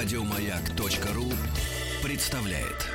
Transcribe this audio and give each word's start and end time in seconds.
Радиомаяк.ру 0.00 1.24
представляет. 2.04 2.86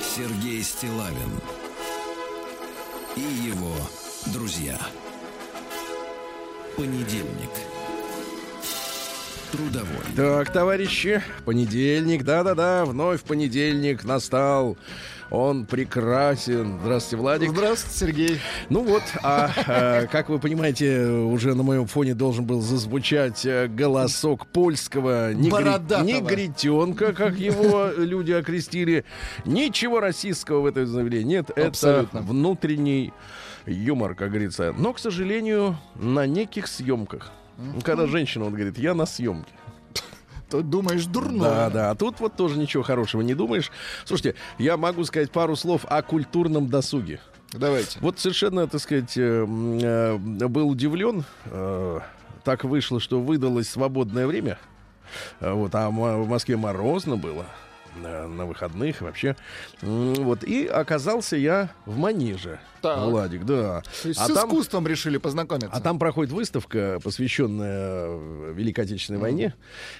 Сергей 0.00 0.62
Стилавин 0.62 1.40
и 3.16 3.20
его 3.20 3.74
друзья. 4.32 4.78
Понедельник. 6.76 7.50
Трудовой. 9.50 9.88
Так, 10.14 10.52
товарищи, 10.52 11.20
понедельник, 11.44 12.22
да-да-да, 12.22 12.84
вновь 12.84 13.22
понедельник 13.22 14.04
настал. 14.04 14.78
Он 15.30 15.66
прекрасен. 15.66 16.78
Здравствуйте, 16.80 17.16
Владик. 17.20 17.50
Здравствуйте, 17.50 17.98
Сергей. 17.98 18.40
Ну 18.70 18.82
вот, 18.82 19.02
а, 19.22 19.50
а 19.66 20.06
как 20.06 20.30
вы 20.30 20.38
понимаете, 20.38 21.06
уже 21.06 21.54
на 21.54 21.62
моем 21.62 21.86
фоне 21.86 22.14
должен 22.14 22.46
был 22.46 22.60
зазвучать 22.62 23.44
э, 23.44 23.68
голосок 23.68 24.46
польского 24.46 25.34
негри... 25.34 26.04
негритенка, 26.04 27.12
как 27.12 27.38
его 27.38 27.90
люди 27.96 28.32
окрестили. 28.32 29.04
Ничего 29.44 30.00
российского 30.00 30.60
в 30.60 30.66
этой 30.66 30.86
заявлении 30.86 31.28
нет. 31.28 31.50
Абсолютно. 31.50 32.18
Это 32.18 32.26
внутренний 32.26 33.12
юмор, 33.66 34.14
как 34.14 34.30
говорится. 34.30 34.74
Но, 34.76 34.92
к 34.92 34.98
сожалению, 34.98 35.76
на 35.94 36.26
неких 36.26 36.66
съемках. 36.66 37.32
Когда 37.82 38.06
женщина 38.06 38.44
вот 38.44 38.54
говорит, 38.54 38.78
я 38.78 38.94
на 38.94 39.04
съемке. 39.04 39.52
Думаешь 40.50 41.04
дурно. 41.06 41.44
Да, 41.44 41.70
да. 41.70 41.90
А 41.90 41.94
тут 41.94 42.20
вот 42.20 42.34
тоже 42.36 42.58
ничего 42.58 42.82
хорошего 42.82 43.22
не 43.22 43.34
думаешь. 43.34 43.70
Слушайте, 44.04 44.34
я 44.58 44.76
могу 44.76 45.04
сказать 45.04 45.30
пару 45.30 45.56
слов 45.56 45.84
о 45.88 46.02
культурном 46.02 46.68
досуге. 46.68 47.20
Давайте. 47.52 47.98
Вот 48.00 48.18
совершенно, 48.18 48.66
так 48.66 48.80
сказать, 48.80 49.16
э, 49.16 49.46
э, 49.46 50.16
был 50.18 50.68
удивлен. 50.68 51.24
Э, 51.46 52.00
так 52.44 52.64
вышло, 52.64 53.00
что 53.00 53.20
выдалось 53.20 53.68
свободное 53.68 54.26
время. 54.26 54.58
Вот, 55.40 55.74
а 55.74 55.88
в 55.88 56.28
Москве 56.28 56.56
морозно 56.56 57.16
было 57.16 57.46
на 57.98 58.46
выходных 58.46 59.00
вообще. 59.00 59.36
Вот, 59.82 60.44
и 60.44 60.66
оказался 60.66 61.36
я 61.36 61.70
в 61.86 61.96
Манеже. 61.98 62.60
Так. 62.82 62.98
Владик, 63.08 63.44
да. 63.44 63.82
То 64.02 64.08
есть 64.08 64.20
А 64.20 64.24
с 64.28 64.32
там- 64.32 64.48
искусством 64.48 64.86
решили 64.86 65.18
познакомиться. 65.18 65.70
а 65.72 65.80
там 65.80 65.98
проходит 65.98 66.32
выставка, 66.32 67.00
посвященная 67.02 68.06
э, 68.08 68.52
Великой 68.54 68.84
Отечественной 68.84 69.20
войне. 69.20 69.54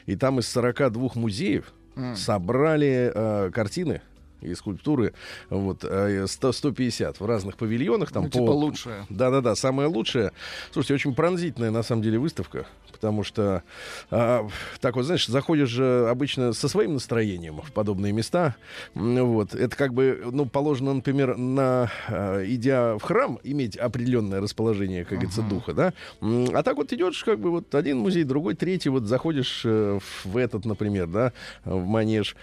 И 0.06 0.14
там 0.16 0.38
из 0.38 0.48
42 0.48 1.10
музеев 1.14 1.72
собрали 2.14 3.10
э, 3.14 3.50
картины 3.52 4.00
и 4.40 4.54
скульптуры 4.54 5.14
вот, 5.50 5.84
э, 5.84 6.26
100, 6.26 6.52
150 6.52 7.20
в 7.20 7.26
разных 7.26 7.56
павильонах. 7.56 8.12
Там 8.12 8.24
Ну, 8.24 8.30
по... 8.30 8.38
типа 8.38 8.50
лучшее. 8.50 9.06
Да-да-да, 9.08 9.54
самое 9.54 9.88
лучшее. 9.88 10.32
Слушайте, 10.72 10.94
очень 10.94 11.14
пронзительная 11.14 11.70
на 11.70 11.82
самом 11.82 12.02
деле 12.02 12.18
выставка, 12.18 12.66
потому 12.92 13.24
что 13.24 13.62
а, 14.10 14.48
так 14.80 14.96
вот, 14.96 15.04
знаешь, 15.04 15.26
заходишь 15.26 15.68
же 15.68 16.08
обычно 16.08 16.52
со 16.52 16.68
своим 16.68 16.94
настроением 16.94 17.60
в 17.60 17.72
подобные 17.72 18.12
места. 18.12 18.56
Вот. 18.94 19.54
Это 19.54 19.76
как 19.76 19.94
бы, 19.94 20.28
ну, 20.32 20.46
положено, 20.46 20.94
например, 20.94 21.36
на, 21.36 21.90
а, 22.08 22.44
идя 22.44 22.96
в 22.98 23.02
храм, 23.02 23.38
иметь 23.42 23.76
определенное 23.76 24.40
расположение, 24.40 25.04
как 25.04 25.18
говорится, 25.18 25.42
духа, 25.42 25.72
да? 25.72 25.92
А 26.20 26.62
так 26.62 26.76
вот 26.76 26.92
идешь, 26.92 27.22
как 27.24 27.38
бы, 27.38 27.50
вот 27.50 27.74
один 27.74 27.98
музей, 27.98 28.24
другой, 28.24 28.54
третий, 28.54 28.88
вот 28.88 29.04
заходишь 29.04 29.62
э, 29.64 29.98
в 30.24 30.36
этот, 30.36 30.64
например, 30.64 31.06
да, 31.06 31.32
в 31.64 31.84
манеж. 31.86 32.36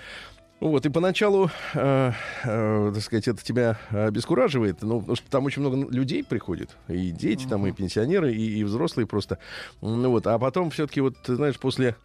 Вот, 0.62 0.86
и 0.86 0.90
поначалу, 0.90 1.52
э, 1.74 2.12
э, 2.46 2.92
так 2.94 3.04
сказать, 3.04 3.28
это 3.28 3.44
тебя 3.44 3.78
обескураживает, 3.92 4.82
ну, 4.82 5.02
потому 5.02 5.16
что 5.16 5.30
там 5.30 5.46
очень 5.46 5.62
много 5.62 5.92
людей 5.92 6.24
приходит, 6.24 6.78
и 6.88 7.12
дети 7.12 7.46
там, 7.46 7.68
и 7.68 7.74
пенсионеры, 7.74 8.34
и, 8.34 8.60
и 8.60 8.64
взрослые 8.64 9.06
просто. 9.06 9.38
Ну, 9.82 10.10
вот, 10.10 10.26
а 10.28 10.40
потом 10.40 10.70
все-таки, 10.70 11.02
вот, 11.02 11.18
ты 11.22 11.36
знаешь, 11.36 11.60
после 11.60 11.98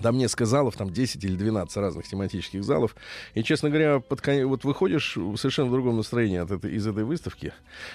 там 0.00 0.16
несколько 0.16 0.46
залов, 0.46 0.76
там 0.76 0.90
10 0.90 1.24
или 1.24 1.34
12 1.36 1.76
разных 1.76 2.06
тематических 2.06 2.62
залов. 2.64 2.94
И, 3.34 3.42
честно 3.42 3.68
говоря, 3.70 3.98
под 4.00 4.20
кон- 4.20 4.46
вот 4.46 4.64
выходишь 4.64 5.16
в 5.16 5.36
совершенно 5.36 5.70
другом 5.70 5.96
настроении 5.96 6.38
от 6.38 6.50
этой, 6.50 6.72
из 6.74 6.86
этой 6.86 7.04
выставки. 7.04 7.52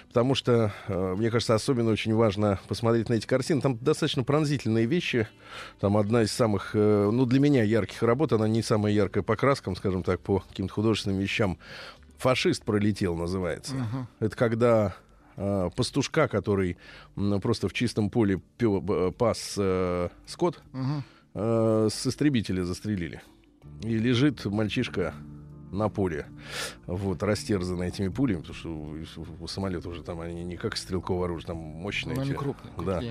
Потому 0.10 0.36
что, 0.36 0.74
э, 0.88 1.16
мне 1.18 1.32
кажется, 1.32 1.56
особенно 1.56 1.92
очень 1.92 2.14
важно 2.14 2.60
посмотреть 2.68 3.08
на 3.10 3.14
эти 3.14 3.26
картины. 3.26 3.62
Там 3.62 3.78
достаточно 3.78 4.24
пронзительные 4.24 4.86
вещи. 4.86 5.28
Там 5.80 5.96
одна 5.98 6.24
из 6.24 6.32
самых, 6.32 6.72
э, 6.76 7.10
ну, 7.12 7.26
для 7.26 7.40
меня 7.40 7.64
ярких 7.64 8.04
работ, 8.04 8.34
она 8.34 8.48
не 8.48 8.62
самая 8.62 8.92
яркая 8.94 9.24
по 9.24 9.36
краскам, 9.36 9.76
скажем 9.76 10.04
так, 10.04 10.20
по 10.20 10.42
каким-то 10.42 10.74
художественным 10.74 11.20
вещам. 11.20 11.58
«Фашист 12.18 12.64
пролетел» 12.64 13.16
называется. 13.16 13.74
Это 14.20 14.36
когда 14.36 14.96
э, 15.38 15.70
пастушка, 15.76 16.28
который 16.28 16.78
просто 17.42 17.68
в 17.68 17.74
чистом 17.74 18.10
поле 18.10 18.42
б- 18.60 19.12
пас 19.12 19.56
э, 19.58 20.10
скот, 20.28 20.62
э, 21.36 21.90
с 21.92 22.08
истребителя 22.08 22.64
застрелили. 22.64 23.22
И 23.84 23.98
лежит 23.98 24.46
мальчишка 24.46 25.14
на 25.72 25.90
поле, 25.90 26.26
вот, 26.88 27.22
растерзанный 27.22 27.90
этими 27.90 28.08
пулями, 28.08 28.40
потому 28.40 28.56
что 28.56 28.70
у, 28.70 29.44
у 29.44 29.48
самолета 29.48 29.90
уже 29.90 30.04
там 30.04 30.22
они 30.22 30.44
не 30.44 30.58
как 30.58 30.78
стрелковое 30.78 31.26
оружие, 31.26 31.48
там 31.48 31.58
мощные. 31.58 32.16
Ну, 32.16 32.22
они 32.22 32.32
эти, 32.32 32.38
крупные, 32.38 32.74
Да, 32.78 33.02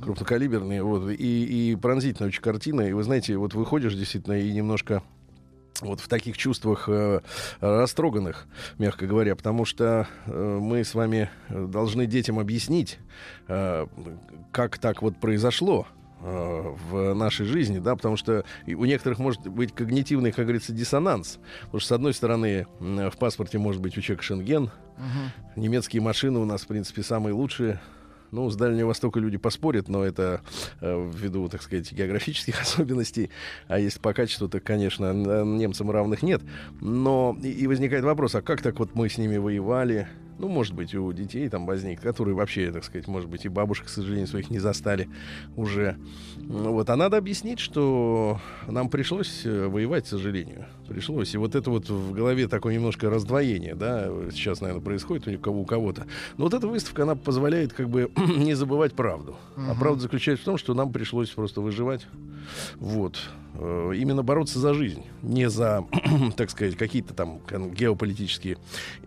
крупнокалиберные, 0.00 0.82
вот, 0.82 1.10
и, 1.10 1.72
и 1.72 1.76
пронзительная 1.76 2.28
очень 2.28 2.42
картина. 2.42 2.82
И 2.82 2.92
вы 2.92 3.02
знаете, 3.04 3.36
вот 3.36 3.54
выходишь 3.54 3.94
действительно 3.94 4.38
и 4.38 4.50
немножко 4.52 5.02
вот 5.80 6.00
в 6.00 6.08
таких 6.08 6.38
чувствах 6.38 6.88
э, 6.88 7.20
растроганных, 7.60 8.46
мягко 8.78 9.06
говоря, 9.06 9.34
потому 9.36 9.64
что 9.64 10.08
э, 10.26 10.58
мы 10.60 10.84
с 10.84 10.94
вами 10.94 11.30
должны 11.48 12.06
детям 12.06 12.38
объяснить, 12.38 12.98
э, 13.48 13.86
как 14.52 14.78
так 14.78 15.02
вот 15.02 15.18
произошло 15.18 15.86
в 16.24 17.14
нашей 17.14 17.44
жизни, 17.44 17.78
да, 17.78 17.94
потому 17.96 18.16
что 18.16 18.44
у 18.66 18.84
некоторых 18.84 19.18
может 19.18 19.46
быть 19.46 19.74
когнитивный, 19.74 20.32
как 20.32 20.46
говорится, 20.46 20.72
диссонанс. 20.72 21.38
Потому 21.64 21.80
что, 21.80 21.88
с 21.88 21.92
одной 21.92 22.14
стороны, 22.14 22.66
в 22.80 23.16
паспорте 23.18 23.58
может 23.58 23.82
быть 23.82 23.96
у 23.98 24.00
человека 24.00 24.24
шенген, 24.24 24.70
немецкие 25.56 26.00
машины 26.02 26.38
у 26.38 26.44
нас, 26.44 26.62
в 26.62 26.66
принципе, 26.66 27.02
самые 27.02 27.34
лучшие. 27.34 27.80
Ну, 28.30 28.50
с 28.50 28.56
Дальнего 28.56 28.88
Востока 28.88 29.20
люди 29.20 29.36
поспорят, 29.36 29.88
но 29.88 30.02
это 30.02 30.40
э, 30.80 31.10
ввиду, 31.14 31.48
так 31.48 31.62
сказать, 31.62 31.92
географических 31.92 32.60
особенностей. 32.62 33.30
А 33.68 33.78
если 33.78 34.00
по 34.00 34.12
качеству, 34.12 34.48
то, 34.48 34.58
конечно, 34.58 35.12
немцам 35.12 35.88
равных 35.90 36.22
нет. 36.22 36.42
Но 36.80 37.38
и, 37.40 37.50
и 37.50 37.66
возникает 37.68 38.02
вопрос, 38.02 38.34
а 38.34 38.42
как 38.42 38.60
так 38.60 38.80
вот 38.80 38.96
мы 38.96 39.08
с 39.08 39.18
ними 39.18 39.36
воевали? 39.36 40.08
Ну, 40.38 40.48
может 40.48 40.74
быть, 40.74 40.94
у 40.94 41.12
детей 41.12 41.48
там 41.48 41.66
возник, 41.66 42.00
которые 42.00 42.34
вообще, 42.34 42.72
так 42.72 42.84
сказать, 42.84 43.06
может 43.06 43.28
быть, 43.28 43.44
и 43.44 43.48
бабушек, 43.48 43.86
к 43.86 43.88
сожалению, 43.88 44.26
своих 44.26 44.50
не 44.50 44.58
застали 44.58 45.08
уже. 45.56 45.96
Ну, 46.36 46.72
Вот. 46.72 46.90
А 46.90 46.96
надо 46.96 47.16
объяснить, 47.16 47.60
что 47.60 48.40
нам 48.66 48.88
пришлось 48.88 49.42
э, 49.44 49.66
воевать, 49.68 50.04
к 50.04 50.08
сожалению. 50.08 50.66
Пришлось. 50.88 51.34
И 51.34 51.38
вот 51.38 51.54
это 51.54 51.70
вот 51.70 51.88
в 51.88 52.12
голове 52.12 52.48
такое 52.48 52.74
немножко 52.74 53.08
раздвоение, 53.08 53.74
да, 53.74 54.08
сейчас, 54.32 54.60
наверное, 54.60 54.84
происходит 54.84 55.28
у 55.28 55.38
кого 55.38 55.60
у 55.62 55.64
кого-то. 55.64 56.06
Но 56.36 56.44
вот 56.44 56.54
эта 56.54 56.66
выставка, 56.66 57.04
она 57.04 57.14
позволяет 57.14 57.72
как 57.72 57.88
бы 57.88 58.10
не 58.36 58.54
забывать 58.54 58.94
правду. 58.94 59.36
А 59.56 59.74
правда 59.78 60.02
заключается 60.02 60.42
в 60.42 60.46
том, 60.46 60.58
что 60.58 60.74
нам 60.74 60.92
пришлось 60.92 61.30
просто 61.30 61.60
выживать. 61.60 62.06
Вот. 62.76 63.18
Э, 63.54 63.92
Именно 63.94 64.22
бороться 64.22 64.58
за 64.58 64.74
жизнь, 64.74 65.02
не 65.22 65.48
за, 65.48 65.84
так 66.36 66.50
сказать, 66.50 66.76
какие-то 66.76 67.14
там 67.14 67.40
геополитические 67.48 68.58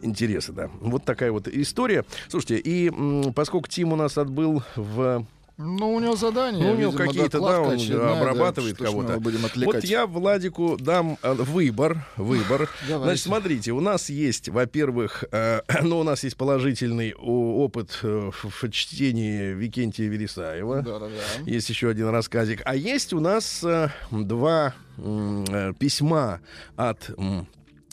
интересы, 0.02 0.54
да. 0.54 0.70
Вот 0.80 1.04
такая 1.04 1.32
вот 1.32 1.48
история. 1.48 2.06
Слушайте, 2.30 2.58
и 2.58 2.92
поскольку 3.36 3.68
Тим 3.68 3.94
у 3.94 3.96
нас 3.96 4.18
отбыл 4.18 4.64
в 4.76 5.26
Ну, 5.58 5.96
у 5.96 6.00
него 6.00 6.16
задание. 6.16 6.64
ну, 6.64 6.74
у 6.74 6.76
него 6.76 6.92
какие-то, 6.92 7.40
да, 7.40 7.62
он 7.62 7.74
очередная, 7.74 8.14
да, 8.14 8.20
обрабатывает 8.20 8.80
мы 8.80 8.86
кого-то. 8.86 9.20
Вот 9.66 9.84
я 9.84 10.06
Владику 10.06 10.78
дам 10.78 11.18
э, 11.24 11.34
выбор, 11.34 12.06
выбор. 12.16 12.70
Давайте. 12.88 13.04
Значит, 13.06 13.24
смотрите, 13.24 13.72
у 13.72 13.80
нас 13.80 14.10
есть, 14.10 14.50
во-первых, 14.50 15.24
э, 15.32 15.62
ну, 15.82 16.00
у 16.00 16.04
нас 16.04 16.24
есть 16.24 16.38
положительный 16.38 17.14
опыт 17.16 18.00
э, 18.04 18.30
в, 18.32 18.64
в 18.64 18.70
чтении 18.70 19.54
Викентия 19.54 20.08
Вересаева. 20.08 20.84
Да-да-да. 20.84 21.50
Есть 21.50 21.70
еще 21.70 21.90
один 21.90 22.10
рассказик. 22.10 22.62
А 22.64 22.76
есть 22.76 23.14
у 23.14 23.20
нас 23.20 23.64
э, 23.64 23.90
два 24.12 24.76
э, 24.98 25.74
письма 25.80 26.40
от 26.76 27.10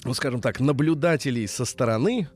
ну, 0.04 0.14
скажем 0.14 0.40
так, 0.40 0.60
наблюдателей 0.60 1.46
со 1.46 1.64
стороны, 1.64 2.28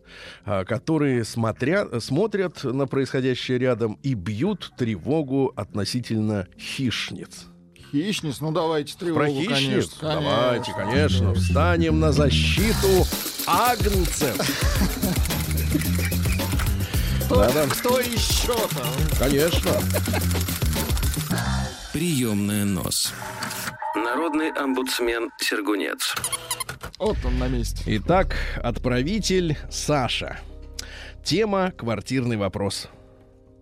а, 0.44 0.64
которые 0.64 1.24
смотрят, 1.24 2.02
смотрят 2.02 2.64
на 2.64 2.86
происходящее 2.86 3.58
рядом 3.58 3.98
и 4.02 4.14
бьют 4.14 4.72
тревогу 4.76 5.52
относительно 5.56 6.46
хищниц. 6.58 7.46
Хищниц, 7.92 8.40
ну 8.40 8.52
давайте 8.52 8.96
тревогу, 8.96 9.20
Про 9.20 9.28
хищниц? 9.30 9.50
конечно. 9.58 10.00
Давайте, 10.02 10.72
конечно, 10.72 11.34
встанем 11.34 12.00
на 12.00 12.12
защиту 12.12 13.06
агнцев. 13.46 14.36
Кто 17.28 18.00
еще-то? 18.00 18.86
конечно. 19.18 19.72
Приемная 21.92 22.64
нос. 22.64 23.12
Народный 23.94 24.50
омбудсмен 24.50 25.30
Сергунец. 25.38 26.14
Вот 26.98 27.16
он 27.24 27.38
на 27.38 27.48
месте. 27.48 27.82
Итак, 27.86 28.34
отправитель 28.62 29.56
Саша. 29.70 30.38
Тема 31.22 31.72
«Квартирный 31.76 32.36
вопрос». 32.36 32.88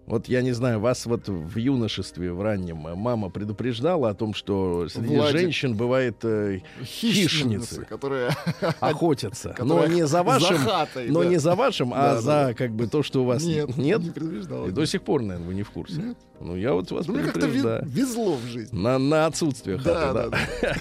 Вот 0.06 0.28
я 0.28 0.40
не 0.40 0.52
знаю, 0.52 0.78
вас 0.78 1.04
вот 1.06 1.26
в 1.28 1.56
юношестве, 1.58 2.32
в 2.32 2.40
раннем, 2.40 2.76
мама 2.76 3.28
предупреждала 3.28 4.10
о 4.10 4.14
том, 4.14 4.34
что 4.34 4.88
среди 4.88 5.16
Владик. 5.16 5.40
женщин 5.40 5.74
бывает 5.74 6.18
э, 6.22 6.60
хищницы, 6.84 7.84
которые 7.86 8.30
охотятся. 8.80 9.48
Но 9.58 9.78
которые 9.78 9.96
не 9.96 10.06
за 10.06 10.22
вашим, 10.22 10.56
за 10.58 10.62
хатой, 10.62 11.08
но 11.08 11.24
да. 11.24 11.28
не 11.28 11.38
за 11.38 11.56
вашим, 11.56 11.92
а 11.92 11.96
Да, 11.96 12.14
да, 12.14 12.20
за 12.48 12.54
как 12.54 12.70
бы 12.70 12.86
то, 12.86 13.02
что 13.02 13.22
у 13.22 13.24
вас 13.26 13.42
Нет, 13.42 13.76
нет. 13.76 14.00
не 14.00 14.10
предупреждала. 14.10 14.68
И 14.68 14.70
до 14.70 14.86
сих 14.86 15.02
пор, 15.02 15.22
наверное, 15.22 15.48
вы 15.48 15.54
не 15.54 15.64
в 15.64 15.70
курсе. 15.72 16.00
Нет. 16.00 16.18
Ну, 16.40 16.54
я 16.54 16.72
вот 16.72 16.88
вас 16.92 17.08
Ну, 17.08 17.14
Мне 17.14 17.24
как-то 17.24 17.40
предупреждаю. 17.40 17.82
везло 17.86 18.36
в 18.36 18.46
жизни. 18.46 18.78
На, 18.78 18.98
на 19.00 19.26
отсутствие 19.26 19.76
Да, 19.78 20.12
хаты, 20.12 20.30
да, 20.30 20.38
да. 20.62 20.74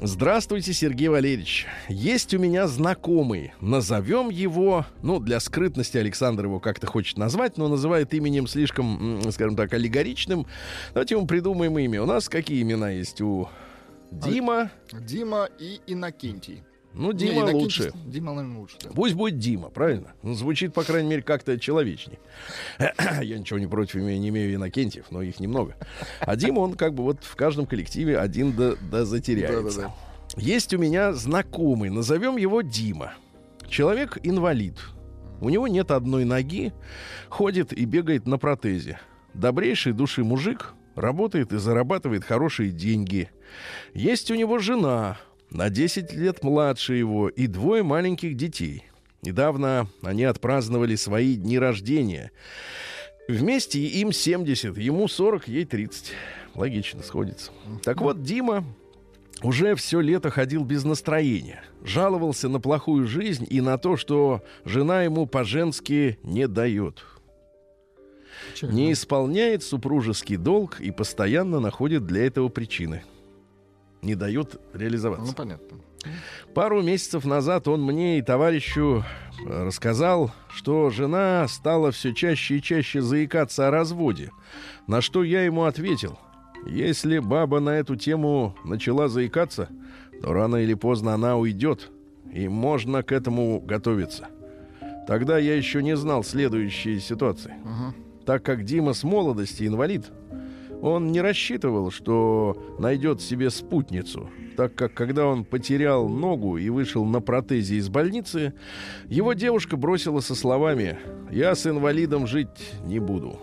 Здравствуйте, 0.00 0.72
Сергей 0.72 1.08
Валерьевич. 1.08 1.66
Есть 1.88 2.34
у 2.34 2.38
меня 2.38 2.66
знакомый. 2.66 3.52
Назовем 3.60 4.30
его, 4.30 4.86
ну, 5.02 5.20
для 5.20 5.38
скрытности 5.38 5.96
Александр 5.96 6.46
его 6.46 6.58
как-то 6.60 6.86
хочет 6.86 7.18
назвать, 7.18 7.56
но 7.56 7.68
называет 7.68 8.12
именем 8.14 8.46
слишком, 8.46 9.20
скажем 9.30 9.54
так, 9.54 9.72
аллегоричным. 9.72 10.46
Давайте 10.92 11.14
ему 11.14 11.26
придумаем 11.26 11.78
имя. 11.78 12.02
У 12.02 12.06
нас 12.06 12.28
какие 12.28 12.62
имена 12.62 12.90
есть? 12.90 13.20
У 13.20 13.48
Дима. 14.10 14.70
Дима 14.92 15.48
и 15.58 15.80
Иннокентий. 15.86 16.64
Ну, 16.94 17.12
Не, 17.12 17.18
Дима 17.18 17.42
Иннокентий- 17.42 17.54
лучше. 17.54 17.92
Дима, 18.06 18.34
наверное, 18.34 18.58
лучше. 18.60 18.76
да. 18.82 18.90
Пусть 18.94 19.14
будет 19.14 19.38
Дима, 19.38 19.70
правильно? 19.70 20.12
Ну, 20.22 20.34
звучит, 20.34 20.74
по 20.74 20.82
крайней 20.84 21.08
мере, 21.08 21.22
как-то 21.22 21.58
человечней. 21.58 22.18
Я 23.22 23.38
ничего 23.38 23.58
не 23.58 23.66
против 23.66 23.96
имею, 23.96 24.20
не 24.20 24.28
имею 24.28 24.54
Иннокентьев, 24.54 25.06
но 25.10 25.22
их 25.22 25.40
немного. 25.40 25.76
А 26.20 26.36
Дима, 26.36 26.60
он 26.60 26.74
как 26.74 26.94
бы 26.94 27.02
вот 27.02 27.24
в 27.24 27.34
каждом 27.34 27.66
коллективе 27.66 28.18
один 28.18 28.52
да, 28.52 28.74
да 28.90 29.04
затеряется. 29.04 29.80
Да-да-да. 29.82 30.40
Есть 30.40 30.72
у 30.74 30.78
меня 30.78 31.12
знакомый, 31.12 31.90
назовем 31.90 32.36
его 32.36 32.60
Дима. 32.62 33.14
Человек 33.68 34.18
инвалид. 34.22 34.78
У 35.40 35.48
него 35.48 35.66
нет 35.68 35.90
одной 35.90 36.24
ноги, 36.24 36.72
ходит 37.28 37.72
и 37.72 37.84
бегает 37.84 38.26
на 38.26 38.38
протезе. 38.38 39.00
Добрейший 39.34 39.92
души 39.92 40.22
мужик, 40.24 40.74
работает 40.94 41.52
и 41.52 41.58
зарабатывает 41.58 42.22
хорошие 42.24 42.70
деньги. 42.70 43.30
Есть 43.94 44.30
у 44.30 44.34
него 44.34 44.58
жена, 44.58 45.18
на 45.52 45.68
10 45.70 46.12
лет 46.12 46.42
младше 46.42 46.94
его, 46.94 47.28
и 47.28 47.46
двое 47.46 47.82
маленьких 47.82 48.36
детей. 48.36 48.84
Недавно 49.22 49.86
они 50.02 50.24
отпраздновали 50.24 50.96
свои 50.96 51.36
дни 51.36 51.58
рождения. 51.58 52.32
Вместе 53.28 53.80
им 53.80 54.12
70, 54.12 54.76
ему 54.78 55.06
40, 55.06 55.48
ей 55.48 55.64
30. 55.64 56.12
Логично 56.54 57.02
сходится. 57.02 57.52
Так 57.84 58.00
вот, 58.00 58.22
Дима 58.22 58.64
уже 59.42 59.74
все 59.76 60.00
лето 60.00 60.30
ходил 60.30 60.64
без 60.64 60.84
настроения. 60.84 61.62
Жаловался 61.84 62.48
на 62.48 62.60
плохую 62.60 63.06
жизнь 63.06 63.46
и 63.48 63.60
на 63.60 63.78
то, 63.78 63.96
что 63.96 64.42
жена 64.64 65.02
ему 65.02 65.26
по-женски 65.26 66.18
не 66.22 66.48
дает. 66.48 67.04
Не 68.60 68.92
исполняет 68.92 69.62
супружеский 69.62 70.36
долг 70.36 70.80
и 70.80 70.90
постоянно 70.90 71.60
находит 71.60 72.06
для 72.06 72.26
этого 72.26 72.48
причины. 72.48 73.02
Не 74.02 74.14
дает 74.16 74.60
реализоваться. 74.74 75.26
Ну, 75.26 75.32
понятно. 75.32 75.78
Пару 76.54 76.82
месяцев 76.82 77.24
назад 77.24 77.68
он 77.68 77.82
мне 77.82 78.18
и 78.18 78.22
товарищу 78.22 79.04
э, 79.46 79.64
рассказал, 79.64 80.32
что 80.48 80.90
жена 80.90 81.46
стала 81.48 81.92
все 81.92 82.12
чаще 82.12 82.58
и 82.58 82.62
чаще 82.62 83.00
заикаться 83.00 83.68
о 83.68 83.70
разводе. 83.70 84.30
На 84.88 85.00
что 85.00 85.22
я 85.22 85.44
ему 85.44 85.64
ответил, 85.64 86.18
если 86.66 87.20
баба 87.20 87.60
на 87.60 87.70
эту 87.70 87.96
тему 87.96 88.56
начала 88.64 89.08
заикаться, 89.08 89.68
то 90.20 90.32
рано 90.32 90.56
или 90.56 90.74
поздно 90.74 91.14
она 91.14 91.36
уйдет, 91.36 91.90
и 92.32 92.48
можно 92.48 93.02
к 93.02 93.12
этому 93.12 93.60
готовиться. 93.60 94.28
Тогда 95.06 95.38
я 95.38 95.54
еще 95.56 95.82
не 95.82 95.96
знал 95.96 96.24
следующей 96.24 97.00
ситуации. 97.00 97.54
Ага. 97.64 97.94
Так 98.24 98.42
как 98.44 98.64
Дима 98.64 98.92
с 98.92 99.02
молодости 99.02 99.66
инвалид, 99.66 100.06
он 100.82 101.12
не 101.12 101.20
рассчитывал, 101.20 101.92
что 101.92 102.56
найдет 102.80 103.22
себе 103.22 103.50
спутницу, 103.50 104.28
так 104.56 104.74
как 104.74 104.92
когда 104.92 105.26
он 105.26 105.44
потерял 105.44 106.08
ногу 106.08 106.58
и 106.58 106.68
вышел 106.70 107.04
на 107.04 107.20
протезе 107.20 107.76
из 107.76 107.88
больницы, 107.88 108.52
его 109.06 109.32
девушка 109.32 109.76
бросила 109.76 110.18
со 110.18 110.34
словами 110.34 110.98
«Я 111.30 111.54
с 111.54 111.68
инвалидом 111.68 112.26
жить 112.26 112.74
не 112.84 112.98
буду». 112.98 113.38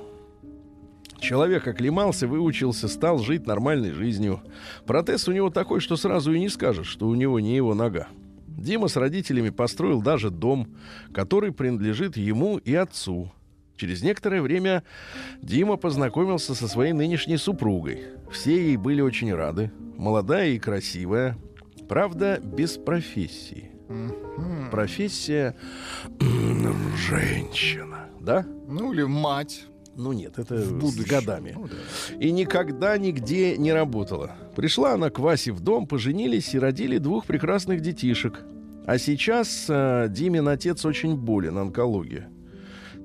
Человек 1.22 1.66
оклемался, 1.66 2.28
выучился, 2.28 2.90
стал 2.90 3.20
жить 3.20 3.48
нормальной 3.48 3.92
жизнью. 3.92 4.42
Протез 4.86 5.28
у 5.30 5.32
него 5.32 5.50
такой, 5.50 5.80
что 5.80 5.96
сразу 5.96 6.34
и 6.34 6.40
не 6.40 6.50
скажешь, 6.50 6.88
что 6.88 7.08
у 7.08 7.16
него 7.16 7.40
не 7.40 7.56
его 7.56 7.74
нога. 7.74 8.08
Дима 8.48 8.90
с 8.90 8.98
родителями 8.98 9.50
построил 9.50 10.02
даже 10.02 10.30
дом, 10.30 10.76
который 11.14 11.54
принадлежит 11.54 12.18
ему 12.18 12.58
и 12.58 12.76
отцу. 12.76 13.32
Через 13.80 14.04
некоторое 14.04 14.42
время 14.42 14.84
Дима 15.42 15.78
познакомился 15.78 16.54
со 16.54 16.68
своей 16.68 16.92
нынешней 16.92 17.38
супругой. 17.38 18.02
Все 18.30 18.52
ей 18.52 18.76
были 18.76 19.00
очень 19.00 19.34
рады. 19.34 19.72
Молодая 19.96 20.50
и 20.50 20.60
красивая. 20.60 21.38
Правда, 21.88 22.42
без 22.44 22.78
профессии. 22.78 23.72
Профессия 24.70 25.56
женщина. 27.10 28.10
Да? 28.20 28.46
Ну, 28.68 28.92
или 28.92 29.04
мать. 29.04 29.64
Ну 29.96 30.12
нет, 30.12 30.38
это 30.40 30.56
В 30.56 30.60
с 30.66 30.72
будущем. 30.72 31.06
годами. 31.10 31.54
Ну, 31.56 31.68
да. 31.68 32.16
И 32.20 32.31
никогда 32.31 32.98
нигде 32.98 33.58
не 33.58 33.72
работала. 33.72 34.36
Пришла 34.58 34.94
она 34.96 35.10
к 35.10 35.20
Васе 35.20 35.54
в 35.54 35.62
дом, 35.62 35.88
поженились 35.88 36.54
и 36.54 36.60
родили 36.60 36.98
двух 36.98 37.26
прекрасных 37.26 37.80
детишек. 37.80 38.42
А 38.86 38.98
сейчас 38.98 39.68
э, 39.70 40.08
Димин 40.10 40.50
отец 40.50 40.84
очень 40.86 41.16
болен, 41.16 41.58
онкология. 41.58 42.30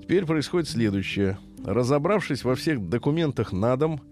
Теперь 0.04 0.26
происходит 0.26 0.68
следующее. 0.68 1.38
Разобравшись 1.64 2.44
во 2.44 2.54
всех 2.56 2.90
документах 2.90 3.52
на 3.52 3.74
дом, 3.74 4.02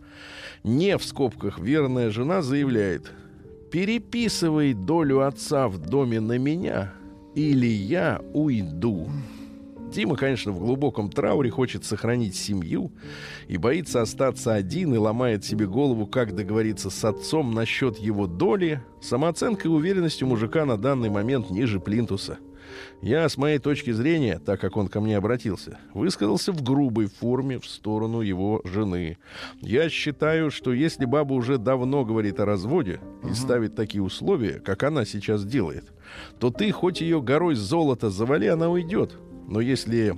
не 0.65 0.97
в 0.97 1.05
скобках 1.05 1.59
верная 1.59 2.11
жена 2.11 2.41
заявляет, 2.41 3.13
переписывай 3.71 4.73
долю 4.73 5.21
отца 5.21 5.69
в 5.69 5.77
доме 5.77 6.19
на 6.21 6.39
меня, 6.39 6.95
или 7.35 7.67
я 7.67 8.23
уйду. 8.33 9.11
Дима, 9.93 10.17
конечно, 10.17 10.51
в 10.53 10.61
глубоком 10.61 11.11
трауре 11.11 11.51
хочет 11.51 11.85
сохранить 11.85 12.37
семью 12.37 12.91
и 13.47 13.59
боится 13.59 14.01
остаться 14.01 14.55
один 14.55 14.95
и 14.95 14.97
ломает 14.97 15.45
себе 15.45 15.67
голову, 15.67 16.07
как 16.07 16.35
договориться 16.35 16.89
с 16.89 17.05
отцом 17.05 17.53
насчет 17.53 17.99
его 17.99 18.27
доли. 18.27 18.83
Самооценка 19.03 19.69
и 19.69 19.71
уверенность 19.71 20.23
у 20.23 20.27
мужика 20.27 20.65
на 20.65 20.79
данный 20.79 21.11
момент 21.11 21.51
ниже 21.51 21.81
плинтуса. 21.81 22.39
Я, 23.01 23.29
с 23.29 23.37
моей 23.37 23.59
точки 23.59 23.91
зрения, 23.91 24.39
так 24.39 24.61
как 24.61 24.77
он 24.77 24.89
ко 24.89 25.01
мне 25.01 25.17
обратился, 25.17 25.79
высказался 25.95 26.53
в 26.53 26.63
грубой 26.63 27.07
форме 27.07 27.59
в 27.59 27.67
сторону 27.67 28.21
его 28.21 28.61
жены. 28.65 29.19
Я 29.61 29.89
считаю, 29.89 30.51
что 30.51 30.73
если 30.73 31.05
баба 31.05 31.35
уже 31.35 31.59
давно 31.59 32.05
говорит 32.05 32.41
о 32.41 32.45
разводе 32.45 33.01
и 33.29 33.35
ставит 33.35 33.75
такие 33.75 34.03
условия, 34.03 34.61
как 34.61 34.83
она 34.83 35.05
сейчас 35.05 35.45
делает, 35.45 35.93
то 36.39 36.51
ты 36.51 36.71
хоть 36.73 37.01
ее 37.01 37.21
горой 37.21 37.55
золота 37.55 38.11
завали, 38.11 38.47
она 38.47 38.69
уйдет. 38.69 39.19
Но 39.49 39.61
если 39.61 40.17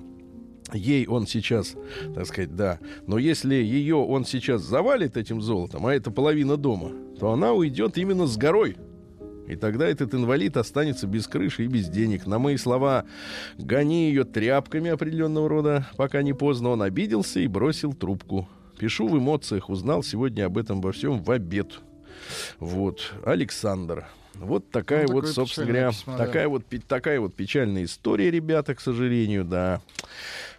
ей 0.73 1.07
он 1.07 1.27
сейчас, 1.27 1.75
так 2.15 2.27
сказать, 2.27 2.55
да, 2.55 2.79
но 3.07 3.19
если 3.19 3.55
ее 3.55 3.97
он 3.97 4.25
сейчас 4.25 4.63
завалит 4.63 5.17
этим 5.17 5.41
золотом, 5.41 5.87
а 5.87 5.95
это 5.95 6.11
половина 6.11 6.57
дома, 6.57 6.91
то 7.19 7.33
она 7.33 7.53
уйдет 7.53 7.99
именно 7.99 8.27
с 8.27 8.37
горой. 8.37 8.77
И 9.47 9.57
тогда 9.57 9.87
этот 9.87 10.15
инвалид 10.15 10.57
останется 10.57 11.07
без 11.07 11.27
крыши 11.27 11.65
и 11.65 11.69
без 11.69 11.89
денег. 11.89 12.27
На 12.27 12.39
мои 12.39 12.57
слова 12.57 13.05
«гони 13.59 14.09
ее 14.09 14.25
тряпками 14.25 14.91
определенного 14.91 15.49
рода», 15.49 15.87
пока 15.97 16.23
не 16.23 16.33
поздно, 16.33 16.71
он 16.71 16.83
обиделся 16.83 17.41
и 17.41 17.47
бросил 17.47 17.93
трубку. 17.93 18.49
Пишу 18.79 19.07
в 19.07 19.17
эмоциях, 19.19 19.69
узнал 19.71 20.03
сегодня 20.03 20.47
об 20.47 20.59
этом 20.59 20.81
во 20.81 20.93
всем 20.93 21.23
в 21.23 21.31
обед. 21.31 21.81
Вот, 22.59 23.13
Александр. 23.25 24.07
Вот 24.35 24.69
такая 24.71 25.07
Ну, 25.07 25.13
вот, 25.15 25.29
собственно 25.29 25.67
говоря, 25.69 25.91
письмо, 25.91 26.17
да. 26.17 26.27
такая 26.27 26.49
вот 26.49 26.65
пе- 26.65 26.81
такая 26.81 27.21
вот 27.21 27.35
печальная 27.37 27.85
история, 27.85 28.31
ребята, 28.33 28.75
к 28.75 28.81
сожалению, 28.81 29.45
да. 29.45 29.81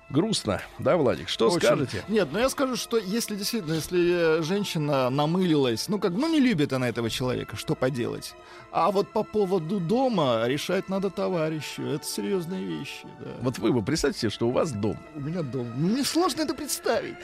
Грустно, 0.10 0.62
да, 0.78 0.98
Владик? 0.98 1.30
Что 1.30 1.48
Очень. 1.50 1.66
скажете? 1.66 2.04
Нет, 2.08 2.30
ну 2.32 2.38
я 2.38 2.50
скажу, 2.50 2.76
что 2.76 2.98
если 2.98 3.36
действительно, 3.36 3.74
если 3.74 4.40
э, 4.40 4.44
женщина 4.44 5.10
намылилась, 5.10 5.88
ну 5.90 5.98
как, 5.98 6.12
ну 6.12 6.32
не 6.32 6.40
любит 6.40 6.74
она 6.74 6.88
этого 6.90 7.10
человека, 7.10 7.56
что 7.56 7.74
поделать. 7.74 8.36
А 8.72 8.92
вот 8.92 9.12
по 9.12 9.24
поводу 9.24 9.80
дома 9.80 10.44
решать 10.46 10.90
надо 10.90 11.10
товарищу. 11.10 11.82
Это 11.82 12.06
серьезные 12.06 12.64
вещи, 12.64 13.08
да. 13.20 13.32
Вот 13.42 13.58
вы 13.58 13.74
бы 13.74 13.82
представьте 13.82 14.20
себе, 14.20 14.30
что 14.30 14.48
у 14.48 14.52
вас 14.52 14.72
дом. 14.72 14.98
У 15.16 15.22
меня 15.22 15.42
дом. 15.42 15.72
Мне 15.76 16.04
сложно 16.04 16.42
это 16.44 16.54
представить. 16.54 17.16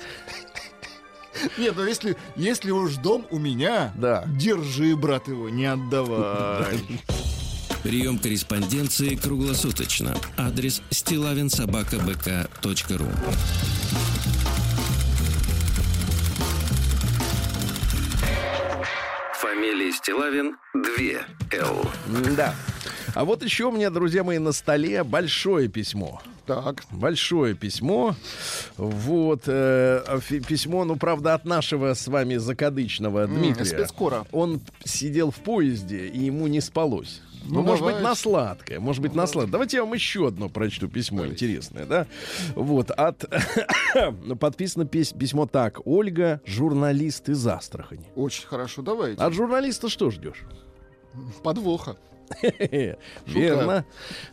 Нет, 1.57 1.73
ну 1.77 1.85
если, 1.85 2.17
если 2.35 2.71
уж 2.71 2.95
дом 2.95 3.25
у 3.29 3.37
меня, 3.37 3.93
Да. 3.95 4.23
держи, 4.27 4.95
брат, 4.95 5.27
его, 5.27 5.49
не 5.49 5.65
отдавай. 5.65 6.79
Прием 7.83 8.17
корреспонденции 8.19 9.15
круглосуточно. 9.15 10.15
Адрес 10.37 10.83
стилавинсобакабк.ру 10.91 13.07
Фамилия 19.33 19.91
Стилавин 19.91 20.57
2 20.75 20.83
Л. 21.59 21.83
Да. 22.37 22.53
А 23.15 23.25
вот 23.25 23.43
еще 23.43 23.65
у 23.65 23.71
меня, 23.71 23.89
друзья 23.89 24.23
мои, 24.23 24.37
на 24.37 24.51
столе 24.51 25.03
большое 25.03 25.67
письмо. 25.67 26.21
Так. 26.45 26.83
Большое 26.91 27.55
письмо. 27.55 28.15
Вот. 28.77 29.43
э, 29.47 30.19
письмо, 30.47 30.85
ну, 30.85 30.97
правда, 30.97 31.33
от 31.33 31.45
нашего 31.45 31.95
с 31.95 32.07
вами 32.07 32.37
закадычного 32.37 33.25
Дмитрия. 33.25 33.65
Спецкора. 33.65 34.27
Он 34.31 34.61
сидел 34.83 35.31
в 35.31 35.37
поезде, 35.37 36.05
и 36.07 36.25
ему 36.25 36.45
не 36.45 36.61
спалось. 36.61 37.21
Ну, 37.43 37.55
Ну, 37.55 37.61
может 37.63 37.83
быть, 37.83 37.95
давайте. 37.95 38.03
на 38.07 38.15
сладкое, 38.15 38.79
может 38.79 39.01
быть, 39.01 39.15
на 39.15 39.25
сладкое. 39.27 39.51
Давайте 39.51 39.77
я 39.77 39.83
вам 39.83 39.93
еще 39.93 40.27
одно 40.27 40.47
прочту 40.49 40.87
письмо 40.87 41.25
интересное, 41.25 41.85
да? 41.85 42.07
Вот, 42.55 42.91
от... 42.91 43.25
Подписано 44.39 44.83
пис- 44.83 45.17
письмо 45.17 45.47
так. 45.47 45.79
Ольга, 45.85 46.39
журналист 46.45 47.29
из 47.29 47.45
Астрахани. 47.47 48.05
Очень 48.15 48.47
хорошо, 48.47 48.81
давайте. 48.81 49.21
От 49.21 49.33
журналиста 49.33 49.89
что 49.89 50.11
ждешь? 50.11 50.43
Подвоха. 51.43 51.97
Верно. 53.25 53.85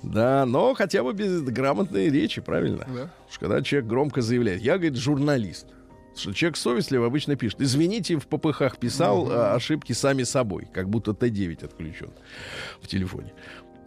Да, 0.02 0.44
но 0.46 0.74
хотя 0.74 1.02
бы 1.02 1.12
без 1.12 1.42
грамотной 1.42 2.08
речи, 2.10 2.40
правильно? 2.40 2.86
Да. 2.94 3.10
Что 3.30 3.40
Когда 3.40 3.62
человек 3.62 3.88
громко 3.88 4.22
заявляет, 4.22 4.60
я, 4.62 4.74
говорит, 4.74 4.96
журналист. 4.96 5.66
Человек 6.18 6.56
совестливо 6.56 7.06
обычно 7.06 7.37
пишет. 7.37 7.60
Извините, 7.60 8.16
в 8.16 8.26
попыхах 8.26 8.78
писал 8.78 9.30
а, 9.30 9.54
ошибки 9.54 9.92
сами 9.92 10.25
собой, 10.25 10.68
как 10.72 10.88
будто 10.88 11.12
Т9 11.12 11.64
отключен 11.64 12.10
в 12.80 12.87
телефоне. 12.87 13.32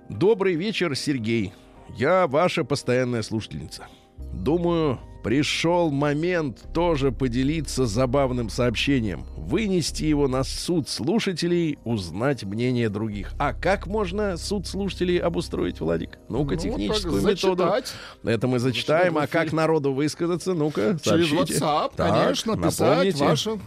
Добрый 0.10 0.56
вечер, 0.56 0.96
Сергей. 0.96 1.54
Я 1.96 2.28
ваша 2.28 2.64
постоянная 2.64 3.22
слушательница. 3.22 3.88
Думаю, 4.34 5.00
пришел 5.24 5.92
момент 5.92 6.64
тоже 6.74 7.12
поделиться 7.12 7.86
забавным 7.86 8.50
сообщением, 8.50 9.24
вынести 9.38 10.04
его 10.06 10.28
на 10.28 10.44
суд 10.44 10.90
слушателей, 10.90 11.78
узнать 11.84 12.44
мнение 12.44 12.90
других. 12.90 13.34
А 13.38 13.54
как 13.54 13.86
можно 13.88 14.38
суд 14.38 14.66
слушателей 14.68 15.18
обустроить, 15.18 15.80
Владик? 15.80 16.18
Ну-ка, 16.30 16.56
Ну, 16.56 16.60
техническую 16.62 17.22
так, 17.22 17.30
методу. 17.32 17.64
зачитать. 17.64 17.94
Это 18.24 18.48
мы 18.48 18.60
зачитаем. 18.60 19.18
А 19.18 19.28
как 19.28 19.52
народу 19.54 19.94
высказаться? 19.94 20.54
Ну-ка, 20.54 20.98
Через 21.04 21.30
сообщите. 21.30 21.60
WhatsApp, 21.60 21.92
Так, 21.96 22.24
конечно, 22.24 22.58
писать 22.58 22.80
напомните. 22.90 23.24
ваше... 23.26 23.60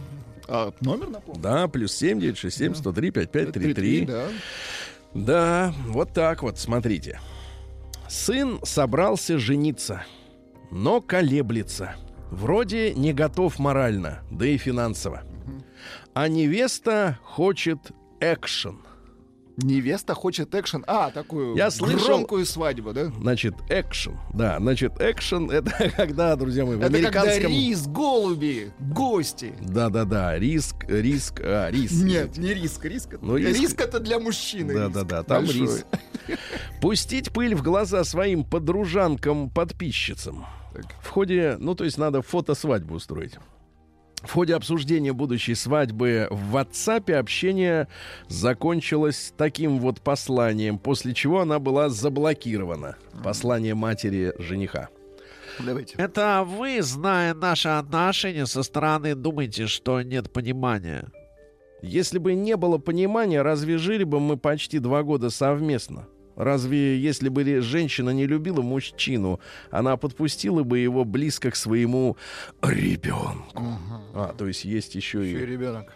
А, 0.47 0.71
номер 0.81 1.09
напомню. 1.09 1.41
Да, 1.41 1.67
плюс 1.67 1.93
7, 1.93 2.19
9, 2.19 2.37
6, 2.37 2.57
7, 2.57 2.75
103, 2.75 3.11
5, 3.11 3.31
5, 3.31 3.51
3, 3.53 3.73
3. 3.73 4.05
да. 4.05 4.27
Да, 5.13 5.73
вот 5.87 6.11
так 6.13 6.43
вот, 6.43 6.59
смотрите. 6.59 7.19
Сын 8.09 8.59
собрался 8.63 9.39
жениться, 9.39 10.03
но 10.75 10.99
колеблется. 11.01 11.95
Вроде 12.31 12.93
не 12.93 13.13
готов 13.13 13.57
морально, 13.59 14.19
да 14.29 14.45
и 14.45 14.57
финансово. 14.57 15.23
А 16.13 16.27
невеста 16.27 17.17
хочет 17.23 17.79
экшен. 18.19 18.79
Невеста 19.57 20.13
хочет 20.15 20.53
экшен. 20.53 20.83
А, 20.85 21.11
такую 21.11 21.55
Я 21.55 21.71
слышал- 21.71 22.05
громкую 22.07 22.45
свадьбу, 22.45 22.91
да? 22.91 23.05
Значит, 23.05 23.53
экшен. 23.69 24.17
Да, 24.33 24.57
значит, 24.59 24.99
экшен 24.99 25.49
это 25.49 25.71
когда, 25.95 26.35
друзья 26.35 26.65
мои, 26.65 26.75
в 26.75 26.81
Это 26.81 26.91
когда 26.91 27.21
американском... 27.21 27.51
рис, 27.51 27.87
голуби, 27.87 28.73
гости. 28.79 29.53
Да-да-да, 29.61 30.37
риск, 30.37 30.83
риск, 30.89 31.39
а, 31.41 31.69
риск. 31.71 32.03
Нет, 32.03 32.37
не 32.37 32.53
риск, 32.53 32.83
риск. 32.83 33.13
это- 33.13 33.23
Ну, 33.23 33.37
риск- 33.37 33.61
риск 33.61 33.79
это 33.79 34.01
для 34.01 34.19
мужчины. 34.19 34.73
Да-да-да, 34.73 35.23
там 35.23 35.45
большой. 35.45 35.61
риск. 35.61 35.85
Пустить 36.81 37.31
пыль 37.31 37.55
в 37.55 37.61
глаза 37.63 38.03
своим 38.03 38.43
подружанкам-подписчицам. 38.43 40.45
Так. 40.75 40.85
В 41.01 41.09
ходе, 41.09 41.57
ну, 41.59 41.75
то 41.75 41.83
есть 41.83 41.97
надо 41.97 42.21
фотосвадьбу 42.21 42.95
устроить. 42.95 43.37
В 44.21 44.31
ходе 44.31 44.55
обсуждения 44.55 45.13
будущей 45.13 45.53
свадьбы 45.53 46.27
в 46.31 46.55
WhatsApp 46.55 47.13
общение 47.13 47.87
закончилось 48.27 49.33
таким 49.37 49.79
вот 49.79 50.01
посланием, 50.01 50.79
после 50.79 51.13
чего 51.13 51.41
она 51.41 51.59
была 51.59 51.89
заблокирована. 51.89 52.95
Послание 53.23 53.75
матери 53.75 54.33
жениха. 54.39 54.89
Давайте. 55.59 55.95
Это 55.97 56.43
вы, 56.45 56.81
зная 56.81 57.33
наши 57.33 57.69
отношения 57.69 58.47
со 58.47 58.63
стороны, 58.63 59.15
думаете, 59.15 59.67
что 59.67 60.01
нет 60.01 60.33
понимания. 60.33 61.07
Если 61.81 62.17
бы 62.17 62.33
не 62.33 62.57
было 62.57 62.79
понимания, 62.79 63.41
разве 63.41 63.77
жили 63.77 64.03
бы 64.03 64.19
мы 64.19 64.37
почти 64.37 64.79
два 64.79 65.03
года 65.03 65.29
совместно? 65.29 66.07
Разве 66.35 66.97
если 66.99 67.29
бы 67.29 67.61
женщина 67.61 68.09
не 68.09 68.25
любила 68.27 68.61
мужчину, 68.61 69.39
она 69.71 69.97
подпустила 69.97 70.63
бы 70.63 70.79
его 70.79 71.05
близко 71.05 71.51
к 71.51 71.55
своему 71.55 72.17
ребенку? 72.61 73.63
А, 74.13 74.33
то 74.37 74.47
есть 74.47 74.65
есть 74.65 74.95
еще 74.95 75.27
Еще 75.27 75.43
и 75.43 75.45
ребенок. 75.45 75.95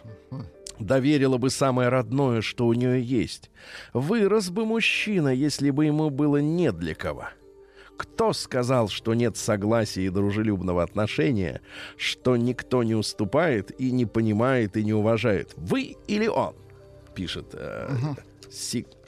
доверила 0.78 1.36
бы 1.36 1.50
самое 1.50 1.88
родное, 1.90 2.40
что 2.40 2.66
у 2.66 2.72
нее 2.72 3.02
есть. 3.02 3.50
Вырос 3.92 4.50
бы 4.50 4.64
мужчина, 4.64 5.28
если 5.28 5.70
бы 5.70 5.84
ему 5.86 6.10
было 6.10 6.38
не 6.38 6.72
для 6.72 6.94
кого. 6.94 7.28
Кто 7.98 8.32
сказал, 8.32 8.88
что 8.88 9.12
нет 9.12 9.36
согласия 9.36 10.06
и 10.06 10.08
дружелюбного 10.08 10.82
отношения, 10.82 11.60
что 11.98 12.38
никто 12.38 12.82
не 12.82 12.94
уступает 12.94 13.78
и 13.78 13.90
не 13.90 14.06
понимает 14.06 14.78
и 14.78 14.84
не 14.84 14.94
уважает? 14.94 15.52
Вы 15.58 15.96
или 16.08 16.26
он? 16.26 16.54
Пишет 17.14 17.48
э, 17.52 17.90
Сик- 18.48 18.86
э, 18.86 18.90
э, 18.94 18.99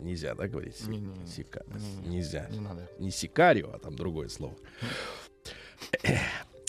нельзя, 0.00 0.34
да, 0.34 0.48
говорить? 0.48 0.76
Сик- 0.76 0.88
Не-не-не. 0.88 1.26
Сика- 1.26 1.64
Не-не-не. 1.66 2.08
Нельзя. 2.16 2.48
Не 2.50 2.60
надо. 2.60 2.88
Не 2.98 3.10
сикарио, 3.10 3.70
а 3.72 3.78
там 3.78 3.94
другое 3.96 4.28
слово. 4.28 4.56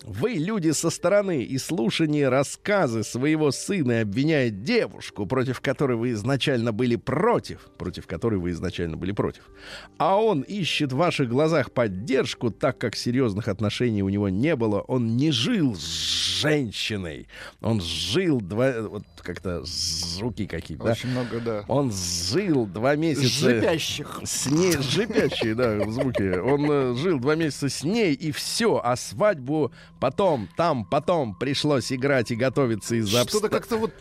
Вы, 0.08 0.34
люди 0.34 0.70
со 0.70 0.92
стороны, 0.92 1.44
и 1.44 1.58
слушание 1.58 2.30
рассказы 2.30 3.04
своего 3.04 3.50
сына 3.50 4.02
обвиняет 4.02 4.64
девушку, 4.64 5.26
против 5.26 5.62
которой 5.62 5.98
вы 5.98 6.12
изначально 6.12 6.72
были 6.72 6.96
против, 6.96 7.62
против 7.80 8.06
которой 8.06 8.40
вы 8.40 8.52
изначально 8.52 8.98
были 8.98 9.14
против. 9.14 9.50
А 9.98 10.22
он 10.22 10.42
ищет 10.42 10.94
в 10.94 10.98
ваших 10.98 11.28
глазах 11.28 11.72
поддержку, 11.72 12.52
так 12.52 12.78
как 12.78 12.96
серьезных 12.96 13.48
отношений 13.48 14.04
у 14.04 14.10
него 14.10 14.30
не 14.30 14.56
было. 14.56 14.82
Он 14.82 15.18
не 15.18 15.32
жил 15.32 15.76
с 15.76 16.40
женщиной. 16.42 17.28
Он 17.62 17.82
жил 17.82 18.40
два... 18.42 18.84
Вот 18.84 19.06
как-то 19.18 19.64
звуки 19.64 20.46
какие-то, 20.46 20.84
да? 20.84 20.92
Очень 20.92 21.10
много, 21.10 21.40
да. 21.40 21.66
Он 21.68 21.92
жил 21.92 22.68
два 22.68 22.96
месяца... 22.96 23.28
Шипящих. 23.28 24.22
С 24.24 24.46
ней, 24.46 24.74
шипящие, 24.74 25.56
да, 25.56 25.80
звуки. 25.90 26.38
Он 26.38 26.70
э, 26.70 26.96
жил 26.96 27.20
два 27.20 27.34
месяца 27.34 27.70
с 27.70 27.84
ней, 27.84 28.14
и 28.14 28.32
все. 28.32 28.80
А 28.84 28.96
свадьбу 28.96 29.72
потом, 30.00 30.48
там, 30.58 30.86
потом 30.86 31.36
пришлось 31.36 31.92
играть 31.92 32.32
и 32.32 32.36
готовиться 32.36 32.96
из-за 32.96 33.28
Что-то 33.28 33.48
обста- 33.48 33.50
как-то 33.50 33.78
вот 33.78 33.92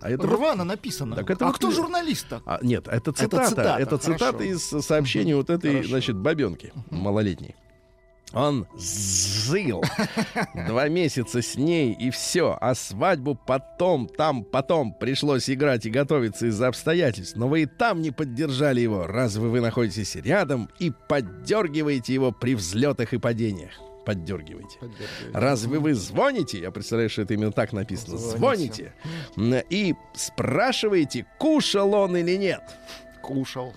А 0.00 0.10
это 0.10 0.26
рвано 0.26 0.64
написано. 0.64 1.16
Так 1.16 1.30
это 1.30 1.44
а 1.44 1.48
вот 1.48 1.56
кто 1.56 1.68
не- 1.68 1.74
журналист-то? 1.74 2.42
а, 2.46 2.58
нет, 2.62 2.88
это 2.88 3.12
цитата. 3.12 3.48
цитата, 3.48 3.76
Это 3.78 3.98
цитата 3.98 4.24
хорошо. 4.38 4.44
из 4.44 4.62
сообщения 4.86 5.36
вот 5.36 5.50
этой, 5.50 5.72
Хорошо. 5.72 5.88
значит, 5.90 6.16
бабенки 6.16 6.72
малолетней. 6.90 7.54
Он 8.32 8.64
жил 8.78 9.82
два 10.68 10.88
месяца 10.88 11.42
с 11.42 11.56
ней, 11.56 11.92
и 11.92 12.10
все. 12.10 12.56
А 12.60 12.76
свадьбу 12.76 13.34
потом, 13.34 14.06
там, 14.06 14.44
потом 14.44 14.94
пришлось 14.94 15.50
играть 15.50 15.84
и 15.86 15.90
готовиться 15.90 16.46
из-за 16.46 16.68
обстоятельств. 16.68 17.34
Но 17.36 17.48
вы 17.48 17.62
и 17.62 17.66
там 17.66 18.00
не 18.00 18.12
поддержали 18.12 18.80
его. 18.80 19.08
Разве 19.08 19.48
вы 19.48 19.60
находитесь 19.60 20.14
рядом 20.14 20.70
и 20.78 20.92
поддергиваете 21.08 22.14
его 22.14 22.30
при 22.30 22.54
взлетах 22.54 23.12
и 23.14 23.18
падениях? 23.18 23.72
Поддергиваете. 24.04 24.78
Разве 25.32 25.78
вы 25.78 25.94
звоните? 25.94 26.60
Я 26.60 26.70
представляю, 26.70 27.10
что 27.10 27.22
это 27.22 27.34
именно 27.34 27.52
так 27.52 27.72
написано. 27.72 28.16
Звоните. 28.16 28.92
Звоните. 29.36 29.66
И 29.70 29.94
спрашиваете, 30.14 31.26
кушал 31.38 31.94
он 31.94 32.16
или 32.16 32.36
нет. 32.36 32.62
Кушал. 33.22 33.74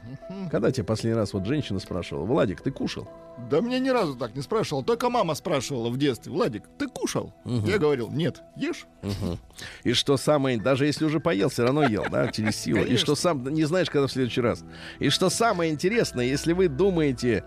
Когда 0.50 0.72
тебе 0.72 0.86
последний 0.86 1.18
раз 1.18 1.34
вот 1.34 1.46
женщина 1.46 1.80
спрашивала, 1.80 2.26
Владик, 2.26 2.62
ты 2.62 2.72
кушал? 2.72 3.08
Да 3.50 3.62
мне 3.62 3.80
ни 3.80 3.90
разу 3.90 4.16
так 4.16 4.36
не 4.36 4.42
спрашивал. 4.42 4.84
Только 4.84 5.10
мама 5.10 5.36
спрашивала 5.36 5.90
в 5.90 5.98
детстве. 5.98 6.32
Владик, 6.32 6.64
ты 6.78 6.88
кушал? 6.88 7.34
Я 7.46 7.78
говорил, 7.78 8.10
нет, 8.10 8.42
ешь. 8.56 8.86
Мгм. 9.02 9.40
И 9.84 9.94
что 9.94 10.18
самое, 10.18 10.58
даже 10.58 10.86
если 10.86 11.06
уже 11.06 11.20
поел, 11.20 11.50
все 11.50 11.64
равно 11.64 11.84
ел, 11.84 12.06
да, 12.10 12.32
через 12.32 12.56
силу. 12.56 12.84
И 12.84 12.96
что 12.96 13.16
сам, 13.16 13.44
не 13.44 13.66
знаешь, 13.66 13.90
когда 13.90 14.08
в 14.08 14.12
следующий 14.12 14.42
раз. 14.42 14.64
И 15.00 15.10
что 15.10 15.30
самое 15.30 15.72
интересное, 15.72 16.26
если 16.26 16.54
вы 16.54 16.68
думаете, 16.68 17.44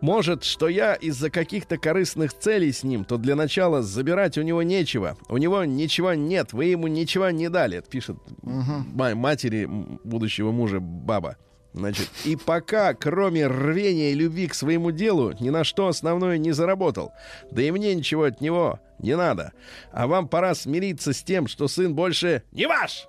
может, 0.00 0.44
что 0.44 0.68
я 0.68 0.94
из-за 0.94 1.30
каких-то 1.30 1.76
корыстных 1.78 2.32
целей 2.32 2.72
с 2.72 2.82
ним, 2.84 3.04
то 3.04 3.16
для 3.18 3.36
начала 3.36 3.82
забирать 3.82 4.38
у 4.38 4.42
него 4.42 4.62
нечего. 4.62 5.16
У 5.28 5.36
него 5.36 5.64
ничего 5.64 6.14
нет, 6.14 6.52
вы 6.52 6.66
ему 6.66 6.86
ничего 6.86 7.30
не 7.30 7.48
дали. 7.48 7.78
Это 7.78 7.90
пишет 7.90 8.16
ма- 8.42 9.14
матери 9.14 9.68
будущего 10.04 10.50
мужа 10.52 10.80
баба. 10.80 11.36
Значит, 11.72 12.08
и 12.24 12.34
пока, 12.34 12.94
кроме 12.94 13.46
рвения 13.46 14.10
и 14.10 14.14
любви 14.14 14.48
к 14.48 14.54
своему 14.54 14.90
делу, 14.90 15.34
ни 15.38 15.50
на 15.50 15.62
что 15.62 15.86
основное 15.86 16.36
не 16.36 16.50
заработал. 16.50 17.12
Да 17.52 17.62
и 17.62 17.70
мне 17.70 17.94
ничего 17.94 18.24
от 18.24 18.40
него 18.40 18.80
не 18.98 19.16
надо. 19.16 19.52
А 19.92 20.08
вам 20.08 20.26
пора 20.26 20.56
смириться 20.56 21.12
с 21.12 21.22
тем, 21.22 21.46
что 21.46 21.68
сын 21.68 21.94
больше 21.94 22.42
не 22.50 22.66
ваш. 22.66 23.06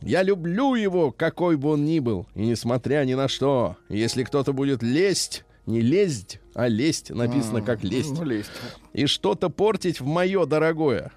Я 0.00 0.22
люблю 0.22 0.76
его, 0.76 1.10
какой 1.10 1.56
бы 1.56 1.70
он 1.70 1.84
ни 1.84 1.98
был, 1.98 2.28
и 2.36 2.42
несмотря 2.46 3.04
ни 3.04 3.14
на 3.14 3.26
что. 3.26 3.76
Если 3.88 4.22
кто-то 4.22 4.52
будет 4.52 4.80
лезть, 4.80 5.44
не 5.68 5.82
лезть, 5.82 6.40
а 6.54 6.66
лезть, 6.66 7.10
написано 7.10 7.60
как 7.60 7.84
лезть, 7.84 8.16
Ну, 8.18 8.24
лезть. 8.24 8.50
и 8.94 9.04
что-то 9.06 9.50
портить 9.50 10.00
в 10.00 10.06
мое 10.06 10.46
дорогое. 10.46 11.12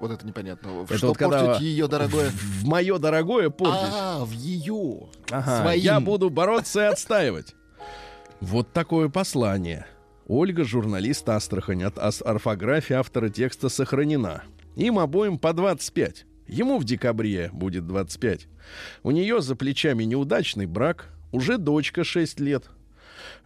Вот 0.00 0.10
это 0.10 0.26
непонятно. 0.26 0.82
Это 0.82 0.98
что 0.98 1.08
вот 1.08 1.18
портить 1.18 1.62
ее, 1.62 1.86
дорогое? 1.88 2.28
В, 2.30 2.34
в 2.34 2.66
мое 2.66 2.98
дорогое 2.98 3.48
портить. 3.48 3.92
А, 3.94 4.24
в 4.24 4.32
ее. 4.32 5.08
Ага, 5.30 5.62
Своим. 5.62 5.80
Я 5.80 6.00
буду 6.00 6.28
бороться 6.28 6.82
и 6.82 6.84
отстаивать. 6.86 7.54
Вот 8.40 8.72
такое 8.72 9.08
послание. 9.08 9.86
Ольга, 10.26 10.64
журналист 10.64 11.26
Астрахань, 11.28 11.84
от 11.84 11.98
орфографии 11.98 12.94
автора 12.94 13.28
текста 13.30 13.68
сохранена. 13.68 14.42
Им 14.74 14.98
обоим 14.98 15.38
по 15.38 15.52
25. 15.52 16.26
Ему 16.48 16.78
в 16.78 16.84
декабре 16.84 17.48
будет 17.52 17.86
25. 17.86 18.48
У 19.04 19.12
нее 19.12 19.40
за 19.40 19.54
плечами 19.56 20.02
неудачный 20.02 20.66
брак, 20.66 21.12
уже 21.32 21.56
дочка 21.58 22.04
6 22.04 22.40
лет. 22.40 22.64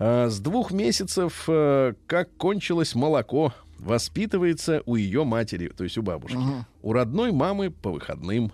А, 0.00 0.28
с 0.30 0.40
двух 0.40 0.72
месяцев, 0.72 1.44
э, 1.46 1.92
как 2.06 2.34
кончилось 2.38 2.94
молоко, 2.94 3.52
воспитывается 3.78 4.82
у 4.86 4.96
ее 4.96 5.24
матери, 5.24 5.68
то 5.68 5.84
есть 5.84 5.98
у 5.98 6.02
бабушки. 6.02 6.38
У 6.82 6.92
родной 6.92 7.32
мамы 7.32 7.70
по 7.70 7.92
выходным. 7.92 8.50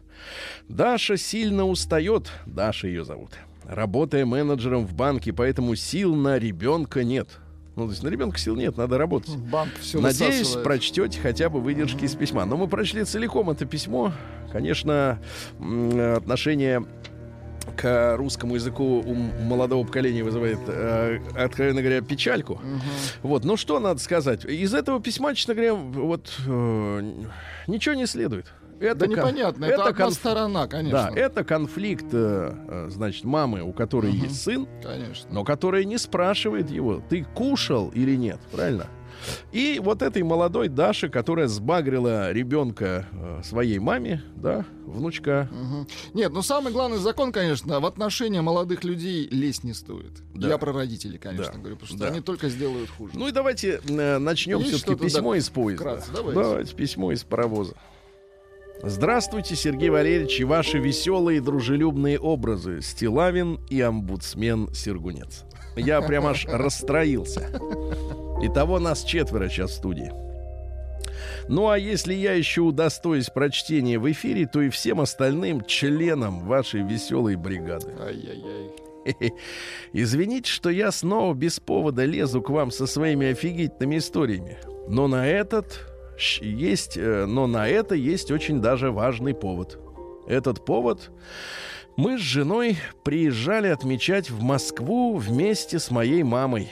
Даша 0.69 1.17
сильно 1.17 1.65
устает, 1.65 2.31
Даша 2.47 2.89
ее 2.89 3.05
зовут. 3.05 3.31
Работая 3.65 4.27
менеджером 4.27 4.87
в 4.87 4.95
банке, 4.95 5.33
поэтому 5.33 5.77
сил 5.77 6.15
на 6.17 6.39
ребенка 6.39 7.05
нет. 7.05 7.39
Ну, 7.77 7.85
то 7.85 7.91
есть 7.91 8.03
на 8.03 8.09
ребенка 8.09 8.39
сил 8.39 8.57
нет, 8.57 8.77
надо 8.77 8.99
работать. 8.99 9.37
Банк 9.37 9.71
все 9.81 10.01
Надеюсь, 10.01 10.51
прочтете 10.65 11.21
хотя 11.21 11.49
бы 11.49 11.61
выдержки 11.61 12.05
из 12.05 12.15
письма. 12.15 12.45
Но 12.45 12.57
мы 12.57 12.69
прочли 12.69 13.05
целиком 13.05 13.51
это 13.51 13.67
письмо. 13.67 14.13
Конечно, 14.51 15.21
м, 15.59 16.17
отношение 16.17 16.87
к 17.77 18.17
русскому 18.17 18.55
языку 18.55 19.01
у 19.05 19.15
молодого 19.15 19.85
поколения 19.85 20.23
вызывает, 20.23 20.59
э, 20.69 21.19
откровенно 21.37 21.81
говоря, 21.83 22.01
печальку. 22.01 22.61
Вот, 23.23 23.45
ну 23.45 23.57
что 23.57 23.81
надо 23.81 24.01
сказать? 24.01 24.45
Из 24.45 24.73
этого 24.75 25.01
письма, 25.01 25.35
честно 25.35 25.55
говоря, 25.55 25.75
вот 25.75 26.33
э, 26.47 27.13
ничего 27.67 27.95
не 27.95 28.07
следует. 28.07 28.53
Это 28.79 28.95
Да 28.95 29.07
кон- 29.07 29.15
непонятно, 29.17 29.65
это, 29.65 29.85
одна 29.87 30.05
конф- 30.07 30.11
сторона, 30.13 30.67
конечно. 30.69 31.11
Да, 31.11 31.19
это 31.19 31.45
конфликт, 31.45 32.05
э, 32.13 32.53
э, 32.69 32.87
значит, 32.91 33.25
мамы, 33.25 33.63
у 33.63 33.73
которой 33.73 34.13
есть 34.13 34.43
сын, 34.43 34.69
Конечно. 34.83 35.29
но 35.33 35.45
которая 35.45 35.85
не 35.85 35.97
спрашивает 35.97 36.71
его, 36.71 37.03
ты 37.09 37.25
кушал 37.35 37.89
или 37.95 38.15
нет, 38.17 38.39
правильно? 38.53 38.87
И 39.53 39.81
вот 39.83 40.03
этой 40.03 40.23
молодой 40.23 40.69
Даши, 40.69 41.09
которая 41.09 41.47
сбагрила 41.49 42.33
ребенка 42.33 43.07
э, 43.13 43.41
своей 43.45 43.79
маме, 43.79 44.23
да, 44.37 44.65
внучка. 44.85 45.49
Мгм. 45.53 45.87
Нет, 46.15 46.33
ну 46.33 46.43
самый 46.43 46.73
главный 46.73 46.99
закон, 46.99 47.33
конечно, 47.33 47.81
в 47.81 47.87
отношения 47.87 48.43
молодых 48.43 48.85
людей 48.85 49.27
лезть 49.31 49.65
не 49.65 49.73
стоит. 49.75 50.13
Да. 50.35 50.49
Я 50.49 50.59
про 50.59 50.73
родителей, 50.73 51.19
конечно, 51.19 51.53
Да. 51.55 51.59
говорю, 51.59 51.77
потому 51.77 51.89
что 51.89 51.99
Да. 51.99 52.07
они 52.09 52.21
только 52.21 52.49
сделают 52.49 52.91
хуже. 52.91 53.13
Ну 53.15 53.29
и 53.29 53.33
давайте 53.33 53.81
э, 53.89 54.19
начнем 54.19 54.61
все-таки 54.63 54.95
письмо 54.97 55.33
да, 55.33 55.39
из 55.39 55.49
поезда. 55.49 55.83
вкратце, 55.85 56.11
давайте. 56.13 56.75
письмо 56.75 57.13
из 57.13 57.25
паровоза. 57.25 57.75
Здравствуйте, 58.83 59.57
Сергей 59.57 59.89
Валерьевич, 59.89 60.39
и 60.41 60.45
ваши 60.45 60.79
веселые 60.79 61.41
дружелюбные 61.41 62.19
образы. 62.19 62.83
Стилавин 62.83 63.59
и 63.71 63.81
омбудсмен 63.81 64.69
Сергунец. 64.75 65.45
Я 65.77 66.01
прям 66.01 66.27
аж 66.27 66.47
расстроился. 66.47 67.49
Итого 68.43 68.79
нас 68.79 69.05
четверо 69.05 69.49
сейчас 69.49 69.73
в 69.73 69.75
студии. 69.75 70.13
Ну 71.49 71.69
а 71.69 71.79
если 71.79 72.15
я 72.15 72.33
еще 72.33 72.63
удостоюсь 72.63 73.31
прочтения 73.31 73.99
в 73.99 74.11
эфире, 74.11 74.47
то 74.47 74.61
и 74.61 74.69
всем 74.69 75.01
остальным 75.01 75.65
членам 75.65 76.41
вашей 76.41 76.83
веселой 76.83 77.37
бригады. 77.37 77.93
Ай-яй-яй. 78.01 78.73
Извините, 79.93 80.51
что 80.51 80.71
я 80.71 80.91
снова 80.91 81.35
без 81.35 81.61
повода 81.61 82.05
лезу 82.05 82.43
к 82.43 82.51
вам 82.51 82.71
со 82.71 82.87
своими 82.87 83.29
офигительными 83.29 83.99
историями. 83.99 84.59
Но 84.89 85.07
на 85.09 85.27
этот 85.27 85.87
есть, 86.41 86.97
э, 86.97 87.27
но 87.27 87.47
на 87.47 87.69
это 87.69 87.95
есть 87.95 88.31
очень 88.31 88.61
даже 88.61 88.91
важный 88.91 89.35
повод. 89.35 89.79
Этот 90.27 90.65
повод 90.65 91.11
мы 91.97 92.19
с 92.19 92.21
женой 92.21 92.77
приезжали 93.05 93.69
отмечать 93.69 94.31
в 94.31 94.43
Москву 94.43 95.17
вместе 95.17 95.79
с 95.79 95.91
моей 95.91 96.23
мамой. 96.23 96.69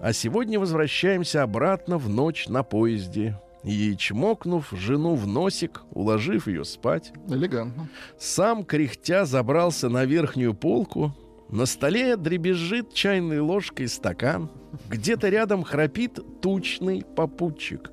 А 0.00 0.12
сегодня 0.12 0.58
возвращаемся 0.58 1.42
обратно 1.42 1.98
в 1.98 2.08
ночь 2.08 2.48
на 2.48 2.62
поезде. 2.62 3.38
И, 3.62 3.94
чмокнув 3.96 4.72
жену 4.72 5.14
в 5.14 5.26
носик, 5.26 5.82
уложив 5.92 6.48
ее 6.48 6.64
спать, 6.64 7.12
Элегантно. 7.28 7.88
сам 8.18 8.64
кряхтя 8.64 9.24
забрался 9.24 9.88
на 9.88 10.04
верхнюю 10.04 10.54
полку. 10.54 11.14
На 11.48 11.66
столе 11.66 12.16
дребезжит 12.16 12.92
чайной 12.92 13.38
ложкой 13.38 13.86
стакан. 13.86 14.50
Где-то 14.88 15.28
рядом 15.28 15.62
храпит 15.62 16.18
тучный 16.40 17.04
попутчик. 17.04 17.92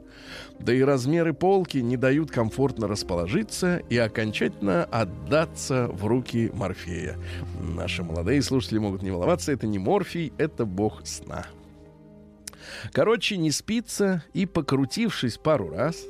Да 0.60 0.74
и 0.74 0.82
размеры 0.82 1.34
полки 1.34 1.78
не 1.78 1.96
дают 1.96 2.32
комфортно 2.32 2.88
расположиться 2.88 3.78
и 3.90 3.98
окончательно 3.98 4.84
отдаться 4.84 5.88
в 5.88 6.06
руки 6.06 6.52
Морфея. 6.54 7.18
Наши 7.62 8.04
молодые 8.04 8.42
слушатели 8.42 8.78
могут 8.78 9.02
не 9.02 9.12
волноваться, 9.12 9.52
это 9.52 9.68
не 9.68 9.80
Морфий, 9.80 10.34
это 10.38 10.66
бог 10.66 11.06
сна. 11.06 11.46
Короче, 12.92 13.38
не 13.38 13.52
спится 13.52 14.24
и, 14.34 14.46
покрутившись 14.46 15.38
пару 15.38 15.70
раз, 15.70 16.04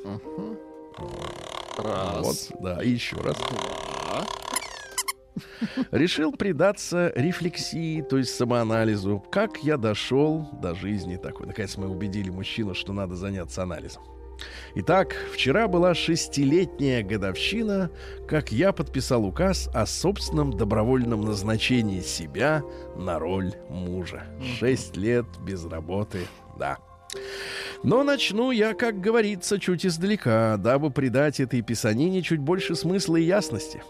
Раз. 1.77 2.25
вот, 2.25 2.61
да, 2.61 2.83
и 2.83 2.89
еще 2.89 3.15
раз. 3.17 3.37
Решил 5.91 6.31
предаться 6.33 7.13
рефлексии, 7.15 8.01
то 8.01 8.17
есть 8.17 8.35
самоанализу. 8.35 9.23
Как 9.31 9.63
я 9.63 9.77
дошел 9.77 10.49
до 10.61 10.75
жизни 10.75 11.15
такой. 11.17 11.47
Наконец 11.47 11.77
мы 11.77 11.87
убедили 11.87 12.29
мужчину, 12.29 12.73
что 12.73 12.93
надо 12.93 13.15
заняться 13.15 13.63
анализом. 13.63 14.03
Итак, 14.75 15.15
вчера 15.33 15.67
была 15.67 15.93
шестилетняя 15.93 17.03
годовщина, 17.03 17.89
как 18.27 18.51
я 18.51 18.71
подписал 18.71 19.25
указ 19.25 19.69
о 19.73 19.85
собственном 19.85 20.55
добровольном 20.55 21.21
назначении 21.21 22.01
себя 22.01 22.63
на 22.95 23.19
роль 23.19 23.53
мужа. 23.69 24.23
Шесть 24.59 24.95
лет 24.95 25.25
без 25.43 25.65
работы, 25.65 26.19
да. 26.57 26.77
Но 27.83 28.03
начну 28.03 28.51
я, 28.51 28.73
как 28.73 28.99
говорится, 28.99 29.59
чуть 29.59 29.85
издалека, 29.85 30.57
дабы 30.57 30.91
придать 30.91 31.39
этой 31.39 31.61
писанине 31.61 32.21
чуть 32.21 32.39
больше 32.39 32.75
смысла 32.75 33.15
и 33.15 33.23
ясности. 33.23 33.81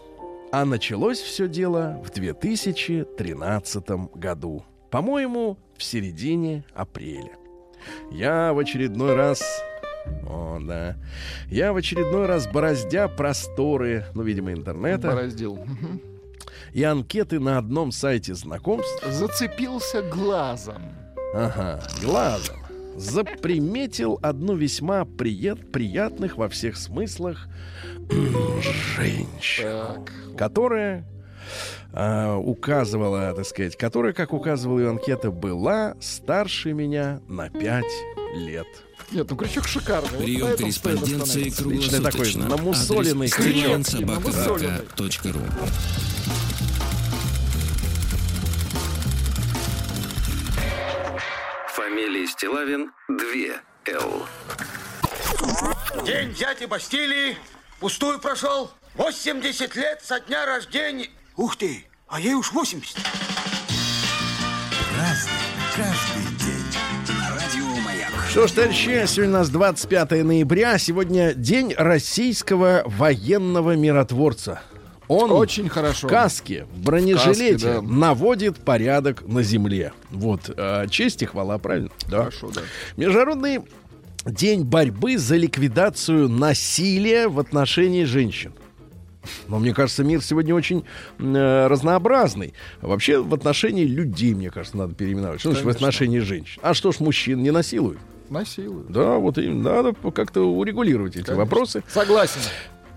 А 0.52 0.64
началось 0.64 1.18
все 1.20 1.48
дело 1.48 2.02
в 2.04 2.10
2013 2.10 3.90
году. 4.14 4.64
По-моему, 4.90 5.58
в 5.76 5.82
середине 5.82 6.64
апреля. 6.74 7.32
Я 8.10 8.52
в 8.52 8.58
очередной 8.58 9.14
раз... 9.14 9.42
О, 10.26 10.58
да. 10.60 10.96
Я 11.48 11.72
в 11.72 11.76
очередной 11.76 12.26
раз, 12.26 12.46
бороздя 12.46 13.08
просторы, 13.08 14.04
ну, 14.14 14.22
видимо, 14.22 14.52
интернета, 14.52 15.08
Бороздил. 15.08 15.58
И 16.72 16.82
анкеты 16.84 17.40
на 17.40 17.58
одном 17.58 17.90
сайте 17.92 18.34
знакомств, 18.34 19.04
Зацепился 19.06 20.02
глазом. 20.02 20.82
ага, 21.34 21.82
глазом, 22.02 22.56
заприметил 22.96 24.18
одну 24.22 24.54
весьма 24.56 25.04
прият, 25.04 25.72
приятных 25.72 26.36
во 26.36 26.48
всех 26.48 26.76
смыслах 26.76 27.48
женщину 28.96 30.06
Так. 30.06 30.36
которая 30.36 31.04
а, 31.92 32.36
указывала, 32.36 33.32
так 33.34 33.46
сказать, 33.46 33.76
которая, 33.76 34.12
как 34.12 34.32
указывала 34.32 34.78
ее 34.78 34.90
анкета, 34.90 35.30
была 35.32 35.96
старше 36.00 36.72
меня 36.72 37.20
на 37.26 37.48
5 37.50 37.84
лет. 38.36 38.66
Нет, 39.12 39.28
ну 39.28 39.36
крючок 39.36 39.66
шикарный. 39.66 40.08
Вот 40.10 40.22
Прием 40.22 40.52
стоит 40.52 40.60
корреспонденции. 40.60 41.44
Личный 41.44 42.00
такой 42.00 42.32
круглосуточно. 42.32 42.48
намусоленный 42.48 43.28
крючок. 43.28 43.86
стилавинсобака.ру. 43.86 45.42
Фамилия 51.74 52.26
Стилавин 52.28 52.92
2 53.08 53.16
Л. 53.86 54.26
День 56.06 56.32
дяди 56.34 56.66
Бастилии 56.66 57.36
пустую 57.80 58.20
прошел. 58.20 58.70
80 58.94 59.74
лет 59.74 60.02
со 60.04 60.20
дня 60.20 60.46
рождения. 60.46 61.10
Ух 61.36 61.56
ты, 61.56 61.84
а 62.06 62.20
ей 62.20 62.34
уж 62.34 62.52
80. 62.52 62.96
Что 68.30 68.46
ж, 68.46 68.52
товарищи, 68.52 69.06
сегодня 69.08 69.34
у 69.34 69.38
нас 69.38 69.50
25 69.50 70.22
ноября. 70.22 70.78
Сегодня 70.78 71.34
день 71.34 71.74
российского 71.76 72.84
военного 72.86 73.74
миротворца. 73.74 74.62
Он 75.08 75.32
Очень 75.32 75.68
хорошо. 75.68 76.06
в 76.06 76.10
каске, 76.10 76.64
в 76.72 76.84
бронежилете 76.84 77.54
Каске, 77.54 77.80
да. 77.80 77.82
наводит 77.82 78.58
порядок 78.58 79.26
на 79.26 79.42
земле. 79.42 79.92
Вот, 80.10 80.48
э, 80.56 80.86
честь 80.88 81.22
и 81.22 81.26
хвала, 81.26 81.58
правильно? 81.58 81.90
Да. 82.08 82.18
Хорошо, 82.18 82.52
да. 82.54 82.60
Международный 82.96 83.62
день 84.24 84.62
борьбы 84.62 85.18
за 85.18 85.34
ликвидацию 85.34 86.28
насилия 86.28 87.26
в 87.26 87.40
отношении 87.40 88.04
женщин. 88.04 88.52
Но 89.48 89.58
мне 89.58 89.74
кажется, 89.74 90.04
мир 90.04 90.22
сегодня 90.22 90.54
очень 90.54 90.84
э, 91.18 91.66
разнообразный. 91.66 92.54
Вообще 92.80 93.20
в 93.20 93.34
отношении 93.34 93.84
людей, 93.84 94.34
мне 94.34 94.52
кажется, 94.52 94.78
надо 94.78 94.94
переименовать. 94.94 95.40
Что 95.40 95.50
значит 95.50 95.66
в 95.66 95.68
отношении 95.68 96.20
женщин? 96.20 96.60
А 96.62 96.74
что 96.74 96.92
ж 96.92 97.00
мужчин 97.00 97.42
не 97.42 97.50
насилуют? 97.50 97.98
Насилуют. 98.30 98.90
Да, 98.90 99.16
вот 99.16 99.38
им 99.38 99.62
надо 99.62 99.92
как-то 100.12 100.42
урегулировать 100.42 101.16
эти 101.16 101.24
Конечно. 101.24 101.44
вопросы. 101.44 101.82
Согласен. 101.88 102.40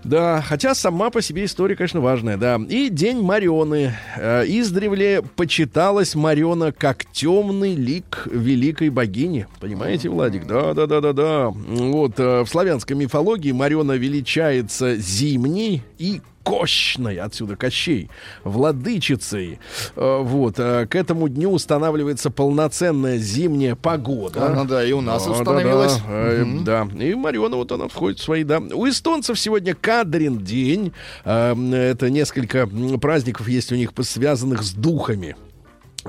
Да, 0.04 0.42
хотя 0.46 0.74
сама 0.74 1.08
по 1.08 1.22
себе 1.22 1.46
история, 1.46 1.76
конечно, 1.76 2.00
важная, 2.00 2.36
да. 2.36 2.60
И 2.68 2.90
День 2.90 3.22
Марионы. 3.22 3.94
Э, 4.16 4.44
издревле 4.46 5.22
почиталась 5.22 6.14
Мариона 6.14 6.72
как 6.72 7.06
темный 7.06 7.74
лик 7.74 8.28
великой 8.30 8.90
богини. 8.90 9.46
Понимаете, 9.60 10.10
Владик? 10.10 10.46
Да, 10.46 10.74
да, 10.74 10.86
да, 10.86 11.00
да, 11.00 11.12
да. 11.14 11.48
Вот 11.48 12.20
э, 12.20 12.42
в 12.42 12.46
славянской 12.46 12.94
мифологии 12.94 13.52
Мариона 13.52 13.92
величается 13.92 14.96
зимней 14.96 15.82
и 15.98 16.20
Кощной, 16.44 17.16
отсюда 17.16 17.56
Кощей, 17.56 18.10
владычицей. 18.44 19.58
Э, 19.96 20.20
Вот, 20.22 20.54
э, 20.58 20.86
к 20.86 20.94
этому 20.94 21.28
дню 21.28 21.50
устанавливается 21.50 22.30
полноценная 22.30 23.18
зимняя 23.18 23.74
погода. 23.74 24.46
Она, 24.46 24.64
да, 24.64 24.84
и 24.84 24.92
у 24.92 25.00
нас 25.00 25.24
Да, 25.24 25.32
установилась. 25.32 25.96
Да, 25.96 26.02
да, 26.06 26.32
э, 26.32 26.44
Мгм. 26.44 26.64
да. 26.64 26.88
И 27.04 27.14
Мариона 27.14 27.56
вот 27.56 27.72
она 27.72 27.88
входит 27.88 28.18
в 28.20 28.22
свои, 28.22 28.44
да. 28.44 28.58
У 28.58 28.88
эстонцев 28.88 29.38
сегодня 29.40 29.74
Кадрин 29.74 30.38
день. 30.38 30.92
Э, 31.24 31.54
Это 31.54 32.10
несколько 32.10 32.68
праздников 33.00 33.48
есть 33.48 33.72
у 33.72 33.74
них, 33.76 33.90
связанных 34.02 34.62
с 34.62 34.72
духами. 34.72 35.36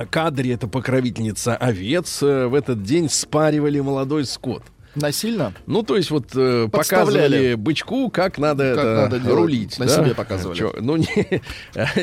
Кадри— 0.10 0.50
это 0.54 0.68
покровительница 0.68 1.56
овец. 1.56 2.22
В 2.22 2.54
этот 2.54 2.84
день 2.84 3.10
спаривали 3.10 3.80
молодой 3.80 4.26
скот. 4.26 4.64
Насильно? 4.96 5.54
Ну, 5.66 5.84
то 5.84 5.96
есть 5.98 6.10
вот 6.12 6.28
э, 6.36 6.68
показывали 6.72 7.56
бычку, 7.56 8.10
как 8.10 8.38
надо, 8.38 8.76
Как 8.76 8.80
это, 8.86 8.96
надо 8.96 9.20
делать. 9.20 9.38
рулить. 9.38 9.80
На 9.80 9.86
да? 9.86 9.96
себе 10.04 10.14
показывали. 10.16 10.58
Чё, 10.58 10.74
ну, 10.80 10.96
не, 10.96 11.06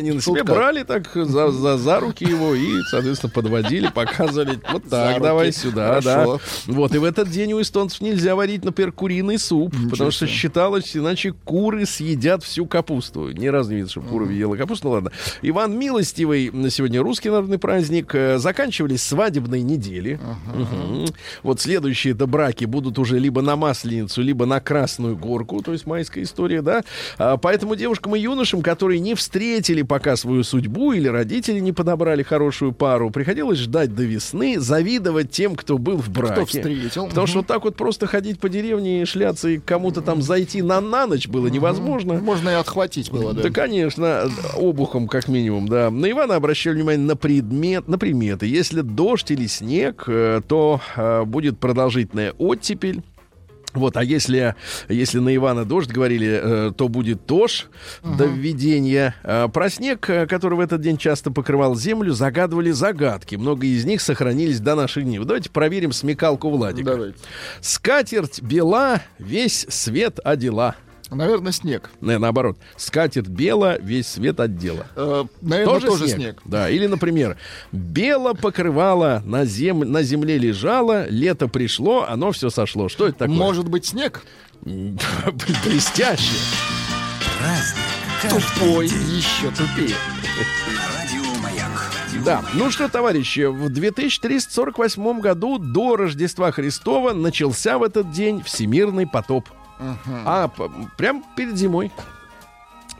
не 0.01 0.13
на 0.13 0.21
себе, 0.21 0.41
Шутка. 0.41 0.45
брали 0.45 0.83
так 0.83 1.11
за, 1.15 1.51
за, 1.51 1.79
за 1.79 2.01
руки 2.01 2.25
его 2.25 2.55
и, 2.55 2.69
соответственно, 2.91 3.33
подводили, 3.33 3.89
показывали. 3.89 4.61
Вот 4.73 4.85
За 4.85 4.91
так, 4.91 5.09
руки. 5.17 5.23
давай 5.23 5.53
сюда, 5.53 5.89
Хорошо. 6.01 6.41
да. 6.67 6.73
Вот, 6.73 6.95
и 6.95 6.99
в 6.99 7.05
этот 7.05 7.29
день 7.31 7.53
у 7.53 7.61
эстонцев 7.61 8.01
нельзя 8.01 8.35
варить, 8.37 8.65
например, 8.65 8.93
куриный 8.93 9.39
суп, 9.39 9.75
потому 9.91 10.11
что 10.11 10.27
считалось, 10.27 10.97
иначе 10.97 11.33
куры 11.45 11.87
съедят 11.87 12.43
всю 12.43 12.67
капусту. 12.67 13.31
Ни 13.31 13.47
разу 13.47 13.71
не 13.71 13.77
видел, 13.77 13.89
что 13.91 14.01
кура 14.01 14.29
ела 14.31 14.57
капусту, 14.57 14.89
ну 14.89 14.95
ладно. 14.95 15.13
Иван 15.43 15.79
Милостивый, 15.79 16.51
на 16.51 16.71
сегодня 16.71 17.03
русский 17.03 17.31
народный 17.31 17.59
праздник, 17.59 18.15
э, 18.15 18.39
заканчивались 18.39 19.03
свадебные 19.03 19.63
недели. 19.63 20.19
Мгм. 20.55 21.07
Вот 21.43 21.61
следующие 21.61 22.15
это 22.15 22.27
браки 22.27 22.65
будут 22.65 22.82
уже 22.99 23.19
либо 23.19 23.43
на 23.43 23.57
Масленицу, 23.57 24.23
либо 24.23 24.47
на 24.47 24.61
Красную 24.61 25.17
Горку, 25.17 25.63
то 25.63 25.73
есть 25.73 25.87
майская 25.87 26.25
история, 26.25 26.63
да. 26.63 26.83
А, 27.19 27.37
поэтому 27.37 27.77
девушкам 27.77 28.17
и 28.17 28.21
юношам, 28.21 28.63
которые 28.63 29.01
не 29.01 29.15
встретили 29.15 29.83
пока 29.83 30.17
свою 30.17 30.45
судьбу 30.45 30.93
или 30.93 31.09
родители 31.09 31.61
не 31.61 31.73
подобрали 31.73 32.23
хорошую 32.23 32.73
пару, 32.73 33.11
приходилось 33.11 33.59
ждать 33.59 33.95
до 33.95 34.03
весны, 34.03 34.59
завидовать 34.61 35.31
тем, 35.31 35.55
кто 35.57 35.79
был 35.79 35.97
в 35.97 36.11
браке. 36.11 36.35
Кто 36.35 36.47
встретил. 36.47 37.07
Потому 37.09 37.27
что 37.27 37.39
Мгм. 37.39 37.47
вот 37.47 37.55
так 37.55 37.65
вот 37.65 37.77
просто 37.77 38.07
ходить 38.07 38.39
по 38.41 38.49
деревне 38.49 39.03
и 39.03 39.05
шляться 39.05 39.49
и 39.49 39.59
кому-то 39.59 40.03
там 40.03 40.23
зайти 40.23 40.63
на, 40.63 40.81
на 40.81 41.07
ночь 41.07 41.29
было 41.29 41.47
невозможно. 41.49 42.15
Можно 42.15 42.51
и 42.51 42.55
отхватить 42.55 43.11
было, 43.11 43.33
да. 43.33 43.43
Да, 43.43 43.51
конечно, 43.51 44.31
обухом 44.57 45.09
как 45.09 45.29
минимум, 45.29 45.69
да. 45.69 45.91
На 45.91 46.11
Ивана 46.11 46.37
обращали 46.37 46.75
внимание 46.75 47.07
на 47.07 47.17
предмет, 47.17 47.89
на 47.89 47.99
приметы. 47.99 48.47
Если 48.47 48.81
дождь 48.81 49.31
или 49.31 49.47
снег, 49.47 50.05
э, 50.07 50.41
то 50.47 50.81
э, 50.97 51.25
будет 51.25 51.59
продолжительная 51.59 52.33
оттепель. 52.39 52.72
Вот, 53.75 53.97
а 53.97 54.05
если, 54.05 54.55
если 54.89 55.19
на 55.19 55.35
Ивана 55.35 55.65
дождь 55.65 55.91
говорили, 55.91 56.41
э, 56.43 56.73
то 56.77 56.89
будет 56.89 57.25
тож 57.27 57.69
до 58.03 58.27
введения. 58.27 59.15
А 59.23 59.49
про 59.49 59.71
снег, 59.71 60.09
э, 60.11 60.27
который 60.27 60.55
в 60.55 60.61
этот 60.61 60.83
день 60.83 60.99
часто 60.99 61.31
покрывал 61.31 61.75
землю, 61.75 62.13
загадывали 62.13 62.71
загадки. 62.71 63.37
Много 63.37 63.67
из 63.67 63.85
них 63.85 64.03
сохранились 64.03 64.61
до 64.61 64.75
наших 64.75 65.05
дней. 65.05 65.19
Давайте 65.21 65.49
проверим 65.51 65.93
смекалку 65.93 66.51
Владика. 66.51 66.91
Давайте. 66.91 67.19
Скатерть 67.61 68.43
бела, 68.43 69.01
весь 69.19 69.67
свет 69.71 70.21
одела. 70.23 70.77
Наверное, 71.15 71.53
снег. 71.53 71.91
Не, 72.01 72.19
наоборот. 72.19 72.57
Скатерть 72.77 73.29
бела, 73.29 73.79
весь 73.79 74.09
свет 74.09 74.41
отдела. 74.41 74.87
Э, 74.97 75.25
наверное, 75.41 75.81
тоже, 75.81 76.09
снег. 76.09 76.41
Да, 76.45 76.71
или, 76.71 76.87
например, 76.87 77.37
бело 77.71 78.35
покрывало 78.35 79.23
на, 79.25 79.45
зем... 79.45 79.81
на 79.81 80.03
земле 80.03 80.39
лежало, 80.39 81.09
лето 81.09 81.49
пришло, 81.49 82.07
оно 82.09 82.33
все 82.33 82.51
сошло. 82.51 82.89
Что 82.89 83.07
это 83.07 83.21
такое? 83.21 83.37
Может 83.37 83.69
быть, 83.69 83.87
снег? 83.87 84.23
Блестяще. 84.63 86.37
Тупой, 88.29 88.87
еще 88.87 89.51
тупее. 89.51 89.97
Да. 92.25 92.45
Ну 92.55 92.71
что, 92.71 92.89
товарищи, 92.89 93.47
в 93.47 93.69
2348 93.69 95.21
году 95.21 95.59
до 95.59 95.97
Рождества 95.97 96.53
Христова 96.53 97.13
начался 97.13 97.79
в 97.79 97.83
этот 97.83 98.13
день 98.13 98.43
всемирный 98.43 99.09
потоп. 99.09 99.49
А 100.27 100.49
п- 100.49 100.71
прям 100.97 101.25
перед 101.37 101.57
зимой. 101.57 101.91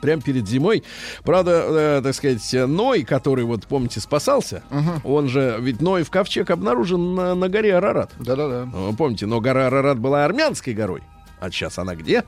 Прям 0.01 0.21
перед 0.21 0.49
зимой. 0.49 0.83
Правда, 1.23 1.65
э, 1.69 2.01
так 2.03 2.15
сказать, 2.15 2.43
Ной, 2.69 3.05
который, 3.05 3.45
вот, 3.45 3.67
помните, 3.69 4.01
спасался, 4.01 4.65
он 5.05 5.29
же, 5.29 5.59
ведь 5.61 5.81
Ной 5.81 6.03
в 6.03 6.11
ковчег 6.11 6.51
обнаружен 6.51 7.15
на, 7.15 7.35
на 7.37 7.49
горе 7.49 7.77
Арарат. 7.77 8.11
Да-да-да. 8.19 8.69
Э, 8.75 8.93
Помните, 8.99 9.27
но 9.27 9.41
гора 9.41 9.69
Арарат 9.69 9.99
была 10.01 10.25
армянской 10.25 10.75
горой. 10.75 11.03
А 11.41 11.51
сейчас 11.51 11.79
она 11.79 11.95
где? 11.95 12.25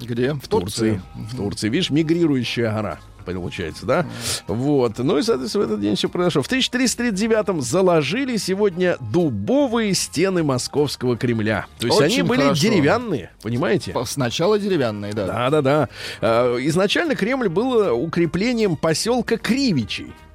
Где? 0.00 0.34
В 0.34 0.46
Турции. 0.46 1.00
В 1.14 1.36
Турции. 1.36 1.68
Видишь, 1.68 1.90
мигрирующая 1.90 2.70
гора. 2.72 2.98
Получается, 3.24 3.86
да? 3.86 4.06
Вот. 4.46 4.98
Ну 4.98 5.18
и, 5.18 5.22
соответственно, 5.22 5.64
в 5.64 5.66
этот 5.68 5.80
день 5.80 5.96
все 5.96 6.08
произошло. 6.08 6.42
В 6.42 6.50
1339-м 6.50 7.60
заложили 7.60 8.36
сегодня 8.36 8.96
дубовые 9.00 9.94
стены 9.94 10.42
Московского 10.42 11.16
Кремля. 11.16 11.66
То 11.78 11.86
есть 11.86 12.00
они 12.00 12.14
Очень 12.14 12.24
были 12.26 12.42
хорошо. 12.42 12.62
деревянные, 12.62 13.30
понимаете? 13.42 13.92
По- 13.92 14.04
Сначала 14.04 14.58
деревянные, 14.58 15.12
да. 15.12 15.26
Да, 15.26 15.50
да, 15.50 15.62
да. 15.62 15.88
Э, 16.20 16.56
Изначально 16.60 17.14
Кремль 17.14 17.48
был 17.48 17.94
укреплением 18.02 18.76
поселка 18.76 19.36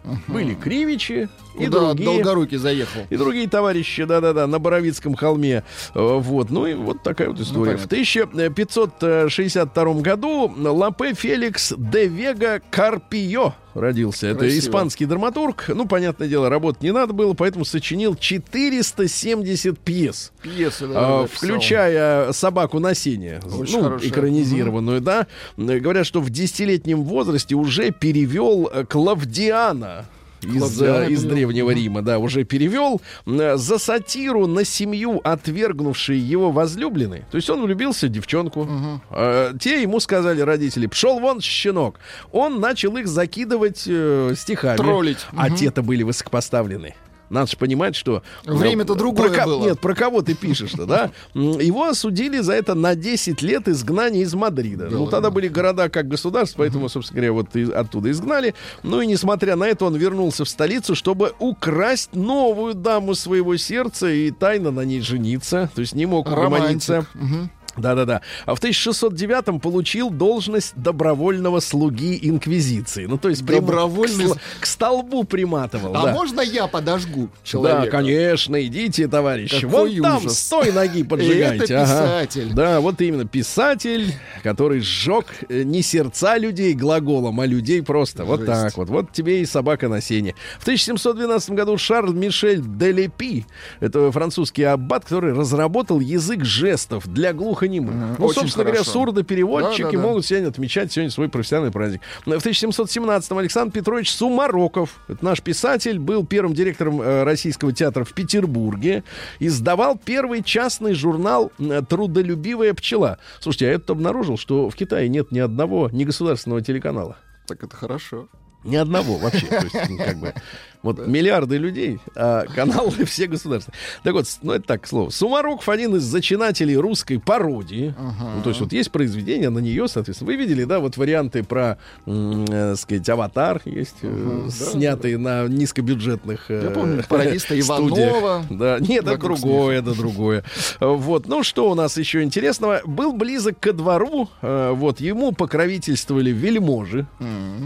Кривичи. 0.03 0.21
Были 0.27 0.53
Кривичи 0.55 1.29
и 1.59 1.65
Куда 1.65 1.79
другие. 1.79 2.05
Долгорукий 2.05 2.57
заехал. 2.57 3.01
И 3.09 3.17
другие 3.17 3.47
товарищи, 3.49 4.03
да-да-да, 4.05 4.47
на 4.47 4.59
Боровицком 4.59 5.15
холме. 5.15 5.63
Э, 5.93 6.17
Вот, 6.19 6.49
ну 6.49 6.65
и 6.67 6.73
вот 6.73 7.03
такая 7.03 7.29
вот 7.29 7.39
история. 7.39 7.77
в 7.77 7.85
1562 7.85 9.93
году 10.01 10.51
Лапе 10.57 11.13
Феликс 11.13 11.73
де 11.77 12.07
Вега 12.07 12.61
Карпио 12.69 13.53
родился. 13.73 14.27
Это 14.27 14.39
Красиво. 14.39 14.59
испанский 14.59 15.05
драматург. 15.05 15.65
Ну, 15.69 15.85
понятное 15.87 16.27
дело, 16.27 16.49
работать 16.49 16.81
не 16.83 16.91
надо 16.91 17.13
было, 17.13 17.33
поэтому 17.33 17.65
сочинил 17.65 18.15
470 18.15 19.79
пьес. 19.79 20.31
Пьесы, 20.41 20.87
да, 20.87 21.21
написал. 21.21 21.27
включая 21.27 22.31
собаку 22.31 22.79
на 22.79 22.93
сене, 22.93 23.39
Очень 23.57 23.77
ну, 23.77 23.83
хорошая. 23.83 24.09
экранизированную, 24.09 25.01
да. 25.01 25.27
Э, 25.57 25.79
Говорят, 25.79 26.05
что 26.05 26.21
в 26.21 26.29
десятилетнем 26.29 27.03
возрасте 27.03 27.55
уже 27.55 27.91
перевел 27.91 28.69
э, 28.71 28.85
Клавдиана. 28.85 30.05
Из, 30.41 30.81
из. 30.81 31.23
Древнего 31.23 31.71
Рима, 31.71 32.01
да, 32.01 32.19
уже 32.19 32.43
перевел 32.43 33.01
э, 33.25 33.57
за 33.57 33.77
сатиру 33.77 34.47
на 34.47 34.63
семью, 34.63 35.19
отвергнувшей 35.23 36.17
его 36.17 36.51
возлюбленной. 36.51 37.25
То 37.31 37.35
есть 37.37 37.49
он 37.49 37.61
влюбился 37.63 38.07
в 38.07 38.09
девчонку. 38.09 38.67
Э, 39.11 39.53
те 39.59 39.81
ему 39.81 39.99
сказали 39.99 40.41
родители, 40.41 40.87
пшел 40.87 41.19
вон, 41.19 41.41
щенок. 41.41 41.99
Он 42.31 42.59
начал 42.59 42.95
их 42.97 43.07
закидывать 43.07 43.83
э, 43.87 44.33
стихами. 44.37 44.77
Троллить. 44.77 45.25
А 45.35 45.47
Мгм. 45.47 45.55
те-то 45.55 45.81
были 45.81 46.03
высокопоставлены. 46.03 46.95
Надо 47.29 47.51
же 47.51 47.57
понимать, 47.57 47.95
что... 47.95 48.23
Время-то 48.45 48.95
другое 48.95 49.29
про 49.29 49.45
было. 49.45 49.63
Нет, 49.63 49.79
про 49.79 49.95
кого 49.95 50.21
ты 50.21 50.33
пишешь-то, 50.33 50.85
да? 50.85 51.11
Его 51.33 51.85
осудили 51.85 52.39
за 52.39 52.53
это 52.53 52.75
на 52.75 52.95
10 52.95 53.41
лет 53.41 53.67
изгнания 53.67 54.21
из 54.21 54.33
Мадрида. 54.33 54.89
Ну, 54.89 55.07
тогда 55.07 55.29
были 55.29 55.47
города 55.47 55.89
как 55.89 56.07
государство, 56.07 56.59
поэтому, 56.59 56.89
собственно 56.89 57.17
говоря, 57.17 57.33
вот 57.33 57.55
оттуда 57.73 58.11
изгнали. 58.11 58.55
Ну 58.83 59.01
и 59.01 59.07
несмотря 59.07 59.55
на 59.55 59.65
это, 59.65 59.85
он 59.85 59.95
вернулся 59.95 60.45
в 60.45 60.49
столицу, 60.49 60.95
чтобы 60.95 61.33
украсть 61.39 62.13
новую 62.13 62.73
даму 62.73 63.15
своего 63.15 63.57
сердца 63.57 64.09
и 64.09 64.31
тайно 64.31 64.71
на 64.71 64.81
ней 64.81 65.01
жениться. 65.01 65.69
То 65.75 65.81
есть 65.81 65.93
не 65.93 66.05
мог 66.05 66.27
угомониться. 66.27 67.05
Романтик. 67.13 67.51
Да-да-да. 67.77 68.21
А 68.45 68.55
в 68.55 68.61
1609-м 68.61 69.59
получил 69.59 70.09
должность 70.09 70.73
добровольного 70.75 71.59
слуги 71.59 72.19
Инквизиции. 72.21 73.05
Ну, 73.05 73.17
то 73.17 73.29
есть 73.29 73.45
прям 73.45 73.65
Добровольный 73.65 74.33
к, 74.33 74.61
к 74.61 74.65
столбу 74.65 75.23
приматывал. 75.23 75.95
А 75.95 76.05
да. 76.05 76.13
можно 76.13 76.41
я 76.41 76.67
подожгу 76.67 77.23
Да, 77.27 77.39
человека? 77.43 77.91
конечно, 77.91 78.65
идите, 78.65 79.07
товарищи. 79.07 79.61
Какой 79.61 79.99
Вон 79.99 80.01
там, 80.03 80.17
ужас. 80.17 80.39
с 80.39 80.49
той 80.49 80.71
ноги 80.71 81.03
поджигайте. 81.09 81.73
Это 81.73 81.83
ага. 81.83 82.25
писатель. 82.25 82.53
Да, 82.53 82.79
вот 82.79 83.01
именно 83.01 83.25
писатель, 83.25 84.13
который 84.43 84.79
сжег 84.81 85.25
э, 85.49 85.63
не 85.63 85.81
сердца 85.81 86.37
людей 86.37 86.73
глаголом, 86.73 87.39
а 87.39 87.45
людей 87.45 87.81
просто. 87.83 88.25
Вот 88.25 88.39
Жесть. 88.41 88.51
так 88.51 88.77
вот. 88.77 88.89
Вот 88.89 89.11
тебе 89.11 89.41
и 89.41 89.45
собака 89.45 89.87
на 89.87 90.01
сене. 90.01 90.35
В 90.59 90.63
1712 90.63 91.51
году 91.51 91.77
Шарль 91.77 92.13
Мишель 92.13 92.61
Делепи, 92.61 93.45
это 93.79 94.11
французский 94.11 94.63
аббат, 94.63 95.03
который 95.03 95.33
разработал 95.33 95.99
язык 95.99 96.43
жестов 96.45 97.07
для 97.07 97.33
глухонемых. 97.59 97.93
Мгм. 97.93 98.15
Ну, 98.19 98.25
Очень 98.25 98.41
собственно 98.41 98.63
говоря, 98.63 98.79
хорошо. 98.83 98.91
сурдопереводчики 98.91 99.81
Да, 99.83 99.91
да, 99.91 99.97
да. 99.97 100.03
могут 100.03 100.25
сегодня 100.25 100.47
отмечать 100.47 100.91
сегодня 100.91 101.11
свой 101.11 101.29
профессиональный 101.29 101.71
праздник. 101.71 102.01
В 102.25 102.29
1717-м 102.29 103.37
Александр 103.37 103.73
Петрович 103.73 104.11
Сумароков, 104.11 104.99
это 105.07 105.23
наш 105.23 105.41
писатель, 105.41 105.99
был 105.99 106.25
первым 106.25 106.53
директором 106.53 107.01
э, 107.01 107.23
Российского 107.23 107.73
театра 107.73 108.03
в 108.03 108.13
Петербурге, 108.13 109.03
издавал 109.39 109.97
первый 109.97 110.43
частный 110.43 110.93
журнал 110.93 111.51
«Трудолюбивая 111.89 112.73
пчела». 112.73 113.17
Слушайте, 113.39 113.67
а 113.67 113.71
я 113.71 113.79
тут 113.79 113.91
обнаружил, 113.91 114.37
что 114.37 114.69
в 114.69 114.75
Китае 114.75 115.09
нет 115.09 115.31
ни 115.31 115.39
одного 115.39 115.89
негосударственного 115.91 116.61
телеканала. 116.61 117.17
Так 117.47 117.63
это 117.63 117.75
хорошо. 117.75 118.27
Ни 118.63 118.75
одного 118.75 119.15
вообще. 119.17 119.45
То 119.47 119.55
есть, 119.63 119.89
ну, 119.89 119.97
как 119.97 120.17
бы, 120.19 120.33
вот 120.81 121.05
миллиарды 121.05 121.57
людей, 121.57 121.99
а 122.15 122.45
каналы 122.45 122.91
все 123.05 123.27
государственные. 123.27 123.77
Так 124.03 124.13
вот, 124.13 124.25
ну 124.41 124.53
это 124.53 124.65
так, 124.65 124.81
к 124.81 124.87
слову. 124.87 125.11
Сумароков 125.11 125.67
один 125.67 125.95
из 125.95 126.03
зачинателей 126.03 126.77
русской 126.77 127.19
пародии. 127.19 127.93
Ну, 127.97 128.41
то 128.43 128.49
есть 128.49 128.61
вот 128.61 128.71
есть 128.71 128.91
произведение 128.91 129.49
на 129.49 129.59
нее, 129.59 129.87
соответственно. 129.87 130.31
Вы 130.31 130.37
видели, 130.37 130.63
да, 130.63 130.79
вот 130.79 130.97
варианты 130.97 131.43
про, 131.43 131.77
э, 132.05 132.75
сказать, 132.77 133.09
«Аватар» 133.09 133.61
есть, 133.65 133.95
э, 134.01 134.47
снятые 134.49 135.17
на 135.17 135.47
низкобюджетных 135.47 136.49
э, 136.49 136.61
Я 136.65 136.69
помню 136.71 137.03
пародиста. 137.09 137.59
Иванова. 137.59 138.45
Да, 138.49 138.79
нет, 138.79 139.05
это 139.05 139.17
другое, 139.17 139.79
это 139.79 139.95
другое. 139.95 140.43
Вот, 140.79 141.27
ну 141.27 141.43
что 141.43 141.69
у 141.69 141.75
нас 141.75 141.97
еще 141.97 142.23
интересного? 142.23 142.81
Был 142.85 143.13
близок 143.13 143.59
ко 143.59 143.73
двору, 143.73 144.29
э, 144.41 144.71
вот, 144.73 144.99
ему 145.01 145.31
покровительствовали 145.31 146.31
вельможи, 146.31 147.05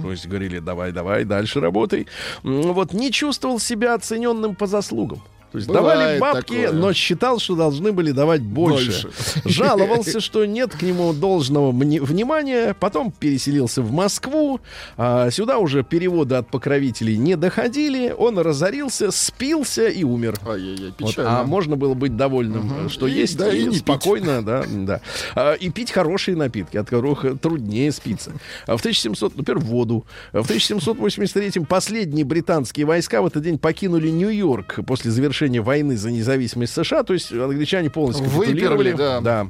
то 0.01 0.11
есть 0.11 0.27
говорили, 0.27 0.59
давай, 0.59 0.91
давай, 0.91 1.25
дальше 1.25 1.59
работай. 1.59 2.07
Вот, 2.43 2.93
не 3.03 3.11
чувствовал 3.11 3.59
себя 3.59 3.95
оцененным 3.95 4.55
по 4.55 4.65
заслугам. 4.65 5.21
То 5.53 5.57
есть 5.59 5.67
Бывает 5.69 6.19
давали 6.19 6.19
бабки, 6.19 6.63
такое. 6.63 6.71
но 6.71 6.93
считал, 6.93 7.37
что 7.37 7.55
должны 7.55 7.91
были 7.91 8.09
давать 8.11 8.41
больше. 8.41 9.07
Жаловался, 9.45 10.19
что 10.19 10.45
нет 10.45 10.73
к 10.75 10.81
нему 10.81 11.13
должного 11.13 11.71
внимания. 11.71 12.75
Потом 12.79 13.11
переселился 13.11 13.83
в 13.83 13.91
Москву. 13.91 14.59
А, 14.97 15.29
сюда 15.29 15.59
уже 15.59 15.83
переводы 15.83 16.33
от 16.35 16.49
покровителей 16.49 17.17
не 17.17 17.35
доходили. 17.35 18.15
Он 18.17 18.39
разорился, 18.39 19.11
спился 19.11 19.87
и 19.89 20.03
умер. 20.03 20.39
Ай-яй-яй, 20.43 20.93
Вот, 20.99 21.13
а 21.19 21.43
можно 21.43 21.75
было 21.75 21.93
быть 21.93 22.17
довольным, 22.17 22.87
э, 22.87 22.89
что 22.89 23.05
И- 23.05 23.11
есть, 23.13 23.37
да, 23.37 23.53
и 23.53 23.59
и, 23.59 23.63
не 23.65 23.69
пить. 23.69 23.79
спокойно, 23.81 24.43
да, 24.43 24.65
да. 24.67 25.01
А, 25.35 25.53
и 25.53 25.69
пить 25.69 25.91
хорошие 25.91 26.35
напитки, 26.35 26.77
от 26.77 26.89
которых 26.89 27.25
труднее 27.39 27.91
спиться. 27.91 28.31
А 28.65 28.75
в 28.75 28.81
1700, 28.81 29.37
например, 29.37 29.59
воду. 29.59 30.03
А 30.31 30.41
В 30.41 30.47
1783 30.47 31.63
последние 31.67 32.25
британские 32.25 32.87
войска 32.87 33.21
в 33.21 33.27
этот 33.27 33.43
день 33.43 33.59
покинули 33.59 34.09
Нью-Йорк 34.09 34.79
после 34.87 35.11
завершения 35.11 35.42
войны 35.61 35.97
за 35.97 36.11
независимость 36.11 36.73
США. 36.73 37.03
То 37.03 37.13
есть 37.13 37.31
англичане 37.31 37.89
полностью 37.89 38.25
Выперли, 38.27 38.59
капитулировали. 38.61 38.91
да. 39.21 39.47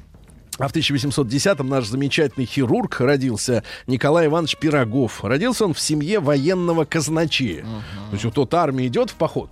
А 0.59 0.67
в 0.67 0.75
1810-м 0.75 1.67
наш 1.67 1.87
замечательный 1.87 2.45
хирург 2.45 2.99
родился 2.99 3.63
Николай 3.87 4.27
Иванович 4.27 4.57
Пирогов. 4.57 5.23
Родился 5.23 5.65
он 5.65 5.73
в 5.73 5.79
семье 5.79 6.19
военного 6.19 6.85
казначея. 6.85 7.63
То 7.63 8.13
есть 8.13 8.23
вот 8.25 8.35
тот 8.35 8.53
армия 8.53 8.85
идет 8.85 9.09
в 9.09 9.15
поход, 9.15 9.49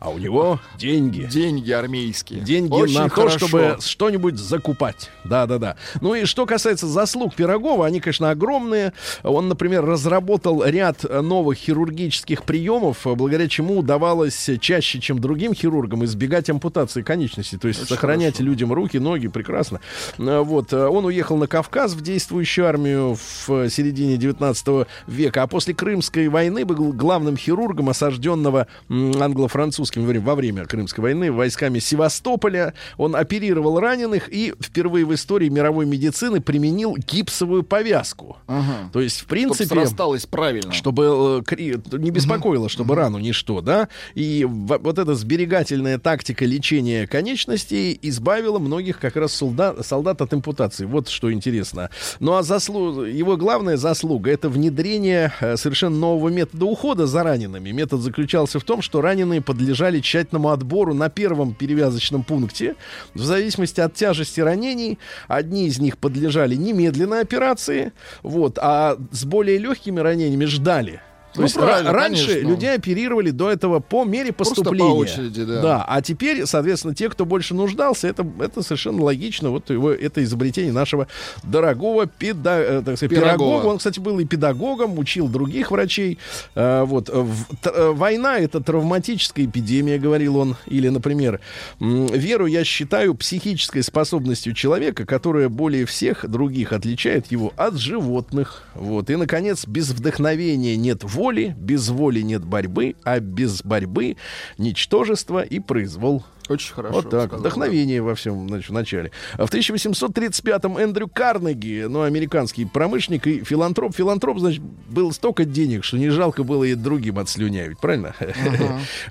а 0.00 0.10
у 0.10 0.18
него 0.18 0.60
деньги. 0.78 1.22
Деньги 1.30 1.70
армейские. 1.70 2.40
Деньги 2.40 2.72
Очень 2.72 2.98
на 2.98 3.08
то, 3.08 3.14
хорошо. 3.14 3.38
чтобы 3.46 3.76
что-нибудь 3.80 4.36
закупать. 4.36 5.10
Да-да-да. 5.24 5.76
Ну 6.00 6.14
и 6.14 6.24
что 6.24 6.46
касается 6.46 6.86
заслуг 6.86 7.34
Пирогова, 7.34 7.86
они, 7.86 8.00
конечно, 8.00 8.30
огромные. 8.30 8.92
Он, 9.22 9.48
например, 9.48 9.84
разработал 9.84 10.64
ряд 10.64 11.04
новых 11.04 11.58
хирургических 11.58 12.44
приемов, 12.44 12.98
благодаря 13.04 13.48
чему 13.48 13.78
удавалось 13.78 14.50
чаще, 14.60 15.00
чем 15.00 15.18
другим 15.18 15.54
хирургам, 15.54 16.04
избегать 16.04 16.48
ампутации 16.50 17.02
конечностей. 17.02 17.58
То 17.58 17.68
есть 17.68 17.80
Очень 17.80 17.88
сохранять 17.88 18.34
хорошо. 18.36 18.44
людям 18.44 18.72
руки, 18.72 18.98
ноги 18.98 19.28
прекрасно. 19.28 19.80
Э, 20.18 20.40
Вот. 20.40 20.72
э, 20.72 20.86
Он 20.86 21.04
уехал 21.04 21.36
на 21.36 21.46
Кавказ 21.46 21.92
в 21.94 22.00
действующую 22.00 22.66
армию 22.66 23.16
в 23.16 23.50
э, 23.52 23.68
середине 23.70 24.16
19 24.16 24.86
века, 25.06 25.42
а 25.42 25.46
после 25.46 25.74
Крымской 25.74 26.28
войны 26.28 26.64
был 26.64 26.92
главным 26.92 27.36
хирургом 27.36 27.88
осажденного 27.88 28.66
м, 28.88 29.10
англо-французским 29.50 30.02
во 30.02 30.08
время- 30.08 30.24
во 30.24 30.34
время 30.34 30.64
Крымской 30.66 31.02
войны 31.02 31.32
войсками 31.32 31.78
Севастополя. 31.78 32.74
Он 32.96 33.16
оперировал 33.16 33.80
раненых 33.80 34.28
и 34.32 34.54
впервые 34.60 35.04
в 35.04 35.14
истории 35.14 35.48
мировой 35.48 35.86
медицины 35.86 36.40
применил 36.40 36.96
гипсовую 36.96 37.62
повязку. 37.62 38.36
Ага. 38.46 38.90
То 38.92 39.00
есть, 39.00 39.20
в 39.20 39.26
принципе, 39.26 39.66
срасталось 39.66 40.26
правильно. 40.26 40.72
чтобы 40.72 41.42
э, 41.48 41.76
не 41.92 42.10
беспокоило, 42.10 42.68
чтобы 42.68 42.94
рану 42.94 43.18
ничто, 43.18 43.60
да. 43.60 43.88
И 44.14 44.46
вот 44.48 44.98
эта 44.98 45.14
сберегательная 45.14 45.98
тактика 45.98 46.44
лечения 46.44 47.06
конечностей 47.06 47.98
избавила 48.02 48.58
многих 48.58 48.98
как 48.98 49.16
раз 49.16 49.32
солдат, 49.32 49.84
солдат 49.86 50.20
от 50.22 50.32
ампутации. 50.32 50.84
Вот 50.84 51.08
что 51.08 51.32
интересно. 51.32 51.90
Ну 52.20 52.34
а 52.34 52.42
заслу... 52.42 53.04
его 53.04 53.36
главная 53.36 53.76
заслуга 53.76 54.30
это 54.30 54.48
внедрение 54.48 55.32
э, 55.40 55.56
совершенно 55.56 55.96
нового 55.96 56.28
метода 56.28 56.66
ухода 56.66 57.06
за 57.06 57.22
ранеными. 57.22 57.70
Метод 57.70 58.00
заключался 58.00 58.58
в 58.58 58.64
том, 58.64 58.82
что 58.82 59.00
раненые 59.00 59.39
подлежали 59.40 60.00
тщательному 60.00 60.50
отбору 60.50 60.94
на 60.94 61.08
первом 61.08 61.54
перевязочном 61.54 62.22
пункте. 62.22 62.76
В 63.14 63.22
зависимости 63.22 63.80
от 63.80 63.94
тяжести 63.94 64.40
ранений, 64.40 64.98
одни 65.28 65.66
из 65.66 65.78
них 65.78 65.98
подлежали 65.98 66.54
немедленной 66.54 67.20
операции, 67.20 67.92
вот, 68.22 68.58
а 68.60 68.96
с 69.10 69.24
более 69.24 69.58
легкими 69.58 70.00
ранениями 70.00 70.44
ждали. 70.44 71.00
То 71.32 71.40
Ну, 71.40 71.42
есть 71.44 71.56
ра- 71.56 71.82
раньше 71.90 72.26
конечно. 72.26 72.48
людей 72.48 72.74
оперировали 72.74 73.30
до 73.30 73.50
этого 73.50 73.78
по 73.78 74.04
мере 74.04 74.32
Просто 74.32 74.56
поступления. 74.56 74.88
по 74.90 74.94
очереди, 74.96 75.44
да. 75.44 75.84
а 75.86 76.02
теперь, 76.02 76.44
соответственно, 76.44 76.92
те, 76.94 77.08
кто 77.08 77.24
больше 77.24 77.54
нуждался, 77.54 78.08
это, 78.08 78.26
это 78.40 78.62
совершенно 78.62 79.02
логично. 79.04 79.50
Вот 79.50 79.70
его, 79.70 79.92
это 79.92 80.24
изобретение 80.24 80.72
нашего 80.72 81.06
дорогого 81.44 82.06
педа, 82.06 82.58
э, 82.58 82.82
так 82.84 82.96
сказать, 82.96 83.10
Пирогова. 83.10 83.32
педагога. 83.32 83.66
Он, 83.66 83.78
кстати, 83.78 84.00
был 84.00 84.18
и 84.18 84.24
педагогом, 84.24 84.98
учил 84.98 85.28
других 85.28 85.70
врачей. 85.70 86.18
А, 86.56 86.84
вот. 86.84 87.08
В- 87.08 87.44
т- 87.62 87.70
э, 87.72 87.90
война— 87.92 88.38
это 88.40 88.60
травматическая 88.60 89.44
эпидемия, 89.46 89.98
говорил 89.98 90.36
он. 90.36 90.56
Или, 90.66 90.88
например, 90.88 91.38
веру 91.78 92.46
я 92.46 92.64
считаю 92.64 93.14
психической 93.14 93.84
способностью 93.84 94.52
человека, 94.52 95.06
которая 95.06 95.48
более 95.48 95.86
всех 95.86 96.28
других 96.28 96.72
отличает 96.72 97.30
его 97.30 97.52
от 97.56 97.76
животных. 97.78 98.64
Вот. 98.74 99.10
И, 99.10 99.16
наконец, 99.16 99.64
без 99.66 99.90
вдохновения 99.90 100.76
нет 100.76 101.04
воли, 101.04 101.19
без 101.56 101.88
воли 101.88 102.20
нет 102.20 102.44
борьбы, 102.44 102.94
а 103.04 103.20
без 103.20 103.62
борьбы 103.62 104.16
ничтожество 104.58 105.42
и 105.42 105.60
произвол. 105.60 106.24
Очень 106.50 106.74
хорошо. 106.74 106.94
Вот 106.94 107.10
так. 107.10 107.26
сказал, 107.28 107.40
Вдохновение 107.40 108.02
во 108.02 108.16
всем 108.16 108.48
значит, 108.48 108.70
в 108.70 108.72
начале. 108.72 109.12
А 109.38 109.46
в 109.46 109.52
1835-м 109.52 110.76
Эндрю 110.78 111.06
Карнеги, 111.06 111.86
ну, 111.88 112.02
американский 112.02 112.64
промышленник 112.64 113.24
и 113.28 113.44
филантроп. 113.44 113.94
Филантроп, 113.94 114.40
значит, 114.40 114.60
было 114.60 115.12
столько 115.12 115.44
денег, 115.44 115.84
что 115.84 115.96
не 115.96 116.08
жалко 116.08 116.42
было 116.42 116.64
и 116.64 116.74
другим 116.74 117.20
отслюнявить, 117.20 117.78
правильно? 117.78 118.14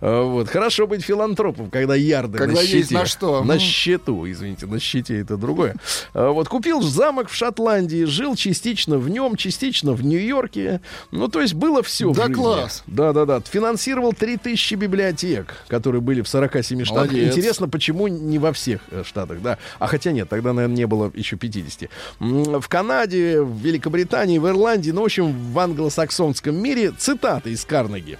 Вот. 0.01 0.49
Хорошо 0.49 0.85
быть 0.87 1.01
филантропом, 1.03 1.69
когда 1.69 1.95
ярды 1.95 2.37
Когда 2.37 2.55
на 2.55 2.59
есть 2.59 2.89
щите. 2.89 2.93
на 2.93 3.05
что. 3.05 3.43
На 3.43 3.57
счету, 3.57 4.29
извините, 4.29 4.65
на 4.65 4.79
щите 4.79 5.19
это 5.19 5.37
другое. 5.37 5.75
А, 6.13 6.31
Вот. 6.31 6.49
Купил 6.49 6.81
замок 6.81 7.29
в 7.29 7.33
Шотландии, 7.35 8.03
жил 8.03 8.35
частично 8.35 8.97
в 8.97 9.09
нем, 9.09 9.35
частично 9.35 9.93
в 9.93 10.03
Нью-Йорке. 10.03 10.81
Ну, 11.11 11.27
то 11.29 11.41
есть 11.41 11.53
было 11.53 11.81
все 11.83 12.11
Да 12.11 12.27
класс. 12.27 12.83
Да-да-да. 12.87 13.41
Финансировал 13.41 14.11
3000 14.13 14.75
библиотек, 14.75 15.55
которые 15.67 16.01
были 16.01 16.21
в 16.21 16.27
47 16.27 16.83
штатах. 16.83 17.13
Интересно, 17.37 17.67
почему 17.69 18.07
не 18.07 18.39
во 18.39 18.51
всех 18.53 18.81
э, 18.91 19.03
штатах, 19.05 19.41
да? 19.41 19.57
А 19.79 19.87
хотя 19.87 20.11
нет, 20.11 20.29
тогда, 20.29 20.53
наверное, 20.53 20.75
не 20.77 20.87
было 20.87 21.11
еще 21.15 21.35
50. 21.37 21.89
М, 22.19 22.59
В 22.61 22.67
Канаде, 22.67 23.41
в 23.41 23.57
Великобритании, 23.59 24.37
в 24.39 24.47
Ирландии, 24.47 24.91
ну, 24.91 25.01
в 25.01 25.05
общем, 25.05 25.31
в 25.51 25.59
англосаксонском 25.59 26.55
мире 26.55 26.91
цитаты 26.91 27.51
из 27.51 27.65
Карнеги. 27.65 28.17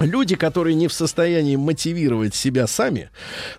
Люди, 0.00 0.34
которые 0.34 0.74
не 0.74 0.88
в 0.88 0.92
состоянии 0.92 1.56
мотивировать 1.56 2.34
себя 2.34 2.66
сами, 2.66 3.10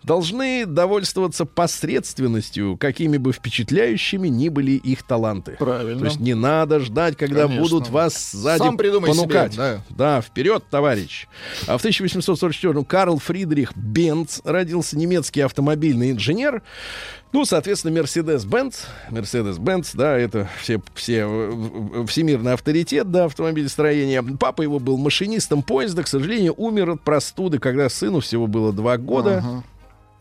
должны 0.04 0.65
довольствоваться 0.65 1.46
посредственностью, 1.46 2.78
какими 2.78 3.17
бы 3.17 3.32
впечатляющими 3.32 4.28
ни 4.28 4.50
были 4.50 4.72
их 4.72 5.04
таланты. 5.04 5.56
Правильно. 5.60 6.00
То 6.00 6.06
есть 6.06 6.19
не 6.19 6.34
надо 6.34 6.80
ждать, 6.80 7.15
когда 7.15 7.43
Конечно. 7.43 7.62
будут 7.62 7.89
вас 7.89 8.32
сзади 8.32 8.60
Сам 8.60 8.78
придумай 8.78 9.10
понукать. 9.12 9.54
себе, 9.54 9.82
Да, 9.89 10.22
вперед, 10.22 10.63
товарищ. 10.69 11.28
А 11.67 11.78
в 11.78 11.86
1844-м 11.86 12.84
Карл 12.86 13.19
Фридрих 13.19 13.76
Бенц 13.76 14.39
родился 14.43 14.98
немецкий 14.98 15.41
автомобильный 15.41 16.12
инженер. 16.12 16.62
Ну, 17.34 17.46
соответственно, 17.46 18.00
Мерседес-Бенц. 18.00 18.84
Мерседес-Бенц, 19.10 19.96
да, 19.96 20.15
это 20.15 20.48
все, 20.62 20.80
все 20.93 21.26
всемирный 22.08 22.54
авторитет, 22.54 23.10
да, 23.10 23.26
автомобилестроения. 23.26 24.24
Папа 24.39 24.62
его 24.62 24.80
был 24.80 24.98
машинистом 25.00 25.63
поезда, 25.63 26.04
к 26.04 26.08
сожалению, 26.08 26.54
умер 26.56 26.91
от 26.91 27.02
простуды, 27.02 27.58
когда 27.58 27.89
сыну 27.89 28.19
всего 28.19 28.46
было 28.46 28.72
два 28.72 28.98
года. 28.98 29.39
Ага. 29.39 29.63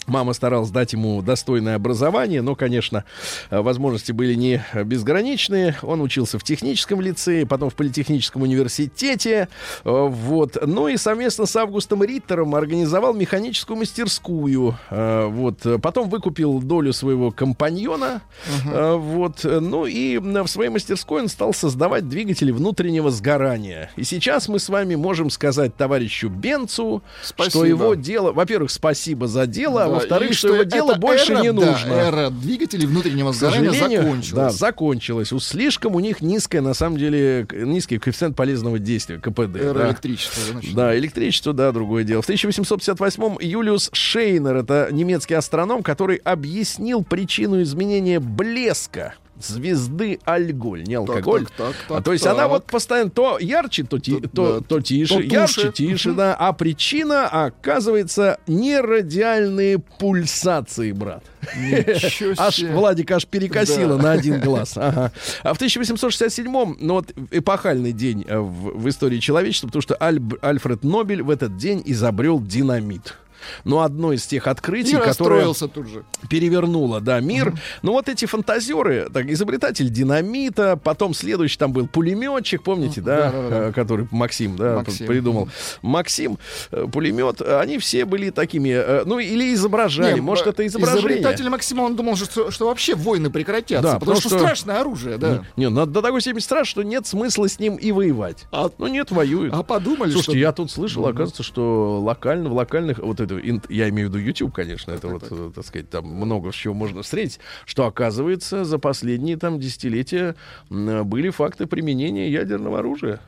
Мама 0.07 0.33
старалась 0.33 0.71
дать 0.71 0.93
ему 0.93 1.23
достойное 1.23 1.77
образование, 1.77 2.43
но, 2.43 2.55
конечно, 2.55 3.05
э, 3.51 3.61
возможности 3.61 4.13
были 4.13 4.35
не 4.35 4.65
безграничные. 4.85 5.77
Он 5.83 6.01
учился 6.01 6.39
в 6.39 6.45
техническом 6.45 7.01
лицее, 7.01 7.47
потом 7.47 7.71
в 7.71 7.75
политехническом 7.75 8.43
университете. 8.43 9.49
Э, 9.85 10.09
вот. 10.09 10.57
Ну 10.67 10.89
и 10.89 10.97
совместно 10.97 11.47
с 11.47 11.55
Августом 11.57 12.03
Риттером 12.03 12.55
организовал 12.55 13.15
механическую 13.15 13.77
мастерскую. 13.77 14.77
Э, 14.91 15.27
Вот. 15.27 15.59
Потом 15.81 16.09
выкупил 16.09 16.61
долю 16.61 16.93
своего 16.93 17.31
компаньона. 17.31 18.23
Э, 18.65 18.97
Вот. 18.97 19.45
Ну 19.45 19.87
и 19.87 20.19
в 20.19 20.47
своей 20.49 20.71
мастерской 20.71 21.23
он 21.23 21.29
стал 21.29 21.55
создавать 21.55 22.09
двигатели 22.09 22.51
внутреннего 22.51 23.11
сгорания. 23.11 23.91
И 23.97 24.05
сейчас 24.05 24.49
мы 24.49 24.59
с 24.59 24.69
вами 24.69 24.95
можем 24.95 25.31
сказать 25.31 25.77
товарищу 25.77 26.29
Бенцу, 26.29 27.03
что 27.23 27.35
Спасибо. 27.35 27.65
его 27.65 27.95
дело... 27.95 28.33
Во-первых, 28.33 28.71
спасибо 28.71 29.29
за 29.29 29.47
дело, 29.47 29.85
а 29.85 29.92
во-вторых, 29.93 30.31
и 30.31 30.35
что 30.35 30.55
его 30.55 30.63
дело 30.65 30.95
больше 30.95 31.33
эра, 31.33 31.43
не 31.43 31.53
да, 31.53 31.67
нужно. 31.67 31.93
эра 31.93 32.31
двигателей 32.31 32.87
внутреннего 32.87 33.33
сгорания 33.33 33.73
закончилась. 33.73 34.33
Да, 34.33 34.51
закончилась. 34.51 35.33
У 35.33 35.41
слишком 35.41 35.95
у 35.95 36.01
них 36.01 36.21
низкая, 36.21 36.61
на 36.61 36.75
самом 36.75 36.99
деле, 36.99 37.47
низкий 37.53 37.99
коэффициент 37.99 38.37
полезного 38.37 38.79
действия, 38.79 39.19
КПД. 39.19 39.57
Эра 39.57 39.75
да. 39.75 39.89
электричества. 39.89 40.43
значит. 40.53 40.75
Да, 40.75 40.97
электричество, 40.97 41.53
да, 41.53 41.73
другое 41.73 42.05
дело. 42.05 42.23
В 42.23 42.29
1858-м 42.29 43.39
Юлиус 43.41 43.91
Шейнер, 43.93 44.57
это 44.57 44.89
немецкий 44.91 45.35
астроном, 45.35 45.83
который 45.83 46.17
объяснил 46.17 47.05
причину 47.05 47.63
изменения 47.63 48.21
блеска 48.21 49.15
звезды 49.47 50.19
Альголь, 50.25 50.83
не 50.85 50.95
алкоголь. 50.95 51.47
так, 51.47 51.53
так, 51.57 51.75
а 51.89 51.95
так, 51.95 52.05
то 52.05 52.13
есть 52.13 52.25
так. 52.25 52.35
она 52.35 52.49
вот 52.49 52.67
постоянно 52.67 53.11
то 53.11 53.39
ярче, 53.39 53.85
то, 53.85 53.99
ти- 53.99 54.21
То- 54.21 54.61
да, 54.61 54.67
то 54.67 54.81
тише, 54.81 55.15
то 55.15 55.21
ярче, 55.21 55.73
тише, 55.73 56.13
да. 56.13 56.35
А 56.39 56.53
причина, 56.53 57.29
оказывается, 57.29 58.39
нерадиальные 58.47 59.79
пульсации, 59.79 60.93
брат. 60.93 61.23
Ничего 61.57 62.35
Аж. 62.39 62.61
Владик 62.63 63.11
аж 63.11 63.27
перекосило 63.27 63.97
Да. 63.97 64.03
на 64.03 64.13
один 64.13 64.41
глаз. 64.41 64.75
Ага. 64.77 65.13
А 65.43 65.55
в 65.55 65.59
1867-м, 65.61 66.77
ну 66.81 66.95
вот 66.95 67.13
эпохальный 67.31 67.93
день 67.93 68.25
э, 68.29 68.39
в, 68.39 68.79
в 68.81 68.89
истории 68.89 69.19
человечества, 69.19 69.67
потому 69.69 69.83
что 69.83 69.95
Альб- 69.95 70.39
Альфред 70.41 70.85
Нобель 70.85 71.23
в 71.23 71.31
этот 71.31 71.57
день 71.57 71.83
изобрел 71.85 72.41
динамит. 72.41 73.17
Но 73.65 73.81
одно 73.81 74.13
из 74.13 74.27
тех 74.27 74.47
открытий, 74.47 74.97
которое 74.97 75.53
тут 75.53 75.87
же. 75.89 76.05
перевернуло, 76.29 77.01
да, 77.01 77.21
мир. 77.21 77.55
Ну 77.83 77.93
вот 77.93 78.09
эти 78.09 78.25
фантазеры, 78.27 79.09
так, 79.13 79.27
изобретатель 79.27 79.89
динамита, 79.91 80.77
потом 80.77 81.15
следующий 81.15 81.59
там 81.59 81.73
был 81.73 81.87
пулеметчик, 81.87 82.63
помните, 82.63 83.01
да, 83.01 83.31
Да-да-да. 83.31 83.69
э, 83.69 83.73
который 83.73 84.07
Максим, 84.11 84.57
да, 84.57 84.77
Максим. 84.77 85.07
придумал. 85.07 85.49
Максим, 85.83 86.39
э, 86.71 86.87
пулемет, 86.93 87.41
э, 87.41 87.59
они 87.61 87.79
все 87.79 88.05
были 88.05 88.31
такими, 88.31 89.05
ну 89.05 89.19
или 89.19 89.53
изображали, 89.55 90.15
Не, 90.15 90.21
может 90.21 90.47
это 90.47 90.67
изображение. 90.67 91.01
Изобретатель 91.19 91.49
Максима, 91.49 91.83
он 91.83 91.97
думал, 91.97 92.17
что, 92.17 92.51
что 92.51 92.67
вообще 92.67 92.95
войны 92.95 93.31
прекратятся. 93.31 93.83
Да, 93.83 93.99
потому 93.99 94.13
потому 94.13 94.21
что, 94.21 94.29
что- 94.31 94.39
страшное 94.39 94.81
оружие, 94.81 95.19
да. 95.19 95.45
Не, 95.57 95.69
надо 95.71 95.93
до 95.93 96.03
такой 96.03 96.21
степени 96.21 96.41
страшно, 96.41 96.71
что 96.71 96.83
нет 96.83 97.07
смысла 97.07 97.49
с 97.49 97.59
ним 97.59 97.77
и 97.77 97.93
воевать. 97.93 98.45
А- 98.53 98.71
ну 98.79 98.87
нет, 98.87 99.11
воюют. 99.11 99.53
А 99.55 99.63
подумали, 99.63 100.11
Слушайте, 100.11 100.33
что... 100.33 100.39
я 100.39 100.53
тут 100.53 100.71
слышал, 100.71 101.05
оказывается, 101.07 101.43
что 101.43 102.01
локально, 102.01 102.49
в 102.49 102.53
локальных, 102.55 102.99
вот 102.99 103.21
это, 103.21 103.32
ин- 103.39 103.63
я 103.69 103.89
имею 103.89 104.09
в 104.09 104.15
виду 104.15 104.25
YouTube, 104.25 104.53
конечно, 104.55 104.93
это 104.93 105.09
вот, 105.09 105.25
э, 105.31 105.51
так 105.55 105.65
сказать, 105.67 105.89
там 105.91 106.07
много 106.07 106.53
чего 106.53 106.75
можно 106.75 107.03
встретить, 107.03 107.39
что, 107.67 107.87
оказывается, 107.87 108.65
за 108.65 108.79
последние 108.79 109.37
там 109.37 109.59
десятилетия 109.61 110.35
м, 110.71 111.07
были 111.07 111.31
факты 111.31 111.67
применения 111.67 112.31
ядерного 112.31 112.81
оружия. 112.81 113.21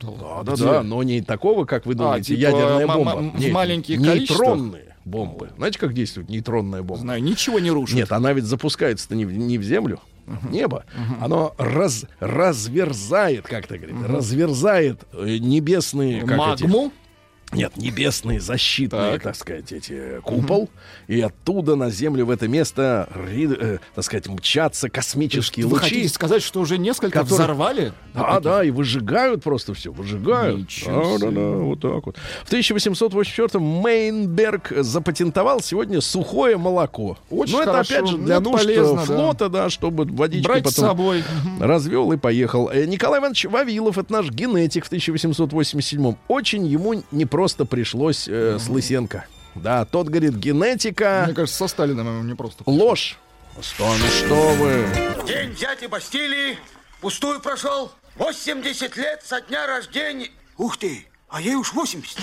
Да, 0.00 0.42
да, 0.44 0.52
Где? 0.52 0.64
да, 0.64 0.82
но 0.82 1.02
не 1.02 1.22
такого, 1.22 1.64
как 1.64 1.84
вы 1.84 1.94
думаете, 1.94 2.36
типа 2.36 2.40
ядерная 2.50 2.86
бомба. 2.86 3.32
Нет, 3.38 3.52
маленьких 3.52 3.98
нейтронные 3.98 4.94
бомбы. 5.04 5.50
Знаете, 5.56 5.78
как 5.78 5.92
действует 5.94 6.28
нейтронная 6.28 6.82
бомба? 6.82 7.00
Знаю, 7.02 7.22
ничего 7.22 7.58
не 7.58 7.70
рушит. 7.70 7.96
Нет, 7.96 8.12
она 8.12 8.32
ведь 8.32 8.44
запускается-то 8.44 9.16
не, 9.16 9.24
в- 9.24 9.32
не 9.32 9.58
в 9.58 9.62
землю, 9.64 10.00
в 10.26 10.52
небо. 10.52 10.84
Оно 11.20 11.54
раз, 11.58 12.04
разверзает, 12.20 13.46
как 13.46 13.66
то 13.66 13.76
говорит, 13.78 13.96
разверзает 14.06 15.00
э, 15.12 15.38
небесные... 15.38 16.20
Как 16.20 16.30
эти- 16.30 16.36
Магму? 16.64 16.92
Нет, 17.52 17.76
небесные 17.76 18.40
защитные, 18.40 19.12
так. 19.14 19.22
Так. 19.22 19.36
сказать, 19.36 19.72
эти 19.72 20.20
купол, 20.22 20.68
и 21.06 21.20
оттуда 21.20 21.76
на 21.76 21.90
землю 21.90 22.26
в 22.26 22.30
это 22.30 22.46
место, 22.48 23.08
э, 23.14 23.78
так 23.94 24.04
сказать, 24.04 24.26
мчатся 24.28 24.88
космические 24.90 25.66
Вы 25.66 25.74
лучи. 25.74 25.84
хотите 25.84 26.08
сказать, 26.08 26.42
что 26.42 26.60
уже 26.60 26.78
несколько 26.78 27.20
которые- 27.20 27.34
взорвали? 27.36 27.92
Да, 28.14 28.40
да, 28.40 28.64
и 28.64 28.70
выжигают 28.70 29.42
просто 29.42 29.74
все, 29.74 29.92
выжигают. 29.92 30.58
Ничего 30.58 31.18
Да, 31.18 31.26
да, 31.26 31.30
да, 31.32 31.40
вот 31.58 31.80
так 31.80 32.06
вот. 32.06 32.16
В 32.44 32.50
1884-м 32.52 33.62
Мейнберг 33.62 34.72
запатентовал 34.78 35.60
сегодня 35.60 36.00
сухое 36.00 36.56
молоко. 36.56 37.18
Очень 37.30 37.58
это 37.58 37.72
хорошо. 37.72 37.94
опять 37.94 38.08
же 38.10 38.18
для 38.18 38.34
это 38.36 38.44
нужд 38.44 38.64
полезно, 38.64 38.92
э, 38.92 38.96
да. 38.96 39.04
флота, 39.04 39.48
да, 39.48 39.70
чтобы 39.70 40.04
водичкой 40.04 40.54
Брать 40.60 40.66
с 40.68 40.74
потом 40.74 40.90
собой. 40.90 41.24
развел 41.60 42.12
и 42.12 42.16
поехал. 42.16 42.68
Э, 42.70 42.84
Николай 42.86 43.20
Иванович 43.20 43.46
Вавилов, 43.46 43.98
это 43.98 44.12
наш 44.12 44.30
генетик 44.30 44.84
в 44.84 44.88
1887-м. 44.92 46.18
Очень 46.28 46.66
ему 46.66 47.02
непросто 47.38 47.64
пришлось 47.64 48.26
э, 48.26 48.58
с 48.58 48.68
Лысенко. 48.68 49.24
Да, 49.54 49.84
тот 49.84 50.08
говорит, 50.08 50.34
генетика, 50.34 51.22
Мне 51.26 51.34
кажется, 51.34 51.56
со 51.58 51.68
Сталином 51.68 52.06
ему 52.08 52.22
не 52.24 52.34
просто. 52.34 52.64
ложь. 52.66 53.16
Что, 53.60 53.86
ну 53.86 54.06
что 54.08 54.48
вы? 54.54 54.86
День 55.26 55.54
дяди 55.54 55.86
Бастилии 55.86 56.58
пустую 57.00 57.40
прошел. 57.40 57.92
80 58.16 58.96
лет 58.96 59.22
со 59.24 59.40
дня 59.40 59.68
рождения. 59.68 60.30
Ух 60.56 60.76
ты, 60.78 61.06
а 61.28 61.40
ей 61.40 61.54
уж 61.54 61.72
80. 61.72 62.18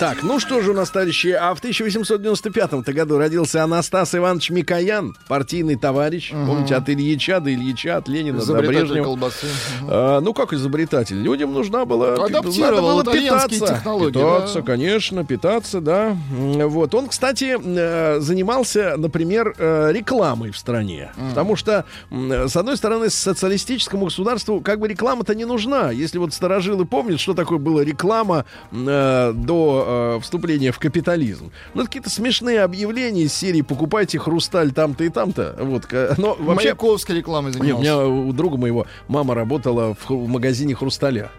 Так, 0.00 0.24
ну 0.24 0.40
что 0.40 0.60
же 0.60 0.72
у 0.72 0.74
нас, 0.74 0.90
товарищи, 0.90 1.28
а 1.28 1.54
в 1.54 1.58
1895 1.58 2.72
году 2.88 3.16
родился 3.16 3.62
Анастас 3.62 4.14
Иванович 4.14 4.50
Микоян, 4.50 5.16
партийный 5.28 5.76
товарищ. 5.76 6.32
Помните, 6.32 6.74
от 6.74 6.88
Ильича 6.88 7.38
до 7.38 7.54
Ильича, 7.54 7.98
от 7.98 8.08
Ленина 8.08 8.44
до 8.44 8.54
Брежнева. 8.54 9.04
колбасы. 9.04 9.46
А, 9.82 10.20
ну, 10.20 10.34
как 10.34 10.52
изобретатель? 10.52 11.16
Людям 11.16 11.52
нужна 11.52 11.84
была... 11.84 12.14
Адаптировал 12.14 12.96
надо 12.98 13.10
было 13.10 13.16
питаться. 13.16 13.82
Питаться, 14.08 14.58
да. 14.60 14.62
конечно, 14.62 15.24
питаться, 15.24 15.80
да. 15.80 16.16
Вот. 16.28 16.92
Он, 16.94 17.06
кстати, 17.06 17.56
э, 17.56 18.20
занимался, 18.20 18.94
например, 18.96 19.54
э, 19.56 19.92
рекламой 19.92 20.50
в 20.50 20.58
стране. 20.58 21.12
Потому 21.30 21.54
что, 21.54 21.84
м, 22.10 22.48
с 22.48 22.56
одной 22.56 22.76
стороны, 22.76 23.10
социалистическому 23.10 24.06
государству 24.06 24.60
как 24.60 24.80
бы 24.80 24.88
реклама-то 24.88 25.36
не 25.36 25.44
нужна. 25.44 25.92
Если 25.92 26.18
вот 26.18 26.34
старожилы 26.34 26.84
помнят, 26.84 27.20
что 27.20 27.32
такое 27.34 27.58
была 27.58 27.84
реклама 27.84 28.44
э, 28.72 29.32
до 29.34 29.83
э, 29.86 30.20
вступления 30.22 30.72
в 30.72 30.78
капитализм. 30.78 31.50
Ну, 31.74 31.80
это 31.82 31.88
какие-то 31.88 32.10
смешные 32.10 32.60
объявления 32.62 33.22
из 33.22 33.32
серии 33.34 33.62
«Покупайте 33.62 34.18
хрусталь 34.18 34.72
там-то 34.72 35.04
и 35.04 35.08
там-то». 35.08 35.56
Вот. 35.60 35.86
к- 35.86 36.14
Но 36.18 36.34
вообще... 36.38 36.68
Маяковской 36.68 37.16
рекламой 37.16 37.52
Не, 37.52 37.58
у 37.58 37.60
занимался. 37.60 37.82
меня 37.82 38.06
у 38.06 38.32
друга 38.32 38.56
моего 38.56 38.86
мама 39.08 39.34
работала 39.34 39.94
в, 39.94 40.10
в 40.10 40.28
магазине 40.28 40.74
хрусталя. 40.74 41.30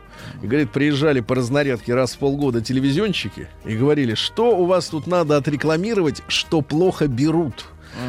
И 0.42 0.48
говорит, 0.48 0.72
приезжали 0.72 1.20
по 1.20 1.36
разнарядке 1.36 1.94
раз 1.94 2.14
в 2.14 2.18
полгода 2.20 2.62
телевизионщики 2.62 3.48
и 3.66 3.76
говорили, 3.76 4.16
что 4.16 4.58
у 4.58 4.66
вас 4.66 4.88
тут 4.88 5.08
надо 5.08 5.38
отрекламировать, 5.38 6.22
что 6.28 6.62
плохо 6.62 7.08
берут. 7.08 7.66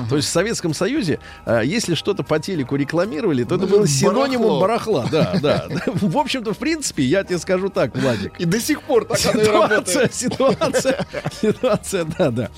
То 0.08 0.16
есть 0.16 0.28
в 0.28 0.30
Советском 0.32 0.74
Союзе, 0.74 1.18
а, 1.44 1.60
если 1.62 1.94
что-то 1.94 2.22
по 2.22 2.38
телеку 2.38 2.76
рекламировали, 2.76 3.44
то 3.44 3.56
это 3.56 3.66
Ну, 3.66 3.70
было 3.78 3.86
синонимом 3.86 4.60
барахло. 4.60 5.02
барахла. 5.02 5.06
Да, 5.10 5.38
да. 5.42 5.66
В 5.86 6.16
общем-то, 6.18 6.52
в 6.54 6.58
принципе, 6.58 7.02
я 7.04 7.24
тебе 7.24 7.38
скажу 7.38 7.68
так, 7.68 7.96
Владик. 7.96 8.38
И 8.40 8.44
до 8.44 8.60
сих 8.60 8.82
пор 8.82 9.04
так 9.04 9.18
оно 9.26 9.40
и 9.40 9.44
Ситуация, 9.44 9.68
работает. 9.68 10.14
ситуация, 10.14 11.06
ситуация, 11.40 12.04
да, 12.18 12.30
да, 12.30 12.50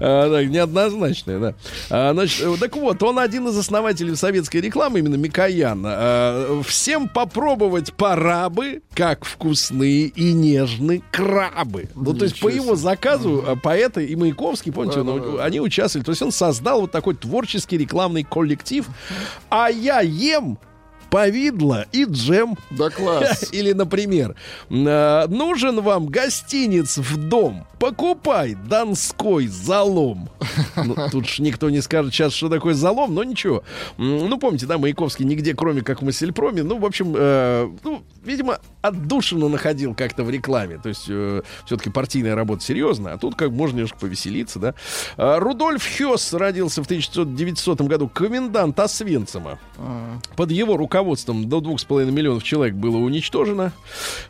А, 0.00 0.30
да, 0.30 0.44
неоднозначная, 0.44 1.38
да. 1.38 1.54
А, 1.90 2.12
значит, 2.12 2.44
э, 2.46 2.54
так 2.60 2.76
вот, 2.76 3.02
он 3.02 3.18
один 3.18 3.48
из 3.48 3.56
основателей 3.56 4.14
советской 4.16 4.58
рекламы, 4.58 4.98
именно 5.00 5.16
Микоян. 5.16 5.82
А, 5.86 6.62
всем 6.66 7.08
попробовать 7.08 7.92
пора 7.94 8.48
бы, 8.48 8.82
как 8.94 9.24
вкусные 9.24 10.06
и 10.06 10.32
нежны 10.32 11.02
крабы. 11.10 11.88
Ну, 11.94 12.14
то 12.14 12.24
есть 12.24 12.40
по 12.40 12.48
его 12.48 12.76
заказу 12.76 13.44
поэты 13.62 14.04
и 14.06 14.16
Маяковский, 14.16 14.72
помните, 14.72 15.00
он- 15.00 15.40
они 15.40 15.60
участвовали. 15.60 16.04
То 16.04 16.12
есть 16.12 16.22
он 16.22 16.32
создал 16.32 16.75
вот 16.76 16.92
такой 16.92 17.14
творческий 17.14 17.78
рекламный 17.78 18.22
коллектив. 18.22 18.86
А 19.48 19.68
я 19.68 20.00
ем 20.00 20.58
повидло 21.10 21.86
и 21.92 22.04
джем. 22.04 22.56
Да 22.70 22.90
класс. 22.90 23.48
Или, 23.52 23.72
например, 23.72 24.34
э, 24.68 25.26
нужен 25.28 25.80
вам 25.80 26.06
гостиниц 26.06 26.98
в 26.98 27.16
дом, 27.16 27.66
покупай 27.78 28.54
донской 28.54 29.46
залом. 29.46 30.28
Ну, 30.76 30.94
тут 31.10 31.26
ж 31.26 31.38
никто 31.38 31.70
не 31.70 31.80
скажет 31.80 32.12
сейчас, 32.12 32.34
что 32.34 32.48
такое 32.48 32.74
залом, 32.74 33.14
но 33.14 33.24
ничего. 33.24 33.62
Ну, 33.96 34.38
помните, 34.38 34.66
да, 34.66 34.78
Маяковский 34.78 35.24
нигде, 35.24 35.54
кроме 35.54 35.80
как 35.80 36.02
в 36.02 36.04
Массельпроме. 36.04 36.62
Ну, 36.62 36.78
в 36.78 36.84
общем, 36.84 37.14
э, 37.16 37.68
ну, 37.82 38.02
видимо, 38.26 38.58
отдушину 38.82 39.48
находил 39.48 39.94
как-то 39.94 40.24
в 40.24 40.30
рекламе. 40.30 40.78
То 40.82 40.88
есть 40.88 41.06
э, 41.08 41.42
все-таки 41.64 41.90
партийная 41.90 42.34
работа 42.34 42.62
серьезная, 42.62 43.14
а 43.14 43.18
тут 43.18 43.34
как 43.36 43.50
можно 43.50 43.76
немножко 43.76 43.98
повеселиться, 43.98 44.58
да. 44.58 44.74
А, 45.16 45.38
Рудольф 45.38 45.84
Хёс 45.98 46.32
родился 46.34 46.82
в 46.82 46.86
1900 46.86 47.80
году, 47.82 48.08
комендант 48.08 48.78
Освенцима. 48.80 49.58
А, 49.78 50.18
Под 50.36 50.50
его 50.50 50.76
руководством 50.76 51.48
до 51.48 51.58
2,5 51.60 52.10
миллионов 52.10 52.42
человек 52.42 52.74
было 52.74 52.96
уничтожено. 52.98 53.72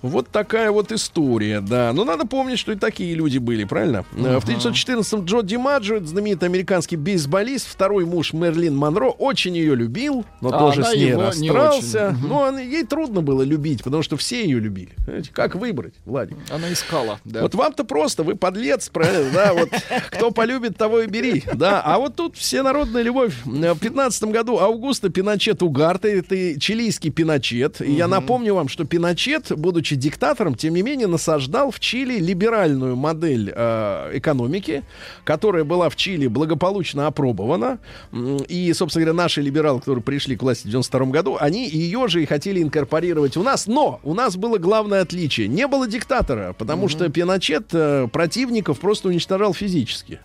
Вот 0.03 0.29
такая 0.29 0.71
вот 0.71 0.93
история, 0.93 1.61
да. 1.61 1.93
Но 1.93 2.05
надо 2.05 2.27
помнить, 2.27 2.59
что 2.59 2.73
и 2.73 2.77
такие 2.77 3.15
люди 3.15 3.39
были, 3.39 3.65
правильно? 3.65 4.05
Э, 4.17 4.39
В 4.39 4.45
1914-м 4.49 5.25
Джо 5.25 5.43
Димаджо, 5.43 6.01
знаменитый 6.05 6.49
американский 6.49 6.97
бейсболист, 6.97 7.67
второй 7.69 8.05
муж 8.05 8.33
Мерлин 8.33 8.77
Монро, 8.77 9.09
очень 9.11 9.57
ее 9.57 9.75
любил, 9.75 10.25
но 10.41 10.49
А 10.51 10.59
тоже 10.59 10.85
с 10.85 10.95
ней 10.95 11.09
его 11.11 11.31
не 11.37 11.51
расстался. 11.51 12.09
очень. 12.17 12.29
Но 12.29 12.41
он- 12.41 12.59
ей 12.59 12.85
трудно 12.85 13.23
было 13.23 13.43
любить, 13.43 13.83
потому 13.87 14.03
что 14.03 14.17
все 14.17 14.43
ее 14.43 14.59
любили. 14.59 14.91
Знаете, 15.05 15.31
как 15.33 15.55
выбрать, 15.55 15.95
Владик? 16.05 16.37
Она 16.51 16.73
искала, 16.73 17.21
да. 17.25 17.43
Вот 17.43 17.55
вам-то 17.55 17.85
просто, 17.85 18.25
вы 18.25 18.35
подлец, 18.35 18.89
правильно, 18.89 19.31
да, 19.33 19.55
вот 19.55 19.69
кто 20.11 20.33
полюбит, 20.33 20.77
того 20.77 21.03
и 21.03 21.07
бери, 21.07 21.45
да, 21.55 21.81
а 21.83 21.99
вот 22.01 22.17
тут 22.17 22.37
все 22.37 22.65
народная 22.65 23.03
любовь. 23.03 23.33
В 23.45 23.79
15 23.79 24.25
году 24.25 24.59
Аугусто 24.59 25.09
Пиночет 25.09 25.63
Угарта, 25.63 26.09
это 26.09 26.59
чилийский 26.59 27.11
Пиночет, 27.11 27.81
и 27.81 27.93
я 27.93 28.09
напомню 28.09 28.57
вам, 28.57 28.67
что 28.67 28.85
Пиночет, 28.85 29.53
будучи 29.57 29.95
диктатором, 29.95 30.57
тем 30.57 30.75
не 30.75 30.83
менее 30.83 31.07
насаждал 31.07 31.71
в 31.71 31.79
Чили 31.79 32.19
либеральную 32.19 32.97
модель 32.97 33.53
э, 33.55 34.11
экономики, 34.15 34.83
которая 35.23 35.63
была 35.63 35.89
в 35.91 35.95
Чили 35.95 36.27
благополучно 36.27 37.07
опробована, 37.07 37.79
и, 38.13 38.73
собственно 38.73 39.05
говоря, 39.05 39.23
наши 39.23 39.43
либералы, 39.43 39.79
которые 39.79 40.03
пришли 40.03 40.37
к 40.37 40.43
власти 40.43 40.67
в 40.67 40.71
92 40.71 41.07
году, 41.07 41.37
они 41.39 41.69
ее 41.69 42.09
же 42.09 42.21
и 42.21 42.27
хотели 42.27 42.61
инкорпорировать 42.61 43.37
у 43.37 43.45
нас, 43.45 43.69
но 43.77 44.01
у 44.05 44.15
нас 44.15 44.37
было 44.39 44.57
главное 44.57 45.03
отличие. 45.03 45.49
Не 45.49 45.67
было 45.67 45.87
диктатора, 45.87 46.55
потому 46.55 46.89
что 46.89 47.11
Пиночет 47.11 47.75
э, 47.75 48.09
противников 48.11 48.81
просто 48.81 49.09
уничтожал 49.09 49.53
физически. 49.53 50.19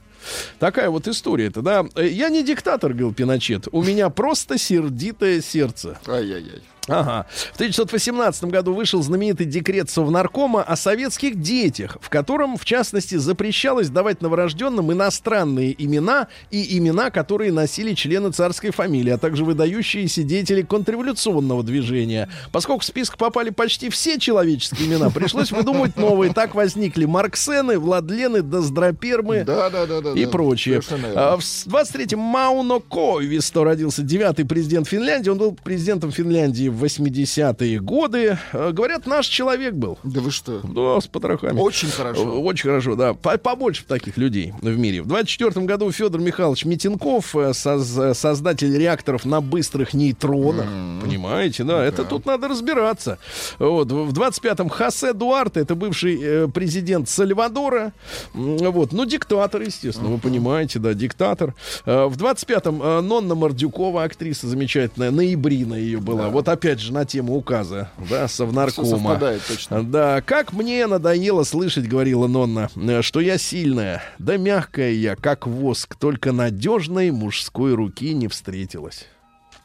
Такая 0.57 0.89
вот 0.89 1.09
история-то, 1.09 1.61
да. 1.61 1.85
Э, 1.95 2.07
Я 2.07 2.29
не 2.29 2.43
диктатор, 2.43 2.91
говорил 2.91 3.13
Пиночет. 3.13 3.67
У 3.73 3.83
меня 3.83 4.09
просто 4.09 4.57
сердитое 4.57 5.41
сердце. 5.41 5.99
Ай-яй-яй. 6.07 6.61
Ага. 6.87 7.27
В 7.51 7.55
1918 7.55 8.45
году 8.45 8.73
вышел 8.73 9.03
знаменитый 9.03 9.45
декрет 9.45 9.89
Совнаркома 9.89 10.63
о 10.63 10.75
советских 10.75 11.39
детях, 11.39 11.97
в 12.01 12.09
котором, 12.09 12.57
в 12.57 12.65
частности, 12.65 13.15
запрещалось 13.15 13.89
давать 13.89 14.21
новорожденным 14.21 14.91
иностранные 14.91 15.75
имена 15.83 16.27
и 16.49 16.77
имена, 16.77 17.11
которые 17.11 17.51
носили 17.51 17.93
члены 17.93 18.31
царской 18.31 18.71
фамилии, 18.71 19.11
а 19.11 19.19
также 19.19 19.45
выдающиеся 19.45 20.23
деятели 20.23 20.63
контрреволюционного 20.63 21.63
движения. 21.63 22.29
Поскольку 22.51 22.81
в 22.81 22.85
список 22.85 23.17
попали 23.17 23.51
почти 23.51 23.89
все 23.89 24.17
человеческие 24.19 24.87
имена, 24.87 25.09
пришлось 25.11 25.51
выдумывать 25.51 25.97
новые. 25.97 26.33
Так 26.33 26.55
возникли 26.55 27.05
Марксены, 27.05 27.77
Владлены, 27.77 28.41
Доздропермы 28.41 29.43
Да, 29.43 29.69
да, 29.69 29.85
да, 29.85 30.01
да. 30.01 30.11
и 30.13 30.25
да. 30.25 30.31
верно. 30.31 31.33
А, 31.33 31.37
в 31.37 31.43
с- 31.43 31.67
23-м 31.67 32.19
Мауно 32.19 32.79
Коивисто 32.79 33.63
родился 33.63 34.01
девятый 34.01 34.45
президент 34.45 34.87
Финляндии. 34.87 35.29
Он 35.29 35.37
был 35.37 35.51
президентом 35.63 36.11
Финляндии 36.11 36.70
в 36.71 36.83
80-е 36.83 37.79
годы. 37.79 38.37
А, 38.53 38.71
Говорят, 38.71 39.05
наш 39.05 39.27
человек 39.27 39.73
был. 39.73 39.97
Да 40.03 40.21
вы 40.21 40.31
что? 40.31 40.59
Да, 40.63 40.99
с 41.01 41.07
потрохами. 41.07 41.59
Очень 41.59 41.89
хорошо. 41.89 42.21
Э, 42.23 42.39
Очень 42.41 42.69
хорошо, 42.69 42.95
да. 42.95 43.13
По- 43.13 43.37
Побольше 43.37 43.83
таких 43.85 44.17
людей 44.17 44.53
в 44.61 44.77
мире. 44.77 45.01
В 45.01 45.07
24 45.07 45.65
году 45.65 45.91
Федор 45.91 46.21
Михайлович 46.21 46.65
Митинков, 46.65 47.35
э, 47.35 47.51
соз- 47.53 48.13
создатель 48.13 48.77
реакторов 48.77 49.25
на 49.25 49.41
быстрых 49.41 49.93
нейтронах. 49.93 50.65
Понимаете, 51.01 51.63
да? 51.63 51.83
Это 51.83 52.03
тут 52.03 52.25
надо 52.25 52.47
разбираться. 52.47 53.17
Вот. 53.59 53.91
В 53.91 54.13
25-м 54.13 54.69
Хосе 54.69 55.13
Дуарте, 55.13 55.59
это 55.61 55.75
бывший 55.75 56.19
э, 56.21 56.47
президент 56.53 57.09
Сальвадора. 57.09 57.93
Вот. 58.33 58.91
Ну, 58.93 59.05
диктатор, 59.05 59.61
естественно, 59.61 60.09
вы 60.09 60.17
понимаете, 60.17 60.79
да, 60.79 60.93
диктатор. 60.93 61.53
Э, 61.85 62.05
В 62.05 62.17
25-м 62.17 62.81
э, 62.81 63.01
Нонна 63.01 63.35
Мордюкова, 63.35 64.03
актриса 64.03 64.47
замечательная, 64.47 65.11
ноябрина 65.11 65.73
ее 65.75 65.99
была. 65.99 66.29
Вот 66.29 66.47
опять 66.61 66.79
же 66.79 66.93
на 66.93 67.05
тему 67.05 67.35
указа, 67.35 67.89
да, 68.07 68.27
совнаркома. 68.27 68.87
совпадает 68.87 69.41
точно. 69.47 69.83
Да, 69.83 70.21
как 70.21 70.53
мне 70.53 70.85
надоело 70.85 71.43
слышать, 71.43 71.87
говорила 71.87 72.27
Нонна, 72.27 72.69
что 73.01 73.19
я 73.19 73.39
сильная, 73.39 74.03
да 74.19 74.37
мягкая 74.37 74.91
я, 74.91 75.15
как 75.15 75.47
воск, 75.47 75.95
только 75.95 76.31
надежной 76.31 77.09
мужской 77.09 77.73
руки 77.73 78.13
не 78.13 78.27
встретилась. 78.27 79.07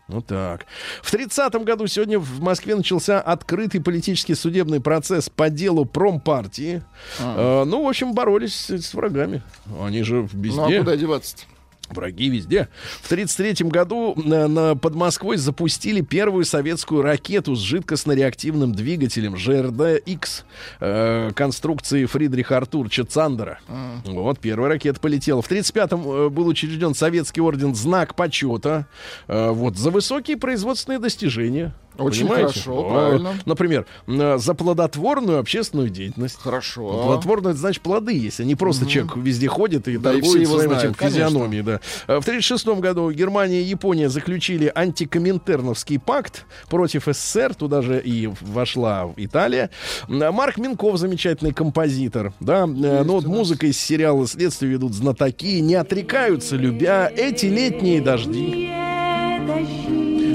Ну 0.09 0.22
так. 0.22 0.64
В 1.03 1.12
30-м 1.12 1.64
году 1.64 1.86
сегодня 1.86 2.18
в 2.18 2.40
Москве 2.40 2.76
начался 2.76 3.20
открытый 3.20 3.82
политический 3.82 4.34
судебный 4.34 4.80
процесс 4.80 5.28
по 5.28 5.51
делу 5.51 5.84
промпартии. 5.84 6.82
Э, 7.18 7.64
ну, 7.66 7.84
в 7.84 7.88
общем, 7.88 8.14
боролись 8.14 8.55
с, 8.55 8.70
с 8.70 8.94
врагами. 8.94 9.42
Они 9.82 10.03
же 10.05 10.28
везде. 10.32 10.61
Ну 10.61 10.76
а 10.76 10.78
куда 10.78 10.97
деваться-то? 10.97 11.42
Враги 11.91 12.28
везде. 12.28 12.68
В 13.03 13.07
1933 13.11 13.68
году 13.70 14.14
на, 14.16 14.49
на- 14.49 14.76
под 14.76 14.95
Москвой 14.95 15.37
запустили 15.37 16.01
первую 16.01 16.45
советскую 16.45 17.03
ракету 17.03 17.55
с 17.55 17.61
жидкостно-реактивным 17.62 18.72
двигателем 18.72 19.37
ЖРД-X 19.37 20.45
э, 20.80 21.30
конструкции 21.34 22.05
Фридриха 22.07 22.57
Артурча 22.57 23.05
Цандера. 23.05 23.61
Вот, 24.05 24.39
первая 24.41 24.70
ракета 24.70 25.01
полетела. 25.01 25.43
В 25.43 25.51
1935-м 25.51 26.09
э, 26.11 26.28
был 26.28 26.47
учрежден 26.49 26.95
советский 26.95 27.41
орден 27.41 27.74
«Знак 27.74 28.14
почета» 28.14 28.87
э, 29.28 29.51
вот, 29.51 29.76
за 29.76 29.91
высокие 29.91 30.37
производственные 30.37 30.99
достижения. 30.99 31.72
Очень 31.99 32.22
Понимаете? 32.28 32.61
хорошо, 32.61 32.86
А, 32.88 32.90
правильно. 32.92 33.34
Например, 33.47 33.86
э, 34.07 34.38
за 34.38 34.55
плодотворную 34.55 35.38
общественную 35.38 35.88
деятельность. 35.90 36.38
Хорошо. 36.40 37.03
Плодотворно, 37.05 37.49
это 37.49 37.59
значит 37.59 37.82
плоды 37.82 38.12
есть, 38.12 38.40
а 38.40 38.44
не 38.44 38.55
просто 38.55 38.86
человек 38.86 39.16
везде 39.16 39.49
ходит 39.49 39.88
и 39.88 39.97
Да, 39.97 40.12
и 40.12 40.20
торгует 40.20 40.42
его 40.42 40.55
своим 40.57 40.70
знают, 40.70 40.84
этим 40.97 41.09
физиономией. 41.09 41.62
Да. 41.62 41.80
А 42.07 42.20
В 42.20 42.26
1936 42.26 42.66
году 42.80 43.11
Германия 43.11 43.61
и 43.61 43.64
Япония 43.64 44.09
заключили 44.09 44.70
антикоминтерновский 44.74 45.99
пакт 45.99 46.47
против 46.68 47.05
СССР. 47.07 47.55
Туда 47.55 47.82
же 47.82 48.01
и 48.05 48.28
вошла 48.40 49.11
Италия. 49.16 49.70
М, 50.09 50.34
Марк 50.34 50.59
Минков, 50.59 50.99
замечательный 50.99 51.53
композитор. 51.53 52.32
Да? 52.40 52.64
Э, 52.64 53.03
Ну 53.05 53.14
вот 53.14 53.26
музыка 53.26 53.66
из 53.66 53.78
сериала 53.78 54.26
«Следствие 54.26 54.72
ведут 54.72 54.92
знатоки». 54.94 55.61
Не 55.61 55.74
отрекаются, 55.76 56.57
любя 56.57 57.11
эти 57.14 57.47
летние 57.47 58.01
дожди. 58.01 58.66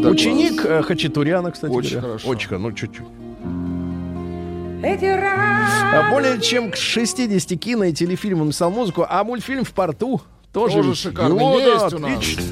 Да, 0.02 0.10
Ученик 0.10 0.66
э, 0.66 0.82
Хачатуряна, 0.82 1.52
кстати 1.52 1.72
Очень 1.72 2.00
говоря. 2.00 2.08
хорошо. 2.18 2.28
Очень, 2.30 2.58
ну 2.58 2.72
чуть-чуть. 2.72 3.06
А 4.84 6.10
более 6.10 6.42
чем 6.42 6.72
к 6.72 6.76
60 6.76 7.60
кино 7.60 7.84
и 7.86 7.94
телефильмам 7.94 8.48
написал 8.48 8.72
музыку, 8.72 9.06
а 9.08 9.24
мультфильм 9.24 9.64
«В 9.64 9.72
порту» 9.74 10.22
тоже, 10.52 10.78
Тоже 10.78 10.96
шикарно. 10.96 11.36
да, 11.38 11.44
Есть 11.60 11.94
у 11.94 12.00
нас. 12.00 12.12
отлично. 12.14 12.44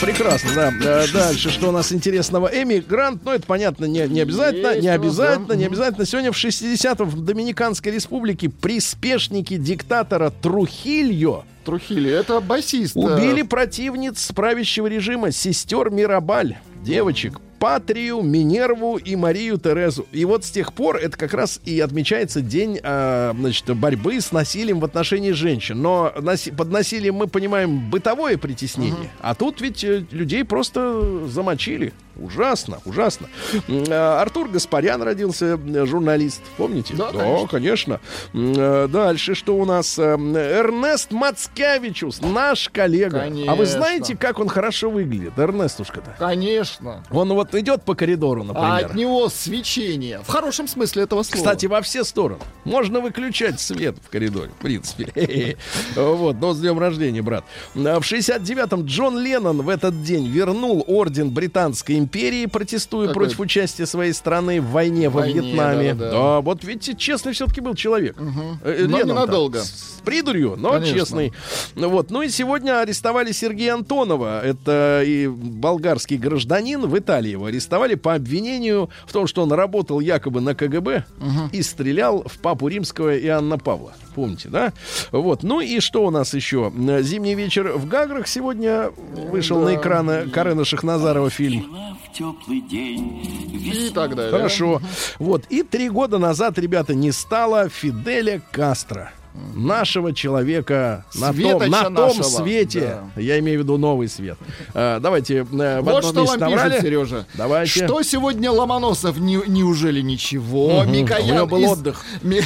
Прекрасно, 0.00 0.50
да. 0.54 0.72
Э, 0.82 1.06
Дальше, 1.12 1.50
что 1.50 1.68
у 1.68 1.72
нас 1.72 1.92
интересного? 1.92 2.48
Эми 2.52 2.78
Грант, 2.86 3.22
ну 3.24 3.32
это 3.32 3.46
понятно, 3.46 3.84
не, 3.84 4.06
не 4.08 4.20
обязательно, 4.20 4.80
не 4.80 4.88
обязательно, 4.88 5.52
не 5.54 5.64
обязательно. 5.64 6.06
Сегодня 6.06 6.32
в 6.32 6.36
60-м 6.36 7.08
в 7.08 7.20
Доминиканской 7.24 7.92
республике 7.92 8.48
приспешники 8.48 9.56
диктатора 9.56 10.30
Трухильо 10.30 11.44
Трухили, 11.64 12.10
это 12.10 12.40
басист. 12.40 12.96
э, 12.96 13.00
Убили 13.00 13.42
противниц 13.42 14.32
правящего 14.34 14.88
режима, 14.88 15.30
сестер 15.30 15.90
Мирабаль, 15.90 16.56
девочек, 16.84 17.38
Патрию, 17.62 18.22
Минерву 18.22 18.96
и 18.96 19.14
Марию 19.14 19.56
Терезу. 19.56 20.04
И 20.10 20.24
вот 20.24 20.44
с 20.44 20.50
тех 20.50 20.72
пор 20.72 20.96
это 20.96 21.16
как 21.16 21.32
раз 21.32 21.60
и 21.64 21.78
отмечается 21.78 22.40
день 22.40 22.80
а, 22.82 23.32
значит, 23.38 23.72
борьбы 23.76 24.20
с 24.20 24.32
насилием 24.32 24.80
в 24.80 24.84
отношении 24.84 25.30
женщин. 25.30 25.80
Но 25.80 26.12
наси- 26.16 26.52
под 26.52 26.72
насилием 26.72 27.14
мы 27.14 27.28
понимаем 27.28 27.88
бытовое 27.88 28.36
притеснение. 28.36 29.08
А 29.20 29.36
тут 29.36 29.60
ведь 29.60 29.84
э, 29.84 30.04
людей 30.10 30.42
просто 30.44 31.28
замочили. 31.28 31.92
Ужасно, 32.22 32.78
ужасно. 32.84 33.28
А, 33.68 34.22
Артур 34.22 34.48
Гаспарян 34.48 35.02
родился, 35.02 35.58
журналист. 35.86 36.40
Помните? 36.56 36.94
Да, 36.96 37.10
конечно. 37.10 37.48
конечно. 37.48 38.00
М, 38.32 38.52
э, 38.56 38.88
Дальше 38.88 39.34
что 39.34 39.56
у 39.56 39.64
нас? 39.64 39.98
Э, 39.98 40.14
Эрнест 40.14 41.10
Мацкевичус, 41.10 42.20
наш 42.20 42.68
коллега. 42.68 43.22
А 43.22 43.24
вы 43.26 43.32
Конечно. 43.32 43.66
знаете, 43.66 44.16
как 44.16 44.38
он 44.38 44.48
хорошо 44.48 44.88
выглядит, 44.90 45.36
Эрнестушка-то? 45.36 46.14
Конечно. 46.18 47.02
Он 47.10 47.32
вот 47.32 47.54
идет 47.56 47.82
по 47.82 47.94
коридору, 47.96 48.42
А 48.42 48.44
например. 48.44 48.86
от 48.86 48.94
него 48.94 49.28
свечение. 49.28 50.20
В 50.22 50.28
хорошем 50.28 50.68
смысле 50.68 51.02
этого 51.02 51.24
слова. 51.24 51.36
Кстати, 51.44 51.66
во 51.66 51.82
все 51.82 52.04
стороны. 52.04 52.40
Можно 52.64 53.00
выключать 53.00 53.60
свет 53.60 53.96
в 54.00 54.10
коридоре, 54.10 54.50
в 54.50 54.62
принципе. 54.62 55.56
Вот, 55.96 56.36
но 56.40 56.52
с 56.54 56.60
днем 56.60 56.78
рождения, 56.78 57.22
брат. 57.22 57.44
А 57.74 57.98
В 58.00 58.04
69-м 58.04 58.84
Джон 58.84 59.18
Леннон 59.18 59.62
в 59.62 59.68
этот 59.68 60.02
день 60.02 60.26
вернул 60.28 60.84
орден 60.86 61.30
Британской 61.30 61.98
империи 61.98 62.11
империи, 62.12 62.46
протестуя 62.46 63.08
Какой? 63.08 63.22
против 63.24 63.40
участия 63.40 63.86
своей 63.86 64.12
страны 64.12 64.60
в 64.60 64.70
войне 64.70 65.08
во 65.08 65.20
Войне, 65.20 65.40
Вьетнаме. 65.40 65.94
да-да-да. 65.94 66.40
вот 66.40 66.62
видите, 66.64 66.94
честный 66.94 67.32
все-таки 67.32 67.60
был 67.60 67.74
человек. 67.74 68.16
Э, 68.62 68.86
Но 68.88 68.98
ненадолго. 69.02 69.60
С 69.62 69.92
с 70.02 70.04
придурью, 70.04 70.56
но 70.58 70.72
Конечно. 70.72 70.98
честный. 70.98 71.32
Ну 71.76 71.88
Вот. 71.88 72.10
Ну 72.10 72.22
и 72.22 72.28
сегодня 72.28 72.80
арестовали 72.80 73.30
Сергея 73.32 73.74
Антонова. 73.74 74.44
Это 74.44 75.02
и 75.06 75.28
болгарский 75.28 76.16
гражданин. 76.18 76.80
В 76.86 76.98
Италии 76.98 77.30
его 77.30 77.46
арестовали 77.46 77.94
по 77.94 78.14
обвинению 78.14 78.90
в 79.06 79.12
том, 79.12 79.26
что 79.28 79.42
он 79.42 79.52
работал 79.52 80.00
якобы 80.00 80.40
на 80.40 80.54
КГБ 80.54 81.04
и 81.52 81.62
стрелял 81.62 82.24
в 82.26 82.38
папу 82.40 82.68
римского 82.68 83.16
Иоанна 83.16 83.58
Павла. 83.58 83.94
Помните, 84.14 84.48
да? 84.48 84.72
Вот. 85.12 85.42
Ну 85.44 85.60
и 85.60 85.80
что 85.80 86.04
у 86.04 86.10
нас 86.10 86.34
еще? 86.34 86.72
Зимний 87.00 87.34
вечер 87.36 87.72
в 87.76 87.86
Гаграх 87.86 88.26
сегодня 88.26 88.90
вышел 89.30 89.60
на 89.60 89.76
экраны 89.76 90.28
Карена 90.30 90.64
Шахназарова 90.64 91.30
фильм. 91.30 91.91
В 91.92 92.12
теплый 92.16 92.60
день. 92.60 93.22
И 93.52 93.90
так 93.94 94.14
далее. 94.14 94.32
Хорошо. 94.32 94.80
Вот. 95.18 95.44
И 95.48 95.62
три 95.62 95.88
года 95.88 96.18
назад, 96.18 96.58
ребята, 96.58 96.94
не 96.94 97.12
стало 97.12 97.68
Фиделя 97.68 98.40
Кастро. 98.50 99.12
Нашего 99.54 100.12
человека 100.12 101.06
на 101.14 101.28
том, 101.28 101.36
Светоча 101.36 101.70
на 101.70 101.82
том 101.84 101.94
нашего. 101.94 102.22
свете. 102.22 102.98
Я 103.16 103.38
имею 103.38 103.60
в 103.60 103.62
виду 103.62 103.78
новый 103.78 104.06
свет. 104.10 104.36
А, 104.74 105.00
давайте 105.00 105.36
э, 105.38 105.42
в 105.44 105.84
Вот 105.84 106.04
одном 106.04 106.12
что 106.12 106.20
месте 106.20 106.38
вам 106.38 106.50
набрали. 106.50 106.68
пишет 106.72 106.82
Сережа. 106.84 107.26
Давайте. 107.32 107.86
Что 107.86 108.02
сегодня 108.02 108.50
Ломоносов? 108.50 109.18
Не- 109.18 109.40
неужели 109.46 110.02
ничего? 110.02 110.82
Мгм. 110.82 110.92
Микоян 110.92 111.30
У 111.30 111.34
него 111.34 111.46
был 111.46 111.62
из- 111.62 111.70
отдых. 111.70 112.04
Ми- 112.22 112.42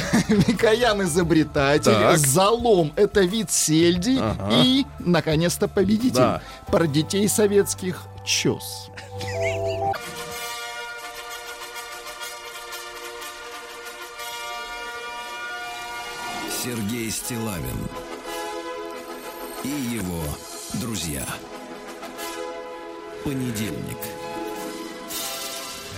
Микоян 0.47 1.01
изобретатель. 1.03 1.91
Так. 1.91 2.17
Залом 2.19 2.93
это 2.95 3.19
вид 3.19 3.51
сельди. 3.51 4.17
Ага. 4.21 4.49
И, 4.63 4.85
наконец-то, 4.99 5.67
победитель. 5.67 6.15
Да. 6.15 6.41
Про 6.71 6.87
детей 6.87 7.27
советских 7.27 8.03
чес. 8.25 8.87
Сергей 16.67 17.09
Стилавин 17.09 17.77
и 19.63 19.69
его 19.69 20.21
друзья. 20.81 21.25
Понедельник. 23.23 23.97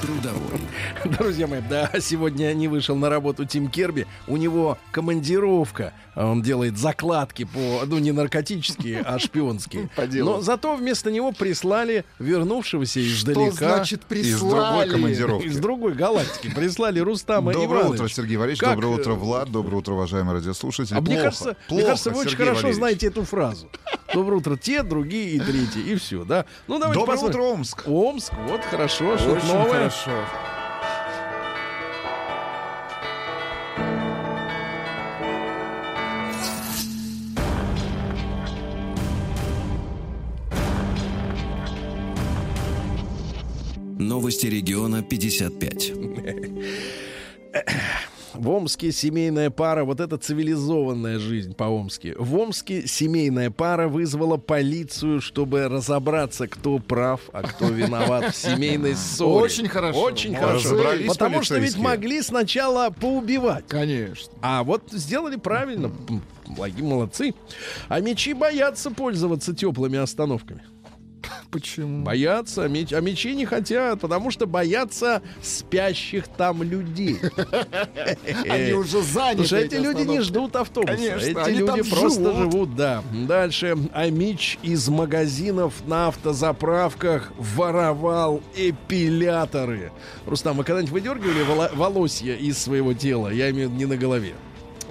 Трудовой. 0.01 0.61
Друзья 1.05 1.47
мои, 1.47 1.61
да, 1.61 1.91
сегодня 1.99 2.53
не 2.53 2.67
вышел 2.67 2.95
на 2.95 3.09
работу 3.09 3.45
Тим 3.45 3.67
Керби. 3.69 4.07
У 4.27 4.37
него 4.37 4.77
командировка. 4.91 5.93
А 6.19 6.25
Он 6.25 6.41
делает 6.41 6.77
закладки 6.77 7.45
по, 7.45 7.85
ну, 7.85 7.97
не 7.97 8.11
наркотические, 8.11 8.99
а 9.05 9.19
шпионские. 9.19 9.89
По 9.95 10.05
делу. 10.05 10.31
Но 10.33 10.41
зато 10.41 10.75
вместо 10.75 11.11
него 11.11 11.31
прислали 11.31 12.03
вернувшегося 12.19 12.99
издалека. 12.99 13.51
Что 13.55 13.55
значит 13.55 14.01
Из 14.09 14.37
другой 14.37 14.59
прислали? 14.59 14.89
командировки. 14.89 15.45
Из 15.45 15.57
другой 15.59 15.93
галактики. 15.93 16.53
Прислали 16.53 16.99
Рустама 16.99 17.53
Доброе 17.53 17.83
Ивановича. 17.83 18.03
утро, 18.03 18.13
Сергей 18.13 18.35
Валерьевич. 18.35 18.59
Как, 18.59 18.75
Доброе 18.75 18.99
утро, 18.99 19.11
э, 19.11 19.15
Влад. 19.15 19.49
Доброе 19.49 19.77
утро, 19.77 19.93
уважаемые 19.93 20.33
радиослушатели. 20.35 20.97
А 20.97 20.99
мне 20.99 21.05
Плохо. 21.11 21.23
кажется, 21.23 21.45
мне 21.45 21.55
Плохо, 21.69 21.85
кажется, 21.85 22.09
вы 22.09 22.15
очень 22.19 22.29
Сергей 22.31 22.45
хорошо 22.45 22.55
Валерьевич. 22.63 22.75
знаете 22.75 23.07
эту 23.07 23.23
фразу. 23.23 23.69
Доброе 24.13 24.35
утро, 24.35 24.57
те, 24.57 24.83
другие 24.83 25.29
и 25.29 25.39
третьи, 25.39 25.81
и 25.83 25.95
все, 25.95 26.25
да? 26.25 26.43
Ну, 26.67 26.79
давайте 26.79 26.99
Доброе 26.99 27.15
посмотрим. 27.15 27.39
утро, 27.39 27.49
Омск. 27.53 27.83
Омск, 27.87 28.33
вот 28.45 28.61
хорошо, 28.65 29.13
Очень 29.13 29.47
новое. 29.47 29.71
хорошо. 29.71 30.11
Новости 43.99 44.47
региона 44.47 45.03
55. 45.03 45.91
В 48.33 48.49
Омске 48.49 48.93
семейная 48.93 49.49
пара, 49.49 49.83
вот 49.83 49.99
это 49.99 50.17
цивилизованная 50.17 51.19
жизнь 51.19 51.53
по-омски. 51.53 52.15
В 52.17 52.37
Омске 52.37 52.87
семейная 52.87 53.51
пара 53.51 53.89
вызвала 53.89 54.37
полицию, 54.37 55.19
чтобы 55.19 55.67
разобраться, 55.67 56.47
кто 56.47 56.79
прав, 56.79 57.19
а 57.33 57.43
кто 57.43 57.65
виноват 57.65 58.33
в 58.33 58.37
семейной 58.37 58.95
ссоре. 58.95 59.43
Очень 59.43 59.67
хорошо. 59.67 59.99
Очень 59.99 60.33
хорошо. 60.33 60.81
Потому 61.05 61.43
что 61.43 61.57
ведь 61.57 61.77
могли 61.77 62.21
сначала 62.21 62.91
поубивать. 62.91 63.67
Конечно. 63.67 64.31
А 64.41 64.63
вот 64.63 64.83
сделали 64.91 65.35
правильно. 65.35 65.91
Благи 66.47 66.81
молодцы. 66.81 67.33
А 67.89 67.99
мечи 67.99 68.31
боятся 68.31 68.91
пользоваться 68.91 69.53
теплыми 69.53 69.97
остановками. 69.97 70.63
Почему? 71.51 72.03
Боятся, 72.03 72.63
а, 72.63 72.67
меч- 72.67 72.93
а 72.93 73.01
мечи 73.01 73.33
не 73.35 73.45
хотят, 73.45 73.99
потому 74.01 74.31
что 74.31 74.45
боятся 74.45 75.21
спящих 75.41 76.27
там 76.27 76.63
людей. 76.63 77.17
Они 78.49 78.73
уже 78.73 79.01
заняты. 79.01 79.43
Потому 79.43 79.61
эти 79.61 79.75
люди 79.75 80.01
не 80.01 80.21
ждут 80.21 80.55
автобуса. 80.55 80.93
Эти 80.93 81.49
люди 81.51 81.81
просто 81.89 82.33
живут. 82.35 82.75
да. 82.75 83.03
Дальше. 83.13 83.75
Амич 83.93 84.57
из 84.61 84.87
магазинов 84.89 85.73
на 85.87 86.07
автозаправках 86.07 87.31
воровал 87.37 88.41
эпиляторы. 88.55 89.91
Рустам, 90.25 90.57
вы 90.57 90.63
когда-нибудь 90.63 90.91
выдергивали 90.91 91.43
воло- 91.43 91.75
волосья 91.75 92.35
из 92.35 92.57
своего 92.57 92.93
тела? 92.93 93.29
Я 93.29 93.49
имею 93.51 93.69
в 93.69 93.71
виду 93.73 93.79
не 93.79 93.85
на 93.85 93.97
голове. 93.97 94.33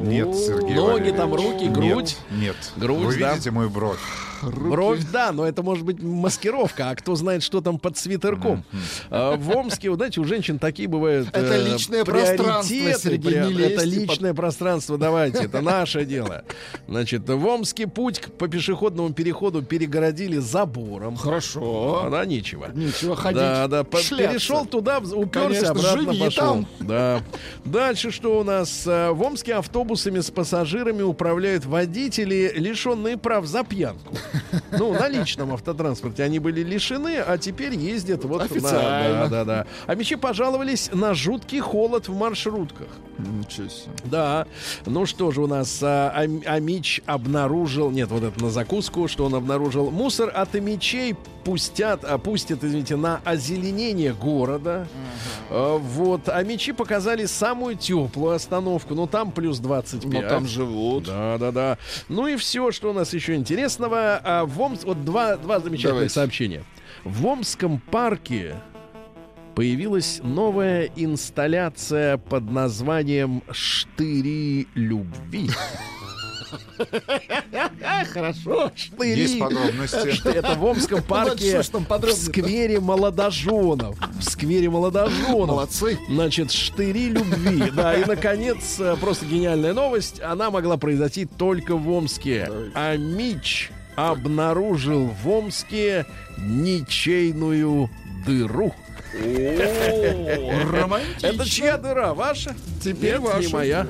Нет, 0.00 0.32
Сергей 0.36 0.76
Ноги 0.76 1.10
там, 1.10 1.34
руки, 1.34 1.64
Нет, 1.64 1.72
грудь. 1.72 2.16
Нет. 2.30 2.56
Грудь, 2.76 2.98
Вы 3.06 3.18
да. 3.18 3.32
видите 3.32 3.50
мою 3.50 3.68
бровь? 3.68 3.98
Бровь, 4.42 5.00
да, 5.12 5.32
но 5.32 5.46
это 5.46 5.62
может 5.62 5.84
быть 5.84 6.02
маскировка, 6.02 6.90
а 6.90 6.94
кто 6.94 7.14
знает, 7.16 7.42
что 7.42 7.60
там 7.60 7.78
под 7.78 7.96
свитерком. 7.96 8.64
А, 9.10 9.36
В 9.36 9.50
Омске, 9.56 9.90
вот 9.90 9.96
знаете, 9.96 10.20
у 10.20 10.24
женщин 10.24 10.58
такие 10.58 10.88
бывают 10.88 11.28
Это 11.32 11.54
э, 11.54 11.72
личное 11.72 12.04
пространство, 12.04 12.74
не 12.74 13.62
Это 13.62 13.76
под- 13.76 13.84
личное 13.84 14.34
пространство, 14.34 14.98
давайте, 14.98 15.44
это 15.44 15.60
наше 15.60 16.04
дело. 16.04 16.44
Значит, 16.86 17.28
в 17.28 17.46
Омске 17.46 17.86
путь 17.86 18.20
к- 18.20 18.30
по 18.32 18.48
пешеходному 18.48 19.12
переходу 19.12 19.62
перегородили 19.62 20.38
забором. 20.38 21.16
Хорошо. 21.16 22.08
Да, 22.10 22.24
нечего. 22.24 22.68
Нечего 22.74 23.16
ходить. 23.16 23.38
Да, 23.40 23.66
да, 23.68 23.84
шляться. 24.00 24.16
перешел 24.16 24.66
туда, 24.66 24.98
уперся, 24.98 25.38
Конечно, 25.64 25.70
обратно 25.70 26.14
пошел. 26.24 26.44
там. 26.44 26.66
Да. 26.80 27.22
Дальше 27.64 28.10
что 28.10 28.38
у 28.38 28.44
нас? 28.44 28.84
А, 28.86 29.12
В 29.12 29.22
Омске 29.22 29.54
автобусами 29.54 30.20
с 30.20 30.30
пассажирами 30.30 31.02
управляют 31.02 31.64
водители, 31.64 32.52
лишенные 32.56 33.16
прав 33.16 33.46
за 33.46 33.64
пьянку. 33.64 34.14
Ну, 34.72 34.92
на 34.92 35.08
личном 35.08 35.52
автотранспорте 35.52 36.22
они 36.22 36.38
были 36.38 36.62
лишены, 36.62 37.16
а 37.18 37.38
теперь 37.38 37.74
ездят 37.74 38.24
вот 38.24 38.38
на- 38.38 38.44
Официально. 38.44 39.28
Да, 39.28 39.28
да, 39.28 39.44
да. 39.44 39.66
А 39.86 39.94
мечи 39.94 40.16
пожаловались 40.16 40.90
на 40.92 41.14
жуткий 41.14 41.60
холод 41.60 42.08
в 42.08 42.16
маршрутках. 42.16 42.88
Ничего 43.18 43.68
себе. 43.68 43.90
Да. 44.04 44.46
Ну 44.86 45.06
что 45.06 45.30
же 45.32 45.42
у 45.42 45.46
нас? 45.46 45.78
А, 45.82 46.12
Ам- 46.14 46.42
Амич 46.46 47.00
обнаружил... 47.06 47.90
Нет, 47.90 48.10
вот 48.10 48.22
это 48.22 48.40
на 48.42 48.50
закуску, 48.50 49.08
что 49.08 49.24
он 49.24 49.34
обнаружил. 49.34 49.90
Мусор 49.90 50.30
от 50.34 50.54
Амичей 50.54 51.16
пустят, 51.44 52.04
а, 52.04 52.18
пустят, 52.18 52.62
извините, 52.62 52.94
на 52.96 53.20
озеленение 53.24 54.12
города. 54.12 54.86
А, 55.50 55.78
Вот. 55.78 56.28
Амичи 56.28 56.72
показали 56.72 57.26
самую 57.26 57.74
теплую 57.76 58.34
остановку. 58.36 58.94
Ну, 58.94 59.06
там 59.08 59.32
плюс 59.32 59.58
25. 59.58 60.12
Но 60.22 60.28
там 60.28 60.46
живут. 60.46 61.04
Да, 61.04 61.38
да, 61.38 61.50
да. 61.50 61.78
Ну 62.08 62.26
и 62.28 62.36
все, 62.36 62.70
что 62.70 62.90
у 62.90 62.92
нас 62.92 63.12
еще 63.14 63.34
интересного. 63.34 64.17
А 64.24 64.44
в 64.44 64.60
Омск... 64.60 64.84
Вот 64.84 65.04
два, 65.04 65.36
два 65.36 65.60
замечательных 65.60 65.94
Давайте. 65.94 66.14
сообщения. 66.14 66.64
В 67.04 67.26
Омском 67.26 67.80
парке 67.80 68.56
появилась 69.54 70.20
новая 70.22 70.90
инсталляция 70.96 72.16
под 72.16 72.50
названием 72.50 73.42
«Штыри 73.50 74.68
любви». 74.74 75.50
Хорошо. 78.12 78.70
Штыри. 78.74 79.20
Есть 79.20 79.38
подробности. 79.38 80.28
Это 80.28 80.54
в 80.54 80.64
Омском 80.64 81.02
парке 81.02 81.60
в 81.60 82.12
сквере 82.12 82.80
молодоженов. 82.80 83.96
В 84.18 84.22
сквере 84.22 84.70
молодоженов. 84.70 85.48
Молодцы. 85.48 85.98
Значит, 86.08 86.52
штыри 86.52 87.08
любви. 87.08 87.70
Да, 87.70 87.94
и, 87.96 88.04
наконец, 88.04 88.80
просто 89.00 89.26
гениальная 89.26 89.74
новость. 89.74 90.20
Она 90.20 90.50
могла 90.50 90.76
произойти 90.76 91.26
только 91.26 91.76
в 91.76 91.90
Омске. 91.90 92.50
А 92.74 92.96
Мич 92.96 93.70
обнаружил 93.98 95.08
в 95.08 95.28
Омске 95.28 96.06
ничейную 96.38 97.90
дыру. 98.24 98.72
Это 99.12 101.44
чья 101.44 101.76
дыра? 101.76 102.14
Ваша? 102.14 102.54
Теперь 102.80 103.14
Нет, 103.14 103.22
не 103.22 103.26
ваша. 103.26 103.50
моя. 103.50 103.86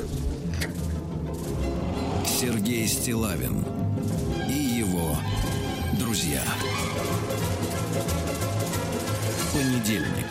Сергей 2.24 2.86
Стилавин 2.86 3.66
и 4.48 4.52
его 4.52 5.14
друзья. 5.98 6.42
Понедельник. 9.52 10.26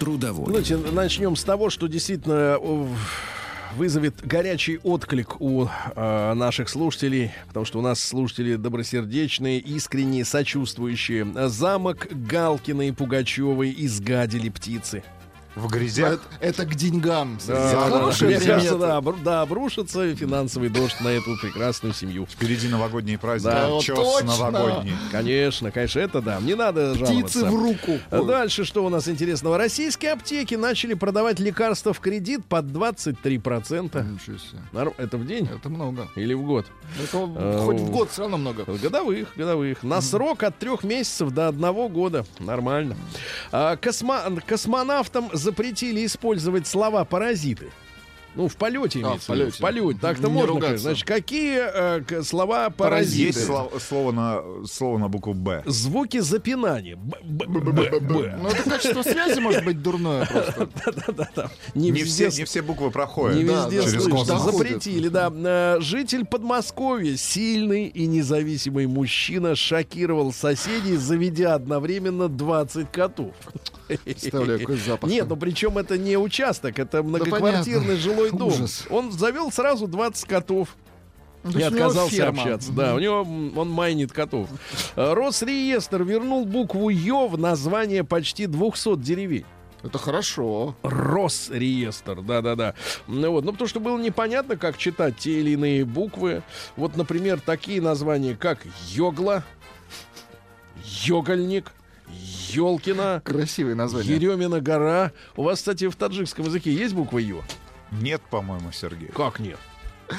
Трудовой. 0.00 0.46
Знаете, 0.46 0.78
начнем 0.78 1.36
с 1.36 1.44
того, 1.44 1.70
что 1.70 1.86
действительно 1.86 2.58
э, 2.60 2.86
вызовет 3.78 4.26
горячий 4.26 4.80
отклик 4.82 5.40
у 5.40 5.66
э, 5.66 6.34
наших 6.34 6.68
слушателей, 6.68 7.30
потому 7.46 7.64
что 7.64 7.78
у 7.78 7.82
нас 7.82 8.00
слушатели 8.00 8.56
добросердечные, 8.56 9.60
искренние, 9.60 10.24
сочувствующие. 10.24 11.48
Замок 11.48 12.08
Галкина 12.10 12.88
и 12.88 12.92
Пугачевой 12.92 13.72
изгадили 13.78 14.48
птицы. 14.48 15.04
В 15.58 15.66
грязях. 15.68 16.20
Это, 16.40 16.62
это 16.62 16.64
к 16.66 16.74
деньгам. 16.74 17.38
Да, 17.46 17.54
да, 17.54 17.72
да. 17.72 17.90
Хорошая 17.90 18.30
кажется, 18.40 18.54
примета. 18.54 18.78
да, 18.78 18.98
обру- 18.98 19.22
да, 19.22 19.42
обрушится 19.42 20.14
финансовый 20.14 20.68
дождь 20.68 21.00
на 21.00 21.08
эту 21.08 21.36
прекрасную 21.40 21.92
семью. 21.94 22.26
Впереди 22.26 22.68
новогодние 22.68 23.18
праздники. 23.18 23.54
Да, 23.54 23.68
вот 23.68 23.84
точно. 23.86 24.26
новогодний. 24.26 24.92
Конечно, 25.10 25.70
конечно, 25.70 26.00
это 26.00 26.20
да. 26.22 26.38
Не 26.40 26.54
надо 26.54 26.92
Птицы 26.94 27.06
жаловаться. 27.40 27.46
в 27.46 27.54
руку. 27.54 27.98
А 28.10 28.22
Дальше 28.22 28.64
что 28.64 28.84
у 28.84 28.88
нас 28.88 29.08
интересного? 29.08 29.58
Российские 29.58 30.12
аптеки 30.12 30.54
начали 30.54 30.94
продавать 30.94 31.40
лекарства 31.40 31.92
в 31.92 32.00
кредит 32.00 32.44
под 32.46 32.66
23%. 32.66 34.02
Ничего 34.12 34.38
себе. 34.38 34.92
Это 34.98 35.16
в 35.18 35.26
день 35.26 35.48
Это 35.52 35.68
много. 35.68 36.08
или 36.14 36.34
в 36.34 36.42
год? 36.44 36.66
Это 37.02 37.18
А, 37.36 37.62
хоть 37.64 37.80
в 37.80 37.90
год 37.90 38.10
все 38.10 38.22
равно 38.22 38.36
много. 38.38 38.64
Годовых, 38.64 39.28
годовых. 39.36 39.82
На 39.82 40.00
срок 40.00 40.42
от 40.42 40.58
трех 40.58 40.84
месяцев 40.84 41.30
до 41.30 41.48
одного 41.48 41.88
года. 41.88 42.24
Нормально. 42.38 42.96
А, 43.52 43.76
космо- 43.76 44.40
Космонавтам 44.46 45.30
запретили 45.48 46.04
использовать 46.04 46.66
слова 46.66 47.06
паразиты. 47.06 47.68
Ну, 48.34 48.46
в 48.46 48.56
полете 48.56 49.00
А, 49.00 49.02
имеется 49.08 49.32
в 49.32 49.34
виду. 49.36 49.50
В 49.50 49.58
полете. 49.58 49.82
полете. 49.82 49.98
Так-то 50.00 50.28
можно, 50.30 50.52
ругаться. 50.54 50.78
Значит, 50.78 51.06
какие 51.08 51.58
э, 51.58 52.22
слова 52.22 52.70
паразиты? 52.70 53.38
Есть 53.38 53.46
слов- 53.46 53.72
слово 53.82 54.12
на, 54.12 54.42
слово 54.66 54.98
на 54.98 55.08
букву 55.08 55.34
«Б». 55.34 55.62
Звуки 55.66 56.18
запинания. 56.20 56.96
Б, 56.96 57.16
б, 57.24 57.46
б, 57.46 57.72
б, 57.72 58.00
б. 58.00 58.38
Ну, 58.40 58.48
это 58.48 58.62
качество 58.70 59.02
связи 59.02 59.40
может 59.40 59.64
быть 59.64 59.82
дурное 59.82 60.24
просто. 60.26 60.68
Да-да-да. 60.86 61.50
Не 61.74 61.90
Не 61.90 62.00
везде 62.02 62.30
все, 62.30 62.40
не 62.40 62.44
все 62.44 62.62
буквы 62.62 62.90
проходят 62.90 63.36
Не 63.38 63.44
Да, 63.44 63.64
везде 63.66 63.82
да, 63.82 63.88
слышно. 63.88 64.24
Доходит. 64.24 64.54
Запретили, 64.58 65.08
да. 65.08 65.32
Э, 65.34 65.80
Житель 65.80 66.24
Подмосковья, 66.24 67.16
сильный 67.16 67.86
и 67.86 68.06
независимый 68.06 68.86
мужчина, 68.86 69.56
шокировал 69.56 70.32
соседей, 70.32 70.96
заведя 70.96 71.54
одновременно 71.54 72.28
20 72.28 72.90
котов. 72.92 73.34
Представляю, 74.04 74.60
какой 74.60 74.76
запах. 74.76 75.08
Нет, 75.08 75.26
ну 75.28 75.36
причем 75.36 75.78
это 75.78 75.96
не 75.96 76.18
участок, 76.18 76.78
это 76.78 77.02
многоквартирный 77.02 77.80
понятно. 77.80 77.96
жилой 77.96 78.17
дом. 78.32 78.48
Ужас. 78.48 78.84
Он 78.90 79.12
завел 79.12 79.50
сразу 79.50 79.86
20 79.86 80.24
котов. 80.26 80.76
Ну, 81.44 81.52
И 81.52 81.54
него 81.56 81.66
отказался 81.68 82.14
ферма. 82.16 82.42
общаться. 82.42 82.72
Да, 82.72 82.94
у 82.94 82.98
него 82.98 83.20
он 83.56 83.70
майнит 83.70 84.12
котов. 84.12 84.48
Э, 84.96 85.12
Росреестр 85.14 86.02
вернул 86.02 86.44
букву 86.44 86.88
Ё 86.88 87.28
в 87.28 87.38
название 87.38 88.02
почти 88.04 88.46
200 88.46 88.96
деревень. 88.96 89.44
Это 89.84 89.96
хорошо. 89.98 90.74
Росреестр, 90.82 92.20
да-да-да. 92.22 92.74
Ну, 93.06 93.30
вот, 93.30 93.44
ну, 93.44 93.52
потому 93.52 93.68
что 93.68 93.78
было 93.78 93.96
непонятно, 93.98 94.56
как 94.56 94.76
читать 94.76 95.16
те 95.18 95.38
или 95.40 95.50
иные 95.50 95.84
буквы. 95.84 96.42
Вот, 96.76 96.96
например, 96.96 97.40
такие 97.40 97.80
названия, 97.80 98.34
как 98.34 98.58
Йогла, 98.90 99.44
Йогольник, 101.04 101.72
Ёлкина, 102.50 103.22
Красивое 103.24 103.74
название. 103.76 104.16
Еремина 104.16 104.60
гора. 104.60 105.12
У 105.36 105.42
вас, 105.44 105.58
кстати, 105.58 105.86
в 105.88 105.94
таджикском 105.96 106.46
языке 106.46 106.72
есть 106.72 106.94
буква 106.94 107.18
Ё? 107.18 107.42
Нет, 107.92 108.20
по-моему, 108.30 108.70
Сергей. 108.72 109.08
Как 109.08 109.40
нет? 109.40 109.58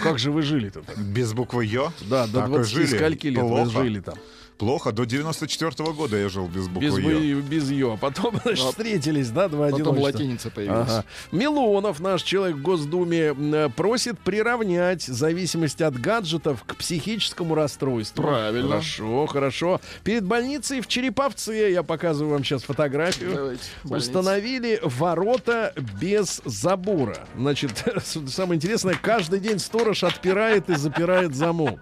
Как 0.04 0.20
же 0.20 0.32
вы 0.32 0.42
жили-то 0.44 0.82
так? 0.82 0.98
Без 1.00 1.34
буквы 1.34 1.66
«Ё»? 1.66 1.92
Да, 2.02 2.28
до 2.28 2.42
Так 2.42 2.48
и 2.50 2.52
20 2.52 2.72
жили. 2.72 2.86
скольки 2.98 3.28
лет 3.28 3.40
Плохо. 3.40 3.70
вы 3.70 3.84
жили 3.84 4.00
там? 4.02 4.16
Плохо. 4.60 4.92
До 4.92 5.06
94 5.06 5.94
года 5.94 6.18
я 6.18 6.28
жил 6.28 6.48
без 6.48 6.68
буквы 6.68 6.86
Без, 6.86 6.98
«Ё». 6.98 7.42
без 7.42 7.72
Ё. 7.72 7.96
Потом, 7.96 8.36
значит, 8.44 8.66
А 8.66 8.70
встретились, 8.72 9.30
да, 9.30 9.48
два 9.48 9.70
Потом 9.70 9.98
латиница 9.98 10.52
появилась. 10.52 10.90
Ага. 10.90 11.06
Милонов, 11.32 12.02
наш 12.02 12.24
человек 12.24 12.58
в 12.58 12.62
Госдуме, 12.62 13.70
просит 13.78 14.20
приравнять 14.20 15.04
зависимость 15.04 15.82
от 15.82 15.98
гаджетов 15.98 16.66
к 16.66 16.76
психическому 16.76 17.56
расстройству. 17.56 18.22
Правильно. 18.22 18.68
Хорошо, 18.68 19.26
хорошо. 19.28 19.82
Перед 20.04 20.26
больницей 20.26 20.82
в 20.82 20.88
Череповце, 20.88 21.72
я 21.72 21.82
показываю 21.82 22.34
вам 22.34 22.44
сейчас 22.44 22.64
фотографию, 22.64 23.34
Давайте. 23.34 23.64
установили 23.86 24.82
ворота 24.84 25.74
без 26.02 26.42
забора. 26.44 27.28
Значит, 27.38 27.72
самое 28.28 28.58
интересное, 28.58 28.96
каждый 29.02 29.40
день 29.40 29.60
сторож 29.60 30.04
отпирает 30.04 30.70
и 30.70 30.76
запирает 30.76 31.34
замок. 31.34 31.80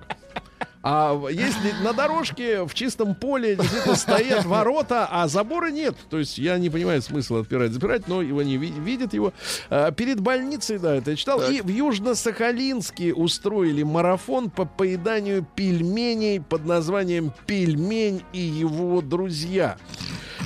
А 0.89 1.19
если 1.29 1.73
на 1.83 1.91
дорожке 1.91 2.63
в 2.63 2.73
чистом 2.73 3.13
поле 3.13 3.57
действительно 3.57 3.95
стоят 3.95 4.45
ворота, 4.45 5.05
а 5.11 5.27
забора 5.27 5.69
нет, 5.69 5.95
то 6.09 6.17
есть 6.17 6.37
я 6.37 6.57
не 6.57 6.69
понимаю 6.69 7.01
смысла 7.01 7.41
отпирать, 7.41 7.71
запирать, 7.73 8.07
но 8.07 8.21
его 8.21 8.41
не 8.41 8.55
ви- 8.57 8.71
видят 8.71 9.13
его. 9.13 9.33
А, 9.69 9.91
перед 9.91 10.21
больницей, 10.21 10.77
да, 10.77 10.95
это 10.95 11.11
я 11.11 11.17
читал. 11.17 11.41
И 11.41 11.59
в 11.59 11.67
Южно-Сахалинске 11.67 13.11
устроили 13.13 13.83
марафон 13.83 14.49
по 14.49 14.63
поеданию 14.65 15.45
пельменей 15.55 16.39
под 16.39 16.65
названием 16.65 17.33
«Пельмень 17.45 18.23
и 18.31 18.39
его 18.39 19.01
друзья». 19.01 19.77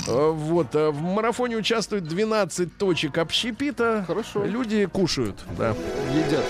А, 0.07 0.32
Вот, 0.32 0.70
а, 0.74 0.89
в 0.89 1.01
марафоне 1.01 1.57
участвуют 1.57 2.05
12 2.05 2.78
точек 2.78 3.20
общепита. 3.20 4.05
Хорошо. 4.07 4.43
Люди 4.43 4.86
кушают, 4.88 5.36
да. 5.57 5.76
Едят. 6.16 6.45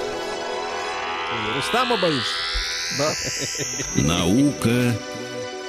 Рустама 1.57 1.97
боишься? 1.97 2.50
Наука 3.95 4.93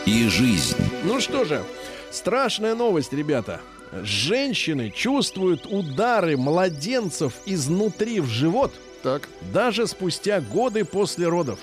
и 0.06 0.28
жизнь. 0.28 0.76
Ну 1.04 1.20
что 1.20 1.44
же, 1.44 1.62
страшная 2.10 2.74
новость, 2.74 3.12
ребята. 3.12 3.60
Женщины 4.02 4.90
чувствуют 4.90 5.66
удары 5.66 6.36
младенцев 6.36 7.34
изнутри 7.44 8.20
в 8.20 8.26
живот 8.26 8.72
Так. 9.02 9.28
даже 9.52 9.86
спустя 9.86 10.40
годы 10.40 10.84
после 10.84 11.28
родов. 11.28 11.58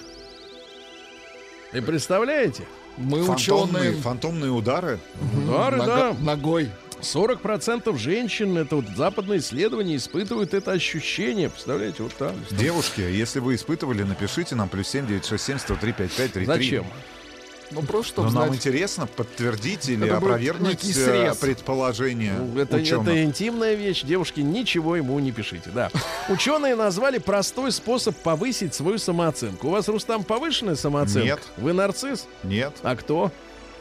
Вы 1.73 1.81
представляете? 1.81 2.63
Мы 2.97 3.23
Фантомные, 3.23 3.81
ученые. 3.89 4.01
фантомные 4.01 4.51
удары. 4.51 4.99
Удары, 5.47 5.77
да. 5.77 6.15
Ногой. 6.19 6.69
40% 7.01 7.97
женщин, 7.97 8.57
это 8.57 8.77
вот 8.77 8.85
западное 8.95 9.37
исследование, 9.37 9.97
испытывают 9.97 10.53
это 10.53 10.71
ощущение. 10.71 11.49
Представляете, 11.49 12.03
вот 12.03 12.13
так. 12.15 12.33
Девушки, 12.51 13.01
если 13.01 13.39
вы 13.39 13.55
испытывали, 13.55 14.03
напишите 14.03 14.55
нам 14.55 14.69
плюс 14.69 14.87
7 14.89 15.07
967 15.07 15.59
103 15.59 15.91
5533. 15.93 16.45
Зачем? 16.45 16.85
Ну, 17.71 17.83
просто 17.83 18.21
Но 18.21 18.27
чтобы 18.29 18.39
нам 18.39 18.47
знать. 18.47 18.57
интересно 18.57 19.05
подтвердить 19.05 19.87
или 19.89 20.07
Это 20.07 20.17
опровергнуть 20.17 20.83
э, 20.97 21.33
предположение 21.39 22.33
Ну, 22.33 22.59
Это, 22.59 22.77
ученых. 22.77 23.07
это 23.07 23.23
интимная 23.23 23.75
вещь. 23.75 24.01
Девушки, 24.03 24.39
ничего 24.39 24.95
ему 24.95 25.19
не 25.19 25.31
пишите. 25.31 25.69
Да. 25.71 25.91
Ученые 26.29 26.75
назвали 26.75 27.19
простой 27.19 27.71
способ 27.71 28.15
повысить 28.17 28.73
свою 28.73 28.97
самооценку. 28.97 29.67
У 29.67 29.69
вас, 29.69 29.87
Рустам, 29.87 30.23
повышенная 30.23 30.73
самооценка? 30.75 31.25
Нет. 31.27 31.39
Вы 31.57 31.73
нарцисс? 31.73 32.25
Нет. 32.41 32.73
А 32.81 32.95
кто? 32.95 33.31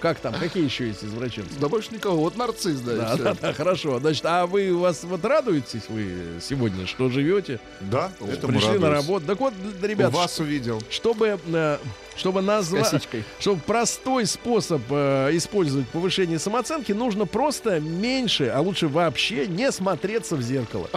Как 0.00 0.20
там? 0.20 0.34
Какие 0.34 0.64
еще 0.64 0.86
есть 0.86 1.02
извращенцы? 1.04 1.58
Да 1.60 1.68
больше 1.68 1.92
никого. 1.92 2.18
Вот 2.18 2.36
нарцисс, 2.36 2.80
да, 2.80 2.94
Да, 2.94 3.16
да, 3.16 3.34
да, 3.40 3.52
хорошо. 3.52 3.98
Значит, 3.98 4.24
а 4.26 4.46
вы 4.46 4.70
у 4.70 4.80
вас 4.80 5.02
вот 5.02 5.24
радуетесь 5.24 5.82
вы 5.88 6.38
сегодня, 6.40 6.86
что 6.86 7.08
живете? 7.08 7.58
Да, 7.80 8.12
этому 8.20 8.52
Пришли 8.52 8.78
на 8.78 8.90
работу. 8.90 9.26
Так 9.26 9.40
вот, 9.40 9.54
ребят, 9.82 10.12
вас 10.12 10.38
увидел. 10.38 10.80
чтобы, 10.90 11.38
э, 11.46 11.78
чтобы 12.18 12.42
назвать, 12.42 13.08
чтобы 13.38 13.60
простой 13.60 14.26
способ 14.26 14.82
э, 14.90 15.30
использовать 15.32 15.88
повышение 15.88 16.38
самооценки, 16.38 16.92
нужно 16.92 17.24
просто 17.26 17.80
меньше, 17.80 18.48
а 18.54 18.60
лучше 18.60 18.88
вообще 18.88 19.46
не 19.46 19.70
смотреться 19.72 20.36
в 20.36 20.42
зеркало. 20.42 20.88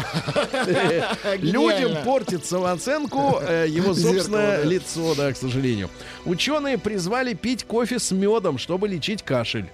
Людям 1.37 2.03
портит 2.03 2.45
самооценку 2.45 3.39
э, 3.41 3.65
его 3.69 3.93
собственное 3.93 4.63
лицо, 4.63 5.15
да, 5.15 5.31
к 5.31 5.37
сожалению. 5.37 5.89
Ученые 6.25 6.77
призвали 6.77 7.33
пить 7.33 7.63
кофе 7.65 7.99
с 7.99 8.11
медом, 8.11 8.57
чтобы 8.57 8.87
лечить 8.87 9.23
кашель. 9.23 9.65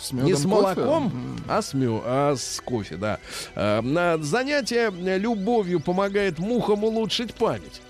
С 0.00 0.10
Не 0.12 0.34
с 0.34 0.38
кофе? 0.42 0.48
молоком, 0.48 1.06
М. 1.06 1.44
а 1.48 1.62
с, 1.62 1.72
мё- 1.72 2.02
а 2.04 2.34
с 2.36 2.60
кофе, 2.64 2.96
да. 2.96 3.18
Э, 3.54 3.80
на 3.80 4.18
занятие 4.18 4.90
э, 4.92 5.18
любовью 5.18 5.78
помогает 5.80 6.38
мухам 6.38 6.82
улучшить 6.84 7.32
память. 7.34 7.80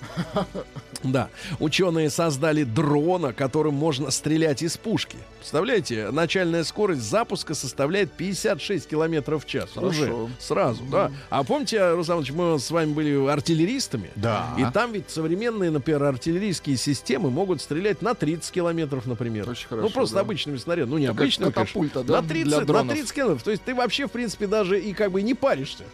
Да, 1.05 1.29
ученые 1.61 2.11
создали 2.11 2.65
дрона, 2.65 3.33
которым 3.33 3.75
можно 3.75 4.11
стрелять 4.11 4.63
из 4.63 4.77
пушки. 4.77 5.17
Представляете, 5.39 6.11
начальная 6.11 6.65
скорость 6.65 7.03
запуска 7.03 7.55
составляет 7.55 8.11
56 8.13 8.89
километров 8.89 9.45
в 9.45 9.47
час. 9.47 9.69
Хорошо. 9.75 9.91
Уже 9.91 10.29
сразу, 10.41 10.83
да. 10.85 11.13
А 11.31 11.45
помните, 11.45 11.93
Руслан 11.93 12.25
мы 12.33 12.59
с 12.59 12.71
вами 12.71 12.93
были 12.93 13.29
артиллеристами? 13.29 14.11
Да. 14.17 14.55
И 14.59 14.65
там 14.73 14.93
ведь 14.93 15.11
современные, 15.11 15.71
например, 15.71 16.03
артиллерийские 16.05 16.77
системы 16.79 17.31
могут 17.31 17.61
стрелять 17.61 18.01
на 18.01 18.15
30 18.15 18.51
километров, 18.51 19.05
например. 19.07 19.49
Очень 19.51 19.69
хорошо, 19.69 19.87
Ну, 19.89 19.93
просто 19.93 20.15
да. 20.17 20.21
обычными 20.23 20.57
снарядами. 20.57 20.91
Ну, 20.93 20.99
не 20.99 21.07
Как 21.09 21.17
обычными, 21.21 21.51
конечно. 21.51 21.65
катапульта, 21.83 22.03
да? 22.05 22.23
На 22.23 22.27
30, 22.29 22.45
Для 22.49 22.61
на 22.61 22.65
дронов. 22.67 22.95
30 22.95 23.13
километров. 23.13 23.43
То 23.43 23.51
есть 23.51 23.63
ты 23.65 23.75
вообще, 23.75 24.07
в 24.09 24.11
принципе, 24.11 24.47
даже 24.47 24.81
и 24.81 24.95
как 24.95 25.13
бы 25.13 25.21
не 25.21 25.35
паришься. 25.35 25.85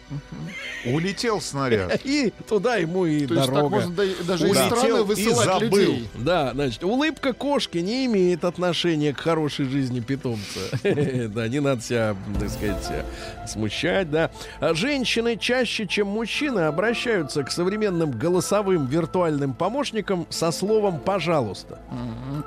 Улетел 0.85 1.41
снаряд. 1.41 1.99
И 2.05 2.33
туда 2.47 2.75
ему 2.77 3.05
и 3.05 3.25
То 3.27 3.33
есть 3.35 3.45
так 3.45 3.53
дорога. 3.55 3.75
можно 3.75 3.93
да- 3.93 4.03
даже 4.25 4.45
из 4.47 4.51
Улетел 4.51 5.00
страны 5.05 5.65
и 5.65 5.69
забыл. 5.69 5.77
людей. 5.77 6.09
Да, 6.15 6.51
значит, 6.53 6.83
улыбка 6.83 7.33
кошки 7.33 7.77
не 7.79 8.05
имеет 8.05 8.43
отношения 8.45 9.13
к 9.13 9.19
хорошей 9.19 9.65
жизни 9.65 9.99
питомца. 9.99 10.59
Да, 11.31 11.47
не 11.47 11.59
надо 11.59 11.81
себя, 11.81 12.15
так 12.39 12.49
сказать, 12.49 13.05
смущать, 13.47 14.09
да. 14.11 14.31
А 14.59 14.73
Женщины 14.73 15.37
чаще, 15.37 15.87
чем 15.87 16.07
мужчины, 16.07 16.61
обращаются 16.61 17.43
к 17.43 17.51
современным 17.51 18.11
голосовым 18.11 18.87
виртуальным 18.87 19.53
помощникам 19.53 20.25
со 20.29 20.51
словом 20.51 20.99
«пожалуйста». 20.99 21.79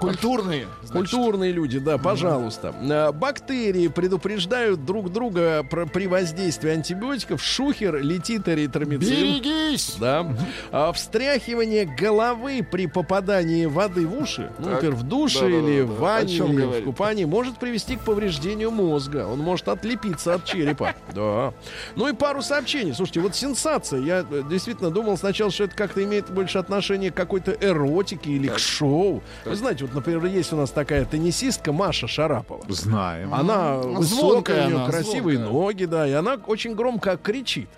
Культурные. 0.00 0.66
Культурные 0.90 1.52
люди, 1.52 1.78
да, 1.78 1.96
пожалуйста. 1.98 2.74
А, 2.90 3.12
Бактерии 3.12 3.88
предупреждают 3.88 4.84
друг 4.84 5.12
друга 5.12 5.62
при 5.62 6.06
воздействии 6.06 6.70
антибиотиков. 6.70 7.42
Шухер, 7.42 8.02
летит 8.02 8.48
эритромицин. 8.48 9.08
Берегись! 9.08 9.96
Да. 10.00 10.26
А, 10.72 10.92
встряхивание 10.92 11.84
головы 11.86 12.33
при 12.62 12.86
попадании 12.86 13.66
воды 13.66 14.06
в 14.06 14.16
уши, 14.20 14.50
ну, 14.58 14.64
Так. 14.64 14.74
например, 14.74 14.94
в 14.96 15.02
душе 15.04 15.40
Да-да-да-да. 15.40 15.68
или 15.70 15.80
О 15.82 15.86
в 15.86 15.98
ванне, 16.00 16.34
или 16.34 16.42
в 16.42 16.54
говорит? 16.54 16.84
купании, 16.84 17.24
может 17.24 17.56
привести 17.58 17.96
к 17.96 18.00
повреждению 18.00 18.70
мозга. 18.70 19.26
Он 19.26 19.38
может 19.38 19.68
отлепиться 19.68 20.34
от 20.34 20.44
черепа. 20.44 20.94
Да. 21.14 21.52
Ну 21.96 22.08
и 22.08 22.12
пару 22.12 22.42
сообщений. 22.42 22.92
Слушайте, 22.92 23.20
вот 23.20 23.36
сенсация. 23.36 24.00
Я 24.00 24.24
э, 24.28 24.42
действительно 24.50 24.90
думал 24.90 25.16
сначала, 25.16 25.50
что 25.50 25.64
это 25.64 25.76
как-то 25.76 26.02
имеет 26.02 26.28
больше 26.30 26.58
отношение 26.58 27.10
к 27.10 27.14
какой-то 27.14 27.52
эротике 27.52 28.30
или 28.32 28.48
к 28.48 28.58
шоу. 28.58 29.22
Вы 29.44 29.54
знаете, 29.54 29.84
вот, 29.84 29.94
например, 29.94 30.24
есть 30.26 30.52
у 30.52 30.56
нас 30.56 30.70
такая 30.70 31.04
теннисистка 31.04 31.72
Маша 31.72 32.08
Шарапова. 32.08 32.64
Знаем. 32.68 33.32
Она 33.32 33.74
Ну, 33.82 33.94
высокая, 33.98 34.04
звонкая 34.04 34.64
у 34.64 34.66
нее 34.68 34.76
она, 34.76 34.86
красивые 34.88 35.36
звонкая. 35.38 35.60
ноги, 35.62 35.84
да, 35.84 36.08
и 36.08 36.12
она 36.12 36.34
очень 36.46 36.74
громко 36.74 37.16
кричит. 37.16 37.68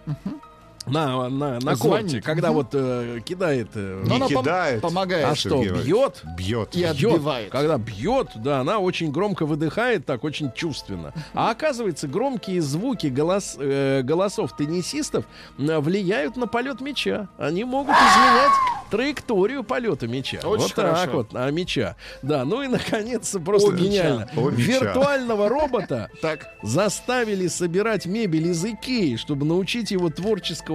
На, 0.86 1.28
на, 1.28 1.58
на 1.58 1.76
корте, 1.76 2.20
когда 2.22 2.52
вот 2.52 2.68
э, 2.72 3.20
кидает. 3.24 3.68
э, 3.74 4.02
Не 4.06 4.16
она 4.16 4.26
пом- 4.26 4.40
кидает. 4.42 4.80
помогает. 4.82 5.26
а 5.26 5.34
что, 5.34 5.60
бьет? 5.60 6.22
Бьет. 6.36 6.74
И 6.74 6.78
Бьет. 6.78 6.90
отбивает. 6.92 7.50
Когда 7.50 7.76
бьет, 7.76 8.28
да, 8.36 8.60
она 8.60 8.78
очень 8.78 9.10
громко 9.10 9.46
выдыхает, 9.46 10.06
так 10.06 10.22
очень 10.22 10.52
чувственно. 10.52 11.12
А 11.34 11.50
оказывается, 11.50 12.06
громкие 12.06 12.60
звуки 12.62 13.08
голос, 13.08 13.56
э, 13.58 14.02
голосов 14.02 14.56
теннисистов 14.56 15.24
влияют 15.58 16.36
на 16.36 16.46
полет 16.46 16.80
мяча. 16.80 17.28
Они 17.36 17.64
могут 17.64 17.94
изменять 17.96 18.52
траекторию 18.90 19.64
полета 19.64 20.06
мяча. 20.06 20.38
Очень 20.44 20.62
вот 20.62 20.74
так 20.74 20.84
хорошо. 20.94 21.10
вот, 21.12 21.28
а 21.34 21.50
мяча. 21.50 21.96
Да, 22.22 22.44
ну 22.44 22.62
и 22.62 22.68
наконец, 22.68 23.34
просто 23.44 23.70
О 23.70 23.72
мяча. 23.72 23.84
гениально. 23.84 24.28
О 24.36 24.50
мяча. 24.50 24.62
Виртуального 24.62 25.48
робота 25.48 26.10
Так. 26.22 26.46
заставили 26.62 27.48
собирать 27.48 28.06
мебель 28.06 28.46
из 28.48 28.64
Икеи, 28.64 29.16
чтобы 29.16 29.44
научить 29.44 29.90
его 29.90 30.10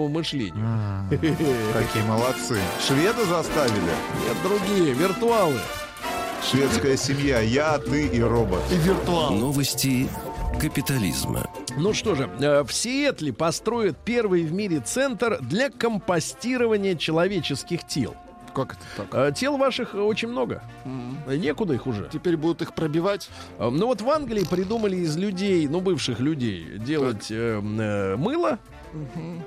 творческому 0.01 0.07
мышлению. 0.09 0.53
А, 0.65 1.03
Какие 1.09 2.03
молодцы. 2.07 2.57
Шведы 2.85 3.25
заставили. 3.25 3.91
Нет, 4.25 4.37
другие, 4.43 4.93
виртуалы. 4.93 5.59
Шведская 6.49 6.97
семья. 6.97 7.39
Я, 7.41 7.77
ты 7.77 8.07
и 8.07 8.21
робот. 8.21 8.61
И 8.71 8.75
виртуал. 8.75 9.31
Новости 9.33 10.09
капитализма. 10.59 11.47
Ну 11.77 11.93
что 11.93 12.15
же, 12.15 12.29
э, 12.39 12.63
в 12.63 12.73
Сиэтле 12.73 13.31
построят 13.31 13.97
первый 14.03 14.43
в 14.43 14.51
мире 14.51 14.79
центр 14.79 15.37
для 15.41 15.69
компостирования 15.69 16.95
человеческих 16.95 17.85
тел. 17.87 18.15
Как 18.53 18.73
это 18.73 18.81
так? 18.97 19.07
Э, 19.13 19.31
Тел 19.33 19.55
ваших 19.57 19.95
очень 19.95 20.27
много. 20.27 20.61
Некуда 21.25 21.75
их 21.75 21.87
уже. 21.87 22.09
Теперь 22.11 22.35
будут 22.35 22.61
их 22.61 22.73
пробивать. 22.73 23.29
Э, 23.59 23.69
Ну 23.69 23.85
вот 23.85 24.01
в 24.01 24.09
Англии 24.09 24.43
придумали 24.43 24.97
из 24.97 25.15
людей, 25.15 25.67
ну 25.69 25.79
бывших 25.79 26.19
людей, 26.19 26.77
делать 26.79 27.27
э, 27.31 27.61
э, 27.61 28.15
мыло. 28.17 28.59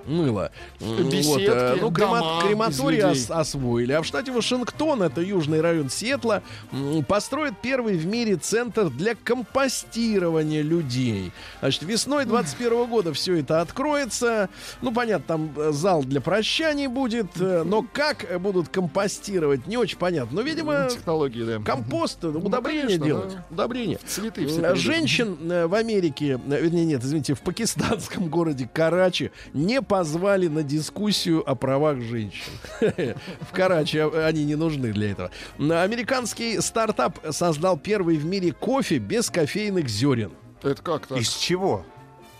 Мыло. 0.07 0.51
Беседки, 0.81 1.49
э, 1.51 1.77
ну, 1.81 1.91
крема- 1.91 2.43
крематорий 2.47 3.05
ос- 3.05 3.31
освоили. 3.31 3.93
А 3.93 4.03
в 4.03 4.07
штате 4.07 4.33
Вашингтон, 4.33 5.03
это 5.03 5.21
южный 5.21 5.61
район 5.61 5.91
Сиэтла, 5.91 6.43
м, 6.73 7.05
построят 7.05 7.55
первый 7.63 7.97
в 7.97 8.07
мире 8.07 8.37
центр 8.37 8.91
для 8.91 9.15
компостирования 9.15 10.63
людей. 10.63 11.33
Значит, 11.61 11.83
весной 11.83 12.25
21 12.25 12.87
года 12.87 13.13
все 13.13 13.39
это 13.41 13.61
откроется. 13.61 14.49
Ну, 14.83 14.93
понятно, 14.93 15.25
там 15.27 15.53
э, 15.57 15.73
зал 15.73 16.03
для 16.05 16.21
прощаний 16.21 16.87
будет, 16.87 17.27
э, 17.39 17.63
но 17.65 17.83
как 17.93 18.27
будут 18.41 18.69
компостировать, 18.69 19.67
не 19.67 19.77
очень 19.77 19.99
понятно. 19.99 20.37
Но, 20.37 20.41
видимо, 20.43 20.89
Технологии, 20.91 21.45
да. 21.45 21.59
компост, 21.65 22.25
удобрение 22.25 22.83
конечно, 22.85 23.05
делать. 23.07 23.35
да. 23.35 23.45
Удобрение. 23.51 23.99
Цветы 24.07 24.47
все. 24.47 24.75
Женщин 24.75 25.37
в 25.69 25.75
Америке, 25.75 26.41
вернее, 26.47 26.85
нет, 26.87 27.03
извините, 27.05 27.35
в 27.35 27.41
пакистанском 27.41 28.29
городе 28.35 28.69
Карачи 28.73 29.31
не 29.53 29.83
позвали 29.83 30.49
на 30.49 30.63
дискуссию 30.63 31.49
о 31.49 31.55
правах 31.55 32.01
женщин. 32.01 32.53
В 33.41 33.53
Карачи 33.53 33.99
они 33.99 34.45
не 34.45 34.55
нужны 34.55 34.93
для 34.93 35.13
этого. 35.13 35.31
Американский 35.59 36.61
стартап 36.61 37.19
создал 37.31 37.77
первый 37.79 38.17
в 38.17 38.25
мире 38.25 38.53
кофе 38.53 38.99
без 38.99 39.31
кофейных 39.31 39.89
зерен. 39.89 40.33
Это 40.63 40.83
как 40.83 41.07
так? 41.07 41.19
Из 41.19 41.33
чего? 41.35 41.85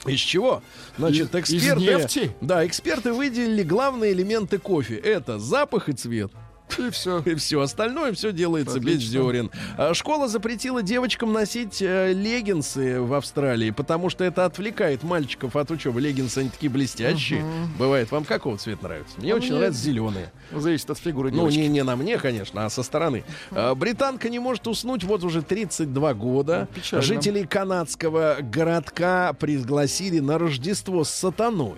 Из 0.07 0.21
чего? 0.21 0.63
Значит, 0.99 1.35
Из- 1.35 1.51
из 1.51 1.55
эксперты... 1.63 1.81
нефти? 1.85 2.31
Да, 2.41 2.67
эксперты 2.67 3.13
выделили 3.13 3.63
главные 3.63 4.13
элементы 4.13 4.59
кофе. 4.59 4.97
Это 4.97 5.39
запах 5.39 5.89
и 5.89 5.93
цвет. 5.93 6.31
И 6.79 6.91
все. 6.91 7.21
И 7.21 7.35
все 7.37 7.61
остальное 7.61 8.13
все 8.15 8.33
делается 8.33 8.81
без 8.81 8.97
Отлично. 8.97 9.11
зерен. 9.23 9.51
А 9.77 9.95
Школа 9.95 10.27
запретила 10.29 10.83
девочкам 10.83 11.33
носить 11.33 11.81
э, 11.81 12.13
леггинсы 12.13 13.01
в 13.01 13.15
Австралии, 13.15 13.71
потому 13.71 14.11
что 14.11 14.25
это 14.25 14.45
отвлекает 14.45 15.03
мальчиков 15.05 15.55
от 15.57 15.71
учебы. 15.71 16.01
Леггинсы 16.01 16.39
они 16.39 16.49
такие 16.49 16.71
блестящие. 16.71 17.45
Бывает. 17.79 18.11
Вам 18.11 18.25
какого 18.25 18.59
цвета 18.59 18.85
нравится? 18.85 19.15
Мне 19.21 19.33
А 19.33 19.37
очень 19.37 19.51
мне- 19.51 19.59
нравятся 19.59 19.81
зеленые. 19.83 20.33
Зависит 20.53 20.91
от 20.91 20.99
фигуры 20.99 21.31
Ну, 21.31 21.37
девочки. 21.41 21.59
не, 21.59 21.69
не 21.69 21.85
на 21.85 21.95
мне, 21.97 22.19
конечно, 22.19 22.65
а 22.65 22.71
со 22.71 22.83
стороны. 22.83 23.25
А, 23.53 23.75
Британка 23.75 24.29
не 24.29 24.39
может 24.41 24.67
уснуть 24.67 25.05
вот 25.05 25.23
уже 25.23 25.43
32 25.43 26.15
года. 26.15 26.69
Печально. 26.75 27.03
Жителей 27.03 27.47
канадского 27.47 28.39
городка 28.41 29.33
пригласили 29.35 30.19
на 30.19 30.39
Рождество 30.39 31.05
с 31.05 31.11
сатаной. 31.11 31.75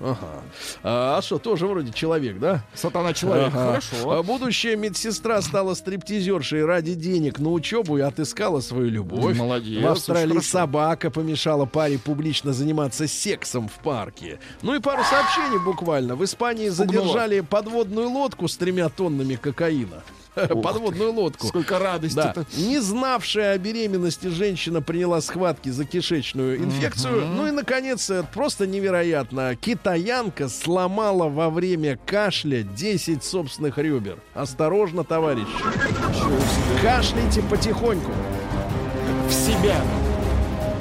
Ага. 0.00 0.42
А 0.82 1.20
что, 1.22 1.38
тоже 1.38 1.66
вроде 1.66 1.92
человек, 1.92 2.38
да? 2.38 2.64
Сатана 2.74 3.12
человек. 3.12 3.48
Ага. 3.48 3.66
Хорошо. 3.66 4.10
А 4.10 4.22
будущая 4.22 4.76
медсестра 4.76 5.40
стала 5.42 5.74
стриптизершей 5.74 6.64
ради 6.64 6.94
денег 6.94 7.38
на 7.38 7.50
учебу 7.50 7.98
и 7.98 8.00
отыскала 8.00 8.60
свою 8.60 8.88
любовь. 8.90 9.36
Молодец, 9.36 9.82
В 9.82 9.86
Австралии 9.86 10.38
собака 10.40 11.10
помешала 11.10 11.64
паре 11.66 11.98
публично 11.98 12.52
заниматься 12.52 13.06
сексом 13.08 13.68
в 13.68 13.82
парке. 13.82 14.38
Ну 14.62 14.74
и 14.74 14.80
пару 14.80 15.02
сообщений 15.04 15.58
буквально. 15.64 16.16
В 16.16 16.24
Испании 16.24 16.70
Спугнуло. 16.70 17.02
задержали 17.04 17.40
подводную 17.40 18.08
лодку 18.08 18.48
с 18.48 18.56
тремя 18.56 18.88
тоннами 18.88 19.36
кокаина. 19.36 20.02
Подводную 20.62 21.12
лодку. 21.12 21.46
Сколько 21.46 21.78
радости 21.78 22.16
Да. 22.16 22.34
Не 22.56 22.80
знавшая 22.80 23.54
о 23.54 23.58
беременности 23.58 24.28
женщина 24.28 24.82
приняла 24.82 25.20
схватки 25.20 25.68
за 25.68 25.84
кишечную 25.84 26.58
инфекцию. 26.58 27.26
Ну 27.26 27.46
и, 27.46 27.50
наконец, 27.50 28.10
э, 28.10 28.24
просто 28.32 28.66
невероятно. 28.66 29.54
Китаянка 29.56 30.48
сломала 30.48 31.28
во 31.28 31.50
время 31.50 31.98
кашля 32.04 32.62
10 32.62 33.22
собственных 33.22 33.78
ребер. 33.78 34.18
Осторожно, 34.34 35.04
товарищи. 35.04 35.46
Кашляйте 36.82 37.42
потихоньку. 37.42 38.10
В 39.28 39.32
себя. 39.32 39.80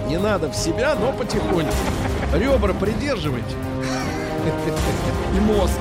Не 0.08 0.18
надо 0.18 0.50
в 0.50 0.56
себя, 0.56 0.96
но 0.96 1.14
потихоньку. 1.14 1.74
Ребра 2.34 2.74
придерживайте. 2.74 3.56
И 5.36 5.40
мозг. 5.40 5.80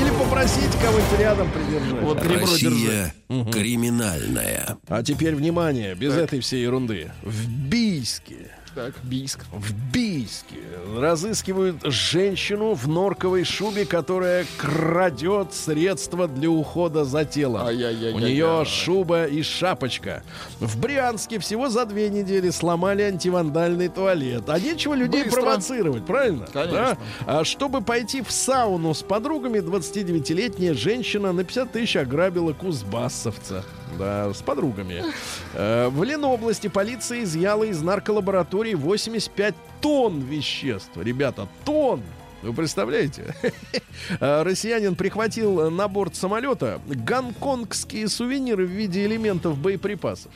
Или 0.00 0.10
попросите 0.10 0.78
кого-нибудь 0.82 1.18
рядом 1.18 1.50
придержать. 1.50 2.02
Вот 2.02 2.22
ребро 2.22 2.46
держи. 2.46 2.68
Россия 2.68 3.14
криминальная. 3.52 4.76
А 4.88 5.02
теперь 5.02 5.34
внимание, 5.34 5.94
без 5.94 6.14
этой 6.14 6.40
всей 6.40 6.62
ерунды. 6.62 7.10
В 7.22 7.48
Бийске 7.48 8.50
Так, 8.74 8.94
Бийск. 9.02 9.40
В 9.50 9.72
Бийске 9.92 10.58
разыскивают 10.96 11.78
женщину 11.82 12.74
в 12.74 12.86
норковой 12.86 13.42
шубе, 13.42 13.84
которая 13.84 14.46
крадет 14.58 15.52
средства 15.52 16.28
для 16.28 16.48
ухода 16.50 17.04
за 17.04 17.24
телом. 17.24 17.66
У 17.66 17.70
нее 18.20 18.64
шуба 18.64 19.24
и 19.24 19.42
шапочка. 19.42 20.22
В 20.60 20.78
Брянске 20.78 21.40
всего 21.40 21.68
за 21.68 21.84
две 21.84 22.10
недели 22.10 22.50
сломали 22.50 23.02
антивандальный 23.02 23.88
туалет. 23.88 24.44
А 24.48 24.60
нечего 24.60 24.94
людей 24.94 25.24
Быстро. 25.24 25.40
провоцировать, 25.42 26.06
правильно? 26.06 26.46
Конечно. 26.52 26.70
Да? 26.72 26.98
А 27.26 27.44
чтобы 27.44 27.80
пойти 27.80 28.22
в 28.22 28.30
сауну 28.30 28.94
с 28.94 29.02
подругами, 29.02 29.58
29-летняя 29.58 30.74
женщина 30.74 31.32
на 31.32 31.42
50 31.42 31.72
тысяч 31.72 31.96
ограбила 31.96 32.52
кузбассовца. 32.52 33.64
Да, 33.98 34.32
с 34.32 34.40
подругами. 34.40 35.02
Э, 35.54 35.88
В 35.88 36.04
Ленобласти 36.04 36.68
полиция 36.68 37.24
изъяла 37.24 37.64
из 37.64 37.82
нарколаборатории 37.82 38.59
85 38.74 39.54
тонн 39.80 40.20
веществ. 40.20 40.90
Ребята, 40.96 41.48
тонн! 41.64 42.02
Вы 42.42 42.52
представляете? 42.52 43.34
А, 44.18 44.42
Россиянин 44.44 44.96
прихватил 44.96 45.70
на 45.70 45.86
борт 45.86 46.16
самолета 46.16 46.80
гонконгские 46.86 48.08
сувениры 48.08 48.64
в 48.66 48.70
виде 48.70 49.04
элементов 49.04 49.58
боеприпасов. 49.58 50.32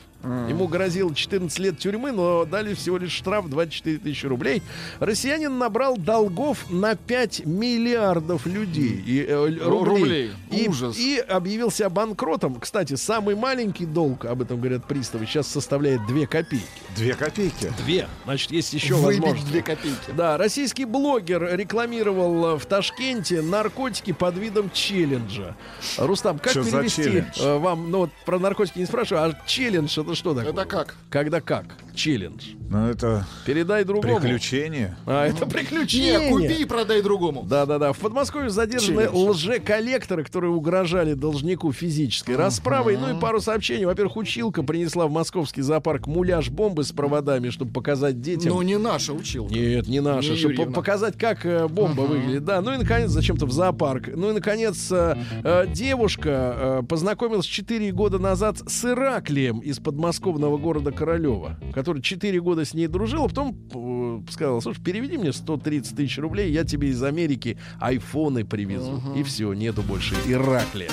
Ему 0.49 0.67
грозило 0.67 1.13
14 1.13 1.59
лет 1.59 1.77
тюрьмы, 1.77 2.11
но 2.11 2.45
дали 2.45 2.73
всего 2.73 2.97
лишь 2.97 3.11
штраф 3.11 3.47
24 3.49 3.99
тысячи 3.99 4.25
рублей. 4.25 4.63
Россиянин 4.99 5.57
набрал 5.57 5.97
долгов 5.97 6.69
на 6.69 6.95
5 6.95 7.45
миллиардов 7.45 8.45
людей. 8.45 9.03
И, 9.05 9.23
э, 9.23 9.45
рублей. 9.63 10.01
Рублей. 10.01 10.31
И, 10.51 10.67
Ужас. 10.67 10.97
и 10.97 11.19
объявился 11.19 11.89
банкротом. 11.89 12.55
Кстати, 12.59 12.95
самый 12.95 13.35
маленький 13.35 13.85
долг, 13.85 14.25
об 14.25 14.41
этом 14.41 14.57
говорят 14.59 14.85
приставы, 14.85 15.25
сейчас 15.25 15.47
составляет 15.47 16.05
2 16.07 16.25
копейки. 16.25 16.65
Две 16.95 17.13
копейки. 17.13 17.71
Две. 17.85 18.07
Значит, 18.23 18.51
есть 18.51 18.73
еще 18.73 18.95
Выбить 18.95 19.19
возможность. 19.19 19.51
две 19.51 19.61
копейки. 19.61 20.11
Да, 20.15 20.37
российский 20.37 20.85
блогер 20.85 21.55
рекламировал 21.55 22.55
э, 22.55 22.57
в 22.57 22.65
Ташкенте 22.65 23.41
наркотики 23.41 24.11
под 24.13 24.37
видом 24.37 24.71
челленджа. 24.73 25.55
Рустам, 25.97 26.39
как 26.39 26.53
за 26.53 26.63
перевести 26.63 27.23
э, 27.39 27.57
вам, 27.57 27.91
ну 27.91 27.99
вот 27.99 28.09
про 28.25 28.39
наркотики 28.39 28.79
не 28.79 28.85
спрашиваю, 28.85 29.29
а 29.29 29.45
челлендж 29.45 29.99
это 29.99 30.14
что 30.15 30.33
такое? 30.33 30.51
Это 30.51 30.65
как? 30.65 30.95
Когда 31.09 31.41
как? 31.41 31.65
Челлендж. 31.95 32.43
Ну, 32.69 32.87
это 32.87 33.25
Передай 33.45 33.83
другому. 33.83 34.19
приключение. 34.19 34.97
А, 35.05 35.25
это 35.27 35.45
Не, 35.45 35.51
приключение. 35.51 36.29
купи 36.31 36.61
и 36.61 36.65
продай 36.65 37.01
другому. 37.01 37.43
Да-да-да. 37.43 37.93
В 37.93 37.99
Подмосковье 37.99 38.49
задержаны 38.49 39.03
Челлендж. 39.03 39.29
лже-коллекторы, 39.29 40.23
которые 40.23 40.51
угрожали 40.51 41.13
должнику 41.13 41.71
физической 41.71 42.35
расправой. 42.35 42.97
Ну 42.97 43.15
и 43.15 43.19
пару 43.19 43.39
сообщений. 43.39 43.85
Во-первых, 43.85 44.17
училка 44.17 44.63
принесла 44.63 45.07
в 45.07 45.11
московский 45.11 45.61
зоопарк 45.61 46.07
муляж 46.07 46.49
бомбы 46.49 46.83
с 46.83 46.91
проводами, 46.91 47.49
чтобы 47.49 47.71
показать 47.71 48.19
детям. 48.21 48.53
Но 48.53 48.63
не 48.63 48.77
наша 48.77 49.13
училка. 49.13 49.53
Нет, 49.53 49.87
не 49.87 49.99
наша, 50.01 50.31
Не 50.31 50.35
чтобы 50.37 50.53
Юрьевна. 50.53 50.71
по- 50.73 50.81
показать, 50.81 51.17
как 51.17 51.45
э, 51.45 51.67
бомба 51.67 52.01
выглядит. 52.01 52.43
Да, 52.45 52.61
ну 52.61 52.73
и 52.73 52.77
наконец, 52.77 53.09
зачем-то 53.11 53.45
в 53.45 53.51
зоопарк. 53.51 54.09
Ну 54.15 54.31
и 54.31 54.33
наконец, 54.33 54.91
э, 54.91 55.17
э, 55.43 55.65
девушка 55.71 56.79
э, 56.81 56.83
познакомилась 56.87 57.45
4 57.45 57.91
года 57.91 58.17
назад 58.19 58.57
с 58.67 58.85
Ираклием 58.85 59.59
из 59.59 59.79
подмосковного 59.79 60.57
города 60.57 60.91
Королева, 60.91 61.57
который 61.85 62.01
4 62.01 62.41
года 62.41 62.65
с 62.65 62.73
ней 62.73 62.87
дружил, 62.87 63.25
а 63.25 63.27
потом 63.27 63.55
э, 63.71 64.31
сказал, 64.31 64.59
слушай, 64.59 64.81
переведи 64.81 65.19
мне 65.19 65.31
130 65.31 65.95
тысяч 65.95 66.17
рублей, 66.17 66.51
я 66.51 66.63
тебе 66.63 66.89
из 66.89 67.03
Америки 67.03 67.59
айфоны 67.79 68.43
привезу. 68.43 68.99
И 69.15 69.21
все, 69.21 69.53
нету 69.53 69.83
больше 69.83 70.15
Ираклия. 70.25 70.89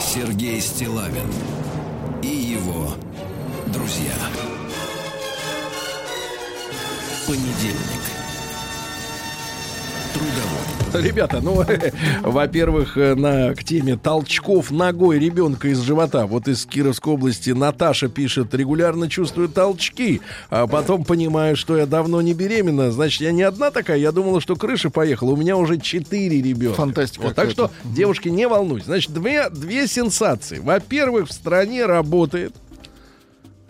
Сергей 0.00 0.62
Стилавин 0.62 1.28
и 2.22 2.28
его 2.28 2.94
друзья. 3.66 4.14
Понедельник. 7.26 8.02
Трудовой. 10.14 10.49
Ребята, 10.94 11.40
ну, 11.40 11.64
во-первых, 12.22 12.96
э, 12.96 13.14
на, 13.14 13.54
к 13.54 13.62
теме 13.62 13.96
толчков 13.96 14.70
ногой 14.70 15.18
ребенка 15.18 15.68
из 15.68 15.80
живота. 15.80 16.26
Вот 16.26 16.48
из 16.48 16.66
Кировской 16.66 17.14
области 17.14 17.50
Наташа 17.50 18.08
пишет, 18.08 18.54
регулярно 18.54 19.08
чувствую 19.08 19.48
толчки, 19.48 20.20
а 20.48 20.66
потом 20.66 21.04
понимаю, 21.04 21.56
что 21.56 21.76
я 21.76 21.86
давно 21.86 22.20
не 22.22 22.34
беременна. 22.34 22.90
Значит, 22.90 23.20
я 23.20 23.32
не 23.32 23.42
одна 23.42 23.70
такая, 23.70 23.98
я 23.98 24.10
думала, 24.12 24.40
что 24.40 24.56
крыша 24.56 24.90
поехала. 24.90 25.30
У 25.30 25.36
меня 25.36 25.56
уже 25.56 25.78
четыре 25.78 26.42
ребенка. 26.42 26.76
Фантастика 26.76 27.22
Вот, 27.22 27.34
так 27.34 27.50
что, 27.50 27.70
девушки, 27.84 28.28
не 28.28 28.48
волнуйтесь. 28.48 28.86
Значит, 28.86 29.12
две, 29.12 29.48
две 29.50 29.86
сенсации. 29.86 30.58
Во-первых, 30.58 31.28
в 31.28 31.32
стране 31.32 31.86
работает 31.86 32.54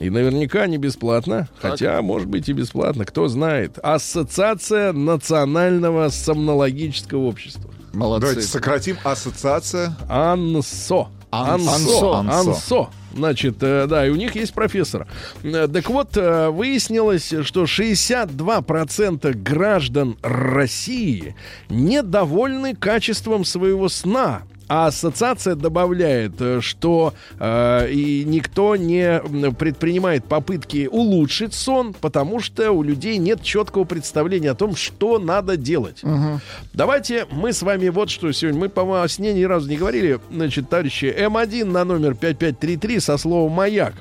и 0.00 0.10
наверняка 0.10 0.66
не 0.66 0.78
бесплатно, 0.78 1.48
Так. 1.60 1.72
хотя, 1.72 2.02
может 2.02 2.26
быть, 2.28 2.48
и 2.48 2.52
бесплатно, 2.52 3.04
кто 3.04 3.28
знает. 3.28 3.78
Ассоциация 3.82 4.92
национального 4.92 6.08
сомнологического 6.08 7.20
общества. 7.26 7.70
Молодцы. 7.92 8.20
Давайте 8.28 8.48
сократим. 8.48 8.96
Ассоциация. 9.04 9.96
АНСО. 10.08 11.08
Ан- 11.32 11.60
АНСО. 11.60 12.18
Ансо. 12.18 12.50
АНСО. 12.50 12.88
Значит, 13.14 13.56
э, 13.60 13.86
да, 13.88 14.06
и 14.06 14.10
у 14.10 14.14
них 14.16 14.36
есть 14.36 14.54
профессор. 14.54 15.06
Э, 15.42 15.66
Так 15.72 15.90
вот, 15.90 16.16
э, 16.16 16.48
выяснилось, 16.48 17.32
что 17.42 17.66
62% 17.66 19.34
граждан 19.42 20.16
России 20.22 21.34
недовольны 21.68 22.74
качеством 22.76 23.44
своего 23.44 23.88
сна. 23.88 24.42
А 24.70 24.86
ассоциация 24.86 25.56
добавляет, 25.56 26.40
э, 26.40 26.60
что 26.60 27.12
э, 27.40 27.90
и 27.90 28.22
никто 28.24 28.76
не 28.76 29.20
предпринимает 29.54 30.24
попытки 30.26 30.88
улучшить 30.88 31.54
сон, 31.54 31.92
потому 31.92 32.38
что 32.38 32.70
у 32.70 32.84
людей 32.84 33.18
нет 33.18 33.42
четкого 33.42 33.82
представления 33.82 34.52
о 34.52 34.54
том, 34.54 34.76
что 34.76 35.18
надо 35.18 35.56
делать. 35.56 36.02
Давайте 36.72 37.26
мы 37.32 37.52
с 37.52 37.62
вами 37.62 37.88
вот 37.88 38.10
что 38.10 38.30
сегодня. 38.30 38.60
Мы, 38.60 38.68
по-моему, 38.68 39.02
о 39.02 39.08
сне 39.08 39.32
ни 39.34 39.42
разу 39.42 39.68
не 39.68 39.76
говорили. 39.76 40.20
Значит, 40.30 40.68
товарищи, 40.68 41.12
М1 41.18 41.64
на 41.64 41.84
номер 41.84 42.14
5533 42.14 43.00
со 43.00 43.16
словом 43.18 43.50
«Маяк». 43.50 43.94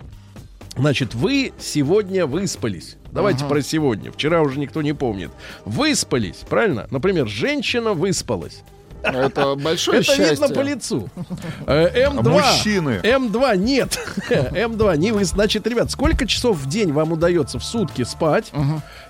Значит, 0.77 1.15
вы 1.15 1.51
сегодня 1.57 2.27
выспались. 2.27 2.97
Давайте 3.11 3.43
про 3.45 3.63
сегодня. 3.63 4.11
Вчера 4.11 4.43
уже 4.43 4.59
никто 4.59 4.83
не 4.83 4.93
помнит. 4.93 5.31
Выспались, 5.65 6.45
правильно? 6.47 6.87
Например, 6.91 7.27
женщина 7.27 7.93
выспалась. 7.93 8.61
Это 9.03 9.55
большое 9.55 9.99
Это 9.99 10.07
счастье. 10.07 10.29
видно 10.31 10.49
по 10.49 10.59
лицу. 10.61 11.09
Э, 11.67 12.09
М2. 12.09 12.29
Мужчины. 12.29 12.99
М2 13.03 13.57
нет. 13.57 13.97
М2 14.29 14.97
не 14.97 15.11
вы. 15.11 15.23
Значит, 15.25 15.65
ребят, 15.67 15.91
сколько 15.91 16.27
часов 16.27 16.57
в 16.57 16.67
день 16.67 16.91
вам 16.91 17.11
удается 17.13 17.59
в 17.59 17.63
сутки 17.63 18.03
спать? 18.03 18.51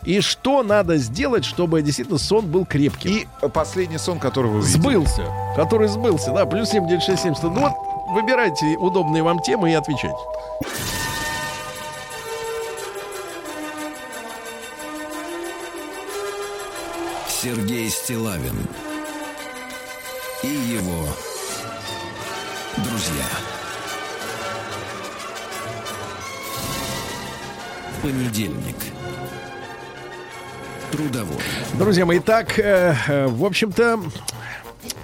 И 0.03 0.21
что 0.21 0.63
надо 0.63 0.97
сделать, 0.97 1.45
чтобы 1.45 1.81
действительно 1.81 2.17
сон 2.19 2.45
был 2.47 2.65
крепким? 2.65 3.11
И 3.11 3.27
последний 3.53 3.97
сон, 3.97 4.19
который 4.19 4.51
вы 4.51 4.59
увидели. 4.59 4.79
Сбылся. 4.79 5.23
Который 5.55 5.87
сбылся, 5.87 6.31
да. 6.31 6.45
Плюс 6.45 6.69
7, 6.69 6.87
9, 6.87 7.03
6, 7.03 7.21
7, 7.21 7.35
100. 7.35 7.49
Ну 7.49 7.59
вот, 7.61 7.73
выбирайте 8.13 8.65
удобные 8.77 9.23
вам 9.23 9.39
темы 9.41 9.71
и 9.71 9.73
отвечайте. 9.73 10.17
Сергей 17.41 17.89
Стилавин 17.89 18.67
друзья. 22.83 23.25
Понедельник. 28.01 28.75
Трудовой. 30.91 31.37
Друзья 31.73 32.05
мои, 32.05 32.17
итак, 32.19 32.57
э, 32.57 32.95
э, 33.07 33.27
в 33.27 33.45
общем-то, 33.45 33.99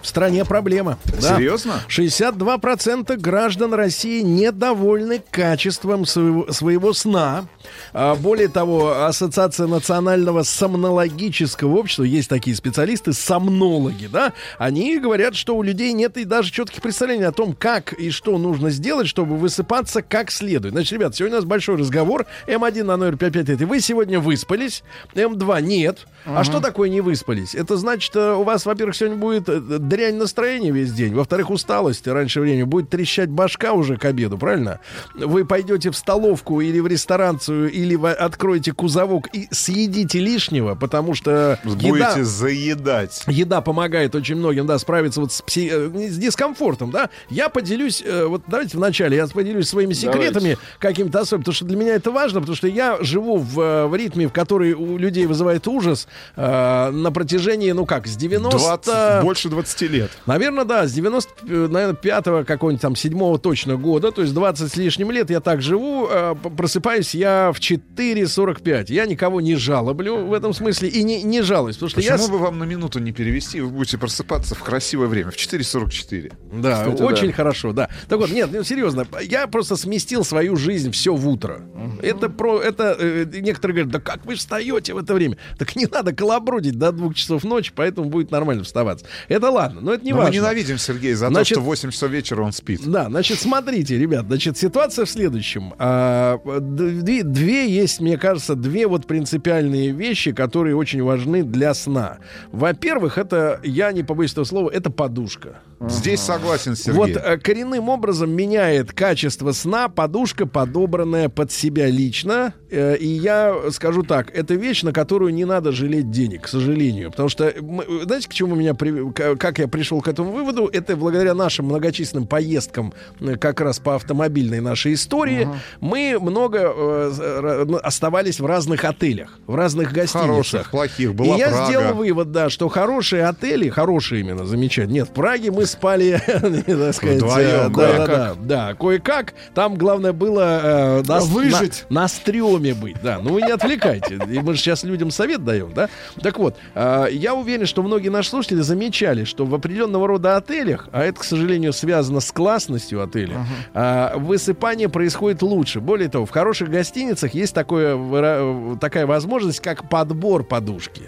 в 0.06 0.10
стране 0.10 0.46
проблема. 0.46 0.98
Да. 1.06 1.36
Серьезно? 1.36 1.82
62% 1.90 3.18
граждан 3.18 3.74
России 3.74 4.22
недовольны 4.22 5.22
качеством 5.32 6.06
своего, 6.06 6.52
своего 6.52 6.94
сна. 6.94 7.46
А, 7.94 8.16
более 8.16 8.48
того, 8.48 9.04
Ассоциация 9.06 9.68
национального 9.68 10.44
сомнологического 10.44 11.78
общества, 11.78 12.04
есть 12.04 12.30
такие 12.30 12.56
специалисты, 12.56 13.14
сомнологи, 13.14 14.08
да, 14.08 14.34
они 14.58 15.00
говорят, 15.00 15.36
что 15.36 15.56
у 15.56 15.64
людей 15.64 15.94
нет 15.94 16.18
и 16.18 16.24
даже 16.24 16.52
четких 16.52 16.82
представлений 16.82 17.24
о 17.24 17.32
том, 17.32 17.54
как 17.54 17.94
и 17.94 18.12
что 18.12 18.38
нужно 18.38 18.70
сделать, 18.70 19.08
чтобы 19.08 19.36
высыпаться 19.38 20.02
как 20.02 20.32
следует. 20.32 20.74
Значит, 20.74 20.94
ребят, 20.94 21.16
сегодня 21.16 21.38
у 21.38 21.40
нас 21.40 21.46
большой 21.46 21.78
разговор. 21.78 22.26
М1 22.48 22.84
на 22.84 22.98
номер 22.98 23.18
55. 23.18 23.68
Вы 23.68 23.80
сегодня 23.80 24.20
выспались, 24.20 24.84
М2 25.16 25.62
нет. 25.62 26.06
А 26.26 26.44
что 26.44 26.60
такое 26.60 26.90
не 26.90 27.02
выспались? 27.02 27.54
Это 27.54 27.78
значит, 27.78 28.16
э, 28.16 28.34
у 28.34 28.44
вас, 28.44 28.66
во-первых, 28.66 28.96
сегодня 28.96 29.18
будет 29.18 29.48
э, 29.48 29.60
дрянь 29.96 30.16
настроения 30.16 30.72
весь 30.72 30.92
день. 30.92 31.14
Во-вторых, 31.14 31.50
усталость 31.50 32.06
раньше 32.08 32.42
времени. 32.42 32.64
Будет 32.64 32.90
трещать 32.90 33.30
башка 33.30 33.72
уже 33.72 33.96
к 33.98 34.04
обеду, 34.04 34.38
правильно? 34.38 34.80
Вы 35.14 35.46
пойдете 35.46 35.90
в 35.90 35.96
столовку 35.96 36.60
или 36.60 36.80
в 36.82 36.88
ресторанцию, 36.88 37.72
или 37.72 37.96
вы 37.96 38.12
откроете 38.12 38.74
кузовок 38.74 39.28
и 39.34 39.48
съедите 39.52 40.20
лишнего, 40.20 40.76
потому 40.76 41.14
что 41.14 41.60
Будете 41.64 41.88
еда, 41.88 42.24
заедать. 42.24 43.24
еда 43.28 43.62
помогает 43.62 44.16
очень 44.16 44.36
многим, 44.36 44.66
да, 44.66 44.78
справиться 44.80 45.22
вот 45.22 45.32
с, 45.32 45.42
пси- 45.42 45.70
э, 45.72 46.10
с 46.10 46.18
дискомфортом, 46.18 46.92
да. 46.92 47.10
Я 47.30 47.48
поделюсь, 47.48 48.04
э, 48.06 48.26
вот 48.26 48.44
давайте 48.48 48.78
вначале, 48.78 49.16
я 49.16 49.28
поделюсь 49.28 49.70
своими 49.70 49.94
секретами 49.94 50.58
какими-то 50.80 51.22
особыми, 51.22 51.44
потому 51.44 51.56
что 51.56 51.66
для 51.66 51.78
меня 51.78 51.96
это 51.96 52.12
важно, 52.12 52.42
потому 52.42 52.58
что 52.58 52.68
я 52.68 52.98
живу 53.00 53.38
в, 53.38 53.60
э, 53.62 53.86
в 53.88 53.96
ритме, 53.96 54.28
в 54.28 54.34
который 54.34 54.74
у 54.74 54.98
людей 54.98 55.26
вызывает 55.26 55.68
ужас 55.70 56.08
э, 56.36 56.90
на 56.92 57.12
протяжении, 57.12 57.72
ну 57.72 57.86
как, 57.86 58.08
с 58.08 58.18
90... 58.18 58.58
20, 58.58 59.24
больше 59.24 59.50
20 59.50 59.85
лет. 59.88 60.12
Наверное, 60.26 60.66
да, 60.66 60.88
с 60.88 60.98
95-го 60.98 62.44
какого-нибудь 62.46 62.82
там 62.82 62.96
7 62.96 63.38
точно 63.40 63.76
года, 63.78 64.12
то 64.12 64.22
есть 64.22 64.34
20 64.34 64.72
с 64.72 64.76
лишним 64.78 65.12
лет 65.12 65.30
я 65.30 65.40
так 65.40 65.62
живу, 65.62 66.08
э, 66.10 66.36
просыпаюсь 66.58 67.14
я 67.16 67.52
в 67.54 67.60
4.45. 67.60 68.86
Я 68.92 69.06
никого 69.06 69.42
не 69.42 69.56
жалоблю 69.56 70.26
в 70.26 70.34
этом 70.34 70.54
смысле 70.54 70.90
и 70.90 71.04
не, 71.04 71.24
не 71.24 71.42
жалуюсь, 71.42 71.76
потому 71.78 71.90
что 71.90 72.02
я... 72.02 72.14
Почему 72.14 72.28
с- 72.28 72.32
бы 72.32 72.38
вам 72.40 72.60
на 72.60 72.64
минуту 72.64 73.00
не 73.00 73.12
перевести, 73.12 73.62
вы 73.62 73.70
будете 73.70 73.98
просыпаться 73.98 74.56
в 74.56 74.64
красивое 74.64 75.08
время, 75.08 75.32
в 75.32 75.36
4.44? 75.36 76.34
Да, 76.62 76.84
Кстати, 76.84 77.02
очень 77.02 77.28
да. 77.28 77.34
хорошо, 77.34 77.74
да. 77.74 77.90
Так 78.08 78.20
вот, 78.20 78.32
нет, 78.32 78.50
ну, 78.52 78.64
серьезно, 78.64 79.06
я 79.22 79.48
просто 79.48 79.76
сместил 79.76 80.24
свою 80.24 80.56
жизнь 80.56 80.92
все 80.92 81.14
в 81.16 81.28
утро. 81.28 81.62
Это 82.02 82.30
про, 82.30 82.60
это 82.62 82.96
э, 83.00 83.26
некоторые 83.42 83.76
говорят, 83.84 83.92
да 83.92 84.00
как 84.00 84.26
вы 84.26 84.36
встаете 84.36 84.94
в 84.94 84.98
это 84.98 85.14
время? 85.14 85.38
Так 85.58 85.76
не 85.76 85.86
надо 85.86 86.14
колобродить 86.14 86.78
до 86.78 86.92
двух 86.92 87.16
часов 87.16 87.44
ночи, 87.44 87.72
поэтому 87.76 88.10
будет 88.10 88.32
нормально 88.32 88.64
вставаться. 88.64 89.06
Это 89.28 89.50
ладно. 89.50 89.65
Ладно, 89.68 89.82
но 89.82 89.94
это 89.94 90.04
не 90.06 90.12
Но 90.12 90.18
мы 90.18 90.24
важно. 90.24 90.38
ненавидим 90.38 90.78
Сергея 90.78 91.16
за 91.16 91.28
Значит, 91.30 91.56
то, 91.56 91.56
что 91.56 91.62
в 91.62 91.66
8 91.66 91.92
часов 91.92 92.12
вечера 92.12 92.42
он 92.42 92.52
спит. 92.52 92.82
Да, 92.86 93.06
значит, 93.10 93.40
смотрите, 93.40 93.98
ребят, 93.98 94.26
значит, 94.28 94.58
ситуация 94.58 95.06
в 95.06 95.10
следующем. 95.10 95.74
А, 95.78 96.40
Две, 96.60 97.24
две 97.24 97.70
есть, 97.70 98.00
мне 98.02 98.18
кажется, 98.18 98.56
две 98.56 98.88
вот 98.88 99.06
принципиальные 99.08 99.92
вещи, 99.92 100.32
которые 100.32 100.76
очень 100.76 101.02
важны 101.04 101.44
для 101.44 101.74
сна. 101.74 102.18
Во-первых, 102.52 103.18
это, 103.18 103.60
я 103.64 103.92
не 103.92 104.04
побоюсь 104.04 104.32
этого 104.32 104.46
слова, 104.46 104.70
это 104.70 104.90
подушка. 104.90 105.60
Здесь 105.88 106.22
согласен 106.22 106.76
Сергей. 106.76 106.98
Вот 106.98 107.10
э, 107.10 107.38
коренным 107.38 107.90
образом 107.90 108.32
меняет 108.32 108.94
качество 108.94 109.52
сна 109.52 109.90
подушка, 109.90 110.46
подобранная 110.46 111.28
под 111.30 111.52
себя 111.52 111.88
лично. 111.88 112.54
Э, 112.72 112.96
И 112.98 113.08
я 113.08 113.54
скажу 113.72 114.04
так, 114.04 114.32
это 114.34 114.54
вещь, 114.56 114.84
на 114.84 114.94
которую 114.94 115.34
не 115.34 115.46
надо 115.46 115.72
жалеть 115.74 116.10
денег, 116.12 116.44
к 116.44 116.48
сожалению. 116.48 117.12
Потому 117.12 117.30
что, 117.30 117.54
мы- 117.62 117.86
знаете, 118.04 118.30
к 118.30 118.34
чему 118.34 118.56
меня, 118.56 118.74
при- 118.74 119.12
к- 119.12 119.36
как 119.56 119.60
я 119.60 119.68
пришел 119.70 120.02
к 120.02 120.08
этому 120.10 120.32
выводу? 120.32 120.70
Это 120.72 120.98
благодаря 120.98 121.34
нашим 121.34 121.68
многочисленным 121.68 122.28
поездкам 122.28 122.94
э, 123.22 123.38
как 123.38 123.62
раз 123.62 123.80
по 123.80 123.96
автомобильной 123.96 124.60
нашей 124.60 124.96
истории. 124.96 125.48
Мы 125.80 126.18
много 126.20 126.60
э, 126.60 127.12
ра- 127.16 127.80
оставались 127.80 128.42
в 128.42 128.46
разных 128.46 128.84
отелях, 128.84 129.40
в 129.48 129.56
разных 129.56 129.94
гостиницах. 129.94 130.22
Хороших, 130.30 130.72
плохих. 130.72 131.16
Была 131.16 131.36
И 131.36 131.40
я 131.40 131.48
Прага. 131.48 131.66
сделал 131.68 131.96
вывод, 131.96 132.34
да, 132.34 132.50
что 132.50 132.68
хорошие 132.68 133.26
отели, 133.28 133.70
хорошие 133.70 134.20
именно, 134.22 134.46
замечательно. 134.46 134.94
Нет, 134.96 135.08
в 135.08 135.14
Праге 135.14 135.52
мы 135.52 135.66
спали, 135.66 136.22
так 136.28 136.94
сказать, 136.94 137.18
Вдвоем, 137.18 137.48
да, 137.48 137.70
да, 137.70 137.96
кое-как. 137.96 138.08
да, 138.08 138.36
да, 138.42 138.74
кое-как. 138.74 139.34
Там 139.54 139.76
главное 139.76 140.12
было 140.12 140.60
э, 140.64 141.04
на, 141.08 141.20
Выжить. 141.22 141.86
на, 141.90 142.02
на 142.02 142.08
стреме 142.10 142.74
быть, 142.74 142.98
да. 143.02 143.20
Ну 143.24 143.32
вы 143.32 143.42
не 143.44 143.52
отвлекайте. 143.52 144.20
И 144.30 144.40
мы 144.40 144.56
же 144.56 144.60
сейчас 144.60 144.84
людям 144.84 145.12
совет 145.12 145.46
даем, 145.46 145.72
да. 145.74 145.88
Так 146.22 146.40
вот, 146.40 146.58
э, 146.74 147.08
я 147.12 147.34
уверен, 147.34 147.66
что 147.66 147.84
многие 147.84 148.10
наши 148.10 148.30
слушатели 148.32 148.60
замечали, 148.60 149.24
что 149.24 149.45
в 149.46 149.56
определенного 149.56 150.08
рода 150.08 150.38
отелях, 150.38 150.90
а 150.92 151.04
это, 151.04 151.20
к 151.20 151.24
сожалению, 151.24 151.74
связано 151.74 152.20
с 152.20 152.32
классностью 152.32 153.02
отеля, 153.02 153.46
э, 153.74 154.18
высыпание 154.18 154.90
происходит 154.90 155.42
лучше. 155.42 155.80
Более 155.80 156.10
того, 156.10 156.26
в 156.26 156.32
хороших 156.32 156.70
гостиницах 156.70 157.34
есть 157.34 157.54
такое, 157.54 158.78
такая 158.78 159.06
возможность, 159.06 159.60
как 159.60 159.90
подбор 159.90 160.44
подушки. 160.44 161.04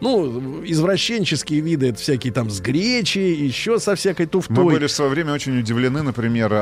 Ну, 0.00 0.62
извращенческие 0.64 1.60
виды, 1.60 1.88
это 1.88 1.98
всякие 1.98 2.32
там 2.32 2.50
с 2.50 2.60
гречи, 2.60 3.18
еще 3.18 3.78
со 3.78 3.94
всякой 3.96 4.26
туфтой. 4.26 4.56
Мы 4.56 4.64
были 4.72 4.86
в 4.86 4.90
свое 4.92 5.10
время 5.10 5.32
очень 5.32 5.58
удивлены, 5.58 6.02
например, 6.02 6.52
а, 6.52 6.58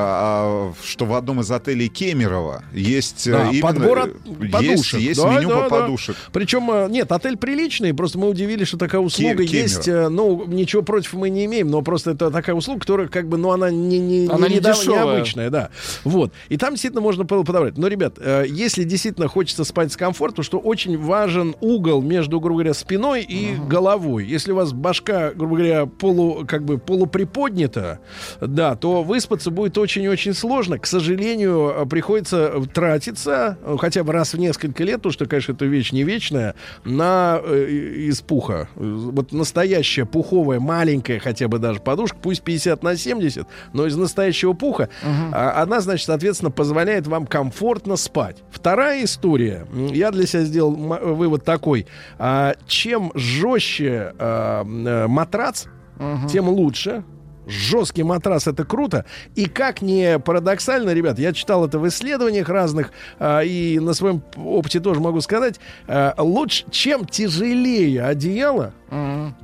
а, 0.70 0.74
что 0.84 1.04
в 1.04 1.14
одном 1.14 1.40
из 1.40 1.50
отелей 1.50 1.88
Кемерово 1.88 2.64
есть 2.72 3.26
э, 3.26 3.32
Да, 3.32 3.48
именно 3.50 3.62
подбор 3.62 3.98
от- 3.98 4.10
есть, 4.40 4.52
подушек. 4.52 5.00
есть 5.00 5.22
Да, 5.22 5.34
меню 5.38 5.48
да, 5.48 5.54
по 5.64 5.70
да. 5.70 5.80
подушек. 5.80 6.16
Причем, 6.32 6.70
э, 6.70 6.88
нет, 6.90 7.12
отель 7.12 7.36
приличный, 7.36 7.92
просто 7.94 8.18
мы 8.18 8.28
удивились, 8.28 8.68
что 8.68 8.78
такая 8.78 9.00
услуга 9.00 9.44
Кемерово. 9.44 9.56
есть. 9.62 9.88
э, 9.88 10.08
Ну, 10.08 10.44
ничего 10.46 10.82
против 10.82 11.12
мы 11.14 11.28
не 11.30 11.44
имеем, 11.44 11.70
но 11.70 11.82
просто 11.82 12.12
это 12.12 12.30
такая 12.30 12.56
услуга, 12.56 12.80
которая 12.80 13.08
как 13.08 13.28
бы, 13.28 13.36
ну, 13.36 13.50
она 13.50 13.70
не, 13.70 13.98
не, 13.98 14.26
Она 14.28 14.48
не, 14.48 14.54
не 14.56 14.60
необычная, 14.60 15.50
да. 15.50 15.70
Вот. 16.04 16.32
И 16.48 16.56
там 16.56 16.70
действительно 16.70 17.02
можно 17.02 17.24
было 17.24 17.42
подобрать. 17.42 17.76
Но, 17.76 17.88
ребят, 17.88 18.14
э, 18.18 18.44
если 18.48 18.84
действительно 18.84 19.28
хочется 19.28 19.64
спать 19.64 19.92
с 19.92 19.96
комфортом, 19.96 20.42
что 20.44 20.58
очень 20.58 20.96
важен 20.98 21.54
угол 21.60 22.00
между, 22.02 22.40
грубо 22.40 22.60
говоря, 22.60 22.74
спиной 22.74 23.25
и 23.26 23.56
головой. 23.56 24.24
Если 24.24 24.52
у 24.52 24.56
вас 24.56 24.72
башка, 24.72 25.32
грубо 25.32 25.56
говоря, 25.56 25.86
полу, 25.86 26.44
как 26.46 26.64
бы 26.64 26.78
полуприподнята, 26.78 28.00
да, 28.40 28.74
то 28.76 29.02
выспаться 29.02 29.50
будет 29.50 29.76
очень-очень 29.78 30.34
сложно. 30.34 30.78
К 30.78 30.86
сожалению, 30.86 31.86
приходится 31.88 32.52
тратиться 32.72 33.58
э, 33.62 33.76
хотя 33.78 34.04
бы 34.04 34.12
раз 34.12 34.34
в 34.34 34.38
несколько 34.38 34.84
лет, 34.84 34.96
потому 34.96 35.12
что, 35.12 35.26
конечно, 35.26 35.52
это 35.52 35.64
вещь 35.64 35.92
не 35.92 36.04
вечная, 36.04 36.54
на 36.84 37.40
э, 37.42 37.66
из 37.68 38.20
пуха. 38.20 38.68
Вот 38.74 39.32
настоящая 39.32 40.04
пуховая, 40.04 40.60
маленькая 40.60 41.18
хотя 41.18 41.48
бы 41.48 41.58
даже 41.58 41.80
подушка, 41.80 42.16
пусть 42.20 42.42
50 42.42 42.82
на 42.82 42.96
70, 42.96 43.46
но 43.72 43.86
из 43.86 43.96
настоящего 43.96 44.52
пуха, 44.52 44.88
а, 45.32 45.62
она, 45.62 45.80
значит, 45.80 46.06
соответственно, 46.06 46.50
позволяет 46.50 47.06
вам 47.06 47.26
комфортно 47.26 47.96
спать. 47.96 48.38
Вторая 48.50 49.04
история, 49.04 49.66
я 49.74 50.10
для 50.10 50.26
себя 50.26 50.42
сделал 50.42 50.72
вывод 50.72 51.44
такой, 51.44 51.86
а, 52.18 52.54
чем 52.66 53.12
жестче 53.16 54.12
м, 54.18 54.86
э, 54.86 55.06
матрац, 55.08 55.66
тем 56.28 56.48
лучше. 56.48 57.02
Жесткий 57.46 58.02
матрас 58.02 58.46
это 58.46 58.64
круто. 58.64 59.04
И 59.34 59.46
как 59.46 59.82
не 59.82 60.18
парадоксально, 60.18 60.92
ребят, 60.92 61.18
я 61.18 61.32
читал 61.32 61.64
это 61.64 61.78
в 61.78 61.86
исследованиях 61.88 62.48
разных, 62.48 62.90
а, 63.18 63.40
и 63.40 63.78
на 63.78 63.94
своем 63.94 64.22
опыте 64.36 64.80
тоже 64.80 65.00
могу 65.00 65.20
сказать, 65.20 65.60
а, 65.86 66.14
лучше, 66.18 66.64
чем 66.70 67.06
тяжелее 67.06 68.02
одеяло, 68.04 68.72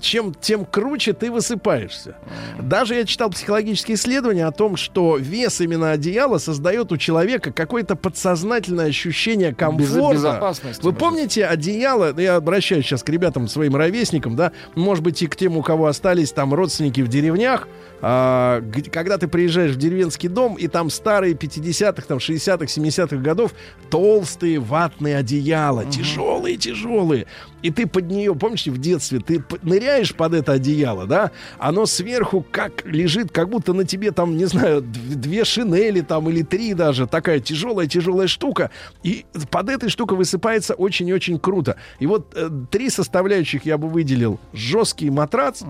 чем 0.00 0.34
тем 0.34 0.64
круче 0.64 1.12
ты 1.12 1.30
высыпаешься. 1.30 2.16
Даже 2.60 2.94
я 2.94 3.04
читал 3.04 3.30
психологические 3.30 3.96
исследования 3.96 4.46
о 4.46 4.52
том, 4.52 4.76
что 4.76 5.16
вес 5.16 5.60
именно 5.60 5.90
одеяла 5.90 6.38
создает 6.38 6.92
у 6.92 6.96
человека 6.96 7.52
какое-то 7.52 7.96
подсознательное 7.96 8.86
ощущение 8.86 9.54
комфорта. 9.54 10.14
безопасности, 10.14 10.82
Вы 10.84 10.92
помните 10.92 11.44
одеяло? 11.44 12.18
Я 12.18 12.36
обращаюсь 12.36 12.84
сейчас 12.84 13.02
к 13.02 13.08
ребятам, 13.08 13.48
своим 13.48 13.76
ровесникам, 13.76 14.36
да, 14.36 14.52
может 14.74 15.04
быть, 15.04 15.22
и 15.22 15.26
к 15.26 15.36
тем, 15.36 15.56
у 15.56 15.62
кого 15.62 15.86
остались 15.86 16.32
там 16.32 16.54
родственники 16.54 17.00
в 17.00 17.08
деревнях, 17.08 17.68
а, 18.04 18.62
когда 18.90 19.16
ты 19.16 19.28
приезжаешь 19.28 19.72
в 19.72 19.76
деревенский 19.76 20.28
дом, 20.28 20.56
и 20.56 20.66
там 20.66 20.90
старые 20.90 21.34
50-х, 21.34 22.02
там 22.08 22.18
60-х, 22.18 22.64
70-х 22.64 23.16
годов 23.16 23.54
толстые 23.90 24.58
ватные 24.58 25.16
одеяла, 25.16 25.84
тяжелые, 25.84 26.56
тяжелые. 26.56 27.26
И 27.62 27.70
ты 27.70 27.86
под 27.86 28.10
нее, 28.10 28.34
помните, 28.34 28.72
в 28.72 28.78
детстве 28.78 29.20
ты 29.20 29.44
ныряешь 29.62 30.14
под 30.14 30.34
это 30.34 30.52
одеяло, 30.52 31.06
да? 31.06 31.30
Оно 31.58 31.86
сверху 31.86 32.44
как 32.50 32.84
лежит, 32.84 33.30
как 33.30 33.48
будто 33.48 33.72
на 33.72 33.84
тебе 33.84 34.10
там, 34.10 34.36
не 34.36 34.46
знаю, 34.46 34.82
две 34.82 35.44
шинели 35.44 36.00
там 36.00 36.28
или 36.28 36.42
три 36.42 36.74
даже. 36.74 37.06
Такая 37.06 37.38
тяжелая-тяжелая 37.38 38.26
штука. 38.26 38.70
И 39.04 39.24
под 39.50 39.68
этой 39.68 39.88
штукой 39.88 40.18
высыпается 40.18 40.74
очень 40.74 41.06
и 41.06 41.12
очень 41.12 41.38
круто. 41.38 41.76
И 42.00 42.06
вот 42.06 42.32
э, 42.34 42.50
три 42.70 42.90
составляющих 42.90 43.64
я 43.64 43.78
бы 43.78 43.88
выделил. 43.88 44.40
Жесткий 44.52 45.10
матрац, 45.10 45.62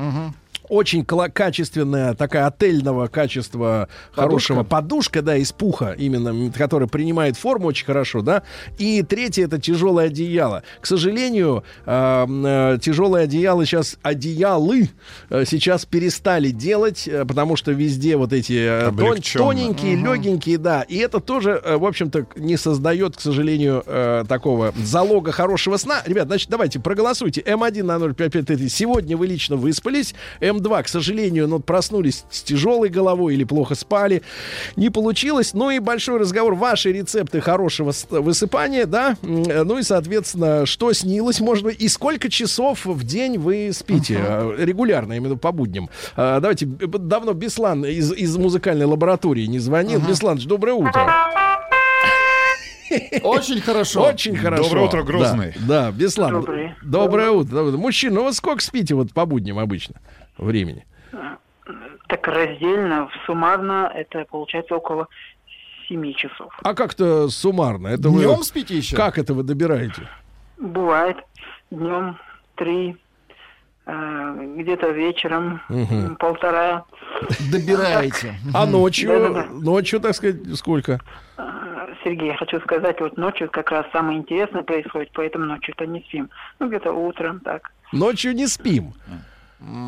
очень 0.72 1.04
качественная, 1.04 2.14
такая 2.14 2.46
отельного 2.46 3.06
качества 3.06 3.90
хорошего 4.12 4.62
подушка, 4.62 5.20
да, 5.20 5.36
из 5.36 5.52
пуха 5.52 5.94
именно, 5.98 6.50
которая 6.50 6.88
принимает 6.88 7.36
форму 7.36 7.66
очень 7.66 7.84
хорошо, 7.84 8.22
да. 8.22 8.42
И 8.78 9.02
третье 9.02 9.44
это 9.44 9.60
тяжелое 9.60 10.06
одеяло. 10.06 10.62
К 10.80 10.86
сожалению, 10.86 11.62
э, 11.84 11.92
м, 11.92 12.46
э, 12.46 12.78
тяжелое 12.80 13.24
одеяло 13.24 13.66
сейчас 13.66 13.98
одеялы 14.02 14.88
э, 15.28 15.44
сейчас 15.46 15.84
перестали 15.84 16.48
делать, 16.48 17.06
э, 17.06 17.26
потому 17.26 17.56
что 17.56 17.72
везде 17.72 18.16
вот 18.16 18.32
эти 18.32 18.54
э, 18.54 18.86
Облегченно. 18.88 19.44
тоненькие, 19.44 19.96
легенькие, 19.96 20.56
да. 20.56 20.82
И 20.88 20.96
это 20.96 21.20
тоже, 21.20 21.62
в 21.62 21.84
общем-то, 21.84 22.26
не 22.36 22.56
создает, 22.56 23.18
к 23.18 23.20
сожалению, 23.20 23.82
э, 23.84 24.24
такого 24.26 24.72
залога 24.82 25.32
хорошего 25.32 25.76
сна. 25.76 26.02
Ребят, 26.06 26.28
значит, 26.28 26.48
давайте 26.48 26.80
проголосуйте. 26.80 27.42
М1 27.42 27.82
на 27.82 27.98
05533. 27.98 28.68
Сегодня 28.70 29.18
вы 29.18 29.26
лично 29.26 29.56
выспались. 29.56 30.14
М2, 30.40 30.61
к 30.82 30.88
сожалению, 30.88 31.48
ну, 31.48 31.60
проснулись 31.60 32.24
с 32.30 32.42
тяжелой 32.42 32.88
головой 32.88 33.34
или 33.34 33.44
плохо 33.44 33.74
спали. 33.74 34.22
Не 34.76 34.90
получилось. 34.90 35.54
Ну 35.54 35.70
и 35.70 35.78
большой 35.78 36.18
разговор. 36.18 36.54
Ваши 36.54 36.92
рецепты 36.92 37.40
хорошего 37.40 37.92
высыпания, 38.10 38.86
да? 38.86 39.16
Э, 39.22 39.62
Ну 39.64 39.78
и, 39.78 39.82
соответственно, 39.82 40.66
что 40.66 40.92
снилось, 40.92 41.40
может 41.40 41.64
быть, 41.64 41.80
и 41.80 41.88
сколько 41.88 42.28
часов 42.28 42.84
в 42.84 43.04
день 43.04 43.38
вы 43.38 43.70
спите 43.72 44.18
э, 44.18 44.54
регулярно, 44.58 45.14
именно 45.14 45.36
по 45.36 45.52
будням. 45.52 45.88
А, 46.16 46.40
Давайте, 46.40 46.66
давно 46.66 47.32
Беслан 47.32 47.84
из, 47.84 48.12
из 48.12 48.36
музыкальной 48.36 48.86
лаборатории 48.86 49.46
не 49.46 49.58
звонил. 49.58 50.00
Бесланович, 50.00 50.46
доброе 50.46 50.74
утро. 50.74 51.08
Очень 53.22 53.60
хорошо. 53.60 54.02
Очень 54.02 54.36
хорошо. 54.36 54.64
Доброе 54.64 54.84
утро, 54.86 55.02
Грозный. 55.02 55.54
Да, 55.60 55.86
да 55.86 55.92
Беслан. 55.92 56.32
Доброе. 56.32 56.76
Доброе 56.82 57.30
утро. 57.30 57.62
Мужчина, 57.76 58.16
ну 58.16 58.22
вот 58.24 58.34
сколько 58.34 58.62
спите 58.62 58.94
вот 58.94 59.12
по 59.12 59.24
будням 59.24 59.58
обычно 59.58 59.94
времени? 60.38 60.86
Так 62.08 62.26
раздельно, 62.26 63.08
суммарно 63.26 63.90
это 63.94 64.24
получается 64.24 64.74
около 64.76 65.06
7 65.88 66.12
часов. 66.14 66.52
А 66.62 66.74
как-то 66.74 67.28
суммарно? 67.28 67.88
Это 67.88 68.08
вы- 68.08 68.24
Днем 68.24 68.42
спите 68.42 68.76
еще? 68.76 68.96
Как 68.96 69.18
это 69.18 69.32
вы 69.34 69.42
добираете? 69.42 70.08
Бывает 70.58 71.16
днем 71.70 72.18
3, 72.56 72.96
где-то 73.86 74.90
вечером 74.90 75.60
м, 75.68 76.16
полтора. 76.16 76.84
Добираете. 77.52 78.34
А 78.54 78.66
ночью, 78.66 79.46
ночью, 79.60 80.00
так 80.00 80.14
сказать, 80.14 80.36
сколько? 80.56 81.00
А, 81.36 81.88
Сергей, 82.04 82.28
я 82.28 82.36
хочу 82.36 82.60
сказать, 82.60 83.00
вот 83.00 83.16
ночью 83.16 83.50
как 83.50 83.70
раз 83.70 83.86
самое 83.92 84.18
интересное 84.18 84.62
происходит, 84.62 85.10
поэтому 85.14 85.46
ночью-то 85.46 85.86
не 85.86 86.00
спим. 86.00 86.30
Ну, 86.58 86.68
где-то 86.68 86.92
утром, 86.92 87.40
так. 87.40 87.72
Ночью 87.92 88.34
не 88.34 88.46
спим. 88.46 88.94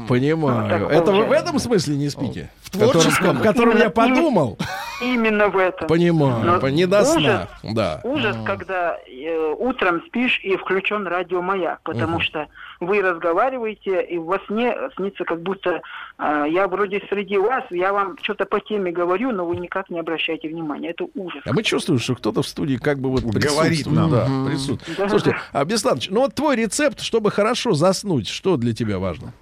Понимаю. 0.09 0.89
Это 0.89 1.13
вы 1.13 1.25
в 1.25 1.33
этом 1.33 1.59
смысле 1.59 1.97
не 1.97 2.09
спите? 2.09 2.51
В 2.63 2.71
творческом. 2.71 3.37
Котором- 3.37 3.37
В 3.39 3.43
котором 3.43 3.77
я 3.79 3.91
подумал. 3.91 4.59
Именно 5.03 5.49
в 5.49 5.57
этом. 5.59 5.87
Понимаю, 5.89 6.61
Но 6.61 6.69
не 6.69 6.87
до 6.87 7.05
сна. 7.05 7.19
ужас, 7.63 7.75
Да. 7.75 8.01
Ужас, 8.05 8.37
когда 8.47 8.97
э, 9.07 9.55
утром 9.59 10.03
спишь 10.07 10.41
и 10.43 10.57
включен 10.57 11.07
радиомаяк, 11.07 11.81
потому 11.83 12.21
что 12.21 12.47
вы 12.87 13.01
разговариваете, 13.03 14.03
и 14.03 14.19
во 14.19 14.39
сне 14.47 14.75
снится, 14.97 15.25
как 15.25 15.43
будто 15.43 15.81
э, 16.19 16.45
я 16.49 16.69
вроде 16.69 17.03
среди 17.09 17.39
вас, 17.39 17.65
я 17.71 17.93
вам 17.93 18.17
что-то 18.23 18.45
по 18.45 18.61
теме 18.61 18.93
говорю, 18.93 19.33
но 19.33 19.45
вы 19.47 19.57
никак 19.57 19.91
не 19.91 20.01
обращаете 20.01 20.49
внимания. 20.49 20.91
Это 20.91 21.07
ужас. 21.15 21.43
А 21.47 21.53
мы 21.53 21.63
чувствуем, 21.63 21.99
что 21.99 22.15
кто-то 22.15 22.43
в 22.43 22.47
студии 22.47 22.77
как 22.77 22.99
бы 22.99 23.11
вот 23.11 23.23
Говорит 23.23 23.85
присутствует. 23.85 23.97
нам. 23.97 24.11
Да, 24.11 24.51
присутствует. 24.51 24.99
Да. 24.99 25.09
Слушайте, 25.09 25.37
а, 25.53 25.65
Бесланович, 25.65 26.11
ну 26.11 26.21
вот 26.21 26.35
твой 26.35 26.57
рецепт, 26.57 27.01
чтобы 27.01 27.31
хорошо 27.31 27.73
заснуть, 27.73 28.29
что 28.29 28.57
для 28.57 28.75
тебя 28.75 28.99
важно? 28.99 29.33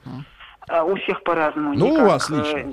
А 0.69 0.85
у 0.85 0.95
всех 0.97 1.23
по-разному. 1.23 1.75
Ну, 1.75 1.89
у 1.89 1.93
Никак, 1.93 2.07
вас 2.09 2.31
э, 2.31 2.37
лично. 2.37 2.73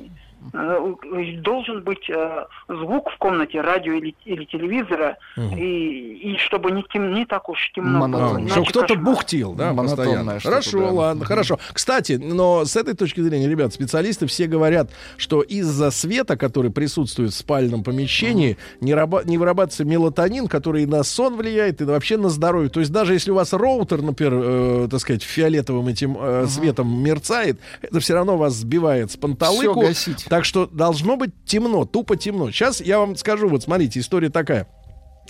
Э, 0.54 0.94
Должен 1.42 1.84
быть 1.84 2.10
э, 2.10 2.46
звук 2.68 3.10
в 3.12 3.18
комнате, 3.18 3.62
радио 3.62 3.94
или, 3.94 4.16
или 4.26 4.46
телевизора, 4.46 5.18
Мгм. 5.36 5.58
и, 5.58 6.34
и 6.34 6.38
чтобы 6.38 6.72
не, 6.72 6.84
тем, 6.92 7.14
не 7.14 7.26
так 7.26 7.50
уж 7.50 7.72
темно 7.74 8.08
было. 8.08 8.38
Иначе 8.40 8.50
чтобы 8.52 8.68
кто-то 8.68 8.96
бухтил, 8.96 9.54
да, 9.54 9.74
постоянно. 9.74 10.40
Хорошо, 10.40 10.80
да. 10.80 10.92
ладно, 10.92 11.26
хорошо. 11.26 11.60
Кстати, 11.74 12.14
но 12.14 12.66
с 12.66 12.76
этой 12.76 12.94
точки 12.96 13.22
зрения, 13.22 13.48
ребят, 13.48 13.74
специалисты 13.74 14.28
все 14.28 14.48
говорят, 14.48 14.90
что 15.18 15.42
из-за 15.42 15.92
света, 15.92 16.38
который 16.38 16.72
присутствует 16.72 17.32
в 17.32 17.36
спальном 17.36 17.84
помещении, 17.84 18.58
не, 18.82 18.94
раба- 18.94 19.26
не 19.26 19.38
вырабатывается 19.38 19.86
мелатонин, 19.86 20.48
который 20.48 20.84
и 20.84 20.86
на 20.86 21.04
сон 21.04 21.36
влияет, 21.36 21.82
и 21.82 21.84
вообще 21.86 22.18
на 22.18 22.30
здоровье. 22.30 22.70
То 22.70 22.80
есть 22.80 22.92
даже 22.92 23.14
если 23.14 23.32
у 23.32 23.36
вас 23.36 23.54
роутер, 23.54 24.02
например, 24.02 24.34
э, 24.36 24.88
так 24.90 25.00
сказать, 25.00 25.24
фиолетовым 25.24 25.88
этим 25.88 26.18
э, 26.20 26.46
светом 26.48 27.04
мерцает, 27.04 27.60
это 27.82 28.00
все 28.00 28.14
равно 28.14 28.38
вас 28.38 28.54
сбивает 28.54 29.12
с 29.12 29.18
панталыку. 29.18 29.82
Гасить. 29.82 30.26
Так 30.30 30.46
что 30.46 30.68
должно 30.68 31.18
быть 31.18 31.32
темно, 31.46 31.86
тупо 31.86 32.16
темно. 32.16 32.52
Сейчас 32.52 32.82
я 32.82 33.00
вам 33.00 33.16
скажу, 33.16 33.50
вот 33.50 33.64
смотрите, 33.64 34.00
история 34.00 34.30
такая. 34.30 34.68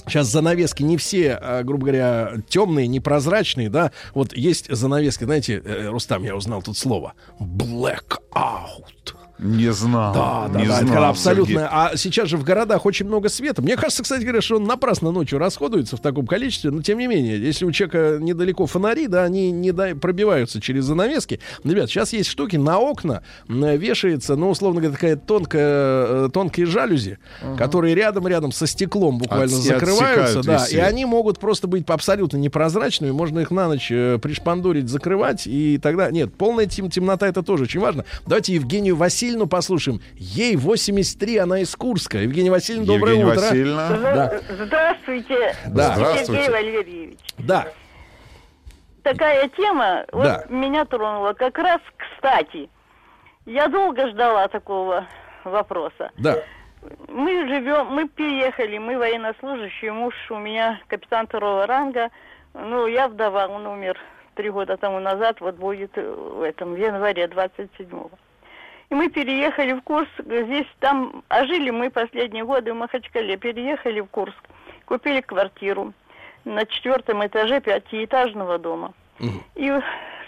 Сейчас 0.06 0.28
занавески 0.28 0.84
не 0.84 0.98
все, 0.98 1.34
а, 1.34 1.64
грубо 1.64 1.88
говоря, 1.88 2.34
темные, 2.48 2.88
непрозрачные, 2.88 3.70
да. 3.70 3.92
Вот 4.14 4.36
есть 4.36 4.74
занавески, 4.74 5.24
знаете, 5.24 5.62
э, 5.64 5.88
Рустам, 5.90 6.24
я 6.24 6.36
узнал 6.36 6.62
тут 6.62 6.78
слово. 6.78 7.14
Blackout. 7.40 9.16
Не 9.40 9.72
знал. 9.72 10.14
Да, 10.14 10.48
да, 10.54 10.60
не 10.60 10.68
да, 10.68 10.74
это 10.76 10.82
знал, 10.86 10.94
когда 10.94 11.10
абсолютно. 11.10 11.54
Сергей. 11.54 11.68
А 11.72 11.92
сейчас 11.96 12.28
же 12.30 12.38
в 12.38 12.44
городах 12.44 12.86
очень 12.86 13.06
много 13.06 13.30
света. 13.30 13.62
Мне 13.62 13.78
кажется, 13.78 14.04
кстати 14.04 14.24
говоря, 14.24 14.42
что 14.42 14.58
он 14.58 14.66
напрасно 14.66 15.12
ночью 15.12 15.40
расходуется 15.40 15.96
в 15.98 16.02
таком 16.02 16.28
количестве. 16.28 16.72
Но 16.72 16.82
тем 16.82 16.98
не 16.98 17.08
менее, 17.08 17.40
если 17.40 17.64
у 17.66 17.72
человека 17.72 18.18
недалеко 18.20 18.66
фонари, 18.66 19.08
да, 19.08 19.24
они 19.24 19.52
не 19.52 19.72
дай- 19.72 19.96
пробиваются 19.96 20.60
через 20.62 20.84
занавески. 20.86 21.40
Ребят, 21.64 21.90
сейчас 21.90 22.12
есть 22.14 22.30
штуки 22.30 22.58
на 22.58 22.80
окна 22.80 23.22
вешается, 23.48 24.36
ну, 24.36 24.50
условно 24.50 24.82
говоря, 24.82 24.96
такая 24.96 25.16
тонкая, 25.16 26.26
э, 26.26 26.30
тонкие 26.34 26.66
жалюзи, 26.66 27.18
которые 27.58 27.96
рядом-рядом 27.96 28.52
со 28.52 28.68
стеклом 28.68 29.18
буквально 29.20 29.52
Отсе- 29.54 29.74
закрываются, 29.74 30.42
да, 30.44 30.66
и 30.70 30.78
они 30.78 31.06
могут 31.06 31.40
просто 31.40 31.68
быть 31.68 31.90
абсолютно 31.90 32.38
непрозрачными, 32.38 33.12
можно 33.12 33.40
их 33.40 33.52
на 33.52 33.68
ночь 33.68 33.90
э, 33.92 34.18
пришпандурить, 34.22 34.90
закрывать, 34.90 35.48
и 35.48 35.78
тогда, 35.82 36.12
нет, 36.12 36.34
полная 36.34 36.66
тем- 36.66 36.90
темнота 36.90 37.28
это 37.28 37.42
тоже 37.44 37.64
очень 37.64 37.80
важно. 37.80 38.06
Давайте 38.26 38.54
Евгению 38.54 38.96
Васильевну 39.30 39.48
послушаем. 39.48 40.02
Ей 40.16 40.56
83, 40.56 41.38
она 41.38 41.60
из 41.60 41.76
Курска. 41.76 42.18
Евгения 42.18 42.50
Васильевна, 42.50 42.86
доброе 42.88 43.14
Евгения 43.16 43.32
утро. 43.32 43.42
Васильевна. 43.42 43.90
Да. 43.90 44.40
Здравствуйте, 44.50 45.56
Да. 45.68 45.94
Здравствуйте. 45.96 46.26
Сергей 46.44 46.50
Валерьевич. 46.50 47.20
Да, 47.38 47.68
Такая 49.04 49.48
тема 49.50 50.06
вот 50.12 50.24
Да. 50.24 50.46
меня 50.50 50.86
тронула. 50.86 51.34
Как 51.34 51.58
раз 51.58 51.80
кстати. 51.98 52.70
Я 53.46 53.68
долго 53.68 54.10
ждала 54.10 54.48
такого 54.48 55.06
вопроса. 55.44 56.12
да. 56.18 56.38
Мы 57.10 57.46
живем, 57.48 57.88
мы 57.88 58.08
переехали, 58.08 58.78
мы 58.78 58.98
военнослужащие, 58.98 59.92
муж 59.92 60.14
у 60.30 60.38
меня 60.38 60.80
капитан 60.88 61.28
второго 61.28 61.68
ранга. 61.68 62.08
Ну, 62.54 62.88
я 62.88 63.10
вдова, 63.10 63.48
он 63.48 63.68
умер 63.68 63.98
три 64.36 64.50
года 64.50 64.78
тому 64.78 65.00
назад, 65.02 65.42
вот 65.42 65.56
будет 65.56 65.92
в 65.98 66.42
этом, 66.42 66.74
в 66.76 66.78
январе 66.78 67.26
27-го. 67.26 68.10
И 68.90 68.96
мы 68.96 69.10
переехали 69.10 69.74
в 69.74 69.82
Курск, 69.82 70.10
здесь 70.18 70.68
там, 70.80 71.24
а 71.30 71.46
жили 71.46 71.70
мы 71.70 71.92
последние 71.92 72.44
годы 72.44 72.74
в 72.74 72.76
Махачкале, 72.76 73.38
переехали 73.38 74.00
в 74.00 74.08
Курск, 74.08 74.44
купили 74.86 75.22
квартиру 75.22 75.94
на 76.44 76.66
четвертом 76.66 77.26
этаже 77.26 77.62
пятиэтажного 77.62 78.58
дома. 78.58 78.94
И 79.56 79.72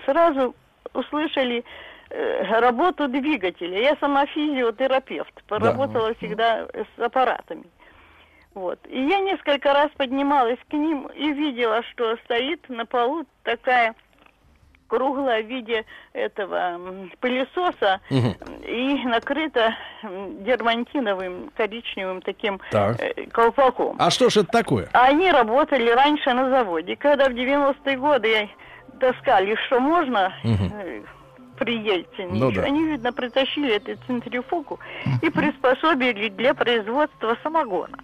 сразу 0.05 0.53
услышали 0.93 1.63
э, 2.09 2.59
работу 2.59 3.07
двигателя. 3.07 3.79
Я 3.79 3.95
сама 3.99 4.25
физиотерапевт, 4.27 5.43
поработала 5.47 6.13
всегда 6.15 6.67
с 6.73 7.01
аппаратами. 7.01 7.65
Вот. 8.53 8.79
И 8.89 9.01
я 9.01 9.19
несколько 9.19 9.73
раз 9.73 9.89
поднималась 9.97 10.59
к 10.69 10.73
ним 10.73 11.07
и 11.15 11.31
видела, 11.31 11.81
что 11.83 12.17
стоит 12.25 12.67
на 12.67 12.85
полу 12.85 13.25
такая 13.43 13.95
круглая 14.95 15.41
в 15.41 15.45
виде 15.47 15.85
этого 16.11 17.07
пылесоса 17.21 18.01
Мгм. 18.09 18.35
и 18.67 19.05
накрыта 19.05 19.73
м, 20.03 20.43
дермантиновым 20.43 21.49
коричневым 21.55 22.21
таким 22.21 22.59
Так. 22.71 22.97
э, 22.99 23.25
колпаком. 23.31 23.95
А 23.99 24.09
что 24.11 24.29
ж 24.29 24.37
это 24.37 24.51
такое? 24.51 24.89
Они 24.91 25.31
работали 25.31 25.89
раньше 25.91 26.33
на 26.33 26.49
заводе. 26.49 26.97
Когда 26.97 27.29
в 27.29 27.33
90-е 27.33 27.97
годы 27.97 28.49
таскали, 28.99 29.55
что 29.67 29.79
можно, 29.79 30.33
Мгм. 30.43 30.71
э, 30.73 31.01
при 31.57 31.77
Ельцине, 31.77 32.39
Ну 32.39 32.51
да. 32.51 32.63
они, 32.63 32.83
видно, 32.85 33.13
притащили 33.13 33.75
эту 33.75 33.95
центрифугу 34.07 34.79
и 35.21 35.29
приспособили 35.29 36.27
для 36.29 36.53
производства 36.53 37.37
самогона. 37.43 37.97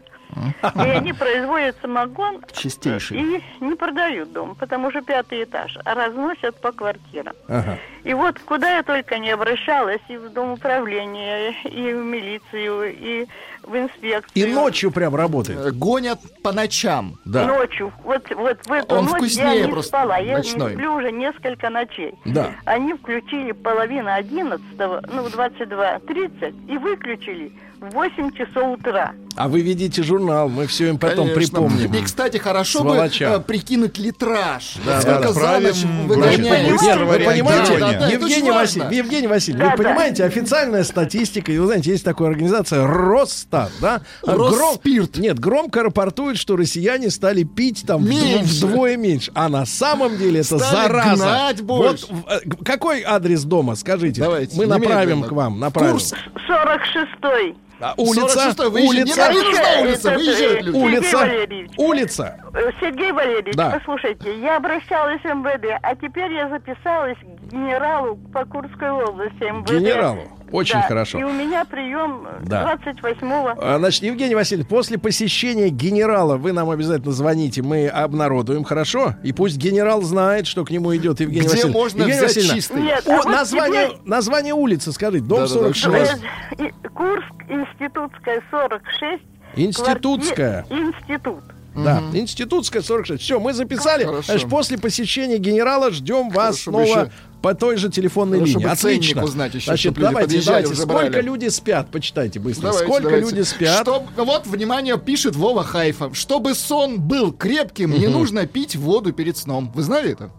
И 0.76 0.80
они 0.90 1.14
производят 1.14 1.76
самогон 1.82 2.42
Чистейший. 2.54 3.18
и 3.20 3.44
не 3.60 3.76
продают 3.76 4.32
дом, 4.34 4.56
потому 4.56 4.92
что 4.92 5.02
пятый 5.02 5.44
этаж, 5.44 5.78
а 5.86 5.94
разносят 5.96 6.60
по 6.62 6.72
квартирам. 6.72 7.34
Ага. 7.48 7.78
И 8.04 8.14
вот 8.14 8.40
куда 8.40 8.78
я 8.78 8.84
только 8.84 9.18
не 9.20 9.32
обращалась, 9.32 10.02
и 10.10 10.18
в 10.18 10.30
дом 10.30 10.52
управления, 10.54 11.52
и 11.66 11.94
в 11.94 11.98
милицию, 12.04 12.96
и 12.98 13.28
в 13.64 13.76
инспекцию. 13.76 14.32
И 14.34 14.54
ночью 14.54 14.92
прям 14.92 15.16
работает. 15.16 15.60
Э, 15.60 15.72
Гонят 15.72 16.20
по 16.42 16.54
ночам. 16.54 17.16
Да. 17.26 17.46
Ночью, 17.46 17.92
вот, 18.04 18.24
вот 18.34 18.66
в 18.66 18.72
эту 18.72 18.96
Он 18.96 19.06
ночь 19.06 19.16
вкуснее 19.16 19.60
я 19.60 19.66
не 19.66 19.72
просто, 19.72 19.90
спала, 19.90 20.18
я 20.18 20.38
ночной. 20.38 20.70
не 20.72 20.76
сплю 20.78 20.94
уже 20.96 21.12
несколько 21.12 21.70
ночей. 21.70 22.14
Да. 22.26 22.52
Они 22.66 22.94
включили 22.94 23.52
половину 23.52 24.12
одиннадцатого, 24.14 25.04
ну, 25.12 25.24
в 25.24 25.36
22.30 25.36 26.56
и 26.70 26.78
выключили 26.78 27.52
в 27.80 27.94
8 27.94 28.32
часов 28.32 28.80
утра. 28.80 29.14
А 29.36 29.48
вы 29.48 29.62
видите 29.62 30.02
журнал, 30.02 30.50
мы 30.50 30.66
все 30.66 30.90
им 30.90 30.98
потом 30.98 31.30
Конечно. 31.30 31.36
припомним. 31.60 31.94
И, 31.94 32.02
кстати, 32.04 32.38
хорошо 32.38 32.80
Сволочам. 32.80 33.34
бы 33.34 33.38
э, 33.38 33.42
прикинуть 33.42 34.00
литраж. 34.00 34.78
Да, 34.84 35.00
сколько 35.00 35.34
да. 35.34 35.34
за 35.34 35.60
ночь 35.60 35.84
выгоняет. 36.08 36.82
Нет, 36.82 36.98
вы 37.02 37.20
понимаете. 37.20 37.78
Да, 37.78 37.94
да, 37.94 38.08
Евгений, 38.08 38.50
Василь... 38.50 38.84
Евгений 38.92 39.28
Васильевич, 39.28 39.64
Да, 39.64 39.76
вы 39.78 39.84
да. 39.84 39.90
понимаете, 39.90 40.24
официальная 40.24 40.84
статистика, 40.84 41.52
и 41.52 41.60
вы 41.60 41.68
знаете, 41.68 41.92
есть 41.92 42.04
такая 42.04 42.30
организация 42.30 42.88
Росстат, 42.88 43.72
да? 43.80 44.02
А 44.26 44.34
Росспирт. 44.36 45.18
Нет, 45.18 45.38
громко 45.40 45.84
рапортует, 45.84 46.38
что 46.38 46.56
россияне 46.56 47.12
стали 47.12 47.44
пить 47.44 47.84
там 47.86 48.08
Меньше. 48.10 48.66
вдвое 48.66 48.98
меньше. 48.98 49.32
А 49.36 49.50
на 49.50 49.68
самом 49.68 50.18
деле 50.18 50.40
это 50.40 50.58
Стали 50.58 50.88
зараза. 50.88 51.24
гнать 51.24 51.62
больше. 51.62 52.08
Вот 52.10 52.26
э, 52.28 52.40
какой 52.66 53.04
адрес 53.04 53.44
дома, 53.44 53.76
скажите? 53.76 54.20
Давайте, 54.22 54.58
Мы 54.58 54.66
направим 54.66 55.22
к 55.24 55.32
вам, 55.32 55.60
направим. 55.60 55.92
Курск. 55.92 56.16
46-й. 56.50 57.67
А, 57.80 57.94
улица, 57.98 58.50
46-й, 58.50 58.70
выезжай, 58.72 58.90
улица, 59.04 59.30
не 59.32 59.38
нужна 59.38 59.82
улица, 59.82 60.10
Это, 60.10 60.18
выезжают 60.18 60.60
э, 60.60 60.62
люди. 60.64 60.78
Сергей 60.78 60.84
улица, 60.98 61.18
Валерьевич. 61.18 61.72
улица. 61.78 62.38
Э, 62.54 62.72
Сергей 62.82 63.12
Валерьевич, 63.12 63.56
Да. 63.56 63.72
послушайте, 63.72 64.40
я 64.40 64.58
обращалась 64.58 65.22
в 65.22 65.26
МВД, 65.26 65.80
а 65.84 65.96
теперь 65.96 66.34
я 66.34 66.50
записалась 66.50 67.18
к 67.20 67.52
генералу 67.52 68.18
по 68.34 68.46
Курской 68.46 68.90
области 68.92 69.44
МВД. 69.44 69.70
Генералу. 69.72 70.22
Очень 70.52 70.76
Да, 70.76 70.82
хорошо. 70.88 71.20
И 71.20 71.24
у 71.24 71.32
меня 71.34 71.66
прием 71.66 72.26
э, 72.26 72.44
Да. 72.46 72.78
28-го. 72.86 73.54
А, 73.62 73.78
Значит, 73.80 74.04
Евгений 74.04 74.36
Васильевич, 74.36 74.68
после 74.70 74.98
посещения 74.98 75.70
генерала 75.70 76.38
вы 76.38 76.54
нам 76.54 76.70
обязательно 76.70 77.12
звоните, 77.12 77.62
мы 77.62 77.88
обнародуем, 77.88 78.64
хорошо? 78.64 79.16
И 79.24 79.34
пусть 79.34 79.58
генерал 79.58 80.02
знает, 80.04 80.48
что 80.48 80.64
к 80.64 80.72
нему 80.72 80.96
идет 80.96 81.20
Евгений 81.20 81.42
Где 81.42 81.50
Васильевич. 81.50 81.76
можно 81.76 81.98
Евгения 82.02 82.18
взять 82.20 82.36
Васильевна, 82.36 82.56
чистый? 82.56 82.82
Нет, 82.82 83.08
о, 83.08 83.12
а 83.14 83.18
вот 83.18 83.26
название, 83.26 83.88
теперь- 83.88 84.00
название 84.06 84.54
улицы, 84.54 84.92
скажите, 84.92 85.24
дом 85.26 85.40
Да-да-да, 85.42 85.54
46. 85.74 86.14
Э, 86.58 86.64
и- 86.66 86.88
Курск, 86.94 87.34
Институтская, 87.50 88.42
46. 88.50 89.24
Институтская. 89.56 90.64
квартира- 90.64 90.88
Институт. 90.90 91.44
Да, 91.76 92.02
институтская 92.14 92.82
46. 92.82 93.22
Все, 93.22 93.40
мы 93.40 93.54
записали. 93.54 94.04
Хорошо. 94.04 94.24
Значит, 94.32 94.50
после 94.50 94.78
посещения 94.80 95.38
генерала 95.38 95.92
ждем 95.92 96.30
вас 96.30 96.64
Хорошо, 96.64 96.72
снова 96.72 96.84
еще 96.86 97.12
по 97.48 97.56
той 97.56 97.78
же 97.78 97.90
телефонной 97.90 98.40
Ну, 98.40 98.46
линии. 98.46 98.66
Отлично. 98.66 99.24
узнать 99.24 99.54
еще, 99.56 99.68
Значит, 99.68 99.94
давайте, 99.94 100.42
давайте. 100.44 100.68
уже 100.74 100.82
Сколько 100.82 101.10
брали. 101.12 101.22
люди 101.22 101.48
спят? 101.48 101.90
Почитайте 101.90 102.40
быстро. 102.42 102.64
Давайте, 102.64 102.86
Сколько 102.86 103.04
давайте. 103.10 103.30
люди 103.30 103.42
спят? 103.44 103.82
Чтоб- 103.84 104.04
вот, 104.18 104.46
внимание, 104.48 104.98
пишет 104.98 105.38
Вова 105.38 105.64
Хайфа. 105.64 106.14
Чтобы 106.14 106.56
сон 106.56 107.00
был 107.00 107.32
крепким, 107.32 107.92
не 107.98 108.08
нужно 108.08 108.48
пить 108.48 108.76
воду 108.76 109.14
перед 109.14 109.38
сном. 109.38 109.72
Вы 109.74 109.82
знали 109.84 110.12
это? 110.12 110.30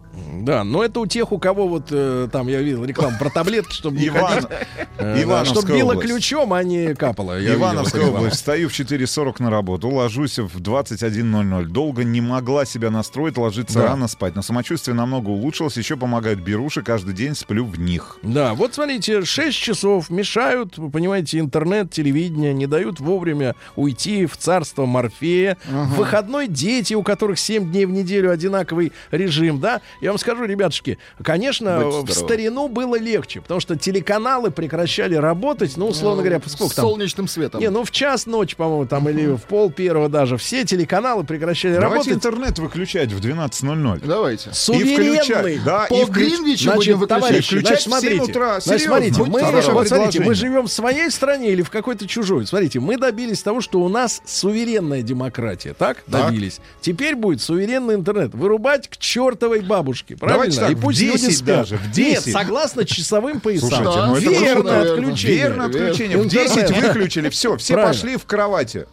Да, 0.41 0.63
но 0.65 0.83
это 0.83 0.99
у 0.99 1.05
тех, 1.05 1.31
у 1.31 1.39
кого 1.39 1.67
вот 1.67 1.87
э, 1.91 2.27
там 2.31 2.47
я 2.49 2.61
видел 2.61 2.83
рекламу 2.83 3.17
про 3.17 3.29
таблетки, 3.29 3.71
чтобы 3.71 3.97
не 3.99 4.09
Иван- 4.09 4.41
ходить. 4.41 4.49
Э, 5.01 5.23
Ивановская 5.23 5.61
Чтобы 5.61 5.77
било 5.77 5.91
область. 5.93 6.09
ключом, 6.11 6.51
а 6.51 6.61
не 6.61 6.93
капало. 6.93 7.39
Я 7.39 7.53
Ивановская 7.53 8.05
область. 8.05 8.35
Встаю 8.35 8.67
в 8.67 8.73
4.40 8.73 9.35
на 9.41 9.49
работу, 9.49 9.87
ложусь 9.87 10.37
в 10.39 10.59
21.00. 10.59 11.65
Долго 11.67 12.03
не 12.03 12.19
могла 12.19 12.65
себя 12.65 12.89
настроить, 12.89 13.37
ложиться 13.37 13.79
Да. 13.79 13.85
рано 13.87 14.09
спать. 14.09 14.35
Но 14.35 14.41
самочувствие 14.41 14.93
намного 14.95 15.29
улучшилось. 15.29 15.77
Еще 15.77 15.95
помогают 15.95 16.41
беруши. 16.41 16.81
Каждый 16.99 17.13
день 17.15 17.33
сплю 17.33 17.63
в 17.65 17.79
них. 17.79 18.17
Да, 18.23 18.53
вот 18.55 18.73
смотрите, 18.73 19.23
6 19.23 19.57
часов 19.57 20.09
мешают, 20.09 20.77
вы 20.77 20.89
понимаете, 20.89 21.39
интернет, 21.39 21.89
телевидение, 21.91 22.53
не 22.53 22.67
дают 22.67 22.99
вовремя 22.99 23.55
уйти 23.77 24.25
в 24.25 24.35
царство 24.35 24.85
Морфея. 24.85 25.57
В 25.69 25.95
выходной 25.95 26.47
дети, 26.49 26.93
у 26.95 27.01
которых 27.03 27.39
7 27.39 27.71
дней 27.71 27.85
в 27.85 27.91
неделю 27.91 28.31
одинаковый 28.31 28.91
режим, 29.11 29.61
да. 29.61 29.79
Я 30.01 30.09
вам 30.09 30.17
скажу, 30.19 30.43
ребятушки, 30.43 30.97
конечно, 31.23 31.79
Будьте 31.79 31.87
в 31.87 31.91
здоровы. 32.11 32.33
старину 32.33 32.67
было 32.67 32.99
легче, 32.99 33.39
потому 33.39 33.61
что 33.61 33.77
телеканалы 33.77 34.51
прекращали 34.51 35.15
работать, 35.15 35.77
ну, 35.77 35.87
условно 35.87 36.21
говоря, 36.21 36.41
сколько 36.47 36.73
С 36.73 36.75
там? 36.75 36.83
солнечным 36.85 37.29
светом. 37.29 37.61
Не, 37.61 37.69
ну 37.69 37.85
в 37.85 37.91
час 37.91 38.25
ночи, 38.25 38.57
по-моему, 38.57 38.87
там 38.87 39.07
или 39.07 39.27
в 39.27 39.43
пол 39.43 39.71
первого 39.71 40.09
даже. 40.09 40.35
Все 40.35 40.65
телеканалы 40.65 41.23
прекращали 41.23 41.75
Давайте 41.75 41.93
работать. 42.11 42.13
интернет 42.13 42.59
выключать 42.59 43.13
в 43.13 43.21
12.00. 43.21 44.05
Давайте. 44.05 44.49
Суверенный. 44.51 45.19
включать, 45.19 45.63
да, 45.63 45.85
По 45.87 45.93
и 45.93 46.03
Гринвичу 46.05 46.71
Значит, 46.83 46.95
выключать. 46.97 47.21
товарищи, 47.21 47.47
Включать 47.47 47.67
значит, 47.67 47.83
смотрите, 47.83 48.31
утра. 48.31 48.59
значит, 48.59 48.87
смотрите, 48.87 49.23
мы, 49.23 49.41
вот 49.73 49.87
смотрите, 49.87 50.19
мы 50.21 50.33
живем 50.33 50.63
в 50.67 50.71
своей 50.71 51.09
стране 51.09 51.51
или 51.51 51.61
в 51.61 51.69
какой-то 51.69 52.07
чужой. 52.07 52.45
Смотрите, 52.47 52.79
мы 52.79 52.97
добились 52.97 53.41
того, 53.43 53.61
что 53.61 53.79
у 53.79 53.89
нас 53.89 54.21
суверенная 54.25 55.01
демократия, 55.01 55.73
так? 55.73 56.03
Так. 56.09 56.27
Добились. 56.27 56.59
Теперь 56.81 57.15
будет 57.15 57.41
суверенный 57.41 57.95
интернет. 57.95 58.33
Вырубать 58.33 58.87
к 58.87 58.97
чертовой 58.97 59.61
бабушке, 59.61 60.15
правильно? 60.15 60.45
Давайте 60.45 60.59
так, 60.59 60.71
И 60.71 60.75
пусть 60.75 60.99
в 60.99 61.01
10 61.01 61.23
люди 61.23 61.33
спят. 61.35 61.45
даже, 61.45 61.77
в 61.77 61.91
10. 61.91 62.25
Нет, 62.27 62.33
согласно 62.35 62.85
часовым 62.85 63.39
поясам. 63.39 63.69
Слушайте, 63.69 63.99
ну 64.05 64.15
это 64.15 64.29
верно 64.43 64.63
наверное. 64.63 64.93
отключение. 64.93 65.37
Верно 65.37 65.65
отключение. 65.65 66.17
В 66.17 66.23
Интернет. 66.23 66.67
10 66.69 66.87
выключили. 66.87 67.29
Все, 67.29 67.57
все 67.57 67.75
пошли 67.75 68.17
в 68.17 68.25
кровати. 68.25 68.87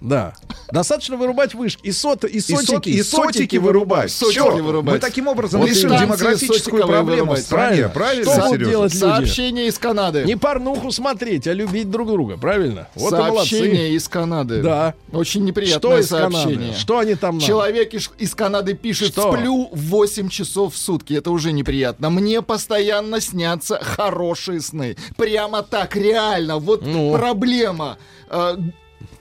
Да. 0.00 0.34
Достаточно 0.72 1.16
вырубать 1.16 1.54
вышки. 1.54 1.80
И, 1.82 1.92
сот, 1.92 2.24
и 2.24 2.28
И, 2.28 2.40
сотики, 2.40 2.66
сот- 2.66 2.86
и 2.86 3.02
сотики 3.02 3.56
вырубать. 3.56 4.10
Сотики 4.10 4.38
Всё. 4.38 4.56
вырубать. 4.62 4.94
Мы 4.94 4.98
таким 5.00 5.26
образом 5.28 5.60
Вот 5.60 5.68
решим 5.70 5.90
демографическую 5.96 6.86
проблему 6.86 7.34
в 7.34 7.38
стране. 7.38 7.88
Правильно, 7.88 8.32
Что 8.32 8.48
Серёж? 8.50 8.68
делать 8.68 8.92
люди? 8.94 9.00
Сообщение 9.00 9.66
из 9.68 9.78
Канады. 9.78 10.24
Не 10.24 10.36
порнуху 10.36 10.90
смотреть, 10.92 11.46
а 11.46 11.52
любить 11.52 11.90
друг 11.90 12.08
друга, 12.08 12.36
правильно? 12.36 12.88
Вот 12.94 13.12
молодцы. 13.12 13.34
Сообщение 13.56 13.90
из 13.94 14.08
Канады. 14.08 14.62
Да. 14.62 14.94
Очень 15.12 15.40
Что 15.42 15.48
неприятное 15.48 16.02
Канады? 16.02 16.06
сообщение. 16.06 16.74
Что 16.74 16.98
они 16.98 17.14
там 17.14 17.38
нам? 17.38 17.46
Человек 17.46 17.94
из, 17.94 18.10
из 18.18 18.34
Канады 18.34 18.74
пишет, 18.74 19.12
Что? 19.12 19.32
сплю 19.32 19.68
8 19.72 20.28
часов 20.28 20.74
в 20.74 20.78
сутки. 20.78 21.14
Это 21.14 21.30
уже 21.30 21.52
неприятно. 21.52 22.10
Мне 22.10 22.42
постоянно 22.42 23.20
снятся 23.20 23.78
хорошие 23.82 24.60
сны. 24.60 24.96
Прямо 25.16 25.62
так, 25.62 25.96
реально. 25.96 26.58
Вот 26.58 26.82
Ну. 26.86 27.12
проблема. 27.16 27.98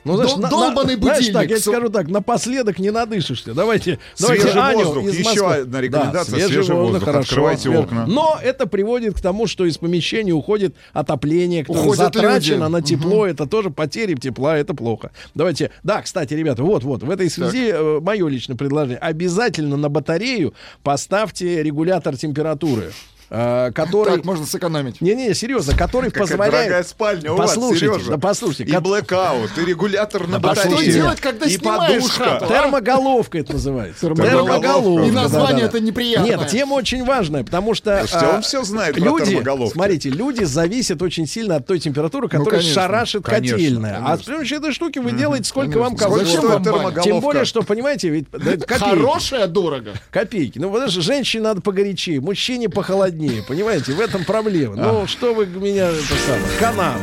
Ну, 0.09 0.15
знаешь, 0.15 0.31
Дол- 0.31 0.39
на- 0.41 0.49
долбаный 0.49 0.95
на- 0.95 1.01
знаешь 1.03 1.17
будильник. 1.19 1.33
так, 1.33 1.49
я 1.49 1.59
тебе 1.59 1.71
скажу 1.71 1.89
так, 1.89 2.07
напоследок 2.09 2.79
не 2.79 2.89
надышишься. 2.91 3.53
Давайте, 3.53 3.99
Свежий 4.15 4.53
давайте 4.53 4.59
Аню 4.79 4.85
воздух. 4.93 5.03
из 5.05 5.19
Еще 5.19 5.47
одна 5.51 5.81
рекомендация, 5.81 6.39
свежий 6.39 6.57
воздух, 6.75 6.77
воздух. 6.77 7.03
хорошо. 7.03 7.19
Открывайте 7.29 7.69
Свеж- 7.69 7.83
окна. 7.83 8.05
Но 8.07 8.39
это 8.41 8.65
приводит 8.67 9.15
к 9.17 9.21
тому, 9.21 9.45
что 9.47 9.65
из 9.65 9.77
помещения 9.77 10.31
уходит 10.33 10.75
отопление, 10.93 11.63
которое 11.63 11.81
Уходят 11.81 12.13
затрачено 12.13 12.63
люди. 12.65 12.71
на 12.71 12.81
тепло. 12.81 13.25
Это 13.27 13.45
тоже 13.45 13.69
потери 13.69 14.15
тепла, 14.15 14.57
это 14.57 14.73
плохо. 14.73 15.11
Давайте, 15.35 15.71
да, 15.83 16.01
кстати, 16.01 16.33
ребята, 16.33 16.63
вот-вот, 16.63 17.03
в 17.03 17.09
этой 17.09 17.29
связи 17.29 17.69
э, 17.71 17.99
мое 18.01 18.27
личное 18.27 18.55
предложение. 18.55 18.97
Обязательно 18.97 19.77
на 19.77 19.89
батарею 19.89 20.53
поставьте 20.83 21.61
регулятор 21.63 22.17
температуры. 22.17 22.91
Э, 23.29 23.71
который... 23.73 24.15
Так 24.17 24.25
можно 24.25 24.45
сэкономить. 24.45 25.01
Не-не, 25.01 25.33
серьезно, 25.33 25.75
который 25.75 26.11
Какая 26.11 26.27
позволяет... 26.27 26.53
дорогая 26.53 26.83
спальня 26.83 27.33
у 27.33 27.35
вас, 27.37 27.51
Послушайте, 27.51 27.85
Сережа. 27.93 28.11
да 28.11 28.17
послушайте. 28.17 28.63
И 28.63 28.71
ко- 28.75 28.81
блэкаут, 28.81 29.57
и 29.57 29.65
регулятор 29.65 30.27
на 30.27 30.37
А 30.37 30.39
батарее. 30.39 30.75
что 30.77 30.83
делать, 30.91 31.19
когда 31.21 31.45
и 31.45 31.49
снимаешь 31.57 32.01
подушка. 32.03 32.23
хату? 32.23 32.47
Термоголовка 32.47 33.37
это 33.37 33.53
называется. 33.53 34.01
Термоголовка. 34.01 35.05
И 35.07 35.11
название 35.11 35.65
это 35.65 35.79
неприятное. 35.79 36.37
Нет, 36.37 36.47
тема 36.49 36.73
очень 36.75 37.03
важная, 37.05 37.43
потому 37.43 37.73
что 37.73 37.99
Слушайте, 38.07 38.35
он 38.35 38.41
все 38.41 38.63
знает 38.63 38.95
про 38.95 39.03
люди, 39.03 39.41
смотрите, 39.71 40.09
люди 40.09 40.43
зависят 40.43 41.01
очень 41.01 41.27
сильно 41.27 41.57
от 41.57 41.67
той 41.67 41.79
температуры, 41.79 42.27
которая 42.27 42.59
конечно, 42.61 42.73
шарашит 42.73 43.23
конечно, 43.23 43.57
котельная. 43.57 44.01
А 44.05 44.17
с 44.17 44.21
помощью 44.23 44.57
этой 44.57 44.73
штуки 44.73 44.99
вы 44.99 45.11
делаете 45.11 45.45
сколько 45.47 45.77
вам 45.77 45.95
комфортно. 45.95 46.25
Зачем 46.25 46.47
вам 46.47 46.63
термоголовка? 46.63 47.01
Тем 47.01 47.19
более, 47.19 47.45
что, 47.45 47.61
понимаете, 47.63 48.09
ведь 48.09 48.27
да. 48.31 48.57
Хорошее 48.77 49.47
дорого. 49.47 49.93
Копейки. 50.11 50.57
Ну, 50.59 50.71
потому 50.71 50.89
что 50.89 51.01
женщине 51.01 51.43
надо 51.43 51.61
погорячее, 51.61 52.21
мужчине 52.21 52.69
похолоднее. 52.69 53.18
Понимаете, 53.47 53.91
в 53.91 53.99
этом 53.99 54.23
проблема. 54.23 54.75
Ну, 54.75 55.07
что 55.07 55.33
вы 55.33 55.45
меня, 55.45 55.89
это 55.89 56.15
самое, 56.25 56.57
канал. 56.57 56.95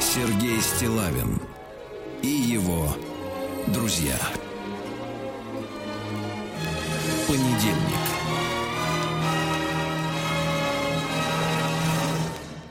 Сергей 0.00 0.58
Стилавин 0.62 1.38
и 2.22 2.28
его 2.28 2.96
друзья. 3.66 4.16
Понедельник. 7.28 7.93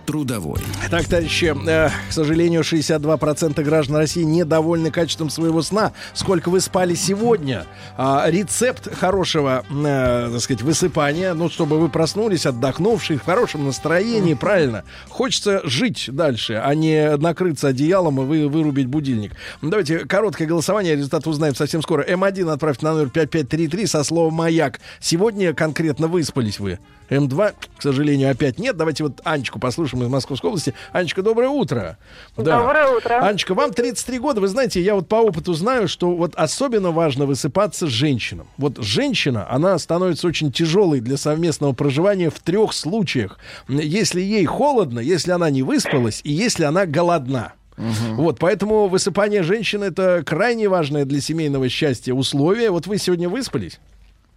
Трудовой. 0.05 0.59
Так, 0.89 1.05
товарищи, 1.05 1.55
э, 1.67 1.89
к 2.09 2.11
сожалению, 2.11 2.63
62% 2.63 3.63
граждан 3.63 3.95
России 3.97 4.23
недовольны 4.23 4.91
качеством 4.91 5.29
своего 5.29 5.61
сна. 5.61 5.93
Сколько 6.13 6.49
вы 6.49 6.59
спали 6.59 6.93
сегодня? 6.93 7.65
А, 7.97 8.25
рецепт 8.29 8.93
хорошего, 8.93 9.63
э, 9.69 10.29
так 10.31 10.41
сказать, 10.41 10.61
высыпания, 10.61 11.33
ну, 11.33 11.49
чтобы 11.49 11.79
вы 11.79 11.89
проснулись 11.89 12.45
отдохнувшие, 12.45 13.17
в 13.17 13.23
хорошем 13.23 13.65
настроении, 13.65 14.33
правильно. 14.33 14.83
Хочется 15.09 15.61
жить 15.63 16.09
дальше, 16.11 16.61
а 16.63 16.75
не 16.75 17.15
накрыться 17.17 17.69
одеялом 17.69 18.21
и 18.21 18.25
вы, 18.25 18.47
вырубить 18.49 18.87
будильник. 18.87 19.33
Давайте 19.61 19.99
короткое 19.99 20.47
голосование, 20.47 20.95
результат 20.95 21.25
узнаем 21.27 21.55
совсем 21.55 21.81
скоро. 21.81 22.03
М1 22.03 22.51
отправьте 22.51 22.85
на 22.85 22.93
номер 22.93 23.09
5533 23.09 23.87
со 23.87 24.03
словом 24.03 24.33
«Маяк». 24.33 24.79
Сегодня 24.99 25.53
конкретно 25.53 26.07
выспались 26.07 26.59
вы. 26.59 26.79
М2, 27.09 27.53
к 27.77 27.81
сожалению, 27.81 28.31
опять 28.31 28.59
нет. 28.59 28.77
Давайте 28.77 29.03
вот 29.03 29.21
Анечку 29.23 29.59
послушаем 29.59 29.92
из 30.01 30.07
Московской 30.09 30.49
области. 30.49 30.73
Анечка, 30.91 31.21
доброе 31.21 31.49
утро. 31.49 31.97
Да. 32.37 32.59
Доброе 32.59 32.87
утро. 32.87 33.19
Анечка, 33.19 33.53
вам 33.53 33.73
33 33.73 34.19
года. 34.19 34.41
Вы 34.41 34.47
знаете, 34.47 34.81
я 34.81 34.95
вот 34.95 35.07
по 35.07 35.15
опыту 35.15 35.53
знаю, 35.53 35.87
что 35.87 36.15
вот 36.15 36.33
особенно 36.35 36.91
важно 36.91 37.25
высыпаться 37.25 37.87
женщинам. 37.87 38.47
Вот 38.57 38.77
женщина, 38.77 39.47
она 39.49 39.77
становится 39.77 40.27
очень 40.27 40.51
тяжелой 40.51 41.01
для 41.01 41.17
совместного 41.17 41.73
проживания 41.73 42.29
в 42.29 42.39
трех 42.39 42.73
случаях. 42.73 43.37
Если 43.67 44.21
ей 44.21 44.45
холодно, 44.45 44.99
если 44.99 45.31
она 45.31 45.49
не 45.49 45.61
выспалась 45.61 46.21
и 46.23 46.31
если 46.31 46.63
она 46.63 46.85
голодна. 46.85 47.53
Вот, 47.77 48.39
поэтому 48.39 48.87
высыпание 48.87 49.43
женщины 49.43 49.85
это 49.85 50.23
крайне 50.25 50.69
важное 50.69 51.05
для 51.05 51.21
семейного 51.21 51.69
счастья 51.69 52.13
условие. 52.13 52.69
Вот 52.69 52.87
вы 52.87 52.97
сегодня 52.97 53.29
выспались? 53.29 53.79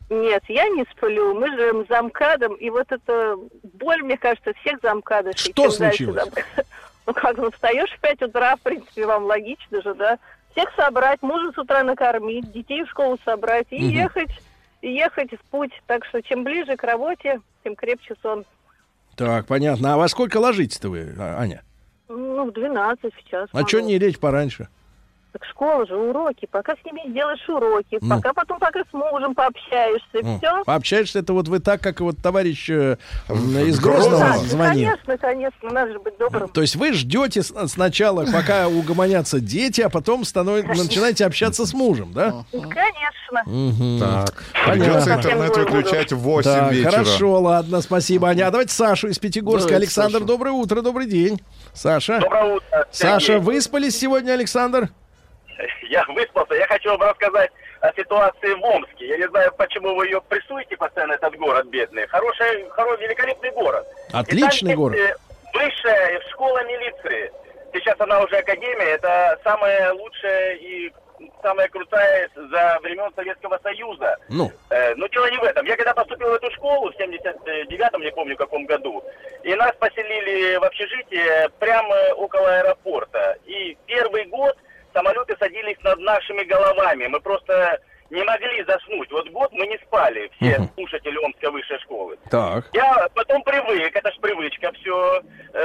Нет, 0.09 0.43
я 0.49 0.69
не 0.69 0.85
сплю. 0.93 1.35
Мы 1.35 1.49
живем 1.51 1.85
за 1.89 2.01
МКАДом, 2.03 2.55
и 2.55 2.71
вот 2.71 2.87
эта 2.91 3.37
боль, 3.75 4.03
мне 4.03 4.17
кажется, 4.17 4.53
всех 4.61 4.79
за 4.83 4.95
МКАДов. 4.95 5.35
И 5.35 5.39
Что 5.39 5.63
дальше 5.79 6.05
случилось? 6.05 6.25
за- 6.25 6.65
Ну 7.07 7.13
как, 7.15 7.37
ну 7.37 7.51
встаешь 7.53 7.91
в 7.93 8.01
5 8.01 8.23
утра, 8.23 8.57
в 8.57 8.61
принципе, 8.63 9.07
вам 9.07 9.25
логично 9.27 9.81
же, 9.83 9.95
да? 9.95 10.19
Всех 10.53 10.73
собрать, 10.75 11.23
мужа 11.23 11.53
с 11.53 11.59
утра 11.59 11.83
накормить, 11.85 12.51
детей 12.51 12.83
в 12.85 12.89
школу 12.91 13.17
собрать 13.25 13.67
и 13.71 13.77
Мгм. 13.79 13.89
ехать, 13.91 14.31
и 14.83 14.93
ехать 14.93 15.31
в 15.33 15.41
путь. 15.51 15.71
Так 15.87 16.05
что 16.07 16.21
чем 16.23 16.43
ближе 16.43 16.77
к 16.77 16.83
работе, 16.83 17.41
тем 17.63 17.77
крепче 17.77 18.15
сон. 18.23 18.45
Так, 19.15 19.47
понятно. 19.47 19.95
А 19.95 19.97
во 19.99 20.09
сколько 20.09 20.39
ложитесь-то 20.39 20.89
вы, 20.89 21.15
А- 21.19 21.39
Аня? 21.41 21.63
Ну, 22.09 22.45
в 22.49 22.53
12 22.53 23.13
в 23.15 23.29
час. 23.31 23.49
А 23.53 23.67
что 23.67 23.81
не 23.81 23.99
лечь 23.99 24.19
пораньше? 24.19 24.69
Так 25.39 25.45
школа 25.51 25.87
же, 25.87 25.95
уроки. 25.95 26.49
Пока 26.51 26.73
с 26.73 26.85
ними 26.87 27.11
сделаешь 27.11 27.47
уроки, 27.47 27.99
Ну. 28.01 28.17
пока 28.17 28.33
потом 28.33 28.59
пока 28.59 28.81
с 28.81 28.93
мужем 28.95 29.35
пообщаешься, 29.35 30.07
Ну, 30.23 30.39
все. 30.39 30.65
Пообщаешься 30.65 31.19
это 31.19 31.35
вот 31.35 31.47
вы 31.49 31.59
так, 31.61 31.83
как 31.83 32.01
вот 32.01 32.17
товарищ 32.23 32.71
э, 32.71 32.97
из 33.29 33.79
Грозного. 33.79 34.19
Да, 34.19 34.37
звонил. 34.39 34.89
конечно, 34.89 35.19
конечно, 35.19 35.71
надо 35.71 35.93
же 35.93 35.99
быть 35.99 36.17
добрым. 36.17 36.49
То 36.49 36.63
есть 36.63 36.77
вы 36.77 36.95
ждете 36.95 37.43
с- 37.43 37.69
сначала, 37.69 38.25
пока 38.25 38.69
угомонятся 38.69 39.39
дети, 39.41 39.83
а 39.83 39.91
потом 39.91 40.23
станов- 40.23 40.67
начинаете 40.67 41.27
общаться 41.27 41.67
с 41.67 41.75
мужем, 41.75 42.13
да? 42.15 42.45
Конечно. 42.53 43.43
Мгм. 43.45 43.99
Так, 44.01 44.43
придется 44.67 45.15
интернет 45.17 45.55
выключать 45.57 46.13
в 46.13 46.19
8 46.19 46.51
Так, 46.51 46.73
вечера. 46.73 46.91
хорошо, 46.93 47.41
ладно, 47.43 47.83
спасибо, 47.83 48.29
Аня. 48.29 48.47
А 48.47 48.51
давайте 48.51 48.73
Сашу 48.73 49.09
из 49.09 49.19
Пятигорска. 49.19 49.69
Давайте 49.69 49.85
Александр, 49.85 50.13
Сашу. 50.19 50.25
доброе 50.25 50.53
утро, 50.53 50.81
добрый 50.81 51.07
день. 51.07 51.43
Саша. 51.75 52.21
Доброе 52.21 52.55
утро. 52.55 52.87
Саша, 52.91 53.39
выспались 53.39 53.99
сегодня, 53.99 54.33
Александр? 54.33 54.89
Я 55.83 56.05
выспался. 56.09 56.55
Я 56.55 56.67
хочу 56.67 56.91
вам 56.91 57.03
рассказать 57.03 57.51
о 57.81 57.93
ситуации 57.93 58.55
в 58.55 58.65
Омске. 58.65 59.09
Я 59.09 59.19
не 59.19 59.29
знаю, 59.29 59.53
почему 59.57 59.95
вы 59.95 60.07
ее 60.07 60.21
прессуете 60.23 60.77
постоянно, 60.77 61.13
этот 61.13 61.37
город 61.37 61.67
бедный. 61.67 62.07
Хороший, 62.07 62.69
хороший, 62.71 63.07
великолепный 63.07 63.51
город. 63.53 63.87
Отличный 64.13 64.75
город. 64.75 64.99
Высшая 65.53 66.21
школа 66.31 66.63
милиции. 66.65 67.33
Сейчас 67.73 67.99
она 68.01 68.21
уже 68.21 68.37
академия. 68.37 68.95
Это 68.95 69.39
самая 69.43 69.93
лучшая 69.93 70.55
и 70.57 70.93
самая 71.43 71.69
крутая 71.69 72.29
за 72.35 72.79
времен 72.83 73.11
Советского 73.15 73.59
Союза. 73.63 74.17
Ну, 74.29 74.51
Э, 74.71 74.95
ну, 74.97 75.09
дело 75.09 75.31
не 75.31 75.39
в 75.39 75.45
этом. 75.45 75.65
Я 75.67 75.77
когда 75.77 75.95
поступил 75.95 76.29
в 76.29 76.35
эту 76.35 76.51
школу 76.53 76.91
в 76.91 77.01
79-м, 77.01 78.03
не 78.03 78.13
помню, 78.13 78.37
каком 78.37 78.67
году, 78.67 79.03
и 79.43 79.55
нас 79.55 79.73
поселили 79.79 80.57
в 80.57 80.65
общежитие 80.65 81.49
прямо 81.59 81.95
около 82.17 82.59
аэропорта. 82.59 83.39
И 83.47 83.77
первый 83.87 84.27
год 84.27 84.57
самолеты 84.97 85.37
садились 85.39 85.77
над 85.85 85.99
нашими 86.01 86.43
головами. 86.45 87.07
Мы 87.07 87.21
просто 87.21 87.79
не 88.09 88.23
могли 88.25 88.65
заснуть. 88.65 89.11
Вот 89.13 89.29
год 89.31 89.53
мы 89.53 89.67
не 89.67 89.77
спали, 89.87 90.31
все 90.37 90.59
Мгм. 90.59 90.71
слушатели 90.75 91.17
Омской 91.19 91.51
высшей 91.51 91.79
школы. 91.81 92.17
так. 92.31 92.65
Я 92.73 93.09
потом 93.15 93.43
привык, 93.43 93.95
это 93.95 94.11
ж 94.11 94.15
привычка, 94.21 94.73
все 94.81 95.23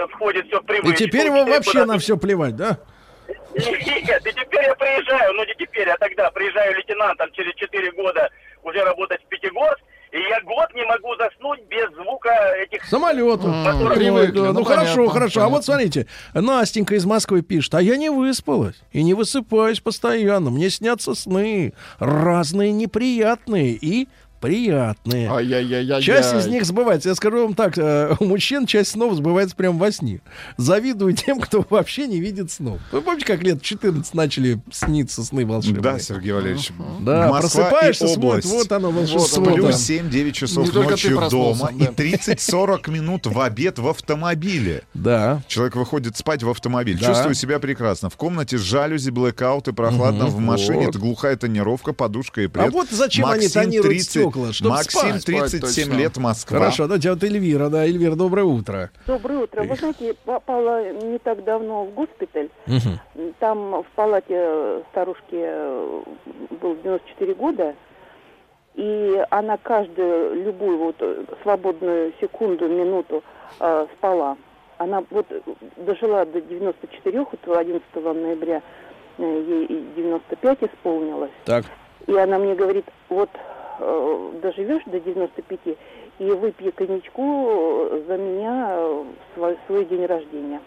входит 0.10 0.48
все 0.48 0.60
в 0.60 0.66
привычку. 0.66 0.92
И 0.92 0.96
теперь 1.08 1.30
вам 1.32 1.48
вообще 1.48 1.86
на 1.86 1.98
все 2.00 2.18
плевать, 2.18 2.56
да? 2.56 2.78
нет, 3.56 4.26
и 4.28 4.32
теперь 4.34 4.66
я 4.66 4.76
приезжаю, 4.76 5.34
ну 5.34 5.46
не 5.46 5.54
теперь, 5.56 5.90
а 5.90 5.98
тогда 5.98 6.30
приезжаю 6.32 6.76
лейтенантом 6.76 7.32
через 7.32 7.54
4 7.56 7.92
года 7.92 8.30
уже 8.64 8.84
работать 8.84 9.22
в 9.24 9.28
Пятигорск, 9.28 9.80
и 10.12 10.20
я 10.20 10.42
год 10.42 10.74
не 10.74 10.84
могу 10.86 11.16
заснуть 11.16 11.62
без 11.68 11.90
звука 11.92 12.32
этих... 12.58 12.81
Самолету. 12.92 13.48
Ну, 13.48 14.52
ну 14.52 14.64
хорошо, 14.66 14.96
понятно, 14.96 15.14
хорошо. 15.14 15.44
А 15.44 15.48
вот 15.48 15.64
смотрите, 15.64 16.08
Настенька 16.34 16.96
из 16.96 17.06
Москвы 17.06 17.42
пишет, 17.42 17.74
а 17.76 17.82
я 17.82 17.96
не 17.96 18.10
выспалась 18.10 18.76
и 18.92 19.02
не 19.02 19.14
высыпаюсь 19.14 19.80
постоянно. 19.80 20.50
Мне 20.50 20.70
снятся 20.70 21.16
сны 21.16 21.72
разные 22.00 22.74
неприятные 22.74 23.78
и 23.80 24.10
приятные. 24.42 25.30
Ай-яй-яй-яй. 25.32 26.02
Часть 26.02 26.34
из 26.34 26.48
них 26.48 26.66
сбывается. 26.66 27.10
Я 27.10 27.16
скажу 27.16 27.44
вам 27.44 27.54
так, 27.54 27.78
э, 27.78 28.16
у 28.20 28.26
мужчин 28.26 28.66
часть 28.66 28.92
снов 28.92 29.14
сбывается 29.16 29.56
прямо 29.56 29.78
во 29.78 29.92
сне. 29.92 30.20
Завидую 30.58 31.14
тем, 31.14 31.40
кто 31.40 31.66
вообще 31.70 32.08
не 32.08 32.20
видит 32.20 32.52
снов. 32.52 32.80
Вы 32.92 33.02
помните, 33.02 33.26
как 33.26 33.44
лет 33.44 33.62
14 33.62 34.14
начали 34.14 34.60
сниться 34.72 35.24
сны 35.24 35.46
волшебные? 35.46 35.82
Да, 35.82 36.00
Сергей 36.00 36.34
Валерьевич. 36.34 36.72
Да, 37.02 37.30
Москва 37.30 37.40
просыпаешься, 37.40 38.08
смотришь, 38.08 38.46
вот 38.46 38.72
оно, 38.72 38.92
волшебство. 38.92 39.44
Вот. 39.44 39.54
Плюс 39.54 39.76
7-9 39.90 40.32
часов 40.32 40.74
Не 40.74 40.82
ночью 40.82 41.30
дома 41.30 41.70
да. 41.74 41.86
и 41.86 41.88
30-40 41.90 42.90
минут 42.90 43.28
в 43.28 43.40
обед 43.40 43.80
в 43.80 43.88
автомобиле. 43.88 44.84
Да. 44.94 45.44
Человек 45.48 45.76
выходит 45.76 46.18
спать 46.18 46.42
в 46.44 46.50
автомобиль. 46.50 46.98
Да. 47.00 47.08
Чувствую 47.08 47.36
себя 47.36 47.60
прекрасно. 47.60 48.10
В 48.10 48.18
комнате 48.18 48.58
жалюзи, 48.58 49.12
блэкаут 49.12 49.68
и 49.68 49.72
прохладно. 49.72 50.26
Мгм. 50.26 50.34
в 50.34 50.40
машине 50.40 50.80
Вот. 50.86 50.90
это 50.90 51.00
глухая 51.00 51.36
тонировка, 51.36 51.94
подушка 51.94 52.42
и 52.42 52.48
плед. 52.48 52.68
А 52.68 52.72
вот 52.72 52.90
зачем 52.90 53.26
они 53.28 53.44
Максим 53.44 53.62
тонируют 53.62 53.88
30 53.88 54.31
стекла? 54.32 54.54
Чтоб 54.54 54.70
Максим 54.70 55.20
спать. 55.20 55.22
Спать 55.22 55.52
37 55.52 55.88
точно. 55.88 56.00
лет, 56.00 56.18
Москва. 56.18 56.60
Хорошо, 56.60 56.84
давайте 56.88 57.10
вот 57.10 57.24
Эльвира, 57.24 57.70
да, 57.70 57.86
Эльвира, 57.86 58.16
доброе 58.16 58.44
утро. 58.44 58.90
Доброе 59.08 59.40
утро. 59.40 59.64
Вы 59.64 59.76
знаете, 59.76 60.16
попала 60.26 60.92
не 60.92 61.20
так 61.20 61.44
давно 61.44 61.86
в 61.86 61.94
госпиталь. 61.94 62.50
Мгм. 62.66 63.34
Там 63.40 63.84
в 63.84 63.86
палате 63.96 64.84
старушки 64.92 65.24
э, 65.32 66.02
был 66.62 66.76
94 66.84 67.34
года. 67.36 67.76
И 68.76 69.22
она 69.30 69.58
каждую, 69.58 70.46
любую 70.46 70.78
вот 70.78 70.96
свободную 71.44 72.14
секунду, 72.22 72.70
минуту 72.70 73.22
э, 73.60 73.88
спала. 73.98 74.38
Она 74.78 75.04
вот 75.10 75.28
дожила 75.76 76.26
до 76.26 76.42
94, 76.42 77.20
вот 77.20 77.58
11 77.58 77.84
ноября 77.96 78.62
э, 79.18 79.44
ей 79.48 79.66
и 79.66 79.86
95 79.98 80.64
исполнилось. 80.64 81.32
Так. 81.44 81.66
И 82.08 82.16
она 82.16 82.40
мне 82.40 82.56
говорит, 82.56 82.86
вот 83.10 83.30
э, 83.80 84.32
доживешь 84.42 84.84
до 84.86 85.00
95 85.00 85.60
и 86.20 86.24
выпьи 86.26 86.70
коньячку 86.72 87.90
за 88.08 88.16
меня 88.16 88.78
в 88.78 89.06
свой, 89.34 89.58
свой 89.66 89.86
день 89.86 90.06
рождения. 90.06 90.62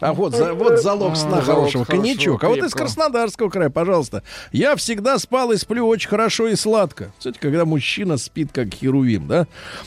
А 0.00 0.14
вот, 0.14 0.34
за- 0.34 0.54
вот 0.54 0.78
залог 0.78 1.16
сна 1.16 1.38
А, 1.38 1.42
хорошего. 1.42 1.84
Коньячок. 1.84 2.42
А 2.44 2.48
вот 2.48 2.58
из. 2.58 2.72
Краснодарского 2.72 3.50
края, 3.50 3.68
пожалуйста. 3.68 4.22
Я 4.52 4.76
всегда 4.76 5.18
спал 5.18 5.52
и 5.52 5.56
сплю 5.58 5.86
очень 5.86 6.08
хорошо 6.08 6.46
и 6.48 6.54
сладко. 6.54 7.12
Кстати, 7.18 7.36
когда 7.38 7.66
мужчина 7.66 8.16
спит 8.16 8.50
как 8.54 8.72
херувим, 8.72 9.26
да? 9.26 9.46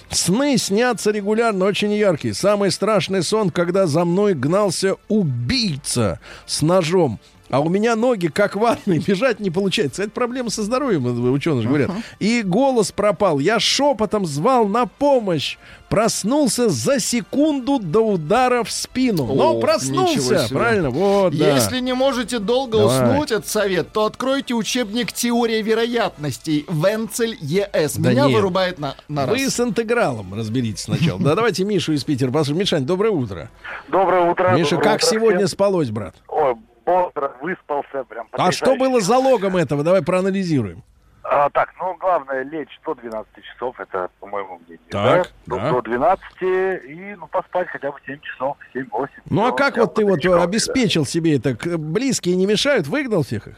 Сны 0.09 0.57
снятся 0.57 1.09
регулярно, 1.09 1.65
очень 1.65 1.91
яркие. 1.93 2.35
Самый 2.35 2.69
страшный 2.69 3.23
сон, 3.23 3.49
когда 3.49 3.87
за 3.87 4.05
мной 4.05 4.35
гнался 4.35 4.97
убийца 5.07 6.19
с 6.45 6.61
ножом. 6.61 7.19
А 7.53 7.59
у 7.59 7.69
меня 7.69 7.95
ноги 7.95 8.29
как 8.29 8.55
ватные, 8.55 8.99
бежать 9.07 9.39
не 9.39 9.51
получается. 9.51 10.01
Это 10.01 10.09
проблема 10.09 10.49
со 10.49 10.63
здоровьем, 10.63 11.05
ученые 11.31 11.61
же 11.61 11.67
говорят. 11.67 11.91
И 12.17 12.41
голос 12.41 12.91
пропал. 12.91 13.37
Я 13.37 13.59
шепотом 13.59 14.25
звал 14.25 14.67
на 14.67 14.87
помощь. 14.87 15.57
Проснулся 15.87 16.69
за 16.69 16.99
секунду 16.99 17.77
до 17.77 17.99
удара 17.99 18.63
в 18.63 18.71
спину. 18.71 19.27
Но 19.27 19.33
Ох, 19.33 19.37
ничего 19.57 19.61
проснулся, 19.61 20.47
себе. 20.47 20.57
правильно? 20.57 20.89
Вот, 20.89 21.37
да. 21.37 21.53
Если 21.53 21.79
не 21.79 21.93
можете 21.93 22.39
долго 22.39 22.79
Давай. 22.79 23.11
уснуть, 23.11 23.29
это 23.31 23.47
совет, 23.47 23.91
то 23.91 24.05
откройте 24.05 24.55
учебник 24.55 25.13
«Теория 25.13 25.61
вероятностей» 25.61 26.65
Венцель 26.67 27.37
ЕС. 27.39 27.97
Да 27.97 28.09
Меня 28.09 28.25
нет. 28.25 28.35
вырубает 28.35 28.79
на, 28.79 28.95
на 29.07 29.27
раз. 29.27 29.37
Вы 29.37 29.47
с 29.47 29.59
интегралом 29.59 30.33
разберитесь 30.33 30.85
сначала. 30.85 31.19
Да, 31.21 31.35
давайте 31.35 31.63
Мишу 31.65 31.93
из 31.93 32.03
Питера 32.03 32.31
послушаем. 32.31 32.57
Мишань, 32.61 32.85
доброе 32.87 33.11
утро. 33.11 33.51
Доброе 33.89 34.31
утро. 34.31 34.55
Миша, 34.57 34.71
доброе 34.71 34.83
как 34.93 35.03
утро 35.03 35.07
сегодня 35.11 35.37
всем. 35.45 35.47
спалось, 35.49 35.91
брат? 35.91 36.15
Ой, 36.27 36.55
бодро, 36.85 37.31
выспался 37.41 38.03
прям. 38.03 38.27
А 38.31 38.51
что 38.51 38.75
было 38.75 38.99
залогом 39.01 39.57
этого? 39.57 39.83
Давай 39.83 40.01
проанализируем. 40.01 40.83
А, 41.25 41.49
так, 41.51 41.73
ну, 41.79 41.95
главное, 41.95 42.43
лечь 42.43 42.77
до 42.85 42.95
12 42.95 43.27
часов, 43.43 43.79
это, 43.79 44.09
по 44.19 44.27
моему 44.27 44.59
мнению. 44.59 44.79
Так, 44.89 45.31
да? 45.47 45.55
да. 45.55 45.71
До, 45.71 45.81
до 45.81 45.81
12 45.83 46.23
и, 46.41 47.15
ну, 47.17 47.27
поспать 47.27 47.69
хотя 47.69 47.91
бы 47.91 47.97
7 48.05 48.19
часов, 48.19 48.57
7-8. 48.75 49.07
Ну 49.29 49.41
а 49.43 49.47
Всё, 49.47 49.55
как 49.55 49.77
вот 49.77 49.95
ты 49.95 50.03
вот 50.05 50.25
обеспечил 50.25 51.05
себе 51.05 51.37
это? 51.37 51.55
Близкие 51.77 52.35
не 52.35 52.45
мешают? 52.45 52.87
Выгнал 52.87 53.23
всех 53.23 53.47
их? 53.47 53.55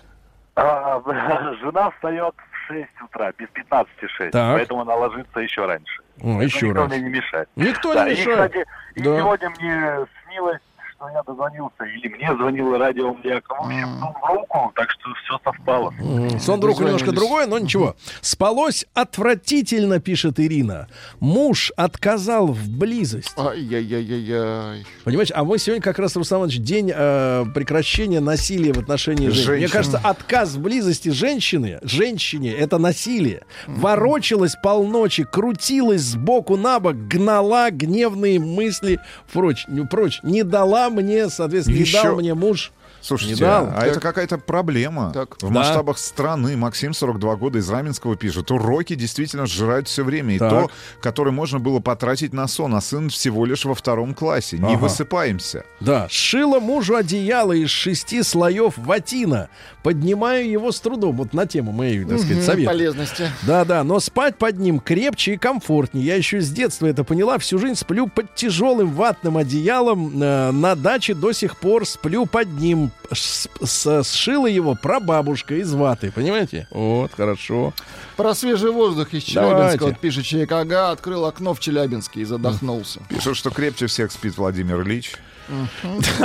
да. 0.56 0.96
А, 0.98 1.54
жена 1.62 1.90
встает 1.92 2.36
в 2.52 2.68
6 2.68 2.88
утра, 3.04 3.32
без 3.38 3.48
15 3.50 3.92
6, 4.00 4.32
Так. 4.32 4.56
поэтому 4.58 4.82
она 4.82 4.96
ложится 4.96 5.40
еще 5.40 5.66
раньше. 5.66 6.02
О, 6.22 6.42
еще 6.42 6.68
никто 6.68 6.82
раз. 6.84 6.90
мне 6.92 7.00
не 7.02 7.10
мешает. 7.10 7.50
Никто 7.56 7.94
Да, 7.96 8.06
не 8.06 8.14
и, 8.14 8.20
мешает. 8.20 8.52
кстати, 8.52 8.66
и 8.94 9.02
Да. 9.02 9.18
сегодня 9.18 9.50
мне 9.60 10.06
снилось, 10.28 10.62
что 11.06 11.10
я 11.10 11.24
дозвонился, 11.24 11.84
или 11.84 12.08
мне 12.08 12.36
звонил 12.36 12.78
радиомаяк. 12.78 13.48
В 13.50 13.66
общем, 13.66 14.00
в 14.00 14.34
руку, 14.34 14.72
так 14.76 14.90
что 14.92 15.10
все 15.24 15.40
совпало. 15.44 15.94
Сон 16.40 16.60
друг 16.60 16.80
немножко 16.80 17.12
другое, 17.12 17.48
но 17.48 17.60
ничего. 17.60 17.96
Спалось 18.22 18.86
отвратительно, 18.94 20.00
пишет 20.00 20.40
Ирина. 20.40 20.88
Муж 21.20 21.72
отказал 21.76 22.48
в 22.48 22.70
близость. 22.70 23.34
Ай-яй-яй-яй-яй. 23.38 24.86
Понимаете, 25.04 25.34
а 25.34 25.44
мы 25.44 25.58
сегодня 25.58 25.82
как 25.82 26.00
раз, 26.00 26.16
Руслан 26.16 26.42
Иванович, 26.42 26.60
день 26.60 26.92
э, 26.94 27.46
прекращения 27.54 28.20
насилия 28.20 28.74
в 28.74 28.80
отношении 28.80 29.30
женщин. 29.30 29.58
Мне 29.58 29.68
кажется, 29.68 30.00
отказ 30.04 30.56
в 30.56 30.62
близости 30.62 31.10
женщины, 31.10 31.80
женщине, 31.84 32.52
это 32.52 32.78
насилие. 32.78 33.44
Ворочалась 33.68 34.56
полночи, 34.62 35.24
крутилась 35.24 36.02
сбоку 36.02 36.58
на 36.58 36.80
бок, 36.80 36.96
гнала 36.96 37.70
гневные 37.72 38.40
мысли 38.40 39.00
прочь. 39.32 39.66
Не, 39.68 39.86
прочь. 39.86 40.20
Не 40.24 40.44
дала 40.44 40.90
мне, 40.96 41.30
соответственно, 41.30 41.76
не 41.76 41.82
Еще- 41.82 42.02
дал 42.02 42.16
мне 42.16 42.34
муж. 42.34 42.72
Слушайте, 43.06 43.36
Не 43.36 43.40
дал. 43.42 43.68
а 43.68 43.72
Так. 43.82 43.84
это 43.88 44.00
какая-то 44.00 44.38
проблема. 44.40 45.12
Так. 45.14 45.36
В 45.38 45.42
Да. 45.42 45.48
масштабах 45.50 45.98
страны 46.00 46.58
Максим 46.58 46.94
42 46.94 47.36
года 47.36 47.60
из 47.60 47.70
Раменского 47.70 48.16
пишет. 48.16 48.50
Уроки 48.50 48.96
действительно 48.96 49.46
сжирают 49.46 49.88
все 49.88 50.04
время. 50.04 50.36
И 50.36 50.40
Так. 50.40 50.50
то, 50.50 50.72
которое 51.02 51.32
можно 51.32 51.60
было 51.60 51.80
потратить 51.80 52.34
на 52.34 52.48
сон, 52.48 52.74
а 52.74 52.82
сын 52.82 53.10
всего 53.10 53.46
лишь 53.46 53.64
во 53.66 53.76
втором 53.76 54.16
классе. 54.16 54.58
Не 54.58 54.74
Ага. 54.74 54.78
высыпаемся. 54.84 55.66
Да, 55.80 56.08
сшила 56.10 56.60
мужу 56.60 56.96
одеяло 56.96 57.54
из 57.54 57.70
шести 57.70 58.24
слоев 58.24 58.74
ватина. 58.78 59.50
Поднимаю 59.84 60.50
его 60.50 60.72
с 60.72 60.80
трудом. 60.80 61.16
Вот 61.18 61.34
на 61.34 61.46
тему 61.46 61.72
моей, 61.72 62.04
так 62.06 62.18
сказать, 62.18 62.38
Мгм, 62.38 62.44
совета. 62.46 62.72
Полезности. 62.72 63.30
Да-да, 63.44 63.84
но 63.84 64.00
спать 64.00 64.38
под 64.38 64.58
ним 64.58 64.80
крепче 64.80 65.34
и 65.34 65.38
комфортнее. 65.38 66.04
Я 66.06 66.16
еще 66.16 66.42
с 66.42 66.50
детства 66.50 66.88
это 66.88 67.04
поняла. 67.04 67.38
Всю 67.38 67.60
жизнь 67.60 67.76
сплю 67.76 68.08
под 68.08 68.34
тяжелым 68.34 68.92
ватным 68.94 69.38
одеялом. 69.38 70.12
Э, 70.22 70.50
на 70.52 70.74
даче 70.76 71.14
до 71.14 71.34
сих 71.34 71.58
пор 71.58 71.86
сплю 71.86 72.26
под 72.26 72.50
ним. 72.60 72.90
Сшила 73.12 74.48
его 74.48 74.76
прабабушка 74.76 75.56
из 75.56 75.74
ваты. 75.74 76.12
Понимаете? 76.12 76.68
Вот, 76.72 77.12
хорошо. 77.16 77.74
Про 78.18 78.34
свежий 78.34 78.72
воздух 78.72 79.14
из 79.14 79.26
Давайте. 79.32 79.58
Челябинска. 79.60 79.84
Вот 79.86 80.00
пишет 80.00 80.26
человек, 80.26 80.52
ага, 80.52 80.92
открыл 80.92 81.26
окно 81.26 81.54
в 81.54 81.60
Челябинске 81.60 82.22
и 82.22 82.26
задохнулся. 82.26 83.02
Пишут, 83.10 83.38
что 83.38 83.52
крепче 83.52 83.88
всех 83.88 84.12
спит 84.12 84.38
Владимир 84.38 84.82
Ильич. 84.82 85.14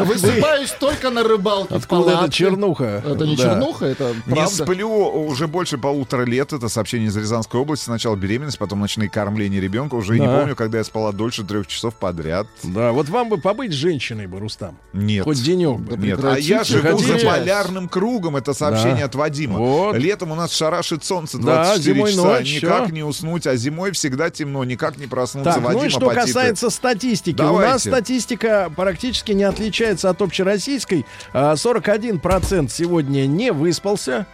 Высыпаюсь 0.05 0.71
только 0.79 1.11
на 1.11 1.23
рыбалке 1.23 1.75
Откуда 1.75 2.03
палатке. 2.13 2.31
чернуха? 2.33 3.03
Это 3.07 3.27
не 3.27 3.37
чернуха, 3.37 3.87
это 3.87 4.15
Не 4.27 4.35
правда. 4.35 4.65
сплю 4.65 4.89
уже 4.91 5.47
больше 5.47 5.79
полутора 5.79 6.25
лет. 6.25 6.53
Это 6.53 6.69
сообщение 6.69 7.09
из 7.09 7.17
Рязанской 7.17 7.61
области. 7.61 7.85
Сначала 7.85 8.17
беременность, 8.17 8.59
потом 8.59 8.81
ночные 8.81 9.09
кормления 9.11 9.61
ребенка. 9.61 9.95
Уже 9.95 10.19
не 10.19 10.27
помню, 10.27 10.57
когда 10.57 10.79
я 10.79 10.85
спала 10.85 11.13
дольше 11.13 11.45
трех 11.45 11.67
часов 11.67 11.95
подряд. 11.97 12.47
Да, 12.63 12.93
вот 12.93 13.09
вам 13.09 13.29
бы 13.29 13.39
побыть 13.39 13.73
женщиной 13.73 14.27
бы, 14.27 14.39
Рустам. 14.39 14.77
Нет. 14.93 15.25
Хоть 15.25 15.43
денек 15.43 15.79
бы. 15.81 15.97
Нет, 15.97 16.23
а 16.25 16.39
я 16.39 16.65
живу 16.65 16.99
за 16.99 17.19
полярным 17.19 17.89
кругом. 17.89 18.37
Это 18.37 18.55
сообщение 18.55 19.05
от 19.05 19.15
Вадима. 19.15 19.93
Летом 19.97 20.33
у 20.33 20.35
нас 20.35 20.53
шарашит 20.53 21.05
солнце 21.05 21.39
Да, 21.39 21.65
24 21.77 21.95
зимой 21.95 22.13
часа. 22.13 22.43
никак 22.43 22.85
всё. 22.87 22.95
не 22.95 23.03
уснуть, 23.03 23.47
а 23.47 23.57
зимой 23.57 23.93
всегда 23.93 24.31
темно. 24.31 24.65
Никак 24.65 24.97
не 24.97 25.07
проснуться. 25.07 25.61
Так, 25.61 25.73
ну 25.73 25.85
и 25.85 25.89
что 25.89 26.09
касается 26.11 26.71
статистики. 26.71 27.41
У 27.41 27.59
нас 27.59 27.83
статистика 27.83 28.73
практически 28.75 29.10
не 29.33 29.45
отличается 29.45 30.11
от 30.11 30.23
общероссийской. 30.23 31.05
А, 31.33 31.55
41% 31.55 32.69
сегодня 32.71 33.27
не 33.27 33.53
выспался. 33.53 34.27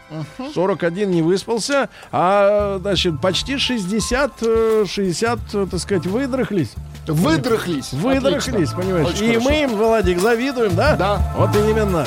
41 0.55 1.11
не 1.11 1.23
выспался. 1.23 1.89
А, 2.13 2.79
значит, 2.81 3.21
почти 3.21 3.59
60, 3.59 4.33
э, 4.43 4.85
60, 4.89 5.39
э, 5.55 5.67
так 5.71 5.81
сказать, 5.81 6.07
выдрахлись. 6.07 6.73
Выдрахлись. 7.07 7.93
Выдрахлись, 7.93 8.73
Отлично. 8.73 8.77
понимаешь? 8.77 9.07
Очень 9.09 9.25
и 9.25 9.29
хорошо. 9.35 9.49
мы 9.49 9.63
им, 9.63 9.77
Владик, 9.77 10.19
завидуем, 10.19 10.75
да? 10.75 10.97
Да. 10.97 11.35
Вот 11.37 11.55
именно. 11.57 12.07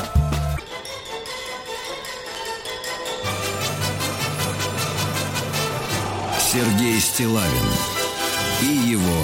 Сергей 6.39 6.99
Стилавин 6.99 7.69
и 8.61 8.65
его 8.65 9.21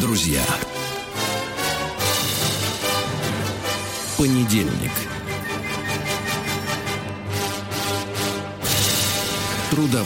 друзья. 0.00 0.42
Понедельник. 4.18 4.90
Трудовой. 9.70 10.04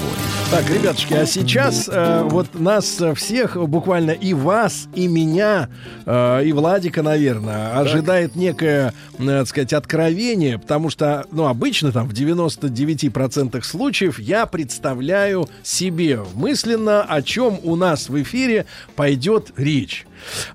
Так, 0.50 0.68
ребятушки, 0.68 1.14
а 1.14 1.24
сейчас 1.24 1.88
э, 1.90 2.22
вот 2.24 2.60
нас 2.60 3.00
э, 3.00 3.14
всех, 3.14 3.56
буквально 3.56 4.10
и 4.10 4.34
вас, 4.34 4.86
и 4.94 5.06
меня, 5.06 5.70
э, 6.04 6.44
и 6.44 6.52
Владика, 6.52 7.02
наверное, 7.02 7.78
ожидает 7.78 8.36
некое, 8.36 8.92
э, 9.18 9.24
так 9.24 9.48
сказать, 9.48 9.72
откровение, 9.72 10.58
потому 10.58 10.90
что, 10.90 11.24
ну, 11.32 11.46
обычно 11.46 11.90
там 11.90 12.06
в 12.06 12.12
99% 12.12 13.62
случаев 13.62 14.18
я 14.18 14.44
представляю 14.44 15.48
себе 15.62 16.20
мысленно, 16.34 17.00
о 17.02 17.22
чем 17.22 17.58
у 17.62 17.74
нас 17.74 18.10
в 18.10 18.20
эфире 18.20 18.66
пойдет 18.94 19.52
речь. 19.56 20.04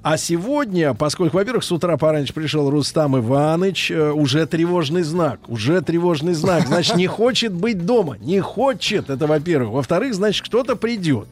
А 0.02 0.18
сегодня, 0.18 0.94
поскольку, 0.94 1.38
во-первых, 1.38 1.64
с 1.64 1.72
утра 1.72 1.98
пораньше 1.98 2.34
пришел 2.34 2.70
Рустам 2.70 3.18
Иваныч, 3.18 3.92
э, 3.92 4.12
уже 4.12 4.46
тревожный 4.46 5.04
знак, 5.04 5.40
уже 5.48 5.82
тревожный 5.82 6.34
знак, 6.34 6.68
значит, 6.68 6.96
не 6.96 7.08
хочет 7.08 7.54
быть 7.54 7.86
дома, 7.86 8.18
не 8.20 8.40
хочет, 8.40 9.10
это 9.10 9.28
во-первых. 9.28 9.72
Во-вторых, 9.74 10.14
значит, 10.14 10.46
кто-то 10.46 10.76
придет. 10.76 11.28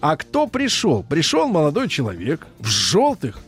А 0.00 0.16
кто 0.16 0.46
пришел? 0.46 1.04
Пришел 1.08 1.48
молодой 1.48 1.88
человек 1.88 2.46
в 2.58 2.66
желтых, 2.66 3.38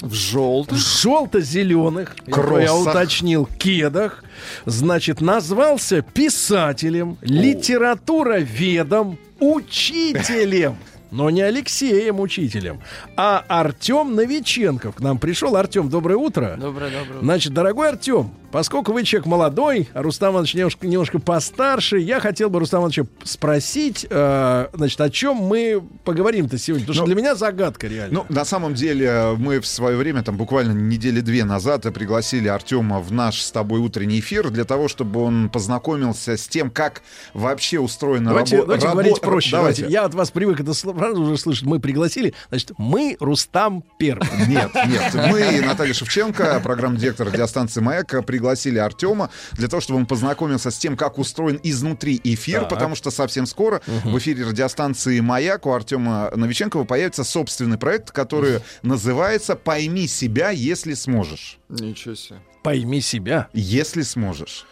В 0.00 0.12
желтых. 0.12 0.76
в 0.78 0.80
желто-зеленых, 1.02 2.16
я 2.26 2.74
уточнил, 2.74 3.48
кедах, 3.58 4.22
значит, 4.66 5.20
назвался 5.20 6.02
писателем, 6.02 7.16
литературоведом, 7.22 9.18
учителем. 9.40 10.76
Но 11.14 11.30
не 11.30 11.42
Алексеем 11.42 12.18
учителем, 12.18 12.80
а 13.16 13.44
Артем 13.46 14.16
Новиченков 14.16 14.96
к 14.96 15.00
нам 15.00 15.18
пришел. 15.18 15.54
Артем, 15.54 15.88
доброе 15.88 16.16
утро. 16.16 16.56
Доброе, 16.58 16.90
доброе. 16.90 17.22
Значит, 17.22 17.52
дорогой 17.52 17.90
Артем, 17.90 18.34
поскольку 18.54 18.92
вы 18.92 19.02
человек 19.02 19.26
молодой, 19.26 19.88
а 19.94 20.02
Рустам 20.02 20.34
Иванович 20.34 20.54
немножко, 20.54 20.86
немножко 20.86 21.18
постарше, 21.18 21.98
я 21.98 22.20
хотел 22.20 22.50
бы 22.50 22.60
Рустам 22.60 22.82
Ивановича 22.82 23.02
спросить, 23.24 24.06
э, 24.08 24.66
значит, 24.72 25.00
о 25.00 25.10
чем 25.10 25.38
мы 25.38 25.82
поговорим-то 26.04 26.56
сегодня. 26.56 26.86
Потому 26.86 26.94
что 26.94 27.02
Ну, 27.02 27.06
для 27.06 27.16
меня 27.16 27.34
загадка 27.34 27.88
реально. 27.88 28.20
Ну, 28.20 28.26
на 28.32 28.44
самом 28.44 28.74
деле, 28.74 29.34
мы 29.36 29.58
в 29.58 29.66
свое 29.66 29.96
время, 29.96 30.22
там 30.22 30.36
буквально 30.36 30.70
недели 30.70 31.18
две 31.20 31.44
назад, 31.44 31.82
пригласили 31.92 32.46
Артема 32.46 33.00
в 33.00 33.10
наш 33.10 33.42
с 33.42 33.50
тобой 33.50 33.80
утренний 33.80 34.20
эфир 34.20 34.50
для 34.50 34.62
того, 34.62 34.86
чтобы 34.86 35.20
он 35.24 35.48
познакомился 35.48 36.36
с 36.36 36.46
тем, 36.46 36.70
как 36.70 37.02
вообще 37.32 37.80
устроена 37.80 38.28
Давайте, 38.30 38.58
рабо- 38.58 38.66
давайте 38.66 38.86
рабо- 38.86 38.92
говорить 38.92 39.20
проще. 39.20 39.50
Давайте. 39.50 39.82
Давайте. 39.82 39.92
Я 39.92 40.04
от 40.04 40.14
вас 40.14 40.30
привык 40.30 40.60
это 40.60 40.74
сразу 40.74 41.20
уже 41.22 41.38
слышать. 41.38 41.64
Мы 41.64 41.80
пригласили. 41.80 42.34
Значит, 42.50 42.70
мы 42.78 43.16
Рустам 43.18 43.82
Первый. 43.98 44.28
Нет, 44.46 44.70
нет. 44.86 45.12
Мы, 45.12 45.60
Наталья 45.66 45.92
Шевченко, 45.92 46.60
программ-директор 46.62 47.26
радиостанции 47.26 47.80
«Маяк», 47.80 48.24
пригласили 48.24 48.43
Артема 48.78 49.30
для 49.52 49.68
того, 49.68 49.80
чтобы 49.80 49.98
он 49.98 50.06
познакомился 50.06 50.70
с 50.70 50.78
тем, 50.78 50.96
как 50.96 51.18
устроен 51.18 51.58
изнутри 51.62 52.20
эфир, 52.24 52.60
Так. 52.60 52.70
потому 52.70 52.94
что 52.94 53.10
совсем 53.10 53.46
скоро 53.46 53.80
в 53.86 54.18
эфире 54.18 54.44
радиостанции 54.44 55.20
«Маяк» 55.20 55.66
у 55.66 55.72
Артема 55.72 56.30
Новиченкова 56.34 56.84
появится 56.84 57.24
собственный 57.24 57.78
проект, 57.78 58.10
который 58.10 58.60
называется 58.82 59.56
«Пойми 59.56 60.06
себя, 60.06 60.50
если 60.50 60.94
сможешь». 60.94 61.58
Ничего 61.68 62.14
себе. 62.14 62.38
Пойми 62.62 63.00
себя. 63.00 63.48
Если 63.52 64.02
сможешь. 64.02 64.66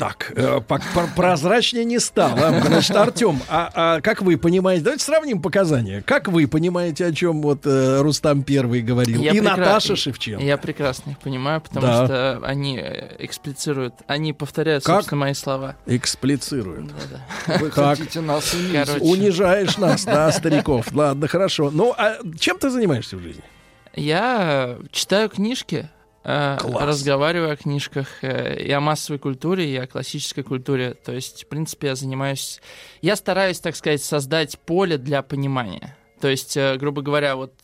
Так, 0.00 0.32
э, 0.34 0.60
прозрачнее 1.14 1.84
не 1.84 1.98
стало. 1.98 2.58
Значит, 2.62 2.96
Артем, 2.96 3.38
а, 3.50 3.70
а 3.74 4.00
как 4.00 4.22
вы 4.22 4.38
понимаете? 4.38 4.82
Давайте 4.84 5.04
сравним 5.04 5.42
показания. 5.42 6.02
Как 6.06 6.26
вы 6.28 6.48
понимаете, 6.48 7.04
о 7.04 7.12
чем 7.12 7.42
вот 7.42 7.66
э, 7.66 8.00
Рустам 8.00 8.42
Первый 8.42 8.80
говорил? 8.80 9.20
Я 9.20 9.32
И 9.32 9.40
прекра- 9.40 9.58
Наташа 9.58 9.96
Шевченко. 9.96 10.42
Я 10.42 10.56
прекрасно 10.56 11.10
их 11.10 11.18
понимаю, 11.18 11.60
потому 11.60 11.86
Да. 11.86 12.06
что 12.06 12.40
они 12.44 12.78
э, 12.78 13.16
эксплицируют, 13.18 13.92
они 14.06 14.32
повторяют, 14.32 14.84
Как? 14.84 14.96
собственно, 15.00 15.20
мои 15.20 15.34
слова. 15.34 15.76
Эксплицирует. 15.84 16.86
Да-да. 16.86 17.58
Вы 17.58 17.68
Так. 17.70 17.98
хотите 17.98 18.22
нас 18.22 18.54
унизить. 18.54 18.86
Короче. 18.86 19.04
Унижаешь 19.04 19.76
нас, 19.76 20.06
да, 20.06 20.32
стариков. 20.32 20.86
Ладно, 20.94 21.28
хорошо. 21.28 21.70
Ну, 21.70 21.94
а 21.98 22.16
чем 22.38 22.56
ты 22.58 22.70
занимаешься 22.70 23.18
в 23.18 23.20
жизни? 23.20 23.42
Я 23.94 24.78
читаю 24.92 25.28
книжки, 25.28 25.90
Класс. 26.22 26.84
разговариваю 26.84 27.52
о 27.52 27.56
книжках 27.56 28.22
э, 28.22 28.62
и 28.62 28.70
о 28.70 28.80
массовой 28.80 29.18
культуре, 29.18 29.72
и 29.72 29.76
о 29.76 29.86
классической 29.86 30.42
культуре. 30.42 30.94
То 30.94 31.12
есть, 31.12 31.44
в 31.44 31.48
принципе, 31.48 31.88
я 31.88 31.94
занимаюсь... 31.94 32.60
Я 33.00 33.16
стараюсь, 33.16 33.60
так 33.60 33.74
сказать, 33.74 34.02
создать 34.02 34.58
поле 34.58 34.98
для 34.98 35.22
понимания. 35.22 35.96
То 36.20 36.28
есть, 36.28 36.56
э, 36.56 36.76
грубо 36.76 37.00
говоря, 37.00 37.36
вот 37.36 37.54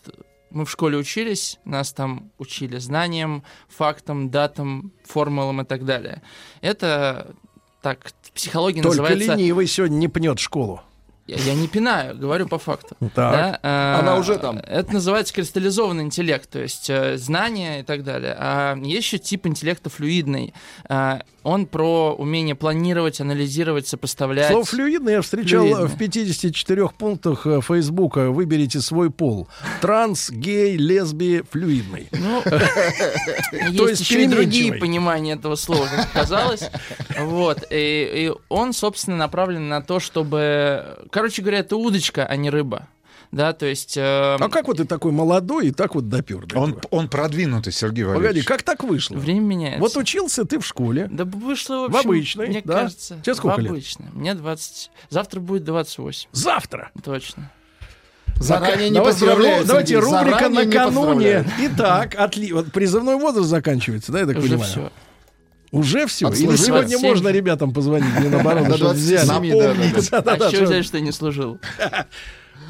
мы 0.50 0.64
в 0.64 0.70
школе 0.70 0.96
учились, 0.96 1.58
нас 1.64 1.92
там 1.92 2.30
учили 2.38 2.78
знаниям, 2.78 3.42
фактам, 3.68 4.30
датам, 4.30 4.92
формулам 5.04 5.60
и 5.60 5.64
так 5.64 5.84
далее. 5.84 6.22
Это 6.62 7.34
так, 7.82 8.10
в 8.22 8.32
психологии 8.32 8.80
Только 8.80 9.02
называется... 9.02 9.34
ленивый 9.34 9.66
сегодня 9.66 9.96
не 9.96 10.08
пнет 10.08 10.38
школу. 10.38 10.80
Я, 11.26 11.36
я 11.36 11.54
не 11.54 11.66
пинаю, 11.66 12.16
говорю 12.16 12.46
по 12.46 12.58
факту. 12.58 12.96
Так. 13.00 13.10
Да, 13.14 13.58
э, 13.62 14.00
Она 14.00 14.16
уже 14.16 14.38
там. 14.38 14.58
Это 14.58 14.92
называется 14.92 15.34
кристаллизованный 15.34 16.04
интеллект, 16.04 16.48
то 16.48 16.60
есть 16.60 16.88
э, 16.88 17.16
знания 17.16 17.80
и 17.80 17.82
так 17.82 18.04
далее. 18.04 18.36
А 18.38 18.76
есть 18.76 19.06
еще 19.06 19.18
тип 19.18 19.46
интеллекта 19.46 19.90
флюидный. 19.90 20.54
Он 21.46 21.66
про 21.66 22.12
умение 22.12 22.56
планировать, 22.56 23.20
анализировать, 23.20 23.86
сопоставлять. 23.86 24.48
Слово 24.48 24.64
флюидно 24.64 25.10
я 25.10 25.22
встречал 25.22 25.62
Флюидно. 25.62 25.86
в 25.86 25.96
54 25.96 26.88
пунктах 26.88 27.46
э, 27.46 27.60
Фейсбука. 27.60 28.32
Выберите 28.32 28.80
свой 28.80 29.12
пол. 29.12 29.46
Транс, 29.80 30.28
гей, 30.28 30.76
лесби, 30.76 31.44
флюидный. 31.48 32.08
Ну, 32.10 32.42
есть 33.70 34.00
еще 34.00 34.24
и 34.24 34.26
другие 34.26 34.74
понимания 34.74 35.34
этого 35.34 35.54
слова, 35.54 35.86
как 35.86 36.06
оказалось. 36.12 36.68
Вот. 37.16 37.62
И 37.70 38.32
он, 38.48 38.72
собственно, 38.72 39.16
направлен 39.16 39.68
на 39.68 39.82
то, 39.82 40.00
чтобы... 40.00 40.98
Короче 41.12 41.42
говоря, 41.42 41.60
это 41.60 41.76
удочка, 41.76 42.26
а 42.26 42.34
не 42.34 42.50
рыба. 42.50 42.88
Да, 43.32 43.52
то 43.52 43.66
есть... 43.66 43.96
э, 43.96 44.00
А 44.02 44.48
как 44.48 44.68
вот 44.68 44.76
ты 44.78 44.84
такой 44.84 45.12
молодой 45.12 45.68
и 45.68 45.70
так 45.72 45.94
вот 45.94 46.08
допер? 46.08 46.46
до 46.46 46.58
Он, 46.60 46.70
этого? 46.72 46.86
он 46.90 47.08
продвинутый, 47.08 47.72
Сергей 47.72 48.04
Погоди, 48.04 48.22
Валерьевич. 48.22 48.46
как 48.46 48.62
так 48.62 48.82
вышло? 48.84 49.16
Время 49.16 49.40
меняется. 49.40 49.80
Вот 49.80 49.96
учился 49.96 50.44
ты 50.44 50.58
в 50.58 50.66
школе. 50.66 51.08
Да 51.10 51.24
вышло, 51.24 51.88
в, 51.88 51.92
В 51.92 51.96
общем, 51.96 52.10
обычной, 52.10 52.48
мне 52.48 52.62
да? 52.64 52.82
кажется. 52.82 53.18
Тебе 53.22 53.34
сколько 53.34 53.56
в 53.56 53.60
лет? 53.60 53.70
обычной. 53.72 54.06
Мне 54.12 54.34
20... 54.34 54.90
Завтра 55.10 55.40
будет 55.40 55.64
28. 55.64 56.28
Завтра. 56.32 56.90
Точно. 57.04 57.50
Заранее 58.38 58.90
не 58.90 59.00
поздравляю, 59.00 59.64
давайте 59.64 59.98
рубрика 59.98 60.48
накануне. 60.48 61.44
Итак, 61.58 62.14
отли... 62.18 62.52
вот 62.52 62.70
призывной 62.70 63.16
возраст 63.16 63.48
заканчивается, 63.48 64.12
да, 64.12 64.20
я 64.20 64.26
так 64.26 64.36
Уже 64.36 64.48
понимаю? 64.48 64.70
все. 64.70 64.92
Уже 65.72 66.06
все. 66.06 66.26
Или 66.28 66.34
Отслужил. 66.34 66.64
сегодня 66.66 66.88
27. 66.98 67.08
можно 67.10 67.28
ребятам 67.28 67.72
позвонить, 67.72 68.14
мне 68.18 68.28
наоборот, 68.28 68.76
чтобы 68.76 68.92
взяли. 68.92 69.26
27, 69.26 69.58
да, 69.58 69.74
да, 69.74 69.74
да. 69.74 70.00
Да-да-да, 70.10 70.46
а 70.46 70.48
что 70.48 70.56
что- 70.56 70.64
взять, 70.66 70.84
что 70.84 71.00
не 71.00 71.12
служил? 71.12 71.58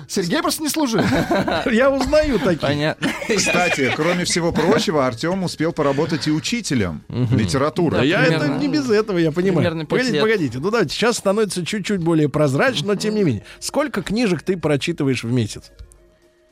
Сергей 0.08 0.40
просто 0.40 0.62
не 0.62 0.68
служил. 0.68 1.00
Я 1.66 1.90
узнаю 1.90 2.38
такие. 2.38 2.58
Понятно. 2.58 3.08
Кстати, 3.36 3.92
кроме 3.94 4.24
всего 4.24 4.52
прочего, 4.52 5.06
Артем 5.06 5.44
успел 5.44 5.72
поработать 5.72 6.26
и 6.28 6.30
учителем 6.30 7.04
литературы. 7.08 7.98
Да, 7.98 8.02
я 8.02 8.24
это 8.24 8.48
не 8.48 8.68
без 8.68 8.88
этого, 8.90 9.18
я 9.18 9.32
понимаю. 9.32 9.86
Погодите, 9.86 10.20
погодите. 10.20 10.58
Ну 10.58 10.70
давайте, 10.70 10.94
сейчас 10.94 11.16
становится 11.18 11.64
чуть-чуть 11.64 12.00
более 12.00 12.28
прозрачно, 12.28 12.88
но 12.88 12.94
тем 12.96 13.14
не 13.14 13.24
менее. 13.24 13.44
Сколько 13.58 14.02
книжек 14.02 14.42
ты 14.42 14.56
прочитываешь 14.56 15.24
в 15.24 15.30
месяц? 15.32 15.70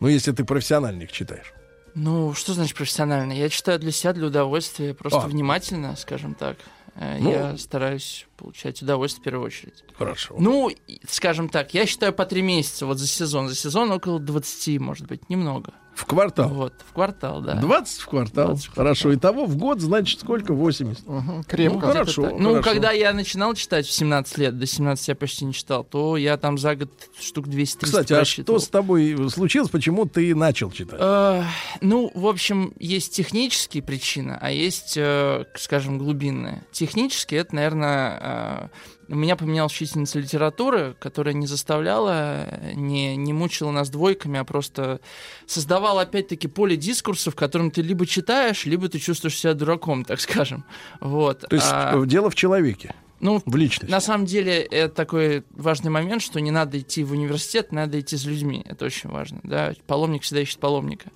Ну, 0.00 0.08
если 0.08 0.32
ты 0.32 0.44
профессионально 0.44 1.02
их 1.02 1.12
читаешь. 1.12 1.52
Ну, 1.94 2.34
что 2.34 2.52
значит 2.54 2.76
профессионально? 2.76 3.32
Я 3.32 3.48
читаю 3.48 3.78
для 3.78 3.92
себя, 3.92 4.12
для 4.12 4.26
удовольствия, 4.26 4.94
просто 4.94 5.20
А. 5.20 5.28
внимательно, 5.28 5.94
скажем 5.96 6.34
так. 6.34 6.56
Э, 6.96 7.18
Ну. 7.20 7.30
Я 7.30 7.58
стараюсь 7.58 8.26
получать 8.36 8.80
удовольствие 8.82 9.22
в 9.22 9.24
первую 9.24 9.46
очередь. 9.46 9.82
Хорошо. 9.96 10.36
Ну, 10.38 10.70
скажем 11.08 11.48
так, 11.48 11.74
я 11.74 11.86
считаю 11.86 12.12
по 12.12 12.24
три 12.24 12.42
месяца 12.42 12.86
вот 12.86 12.98
за 12.98 13.06
сезон. 13.06 13.48
За 13.48 13.54
сезон 13.54 13.90
около 13.90 14.20
20, 14.20 14.78
может 14.80 15.06
быть, 15.06 15.28
немного. 15.28 15.72
В 15.94 16.06
квартал. 16.06 16.48
Вот, 16.48 16.74
в 16.88 16.92
квартал, 16.92 17.40
да. 17.40 17.54
20 17.54 18.00
в 18.00 18.06
квартал. 18.06 18.48
20 18.48 18.66
в 18.66 18.74
Хорошо. 18.74 19.14
Итого 19.14 19.46
в 19.46 19.56
год, 19.56 19.80
значит, 19.80 20.20
сколько? 20.20 20.52
80. 20.52 21.06
Ну, 21.06 21.42
Крепко. 21.46 21.78
где-то 21.78 21.92
хорошо. 21.92 22.22
Ну, 22.36 22.50
хорошо. 22.50 22.70
когда 22.70 22.90
я 22.90 23.12
начинал 23.12 23.54
читать 23.54 23.86
в 23.86 23.92
17 23.92 24.38
лет, 24.38 24.58
до 24.58 24.66
17 24.66 25.08
я 25.08 25.14
почти 25.14 25.44
не 25.44 25.52
читал, 25.52 25.84
то 25.84 26.16
я 26.16 26.36
там 26.36 26.58
за 26.58 26.74
год 26.74 26.90
штук 27.20 27.46
200-300 27.46 27.84
Кстати, 27.84 28.12
а 28.12 28.24
что 28.24 28.58
с 28.58 28.68
тобой 28.68 29.16
случилось? 29.30 29.70
Почему 29.70 30.06
ты 30.06 30.34
начал 30.34 30.70
читать? 30.70 30.98
Э, 31.00 31.44
ну, 31.80 32.10
в 32.14 32.26
общем, 32.26 32.72
есть 32.78 33.14
технические 33.14 33.82
причины, 33.82 34.36
а 34.40 34.50
есть, 34.50 34.94
э, 34.96 35.44
скажем, 35.56 35.98
глубинные. 35.98 36.64
Технические, 36.72 37.40
это, 37.40 37.54
наверное, 37.54 38.70
у 39.08 39.14
меня 39.14 39.36
поменялась 39.36 39.72
учительница 39.72 40.18
литературы, 40.18 40.96
которая 40.98 41.34
не 41.34 41.46
заставляла, 41.46 42.46
не, 42.74 43.16
не 43.16 43.32
мучила 43.32 43.70
нас 43.70 43.90
двойками, 43.90 44.38
а 44.38 44.44
просто 44.44 45.00
создавала, 45.46 46.02
опять-таки, 46.02 46.48
поле 46.48 46.76
дискурса, 46.76 47.30
в 47.30 47.34
котором 47.34 47.70
ты 47.70 47.82
либо 47.82 48.06
читаешь, 48.06 48.64
либо 48.64 48.88
ты 48.88 48.98
чувствуешь 48.98 49.38
себя 49.38 49.54
дураком, 49.54 50.04
так 50.04 50.20
скажем. 50.20 50.64
Вот. 51.00 51.40
То 51.40 51.56
есть 51.56 51.68
А- 51.70 51.96
э, 51.96 52.06
дело 52.06 52.30
в 52.30 52.34
человеке, 52.34 52.94
ну, 53.20 53.42
в 53.44 53.56
личности. 53.56 53.90
на 53.90 54.00
самом 54.00 54.26
деле, 54.26 54.60
это 54.60 54.94
такой 54.94 55.44
важный 55.50 55.90
момент, 55.90 56.22
что 56.22 56.40
не 56.40 56.50
надо 56.50 56.78
идти 56.78 57.04
в 57.04 57.12
университет, 57.12 57.72
надо 57.72 58.00
идти 58.00 58.16
с 58.16 58.24
людьми. 58.24 58.64
Это 58.68 58.84
очень 58.84 59.10
важно. 59.10 59.40
Да? 59.42 59.72
Паломник 59.86 60.22
всегда 60.22 60.42
ищет 60.42 60.58
паломника. 60.58 61.10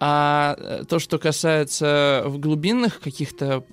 А 0.00 0.54
э, 0.58 0.84
то, 0.88 0.98
что 0.98 1.18
касается 1.18 2.22
в 2.26 2.38
глубинных 2.38 3.00
каких-то 3.00 3.64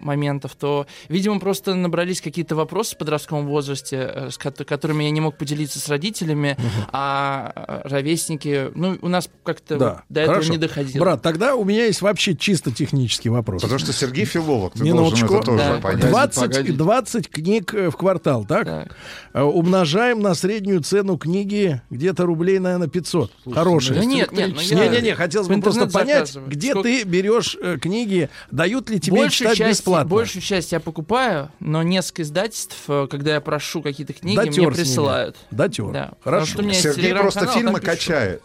моментов, 0.00 0.54
то, 0.58 0.86
видимо, 1.08 1.40
просто 1.40 1.74
набрались 1.74 2.20
какие-то 2.20 2.54
вопросы 2.54 2.94
в 2.94 2.98
подростковом 2.98 3.46
возрасте, 3.46 3.96
э, 4.14 4.30
с 4.30 4.38
ко- 4.38 4.52
которыми 4.64 5.04
я 5.04 5.10
не 5.10 5.20
мог 5.20 5.36
поделиться 5.36 5.80
с 5.80 5.88
родителями, 5.88 6.56
а 6.92 7.52
э, 7.84 7.88
ровесники, 7.88 8.70
ну, 8.74 8.96
у 9.00 9.08
нас 9.08 9.28
как-то 9.44 9.76
Да, 9.78 9.88
вот 9.90 10.00
до 10.08 10.20
этого 10.20 10.34
хорошо. 10.34 10.52
не 10.52 10.58
доходило. 10.58 11.02
Брат, 11.02 11.22
тогда 11.22 11.54
у 11.56 11.64
меня 11.64 11.86
есть 11.86 12.00
вообще 12.02 12.36
чисто 12.36 12.70
технический 12.70 13.28
вопрос. 13.28 13.62
Потому 13.62 13.78
что 13.78 13.92
Сергей 13.92 14.24
филолог, 14.24 14.74
ты 14.74 14.84
Минуточку. 14.84 15.28
должен 15.28 15.54
это 15.54 15.64
тоже 15.64 15.74
Да. 15.74 15.80
понять. 15.80 16.08
20, 16.10 16.76
20 16.76 17.28
книг 17.28 17.74
э, 17.74 17.90
в 17.90 17.96
квартал, 17.96 18.44
так? 18.44 18.64
Так. 18.66 18.96
Умножаем 19.34 20.20
на 20.20 20.34
среднюю 20.34 20.80
цену 20.82 21.16
книги 21.18 21.80
где-то 21.90 22.26
рублей, 22.26 22.58
наверное, 22.58 22.88
500. 22.88 23.32
Хорошие. 23.52 23.98
Да 24.00 24.04
нет, 24.04 24.32
нет, 24.32 24.50
ну 24.54 24.60
я 24.60 24.88
Не-не-не, 24.88 25.14
хотелось 25.14 25.48
бы 25.48 25.60
просто 25.60 25.86
понять, 25.88 26.28
заказываю. 26.28 26.50
где 26.50 26.70
Сколько- 26.70 26.88
ты 26.88 27.02
берешь 27.04 27.56
э, 27.60 27.78
книги, 27.80 28.28
дают 28.50 28.90
ли 28.90 29.00
тебе 29.00 29.21
большую 29.22 29.38
читать 29.38 29.58
часть, 29.58 29.80
бесплатно? 29.80 30.10
Большую 30.10 30.42
часть 30.42 30.72
я 30.72 30.80
покупаю, 30.80 31.50
но 31.60 31.82
несколько 31.82 32.22
издательств, 32.22 32.76
э, 32.88 33.06
когда 33.10 33.34
я 33.34 33.40
прошу 33.40 33.82
какие-то 33.82 34.12
книги, 34.12 34.36
Дотер 34.36 34.62
мне 34.62 34.70
присылают. 34.72 35.36
Дотер. 35.50 35.90
Да. 35.92 36.12
Потому 36.22 36.36
Хорошо. 36.36 36.46
что 36.46 36.58
у 36.58 36.62
меня 36.62 36.72
есть 36.74 36.82
Сергей 36.82 37.14
просто 37.14 37.46
фильмы 37.46 37.80
качает. 37.80 38.44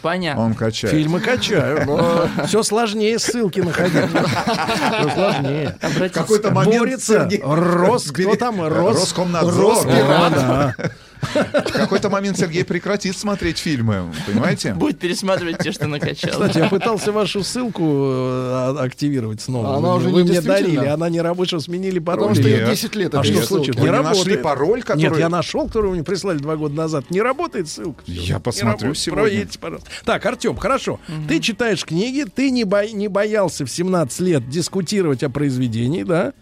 Понятно. 0.00 0.44
Он 0.44 0.54
качает. 0.54 0.94
Фильмы 0.94 1.20
качаю, 1.20 1.84
но 1.86 2.28
все 2.46 2.62
сложнее 2.62 3.18
ссылки 3.18 3.60
находить. 3.60 3.92
Все 4.10 5.14
сложнее. 5.14 5.78
В 5.82 6.08
какой-то 6.10 6.50
момент 6.50 6.78
Борется 6.78 7.28
Сергей- 7.30 7.42
Рос, 7.42 8.10
кто 8.10 8.34
там? 8.36 8.66
Рос... 8.66 9.00
Роскомнадзор. 9.00 9.74
Роспират. 9.74 10.92
В 11.20 11.72
какой-то 11.72 12.10
момент 12.10 12.38
Сергей 12.38 12.64
прекратит 12.64 13.16
смотреть 13.16 13.58
фильмы, 13.58 14.12
понимаете? 14.26 14.74
Будет 14.74 14.98
пересматривать 14.98 15.58
те, 15.58 15.72
что 15.72 15.86
накачал. 15.86 16.30
Кстати, 16.30 16.58
я 16.58 16.68
пытался 16.68 17.12
вашу 17.12 17.42
ссылку 17.42 17.84
э, 17.84 18.76
активировать 18.78 19.40
снова. 19.40 19.76
Она 19.76 19.88
Вы- 19.90 19.96
уже 19.96 20.08
Вы 20.08 20.22
не 20.22 20.30
мне 20.30 20.40
дарили, 20.40 20.86
она 20.86 21.08
не 21.08 21.20
рабочая, 21.20 21.58
что 21.58 21.60
сменили 21.60 21.98
пароль. 21.98 22.28
Потому 22.28 22.34
что 22.34 22.48
ей 22.48 22.64
10 22.66 22.94
лет. 22.96 23.14
А 23.14 23.22
что 23.22 23.42
случилось? 23.42 23.78
Не 23.78 23.90
нашли 23.90 24.36
пароль, 24.36 24.82
который... 24.82 25.02
Нет, 25.02 25.18
я 25.18 25.28
нашел, 25.28 25.66
который 25.66 25.88
вы 25.88 25.94
мне 25.94 26.04
прислали 26.04 26.38
два 26.38 26.56
года 26.56 26.74
назад. 26.74 27.10
Не 27.10 27.22
работает 27.22 27.68
ссылка. 27.68 28.02
Я 28.06 28.38
посмотрю 28.38 28.94
сегодня. 28.94 29.24
Проверьте, 29.24 29.58
пожалуйста. 29.58 29.90
Так, 30.04 30.24
Артем, 30.26 30.56
хорошо. 30.56 31.00
Ты 31.28 31.40
читаешь 31.40 31.84
книги, 31.84 32.24
ты 32.24 32.50
не 32.50 32.64
боялся 33.08 33.64
в 33.64 33.70
17 33.70 34.20
лет 34.20 34.48
дискутировать 34.48 35.22
о 35.22 35.30
произведении, 35.30 36.02
да? 36.02 36.32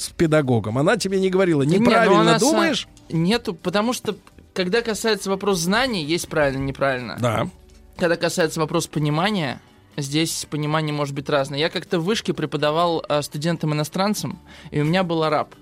С 0.00 0.08
педагогом. 0.08 0.78
Она 0.78 0.96
тебе 0.96 1.20
не 1.20 1.28
говорила, 1.28 1.60
не, 1.60 1.76
неправильно 1.76 2.36
са- 2.36 2.40
думаешь? 2.40 2.88
Нету, 3.10 3.52
потому 3.52 3.92
что 3.92 4.16
когда 4.54 4.80
касается 4.80 5.28
вопрос 5.28 5.58
знаний, 5.58 6.02
есть 6.02 6.26
правильно, 6.26 6.62
неправильно. 6.62 7.18
Да. 7.20 7.48
Когда 7.98 8.16
касается 8.16 8.60
вопрос 8.60 8.86
понимания, 8.86 9.60
здесь 9.98 10.46
понимание 10.48 10.94
может 10.94 11.14
быть 11.14 11.28
разное. 11.28 11.58
Я 11.58 11.68
как-то 11.68 12.00
в 12.00 12.04
вышке 12.04 12.32
преподавал 12.32 13.04
э, 13.06 13.20
студентам-иностранцам, 13.20 14.38
и 14.70 14.80
у 14.80 14.84
меня 14.84 15.02
был 15.02 15.22
араб. 15.22 15.54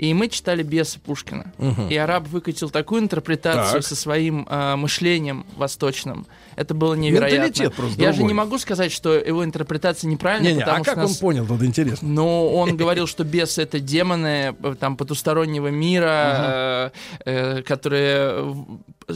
И 0.00 0.14
мы 0.14 0.28
читали 0.28 0.62
«Беса» 0.62 0.98
Пушкина. 0.98 1.52
Мгм. 1.58 1.88
И 1.88 1.96
араб 1.96 2.26
выкатил 2.28 2.70
такую 2.70 3.02
интерпретацию 3.02 3.82
Так. 3.82 3.84
со 3.84 3.94
своим 3.94 4.46
э, 4.48 4.76
мышлением 4.76 5.44
восточным. 5.58 6.26
Это 6.56 6.72
было 6.72 6.94
невероятно. 6.94 7.44
Менталитет 7.44 7.74
просто 7.74 8.00
Я 8.00 8.12
же 8.12 8.16
другой. 8.18 8.32
не 8.32 8.34
могу 8.38 8.56
сказать, 8.58 8.92
что 8.92 9.12
его 9.14 9.44
интерпретация 9.44 10.08
неправильная, 10.08 10.52
Не-не, 10.52 10.60
потому 10.62 10.80
а 10.80 10.84
что 10.84 10.90
как 10.94 10.96
он 11.04 11.10
нас- 11.10 11.16
понял, 11.18 11.46
тут 11.46 11.62
интересно. 11.62 12.08
но 12.08 12.48
он 12.54 12.78
говорил, 12.78 13.06
что 13.06 13.24
бесы 13.24 13.62
это 13.62 13.78
демоны 13.78 14.56
э, 14.62 14.74
там 14.80 14.96
потустороннего 14.96 15.68
мира, 15.68 16.92
э, 17.26 17.58
э, 17.58 17.62
которые 17.62 18.56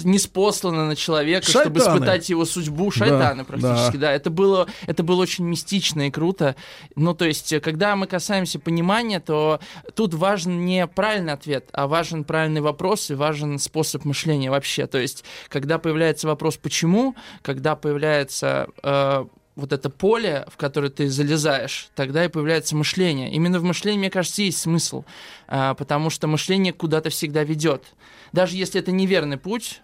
неспосланы 0.02 0.84
на 0.84 0.96
человека, 0.96 1.48
чтобы 1.48 1.78
Шайтаны. 1.78 1.96
испытать 1.96 2.28
его 2.28 2.44
судьбу. 2.44 2.90
Шайтаны 2.90 3.44
практически, 3.44 3.96
да. 3.96 4.12
Это 4.12 4.30
было, 4.30 4.66
это 4.86 5.02
было 5.02 5.22
очень 5.22 5.44
мистично 5.44 6.08
и 6.08 6.10
круто. 6.10 6.56
Ну, 6.96 7.14
то 7.14 7.24
есть, 7.24 7.52
э, 7.52 7.60
когда 7.60 7.96
мы 7.96 8.06
касаемся 8.06 8.58
понимания, 8.58 9.20
то 9.20 9.60
тут 9.94 10.14
важен 10.14 10.64
не 10.64 10.86
правильный 10.86 11.32
ответ, 11.32 11.68
а 11.72 11.86
важен 11.86 12.24
правильный 12.24 12.60
вопрос 12.60 13.10
и 13.10 13.14
важен 13.14 13.58
способ 13.58 14.04
мышления 14.04 14.50
вообще. 14.50 14.86
То 14.86 14.98
есть, 14.98 15.24
когда 15.48 15.78
появляется 15.78 16.26
вопрос 16.26 16.56
«почему?», 16.56 17.14
когда 17.42 17.76
появляется 17.76 18.68
э, 18.82 19.24
вот 19.56 19.72
это 19.72 19.90
поле, 19.90 20.46
в 20.48 20.56
которое 20.56 20.90
ты 20.90 21.08
залезаешь, 21.08 21.88
тогда 21.94 22.24
и 22.24 22.28
появляется 22.28 22.74
мышление. 22.76 23.32
Именно 23.32 23.60
в 23.60 23.64
мышлении, 23.64 23.98
мне 23.98 24.10
кажется, 24.10 24.42
есть 24.42 24.58
смысл, 24.58 25.04
а, 25.46 25.74
потому 25.74 26.10
что 26.10 26.26
мышление 26.26 26.72
куда-то 26.72 27.10
всегда 27.10 27.44
ведет. 27.44 27.84
Даже 28.32 28.56
если 28.56 28.80
это 28.80 28.90
неверный 28.90 29.36
путь, 29.36 29.80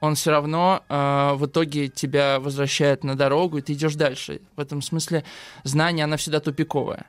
он 0.00 0.14
все 0.14 0.30
равно 0.30 0.82
а, 0.88 1.34
в 1.34 1.46
итоге 1.46 1.88
тебя 1.88 2.38
возвращает 2.40 3.04
на 3.04 3.16
дорогу, 3.16 3.58
и 3.58 3.62
ты 3.62 3.72
идешь 3.72 3.94
дальше. 3.94 4.40
В 4.56 4.60
этом 4.60 4.82
смысле 4.82 5.24
знание, 5.64 6.04
оно 6.04 6.16
всегда 6.16 6.40
тупиковое. 6.40 7.06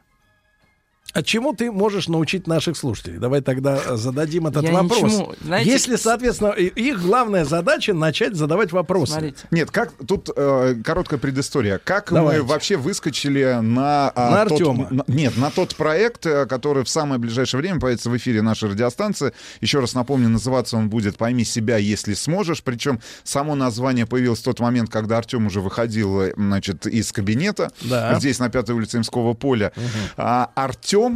А 1.14 1.24
чему 1.24 1.54
ты 1.54 1.72
можешь 1.72 2.08
научить 2.10 2.46
наших 2.48 2.78
слушателей? 2.78 3.18
Давай 3.18 3.42
тогда 3.42 3.80
э, 3.84 3.96
зададим 3.96 4.46
этот 4.48 4.64
Я 4.64 4.74
вопрос. 4.74 5.02
ничему. 5.04 5.34
Знаете, 5.42 5.70
Если, 5.72 5.96
соответственно, 5.96 6.50
их 6.52 7.02
главная 7.02 7.44
задача 7.46 7.94
начать 7.94 8.36
задавать 8.36 8.72
вопросы. 8.72 9.14
Смотрите. 9.14 9.38
Нет, 9.50 9.72
как 9.72 9.94
тут 10.06 10.30
э, 10.36 10.76
короткая 10.84 11.20
предыстория. 11.20 11.80
Как 11.84 12.12
Давайте. 12.12 12.42
мы 12.44 12.48
вообще 12.48 12.76
выскочили 12.78 13.58
на, 13.62 14.12
а, 14.16 14.32
На 14.32 14.46
тот, 14.46 14.52
Артема. 14.62 14.88
на- 14.92 15.04
нет, 15.08 15.38
на 15.38 15.50
тот 15.50 15.76
проект, 15.76 16.26
э, 16.26 16.46
который 16.46 16.84
в 16.84 16.90
самое 16.90 17.20
ближайшее 17.20 17.62
время 17.62 17.80
появится 17.80 18.10
в 18.10 18.18
эфире 18.18 18.42
нашей 18.44 18.70
радиостанции. 18.70 19.32
Еще 19.62 19.80
раз 19.80 19.94
напомню, 19.96 20.30
называться 20.30 20.78
он 20.78 20.90
будет 20.90 21.18
«Пойми 21.18 21.46
себя, 21.46 21.78
если 21.78 22.14
сможешь». 22.16 22.62
Причем 22.62 23.00
само 23.24 23.56
название 23.56 24.06
появилось 24.06 24.40
в 24.40 24.44
тот 24.44 24.60
момент, 24.60 24.92
когда 24.92 25.18
Артем 25.18 25.48
уже 25.48 25.62
выходил, 25.62 26.22
э, 26.22 26.34
значит, 26.36 26.86
из 26.86 27.12
кабинета 27.12 27.72
Да. 27.82 28.20
здесь 28.20 28.38
на 28.40 28.50
Пятой 28.50 28.76
улице 28.76 28.98
Имского 28.98 29.34
поля. 29.34 29.72
А 30.18 30.52
Артем 30.54 31.07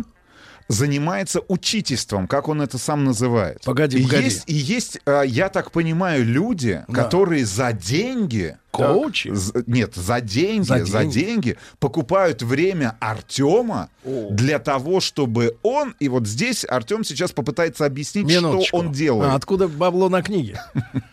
занимается 0.68 1.42
учительством, 1.50 2.28
как 2.28 2.48
он 2.48 2.62
это 2.62 2.78
сам 2.78 3.04
называет. 3.04 3.62
Погоди, 3.66 3.98
и 4.00 4.04
погоди. 4.04 4.24
Есть, 4.24 4.44
и 4.48 4.54
есть, 4.54 5.00
а, 5.06 5.22
я 5.24 5.50
так 5.50 5.72
понимаю, 5.72 6.24
люди, 6.26 6.86
Да. 6.88 7.04
которые 7.04 7.46
за 7.46 7.74
деньги... 7.74 8.58
Коучи? 8.72 9.28
так, 9.30 9.38
з- 9.38 9.64
нет, 9.68 9.96
за 9.96 10.22
деньги, 10.22 10.64
За 10.66 10.86
за 10.86 11.00
деньги. 11.04 11.14
деньги, 11.20 11.58
покупают 11.80 12.42
время 12.42 12.96
Артема 13.02 13.90
для 14.06 14.60
того, 14.60 15.02
чтобы 15.02 15.58
он... 15.62 15.94
И 16.00 16.08
вот 16.08 16.26
здесь 16.26 16.66
Артем 16.70 17.04
сейчас 17.04 17.34
попытается 17.34 17.86
объяснить, 17.86 18.28
Минуточку. 18.28 18.68
что 18.68 18.78
он 18.78 18.92
делает. 18.94 19.30
А 19.34 19.36
откуда 19.36 19.68
бабло 19.68 20.08
на 20.08 20.22
книге? 20.24 20.62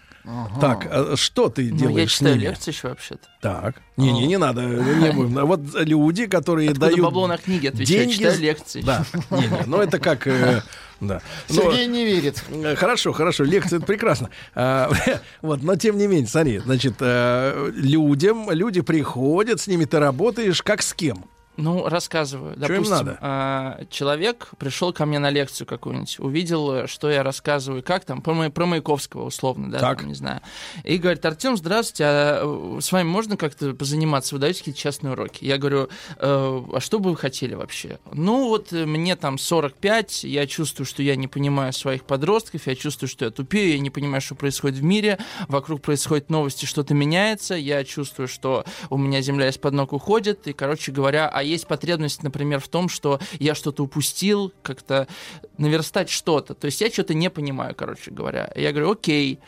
Так, 0.60 0.86
а 0.90 1.16
что 1.16 1.48
ты 1.48 1.70
Ну, 1.70 1.76
делаешь 1.76 1.98
я 1.98 2.06
с 2.08 2.10
читаю 2.12 2.34
ними? 2.34 2.44
лекции 2.44 2.70
еще 2.70 2.88
вообще-то. 2.88 3.28
Так. 3.40 3.76
Не-не, 3.96 4.26
не 4.26 4.36
надо, 4.36 4.62
не 4.62 5.10
будем. 5.12 5.38
А 5.38 5.44
Вот 5.44 5.60
люди, 5.74 6.26
которые 6.26 6.70
Откуда 6.70 6.86
дают 6.86 7.00
бабло 7.00 7.26
на 7.26 7.38
книги 7.38 7.66
отвечаю? 7.66 8.00
деньги... 8.00 8.14
Читаю 8.14 8.38
лекции. 8.40 8.82
Да, 8.82 9.04
не-не, 9.30 9.48
ну 9.66 9.78
это 9.78 9.98
как... 9.98 10.26
э, 10.26 10.62
Да. 11.00 11.22
Но- 11.48 11.54
Сергей 11.54 11.86
не 11.86 12.04
верит. 12.04 12.42
Э, 12.50 12.74
Хорошо, 12.76 13.12
хорошо, 13.12 13.44
лекция 13.44 13.78
это 13.78 13.86
прекрасно. 13.86 14.30
А, 14.54 14.90
вот, 15.42 15.62
но 15.62 15.76
тем 15.76 15.96
не 15.96 16.06
менее, 16.06 16.26
смотри, 16.26 16.58
значит, 16.58 16.94
э, 17.00 17.70
людям, 17.74 18.50
люди 18.50 18.80
приходят, 18.82 19.60
с 19.60 19.66
ними 19.66 19.84
ты 19.84 19.98
работаешь, 19.98 20.62
как 20.62 20.82
с 20.82 20.92
кем? 20.92 21.24
Ну, 21.58 21.88
рассказываю. 21.88 22.54
Им 22.54 22.60
Допустим, 22.60 22.90
надо? 22.90 23.18
а, 23.20 23.80
человек 23.90 24.50
пришел 24.58 24.92
ко 24.92 25.04
мне 25.06 25.18
на 25.18 25.28
лекцию 25.28 25.66
какую-нибудь, 25.66 26.20
увидел, 26.20 26.86
что 26.86 27.10
я 27.10 27.24
рассказываю, 27.24 27.82
как 27.82 28.04
там, 28.04 28.22
про, 28.22 28.48
про 28.48 28.66
Маяковского 28.66 29.24
условно, 29.24 29.68
да, 29.68 29.80
Так. 29.80 29.98
там, 29.98 30.08
не 30.08 30.14
знаю. 30.14 30.40
И 30.84 30.98
говорит, 30.98 31.24
Артем, 31.26 31.56
здравствуйте, 31.56 32.04
а 32.06 32.76
э, 32.76 32.80
с 32.80 32.92
вами 32.92 33.08
можно 33.08 33.36
как-то 33.36 33.74
позаниматься? 33.74 34.36
Вы 34.36 34.40
даете 34.40 34.60
какие-то 34.60 34.78
частные 34.80 35.12
уроки? 35.14 35.44
Я 35.44 35.58
говорю, 35.58 35.88
«Э, 36.18 36.62
а 36.72 36.78
что 36.80 37.00
бы 37.00 37.10
вы 37.10 37.16
хотели 37.16 37.54
вообще? 37.54 37.98
Ну, 38.12 38.48
вот 38.48 38.72
э, 38.72 38.86
мне 38.86 39.16
там 39.16 39.36
45, 39.36 40.22
я 40.24 40.46
чувствую, 40.46 40.86
что 40.86 41.02
я 41.02 41.16
не 41.16 41.26
понимаю 41.26 41.72
своих 41.72 42.04
подростков, 42.04 42.68
я 42.68 42.76
чувствую, 42.76 43.08
что 43.08 43.24
я 43.24 43.32
тупею, 43.32 43.72
я 43.72 43.80
не 43.80 43.90
понимаю, 43.90 44.20
что 44.20 44.36
происходит 44.36 44.78
в 44.78 44.84
мире, 44.84 45.18
вокруг 45.48 45.82
происходят 45.82 46.30
новости, 46.30 46.66
что-то 46.66 46.94
меняется, 46.94 47.54
я 47.54 47.82
чувствую, 47.82 48.28
что 48.28 48.64
у 48.90 48.96
меня 48.96 49.20
земля 49.22 49.48
из-под 49.48 49.74
ног 49.74 49.92
уходит, 49.92 50.46
и, 50.46 50.52
короче 50.52 50.92
говоря, 50.92 51.28
а 51.28 51.47
есть 51.48 51.66
потребность, 51.66 52.22
например, 52.22 52.60
в 52.60 52.68
том, 52.68 52.88
что 52.88 53.20
я 53.38 53.54
что-то 53.54 53.82
упустил, 53.82 54.52
как-то 54.62 55.08
наверстать 55.56 56.10
что-то. 56.10 56.54
То 56.54 56.66
есть 56.66 56.80
я 56.80 56.90
что-то 56.90 57.14
не 57.14 57.30
понимаю, 57.30 57.74
короче 57.74 58.10
говоря. 58.10 58.52
Я 58.54 58.72
говорю, 58.72 58.92
окей, 58.92 59.40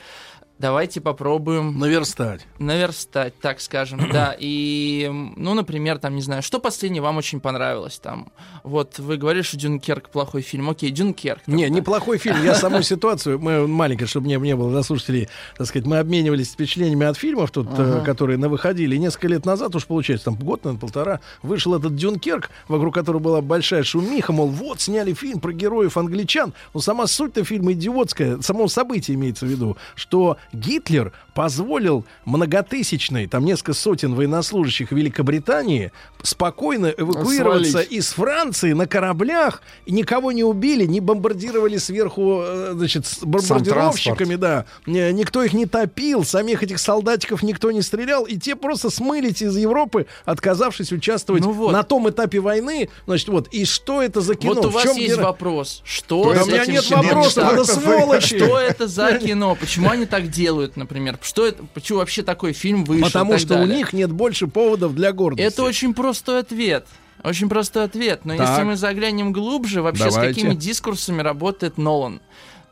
давайте 0.60 1.00
попробуем 1.00 1.78
Наверстать. 1.78 2.46
наверстать, 2.58 3.38
так 3.40 3.60
скажем, 3.60 4.08
да. 4.12 4.36
И, 4.38 5.10
ну, 5.36 5.54
например, 5.54 5.98
там, 5.98 6.14
не 6.14 6.22
знаю, 6.22 6.42
что 6.42 6.60
последнее 6.60 7.02
вам 7.02 7.16
очень 7.16 7.40
понравилось 7.40 7.98
там? 7.98 8.30
Вот 8.62 8.98
вы 8.98 9.16
говорили, 9.16 9.42
что 9.42 9.56
Дюнкерк 9.56 10.10
плохой 10.10 10.42
фильм. 10.42 10.68
Окей, 10.70 10.90
Дюнкерк. 10.90 11.40
Не, 11.46 11.68
неплохой 11.70 12.18
фильм. 12.18 12.44
Я 12.44 12.54
саму 12.54 12.82
ситуацию, 12.90 13.38
мы 13.38 13.66
маленько, 13.66 14.06
чтобы 14.06 14.28
не, 14.28 14.36
не 14.36 14.54
было 14.54 14.70
за 14.70 14.82
слушателей, 14.82 15.28
так 15.56 15.66
сказать, 15.66 15.86
мы 15.86 15.98
обменивались 15.98 16.52
впечатлениями 16.52 17.06
от 17.06 17.16
фильмов 17.16 17.50
тут, 17.50 17.66
э, 17.70 17.72
Ага. 17.80 18.00
которые 18.04 18.36
на 18.38 18.48
выходили. 18.48 18.94
И 18.94 18.98
несколько 18.98 19.28
лет 19.28 19.46
назад, 19.46 19.74
уж 19.74 19.86
получается, 19.86 20.26
там 20.26 20.34
год, 20.36 20.64
наверное, 20.64 20.80
полтора, 20.80 21.20
вышел 21.42 21.74
этот 21.74 21.96
Дюнкерк, 21.96 22.50
вокруг 22.68 22.94
которого 22.94 23.20
была 23.20 23.40
большая 23.40 23.82
шумиха, 23.82 24.32
мол, 24.32 24.48
вот, 24.48 24.80
сняли 24.80 25.14
фильм 25.14 25.40
про 25.40 25.52
героев 25.52 25.96
англичан. 25.96 26.52
Но 26.74 26.80
сама 26.80 27.06
суть-то 27.06 27.44
фильма 27.44 27.72
идиотская, 27.72 28.40
само 28.42 28.68
событие 28.68 29.14
имеется 29.14 29.46
в 29.46 29.48
виду, 29.48 29.76
что 29.94 30.36
Гитлер 30.52 31.12
позволил 31.34 32.04
многотысячной, 32.24 33.26
там 33.28 33.44
несколько 33.44 33.72
сотен 33.72 34.14
военнослужащих 34.14 34.90
Великобритании 34.92 35.92
спокойно 36.22 36.86
эвакуироваться 36.96 37.70
Свалить. 37.70 37.92
из 37.92 38.08
Франции 38.12 38.72
на 38.72 38.86
кораблях, 38.86 39.62
никого 39.86 40.32
не 40.32 40.42
убили, 40.44 40.84
не 40.86 41.00
бомбардировали 41.00 41.76
сверху, 41.78 42.40
э, 42.42 42.72
значит, 42.74 43.06
с 43.06 43.18
бомбардировщиками, 43.24 44.34
да. 44.36 44.66
Э, 44.86 45.12
Никто 45.12 45.42
их 45.42 45.52
не 45.52 45.66
топил, 45.66 46.24
самих 46.24 46.62
этих 46.62 46.78
солдатиков 46.78 47.42
никто 47.42 47.70
не 47.70 47.82
стрелял, 47.82 48.24
и 48.24 48.36
те 48.36 48.56
просто 48.56 48.90
смылись 48.90 49.40
из 49.42 49.56
Европы, 49.56 50.06
отказавшись 50.24 50.92
участвовать 50.92 51.42
Ну 51.42 51.52
вот. 51.52 51.72
на 51.72 51.82
том 51.82 52.08
этапе 52.08 52.40
войны. 52.40 52.88
Значит, 53.06 53.28
вот, 53.28 53.48
и 53.48 53.64
что 53.64 54.02
это 54.02 54.20
за 54.20 54.34
кино? 54.34 54.54
Вот 54.54 54.66
у 54.66 54.70
вас 54.70 54.96
есть 54.96 55.14
геро- 55.16 55.22
вопрос. 55.22 55.82
Что 55.84 56.32
есть 56.34 56.46
у 56.46 56.50
меня 56.50 56.66
нет 56.66 56.90
вопроса, 56.90 57.40
это- 57.52 57.64
сволочи. 57.64 58.36
Что 58.38 58.58
это 58.58 58.86
за 58.88 59.18
кино? 59.18 59.54
Почему 59.54 59.90
они 59.90 60.06
так 60.06 60.24
делают, 60.24 60.39
например? 60.76 61.18
Что 61.22 61.46
это, 61.46 61.64
почему 61.74 61.98
вообще 61.98 62.22
такой 62.22 62.52
фильм 62.52 62.84
вышел? 62.84 63.06
Потому 63.06 63.38
что 63.38 63.54
у 63.54 63.58
далее? 63.58 63.76
них 63.76 63.92
нет 63.92 64.10
больше 64.12 64.46
поводов 64.46 64.94
для 64.94 65.12
гордости. 65.12 65.46
Это 65.46 65.62
очень 65.62 65.94
простой 65.94 66.40
ответ. 66.40 66.86
Очень 67.22 67.48
простой 67.48 67.84
ответ. 67.84 68.24
Но 68.24 68.36
Так. 68.36 68.48
если 68.48 68.62
мы 68.64 68.76
заглянем 68.76 69.32
глубже, 69.32 69.82
вообще 69.82 70.10
Давайте. 70.10 70.32
с 70.32 70.34
какими 70.42 70.54
дискурсами 70.54 71.20
работает 71.20 71.76
Нолан? 71.76 72.20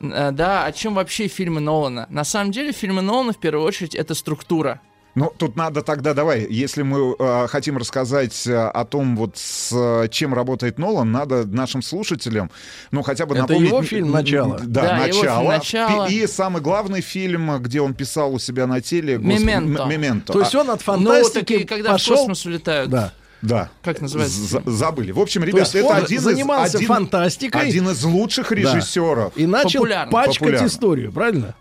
Э, 0.00 0.30
Да, 0.32 0.64
о 0.64 0.72
чем 0.72 0.94
вообще 0.94 1.28
фильмы 1.28 1.60
Нолана? 1.60 2.06
На 2.08 2.24
самом 2.24 2.50
деле 2.52 2.72
фильмы 2.72 3.02
Нолана 3.02 3.32
в 3.32 3.38
первую 3.40 3.66
очередь 3.66 3.94
это 3.94 4.14
структура. 4.14 4.80
Ну, 5.18 5.32
тут 5.36 5.56
надо 5.56 5.82
тогда, 5.82 6.14
давай, 6.14 6.46
если 6.48 6.82
мы 6.82 7.16
э, 7.18 7.46
хотим 7.48 7.76
рассказать 7.76 8.46
э, 8.46 8.54
о 8.56 8.84
том, 8.84 9.16
вот 9.16 9.36
с 9.36 9.72
э, 9.72 10.08
чем 10.10 10.32
работает 10.32 10.78
Нолан, 10.78 11.10
надо 11.10 11.44
нашим 11.44 11.82
слушателям, 11.82 12.50
ну, 12.92 13.02
хотя 13.02 13.26
бы 13.26 13.34
Это 13.34 13.42
напомнить... 13.42 13.68
его 13.68 13.82
фильм 13.82 14.10
«Начало». 14.12 14.58
Да, 14.62 14.82
Да, 14.82 15.06
его 15.06 15.22
фильм 15.22 15.24
«Начало». 15.26 15.48
«Начало». 15.50 16.08
Пи- 16.08 16.14
И 16.14 16.26
самый 16.28 16.62
главный 16.62 17.00
фильм, 17.00 17.60
где 17.60 17.80
он 17.80 17.94
писал 17.94 18.32
у 18.32 18.38
себя 18.38 18.66
на 18.68 18.80
теле... 18.80 19.18
господи, 19.18 19.42
«Мементо». 19.42 20.32
То 20.32 20.40
есть 20.40 20.54
А, 20.54 20.60
он 20.60 20.70
от 20.70 20.80
Ну, 20.86 20.92
фантастики 20.92 21.34
такие, 21.40 21.64
когда 21.66 21.90
пошел... 21.90 22.14
в 22.14 22.18
космос 22.20 22.46
улетают. 22.46 22.90
Да. 22.90 23.12
Да. 23.42 23.70
Как 23.82 24.00
называется? 24.00 24.40
За- 24.40 24.62
забыли. 24.66 25.12
В 25.12 25.20
общем, 25.20 25.42
То 25.42 25.46
ребят, 25.46 25.60
есть 25.60 25.74
это 25.74 25.86
он 25.86 25.96
один 25.96 26.20
занимался 26.20 26.72
из... 26.72 26.74
один- 26.76 26.88
фантастикой. 26.88 27.60
Один 27.68 27.88
из 27.90 28.02
лучших 28.04 28.48
Да. 28.50 28.54
режиссеров. 28.56 29.32
И 29.36 29.46
начал 29.46 29.80
Популярно. 29.80 30.12
пачкать 30.12 30.38
Популярно. 30.38 30.66
историю, 30.66 31.12
правильно? 31.12 31.54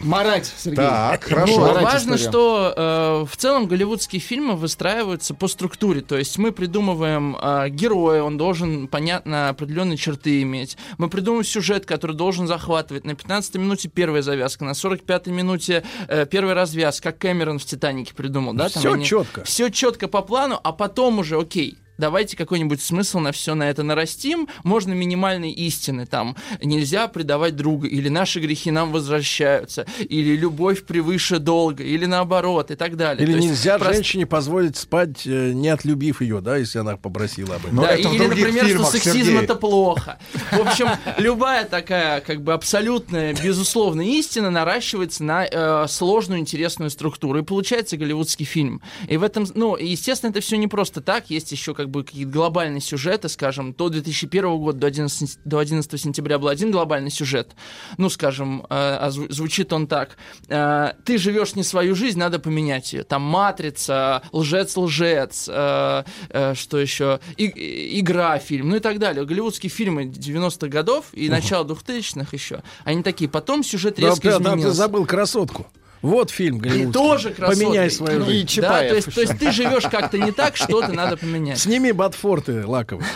Марать, 0.00 0.52
Сергей. 0.56 0.76
Так, 0.76 1.24
хорошо. 1.24 1.60
Марать 1.60 1.82
важно, 1.82 2.14
историю. 2.14 2.18
что 2.30 2.74
э, 2.76 3.26
в 3.30 3.36
целом 3.36 3.66
голливудские 3.66 4.20
фильмы 4.20 4.56
выстраиваются 4.56 5.34
по 5.34 5.48
структуре. 5.48 6.00
То 6.00 6.16
есть 6.16 6.38
мы 6.38 6.52
придумываем 6.52 7.36
э, 7.40 7.68
героя, 7.68 8.22
он 8.22 8.38
должен, 8.38 8.88
понятно, 8.88 9.48
определенные 9.50 9.96
черты 9.96 10.42
иметь. 10.42 10.76
Мы 10.98 11.08
придумываем 11.08 11.44
сюжет, 11.44 11.86
который 11.86 12.16
должен 12.16 12.46
захватывать. 12.46 13.04
На 13.04 13.14
15 13.14 13.56
минуте 13.56 13.88
первая 13.88 14.22
завязка, 14.22 14.64
на 14.64 14.74
45 14.74 15.26
минуте 15.28 15.82
э, 16.08 16.26
первая 16.26 16.54
развязка, 16.54 17.10
как 17.10 17.18
Кэмерон 17.18 17.58
в 17.58 17.64
«Титанике» 17.64 18.14
придумал. 18.14 18.54
Да? 18.54 18.68
Всё 18.68 18.96
чётко. 18.98 19.44
Все 19.44 19.68
четко 19.70 20.08
по 20.08 20.22
плану, 20.22 20.58
а 20.62 20.72
потом 20.72 21.09
уже, 21.18 21.38
окей, 21.38 21.78
давайте 22.00 22.36
какой-нибудь 22.36 22.82
смысл 22.82 23.18
на 23.20 23.30
все 23.32 23.54
на 23.54 23.70
это 23.70 23.82
нарастим. 23.82 24.48
Можно 24.64 24.92
минимальные 24.94 25.52
истины, 25.52 26.06
там, 26.06 26.36
нельзя 26.62 27.06
предавать 27.08 27.54
друга, 27.56 27.86
или 27.86 28.08
наши 28.08 28.40
грехи 28.40 28.70
нам 28.70 28.90
возвращаются, 28.92 29.86
или 29.98 30.34
любовь 30.36 30.84
превыше 30.84 31.38
долга, 31.38 31.84
или 31.84 32.06
наоборот, 32.06 32.70
и 32.70 32.74
так 32.74 32.96
далее. 32.96 33.22
Или 33.24 33.32
То 33.32 33.36
есть 33.38 33.48
нельзя 33.48 33.78
просто- 33.78 33.94
женщине 33.94 34.26
позволить 34.26 34.76
спать, 34.76 35.26
э, 35.26 35.52
не 35.52 35.68
отлюбив 35.68 36.20
ее, 36.22 36.40
да, 36.40 36.56
если 36.56 36.78
она 36.78 36.96
попросила 36.96 37.56
об 37.56 37.64
этом. 37.66 37.76
Но 37.76 37.82
да, 37.82 37.92
это 37.92 38.08
в 38.08 38.14
или, 38.14 38.26
например, 38.26 38.64
фильмах, 38.66 38.88
что 38.88 38.96
сексизм 38.98 39.26
Сергей. 39.26 39.44
это 39.44 39.54
плохо. 39.54 40.18
В 40.50 40.60
общем, 40.60 40.88
любая 41.18 41.64
такая, 41.66 42.20
как 42.20 42.42
бы, 42.42 42.52
абсолютная, 42.54 43.34
безусловная 43.34 44.06
истина 44.06 44.50
наращивается 44.50 45.22
на 45.24 45.46
э, 45.46 45.86
сложную, 45.88 46.40
интересную 46.40 46.90
структуру. 46.90 47.38
И 47.40 47.42
получается 47.42 47.96
голливудский 47.96 48.46
фильм. 48.46 48.80
И 49.08 49.16
в 49.16 49.22
этом, 49.22 49.46
ну, 49.54 49.76
естественно, 49.76 50.30
это 50.30 50.40
все 50.40 50.56
не 50.56 50.66
просто 50.66 51.00
так. 51.00 51.30
Есть 51.30 51.52
еще, 51.52 51.74
как 51.74 51.89
бы, 51.90 52.04
какие-то 52.04 52.30
глобальные 52.30 52.80
сюжеты, 52.80 53.28
скажем, 53.28 53.72
до 53.74 53.88
2001 53.88 54.58
года, 54.58 54.78
до 54.78 54.86
11, 54.86 55.38
до 55.44 55.58
11 55.58 56.00
сентября 56.00 56.38
был 56.38 56.48
один 56.48 56.70
глобальный 56.70 57.10
сюжет. 57.10 57.50
Ну, 57.98 58.08
скажем, 58.10 58.60
э, 58.62 58.64
а 58.70 59.08
зву- 59.10 59.30
звучит 59.30 59.72
он 59.72 59.86
так. 59.86 60.16
Э, 60.48 60.92
ты 61.04 61.18
живешь 61.18 61.54
не 61.54 61.62
свою 61.64 61.94
жизнь, 61.94 62.18
надо 62.18 62.38
поменять 62.38 62.92
ее. 62.92 63.02
Там 63.04 63.22
матрица, 63.22 64.22
лжец-лжец, 64.32 65.48
э, 65.48 66.04
э, 66.30 66.54
что 66.54 66.78
еще, 66.78 67.20
И- 67.36 68.00
игра, 68.00 68.38
фильм, 68.38 68.70
ну 68.70 68.76
и 68.76 68.80
так 68.80 68.98
далее. 68.98 69.24
Голливудские 69.24 69.70
фильмы 69.70 70.04
90-х 70.04 70.68
годов 70.68 71.06
и 71.12 71.28
начала 71.28 71.64
2000-х 71.64 72.28
еще, 72.32 72.62
они 72.84 73.02
такие. 73.02 73.28
Потом 73.28 73.62
сюжет 73.62 73.96
Да, 73.96 74.02
резко 74.08 74.20
ты, 74.22 74.28
да, 74.30 74.36
ты 74.38 74.42
изменился. 74.44 74.72
забыл 74.76 75.06
красотку. 75.06 75.66
Вот 76.02 76.30
фильм 76.30 76.56
И 76.56 76.60
голливудский. 76.60 76.92
тоже 76.92 77.30
красотка. 77.30 77.64
Поменяй 77.64 77.90
свою 77.90 78.18
Ну, 78.20 78.24
жизнь. 78.26 78.38
И 78.38 78.42
Да, 78.60 78.68
Чапаев 78.68 78.90
то 78.90 78.96
есть, 78.96 79.14
то 79.14 79.20
есть 79.20 79.38
ты 79.38 79.52
живешь 79.52 79.84
как-то 79.84 80.18
не 80.18 80.32
так, 80.32 80.56
что-то 80.56 80.92
надо 80.92 81.16
поменять. 81.16 81.58
Сними 81.58 81.92
ботфорты 81.92 82.66
лаковые. 82.66 83.06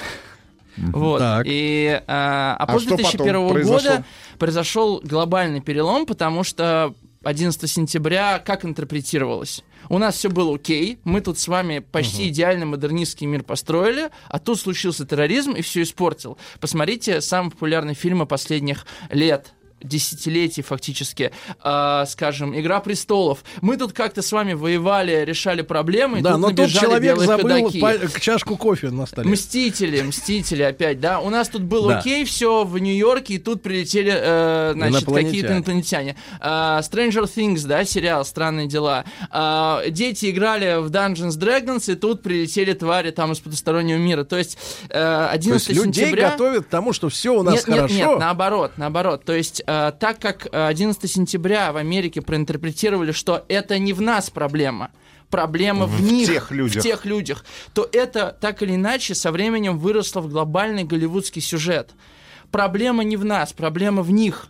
Вот. 0.77 1.19
Так. 1.21 1.47
И, 1.49 2.03
а, 2.07 2.57
а 2.59 2.65
А 2.65 2.67
после 2.73 2.91
потом 2.91 3.11
2001 3.11 3.49
произошло? 3.49 3.77
года 3.91 4.05
произошел 4.39 5.01
глобальный 5.05 5.61
перелом, 5.61 6.05
потому 6.05 6.43
что 6.45 6.95
11 7.23 7.71
сентября 7.71 8.39
как 8.39 8.65
интерпретировалось? 8.65 9.63
У 9.89 9.99
нас 9.99 10.17
все 10.17 10.31
было 10.31 10.55
окей, 10.55 10.99
мы 11.05 11.21
тут 11.21 11.39
с 11.39 11.47
вами 11.47 11.79
почти 11.79 12.29
идеальный 12.29 12.65
модернистский 12.67 13.27
мир 13.27 13.43
построили, 13.43 14.11
а 14.29 14.39
тут 14.39 14.59
случился 14.59 15.07
терроризм 15.07 15.53
и 15.53 15.63
все 15.63 15.83
испортил. 15.83 16.39
Посмотрите 16.59 17.21
самые 17.21 17.51
популярные 17.53 17.95
фильмы 17.95 18.27
последних 18.27 18.87
лет 19.11 19.53
десятилетий 19.85 20.63
фактически, 20.63 21.31
а, 21.61 22.05
скажем, 22.07 22.59
«Игра 22.59 22.81
престолов». 22.81 23.45
Мы 23.61 23.77
тут 23.77 23.93
как-то 23.93 24.23
с 24.23 24.33
вами 24.33 24.55
воевали, 24.55 25.25
решали 25.25 25.63
проблемы, 25.63 26.21
Да, 26.23 26.33
тут 26.33 26.41
но 26.41 26.49
набежали 26.49 26.85
человек 26.85 27.19
забыл 27.19 27.71
па- 27.81 28.21
чашку 28.21 28.57
кофе 28.57 28.91
на 28.91 29.07
столе. 29.07 29.29
Мстители, 29.31 30.03
мстители 30.03 30.63
опять, 30.63 31.01
да. 31.01 31.21
У 31.21 31.31
нас 31.31 31.49
тут 31.49 31.63
было 31.63 31.93
Да. 31.93 31.99
окей, 31.99 32.25
все 32.25 32.65
в 32.65 32.79
Нью-Йорке, 32.79 33.35
и 33.35 33.39
тут 33.39 33.63
прилетели, 33.63 34.13
э, 34.15 34.73
значит, 34.75 35.05
какие-то 35.07 35.53
инопланетяне. 35.53 36.17
А, 36.41 36.81
Stranger 36.81 37.25
Things, 37.25 37.67
да, 37.67 37.85
сериал 37.85 38.25
«Странные 38.25 38.67
дела». 38.67 39.05
А, 39.31 39.83
дети 39.89 40.31
играли 40.31 40.81
в 40.81 40.91
Dungeons 40.91 41.39
Dragons, 41.39 41.91
и 41.93 41.95
тут 41.95 42.23
прилетели 42.23 42.73
твари 42.73 43.11
там 43.11 43.33
из 43.33 43.41
потустороннего 43.41 43.99
мира. 43.99 44.25
То 44.25 44.37
есть 44.39 44.57
э, 44.89 45.29
11 45.31 45.67
То 45.67 45.73
есть 45.73 45.85
людей 45.85 46.05
сентября... 46.05 46.31
готовят 46.31 46.65
к 46.67 46.69
тому, 46.69 46.93
что 46.93 47.09
все 47.09 47.35
у 47.35 47.43
нас 47.43 47.55
нет, 47.55 47.65
хорошо. 47.65 47.95
Нет, 47.95 48.09
нет, 48.09 48.19
наоборот, 48.19 48.73
наоборот. 48.77 49.25
То 49.25 49.33
есть, 49.35 49.63
э, 49.67 49.74
так 49.99 50.19
как 50.21 50.47
э, 50.53 50.67
11 50.67 51.11
сентября 51.11 51.73
в 51.73 51.77
Америке 51.77 52.21
проинтерпретировали, 52.23 53.13
что 53.13 53.45
это 53.49 53.79
не 53.79 53.93
в 53.93 54.01
нас 54.01 54.31
проблема, 54.31 54.91
проблема 55.31 55.87
в, 55.87 55.97
В 55.97 56.03
них, 56.03 56.27
тех 56.29 56.51
людях. 56.51 56.81
в 56.83 56.83
тех 56.83 57.05
людях, 57.05 57.45
то 57.73 57.89
это 57.93 58.37
так 58.41 58.63
или 58.63 58.75
иначе 58.75 59.15
со 59.15 59.33
временем 59.33 59.79
выросло 59.79 60.21
в 60.21 60.29
глобальный 60.29 60.85
голливудский 60.85 61.43
сюжет. 61.43 61.91
Проблема 62.51 63.03
не 63.05 63.17
в 63.17 63.25
нас, 63.25 63.53
проблема 63.53 64.03
в 64.03 64.11
них. 64.11 64.47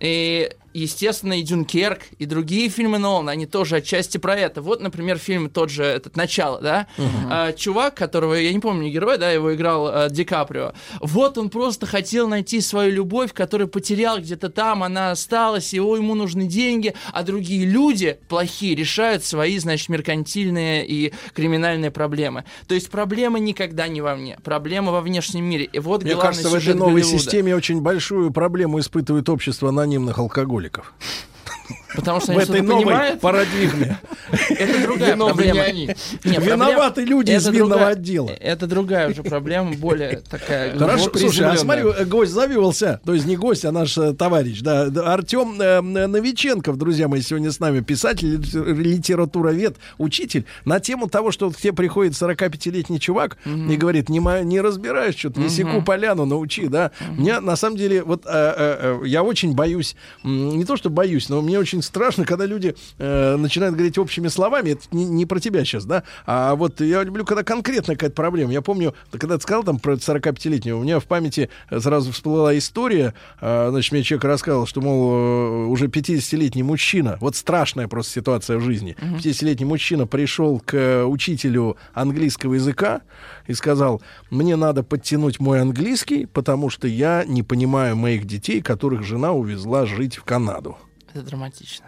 И 0.00 0.50
естественно, 0.78 1.38
и 1.38 1.42
Дюнкерк, 1.42 2.00
и 2.18 2.26
другие 2.26 2.68
фильмы 2.68 2.98
Нолана, 2.98 3.32
они 3.32 3.46
тоже 3.46 3.76
отчасти 3.76 4.18
про 4.18 4.36
это. 4.36 4.62
Вот, 4.62 4.80
например, 4.80 5.18
фильм 5.18 5.50
тот 5.50 5.70
же, 5.70 5.84
этот 5.84 6.16
«Начало», 6.16 6.60
да? 6.60 6.86
А, 7.30 7.52
чувак, 7.52 7.94
которого, 7.94 8.34
я 8.34 8.52
не 8.52 8.60
помню 8.60 8.90
герой, 8.90 9.18
да, 9.18 9.30
его 9.30 9.54
играл 9.54 9.88
а, 9.88 10.08
Ди 10.08 10.24
Каприо. 10.24 10.72
Вот 11.00 11.38
он 11.38 11.50
просто 11.50 11.86
хотел 11.86 12.28
найти 12.28 12.60
свою 12.60 12.92
любовь, 12.92 13.32
которую 13.32 13.68
потерял 13.68 14.18
где-то 14.18 14.48
там, 14.48 14.82
она 14.82 15.10
осталась, 15.10 15.72
его 15.72 15.96
ему 15.96 16.14
нужны 16.14 16.46
деньги, 16.46 16.94
а 17.12 17.22
другие 17.22 17.66
люди 17.66 18.18
плохие 18.28 18.74
решают 18.74 19.24
свои, 19.24 19.58
значит, 19.58 19.88
меркантильные 19.88 20.86
и 20.86 21.12
криминальные 21.34 21.90
проблемы. 21.90 22.44
То 22.66 22.74
есть 22.74 22.90
проблема 22.90 23.38
никогда 23.38 23.88
не 23.88 24.00
во 24.00 24.16
мне, 24.16 24.38
проблема 24.44 24.92
во 24.92 25.00
внешнем 25.00 25.44
мире. 25.44 25.68
И 25.72 25.78
вот 25.78 26.02
Мне 26.02 26.16
кажется, 26.16 26.48
в 26.48 26.54
этой 26.54 26.74
новой 26.74 27.02
Голливуда. 27.02 27.18
системе 27.18 27.56
очень 27.56 27.80
большую 27.80 28.30
проблему 28.30 28.78
испытывает 28.80 29.28
общество 29.28 29.68
анонимных 29.68 30.18
алкоголиков. 30.18 30.67
Карликов. 30.68 30.92
Потому 31.94 32.20
что 32.20 32.28
в 32.32 32.36
они 32.36 32.42
этой 32.44 32.54
что-то 32.56 32.62
новой 32.64 32.84
понимают. 32.84 33.20
парадигме. 33.20 33.98
Это 34.50 34.82
другая 34.82 35.14
Виновны 35.14 35.34
проблема. 35.34 35.54
не 35.54 35.60
они. 35.60 35.90
Не, 36.24 36.36
Виноваты 36.36 37.04
люди 37.04 37.30
из 37.32 37.46
винного 37.48 37.68
другая- 37.70 37.92
отдела. 37.92 38.30
Это 38.40 38.66
другая 38.66 39.10
уже 39.10 39.22
проблема, 39.22 39.72
более 39.74 40.18
такая 40.28 40.76
Хорошо, 40.78 41.10
слушай, 41.16 41.46
а 41.46 41.56
смотри, 41.56 41.84
э, 41.84 42.04
гость 42.04 42.32
завивался, 42.32 43.00
то 43.04 43.14
есть 43.14 43.26
не 43.26 43.36
гость, 43.36 43.64
а 43.64 43.72
наш 43.72 43.96
э, 43.98 44.12
товарищ, 44.12 44.60
да, 44.60 44.82
Артем 45.12 45.60
э, 45.60 45.80
Новиченков, 45.80 46.76
друзья 46.76 47.08
мои, 47.08 47.20
сегодня 47.22 47.50
с 47.50 47.58
нами, 47.58 47.80
писатель, 47.80 48.36
литер- 48.36 48.74
литературовед, 48.74 49.76
учитель, 49.96 50.44
на 50.64 50.80
тему 50.80 51.08
того, 51.08 51.30
что 51.32 51.46
вот 51.46 51.56
к 51.56 51.60
тебе 51.60 51.72
приходит 51.72 52.12
45-летний 52.14 53.00
чувак 53.00 53.38
и 53.46 53.76
говорит, 53.76 54.08
не, 54.08 54.20
не 54.44 54.60
разбираешь 54.60 55.16
что-то, 55.16 55.40
не 55.40 55.48
секу 55.48 55.82
поляну, 55.82 56.26
научи, 56.26 56.66
да. 56.68 56.90
Мне, 57.10 57.40
на 57.40 57.56
самом 57.56 57.76
деле, 57.76 58.02
вот 58.02 58.24
э, 58.26 58.28
э, 58.30 58.98
э, 59.02 59.06
я 59.06 59.22
очень 59.22 59.54
боюсь, 59.54 59.96
не 60.22 60.64
то, 60.64 60.76
что 60.76 60.90
боюсь, 60.90 61.28
но 61.28 61.40
мне 61.40 61.57
очень 61.58 61.82
страшно, 61.82 62.24
когда 62.24 62.46
люди 62.46 62.74
э, 62.98 63.36
начинают 63.36 63.74
говорить 63.74 63.98
общими 63.98 64.28
словами, 64.28 64.70
это 64.70 64.82
не, 64.92 65.04
не 65.04 65.26
про 65.26 65.40
тебя 65.40 65.64
сейчас, 65.64 65.84
да, 65.84 66.02
а 66.26 66.54
вот 66.54 66.80
я 66.80 67.02
люблю, 67.02 67.24
когда 67.24 67.42
конкретная 67.42 67.96
какая-то 67.96 68.14
проблема. 68.14 68.52
Я 68.52 68.62
помню, 68.62 68.94
когда 69.12 69.36
ты 69.36 69.42
сказал 69.42 69.64
там 69.64 69.78
про 69.78 69.94
45-летнего, 69.94 70.78
у 70.78 70.82
меня 70.82 71.00
в 71.00 71.04
памяти 71.04 71.50
сразу 71.76 72.12
всплыла 72.12 72.56
история, 72.56 73.14
э, 73.40 73.68
значит, 73.70 73.92
мне 73.92 74.02
человек 74.02 74.24
рассказал, 74.24 74.66
что, 74.66 74.80
мол, 74.80 75.12
э, 75.12 75.66
уже 75.66 75.86
50-летний 75.86 76.62
мужчина, 76.62 77.18
вот 77.20 77.36
страшная 77.36 77.88
просто 77.88 78.12
ситуация 78.12 78.58
в 78.58 78.62
жизни, 78.62 78.96
50-летний 79.00 79.66
мужчина 79.66 80.06
пришел 80.06 80.60
к 80.64 81.04
учителю 81.06 81.76
английского 81.94 82.54
языка 82.54 83.02
и 83.46 83.54
сказал, 83.54 84.02
мне 84.30 84.56
надо 84.56 84.82
подтянуть 84.82 85.40
мой 85.40 85.60
английский, 85.60 86.26
потому 86.26 86.70
что 86.70 86.86
я 86.86 87.24
не 87.26 87.42
понимаю 87.42 87.96
моих 87.96 88.26
детей, 88.26 88.60
которых 88.60 89.02
жена 89.02 89.32
увезла 89.32 89.86
жить 89.86 90.16
в 90.16 90.24
Канаду. 90.24 90.76
Это 91.14 91.22
драматично. 91.22 91.86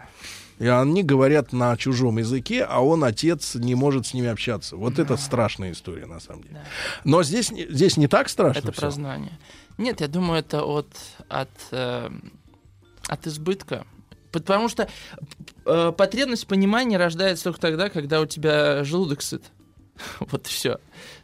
И 0.59 0.67
они 0.67 1.01
говорят 1.01 1.53
на 1.53 1.75
чужом 1.75 2.19
языке, 2.19 2.63
а 2.63 2.81
он, 2.81 3.03
отец, 3.03 3.55
не 3.55 3.73
может 3.73 4.05
с 4.07 4.13
ними 4.13 4.27
общаться. 4.27 4.75
Вот 4.75 4.99
это 4.99 5.17
страшная 5.17 5.71
история, 5.71 6.05
на 6.05 6.19
самом 6.19 6.43
деле. 6.43 6.61
Но 7.03 7.23
здесь, 7.23 7.51
не- 7.51 7.65
здесь 7.67 7.97
не 7.97 8.07
так 8.07 8.29
страшно. 8.29 8.59
Это 8.59 8.71
всё. 8.71 8.81
про 8.81 8.91
знание. 8.91 9.39
Нет, 9.79 10.01
я 10.01 10.07
думаю, 10.07 10.39
это 10.41 10.63
от, 10.63 10.87
от, 11.29 11.49
э, 11.71 12.11
от 13.07 13.27
избытка. 13.27 13.85
Потому 14.31 14.69
что 14.69 14.87
э, 15.65 15.91
потребность 15.97 16.45
понимания 16.47 16.97
рождается 16.97 17.45
только 17.45 17.59
тогда, 17.59 17.89
когда 17.89 18.21
у 18.21 18.25
тебя 18.27 18.83
желудок 18.83 19.21
сыт. 19.21 19.43
Вот 20.19 20.45
и 20.47 20.49
все. 20.49 20.79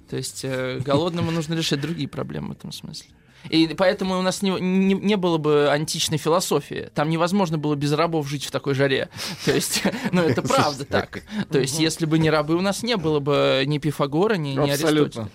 То 0.09 0.17
есть 0.17 0.43
э, 0.43 0.79
голодному 0.79 1.29
нужно 1.31 1.53
решать 1.53 1.79
другие 1.81 2.07
проблемы 2.09 2.49
в 2.49 2.51
этом 2.53 2.71
смысле. 2.71 3.09
И 3.49 3.67
поэтому 3.77 4.17
у 4.19 4.21
нас 4.21 4.41
не, 4.41 4.49
не, 4.51 4.93
не 4.93 5.15
было 5.15 5.37
бы 5.37 5.69
античной 5.71 6.17
философии. 6.17 6.89
Там 6.93 7.09
невозможно 7.09 7.57
было 7.57 7.75
без 7.75 7.93
рабов 7.93 8.27
жить 8.27 8.45
в 8.45 8.51
такой 8.51 8.73
жаре. 8.73 9.09
То 9.45 9.53
есть, 9.53 9.83
ну, 10.11 10.21
это 10.21 10.41
правда 10.41 10.83
так. 10.85 11.23
То 11.49 11.59
есть, 11.59 11.79
если 11.79 12.05
бы 12.05 12.19
не 12.19 12.29
рабы, 12.29 12.55
у 12.55 12.61
нас 12.61 12.83
не 12.83 12.97
было 12.97 13.19
бы 13.19 13.63
ни 13.65 13.77
Пифагора, 13.77 14.33
ни, 14.35 14.49
ни 14.49 14.69
Абсолютно. 14.71 15.29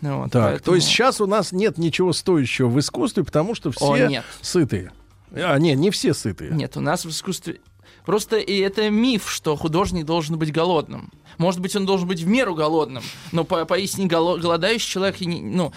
Аристотеля. 0.00 0.14
Вот, 0.16 0.32
Так, 0.32 0.42
то 0.42 0.50
поэтому- 0.50 0.74
есть 0.76 0.88
сейчас 0.88 1.20
у 1.20 1.26
нас 1.26 1.52
нет 1.52 1.78
ничего 1.78 2.12
стоящего 2.12 2.68
в 2.68 2.78
искусстве, 2.80 3.24
потому 3.24 3.54
что 3.54 3.70
все 3.70 3.84
О, 3.92 3.96
нет. 4.08 4.24
сытые. 4.40 4.92
А, 5.32 5.56
не, 5.58 5.74
не 5.74 5.90
все 5.90 6.14
сытые. 6.14 6.50
Нет, 6.52 6.76
у 6.76 6.80
нас 6.80 7.04
в 7.04 7.10
искусстве... 7.10 7.60
Просто 8.04 8.36
и 8.36 8.58
это 8.58 8.90
миф, 8.90 9.30
что 9.30 9.56
художник 9.56 10.04
должен 10.04 10.38
быть 10.38 10.52
голодным. 10.52 11.10
Может 11.38 11.60
быть, 11.60 11.74
он 11.74 11.86
должен 11.86 12.06
быть 12.06 12.20
в 12.20 12.26
меру 12.26 12.54
голодным, 12.54 13.02
но 13.32 13.44
по 13.44 13.64
поистине 13.64 14.06
голо- 14.06 14.36
голодающий 14.38 14.88
человек, 14.90 15.20
и 15.22 15.26
не- 15.26 15.40
ну, 15.40 15.72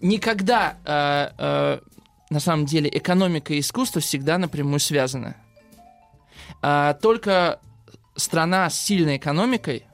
никогда, 0.00 0.76
э, 0.84 1.30
э, 1.38 1.78
на 2.30 2.40
самом 2.40 2.66
деле, 2.66 2.90
экономика 2.92 3.54
и 3.54 3.60
искусство 3.60 4.00
всегда 4.00 4.38
напрямую 4.38 4.80
связаны. 4.80 5.34
А, 6.60 6.94
только 6.94 7.60
страна 8.16 8.68
с 8.68 8.78
сильной 8.80 9.16
экономикой 9.16 9.84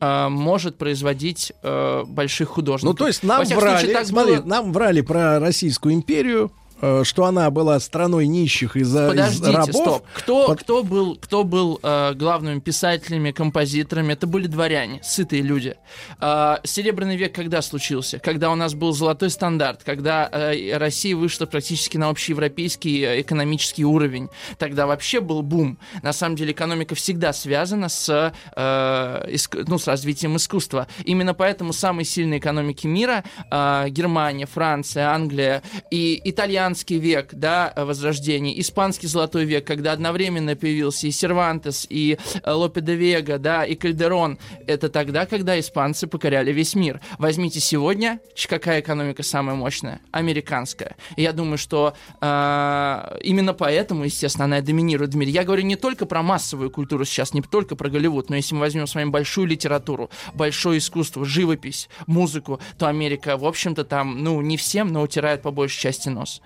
э, 0.00 0.28
может 0.28 0.76
производить 0.76 1.52
э, 1.62 2.04
больших 2.06 2.50
художников. 2.50 2.94
Ну, 2.94 2.96
то 2.98 3.06
есть 3.06 3.22
нам 3.22 3.42
врали, 3.44 3.78
случае, 3.78 3.94
так 3.94 4.06
смотри, 4.06 4.36
было- 4.36 4.44
нам 4.44 4.72
врали 4.72 5.00
про 5.00 5.38
Российскую 5.40 5.94
империю, 5.94 6.46
э, 6.46 6.65
что 7.04 7.24
она 7.24 7.50
была 7.50 7.80
страной 7.80 8.26
нищих 8.26 8.76
из-за 8.76 9.06
из 9.06 9.10
Подождите, 9.10 9.50
рабов. 9.56 9.74
стоп. 9.74 10.06
Кто, 10.14 10.46
Под- 10.46 10.60
кто 10.60 10.82
был, 10.82 11.16
кто 11.16 11.44
был 11.44 11.80
э, 11.82 12.12
главными 12.14 12.60
писателями, 12.60 13.30
композиторами? 13.30 14.12
Это 14.12 14.26
были 14.26 14.46
дворяне, 14.46 15.00
сытые 15.02 15.42
люди. 15.42 15.74
Э, 16.20 16.56
Серебряный 16.64 17.16
век 17.16 17.34
когда 17.34 17.62
случился? 17.62 18.18
Когда 18.18 18.50
у 18.50 18.54
нас 18.54 18.74
был 18.74 18.92
золотой 18.92 19.30
стандарт, 19.30 19.82
когда 19.84 20.28
э, 20.30 20.76
Россия 20.76 21.16
вышла 21.16 21.46
практически 21.46 21.96
на 21.96 22.08
общеевропейский 22.10 23.02
э, 23.04 23.20
экономический 23.22 23.84
уровень. 23.84 24.28
Тогда 24.58 24.86
вообще 24.86 25.20
был 25.20 25.42
бум. 25.42 25.78
На 26.02 26.12
самом 26.12 26.36
деле 26.36 26.52
экономика 26.52 26.94
всегда 26.94 27.32
связана 27.32 27.88
с, 27.88 28.32
э, 28.56 29.30
иск- 29.32 29.64
ну, 29.66 29.78
с 29.78 29.86
развитием 29.86 30.36
искусства. 30.36 30.86
Именно 31.04 31.34
поэтому 31.34 31.72
самые 31.72 32.04
сильные 32.04 32.38
экономики 32.38 32.86
мира 32.86 33.24
э, 33.50 33.86
Германия, 33.88 34.46
Франция, 34.46 35.10
Англия 35.10 35.62
и 35.90 36.20
итальянский 36.66 36.98
век, 36.98 37.28
да, 37.32 37.72
возрождение, 37.76 38.60
испанский 38.60 39.06
золотой 39.06 39.44
век, 39.44 39.64
когда 39.64 39.92
одновременно 39.92 40.56
появился 40.56 41.06
и 41.06 41.12
Сервантес, 41.12 41.86
и 41.88 42.18
э, 42.42 42.50
Лопе 42.50 42.80
де 42.80 42.94
Вега, 42.94 43.38
да, 43.38 43.64
и 43.64 43.76
Кальдерон. 43.76 44.38
Это 44.66 44.88
тогда, 44.88 45.26
когда 45.26 45.58
испанцы 45.60 46.08
покоряли 46.08 46.52
весь 46.52 46.74
мир. 46.74 47.00
Возьмите 47.18 47.60
сегодня, 47.60 48.18
какая 48.48 48.80
экономика 48.80 49.22
самая 49.22 49.54
мощная? 49.54 50.00
Американская. 50.10 50.96
Я 51.16 51.32
думаю, 51.32 51.58
что 51.58 51.94
э, 52.20 53.18
именно 53.22 53.54
поэтому, 53.54 54.04
естественно, 54.04 54.46
она 54.46 54.58
и 54.58 54.62
доминирует 54.62 55.14
в 55.14 55.16
мире. 55.16 55.30
Я 55.30 55.44
говорю 55.44 55.62
не 55.62 55.76
только 55.76 56.04
про 56.04 56.22
массовую 56.22 56.70
культуру 56.70 57.04
сейчас, 57.04 57.32
не 57.32 57.42
только 57.42 57.76
про 57.76 57.88
Голливуд, 57.88 58.28
но 58.28 58.36
если 58.36 58.54
мы 58.54 58.60
возьмем 58.60 58.88
с 58.88 58.94
вами 58.94 59.10
большую 59.10 59.46
литературу, 59.46 60.10
большое 60.34 60.78
искусство, 60.78 61.24
живопись, 61.24 61.88
музыку, 62.06 62.60
то 62.76 62.88
Америка, 62.88 63.36
в 63.36 63.44
общем-то, 63.44 63.84
там, 63.84 64.24
ну, 64.24 64.40
не 64.40 64.56
всем, 64.56 64.88
но 64.88 65.02
утирает 65.02 65.42
по 65.42 65.52
большей 65.52 65.80
части 65.80 66.08
нос. 66.08 66.42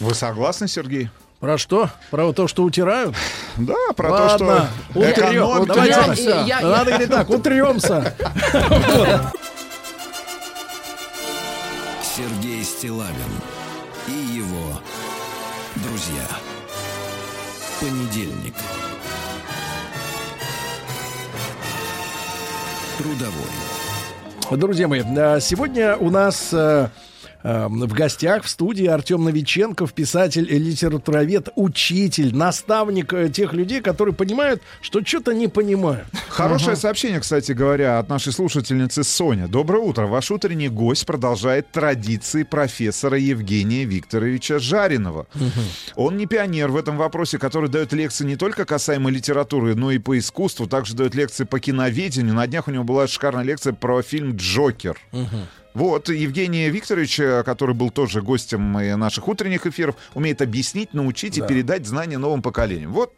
Вы 0.00 0.14
согласны, 0.14 0.68
Сергей? 0.68 1.10
Про 1.40 1.56
что? 1.56 1.88
Про 2.10 2.32
то, 2.32 2.48
что 2.48 2.64
утирают? 2.64 3.14
Да, 3.56 3.74
про 3.96 4.10
Ладно, 4.10 4.28
то, 4.28 4.68
что 4.94 5.00
утрем. 5.00 5.66
Давайте 5.66 6.44
Я- 6.46 6.60
Надо 6.60 6.90
говорить 6.90 7.08
так, 7.10 7.30
утремся. 7.30 8.14
Сергей 12.02 12.64
Стилавин 12.64 13.14
и 14.08 14.36
его 14.36 14.80
друзья. 15.76 16.26
Понедельник. 17.80 18.54
Трудовой. 22.98 24.58
Друзья 24.58 24.88
мои, 24.88 25.02
а, 25.16 25.38
сегодня 25.38 25.96
у 25.96 26.10
нас 26.10 26.48
э, 26.52 26.88
в 27.42 27.92
гостях 27.92 28.44
в 28.44 28.48
студии 28.48 28.86
Артем 28.86 29.24
Новиченков, 29.24 29.92
писатель, 29.92 30.44
литературовед, 30.44 31.48
учитель, 31.54 32.34
наставник 32.34 33.12
э, 33.12 33.28
тех 33.28 33.52
людей, 33.52 33.80
которые 33.80 34.14
понимают, 34.14 34.60
что 34.80 35.04
что-то 35.04 35.32
не 35.32 35.48
понимают. 35.48 36.06
Хорошее 36.28 36.76
сообщение, 36.76 37.20
кстати 37.20 37.52
говоря, 37.52 37.98
от 37.98 38.08
нашей 38.08 38.32
слушательницы 38.32 39.04
Соня. 39.04 39.48
Доброе 39.48 39.82
утро. 39.82 40.06
Ваш 40.06 40.30
утренний 40.30 40.68
гость 40.68 41.06
продолжает 41.06 41.70
традиции 41.70 42.42
профессора 42.42 43.18
Евгения 43.18 43.84
Викторовича 43.84 44.58
Жаринова. 44.58 45.26
Он 45.94 46.16
не 46.16 46.26
пионер 46.26 46.68
в 46.68 46.76
этом 46.76 46.96
вопросе, 46.96 47.38
который 47.38 47.68
дает 47.68 47.92
лекции 47.92 48.24
не 48.24 48.36
только 48.36 48.64
касаемо 48.64 49.10
литературы, 49.10 49.74
но 49.74 49.90
и 49.90 49.98
по 49.98 50.18
искусству. 50.18 50.66
Также 50.66 50.94
дает 50.94 51.14
лекции 51.14 51.44
по 51.44 51.60
киноведению. 51.60 52.34
На 52.34 52.46
днях 52.46 52.68
у 52.68 52.70
него 52.70 52.84
была 52.84 53.06
шикарная 53.06 53.44
лекция 53.44 53.72
про 53.72 54.02
фильм 54.02 54.36
«Джокер». 54.36 54.98
Вот, 55.74 56.08
Евгений 56.08 56.68
Викторович, 56.70 57.20
э, 57.20 57.42
который 57.44 57.74
был 57.74 57.90
тоже 57.90 58.20
гостем 58.22 58.76
э, 58.78 58.96
наших 58.96 59.28
утренних 59.28 59.66
эфиров, 59.66 59.94
умеет 60.14 60.42
объяснить, 60.42 60.94
научить 60.94 61.38
и 61.38 61.40
Да. 61.40 61.46
передать 61.46 61.86
знания 61.86 62.18
новым 62.18 62.42
поколениям. 62.42 62.92
Вот 62.92 63.12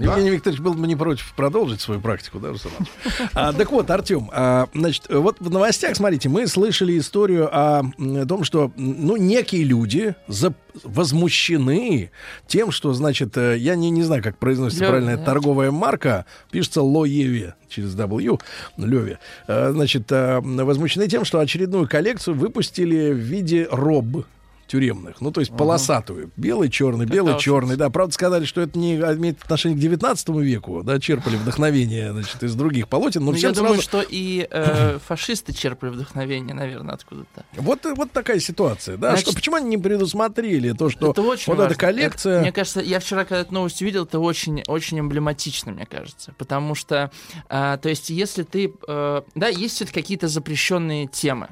Евгений 0.00 0.30
Викторович 0.30 0.60
был 0.60 0.74
бы 0.74 0.86
не 0.86 0.96
против 0.96 1.32
продолжить 1.34 1.80
свою 1.80 2.00
практику, 2.00 2.38
да, 2.38 2.48
Руслан 2.48 2.72
а, 3.34 3.52
Так 3.52 3.70
вот, 3.70 3.90
Артем, 3.90 4.30
а, 4.32 4.68
значит, 4.74 5.04
вот 5.08 5.36
в 5.40 5.50
новостях, 5.50 5.96
смотрите, 5.96 6.28
мы 6.28 6.46
слышали 6.46 6.98
историю 6.98 7.48
о, 7.52 7.82
м, 7.98 8.26
том, 8.26 8.44
что, 8.44 8.72
ну, 8.76 9.16
некие 9.16 9.64
люди 9.64 10.14
за, 10.26 10.54
возмущены 10.84 12.10
тем, 12.46 12.70
что, 12.70 12.92
значит, 12.92 13.36
э, 13.36 13.56
я 13.58 13.74
не, 13.76 13.90
не 13.90 14.02
знаю, 14.02 14.22
как 14.22 14.38
произносится 14.38 14.84
Лёва, 14.84 14.92
правильно, 14.92 15.16
да. 15.16 15.24
торговая 15.24 15.70
марка, 15.70 16.26
пишется 16.50 16.82
Лоеве 16.82 17.54
через 17.68 17.94
W, 17.94 18.40
Леве, 18.76 19.18
Э, 19.46 19.70
значит, 19.72 20.10
э, 20.10 20.40
возмущены 20.40 21.08
тем, 21.08 21.24
что 21.24 21.40
очередную 21.40 21.88
коллекцию 21.88 22.36
выпустили 22.36 23.12
в 23.12 23.16
виде 23.16 23.68
роб 23.70 24.24
тюремных, 24.70 25.20
ну 25.20 25.32
то 25.32 25.40
есть 25.40 25.52
полосатую, 25.56 26.30
белый, 26.36 26.70
черный, 26.70 27.04
белый, 27.04 27.36
черный, 27.38 27.74
да, 27.76 27.90
правда 27.90 28.14
сказали, 28.14 28.44
что 28.44 28.60
это 28.60 28.78
не 28.78 28.94
имеет 28.96 29.42
отношение 29.42 29.76
к 29.76 29.80
19 29.80 30.28
веку, 30.28 30.82
да, 30.84 31.00
черпали 31.00 31.34
вдохновение, 31.36 32.12
значит, 32.12 32.42
из 32.44 32.54
других 32.54 32.86
полотен, 32.88 33.24
но 33.24 33.32
Ну, 33.32 33.36
я 33.36 33.50
думаю, 33.50 33.74
сразу- 33.74 33.82
что 33.82 34.02
и 34.08 34.46
э, 34.48 34.98
фашисты 35.06 35.52
черпали 35.52 35.90
вдохновение, 35.90 36.54
наверное, 36.54 36.94
откуда-то. 36.94 37.44
вот, 37.56 37.80
вот 37.96 38.12
такая 38.12 38.38
ситуация, 38.38 38.96
да, 38.96 39.10
Значит, 39.10 39.26
что 39.26 39.34
почему 39.36 39.56
они 39.56 39.68
не 39.70 39.78
предусмотрели 39.78 40.70
то, 40.72 40.88
что 40.88 41.10
это 41.10 41.22
очень 41.22 41.52
вот 41.52 41.58
важно. 41.58 41.72
эта 41.72 41.80
коллекция, 41.80 42.32
Это, 42.34 42.42
мне 42.42 42.52
кажется, 42.52 42.80
я 42.80 43.00
вчера, 43.00 43.24
когда 43.24 43.40
эту 43.40 43.52
новость 43.54 43.82
увидел, 43.82 44.04
это 44.04 44.20
очень, 44.20 44.62
очень 44.68 45.00
эмблематично, 45.00 45.72
мне 45.72 45.86
кажется. 45.86 46.32
Потому 46.38 46.74
что, 46.76 47.10
а, 47.48 47.76
то 47.78 47.88
есть, 47.88 48.10
если 48.10 48.44
ты... 48.44 48.72
э, 48.86 49.22
да, 49.34 49.48
есть 49.48 49.74
все 49.74 49.86
какие-то 49.86 50.28
запрещенные 50.28 51.06
темы. 51.08 51.48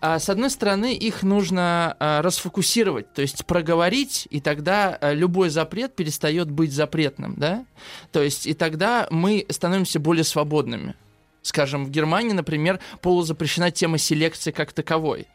А, 0.00 0.18
с 0.18 0.28
одной 0.28 0.50
стороны, 0.50 0.94
их 0.94 1.22
нужно 1.22 1.96
а, 1.98 2.22
расфокусировать, 2.22 3.12
то 3.12 3.22
есть 3.22 3.46
проговорить, 3.46 4.26
и 4.30 4.40
тогда 4.40 4.96
а, 5.00 5.12
любой 5.12 5.48
запрет 5.48 5.94
перестает 5.94 6.50
быть 6.50 6.72
запретным, 6.72 7.34
да? 7.36 7.64
То 8.12 8.22
есть, 8.22 8.46
и 8.46 8.54
тогда 8.54 9.06
мы 9.10 9.46
становимся 9.48 10.00
более 10.00 10.24
свободными. 10.24 10.94
Скажем, 11.42 11.84
в 11.84 11.90
Германии, 11.90 12.32
например, 12.32 12.80
полузапрещена 13.02 13.70
тема 13.70 13.98
селекции 13.98 14.50
как 14.50 14.72
таковой. 14.72 15.28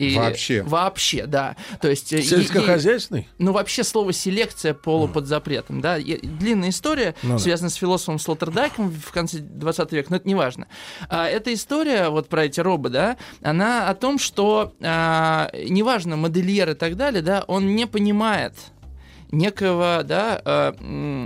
И 0.00 0.16
Вообще? 0.16 0.62
Вообще, 0.62 1.26
да. 1.26 1.56
То 1.78 1.90
есть... 1.90 2.10
э, 2.14 2.22
сельскохозяйственный, 2.22 3.28
ну, 3.36 3.52
вообще 3.52 3.84
слово 3.84 4.14
селекция 4.14 4.72
полу 4.72 5.08
под 5.08 5.26
запретом, 5.26 5.82
да. 5.82 5.98
И 5.98 6.26
длинная 6.26 6.70
история, 6.70 7.14
Ну 7.22 7.34
да. 7.34 7.38
связанная 7.38 7.68
с 7.68 7.74
философом 7.74 8.18
Слоттердайком 8.18 8.90
в 8.90 9.12
конце 9.12 9.40
20 9.40 9.92
века, 9.92 10.06
но 10.08 10.16
это 10.16 10.26
не 10.26 10.34
важно. 10.34 10.68
А, 11.10 11.28
эта 11.28 11.52
история, 11.52 12.08
вот 12.08 12.30
про 12.30 12.46
эти 12.46 12.60
робы, 12.60 12.88
да, 12.88 13.18
она 13.42 13.90
о 13.90 13.94
том, 13.94 14.18
что 14.18 14.72
а, 14.80 15.50
неважно, 15.52 16.16
модельер 16.16 16.70
и 16.70 16.74
так 16.74 16.96
далее, 16.96 17.20
да, 17.20 17.44
он 17.46 17.76
не 17.76 17.86
понимает 17.86 18.54
некого, 19.30 20.00
да, 20.02 20.40
а, 20.42 21.24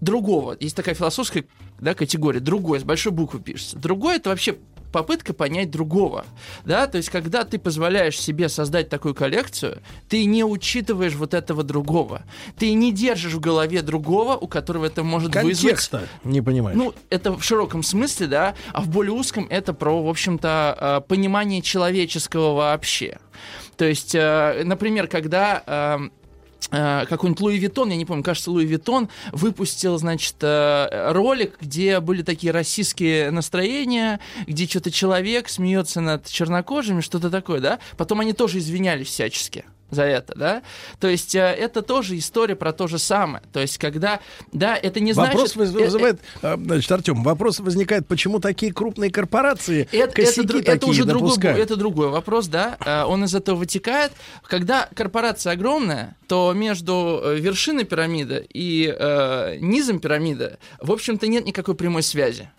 другого. 0.00 0.56
Есть 0.60 0.76
такая 0.76 0.94
философская 0.94 1.44
да, 1.80 1.94
категория, 1.94 2.38
другой, 2.38 2.78
с 2.78 2.84
большой 2.84 3.10
буквы 3.10 3.40
пишется. 3.40 3.76
Другой 3.76 4.18
это 4.18 4.30
вообще 4.30 4.56
попытка 4.94 5.34
понять 5.34 5.72
другого, 5.72 6.24
да, 6.64 6.86
то 6.86 6.98
есть 6.98 7.10
когда 7.10 7.42
ты 7.42 7.58
позволяешь 7.58 8.16
себе 8.16 8.48
создать 8.48 8.88
такую 8.88 9.12
коллекцию, 9.12 9.82
ты 10.08 10.24
не 10.24 10.44
учитываешь 10.44 11.14
вот 11.16 11.34
этого 11.34 11.64
другого, 11.64 12.22
ты 12.56 12.72
не 12.74 12.92
держишь 12.92 13.32
в 13.32 13.40
голове 13.40 13.82
другого, 13.82 14.36
у 14.36 14.46
которого 14.46 14.86
это 14.86 15.02
может 15.02 15.34
вызвать 15.34 15.62
контекста 15.62 16.08
не 16.22 16.40
понимаешь. 16.40 16.78
ну, 16.78 16.94
это 17.10 17.32
в 17.32 17.42
широком 17.42 17.82
смысле, 17.82 18.28
да, 18.28 18.54
а 18.72 18.82
в 18.82 18.88
более 18.88 19.14
узком 19.14 19.48
это 19.50 19.74
про, 19.74 20.00
в 20.00 20.08
общем-то, 20.08 20.78
э, 20.80 21.08
понимание 21.08 21.60
человеческого 21.60 22.54
вообще. 22.54 23.18
То 23.76 23.84
есть, 23.84 24.14
э, 24.14 24.62
например, 24.64 25.08
когда 25.08 25.64
э, 25.66 26.08
какой-нибудь 26.68 27.40
Louis 27.40 27.58
Vuitton, 27.58 27.90
я 27.90 27.96
не 27.96 28.04
помню, 28.04 28.22
кажется, 28.22 28.50
Louis 28.50 28.64
Vuitton 28.64 29.08
выпустил, 29.32 29.98
значит, 29.98 30.36
э, 30.40 31.12
ролик, 31.12 31.58
где 31.60 32.00
были 32.00 32.22
такие 32.22 32.52
расистские 32.52 33.30
настроения, 33.30 34.20
где 34.46 34.66
что-то 34.66 34.90
человек 34.90 35.48
смеется 35.48 36.00
над 36.00 36.26
чернокожими, 36.26 37.00
что-то 37.00 37.30
такое, 37.30 37.60
да? 37.60 37.78
Потом 37.96 38.20
они 38.20 38.32
тоже 38.32 38.58
извинялись 38.58 39.08
всячески 39.08 39.64
за 39.90 40.02
это, 40.04 40.34
да? 40.36 40.62
То 40.98 41.08
есть 41.08 41.34
э, 41.34 41.40
это 41.40 41.82
тоже 41.82 42.18
история 42.18 42.56
про 42.56 42.72
то 42.72 42.86
же 42.86 42.98
самое. 42.98 43.42
То 43.52 43.60
есть 43.60 43.78
когда, 43.78 44.20
да, 44.52 44.76
это 44.76 45.00
не 45.00 45.12
Вопрос 45.12 45.54
значит... 45.54 45.74
выз- 45.74 45.78
э, 45.78 45.82
э, 45.82 45.84
вызывает, 45.86 46.20
а, 46.42 46.56
значит, 46.56 46.90
Артем, 46.92 47.22
вопрос 47.22 47.60
возникает, 47.60 48.06
почему 48.06 48.40
такие 48.40 48.72
крупные 48.72 49.10
корпорации 49.10 49.88
Это, 49.92 50.14
косяки 50.14 50.40
это, 50.40 50.52
такие 50.58 50.74
это 50.76 50.86
уже 50.86 51.04
другой, 51.04 51.28
допускают? 51.28 51.58
это 51.58 51.76
другой 51.76 52.08
вопрос, 52.08 52.48
да. 52.48 52.76
Э, 52.84 53.04
Он 53.04 53.24
из 53.24 53.34
этого 53.34 53.56
вытекает. 53.56 54.12
Когда 54.42 54.88
корпорация 54.94 55.52
огромная, 55.52 56.16
то 56.26 56.52
между 56.54 57.20
э, 57.22 57.38
вершиной 57.38 57.84
пирамиды 57.84 58.46
и 58.52 58.94
э, 58.96 59.56
низом 59.60 60.00
пирамиды, 60.00 60.58
в 60.80 60.90
общем-то, 60.90 61.26
нет 61.26 61.44
никакой 61.46 61.74
прямой 61.74 62.02
связи. 62.02 62.50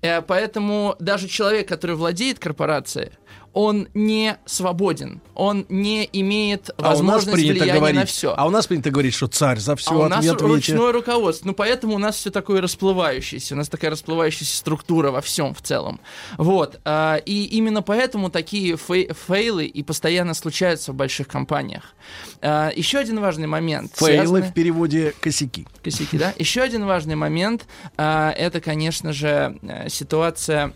Э, 0.00 0.22
Поэтому 0.22 0.96
даже 0.98 1.28
человек, 1.28 1.68
который 1.68 1.96
владеет 1.96 2.38
корпорацией, 2.38 3.10
он 3.54 3.88
не 3.94 4.36
свободен, 4.46 5.20
он 5.34 5.66
не 5.68 6.08
имеет 6.12 6.70
А 6.78 6.82
возможности 6.90 7.32
принято 7.34 7.58
влияния 7.60 7.78
говорить, 7.78 8.00
на 8.00 8.06
все. 8.06 8.34
а 8.36 8.46
у 8.46 8.50
нас 8.50 8.66
принято 8.66 8.90
говорить, 8.90 9.14
что 9.14 9.26
царь 9.26 9.58
за 9.58 9.76
все 9.76 9.90
А 9.90 9.94
у 9.94 10.08
нас 10.08 10.18
ответ 10.20 10.40
ручное 10.40 10.92
руководство. 10.92 11.48
Ну, 11.48 11.54
поэтому 11.54 11.94
у 11.94 11.98
нас 11.98 12.16
все 12.16 12.30
такое 12.30 12.60
расплывающееся. 12.62 13.54
У 13.54 13.58
нас 13.58 13.68
такая 13.68 13.90
расплывающаяся 13.90 14.56
структура 14.56 15.10
во 15.10 15.20
всем 15.20 15.54
в 15.54 15.60
целом. 15.62 16.00
Вот. 16.38 16.80
А, 16.84 17.16
И 17.16 17.44
именно 17.44 17.82
поэтому 17.82 18.30
такие 18.30 18.76
фей- 18.76 19.12
фейлы 19.14 19.66
и 19.66 19.82
постоянно 19.82 20.34
случаются 20.34 20.92
в 20.92 20.94
больших 20.94 21.28
компаниях. 21.28 21.94
А, 22.40 22.70
Еще 22.74 22.98
один 22.98 23.20
важный 23.20 23.46
момент. 23.46 23.92
Фейлы 23.96 24.24
связанный- 24.26 24.42
в 24.50 24.54
переводе 24.54 25.12
косяки. 25.20 25.66
косяки, 25.82 26.16
да? 26.16 26.32
Еще 26.38 26.62
один 26.62 26.86
важный 26.86 27.16
момент 27.16 27.66
а, 27.98 28.30
это, 28.32 28.60
конечно 28.60 29.12
же, 29.12 29.58
э, 29.62 29.88
ситуация 29.90 30.62
а, 30.66 30.72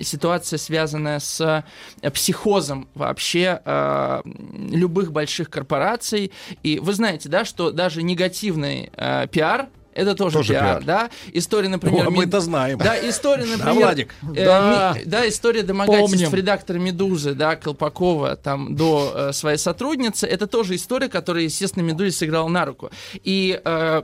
ситуация, 0.00 0.58
связанная 0.58 1.18
с 1.18 1.64
э, 2.02 2.10
психозом 2.10 2.88
вообще 2.94 3.60
а, 3.64 4.22
любых 4.24 5.12
больших 5.12 5.50
корпораций. 5.50 6.32
И 6.62 6.78
вы 6.78 6.92
знаете, 6.92 7.28
да, 7.28 7.44
что 7.44 7.70
даже 7.70 8.02
негативный 8.02 8.90
а, 8.96 9.26
пиар 9.26 9.68
это 9.98 10.14
тоже, 10.14 10.38
Тоже 10.38 10.52
пиар, 10.52 10.64
пиар. 10.76 10.84
да? 10.84 11.10
История, 11.32 11.68
например... 11.68 12.06
О, 12.06 12.10
мы 12.10 12.24
это 12.24 12.40
знаем. 12.40 12.78
Да, 12.78 12.96
история, 13.08 13.44
Да, 13.44 13.50
например... 13.56 13.74
Владик? 13.74 14.14
э, 14.34 14.44
Да. 14.44 14.94
ми- 14.96 15.04
да, 15.04 15.28
история 15.28 15.62
домогательств 15.62 16.12
Помним. 16.22 16.34
редактора 16.34 16.78
«Медузы», 16.78 17.34
да, 17.34 17.56
Колпакова, 17.56 18.36
там, 18.36 18.74
до 18.76 19.12
э, 19.14 19.32
своей 19.32 19.58
сотрудницы, 19.58 20.26
это 20.26 20.46
тоже 20.46 20.76
история, 20.76 21.08
которая, 21.08 21.44
естественно, 21.44 21.82
«Медузе» 21.84 22.12
сыграла 22.12 22.48
на 22.48 22.64
руку. 22.64 22.90
И 23.24 23.60
э, 23.64 24.02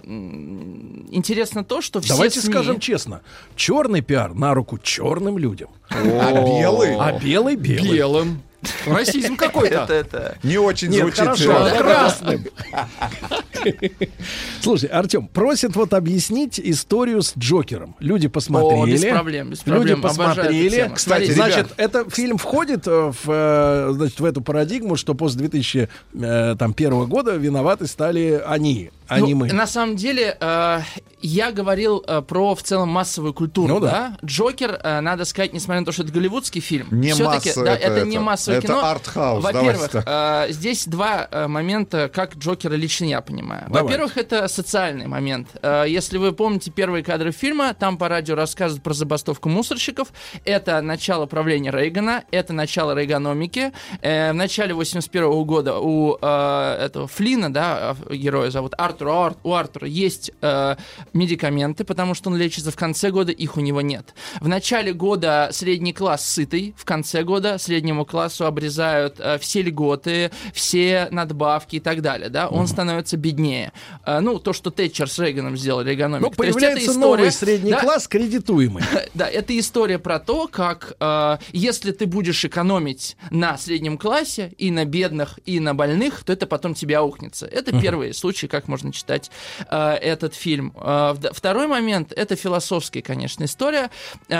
интересно 1.10 1.64
то, 1.64 1.80
что 1.80 2.00
все 2.00 2.14
Давайте 2.14 2.40
СМИ... 2.40 2.52
скажем 2.52 2.80
честно, 2.80 3.20
черный 3.56 4.00
пиар 4.02 4.34
на 4.34 4.54
руку 4.54 4.78
черным 4.78 5.38
людям, 5.38 5.70
А 5.90 6.32
белый? 6.32 6.96
а 6.98 7.18
белый 7.18 7.56
белый. 7.56 7.90
Белым. 7.92 8.42
Расизм 8.86 9.36
какой-то. 9.36 9.82
Это, 9.82 9.92
это... 9.92 10.38
Не 10.42 10.58
очень 10.58 10.88
Нет, 10.88 11.02
звучит 11.02 11.18
хорошо, 11.18 11.68
красным. 11.78 12.44
Слушай, 14.60 14.88
Артем, 14.90 15.28
просят 15.28 15.76
вот 15.76 15.94
объяснить 15.94 16.60
историю 16.60 17.22
с 17.22 17.34
Джокером. 17.36 17.96
Люди 18.00 18.28
посмотрели. 18.28 18.80
О, 18.80 18.86
без 18.86 19.04
проблем, 19.04 19.50
без 19.50 19.66
Люди 19.66 19.76
проблем. 19.76 19.98
Эту 19.98 20.08
посмотрели. 20.08 20.92
Кстати, 20.94 21.30
Значит, 21.32 21.68
это 21.76 22.08
фильм 22.10 22.38
входит 22.38 22.86
э, 22.86 23.12
в, 23.12 23.28
э, 23.28 23.92
значит, 23.92 24.20
в 24.20 24.24
эту 24.24 24.40
парадигму, 24.40 24.96
что 24.96 25.14
после 25.14 25.40
2001 25.40 27.06
года 27.06 27.36
виноваты 27.36 27.86
стали 27.86 28.42
они, 28.46 28.90
а 29.08 29.18
Ну, 29.18 29.26
не 29.26 29.34
мы. 29.34 29.52
На 29.52 29.66
самом 29.66 29.96
деле, 29.96 30.36
э, 30.40 30.80
я 31.20 31.52
говорил 31.52 32.04
э, 32.06 32.22
про 32.22 32.54
в 32.54 32.62
целом 32.62 32.88
массовую 32.90 33.32
культуру. 33.34 33.74
Ну 33.74 33.80
да. 33.80 33.90
да. 33.90 34.26
Джокер, 34.26 34.78
э, 34.82 35.00
надо 35.00 35.24
сказать, 35.24 35.52
несмотря 35.52 35.80
на 35.80 35.86
то, 35.86 35.92
что 35.92 36.02
это 36.02 36.12
голливудский 36.12 36.60
фильм, 36.60 36.88
Не 36.90 37.12
всё-таки, 37.12 37.48
масса 37.48 37.64
да, 37.64 37.74
это 37.74 37.86
это, 37.86 37.96
это. 37.98 38.06
не 38.06 38.18
массовое 38.18 38.58
Это 38.58 38.66
кино. 38.68 38.84
арт-хаус, 38.84 39.44
Во-первых, 39.44 39.90
э, 39.94 40.46
здесь 40.50 40.86
два 40.86 41.28
э, 41.30 41.46
момента, 41.46 42.10
как 42.12 42.36
Джокера 42.36 42.74
лично 42.74 43.04
я 43.06 43.20
понимаю. 43.20 43.64
Давайте. 43.68 43.84
Во-первых, 43.84 44.16
это 44.16 44.48
социальный 44.48 45.06
момент. 45.06 45.48
Э, 45.62 45.84
если 45.86 46.18
вы 46.18 46.32
помните 46.32 46.70
первые 46.70 47.02
кадры 47.04 47.30
фильма, 47.32 47.74
там 47.74 47.96
по 47.98 48.08
радио 48.08 48.34
рассказывают 48.34 48.82
про 48.82 48.94
забастовку 48.94 49.48
мусорщиков. 49.48 50.08
Это 50.44 50.80
начало 50.80 51.26
правления 51.26 51.70
Рейгана, 51.70 52.24
это 52.30 52.52
начало 52.52 52.94
рейганомики. 52.98 53.72
Э, 54.02 54.32
в 54.32 54.34
начале 54.34 54.74
81 54.74 55.44
года 55.44 55.78
у 55.78 56.16
э, 56.20 56.76
этого 56.84 57.06
Флина, 57.06 57.52
да, 57.52 57.96
э, 58.08 58.14
героя 58.14 58.50
зовут 58.50 58.74
Артур, 58.76 58.93
у, 59.02 59.10
Ар- 59.10 59.36
у 59.42 59.52
Артура 59.54 59.86
есть 59.86 60.30
э, 60.40 60.76
медикаменты, 61.12 61.84
потому 61.84 62.14
что 62.14 62.30
он 62.30 62.36
лечится. 62.36 62.70
В 62.70 62.76
конце 62.76 63.10
года 63.10 63.32
их 63.32 63.56
у 63.56 63.60
него 63.60 63.80
нет. 63.80 64.14
В 64.40 64.48
начале 64.48 64.92
года 64.92 65.48
средний 65.52 65.92
класс 65.92 66.24
сытый, 66.26 66.74
в 66.76 66.84
конце 66.84 67.22
года 67.22 67.58
среднему 67.58 68.04
классу 68.04 68.46
обрезают 68.46 69.16
э, 69.18 69.38
все 69.38 69.62
льготы, 69.62 70.30
все 70.52 71.08
надбавки 71.10 71.76
и 71.76 71.80
так 71.80 72.02
далее, 72.02 72.28
да, 72.28 72.48
он 72.48 72.66
становится 72.66 73.16
беднее. 73.16 73.72
Э, 74.04 74.20
ну, 74.20 74.38
то, 74.38 74.52
что 74.52 74.70
Тэтчер 74.70 75.08
с 75.08 75.18
Рейганом 75.18 75.56
сделали, 75.56 75.94
экономику. 75.94 76.32
Ну, 76.36 76.44
есть 76.44 76.56
это 76.56 76.60
появляется 76.66 76.90
история- 76.92 77.16
новый 77.16 77.32
средний 77.32 77.70
да, 77.70 77.80
класс, 77.80 78.08
кредитуемый. 78.08 78.82
да, 79.14 79.28
это 79.28 79.58
история 79.58 79.98
про 79.98 80.18
то, 80.18 80.48
как 80.48 80.94
э, 81.00 81.38
если 81.52 81.92
ты 81.92 82.06
будешь 82.06 82.44
экономить 82.44 83.16
на 83.30 83.56
среднем 83.58 83.98
классе 83.98 84.52
и 84.58 84.70
на 84.70 84.84
бедных, 84.84 85.38
и 85.46 85.60
на 85.60 85.74
больных, 85.74 86.24
то 86.24 86.32
это 86.32 86.46
потом 86.46 86.74
тебя 86.74 87.00
аукнется. 87.00 87.46
Это 87.46 87.78
первый 87.80 88.14
случай, 88.14 88.46
как 88.48 88.68
можно 88.68 88.83
можно 88.84 88.92
читать 88.92 89.30
э, 89.70 89.94
этот 89.94 90.34
фильм. 90.34 90.72
Э, 90.76 91.14
второй 91.32 91.66
момент— 91.66 92.12
это 92.16 92.36
философская, 92.36 93.02
конечно, 93.02 93.44
история. 93.44 93.90
Э, 94.28 94.34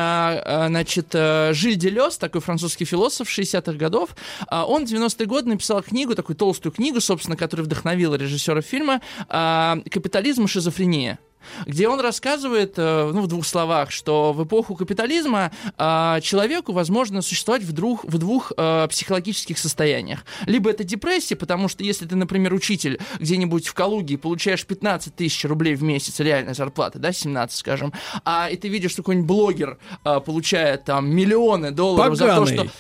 э, 0.45 0.69
значит, 0.69 1.09
э, 1.13 1.53
Жиль 1.53 1.77
Делес, 1.77 2.19
такой 2.19 2.41
французский 2.41 2.85
философ 2.85 3.29
60-х 3.29 3.73
годов, 3.73 4.11
э, 4.51 4.63
он 4.63 4.87
в 4.87 4.89
90-е 4.91 5.27
годы 5.27 5.49
написал 5.49 5.83
книгу, 5.83 6.15
такую 6.15 6.37
толстую 6.37 6.73
книгу, 6.73 7.01
собственно, 7.01 7.37
которая 7.37 7.65
вдохновила 7.65 8.15
режиссера 8.15 8.61
фильма 8.61 9.01
э, 9.29 9.77
«Капитализм 9.91 10.45
и 10.45 10.49
шизофрения» 10.49 11.19
где 11.67 11.89
он 11.89 12.01
рассказывает, 12.01 12.75
э, 12.77 13.11
ну, 13.13 13.23
в 13.23 13.27
двух 13.27 13.47
словах, 13.47 13.91
что 13.91 14.33
в 14.33 14.45
эпоху 14.45 14.75
капитализма 14.75 15.53
э, 15.79 16.19
человеку 16.23 16.73
возможно 16.73 17.23
существовать 17.23 17.63
в 17.63 17.73
двух, 17.73 18.05
в 18.05 18.19
двух 18.19 18.53
э, 18.57 18.87
психологических 18.89 19.59
состояниях. 19.59 20.25
Либо 20.47 20.71
это 20.71 20.85
депрессия, 20.85 21.37
потому 21.37 21.69
что 21.69 21.85
если 21.85 22.07
ты, 22.07 22.17
например, 22.17 22.53
учитель 22.55 22.99
где-нибудь 23.19 23.67
в 23.67 23.75
Калуге 23.75 24.15
и 24.15 24.17
получаешь 24.17 24.65
15 24.65 25.15
тысяч 25.15 25.45
рублей 25.45 25.75
в 25.75 25.83
месяц 25.83 26.21
реальной 26.21 26.55
зарплаты, 26.55 26.99
да, 26.99 27.13
17, 27.13 27.57
скажем, 27.57 27.93
а 28.25 28.49
и 28.51 28.57
ты 28.57 28.69
видишь, 28.69 28.93
что 28.93 29.03
какой-нибудь 29.03 29.27
блогер 29.27 29.79
э, 30.05 30.21
получает 30.21 30.85
там 30.85 31.11
миллионы 31.11 31.71
долларов 31.71 32.17
за 32.17 32.27
то, 32.27 32.47
что, 32.47 32.57
Поганый. 32.57 32.71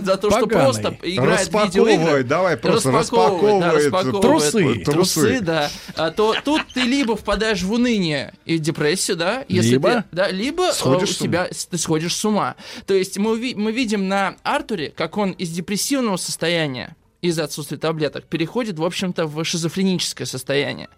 за 0.04 0.16
то, 0.16 0.30
что 0.30 0.40
Поганый. 0.40 0.64
просто 0.64 0.98
играет 1.02 1.48
в 1.48 1.64
видеоигры. 1.64 2.24
давай, 2.24 2.56
просто 2.56 2.90
распаковывает, 2.90 3.60
да, 3.60 3.72
распаковывает 3.72 4.00
распаковывает 4.24 4.84
трусы. 4.84 5.20
трусы, 5.24 5.40
да, 5.40 5.70
а, 5.96 6.10
то 6.10 6.34
тут 6.44 6.62
ты 6.72 6.82
либо 6.82 7.16
впадаешь 7.16 7.62
в 7.62 7.72
уныние 7.72 8.09
и 8.44 8.58
депрессию, 8.58 9.16
да, 9.16 9.44
если 9.48 9.72
Либо 9.72 9.88
ты, 9.94 10.04
да, 10.12 10.30
либо 10.30 10.68
э, 10.68 10.72
сходишь 10.72 11.20
у 11.20 11.24
тебя 11.24 11.48
ты 11.70 11.78
сходишь 11.78 12.14
с 12.14 12.24
ума. 12.24 12.56
То 12.86 12.94
есть 12.94 13.18
мы, 13.18 13.36
уви- 13.36 13.54
мы 13.56 13.72
видим 13.72 14.08
на 14.08 14.36
Артуре, 14.42 14.90
как 14.90 15.16
он 15.16 15.32
из 15.32 15.50
депрессивного 15.50 16.16
состояния 16.16 16.96
из-за 17.22 17.44
отсутствия 17.44 17.76
таблеток 17.76 18.24
переходит, 18.24 18.78
в 18.78 18.84
общем-то, 18.84 19.26
в 19.26 19.44
шизофреническое 19.44 20.26
состояние. 20.26 20.88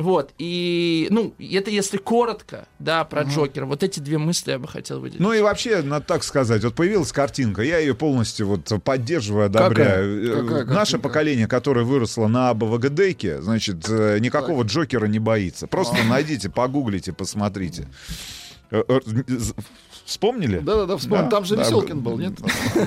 Вот, 0.00 0.30
и, 0.38 1.08
ну, 1.10 1.34
это 1.38 1.70
если 1.70 1.98
коротко, 1.98 2.66
да, 2.78 3.04
про 3.04 3.22
Джокера, 3.24 3.66
вот 3.66 3.82
эти 3.82 4.00
две 4.00 4.16
мысли 4.16 4.52
я 4.52 4.58
бы 4.58 4.66
хотел 4.66 4.98
выделить. 4.98 5.20
Ну 5.20 5.34
и 5.34 5.40
вообще, 5.42 5.82
надо 5.82 6.06
так 6.06 6.24
сказать, 6.24 6.64
вот 6.64 6.74
появилась 6.74 7.12
картинка, 7.12 7.60
я 7.60 7.76
ее 7.78 7.94
полностью 7.94 8.46
вот 8.46 8.72
поддерживаю, 8.82 9.46
одобряю. 9.46 10.30
Какая? 10.32 10.42
Э, 10.42 10.48
Какая 10.48 10.74
Наше 10.74 10.98
поколение, 10.98 11.46
которое 11.46 11.84
выросло 11.84 12.28
на 12.28 12.48
АБВГДейке, 12.48 13.42
значит, 13.42 13.84
э, 13.90 14.18
никакого 14.20 14.62
Джокера 14.62 15.04
не 15.04 15.18
боится. 15.18 15.66
Просто 15.66 15.98
А. 16.02 16.08
найдите, 16.08 16.48
погуглите, 16.48 17.12
посмотрите. 17.12 17.86
Э, 18.70 18.82
Вспомнили? 20.06 20.58
Да-да-да, 20.60 20.96
вспомнил. 20.96 21.24
Да, 21.24 21.30
Там 21.30 21.44
же 21.44 21.56
да, 21.56 21.62
Веселкин 21.62 22.00
был, 22.00 22.18
нет? 22.18 22.32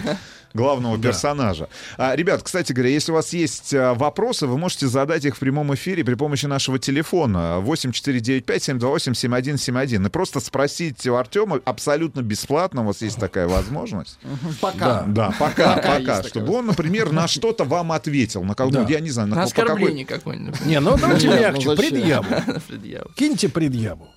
главного 0.53 0.97
персонажа. 0.99 1.67
А, 1.97 2.15
ребят, 2.15 2.43
кстати 2.43 2.73
говоря, 2.73 2.91
если 2.91 3.11
у 3.11 3.15
вас 3.15 3.33
есть 3.33 3.73
а, 3.73 3.93
вопросы, 3.93 4.47
вы 4.47 4.57
можете 4.57 4.87
задать 4.87 5.25
их 5.25 5.35
в 5.35 5.39
прямом 5.39 5.73
эфире 5.75 6.03
при 6.03 6.15
помощи 6.15 6.45
нашего 6.45 6.79
телефона 6.79 7.61
8495-728-7171 7.65 10.05
и 10.05 10.09
просто 10.09 10.39
спросить 10.39 11.05
у 11.07 11.15
Артема 11.15 11.59
абсолютно 11.65 12.21
бесплатно, 12.21 12.81
у 12.81 12.85
вас 12.85 13.01
есть 13.01 13.19
такая 13.19 13.47
возможность. 13.47 14.17
Пока. 14.61 15.03
Да, 15.07 15.33
пока, 15.39 15.75
Пока 15.75 15.99
пока, 15.99 16.17
есть 16.17 16.29
чтобы 16.29 16.45
такая. 16.47 16.59
он, 16.59 16.65
например, 16.67 17.11
на 17.11 17.27
что-то 17.27 17.63
вам 17.63 17.91
ответил, 17.91 18.43
на 18.43 18.55
Да. 18.55 18.85
я 18.89 18.99
не 18.99 19.09
знаю, 19.09 19.29
на, 19.29 19.35
На 19.37 19.43
оскорбление 19.43 20.05
какое-нибудь. 20.05 20.65
Не, 20.65 20.79
ну 20.79 20.97
давайте 20.97 21.27
Нет, 21.27 21.55
ну. 21.65 21.75
Предъяву. 21.75 22.25
Киньте 23.15 23.49
предъяву. 23.49 24.07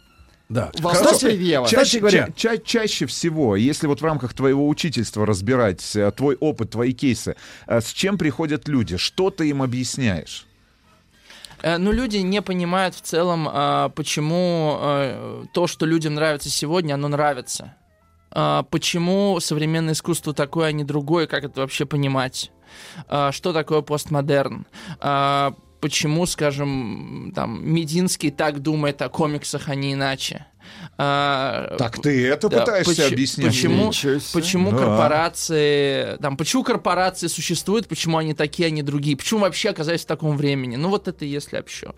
Да. 0.49 0.71
Вопрос 0.79 1.13
Кстати. 1.13 1.37
Кстати 1.65 1.71
Чаще, 1.75 1.99
говоря, 1.99 2.27
ча- 2.37 2.57
ча- 2.57 2.59
чаще 2.65 3.07
всего, 3.07 3.57
если 3.57 3.89
вот 3.89 4.01
в 4.01 4.05
рамках 4.05 4.33
твоего 4.33 4.69
учительства 4.69 5.27
разбирать 5.27 5.97
э, 5.97 6.11
твой 6.13 6.37
опыт, 6.37 6.71
твои 6.71 6.93
кейсы, 6.93 7.35
э, 7.67 7.81
с 7.81 7.93
чем 7.93 8.17
приходят 8.17 8.69
люди, 8.69 8.97
что 8.97 9.31
ты 9.31 9.49
им 9.49 9.61
объясняешь? 9.63 10.47
Э, 11.63 11.79
Ну, 11.79 11.91
люди 11.91 12.19
не 12.19 12.43
понимают 12.43 12.95
в 12.95 13.01
целом, 13.01 13.49
а, 13.51 13.89
почему 13.89 15.47
то, 15.53 15.67
что 15.67 15.85
людям 15.87 16.15
нравится 16.15 16.49
сегодня, 16.49 16.95
оно 16.95 17.09
нравится. 17.09 17.75
А, 18.31 18.63
Почему 18.65 19.41
современное 19.41 19.95
искусство 19.95 20.33
такое, 20.35 20.69
а 20.69 20.73
не 20.73 20.85
другое, 20.85 21.27
как 21.27 21.43
это 21.45 21.61
вообще 21.63 21.87
понимать? 21.87 22.53
А, 23.09 23.33
Что 23.33 23.53
такое 23.53 23.81
постмодерн? 23.81 24.67
Почему, 25.87 26.27
скажем, 26.27 27.31
там, 27.33 27.61
Мединский 27.65 28.33
так 28.33 28.59
думает 28.61 29.01
о 29.03 29.09
комиксах, 29.09 29.69
а 29.69 29.77
не 29.77 29.93
иначе? 29.93 30.45
А, 30.99 31.77
Так 31.79 32.03
ты 32.03 32.27
это 32.27 32.49
да, 32.49 32.59
пытаешься 32.59 33.03
поч- 33.05 33.13
объяснить? 33.13 33.47
Почему, 33.47 33.93
почему 34.35 34.73
Да. 34.73 34.79
корпорации, 34.79 36.17
там, 36.17 36.37
почему 36.37 36.65
корпорации 36.65 37.29
существуют, 37.29 37.87
почему 37.87 38.19
они 38.19 38.35
такие, 38.35 38.67
а 38.67 38.71
не 38.71 38.83
другие, 38.83 39.17
почему 39.17 39.39
вообще 39.43 39.69
оказались 39.69 40.03
в 40.03 40.07
таком 40.07 40.37
времени? 40.37 40.75
Ну 40.75 40.89
вот 40.89 41.07
это 41.07 41.25
если 41.25 41.57
общо. 41.57 41.95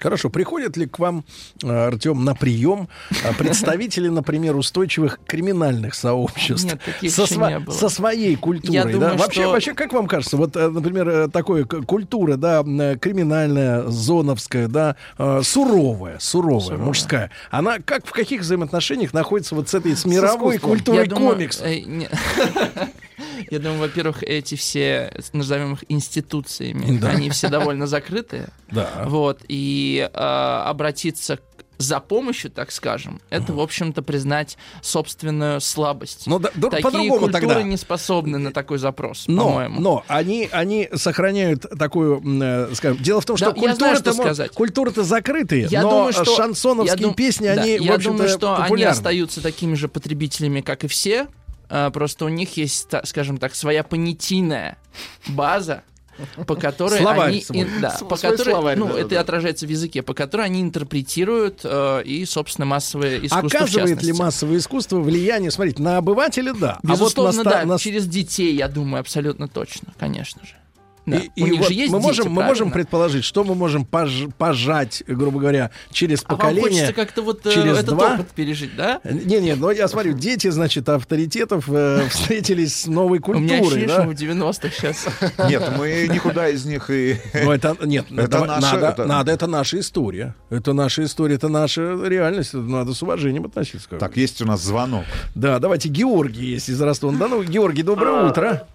Хорошо, 0.00 0.30
приходят 0.30 0.76
ли 0.76 0.86
к 0.86 0.98
вам, 0.98 1.24
э, 1.62 1.68
Артем, 1.68 2.24
на 2.24 2.34
прием 2.34 2.88
э, 3.10 3.32
представители, 3.36 4.08
например, 4.08 4.56
устойчивых 4.56 5.20
криминальных 5.26 5.94
сообществ 5.94 6.64
Нет, 6.64 6.80
таких 6.84 7.12
со, 7.12 7.22
сва- 7.24 7.48
не 7.48 7.58
было. 7.60 7.74
со 7.74 7.88
своей 7.88 8.34
культурой? 8.36 8.74
Я 8.74 8.84
да? 8.84 8.90
думаю, 8.92 9.16
вообще, 9.18 9.42
что- 9.42 9.50
вообще, 9.52 9.74
как 9.74 9.92
вам 9.92 10.06
кажется, 10.06 10.36
вот, 10.36 10.56
э, 10.56 10.68
например, 10.68 11.30
такое 11.30 11.64
культура, 11.64 12.36
да, 12.36 12.62
криминальная, 13.00 13.82
зоновская, 13.88 14.68
да, 14.68 14.96
суровая, 15.42 16.18
суровая, 16.18 16.60
Суровая. 16.60 16.84
мужская, 16.84 17.30
она 17.50 17.78
как 17.78 18.06
в 18.06 18.12
каких 18.12 18.40
взаимоотношениях 18.40 19.12
находится 19.12 19.54
вот 19.54 19.68
с 19.68 19.74
этой 19.74 19.96
с 19.96 20.04
мировой 20.04 20.58
культурой 20.58 21.00
Я 21.00 21.06
думаю, 21.06 21.38
э, 21.62 21.80
не- 21.80 22.08
Я 23.50 23.58
думаю, 23.58 23.80
во-первых, 23.80 24.22
эти 24.22 24.54
все, 24.54 25.12
назовем 25.32 25.74
их 25.74 25.84
институциями, 25.88 26.98
Да. 26.98 27.08
они 27.10 27.30
все 27.30 27.48
довольно 27.48 27.86
закрытые. 27.86 28.48
Да. 28.70 29.04
Вот, 29.06 29.40
и 29.48 30.08
э, 30.12 30.16
обратиться 30.66 31.36
к- 31.38 31.40
за 31.78 31.98
помощью, 31.98 32.50
так 32.50 32.72
скажем, 32.72 33.22
это, 33.30 33.54
в 33.54 33.60
общем-то, 33.60 34.02
признать 34.02 34.58
собственную 34.82 35.62
слабость. 35.62 36.24
Ну, 36.26 36.38
да- 36.38 36.50
Такие 36.50 36.82
по-другому 36.82 37.18
культуры 37.20 37.32
тогда. 37.32 37.62
не 37.62 37.78
способны 37.78 38.36
на 38.36 38.52
такой 38.52 38.76
запрос, 38.76 39.24
Но, 39.28 39.44
по-моему. 39.44 39.80
но 39.80 40.04
они, 40.06 40.46
они 40.52 40.90
сохраняют 40.94 41.62
такую, 41.78 42.20
э, 42.42 42.74
скажем, 42.74 43.02
дело 43.02 43.22
в 43.22 43.24
том, 43.24 43.38
что 43.38 43.52
Да, 43.52 43.58
культура-то, 43.58 44.12
сказать. 44.12 44.50
культура-то 44.52 45.04
закрытые, 45.04 45.68
Я 45.70 45.80
но 45.82 45.90
думаю, 45.90 46.12
что 46.12 46.36
шансоновские 46.36 46.96
я 46.98 47.02
дум- 47.02 47.14
песни, 47.14 47.46
да, 47.46 47.52
они, 47.62 47.70
я 47.80 47.92
в 47.92 47.94
общем-то, 47.94 48.10
думаю, 48.18 48.28
что 48.28 48.54
они 48.56 48.62
популярны. 48.64 48.92
остаются 48.92 49.40
такими 49.42 49.74
же 49.74 49.88
потребителями, 49.88 50.60
как 50.60 50.84
и 50.84 50.86
все. 50.86 51.28
А, 51.70 51.90
Просто 51.90 52.24
у 52.24 52.28
них 52.28 52.56
есть, 52.56 52.88
скажем 53.04 53.38
так, 53.38 53.54
своя 53.54 53.82
понятийная 53.82 54.76
база, 55.28 55.84
по 56.46 56.54
которой 56.54 56.98
Словарь 56.98 57.30
они, 57.30 57.42
свой. 57.42 57.66
да, 57.80 57.96
по 58.08 58.16
которой, 58.16 58.50
словарь, 58.50 58.78
ну, 58.78 58.88
да, 58.88 59.00
это 59.00 59.10
да. 59.10 59.20
отражается 59.20 59.66
в 59.66 59.70
языке, 59.70 60.02
по 60.02 60.14
которой 60.14 60.46
они 60.46 60.60
интерпретируют 60.60 61.60
э, 61.64 62.02
и, 62.04 62.24
собственно, 62.24 62.66
массовое 62.66 63.18
искусство 63.18 63.40
в 63.40 63.46
Оказывает 63.46 64.02
ли 64.02 64.12
массовое 64.12 64.58
искусство 64.58 65.00
влияние, 65.00 65.50
смотрите, 65.50 65.82
на 65.82 65.96
обывателя, 65.96 66.52
да. 66.52 66.78
Безусловно, 66.82 67.30
а 67.30 67.36
вот 67.36 67.44
на, 67.44 67.50
да, 67.50 67.64
на- 67.64 67.78
через 67.78 68.06
детей, 68.06 68.54
я 68.54 68.68
думаю, 68.68 69.00
абсолютно 69.00 69.48
точно, 69.48 69.92
конечно 69.98 70.44
же. 70.44 70.54
Да. 71.06 71.16
И, 71.18 71.30
и 71.34 71.52
вот 71.58 71.68
же 71.68 71.74
есть 71.74 71.92
мы 71.92 71.98
дети, 71.98 72.06
можем, 72.08 72.32
мы 72.32 72.42
можем 72.44 72.70
предположить, 72.70 73.24
что 73.24 73.42
мы 73.42 73.54
можем 73.54 73.86
пож- 73.90 74.30
пожать, 74.36 75.02
грубо 75.06 75.40
говоря, 75.40 75.70
через 75.92 76.20
А 76.24 76.28
вам 76.32 76.38
поколение. 76.38 76.70
хочется 76.70 76.92
как-то 76.92 77.22
вот 77.22 77.44
э, 77.46 77.52
через 77.54 77.72
этот 77.78 77.86
два? 77.94 78.14
опыт 78.14 78.28
пережить, 78.28 78.76
да? 78.76 79.00
Не-не, 79.04 79.54
но 79.56 79.70
я 79.72 79.88
смотрю, 79.88 80.12
дети, 80.12 80.48
значит, 80.50 80.88
авторитетов 80.88 81.64
э, 81.68 82.06
встретились 82.10 82.82
с 82.82 82.86
новой 82.86 83.20
У 83.24 83.32
меня 83.38 83.58
культурой, 83.58 83.84
ощущение, 83.84 83.86
да? 83.88 83.94
что 83.94 84.04
мы 84.04 84.14
в 84.14 84.18
90-х 84.18 84.70
сейчас. 84.76 85.06
Нет, 85.48 85.62
мы 85.78 86.08
никуда 86.12 86.48
из 86.48 86.64
них 86.66 86.90
и... 86.90 87.16
Ну, 87.34 87.50
это, 87.50 87.76
нет, 87.84 88.06
Это 88.10 88.28
давай- 88.28 88.48
наша- 88.48 88.74
надо, 88.74 88.86
это- 88.88 89.04
надо, 89.06 89.32
это 89.32 89.46
наша 89.46 89.80
история. 89.80 90.34
Это 90.50 90.72
наша 90.72 91.04
история, 91.04 91.34
это 91.36 91.48
наша 91.48 91.98
реальность. 92.06 92.50
это 92.50 92.58
Надо 92.58 92.94
с 92.94 93.02
уважением 93.02 93.46
относиться. 93.46 93.88
Так, 93.98 94.16
есть 94.16 94.40
у 94.42 94.44
нас 94.46 94.62
звонок. 94.62 95.04
Да, 95.34 95.58
давайте 95.58 95.88
Георгий 95.88 96.46
есть 96.52 96.68
из 96.68 96.80
Ростова-на-Дону. 96.80 97.42
Георгий, 97.42 97.82
доброе 97.82 98.28
утро. 98.28 98.66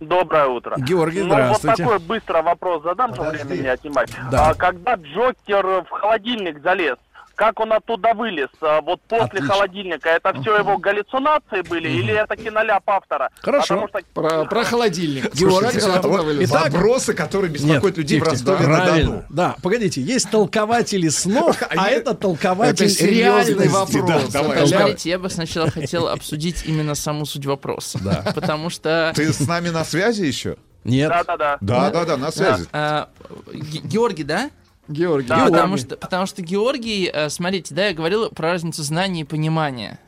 Доброе 0.00 0.46
утро. 0.46 0.76
Георгий, 0.78 1.22
ну, 1.22 1.30
здравствуйте. 1.30 1.84
вот 1.84 1.92
такой 1.92 2.06
быстрый 2.06 2.42
вопрос 2.42 2.82
задам, 2.82 3.14
чтобы 3.14 3.30
времени 3.30 3.62
не 3.62 3.68
отнимать. 3.68 4.10
Да. 4.30 4.50
А, 4.50 4.54
когда 4.54 4.94
Джокер 4.94 5.84
в 5.84 5.88
холодильник 5.88 6.62
залез, 6.62 6.96
как 7.36 7.60
он 7.60 7.72
оттуда 7.72 8.14
вылез? 8.14 8.48
А, 8.60 8.80
вот 8.80 9.00
после 9.02 9.26
Отлично. 9.26 9.48
холодильника 9.54 10.08
это 10.08 10.32
все 10.40 10.56
его 10.56 10.78
галлюцинации 10.78 11.60
были 11.68 11.88
или 11.88 12.12
это 12.12 12.34
киноляп 12.34 12.82
автора? 12.88 13.28
Хорошо. 13.40 13.86
Что 13.88 14.00
Про, 14.14 14.44
про 14.50 14.64
холодильник. 14.64 15.26
Он 15.40 15.64
оттуда 15.92 16.22
Вот? 16.22 16.36
Итак- 16.40 16.72
вопросы, 16.72 17.14
которые 17.14 17.50
беспокоят 17.52 17.84
Нет, 17.84 17.98
людей 17.98 18.18
в 18.20 18.22
тихо, 18.22 18.30
Ростове 18.32 18.66
на 18.66 18.76
Правильно. 18.76 19.10
Дону. 19.10 19.24
Да, 19.30 19.56
погодите, 19.62 20.00
есть 20.00 20.30
толкователи 20.30 21.08
снов, 21.08 21.62
а 21.62 21.66
Они- 21.68 21.94
это 21.96 22.14
толкователь 22.14 22.86
реальности. 23.06 23.68
вопрос. 23.68 24.28
Да. 24.32 24.66
Смотрите, 24.66 25.10
я 25.10 25.18
бы 25.18 25.30
сначала 25.30 25.70
хотел 25.70 26.08
обсудить 26.08 26.64
именно 26.66 26.94
саму 26.94 27.26
суть 27.26 27.46
вопроса. 27.46 27.98
Да. 28.02 28.24
Потому 28.34 28.70
что... 28.70 29.12
Ты 29.14 29.32
с 29.32 29.46
нами 29.46 29.68
на 29.68 29.84
связи 29.84 30.24
еще? 30.24 30.56
Нет. 30.84 31.08
Да-да-да. 31.10 31.58
Да, 31.60 31.90
да, 31.90 32.04
да, 32.04 32.16
на 32.16 32.30
связи. 32.30 32.64
а, 32.72 33.08
Ге- 33.52 33.80
Георгий, 33.80 34.24
да? 34.24 34.50
Георгий. 34.88 35.28
Да, 35.28 35.36
Георгий. 35.36 35.52
потому 35.52 35.76
что, 35.76 35.96
потому 35.96 36.26
что 36.26 36.42
Георгий, 36.42 37.10
э, 37.12 37.28
смотрите, 37.28 37.74
да, 37.74 37.88
я 37.88 37.94
говорил 37.94 38.30
про 38.30 38.52
разницу 38.52 38.82
знаний 38.82 39.22
и 39.22 39.24
понимания. 39.24 39.98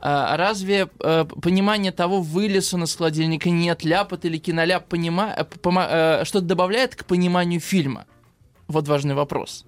А 0.00 0.36
разве 0.36 0.88
э, 1.00 1.24
понимание 1.42 1.90
того, 1.90 2.20
вылез 2.20 2.72
он 2.74 2.84
из 2.84 2.94
холодильника, 2.94 3.48
нет, 3.48 3.82
ляпот 3.82 4.24
или 4.26 4.36
киноляп, 4.36 4.86
понима... 4.86 5.34
э, 5.36 6.24
что-то 6.24 6.44
добавляет 6.44 6.94
к 6.96 7.04
пониманию 7.06 7.60
фильма? 7.60 8.04
Вот 8.68 8.88
важный 8.88 9.14
вопрос. 9.14 9.64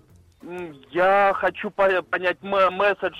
я 0.92 1.32
хочу 1.34 1.70
по- 1.70 2.02
понять 2.02 2.36
м- 2.42 2.74
месседж 2.74 3.16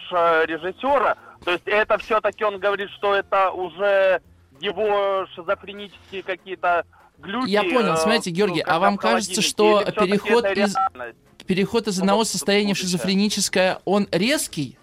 режиссера. 0.47 1.17
То 1.45 1.53
есть 1.53 1.67
это 1.67 1.99
все-таки 1.99 2.45
он 2.45 2.59
говорит, 2.59 2.91
что 2.91 3.15
это 3.15 3.51
уже 3.53 4.21
его 4.61 5.27
шизофренические 5.35 6.23
какие-то 6.23 6.85
глюки. 7.19 7.49
Я 7.51 7.63
понял, 7.63 7.97
смотрите, 7.97 8.31
ну, 8.31 8.37
Георгий, 8.37 8.61
когда 8.61 8.77
а 8.77 8.79
вам 8.81 8.99
кажется, 8.99 9.41
что 9.41 9.83
переход 9.85 10.45
из 10.47 10.75
реальность? 10.77 11.19
Переход 11.49 11.89
из 11.89 11.99
одного 11.99 12.25
состояния 12.25 12.75
в 12.75 12.79
шизофреническое, 12.79 13.81
он 13.85 14.07
резкий? 14.13 14.79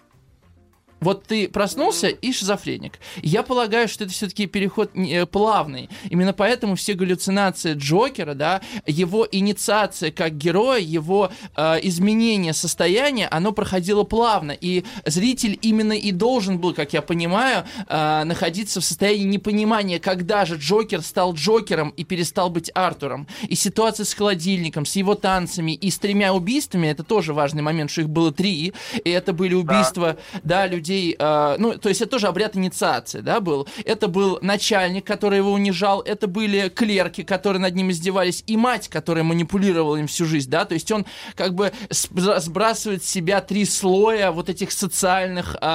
Вот 1.00 1.24
ты 1.24 1.48
проснулся 1.48 2.08
и 2.08 2.32
шизофреник. 2.32 2.98
Я 3.22 3.42
полагаю, 3.42 3.86
что 3.86 4.04
это 4.04 4.12
все-таки 4.12 4.46
переход 4.46 4.90
э, 4.94 5.26
плавный. 5.26 5.90
Именно 6.08 6.32
поэтому 6.32 6.74
все 6.74 6.94
галлюцинации 6.94 7.74
Джокера, 7.74 8.34
да, 8.34 8.62
его 8.86 9.28
инициация 9.30 10.10
как 10.10 10.36
героя, 10.38 10.80
его 10.80 11.30
э, 11.54 11.78
изменение 11.82 12.54
состояния, 12.54 13.28
оно 13.28 13.52
проходило 13.52 14.04
плавно. 14.04 14.52
И 14.52 14.84
зритель 15.04 15.58
именно 15.60 15.92
и 15.92 16.12
должен 16.12 16.58
был, 16.58 16.72
как 16.72 16.94
я 16.94 17.02
понимаю, 17.02 17.64
э, 17.88 18.24
находиться 18.24 18.80
в 18.80 18.84
состоянии 18.84 19.24
непонимания, 19.24 19.98
когда 19.98 20.46
же 20.46 20.56
Джокер 20.56 21.02
стал 21.02 21.34
Джокером 21.34 21.90
и 21.90 22.04
перестал 22.04 22.48
быть 22.48 22.70
Артуром. 22.74 23.26
И 23.48 23.54
ситуация 23.54 24.04
с 24.04 24.14
холодильником, 24.14 24.86
с 24.86 24.96
его 24.96 25.14
танцами 25.14 25.72
и 25.72 25.90
с 25.90 25.98
тремя 25.98 26.32
убийствами, 26.32 26.88
это 26.88 27.02
тоже 27.02 27.34
важный 27.34 27.62
момент, 27.62 27.90
что 27.90 28.00
их 28.00 28.08
было 28.08 28.32
три, 28.32 28.72
и 29.04 29.10
это 29.10 29.34
были 29.34 29.54
убийства, 29.54 30.16
да, 30.42 30.66
людей, 30.66 30.85
э, 30.90 31.56
ну, 31.58 31.78
то 31.78 31.88
есть 31.88 32.00
это 32.00 32.10
тоже 32.10 32.28
обряд 32.28 32.56
инициации, 32.56 33.20
да, 33.20 33.40
был. 33.40 33.68
Это 33.84 34.08
был 34.08 34.38
начальник, 34.42 35.06
который 35.06 35.38
его 35.38 35.52
унижал, 35.52 36.00
это 36.00 36.26
были 36.26 36.68
клерки, 36.68 37.22
которые 37.22 37.60
над 37.60 37.74
ним 37.74 37.90
издевались, 37.90 38.42
и 38.46 38.56
мать, 38.56 38.88
которая 38.88 39.24
манипулировала 39.24 39.96
им 39.96 40.06
всю 40.06 40.24
жизнь, 40.24 40.50
да, 40.50 40.64
то 40.64 40.74
есть 40.74 40.90
он 40.90 41.06
как 41.34 41.54
бы 41.54 41.72
сбра- 41.90 42.38
сбрасывает 42.40 43.04
с 43.04 43.08
себя 43.08 43.40
три 43.40 43.64
слоя 43.64 44.30
вот 44.30 44.48
этих 44.48 44.72
социальных 44.72 45.56
э, 45.60 45.66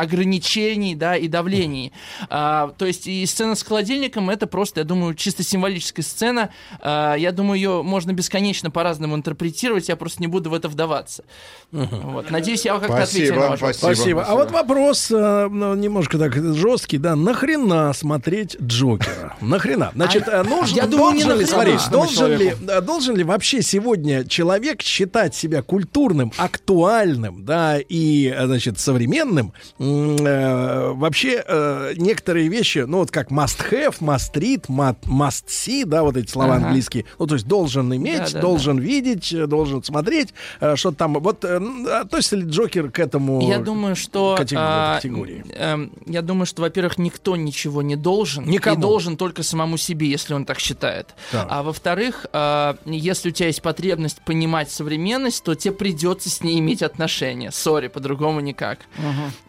ограничений, 0.00 0.94
да, 0.94 1.16
и 1.16 1.28
давлений. 1.28 1.92
А, 2.28 2.72
то 2.78 2.86
есть 2.86 3.06
и 3.06 3.24
сцена 3.26 3.54
с 3.54 3.62
холодильником 3.62 4.30
это 4.30 4.46
просто, 4.46 4.80
я 4.80 4.84
думаю, 4.84 5.14
чисто 5.14 5.42
символическая 5.42 6.04
сцена. 6.04 6.50
А, 6.80 7.14
я 7.14 7.32
думаю, 7.32 7.56
ее 7.56 7.82
можно 7.82 8.12
бесконечно 8.12 8.70
по-разному 8.70 9.16
интерпретировать, 9.16 9.88
я 9.88 9.96
просто 9.96 10.20
не 10.20 10.26
буду 10.26 10.50
в 10.50 10.54
это 10.54 10.68
вдаваться. 10.68 11.24
Вот. 11.70 12.30
Надеюсь, 12.30 12.64
я 12.64 12.78
как-то 12.78 13.02
ответил 13.02 13.36
на 13.36 13.48
ваш 13.48 13.60
вопрос. 13.60 13.76
Спасибо. 13.76 14.11
А 14.18 14.34
вот 14.34 14.50
вопрос 14.50 15.10
э, 15.10 15.48
ну, 15.50 15.74
немножко 15.74 16.18
так 16.18 16.34
жесткий, 16.34 16.98
да. 16.98 17.16
Нахрена 17.16 17.92
смотреть 17.92 18.56
Джокера? 18.60 19.36
Нахрена? 19.40 19.90
Значит, 19.94 20.28
А, 20.28 20.42
нужен, 20.44 20.76
я 20.76 20.86
думаю, 20.86 21.12
должен 21.12 21.38
ли, 21.38 21.44
смотри, 21.46 21.74
должен 21.90 22.36
ли, 22.36 22.54
должен 22.82 23.16
ли 23.16 23.24
вообще 23.24 23.62
сегодня 23.62 24.24
человек 24.24 24.82
считать 24.82 25.34
себя 25.34 25.62
культурным, 25.62 26.32
актуальным, 26.36 27.44
да, 27.44 27.78
и, 27.78 28.34
значит, 28.44 28.78
современным? 28.78 29.52
Э, 29.78 30.92
вообще 30.94 31.42
э, 31.46 31.92
некоторые 31.96 32.48
вещи, 32.48 32.84
ну 32.86 32.98
вот 32.98 33.10
как 33.10 33.30
must 33.30 33.58
have, 33.70 33.96
must 34.00 34.32
read, 34.34 34.64
ma- 34.68 34.96
must 35.06 35.46
see, 35.48 35.84
да, 35.84 36.02
вот 36.02 36.16
эти 36.16 36.30
слова 36.30 36.54
Ага. 36.56 36.66
английские. 36.66 37.04
Ну 37.18 37.26
то 37.26 37.34
есть 37.34 37.46
должен 37.46 37.94
иметь, 37.94 38.18
Да, 38.18 38.30
да, 38.34 38.40
должен 38.40 38.78
видеть, 38.78 39.32
э, 39.32 39.46
должен 39.46 39.82
смотреть, 39.82 40.34
э, 40.60 40.76
что 40.76 40.92
там. 40.92 41.14
Вот 41.14 41.44
э, 41.44 41.60
относится 42.00 42.36
ли 42.36 42.44
Джокер 42.48 42.90
к 42.90 42.98
этому? 42.98 43.40
Я 43.48 43.58
думаю, 43.58 43.96
что... 44.02 44.34
категории- 44.36 44.64
а, 44.66 44.96
категории. 44.96 45.44
эм, 45.50 45.92
я 46.06 46.22
думаю, 46.22 46.46
что, 46.46 46.62
во-первых, 46.62 46.98
никто 46.98 47.36
ничего 47.36 47.82
не 47.82 47.96
должен. 47.96 48.44
Никому. 48.44 48.76
И 48.76 48.80
должен 48.80 49.16
только 49.16 49.42
самому 49.42 49.76
себе, 49.76 50.08
если 50.10 50.34
он 50.34 50.44
так 50.44 50.58
считает. 50.58 51.14
Так. 51.30 51.46
А 51.50 51.62
во-вторых, 51.62 52.26
а, 52.32 52.76
если 52.84 53.30
у 53.30 53.32
тебя 53.32 53.46
есть 53.46 53.62
потребность 53.62 54.20
понимать 54.24 54.70
современность, 54.70 55.44
то 55.44 55.54
тебе 55.54 55.72
придется 55.74 56.28
с 56.28 56.42
ней 56.42 56.58
иметь 56.58 56.82
отношения. 56.82 57.50
Сори, 57.50 57.88
по-другому 57.88 58.40
никак. 58.40 58.80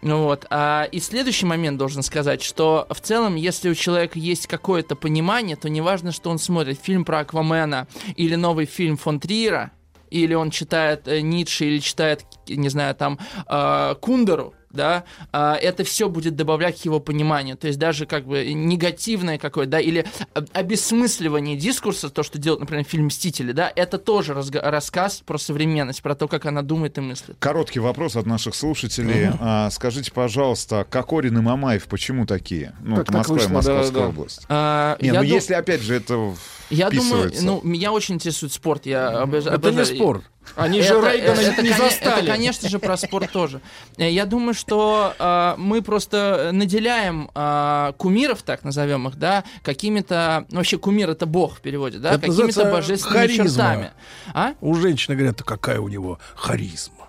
Ну 0.01 0.23
вот. 0.23 0.45
А, 0.49 0.83
и 0.83 0.99
следующий 0.99 1.45
момент 1.45 1.77
должен 1.77 2.03
сказать, 2.03 2.41
что 2.41 2.87
в 2.89 2.99
целом, 2.99 3.35
если 3.35 3.69
у 3.69 3.75
человека 3.75 4.19
есть 4.19 4.47
какое-то 4.47 4.95
понимание, 4.95 5.55
то 5.55 5.69
неважно, 5.69 6.11
что 6.11 6.29
он 6.29 6.39
смотрит 6.39 6.79
фильм 6.81 7.05
про 7.05 7.19
Аквамена 7.19 7.87
или 8.15 8.35
новый 8.35 8.65
фильм 8.65 8.97
фон 8.97 9.19
Триера, 9.19 9.71
или 10.13 10.35
он 10.35 10.51
читает 10.51 11.07
э, 11.07 11.21
Ницше, 11.21 11.65
или 11.65 11.79
читает, 11.79 12.25
не 12.47 12.69
знаю, 12.69 12.93
там, 12.95 13.19
э, 13.49 13.95
Кундеру, 13.99 14.53
да, 14.73 15.03
а, 15.31 15.55
это 15.55 15.83
все 15.83 16.09
будет 16.09 16.35
добавлять 16.35 16.81
к 16.81 16.85
его 16.85 16.99
пониманию. 16.99 17.55
То 17.55 17.67
есть 17.67 17.79
даже 17.79 18.05
как 18.05 18.25
бы 18.25 18.43
негативное 18.53 19.37
какое-то, 19.37 19.71
да, 19.73 19.79
или 19.79 20.05
об- 20.33 20.47
обесмысливание 20.53 21.55
дискурса, 21.55 22.09
то, 22.09 22.23
что 22.23 22.37
делает, 22.39 22.61
например, 22.61 22.83
фильм 22.83 23.05
«Мстители», 23.05 23.51
да, 23.51 23.71
это 23.75 23.97
тоже 23.97 24.33
рассказ 24.33 25.21
про 25.25 25.37
современность, 25.37 26.01
про 26.01 26.15
то, 26.15 26.27
как 26.27 26.45
она 26.45 26.61
думает 26.61 26.97
и 26.97 27.01
мыслит. 27.01 27.37
Короткий 27.39 27.79
вопрос 27.79 28.15
от 28.15 28.25
наших 28.25 28.55
слушателей. 28.55 29.27
Мгм. 29.29 29.37
А, 29.39 29.69
скажите, 29.69 30.11
пожалуйста, 30.11 30.85
Кокорин 30.89 31.37
и 31.37 31.41
Мамаев 31.41 31.85
почему 31.85 32.25
такие? 32.25 32.73
Ну, 32.81 32.95
это 32.95 33.05
так 33.05 33.15
Москва 33.15 33.35
вышло, 33.35 33.49
и 33.49 33.53
Московская 33.53 33.91
да, 33.93 33.99
да. 33.99 34.07
область. 34.07 34.45
А, 34.49 34.97
Не, 34.99 35.11
ну 35.11 35.19
дум- 35.19 35.25
если, 35.27 35.53
опять 35.53 35.81
же, 35.81 35.95
это 35.95 36.33
Я 36.69 36.89
думаю, 36.89 37.31
ну, 37.41 37.61
меня 37.63 37.91
очень 37.91 38.15
интересует 38.15 38.51
спорт. 38.53 38.85
Я 38.85 39.11
обож- 39.23 39.49
Это 39.49 39.71
не 39.71 39.77
обожаю- 39.77 39.95
спорт. 39.95 40.23
Они 40.55 40.81
же 40.81 40.93
Рейгана 41.01 41.39
это, 41.39 41.61
не 41.63 41.69
застали. 41.69 42.23
Это, 42.23 42.31
конечно 42.31 42.69
же, 42.69 42.79
про 42.79 42.95
спорт 42.97 43.31
тоже. 43.31 43.61
Э, 43.97 44.09
Я 44.09 44.25
думаю, 44.25 44.53
что 44.53 45.13
э, 45.17 45.55
мы 45.57 45.81
просто 45.81 46.49
наделяем 46.53 47.29
э, 47.33 47.93
кумиров, 47.97 48.43
так 48.43 48.63
назовем 48.63 49.07
их, 49.07 49.15
да, 49.17 49.43
какими-то... 49.63 50.45
ну, 50.51 50.57
Вообще, 50.57 50.77
кумир— 50.77 51.09
это 51.11 51.25
бог 51.25 51.57
в 51.57 51.61
переводе, 51.61 51.97
да, 51.97 52.17
какими-то 52.17 52.71
божественными 52.71 53.19
харизма. 53.21 53.45
чертами. 53.45 53.91
А? 54.33 54.53
У 54.61 54.75
женщины 54.75 55.15
говорят, 55.15 55.37
«Да 55.37 55.43
какая 55.43 55.79
у 55.79 55.87
него 55.87 56.19
харизма. 56.35 57.07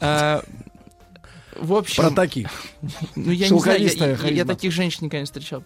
Э, 0.00 0.40
В 1.60 1.74
общем... 1.74 2.02
Про 2.04 2.10
таких. 2.10 2.48
Ну, 3.16 3.30
я 3.30 3.48
не 3.48 3.58
знаю, 3.60 3.80
я, 3.82 3.90
я- 4.28 4.34
я 4.34 4.44
таких 4.44 4.72
женщин 4.72 5.04
никогда 5.06 5.20
не 5.20 5.26
встречал. 5.26 5.62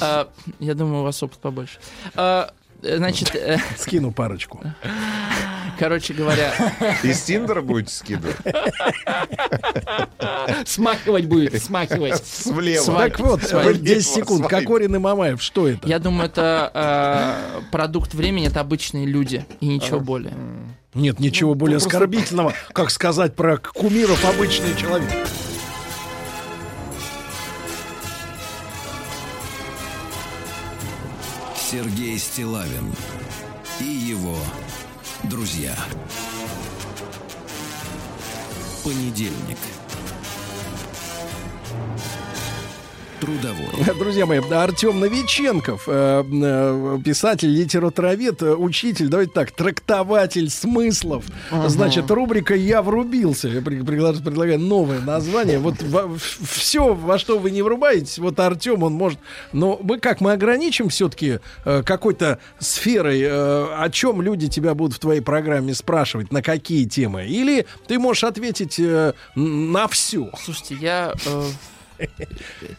А, 0.00 0.28
Я 0.58 0.74
думаю, 0.74 1.00
у 1.00 1.04
вас 1.04 1.22
опыт 1.22 1.38
побольше. 1.38 1.78
А, 2.14 2.50
Значит, 2.82 3.34
э, 3.34 3.58
Скину 3.76 4.12
парочку. 4.12 4.60
короче 5.78 6.14
говоря, 6.14 6.52
Из 7.02 7.20
Тиндера 7.22 7.60
будете 7.60 7.92
скидывать? 7.94 8.36
Смахивать 10.66 11.26
будет, 11.26 11.62
смахивать. 11.62 12.24
Слева. 12.26 12.82
Свайп. 12.82 13.16
Так 13.16 13.26
вот, 13.26 13.42
Свайп. 13.42 13.66
вот 13.66 13.82
10 13.82 14.06
секунд. 14.06 14.46
Свайп. 14.46 14.64
Кокорин 14.64 14.94
и 14.96 14.98
Мамаев, 14.98 15.42
что 15.42 15.68
это? 15.68 15.86
я 15.88 15.98
думаю, 15.98 16.26
это 16.28 16.70
э, 16.74 17.60
продукт 17.70 18.14
времени, 18.14 18.46
это 18.48 18.60
обычные 18.60 19.06
люди 19.06 19.44
и 19.60 19.66
ничего 19.66 20.00
более. 20.00 20.32
Нет, 20.94 21.20
ничего 21.20 21.54
более 21.54 21.76
просто- 21.78 21.88
оскорбительного, 21.96 22.54
как 22.72 22.90
сказать 22.90 23.34
про 23.36 23.58
кумиров 23.58 24.24
обычный 24.24 24.74
человек. 24.76 25.10
Стилавин 32.18 32.92
и 33.78 33.84
его 33.84 34.36
друзья. 35.24 35.76
Понедельник. 38.82 39.58
Трудовой. 43.20 43.66
Друзья 43.98 44.26
мои, 44.26 44.38
Артем 44.38 45.00
Новиченков, 45.00 45.84
э, 45.86 46.24
э, 46.24 46.98
писатель, 47.04 47.48
литературовед, 47.48 48.42
э, 48.42 48.54
учитель, 48.54 49.08
давайте 49.08 49.32
так, 49.32 49.50
трактователь 49.50 50.50
смыслов. 50.50 51.24
Значит, 51.66 52.10
рубрика 52.10 52.54
«Я 52.54 52.82
врубился». 52.82 53.48
Я 53.48 53.60
предлагаю 53.60 54.58
новое 54.58 55.00
название. 55.00 55.58
Вот 55.58 55.76
все, 56.20 56.94
во 56.94 57.18
что 57.18 57.38
вы 57.38 57.50
не 57.50 57.62
врубаетесь, 57.62 58.18
вот 58.18 58.38
Артем, 58.40 58.82
он 58.82 58.92
может... 58.92 59.18
Но 59.52 59.78
мы 59.82 59.98
как, 59.98 60.20
мы 60.20 60.32
ограничим 60.32 60.88
все-таки 60.88 61.40
какой-то 61.64 62.38
сферой, 62.58 63.20
э, 63.22 63.28
о 63.28 63.88
чем 63.90 64.22
люди 64.22 64.48
тебя 64.48 64.74
будут 64.74 64.96
в 64.96 64.98
твоей 65.00 65.20
программе 65.20 65.74
спрашивать, 65.74 66.32
на 66.32 66.42
какие 66.42 66.84
темы? 66.86 67.26
Или 67.26 67.66
ты 67.86 67.98
можешь 67.98 68.24
ответить 68.24 68.78
э, 68.78 69.14
на 69.34 69.88
все? 69.88 70.30
Слушайте, 70.42 70.76
я... 70.80 71.14
э, 71.26 71.42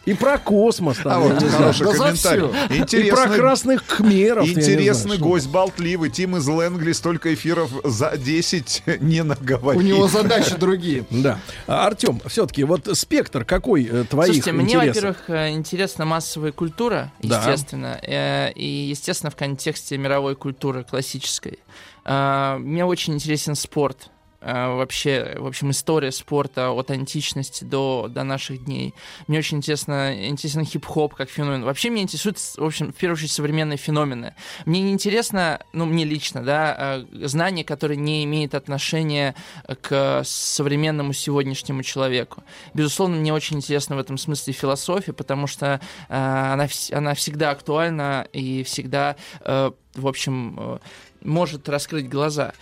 И 0.06 0.14
про 0.14 0.38
космос. 0.38 0.98
Там, 0.98 1.12
А 1.12 1.18
вот 1.20 1.42
хороший 1.42 1.86
да 1.86 1.92
комментарий. 1.92 2.14
всё. 2.48 2.74
И 2.74 2.78
Интересный, 2.78 3.10
про 3.10 3.28
красных 3.36 4.00
не 4.00 4.50
интересный 4.52 4.92
знаю, 4.94 5.18
что. 5.18 5.24
гость 5.28 5.48
болтливый. 5.48 6.10
Тим 6.10 6.36
из 6.36 6.46
Лэнгли 6.46 6.92
столько 6.92 7.32
эфиров 7.34 7.70
за 7.84 8.16
10 8.16 8.82
не 9.00 9.22
наговорит. 9.22 9.80
У 9.80 9.84
него 9.84 10.08
задачи 10.08 10.54
другие. 10.56 11.04
Да. 11.20 11.38
Артем, 11.66 12.20
все-таки 12.26 12.64
вот 12.64 12.88
спектр 12.96 13.44
какой 13.44 13.84
э, 13.84 14.04
твоих 14.04 14.32
Слушайте, 14.34 14.52
мне, 14.52 14.74
интересов? 14.74 14.94
во-первых, 14.94 15.30
э, 15.30 15.50
интересна 15.50 16.04
массовая 16.06 16.52
культура, 16.52 17.12
естественно, 17.20 18.00
э, 18.02 18.52
и, 18.52 18.64
естественно, 18.64 19.30
в 19.30 19.36
контексте 19.36 19.98
мировой 19.98 20.34
культуры 20.34 20.84
классической. 20.84 21.58
Мне 22.06 22.84
очень 22.84 23.14
интересен 23.14 23.54
спорт. 23.54 24.08
Э, 24.40 24.74
вообще, 24.74 25.36
в 25.38 25.46
общем, 25.46 25.70
история 25.70 26.12
спорта 26.12 26.70
от 26.70 26.90
античности 26.90 27.64
до, 27.64 28.08
до 28.08 28.24
наших 28.24 28.64
дней. 28.64 28.94
Мне 29.26 29.38
очень 29.38 29.58
интересно, 29.58 30.28
интересен 30.28 30.64
хип-хоп 30.64 31.14
как 31.14 31.30
феномен. 31.30 31.64
Вообще 31.64 31.90
меня 31.90 32.02
интересуют, 32.02 32.38
в 32.38 32.64
общем, 32.64 32.92
в 32.92 32.96
первую 32.96 33.16
очередь, 33.16 33.32
современные 33.32 33.76
феномены. 33.76 34.34
Мне 34.66 34.82
не 34.82 34.92
интересно, 34.92 35.60
ну, 35.72 35.86
мне 35.86 36.04
лично, 36.04 36.42
да, 36.42 36.76
э, 36.78 37.26
знание, 37.26 37.64
которое 37.64 37.96
не 37.96 38.24
имеет 38.24 38.54
отношения 38.54 39.34
к 39.82 40.22
современному 40.24 41.12
сегодняшнему 41.12 41.82
человеку. 41.82 42.42
Безусловно, 42.74 43.16
мне 43.16 43.32
очень 43.32 43.58
интересно 43.58 43.96
в 43.96 43.98
этом 43.98 44.18
смысле 44.18 44.52
философия, 44.52 45.12
потому 45.12 45.46
что 45.46 45.80
э, 46.08 46.14
она, 46.14 46.68
она 46.92 47.14
всегда 47.14 47.50
актуальна 47.50 48.26
и 48.32 48.62
всегда, 48.62 49.16
э, 49.40 49.70
в 49.94 50.06
общем, 50.06 50.56
э, 50.58 50.78
может 51.22 51.68
раскрыть 51.68 52.08
глаза. 52.08 52.52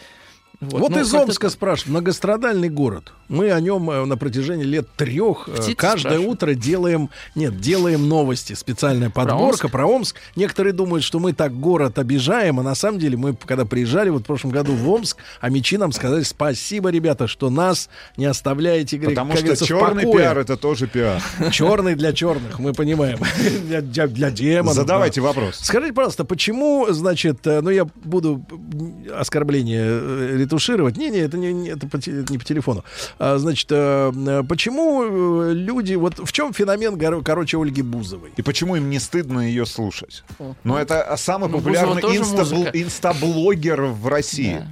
Вот, 0.60 0.90
ну, 0.90 1.00
из 1.00 1.14
Омска 1.14 1.50
спрашивают. 1.50 1.90
Многострадальный 1.92 2.68
город. 2.68 3.12
Мы 3.28 3.52
о 3.52 3.60
нем 3.60 3.88
э, 3.90 4.04
на 4.06 4.16
протяжении 4.16 4.64
лет 4.64 4.88
трех 4.96 5.48
э, 5.48 5.52
Птицы 5.52 5.74
каждое 5.76 6.00
спрашивают. 6.14 6.32
утро 6.32 6.54
делаем, 6.54 7.10
нет, 7.36 7.60
делаем 7.60 8.08
новости. 8.08 8.54
Специальная 8.54 9.08
подборка 9.08 9.68
про 9.68 9.86
Омск? 9.86 10.16
Некоторые 10.34 10.72
думают, 10.72 11.04
что 11.04 11.20
мы 11.20 11.32
так 11.32 11.52
город 11.52 12.00
обижаем, 12.00 12.58
а 12.58 12.64
на 12.64 12.74
самом 12.74 12.98
деле 12.98 13.16
мы, 13.16 13.36
когда 13.36 13.66
приезжали 13.66 14.10
вот 14.10 14.22
в 14.22 14.26
прошлом 14.26 14.50
году 14.50 14.72
в 14.72 14.88
Омск, 14.90 15.18
а 15.40 15.48
мечи 15.48 15.76
нам 15.76 15.92
сказали 15.92 16.24
спасибо, 16.24 16.88
ребята, 16.90 17.28
что 17.28 17.50
нас 17.50 17.88
не 18.16 18.24
оставляете, 18.24 18.96
говорит, 18.96 19.16
Потому 19.16 19.34
как 19.34 19.54
что 19.54 19.64
черный 19.64 20.04
покое. 20.04 20.24
пиар 20.24 20.38
это 20.38 20.56
тоже 20.56 20.88
пиар. 20.88 21.22
Черный 21.52 21.94
для 21.94 22.12
черных, 22.12 22.58
мы 22.58 22.72
понимаем. 22.72 23.18
Для, 23.68 23.80
для- 23.80 24.06
для 24.08 24.30
демонов. 24.30 24.74
Задавайте 24.74 25.20
да. 25.20 25.26
вопрос. 25.28 25.58
Скажите, 25.60 25.92
пожалуйста, 25.92 26.24
почему, 26.24 26.86
значит, 26.90 27.46
э, 27.46 27.60
ну 27.60 27.70
я 27.70 27.84
буду 27.84 28.44
оскорбление 29.14 29.84
э, 29.84 30.47
ретушировать. 30.48 30.96
Не-не, 30.96 31.18
это 31.18 31.36
не, 31.36 31.52
не- 31.52 31.68
это 31.70 31.86
по, 31.86 31.98
те- 31.98 32.24
не 32.28 32.38
по 32.38 32.44
телефону. 32.44 32.84
А, 33.18 33.38
значит, 33.38 33.68
э, 33.70 34.42
почему 34.48 35.04
э, 35.04 35.52
люди, 35.52 35.94
вот 35.94 36.18
в 36.18 36.32
чем 36.32 36.52
феномен, 36.52 36.98
короче, 37.22 37.58
Ольги 37.60 37.82
Бузовой? 37.82 38.30
И 38.36 38.42
почему 38.42 38.76
им 38.76 38.88
не 38.90 38.98
стыдно 38.98 39.40
ее 39.40 39.66
слушать? 39.66 40.24
Ну, 40.64 40.76
это 40.76 41.14
самый 41.18 41.48
Ну, 41.48 41.58
популярный 41.58 42.02
инстабл- 42.02 42.70
инстаблогер 42.72 43.82
в 43.82 44.08
России. 44.08 44.62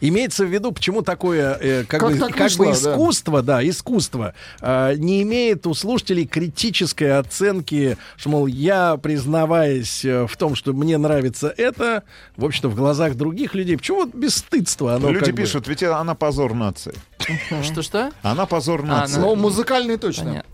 Имеется 0.00 0.44
в 0.44 0.48
виду, 0.52 0.72
почему 0.72 1.02
такое 1.02 1.56
э, 1.60 1.84
как, 1.84 2.00
Как 2.00 2.10
бы, 2.12 2.18
так 2.18 2.30
как 2.32 2.40
вышло, 2.40 2.64
бы 2.64 2.70
да? 2.72 2.76
искусство, 2.92 3.42
да, 3.42 3.68
искусство, 3.68 4.34
э, 4.60 4.94
не 4.96 5.22
имеет 5.22 5.66
у 5.66 5.74
слушателей 5.74 6.26
критической 6.26 7.16
оценки, 7.18 7.96
что, 8.16 8.28
мол, 8.30 8.46
я, 8.46 8.96
признаваясь 8.96 10.04
э, 10.04 10.26
в 10.26 10.36
том, 10.36 10.54
что 10.56 10.72
мне 10.72 10.98
нравится 10.98 11.52
это, 11.56 12.02
в 12.36 12.44
общем-то, 12.44 12.68
в 12.68 12.74
глазах 12.74 13.14
других 13.14 13.54
людей, 13.54 13.76
почему 13.76 14.00
вот 14.04 14.14
бесстыдство? 14.14 14.94
Оно 14.94 15.10
Люди 15.10 15.26
как 15.26 15.34
бы- 15.34 15.42
пишут, 15.42 15.68
ведь 15.68 15.82
она 15.82 16.14
позор 16.14 16.54
нации. 16.54 16.94
Что-что? 17.62 18.10
Она 18.22 18.46
позор 18.46 18.82
А, 18.82 18.86
нации. 18.86 19.18
Но 19.20 19.34
музыкальный 19.34 19.96
точно. 19.96 20.24
Понятно. 20.24 20.50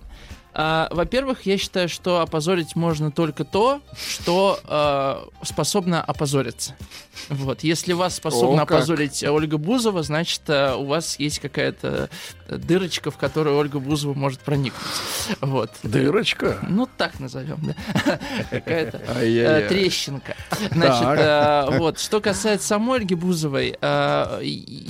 А, 0.53 0.89
во-первых, 0.91 1.47
я 1.47 1.59
считаю, 1.59 1.89
что 1.89 2.21
опозорить 2.21 2.77
можно 2.77 3.11
только 3.11 3.45
то, 3.45 3.81
что 3.97 4.59
э, 4.65 5.45
способно 5.45 6.03
опозориться. 6.03 6.75
Вот. 7.29 7.63
Если 7.63 7.93
вас 7.93 8.17
способна 8.17 8.63
О, 8.63 8.67
как. 8.67 8.79
опозорить 8.79 9.23
Ольга 9.25 9.59
Бузова, 9.59 10.03
значит, 10.03 10.43
э, 10.49 10.75
у 10.75 10.87
вас 10.87 11.19
есть 11.19 11.39
какая-то 11.39 12.09
дырочка, 12.49 13.11
в 13.11 13.17
которую 13.17 13.57
Ольга 13.57 13.79
Бузова 13.79 14.15
может 14.15 14.41
проникнуть. 14.41 14.83
Вот. 15.41 15.71
Дырочка? 15.83 16.59
Ну, 16.69 16.89
так 16.97 17.21
назовем, 17.21 17.59
да. 17.63 18.21
Какая-то 18.51 19.01
э, 19.21 19.69
трещинка. 19.69 20.37
Значит, 20.73 21.21
э, 21.21 21.79
вот, 21.79 21.99
что 21.99 22.21
касается 22.21 22.67
самой 22.67 23.01
Ольги 23.01 23.15
Бузовой, 23.15 23.77
э, 23.81 24.43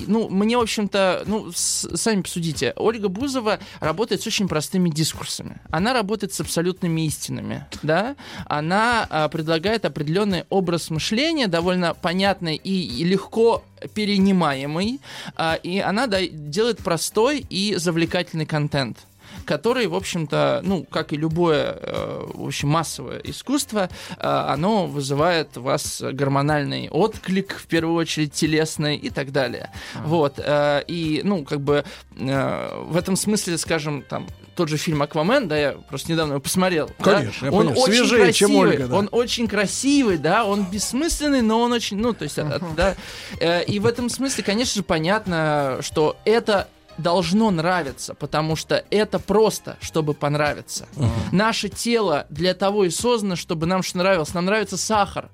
ну, 0.06 0.28
мне, 0.28 0.56
в 0.56 0.60
общем-то, 0.60 1.22
ну, 1.26 1.50
сами 1.54 2.22
посудите, 2.22 2.72
Ольга 2.76 3.08
Бузова 3.08 3.58
работает 3.80 4.22
с 4.22 4.26
очень 4.26 4.48
простыми 4.48 4.90
дискурсами. 4.90 5.49
Она 5.70 5.92
работает 5.92 6.32
с 6.32 6.40
абсолютными 6.40 7.06
истинами, 7.06 7.66
да? 7.82 8.16
Она 8.46 9.06
э, 9.08 9.28
предлагает 9.30 9.84
определенный 9.84 10.44
образ 10.50 10.90
мышления, 10.90 11.46
довольно 11.46 11.94
понятный 11.94 12.56
и, 12.56 13.00
и 13.00 13.04
легко 13.04 13.64
перенимаемый, 13.94 15.00
а, 15.36 15.54
и 15.54 15.78
она 15.78 16.06
да- 16.06 16.26
делает 16.26 16.78
простой 16.78 17.44
и 17.48 17.74
завлекательный 17.76 18.46
контент 18.46 18.98
который, 19.44 19.86
в 19.86 19.94
общем-то, 19.94 20.60
ну, 20.64 20.84
как 20.84 21.12
и 21.12 21.16
любое, 21.16 21.76
э, 21.80 22.26
в 22.34 22.46
общем, 22.46 22.68
массовое 22.68 23.18
искусство, 23.18 23.88
э, 24.10 24.16
оно 24.20 24.86
вызывает 24.86 25.56
у 25.56 25.62
вас 25.62 26.02
гормональный 26.02 26.88
отклик, 26.90 27.56
в 27.56 27.66
первую 27.66 27.94
очередь, 27.96 28.32
телесный 28.32 28.96
и 28.96 29.10
так 29.10 29.32
далее. 29.32 29.70
Вот. 30.04 30.34
э, 30.38 30.82
И, 30.88 31.20
ну, 31.24 31.44
как 31.44 31.60
бы 31.60 31.84
в 32.10 32.96
этом 32.96 33.16
смысле, 33.16 33.56
скажем, 33.56 34.02
там, 34.02 34.26
тот 34.54 34.68
же 34.68 34.76
фильм 34.76 35.02
«Аквамен», 35.02 35.48
да, 35.48 35.56
я 35.58 35.72
просто 35.72 36.12
недавно 36.12 36.32
его 36.32 36.40
посмотрел. 36.40 36.90
да, 36.98 37.18
Конечно, 37.18 37.46
я 37.46 37.52
он 37.52 37.66
понял. 37.68 37.80
очень 37.80 37.94
Свежее, 37.94 38.32
чем 38.32 38.48
красивый, 38.50 38.70
Ольга, 38.70 38.86
да. 38.88 38.96
он 38.96 39.08
очень 39.12 39.48
красивый, 39.48 40.18
да, 40.18 40.44
он 40.44 40.64
бессмысленный, 40.64 41.42
но 41.42 41.60
он 41.60 41.72
очень, 41.72 41.96
ну, 41.98 42.12
то 42.12 42.24
есть, 42.24 42.38
э, 42.38 42.60
да, 42.76 42.94
Э, 43.40 43.62
и 43.64 43.78
в 43.78 43.86
этом 43.86 44.08
смысле, 44.08 44.44
конечно 44.44 44.74
же, 44.80 44.82
понятно, 44.82 45.78
что 45.80 46.16
это 46.24 46.68
должно 46.98 47.50
нравиться, 47.50 48.14
потому 48.14 48.56
что 48.56 48.84
это 48.90 49.18
просто, 49.18 49.76
чтобы 49.80 50.14
понравиться. 50.14 50.86
Наше 51.32 51.68
тело 51.68 52.26
для 52.28 52.54
того 52.54 52.84
и 52.84 52.90
создано, 52.90 53.36
чтобы 53.36 53.66
нам 53.66 53.82
что 53.82 53.98
нравилось. 53.98 54.34
Нам 54.34 54.44
нравится 54.44 54.76
сахар. 54.76 55.30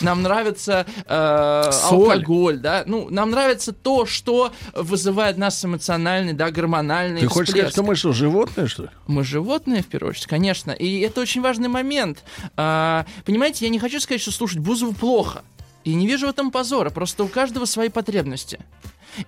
Нам 0.00 0.22
нравится 0.22 0.86
э, 1.06 1.70
Соль. 1.72 2.12
алкоголь, 2.12 2.58
да. 2.58 2.82
Ну, 2.86 3.08
нам 3.10 3.30
нравится 3.30 3.72
то, 3.72 4.06
что 4.06 4.52
вызывает 4.74 5.38
нас 5.38 5.64
эмоциональный, 5.64 6.32
да, 6.32 6.50
гормональный 6.50 7.20
Ты 7.20 7.28
хочешь 7.28 7.50
сказать, 7.50 7.68
всплеск. 7.70 7.74
что 7.74 7.82
мы 7.82 7.94
что, 7.96 8.12
животные, 8.12 8.66
что 8.66 8.84
ли? 8.84 8.88
Мы 9.06 9.24
животные, 9.24 9.82
в 9.82 9.86
первую 9.86 10.10
очередь, 10.10 10.26
конечно. 10.26 10.72
И 10.72 11.00
это 11.00 11.20
очень 11.20 11.42
важный 11.42 11.68
момент. 11.68 12.24
А, 12.56 13.06
понимаете, 13.24 13.64
я 13.66 13.70
не 13.70 13.78
хочу 13.78 14.00
сказать, 14.00 14.20
что 14.20 14.30
слушать 14.30 14.58
Бузову 14.58 14.92
плохо. 14.92 15.42
И 15.84 15.94
не 15.94 16.06
вижу 16.06 16.26
в 16.26 16.30
этом 16.30 16.50
позора. 16.50 16.88
Просто 16.90 17.24
у 17.24 17.28
каждого 17.28 17.66
свои 17.66 17.90
потребности. 17.90 18.58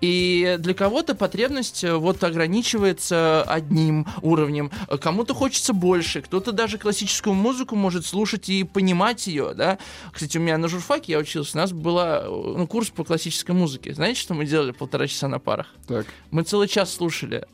И 0.01 0.57
для 0.59 0.75
кого-то 0.75 1.15
потребность 1.15 1.85
э, 1.85 1.95
вот 1.95 2.23
ограничивается 2.25 3.43
одним 3.43 4.07
уровнем, 4.23 4.71
э, 4.89 4.99
кому-то 4.99 5.35
хочется 5.35 5.73
больше, 5.73 6.23
кто-то 6.23 6.53
даже 6.53 6.79
классическую 6.79 7.35
музыку 7.35 7.77
может 7.77 8.07
слушать 8.07 8.49
и 8.49 8.65
понимать 8.65 9.27
ее, 9.27 9.53
да. 9.55 9.79
Кстати, 10.13 10.39
у 10.39 10.41
меня 10.41 10.59
на 10.59 10.69
журфаке 10.69 11.13
я 11.13 11.19
учился, 11.19 11.57
у 11.57 11.61
нас 11.61 11.73
был 11.73 11.97
ну, 11.97 12.67
курс 12.67 12.91
по 12.91 13.05
классической 13.05 13.55
музыке. 13.55 13.95
Знаете, 13.95 14.21
что 14.21 14.35
мы 14.35 14.47
делали 14.47 14.73
полтора 14.73 15.07
часа 15.07 15.29
на 15.29 15.39
парах? 15.39 15.69
Так. 15.87 16.07
Мы 16.31 16.43
целый 16.43 16.69
час 16.69 16.93
слушали 16.93 17.47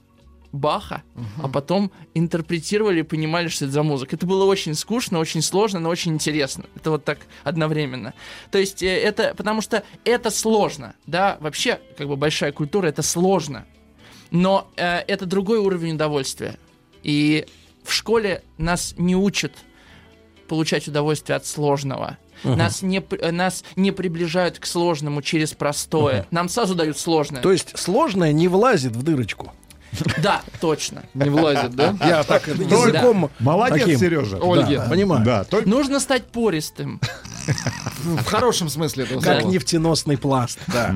Баха, 0.52 1.02
а 1.42 1.48
потом 1.48 1.90
интерпретировали 2.14 3.00
и 3.00 3.02
понимали, 3.02 3.48
что 3.48 3.64
это 3.64 3.72
за 3.72 3.82
музыка. 3.82 4.16
Это 4.16 4.26
было 4.26 4.44
очень 4.44 4.74
скучно, 4.74 5.18
очень 5.18 5.42
сложно, 5.42 5.80
но 5.80 5.88
очень 5.88 6.12
интересно. 6.12 6.64
Это 6.76 6.90
вот 6.90 7.04
так 7.04 7.18
одновременно. 7.42 8.12
То 8.50 8.58
есть 8.58 8.82
э, 8.82 8.86
это 8.86 9.34
потому 9.34 9.62
что 9.62 9.82
это 10.04 10.30
сложно, 10.30 10.94
да, 11.06 11.38
вообще 11.40 11.80
как 11.96 12.06
бы 12.08 12.16
большая 12.16 12.52
культура 12.52 12.86
это 12.86 13.02
сложно, 13.02 13.64
но 14.30 14.70
э, 14.76 14.98
это 14.98 15.24
другой 15.24 15.58
уровень 15.58 15.94
удовольствия. 15.94 16.58
И 17.02 17.46
в 17.82 17.92
школе 17.92 18.42
нас 18.58 18.94
не 18.98 19.16
учат 19.16 19.52
получать 20.48 20.86
удовольствие 20.86 21.36
от 21.36 21.46
сложного. 21.46 22.18
Мгм. 22.44 22.58
Нас, 22.58 22.82
не, 22.82 23.02
э, 23.10 23.30
нас 23.30 23.64
не 23.76 23.92
приближают 23.92 24.58
к 24.58 24.66
сложному 24.66 25.22
через 25.22 25.52
простое. 25.52 26.26
Нам 26.30 26.48
сразу 26.48 26.74
дают 26.74 26.98
сложное. 26.98 27.40
То 27.40 27.52
есть 27.52 27.78
сложное 27.78 28.32
не 28.32 28.48
влазит 28.48 28.96
в 28.96 29.02
дырочку. 29.02 29.52
Да, 30.23 30.43
точно. 30.60 31.02
Не 31.14 31.31
влазит, 31.31 31.74
да? 31.74 31.94
Я 32.01 32.23
так 32.23 32.47
языком 32.48 33.31
Молодец, 33.39 33.81
таким. 33.82 33.98
Сережа. 33.98 34.39
Ольги. 34.40 34.78
Понимаю. 34.89 35.24
Да, 35.24 35.47
Нужно 35.64 36.01
стать 36.01 36.27
пористым. 36.27 37.01
В 38.05 38.24
хорошем 38.24 38.69
смысле 38.69 39.05
этого 39.05 39.20
Как 39.20 39.44
нефтеносный 39.44 40.16
пласт, 40.16 40.59
да. 40.69 40.94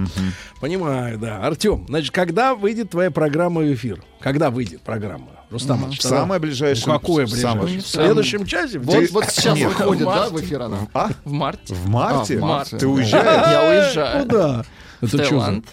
Понимаю, 0.61 1.19
да. 1.19 1.45
Артем, 1.45 1.87
значит, 1.89 2.13
когда 2.13 2.55
выйдет 2.55 2.91
твоя 2.91 3.11
программа 3.11 3.63
в 3.63 3.75
эфир? 3.75 4.03
Когда 4.21 4.51
выйдет 4.51 4.83
программа? 4.83 5.29
Рустам 5.51 5.91
в 5.91 6.03
самое 6.03 6.41
ближайшее... 6.41 6.87
Ну, 6.87 6.99
какое 6.99 7.27
ближайшее? 7.27 7.81
В 7.81 7.87
следующем 7.87 8.47
часе? 8.47 8.79
Вот, 8.81 8.97
Ты- 8.97 9.13
вот 9.13 9.25
сейчас 9.27 9.57
Нет. 9.57 9.69
выходит, 9.69 10.03
В 10.03 10.07
да, 10.07 10.29
в 10.29 10.41
эфир 10.41 10.63
она? 10.63 10.79
А? 10.93 11.11
В 11.25 11.31
марте. 11.31 11.75
В 11.75 11.89
марте? 11.89 12.37
А, 12.37 12.39
в 12.39 12.43
марте. 12.43 12.77
Ты 12.79 12.89
уезжаешь? 12.89 13.51
Я 13.51 13.69
уезжаю. 13.69 14.23
Куда? 14.23 14.65
В 15.01 15.05
Это 15.05 15.09
что 15.09 15.19
за... 15.19 15.29
Таиланд. 15.29 15.67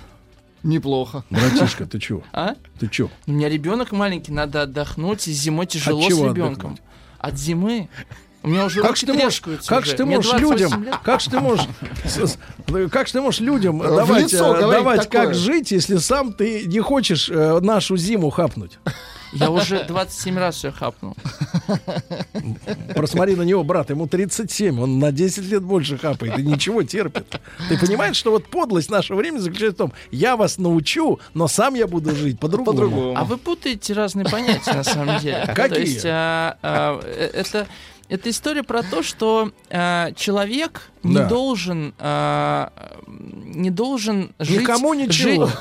Неплохо. 0.63 1.23
Братишка, 1.29 1.85
ты 1.85 1.99
чё? 1.99 2.21
А? 2.31 2.55
Ты 2.79 2.87
чё? 2.87 3.09
У 3.27 3.31
меня 3.31 3.49
ребенок 3.49 3.91
маленький, 3.91 4.31
надо 4.31 4.61
отдохнуть. 4.61 5.27
И 5.27 5.31
зимой 5.33 5.65
тяжело 5.65 5.99
От 6.01 6.07
чего 6.07 6.25
с 6.27 6.29
ребенком. 6.31 6.77
От 7.19 7.37
зимы. 7.37 7.89
У 8.43 8.49
меня 8.49 8.65
уже 8.65 8.81
Как 8.81 8.97
ты 8.97 9.13
можешь, 9.13 9.41
как 9.67 9.83
уже. 9.83 9.91
ж 9.91 9.95
ты 9.95 10.05
можешь 10.05 10.31
28 10.31 10.51
людям, 10.65 10.83
лет. 10.83 10.95
как 11.03 11.21
ж 11.21 11.25
ты 11.27 11.39
можешь, 11.39 11.65
как 12.91 13.07
ж 13.07 13.11
ты 13.11 13.21
можешь 13.21 13.39
людям 13.39 13.79
В 13.79 13.83
давать, 13.83 14.23
лицо 14.33 14.55
э, 14.57 14.59
давать 14.59 15.01
такое. 15.03 15.21
как 15.27 15.33
жить, 15.35 15.71
если 15.71 15.95
сам 15.95 16.33
ты 16.33 16.65
не 16.65 16.81
хочешь 16.81 17.29
э, 17.29 17.59
нашу 17.61 17.95
зиму 17.95 18.29
хапнуть? 18.31 18.79
Я 19.33 19.49
уже 19.49 19.83
27 19.83 20.37
раз 20.37 20.55
все 20.55 20.71
хапнул. 20.71 21.15
Просмотри 22.95 23.35
на 23.35 23.43
него, 23.43 23.63
брат, 23.63 23.89
ему 23.89 24.07
37, 24.07 24.79
он 24.79 24.99
на 24.99 25.11
10 25.11 25.43
лет 25.45 25.63
больше 25.63 25.97
хапает 25.97 26.37
и 26.39 26.43
ничего 26.43 26.83
терпит. 26.83 27.39
Ты 27.69 27.77
понимаешь, 27.77 28.15
что 28.15 28.31
вот 28.31 28.47
подлость 28.47 28.89
нашего 28.89 29.17
времени 29.17 29.39
заключается 29.39 29.75
в 29.75 29.89
том, 29.89 29.93
я 30.11 30.35
вас 30.35 30.57
научу, 30.57 31.19
но 31.33 31.47
сам 31.47 31.73
я 31.75 31.87
буду 31.87 32.15
жить 32.15 32.39
по-другому. 32.39 33.15
А 33.17 33.23
вы 33.23 33.37
путаете 33.37 33.93
разные 33.93 34.25
понятия 34.25 34.73
на 34.73 34.83
самом 34.83 35.19
деле. 35.19 35.43
Какие? 35.55 35.67
То 35.67 35.79
есть 35.79 36.05
а, 36.05 36.57
а, 36.61 36.99
э, 37.03 37.29
это 37.33 37.67
это 38.13 38.29
история 38.29 38.61
про 38.63 38.83
то, 38.83 39.01
что 39.01 39.51
а, 39.71 40.11
человек 40.13 40.91
не 41.01 41.15
Да. 41.15 41.25
должен 41.25 41.93
а, 41.97 42.71
не 43.07 43.69
должен 43.71 44.33
жить 44.39 44.61
Никому 44.61 44.93
ничего. 44.93 45.47
жить- 45.47 45.55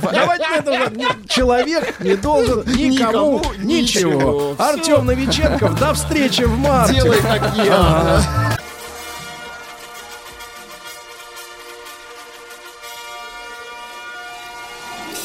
Давайте 0.02 0.48
на 0.48 0.54
этом 0.56 1.26
Человек 1.26 1.98
не 2.00 2.16
должен 2.16 2.60
никому 2.66 3.38
Никому 3.40 3.42
ничего. 3.58 4.12
ничего. 4.12 4.54
Артем 4.58 5.06
Новиченков, 5.06 5.78
до 5.78 5.94
встречи 5.94 6.42
в 6.42 6.56
марте. 6.58 6.94
Делай 6.94 7.20
как 7.20 7.56
я. 7.56 7.76
Ага. 7.76 8.22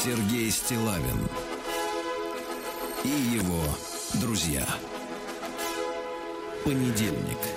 Сергей 0.04 0.50
Стилавин 0.50 1.28
и 3.04 3.08
его 3.08 3.60
друзья. 4.14 4.66
Понедельник. 6.66 7.55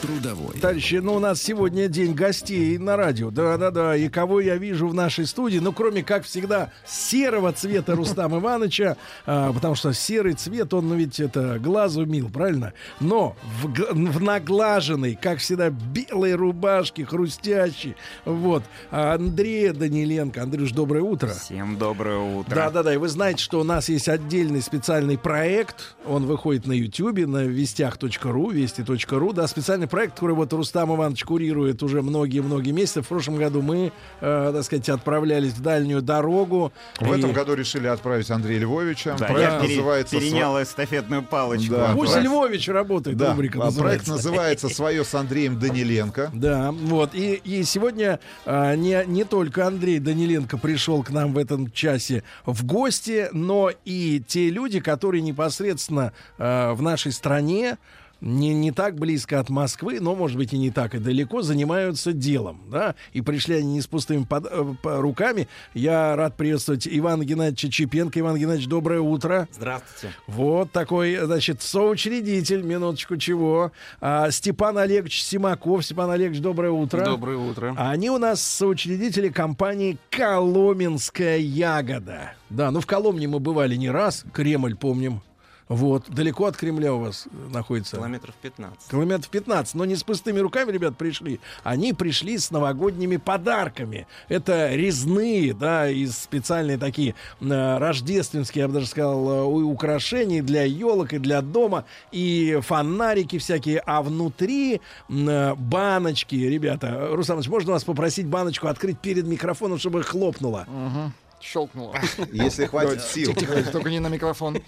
Трудовой. 0.00 0.58
Товарищи, 0.60 0.96
ну 0.96 1.14
у 1.14 1.18
нас 1.18 1.42
сегодня 1.42 1.88
день 1.88 2.14
гостей 2.14 2.78
на 2.78 2.96
радио. 2.96 3.30
Да-да-да. 3.30 3.96
И 3.96 4.08
кого 4.08 4.40
я 4.40 4.56
вижу 4.56 4.86
в 4.88 4.94
нашей 4.94 5.26
студии, 5.26 5.58
ну 5.58 5.72
кроме, 5.72 6.02
как 6.02 6.24
всегда, 6.24 6.70
серого 6.86 7.52
цвета 7.52 7.94
Рустама 7.94 8.38
Ивановича, 8.38 8.96
а, 9.26 9.52
потому 9.52 9.74
что 9.74 9.92
серый 9.92 10.34
цвет, 10.34 10.72
он 10.72 10.88
ну, 10.88 10.94
ведь 10.94 11.18
это 11.18 11.58
глазу 11.58 12.06
мил, 12.06 12.30
правильно? 12.30 12.72
Но 13.00 13.36
в, 13.60 13.68
в 13.68 14.22
наглаженной, 14.22 15.18
как 15.20 15.38
всегда, 15.38 15.70
белой 15.70 16.34
рубашке, 16.34 17.04
хрустящей, 17.04 17.96
вот, 18.24 18.62
а 18.90 19.14
Андрея 19.14 19.72
Даниленко. 19.72 20.42
Андрюш, 20.42 20.70
доброе 20.72 21.02
утро. 21.02 21.28
Всем 21.28 21.76
доброе 21.76 22.18
утро. 22.18 22.54
Да, 22.54 22.70
да, 22.70 22.82
да. 22.82 22.94
И 22.94 22.96
вы 22.98 23.08
знаете, 23.08 23.42
что 23.42 23.60
у 23.60 23.64
нас 23.64 23.88
есть 23.88 24.08
отдельный 24.08 24.62
специальный 24.62 25.18
проект. 25.18 25.96
Он 26.06 26.26
выходит 26.26 26.66
на 26.66 26.72
YouTube, 26.72 27.26
на 27.26 27.44
вестях.ру, 27.44 28.50
вести.ру. 28.50 29.32
Да, 29.32 29.46
специальный 29.48 29.87
проект, 29.88 30.14
который 30.14 30.34
вот 30.36 30.52
Рустам 30.52 30.94
Иванович 30.94 31.24
курирует 31.24 31.82
уже 31.82 32.02
многие-многие 32.02 32.70
месяцы. 32.72 33.02
В 33.02 33.08
прошлом 33.08 33.36
году 33.36 33.62
мы, 33.62 33.92
э, 34.20 34.50
так 34.54 34.62
сказать, 34.64 34.88
отправлялись 34.88 35.52
в 35.52 35.60
дальнюю 35.60 36.02
дорогу. 36.02 36.72
В 37.00 37.12
И 37.12 37.18
этом 37.18 37.32
году 37.32 37.54
решили 37.54 37.86
отправить 37.86 38.30
Андрея 38.30 38.60
Львовича. 38.60 39.16
Да, 39.18 39.26
проект 39.26 39.52
я 39.52 39.60
пере- 39.60 39.76
называется... 39.76 40.16
перенял 40.18 40.62
эстафетную 40.62 41.22
палочку. 41.22 41.74
Да. 41.74 41.92
Пусть 41.94 42.12
проект- 42.12 42.28
Львович 42.28 42.68
работает, 42.68 43.16
Да, 43.16 43.30
рубрика 43.32 43.58
а 43.58 43.60
проект 43.62 43.74
называется. 44.06 44.10
называется 44.12 44.68
«Свое 44.68 45.04
с 45.04 45.14
Андреем 45.14 45.58
Даниленко». 45.58 46.30
Да, 46.34 46.72
вот. 46.72 47.14
И, 47.14 47.34
и 47.44 47.62
сегодня 47.64 48.20
а, 48.46 48.74
не, 48.76 49.02
не 49.06 49.24
только 49.24 49.66
Андрей 49.66 49.98
Даниленко 49.98 50.58
пришел 50.58 51.02
к 51.02 51.10
нам 51.10 51.32
в 51.32 51.38
этом 51.38 51.70
часе 51.70 52.22
в 52.46 52.64
гости, 52.64 53.28
но 53.32 53.70
и 53.84 54.22
те 54.26 54.50
люди, 54.50 54.80
которые 54.80 55.22
непосредственно 55.22 56.12
а, 56.38 56.74
в 56.74 56.82
нашей 56.82 57.12
стране 57.12 57.78
не, 58.20 58.52
не 58.54 58.72
так 58.72 58.96
близко 58.98 59.38
от 59.40 59.48
Москвы, 59.48 59.98
но, 60.00 60.14
может 60.16 60.36
быть, 60.36 60.52
и 60.52 60.58
не 60.58 60.70
так 60.70 60.94
и 60.94 60.98
далеко, 60.98 61.42
занимаются 61.42 62.12
делом, 62.12 62.60
да, 62.70 62.94
и 63.12 63.20
пришли 63.20 63.56
они 63.56 63.74
не 63.74 63.80
с 63.80 63.86
пустыми 63.86 64.24
под- 64.24 64.46
э, 64.50 64.74
по- 64.82 64.96
руками. 65.00 65.48
Я 65.74 66.16
рад 66.16 66.36
приветствовать 66.36 66.88
Ивана 66.90 67.24
Геннадьевича 67.24 67.70
Чепенко. 67.70 68.18
Иван 68.20 68.36
Геннадьевич, 68.36 68.68
доброе 68.68 69.00
утро. 69.00 69.48
Здравствуйте. 69.52 70.14
Вот 70.26 70.72
такой, 70.72 71.16
значит, 71.16 71.62
соучредитель, 71.62 72.62
минуточку 72.62 73.16
чего, 73.16 73.72
а, 74.00 74.30
Степан 74.30 74.78
Олегович 74.78 75.22
Симаков. 75.22 75.84
Степан 75.84 76.10
Олегович, 76.10 76.40
доброе 76.40 76.70
утро. 76.72 77.04
Доброе 77.04 77.36
утро. 77.38 77.74
А 77.78 77.90
Они 77.90 78.10
у 78.10 78.18
нас 78.18 78.40
соучредители 78.42 79.28
компании 79.28 79.96
«Коломенская 80.10 81.38
ягода». 81.38 82.32
Да, 82.50 82.70
ну 82.70 82.80
в 82.80 82.86
Коломне 82.86 83.28
мы 83.28 83.40
бывали 83.40 83.76
не 83.76 83.90
раз, 83.90 84.24
Кремль 84.32 84.74
помним. 84.76 85.20
Вот, 85.68 86.08
далеко 86.08 86.46
от 86.46 86.56
Кремля 86.56 86.94
у 86.94 87.00
вас 87.00 87.26
э, 87.30 87.48
находится. 87.52 87.96
Километров 87.96 88.34
15. 88.40 88.90
Километров 88.90 89.30
15, 89.30 89.74
но 89.74 89.84
не 89.84 89.96
с 89.96 90.02
пустыми 90.02 90.38
руками, 90.38 90.72
ребят, 90.72 90.96
пришли. 90.96 91.40
Они 91.62 91.92
пришли 91.92 92.38
с 92.38 92.50
новогодними 92.50 93.18
подарками. 93.18 94.06
Это 94.28 94.74
резные, 94.74 95.52
да, 95.52 95.90
и 95.90 96.06
специальные 96.06 96.78
такие 96.78 97.14
э, 97.40 97.78
рождественские, 97.78 98.62
я 98.62 98.68
бы 98.68 98.74
даже 98.74 98.86
сказал, 98.86 99.28
э, 99.28 99.42
украшения 99.44 100.42
для 100.42 100.64
елок 100.64 101.12
и 101.12 101.18
для 101.18 101.42
дома, 101.42 101.84
и 102.12 102.58
фонарики 102.62 103.38
всякие, 103.38 103.80
а 103.80 104.02
внутри 104.02 104.80
э, 105.08 105.54
баночки, 105.54 106.34
ребята. 106.34 107.08
Руслан 107.12 107.38
Ильич, 107.38 107.50
можно 107.50 107.72
вас 107.72 107.84
попросить 107.84 108.26
баночку 108.26 108.68
открыть 108.68 108.98
перед 109.00 109.26
микрофоном, 109.26 109.78
чтобы 109.78 110.02
хлопнуло? 110.02 110.66
Угу. 110.66 111.12
Щелкнуло. 111.40 111.94
Если 112.32 112.66
хватит 112.66 113.02
сил. 113.02 113.34
Только 113.72 113.90
не 113.90 114.00
на 114.00 114.08
микрофон. 114.08 114.58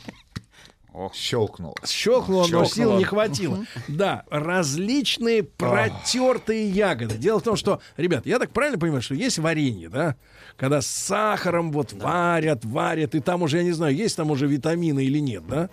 Щелкнуло. 1.14 1.74
Щелкнуло, 1.86 2.46
но 2.48 2.64
сил 2.64 2.96
не 2.96 3.04
хватило. 3.04 3.64
Да, 3.88 4.24
различные 4.30 5.42
протертые 5.42 6.68
ягоды. 6.68 7.16
Дело 7.16 7.40
в 7.40 7.42
том, 7.42 7.56
что, 7.56 7.80
ребят, 7.96 8.26
я 8.26 8.38
так 8.38 8.50
правильно 8.50 8.78
понимаю, 8.78 9.02
что 9.02 9.14
есть 9.14 9.38
варенье, 9.38 9.88
да? 9.88 10.16
Когда 10.56 10.80
с 10.80 10.86
сахаром 10.86 11.72
вот 11.72 11.92
варят, 11.92 12.64
варят, 12.64 13.14
и 13.14 13.20
там 13.20 13.42
уже, 13.42 13.58
я 13.58 13.62
не 13.62 13.72
знаю, 13.72 13.94
есть 13.94 14.16
там 14.16 14.30
уже 14.30 14.46
витамины 14.46 15.04
или 15.04 15.18
нет, 15.18 15.46
да? 15.46 15.70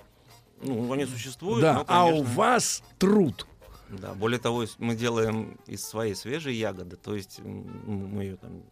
Ну, 0.61 0.91
они 0.91 1.05
существуют, 1.05 1.61
Да, 1.61 1.73
но, 1.75 1.85
а 1.87 2.05
у 2.05 2.23
вас 2.23 2.83
труд. 2.97 3.45
Да, 3.89 4.13
более 4.13 4.39
того, 4.39 4.65
мы 4.79 4.95
делаем 4.95 5.57
из 5.65 5.83
своей 5.83 6.15
свежей 6.15 6.55
ягоды, 6.55 6.97
то 6.97 7.15
есть 7.15 7.39
мы 7.39 8.23
ее 8.23 8.35
там 8.35 8.63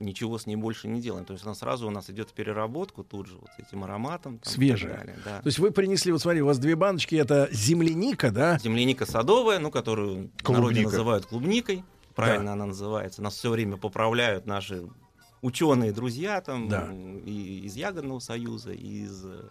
ничего 0.00 0.38
с 0.38 0.46
ней 0.46 0.56
больше 0.56 0.88
не 0.88 1.00
делаем. 1.00 1.24
То 1.24 1.32
есть 1.34 1.44
она 1.44 1.54
сразу 1.54 1.86
у 1.86 1.90
нас 1.90 2.08
идет 2.10 2.30
в 2.30 2.32
переработку 2.32 3.04
тут 3.04 3.26
же 3.26 3.36
вот 3.36 3.48
с 3.56 3.58
этим 3.60 3.84
ароматом. 3.84 4.38
там, 4.38 4.52
Свежая. 4.52 4.96
далее, 4.98 5.18
да. 5.24 5.40
То 5.40 5.46
есть 5.46 5.58
вы 5.58 5.70
принесли, 5.70 6.10
вот 6.12 6.20
смотри, 6.22 6.42
у 6.42 6.46
вас 6.46 6.58
две 6.58 6.74
баночки, 6.76 7.14
это 7.14 7.48
земляника, 7.52 8.30
да? 8.30 8.58
Земляника 8.58 9.06
садовая, 9.06 9.58
ну, 9.58 9.70
которую 9.70 10.30
Клубника. 10.42 10.88
называют 10.90 11.26
клубникой. 11.26 11.84
Правильно 12.14 12.52
она 12.54 12.66
называется. 12.66 13.22
Нас 13.22 13.34
все 13.34 13.50
время 13.50 13.76
поправляют 13.76 14.46
наши 14.46 14.88
ученые 15.42 15.92
друзья 15.92 16.40
там 16.40 16.68
Да. 16.68 16.88
и 17.24 17.60
из 17.64 17.76
Ягодного 17.76 18.18
союза, 18.18 18.72
и 18.72 19.04
из 19.04 19.24
э, 19.24 19.48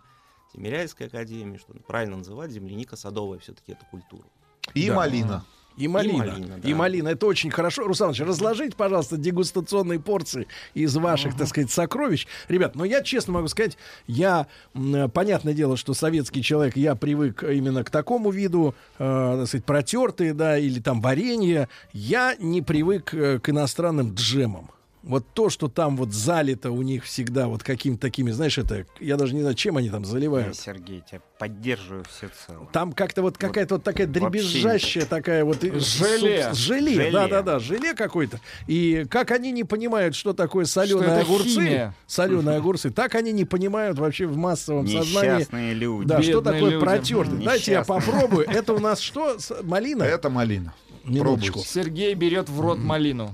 Тимиряйской 0.54 1.08
академии, 1.08 1.58
что 1.58 1.74
правильно 1.88 2.18
называть 2.18 2.52
земляника 2.52 2.96
садовая 2.96 3.40
все-таки 3.40 3.72
это 3.72 3.86
культура. 3.90 4.26
И 4.74 4.88
Да. 4.88 4.96
малина. 4.96 5.46
И 5.80 5.88
малина. 5.88 6.12
И 6.12 6.18
малина, 6.18 6.54
И 6.62 6.72
да. 6.72 6.76
малина. 6.76 7.08
Это 7.08 7.26
очень 7.26 7.50
хорошо. 7.50 7.88
Руслан 7.88 8.10
Ильич, 8.10 8.22
разложите, 8.28 8.76
пожалуйста, 8.76 9.16
дегустационные 9.16 10.00
порции 10.00 10.46
из 10.74 10.94
ваших, 10.98 11.38
так 11.38 11.48
сказать, 11.48 11.72
сокровищ. 11.72 12.28
Ребят, 12.50 12.76
но 12.76 12.84
я 12.84 13.02
честно 13.02 13.34
могу 13.34 13.48
сказать, 13.48 13.78
я, 14.06 14.48
понятное 14.74 15.54
дело, 15.54 15.78
что 15.78 15.94
советский 15.94 16.44
человек, 16.44 16.76
я 16.76 16.96
привык 16.96 17.44
именно 17.44 17.86
к 17.86 17.90
такому 17.90 18.30
виду, 18.30 18.76
э, 18.98 19.38
так 19.40 19.48
сказать, 19.48 19.66
протертые, 19.66 20.34
да, 20.34 20.58
или 20.58 20.82
там 20.82 21.00
варенье. 21.00 21.70
Я 21.94 22.36
не 22.38 22.62
привык 22.62 23.14
э, 23.14 23.40
к 23.40 23.48
иностранным 23.50 24.14
джемам. 24.14 24.70
Вот 25.10 25.26
то, 25.34 25.50
что 25.50 25.70
там 25.70 25.98
вот 25.98 26.14
залито 26.14 26.70
у 26.70 26.84
них 26.84 27.04
всегда 27.04 27.48
вот 27.48 27.64
какими-то 27.64 28.00
такими, 28.00 28.30
знаешь, 28.30 28.60
это, 28.60 28.86
я 29.00 29.18
даже 29.18 29.34
не 29.34 29.42
знаю, 29.42 29.56
чем 29.56 29.76
они 29.76 29.90
там 29.90 30.06
заливают. 30.06 30.56
Сергей, 30.56 31.02
тебя 31.10 31.20
поддерживаю 31.40 32.04
всецело. 32.04 32.68
Там 32.72 32.94
как-то 32.94 33.24
вот 33.24 33.36
какая-то 33.36 33.76
вот 33.76 33.84
такая 33.84 34.06
дребезжащая 34.06 35.06
такая 35.06 35.44
вот 35.44 35.64
э, 35.64 35.80
Желе. 35.80 36.44
суб- 36.44 36.54
желе, 36.54 36.94
Желе. 36.94 37.12
да, 37.12 37.28
да, 37.28 37.42
да, 37.42 37.58
желе 37.58 37.96
какое-то. 37.96 38.40
И 38.68 39.08
как 39.10 39.32
они 39.32 39.52
не 39.52 39.64
понимают, 39.64 40.14
что 40.14 40.34
такое 40.34 40.66
соленые 40.66 41.10
это 41.10 41.22
огурцы, 41.22 41.50
химия. 41.50 41.96
соленые 42.06 42.58
огурцы, 42.58 42.92
так 42.92 43.16
они 43.16 43.32
не 43.32 43.46
понимают 43.46 43.98
вообще 43.98 44.28
в 44.28 44.38
массовом 44.38 44.88
сознании. 44.88 45.38
Несчастные 45.38 45.74
люди. 45.74 46.08
Да, 46.08 46.22
что 46.22 46.42
такое 46.42 46.70
люди. 46.70 46.86
протертый? 46.86 47.44
Дайте 47.44 47.72
я 47.72 47.84
попробую. 47.84 48.48
Это 48.48 48.74
у 48.74 48.80
нас 48.80 49.00
что? 49.00 49.38
Малина? 49.64 50.04
Это 50.04 50.30
малина. 50.30 50.72
Минуточку. 51.04 51.60
Сергей 51.60 52.14
берет 52.14 52.50
в 52.50 52.60
рот 52.60 52.78
малину. 52.80 53.34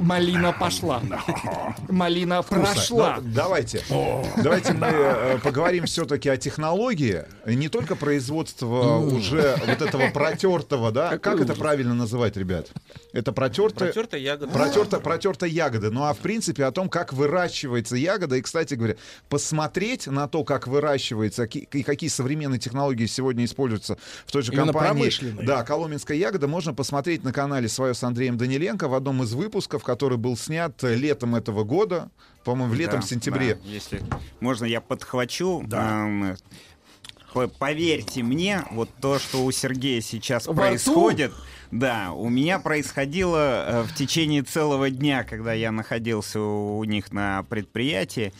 Малина 0.00 0.52
пошла. 0.52 1.02
Малина 1.88 2.42
прошла. 2.42 3.18
Ну, 3.20 3.30
давайте. 3.34 3.82
Давайте 4.36 4.72
мы 4.72 4.86
э, 4.86 5.38
поговорим 5.42 5.86
все-таки 5.86 6.28
о 6.28 6.36
технологии. 6.36 7.24
Не 7.46 7.68
только 7.68 7.96
производство 7.96 8.96
уже 8.98 9.56
вот 9.66 9.82
этого 9.82 10.10
протертого, 10.10 10.92
да? 10.92 11.18
Как 11.18 11.40
это 11.40 11.54
правильно 11.54 11.94
называть, 11.94 12.36
ребят? 12.36 12.70
Это 13.12 13.32
протертая... 13.32 13.92
Протертая 13.92 14.20
ягода. 14.20 14.52
Протерта, 14.52 15.00
протерта 15.00 15.46
ягода. 15.46 15.90
Ну 15.90 16.04
а 16.04 16.14
в 16.14 16.18
принципе 16.18 16.64
о 16.64 16.72
том, 16.72 16.88
как 16.88 17.12
выращивается 17.12 17.96
ягода. 17.96 18.36
И, 18.36 18.42
кстати 18.42 18.74
говоря, 18.74 18.96
посмотреть 19.28 20.06
на 20.06 20.28
то, 20.28 20.44
как 20.44 20.66
выращивается 20.66 21.44
и 21.44 21.82
какие 21.82 22.10
современные 22.10 22.58
технологии 22.58 23.06
сегодня 23.06 23.44
используются 23.44 23.98
в 24.26 24.32
той 24.32 24.42
же 24.42 24.52
компании. 24.52 25.10
Да, 25.44 25.64
коломенская 25.90 26.16
ягода 26.16 26.46
можно 26.46 26.72
посмотреть 26.72 27.24
на 27.24 27.32
канале 27.32 27.68
свое 27.68 27.94
с 27.94 28.04
Андреем 28.04 28.36
Даниленко 28.38 28.86
в 28.86 28.94
одном 28.94 29.24
из 29.24 29.32
выпусков. 29.32 29.82
который 29.82 30.18
был 30.18 30.36
снят 30.36 30.72
летом 30.82 31.34
этого 31.34 31.64
года, 31.64 32.10
по-моему, 32.44 32.72
в 32.72 32.76
летом, 32.76 33.00
Да, 33.00 33.06
сентябре. 33.06 33.54
да, 33.56 33.60
если 33.64 34.00
можно, 34.38 34.64
я 34.66 34.80
подхвачу. 34.80 35.64
Эм, 35.72 36.36
по- 37.34 37.48
Поверьте 37.48 38.22
мне, 38.22 38.62
вот 38.70 38.88
то, 39.00 39.18
что 39.18 39.44
у 39.44 39.50
Сергея 39.50 40.00
сейчас 40.00 40.46
Во 40.46 40.52
рту? 40.52 40.60
происходит, 40.62 41.32
да, 41.72 42.12
у 42.12 42.28
меня 42.28 42.60
происходило 42.60 43.64
э, 43.66 43.82
в 43.82 43.94
течение 43.94 44.42
целого 44.42 44.90
дня, 44.90 45.24
когда 45.24 45.52
я 45.52 45.72
находился 45.72 46.40
у 46.40 46.84
них 46.84 47.12
на 47.12 47.42
предприятии. 47.44 48.32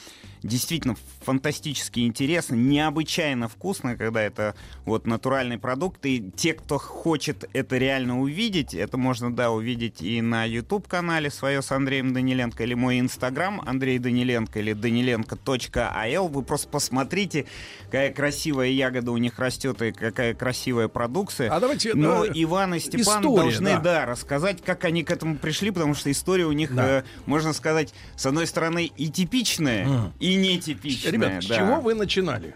Действительно 0.42 0.96
фантастически 1.20 2.00
интересно, 2.00 2.54
необычайно 2.54 3.48
вкусно, 3.48 3.96
когда 3.96 4.22
это 4.22 4.54
вот 4.84 5.06
натуральный 5.06 5.58
продукт. 5.58 6.04
И 6.06 6.30
те, 6.36 6.54
кто 6.54 6.78
хочет 6.78 7.48
это 7.52 7.76
реально 7.78 8.20
увидеть, 8.20 8.74
это 8.74 8.96
можно, 8.96 9.34
да, 9.34 9.50
увидеть 9.50 10.02
и 10.02 10.20
на 10.22 10.44
YouTube-канале 10.44 11.30
свое 11.30 11.62
с 11.62 11.70
Андреем 11.72 12.12
Даниленко, 12.12 12.62
или 12.62 12.74
мой 12.74 12.98
Инстаграм 13.00 13.60
Андрей 13.66 13.98
Даниленко, 13.98 14.58
или 14.60 14.74
danilenko.al. 14.74 16.28
Вы 16.28 16.42
просто 16.42 16.68
посмотрите, 16.68 17.46
какая 17.86 18.12
красивая 18.12 18.68
ягода 18.68 19.12
у 19.12 19.16
них 19.16 19.38
растет 19.38 19.80
и 19.82 19.92
какая 19.92 20.34
красивая 20.34 20.88
продукция. 20.88 21.50
А 21.50 21.60
давайте, 21.60 21.94
Но 21.94 22.24
да, 22.26 22.32
Иван 22.34 22.74
и 22.74 22.80
Степан 22.80 23.00
история, 23.22 23.36
должны, 23.36 23.70
да. 23.74 23.80
да. 23.80 24.06
рассказать, 24.06 24.62
как 24.62 24.84
они 24.84 25.04
к 25.04 25.10
этому 25.10 25.36
пришли, 25.36 25.70
потому 25.70 25.94
что 25.94 26.10
история 26.10 26.46
у 26.46 26.52
них, 26.52 26.74
Да. 26.74 27.00
э, 27.00 27.02
можно 27.26 27.52
сказать, 27.52 27.92
с 28.16 28.26
одной 28.26 28.46
стороны 28.46 28.90
и 28.96 29.08
типичная, 29.08 29.86
Мгм. 29.86 30.12
и 30.20 30.34
нетипичная. 30.36 31.09
Ребят, 31.12 31.42
с 31.42 31.46
да. 31.46 31.56
чего 31.56 31.80
вы 31.80 31.94
начинали? 31.94 32.54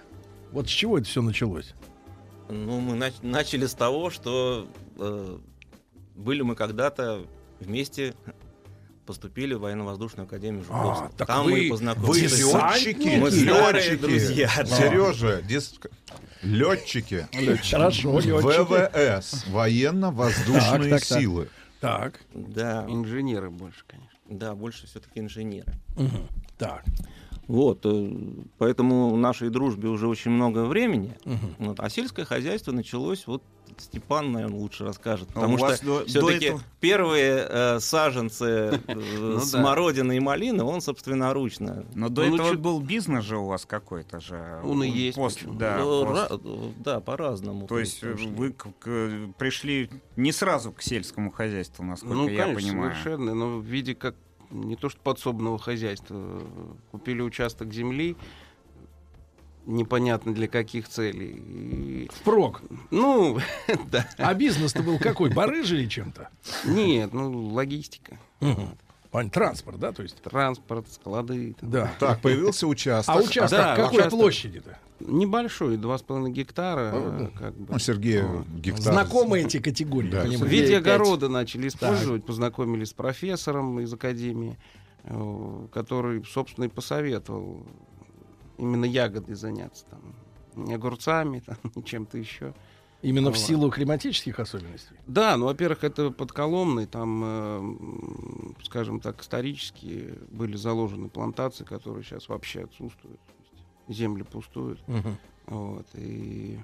Вот 0.52 0.66
с 0.68 0.70
чего 0.70 0.98
это 0.98 1.06
все 1.08 1.22
началось? 1.22 1.74
Ну, 2.48 2.80
мы 2.80 2.94
нач- 2.96 3.14
начали 3.22 3.66
с 3.66 3.74
того, 3.74 4.10
что 4.10 4.68
э, 4.98 5.38
были 6.14 6.42
мы 6.42 6.54
когда-то 6.54 7.22
вместе 7.60 8.14
поступили 9.06 9.54
в 9.54 9.60
военно-воздушную 9.60 10.26
академию 10.26 10.64
Жуковского. 10.64 11.10
так 11.16 11.26
Там 11.26 11.44
вы- 11.44 11.50
мы 11.52 11.60
Вы 11.64 11.68
познакомились. 11.70 12.38
летчики, 12.38 13.16
Мы 13.18 13.30
летчики, 13.30 13.96
друзья. 13.96 14.50
да. 14.58 14.64
Сережа, 14.64 15.40
дис- 15.40 15.78
летчики, 16.42 17.26
Хорошо, 17.70 18.18
летчики. 18.20 19.20
ВВС, 19.20 19.44
военно-воздушные 19.48 20.90
Так, 20.90 21.00
так, 21.00 21.08
так. 21.08 21.20
силы. 21.20 21.48
Так. 21.80 22.20
Да. 22.32 22.86
Инженеры 22.88 23.50
больше, 23.50 23.84
конечно. 23.86 24.10
Да, 24.28 24.54
больше 24.54 24.86
все-таки 24.86 25.20
инженеры. 25.20 25.72
Так. 26.56 26.82
Вот, 27.46 27.80
э, 27.84 28.10
поэтому 28.58 29.16
нашей 29.16 29.50
дружбе 29.50 29.88
уже 29.88 30.08
очень 30.08 30.30
много 30.30 30.64
времени. 30.64 31.16
Мгм. 31.24 31.54
Вот, 31.58 31.80
а 31.80 31.88
сельское 31.90 32.24
хозяйство 32.24 32.72
началось, 32.72 33.26
вот 33.26 33.42
Степан, 33.78 34.30
наверное, 34.32 34.60
лучше 34.60 34.84
расскажет. 34.84 35.28
А 35.30 35.34
Потому 35.34 35.56
вас 35.56 35.78
что 35.78 36.04
все-таки 36.06 36.46
этого- 36.46 36.62
первые 36.80 37.46
э, 37.48 37.80
саженцы 37.80 38.44
э, 38.44 38.78
Ну 39.18 39.40
смородины 39.40 40.16
и 40.16 40.20
малины 40.20 40.62
он 40.62 40.80
собственноручно. 40.80 41.84
Но 41.94 42.08
до 42.08 42.24
Ну, 42.24 42.34
этого 42.36 42.54
был 42.54 42.80
бизнес 42.80 43.24
же 43.24 43.38
у 43.38 43.46
вас 43.46 43.66
какой-то 43.66 44.20
же. 44.20 44.60
Он 44.64 44.84
и 44.84 44.88
есть, 44.88 45.18
да, 45.58 45.78
Ну, 45.80 46.72
да, 46.78 47.00
по-разному. 47.00 47.66
То 47.66 47.78
есть 47.80 48.02
э, 48.02 48.14
вы 48.14 48.54
пришли 49.38 49.90
не 50.16 50.32
сразу 50.32 50.70
к 50.72 50.82
сельскому 50.82 51.30
хозяйству, 51.30 51.84
насколько 51.84 52.14
ну, 52.14 52.28
я 52.28 52.44
конечно, 52.44 52.70
понимаю. 52.70 52.92
совершенно, 52.92 53.34
но 53.34 53.58
в 53.58 53.64
виде 53.64 53.94
как 53.94 54.14
не 54.54 54.76
то 54.76 54.88
что 54.88 55.00
подсобного 55.00 55.58
хозяйства. 55.58 56.42
Купили 56.90 57.20
участок 57.22 57.72
земли, 57.72 58.16
непонятно 59.66 60.32
для 60.34 60.48
каких 60.48 60.88
целей. 60.88 61.32
И... 61.36 62.10
Впрок. 62.12 62.62
Ну, 62.90 63.38
да. 63.90 64.08
А 64.18 64.34
бизнес-то 64.34 64.82
был 64.82 64.98
какой? 64.98 65.30
Барыжи 65.30 65.78
или 65.80 65.88
чем-то? 65.88 66.28
Нет, 66.64 67.12
ну, 67.12 67.48
логистика. 67.48 68.18
Понятно, 69.10 69.30
Транспорт, 69.42 69.78
да, 69.78 69.92
то 69.92 70.02
есть? 70.02 70.20
Транспорт, 70.22 70.90
склады. 70.90 71.54
там. 71.54 71.70
Да. 71.70 71.92
Так, 72.00 72.20
появился 72.20 72.66
участок. 72.66 73.14
А 73.14 73.18
участок 73.18 73.58
Да, 73.58 73.76
какой 73.76 73.98
участок. 74.00 74.18
площади-то? 74.18 74.78
Небольшой, 75.00 75.76
2,5 75.76 76.30
гектара. 76.30 76.92
Ну, 76.92 77.24
э, 77.26 77.28
как 77.38 77.54
бы. 77.56 77.72
Ну, 77.72 77.78
Сергей, 77.78 78.22
Вот. 78.22 78.46
гектар. 78.48 78.92
Знакомы 78.94 79.40
эти 79.40 79.58
категории, 79.58 80.10
Да. 80.10 80.22
В 80.24 80.44
виде 80.46 80.76
огорода 80.78 81.28
начали 81.28 81.68
использовать, 81.68 82.24
познакомились 82.24 82.90
с 82.90 82.92
профессором 82.92 83.80
из 83.80 83.92
академии, 83.92 84.56
э, 85.04 85.66
который, 85.72 86.24
собственно, 86.24 86.66
и 86.66 86.68
посоветовал 86.68 87.66
именно 88.56 88.84
ягодой 88.84 89.34
заняться 89.34 89.84
там. 89.90 90.00
Не 90.54 90.74
огурцами, 90.74 91.40
там, 91.46 91.56
не 91.74 91.82
чем-то 91.84 92.16
еще. 92.16 92.54
Именно 93.02 93.30
в 93.32 93.34
Вот. 93.34 93.42
силу 93.42 93.70
климатических 93.70 94.38
особенностей. 94.40 94.94
Да, 95.06 95.36
ну, 95.36 95.44
во-первых, 95.46 95.84
это 95.84 96.10
под 96.10 96.32
Коломной, 96.32 96.86
там, 96.86 97.22
э, 97.22 98.54
скажем 98.62 99.00
так, 99.00 99.20
исторически 99.20 100.14
были 100.30 100.56
заложены 100.56 101.08
плантации, 101.10 101.64
которые 101.64 102.02
сейчас 102.04 102.28
вообще 102.28 102.62
отсутствуют. 102.62 103.20
Земли 103.88 104.22
пустуют. 104.22 104.80
Мгм. 104.86 105.16
Вот, 105.46 105.86
и 105.94 106.58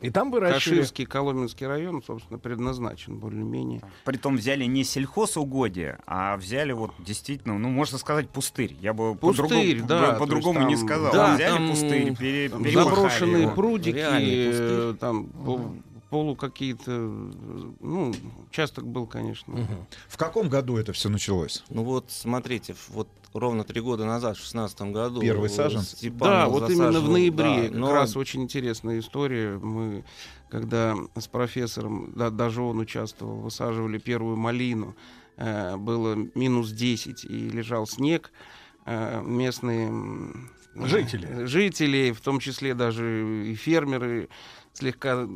И 0.00 0.10
там 0.10 0.30
выращивали... 0.30 0.78
Каширский, 0.80 1.06
Коломенский 1.06 1.66
район, 1.66 2.02
собственно, 2.02 2.38
предназначен 2.38 3.16
более-менее. 3.18 3.80
Притом 4.04 4.36
взяли 4.36 4.64
не 4.64 4.84
сельхозугодие, 4.84 5.98
а 6.06 6.36
взяли 6.36 6.72
вот 6.72 6.90
действительно, 6.98 7.56
ну, 7.58 7.68
можно 7.70 7.96
сказать, 7.98 8.28
пустырь. 8.28 8.76
Я 8.80 8.92
бы 8.92 9.14
Пустырь, 9.14 9.46
по-другому, 9.80 9.86
да, 9.88 10.12
по- 10.12 10.18
по-другому 10.20 10.60
то 10.60 10.66
не 10.66 10.74
там- 10.76 10.86
сказал. 10.86 11.12
да, 11.12 11.34
взяли 11.36 11.56
там- 11.56 11.70
пустырь, 11.70 12.16
пере- 12.16 12.48
Там 12.50 12.68
заброшенные 12.70 13.42
его. 13.42 13.52
прудики, 13.52 13.96
э, 13.98 14.94
там 15.00 15.26
пол- 15.28 15.76
полу 16.10 16.36
какие-то, 16.36 16.90
э, 16.92 17.72
ну, 17.80 18.14
участок 18.48 18.86
был, 18.86 19.06
конечно. 19.06 19.54
В 20.08 20.16
каком 20.16 20.48
году 20.48 20.76
это 20.76 20.92
все 20.92 21.08
началось? 21.08 21.64
Ну 21.68 21.84
вот, 21.84 22.06
смотрите, 22.08 22.74
вот 22.88 23.08
ровно 23.32 23.64
три 23.64 23.80
года 23.80 24.04
назад, 24.04 24.36
в 24.36 24.40
шестнадцатом 24.40 24.92
году... 24.92 25.20
Первый 25.20 25.46
э, 25.46 25.52
саженцы? 25.52 25.96
Степан 25.96 26.28
Да, 26.28 26.48
вот 26.48 26.70
именно 26.70 26.88
в 26.88 26.92
засаживал, 26.92 27.12
ноябре. 27.12 27.62
да, 27.62 27.68
как 27.68 27.76
но 27.76 27.92
раз 27.92 28.16
очень 28.16 28.42
интересная 28.42 28.98
история. 28.98 29.58
Мы, 29.58 30.04
когда 30.48 30.96
с 31.16 31.26
профессором, 31.26 32.12
да, 32.14 32.30
даже 32.30 32.62
он 32.62 32.78
участвовал, 32.78 33.36
высаживали 33.40 33.98
первую 33.98 34.36
малину, 34.36 34.94
э, 35.36 35.76
было 35.76 36.14
минус 36.34 36.70
10 36.70 37.24
и 37.24 37.50
лежал 37.50 37.86
снег. 37.86 38.30
Э, 38.86 39.20
местные 39.22 39.90
Жители. 40.76 41.44
жители, 41.46 42.12
в 42.12 42.20
том 42.20 42.38
числе 42.38 42.74
даже 42.74 43.46
и 43.48 43.54
фермеры, 43.54 44.28
слегка 44.76 45.26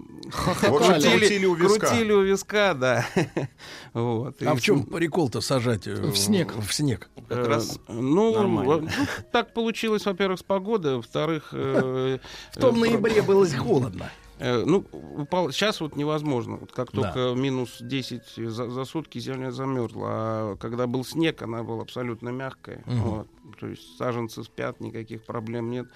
крутили 0.60 1.46
у 1.46 1.54
виска. 1.54 1.86
крутили 1.86 2.12
у 2.12 2.22
виска, 2.22 2.74
да. 2.74 3.06
вот. 3.94 4.40
А 4.42 4.52
И 4.52 4.56
в 4.56 4.60
чем 4.60 4.84
прикол-то 4.84 5.40
сажать 5.40 5.86
э, 5.86 5.94
В 5.94 6.16
снег. 6.16 6.54
В 6.56 6.72
снег. 6.72 7.08
как 7.28 7.38
Э, 7.38 7.48
раз 7.48 7.78
ну, 7.88 8.34
нормально. 8.34 8.80
ну, 8.80 8.88
так 9.32 9.54
получилось, 9.54 10.04
во-первых, 10.06 10.40
с 10.40 10.42
погодой, 10.42 10.96
во-вторых... 10.96 11.48
э, 11.52 12.18
В 12.52 12.60
том 12.60 12.78
ноябре 12.80 13.22
было 13.22 13.46
холодно. 13.48 14.10
Ну, 14.42 14.86
упал, 15.18 15.50
сейчас 15.50 15.82
вот 15.82 15.96
невозможно. 15.96 16.56
Вот 16.56 16.72
как 16.72 16.92
Да. 16.92 17.02
только 17.12 17.38
минус 17.38 17.76
10 17.80 18.22
за, 18.50 18.70
за 18.70 18.84
сутки 18.86 19.18
земля 19.18 19.50
замерзла. 19.50 20.08
А 20.08 20.56
когда 20.58 20.86
был 20.86 21.04
снег, 21.04 21.42
она 21.42 21.62
была 21.62 21.82
абсолютно 21.82 22.30
мягкая. 22.30 22.82
Мгм. 22.86 23.00
Вот. 23.02 23.28
То 23.60 23.66
есть 23.66 23.98
саженцы 23.98 24.42
спят, 24.42 24.80
никаких 24.80 25.24
проблем 25.26 25.70
нет. 25.70 25.88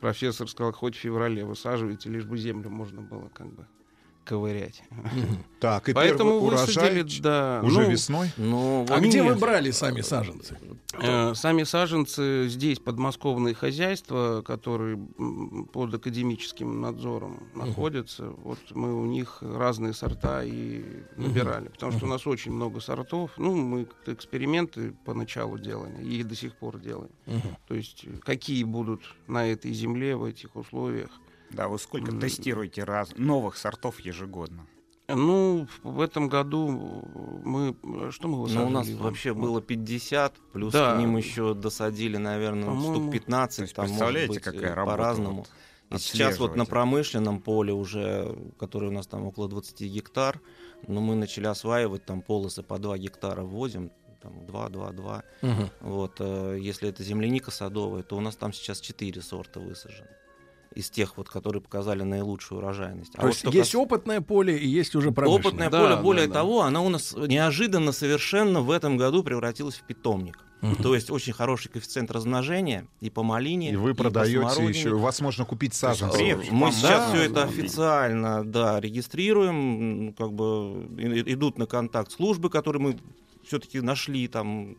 Профессор 0.00 0.48
сказал, 0.48 0.72
хоть 0.72 0.94
в 0.94 0.98
феврале 0.98 1.44
высаживайте, 1.44 2.08
лишь 2.08 2.24
бы 2.24 2.38
землю 2.38 2.70
можно 2.70 3.02
было 3.02 3.28
как 3.28 3.52
бы 3.52 3.66
ковырять. 4.28 4.82
Так, 5.58 5.88
и 5.88 5.92
Поэтому 5.92 6.38
высадили, 6.38 7.02
да. 7.20 7.60
уже 7.64 7.80
ну, 7.80 7.90
весной? 7.90 8.30
Ну, 8.36 8.86
А 8.88 9.00
где 9.00 9.22
вы 9.22 9.30
нет. 9.30 9.40
брали 9.40 9.70
сами 9.72 10.02
саженцы? 10.02 10.56
Э, 10.92 11.34
Сами 11.34 11.64
саженцы 11.64 12.46
здесь 12.48 12.78
подмосковные 12.78 13.54
хозяйства, 13.54 14.42
которые 14.42 14.98
под 15.72 15.94
академическим 15.94 16.80
надзором 16.80 17.48
находятся. 17.54 18.28
Вот 18.44 18.58
мы 18.70 18.94
у 18.94 19.06
них 19.06 19.38
разные 19.40 19.94
сорта 19.94 20.44
и 20.44 20.84
набирали, 21.16 21.68
потому 21.68 21.92
что 21.92 22.06
у 22.06 22.08
нас 22.08 22.26
очень 22.26 22.52
много 22.52 22.80
сортов. 22.80 23.32
Ну, 23.36 23.56
мы 23.56 23.88
эксперименты 24.06 24.94
поначалу 25.04 25.58
делали 25.58 26.04
и 26.04 26.22
до 26.22 26.36
сих 26.36 26.54
пор 26.54 26.78
делаем. 26.78 27.10
То 27.66 27.74
есть 27.74 28.04
э, 28.04 28.18
какие 28.24 28.62
будут 28.64 29.00
на 29.26 29.46
этой 29.46 29.72
земле 29.72 30.14
в 30.14 30.24
этих 30.24 30.54
условиях. 30.54 31.10
Да, 31.50 31.68
вы 31.68 31.78
сколько 31.78 32.12
тестируете 32.12 32.84
раз... 32.84 33.10
новых 33.16 33.56
сортов 33.56 34.00
ежегодно? 34.00 34.66
Ну, 35.08 35.66
в 35.82 36.00
этом 36.02 36.28
году 36.28 36.68
мы... 37.42 37.74
Что 38.10 38.28
мы 38.28 38.36
Ну, 38.36 38.42
высаживали? 38.42 38.66
у 38.66 38.70
нас 38.70 38.90
вообще 38.90 39.32
было 39.32 39.62
50, 39.62 40.34
плюс 40.52 40.72
Да. 40.74 40.94
к 40.94 40.98
ним 40.98 41.16
еще 41.16 41.54
досадили, 41.54 42.18
наверное, 42.18 42.78
штук 42.78 43.10
15. 43.12 43.56
То 43.56 43.62
есть 43.62 43.74
там, 43.74 43.84
может 43.86 43.98
представляете, 43.98 44.34
быть, 44.34 44.42
какая 44.42 44.70
э, 44.70 44.74
работа 44.74 44.96
по-разному. 44.98 45.46
вот 45.90 45.98
И 45.98 46.02
сейчас 46.02 46.38
вот 46.38 46.56
на 46.56 46.66
промышленном 46.66 47.40
поле 47.40 47.72
уже, 47.72 48.36
который 48.58 48.90
у 48.90 48.92
нас 48.92 49.06
там 49.06 49.24
около 49.24 49.48
20 49.48 49.80
гектар, 49.80 50.42
но 50.86 51.00
мы 51.00 51.14
начали 51.14 51.46
осваивать 51.46 52.04
там 52.04 52.20
полосы 52.20 52.62
по 52.62 52.78
2 52.78 52.98
гектара 52.98 53.42
ввозим, 53.42 53.90
там 54.20 54.44
2, 54.46 54.68
2, 54.68 54.92
2. 54.92 55.22
Вот, 55.80 56.16
э, 56.18 56.58
если 56.60 56.86
это 56.90 57.02
земляника 57.02 57.50
садовая, 57.50 58.02
то 58.02 58.14
у 58.18 58.20
нас 58.20 58.36
там 58.36 58.52
сейчас 58.52 58.78
4 58.82 59.22
сорта 59.22 59.58
высажены. 59.58 60.08
Из 60.74 60.90
тех, 60.90 61.16
вот, 61.16 61.28
которые 61.28 61.62
показали 61.62 62.02
наилучшую 62.02 62.58
урожайность. 62.58 63.12
А 63.16 63.22
То 63.22 63.28
есть 63.28 63.44
есть 63.44 63.74
опытное 63.74 64.20
поле 64.20 64.56
и 64.56 64.66
есть 64.66 64.94
уже 64.94 65.10
промышленное. 65.10 65.68
Опытное 65.68 65.70
поле, 65.70 65.96
более 65.96 66.28
того, 66.28 66.62
оно 66.62 66.84
у 66.84 66.88
нас 66.88 67.14
неожиданно 67.16 67.92
совершенно 67.92 68.60
в 68.60 68.70
этом 68.70 68.96
году 68.96 69.22
превратилось 69.24 69.76
в 69.76 69.82
питомник. 69.82 70.44
То 70.82 70.94
есть 70.94 71.10
очень 71.10 71.32
хороший 71.32 71.68
коэффициент 71.68 72.10
размножения 72.10 72.86
и 73.00 73.10
по 73.10 73.22
малине. 73.22 73.72
И 73.72 73.76
вы 73.76 73.92
и 73.92 73.94
продаете 73.94 74.64
еще, 74.66 74.90
у 74.90 74.98
вас 74.98 75.20
можно 75.20 75.44
купить 75.44 75.72
саженцы. 75.74 76.36
Мы 76.50 76.66
Да, 76.66 76.72
сейчас 76.72 77.10
все 77.10 77.22
это 77.22 77.34
да. 77.34 77.42
официально 77.44 78.44
да, 78.44 78.80
регистрируем, 78.80 80.08
м, 80.08 80.12
как 80.14 80.32
бы 80.32 80.86
идут 81.26 81.58
на 81.58 81.66
контакт 81.66 82.10
службы, 82.10 82.50
которые 82.50 82.82
мы 82.82 82.98
все-таки 83.46 83.80
нашли 83.80 84.26
там 84.26 84.76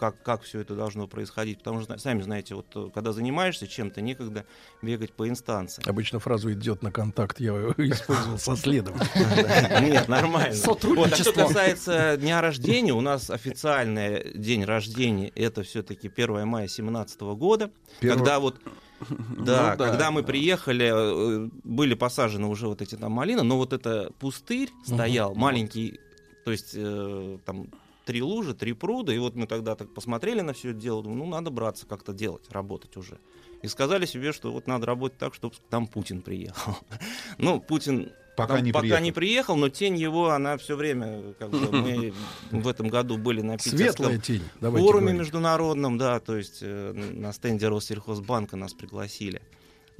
как, 0.00 0.22
как 0.22 0.42
все 0.42 0.60
это 0.60 0.74
должно 0.74 1.06
происходить. 1.06 1.58
Потому 1.58 1.82
что, 1.82 1.98
сами 1.98 2.22
знаете, 2.22 2.54
вот 2.54 2.66
э, 2.74 2.88
когда 2.94 3.12
занимаешься 3.12 3.66
чем-то, 3.66 4.00
некогда 4.00 4.46
бегать 4.80 5.12
по 5.12 5.28
инстанциям. 5.28 5.86
Обычно 5.86 6.18
фразу 6.18 6.50
идет 6.52 6.82
на 6.82 6.90
контакт 6.90 7.38
я 7.38 7.52
использовал 7.76 8.38
со 8.38 8.56
следователем. 8.56 9.84
Нет, 9.92 10.08
нормально. 10.08 10.56
Вот, 10.70 11.12
а 11.12 11.16
что 11.16 11.32
касается 11.32 12.16
дня 12.16 12.40
рождения, 12.40 12.92
у 12.92 13.00
нас 13.02 13.28
официальный 13.30 14.32
день 14.34 14.64
рождения 14.64 15.28
это 15.34 15.62
все-таки 15.62 16.08
1 16.08 16.46
мая 16.46 16.66
2017 16.66 17.20
года, 17.20 17.70
когда 18.00 18.40
вот 18.40 18.60
да, 18.62 19.06
Ну 19.36 19.44
да, 19.44 19.76
когда 19.76 20.10
мы 20.10 20.22
приехали, 20.22 20.90
э, 20.92 21.48
были 21.64 21.94
посажены 21.94 22.46
уже 22.46 22.68
вот 22.68 22.80
эти 22.80 22.94
там 22.96 23.12
малины, 23.12 23.42
но 23.42 23.58
вот 23.58 23.72
это 23.74 24.12
пустырь 24.18 24.70
стоял, 24.84 25.34
маленький, 25.34 26.00
то 26.44 26.52
есть 26.52 26.72
э, 26.74 27.38
там 27.44 27.68
три 28.04 28.22
лужи, 28.22 28.54
три 28.54 28.72
пруда, 28.72 29.12
и 29.12 29.18
вот 29.18 29.34
мы 29.34 29.46
тогда 29.46 29.74
так 29.74 29.92
посмотрели 29.92 30.40
на 30.40 30.52
все 30.52 30.70
это 30.70 30.80
дело, 30.80 31.02
думаю, 31.02 31.18
ну 31.18 31.26
надо 31.26 31.50
браться 31.50 31.86
как-то 31.86 32.12
делать, 32.12 32.50
работать 32.50 32.96
уже. 32.96 33.18
И 33.62 33.68
сказали 33.68 34.06
себе, 34.06 34.32
что 34.32 34.52
вот 34.52 34.66
надо 34.66 34.86
работать 34.86 35.18
так, 35.18 35.34
чтобы 35.34 35.54
там 35.68 35.86
Путин 35.86 36.22
приехал. 36.22 36.76
Ну, 37.38 37.60
Путин 37.60 38.12
Пока 38.36 38.56
там 38.56 38.64
не 38.64 38.72
пока 38.72 38.82
приехал. 38.82 39.02
не 39.04 39.12
приехал, 39.12 39.56
но 39.56 39.68
тень 39.68 39.96
его, 39.96 40.30
она 40.30 40.56
все 40.56 40.76
время, 40.76 41.34
как 41.38 41.50
бы, 41.50 41.70
мы 41.70 42.12
в 42.50 42.68
этом 42.68 42.88
году 42.88 43.18
были 43.18 43.42
на 43.42 43.58
Светлая 43.58 44.18
тень, 44.18 44.42
форуме 44.60 45.12
международном, 45.12 45.98
да, 45.98 46.20
то 46.20 46.36
есть 46.36 46.60
э, 46.62 46.92
на 46.92 47.32
стенде 47.32 47.68
Россельхозбанка 47.68 48.56
нас 48.56 48.72
пригласили. 48.72 49.42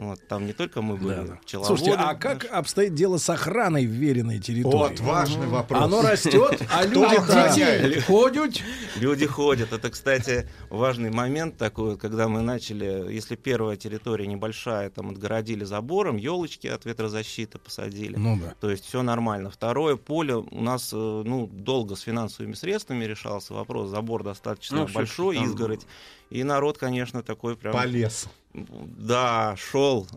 Вот, 0.01 0.27
там 0.29 0.47
не 0.47 0.55
только 0.55 0.81
мы 0.81 0.97
были, 0.97 1.39
пчеловоды. 1.43 1.77
Слушайте, 1.77 1.99
а 2.03 2.15
как 2.15 2.47
обстоит 2.51 2.95
дело 2.95 3.19
с 3.19 3.29
охраной 3.29 3.85
вверенной 3.85 4.39
территории? 4.39 4.75
Вот 4.75 5.01
важный 5.01 5.47
вопрос. 5.47 5.83
Оно 5.83 6.01
растет, 6.01 6.63
а 6.71 6.87
люди 6.87 8.01
ходят. 8.01 8.63
Люди 8.97 9.27
ходят. 9.27 9.75
Это, 9.75 9.91
кстати, 9.91 10.49
важный 10.71 11.11
момент 11.11 11.59
такой, 11.59 11.99
когда 11.99 12.29
мы 12.29 12.41
начали, 12.41 13.13
если 13.13 13.37
первая 13.37 13.77
территория 13.77 14.27
небольшая, 14.27 14.89
там 14.89 15.11
отгородили 15.11 15.65
забором, 15.65 16.17
елочки 16.17 16.67
от 16.67 16.87
ветрозащиты 16.87 17.59
посадили. 17.59 18.17
Ну 18.17 18.39
да. 18.43 18.55
То 18.59 18.71
есть 18.71 18.87
все 18.87 19.03
нормально. 19.03 19.51
Второе 19.51 19.97
поле 19.97 20.37
у 20.37 20.63
нас 20.63 20.95
э, 20.95 20.97
ну, 20.97 21.47
долго 21.47 21.95
с 21.95 22.01
финансовыми 22.01 22.55
средствами 22.55 23.05
решался 23.05 23.53
вопрос. 23.53 23.91
Забор 23.91 24.25
достаточно 24.25 24.79
Ну, 24.79 24.89
большой, 24.95 25.45
изгородь. 25.45 25.87
И 26.31 26.43
народ, 26.43 26.79
конечно, 26.79 27.23
такой 27.23 27.55
прям... 27.55 27.75
Полез. 27.75 28.29
Да, 28.53 29.55
шел. 29.57 30.09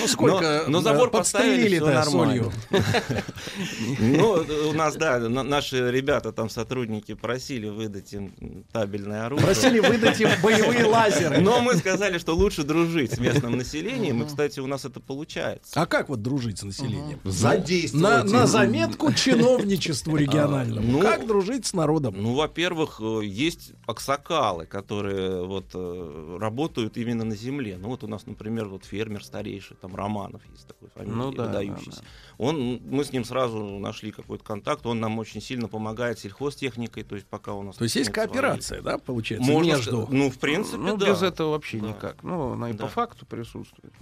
Ну 0.00 0.08
сколько 0.08 0.62
Но, 0.66 0.72
но 0.72 0.80
забор 0.80 1.10
поставили, 1.10 1.76
все 1.76 1.84
нормально. 1.84 2.50
Ну, 3.98 4.44
у 4.70 4.72
нас, 4.72 4.96
да, 4.96 5.18
на- 5.18 5.42
наши 5.42 5.90
ребята, 5.90 6.32
там, 6.32 6.48
сотрудники, 6.48 7.14
просили 7.14 7.68
выдать 7.68 8.12
им 8.14 8.32
табельное 8.72 9.26
оружие. 9.26 9.44
Просили 9.46 9.80
выдать 9.80 10.20
им 10.20 10.30
боевые 10.42 10.84
лазеры. 10.86 11.38
Но 11.40 11.60
мы 11.60 11.74
сказали, 11.74 12.18
что 12.18 12.34
лучше 12.34 12.62
дружить 12.62 13.12
с 13.12 13.18
местным 13.18 13.56
населением, 13.56 14.22
и, 14.22 14.26
кстати, 14.26 14.60
у 14.60 14.66
нас 14.66 14.84
это 14.86 15.00
получается. 15.00 15.72
А 15.80 15.86
как 15.86 16.08
вот 16.08 16.22
дружить 16.22 16.58
с 16.60 16.62
населением? 16.62 17.20
Задействовать 17.24 18.30
На, 18.30 18.46
заметку 18.46 19.12
чиновничеству 19.12 20.16
региональному. 20.16 20.86
Ну, 20.90 21.00
как 21.00 21.26
дружить 21.26 21.66
с 21.66 21.74
народом? 21.74 22.14
Ну, 22.16 22.34
во-первых, 22.34 23.00
э, 23.00 23.20
есть 23.24 23.72
аксакалы, 23.86 24.64
которые 24.66 25.44
вот 25.44 25.66
э, 25.74 26.38
работают 26.40 26.96
именно 26.96 27.25
на 27.28 27.36
земле. 27.36 27.76
Ну, 27.78 27.88
вот 27.88 28.02
у 28.04 28.08
нас, 28.08 28.26
например, 28.26 28.68
вот 28.68 28.84
фермер 28.84 29.22
старейший, 29.24 29.76
там 29.76 29.94
Романов 29.94 30.42
есть 30.50 30.66
такой 30.66 30.88
фамилия, 30.90 31.14
Ну 31.14 31.32
да, 31.32 31.46
выдающийся. 31.46 32.00
да, 32.00 32.06
Он, 32.38 32.80
мы 32.88 33.04
с 33.04 33.12
ним 33.12 33.24
сразу 33.24 33.58
нашли 33.78 34.10
какой-то 34.12 34.42
контакт, 34.44 34.86
он 34.86 35.00
нам 35.00 35.18
очень 35.18 35.40
сильно 35.40 35.68
помогает 35.68 36.18
сельхозтехникой, 36.18 37.02
то 37.04 37.14
есть 37.14 37.26
пока 37.26 37.52
у 37.54 37.62
нас... 37.62 37.76
То 37.76 37.84
есть 37.84 37.96
есть 37.96 38.08
нет 38.08 38.14
своей. 38.14 38.28
кооперация, 38.28 38.82
да, 38.82 38.98
получается, 38.98 39.50
Можно 39.50 39.72
между... 39.72 40.06
ну, 40.10 40.30
в 40.30 40.38
принципе, 40.38 40.78
Ну, 40.78 40.96
да. 40.96 41.06
без 41.10 41.22
этого 41.22 41.50
вообще 41.50 41.78
Да. 41.78 41.88
никак. 41.88 42.22
Ну, 42.22 42.52
она 42.52 42.70
и 42.70 42.72
Да. 42.72 42.84
по 42.84 42.90
факту 42.90 43.26
присутствует. 43.26 43.92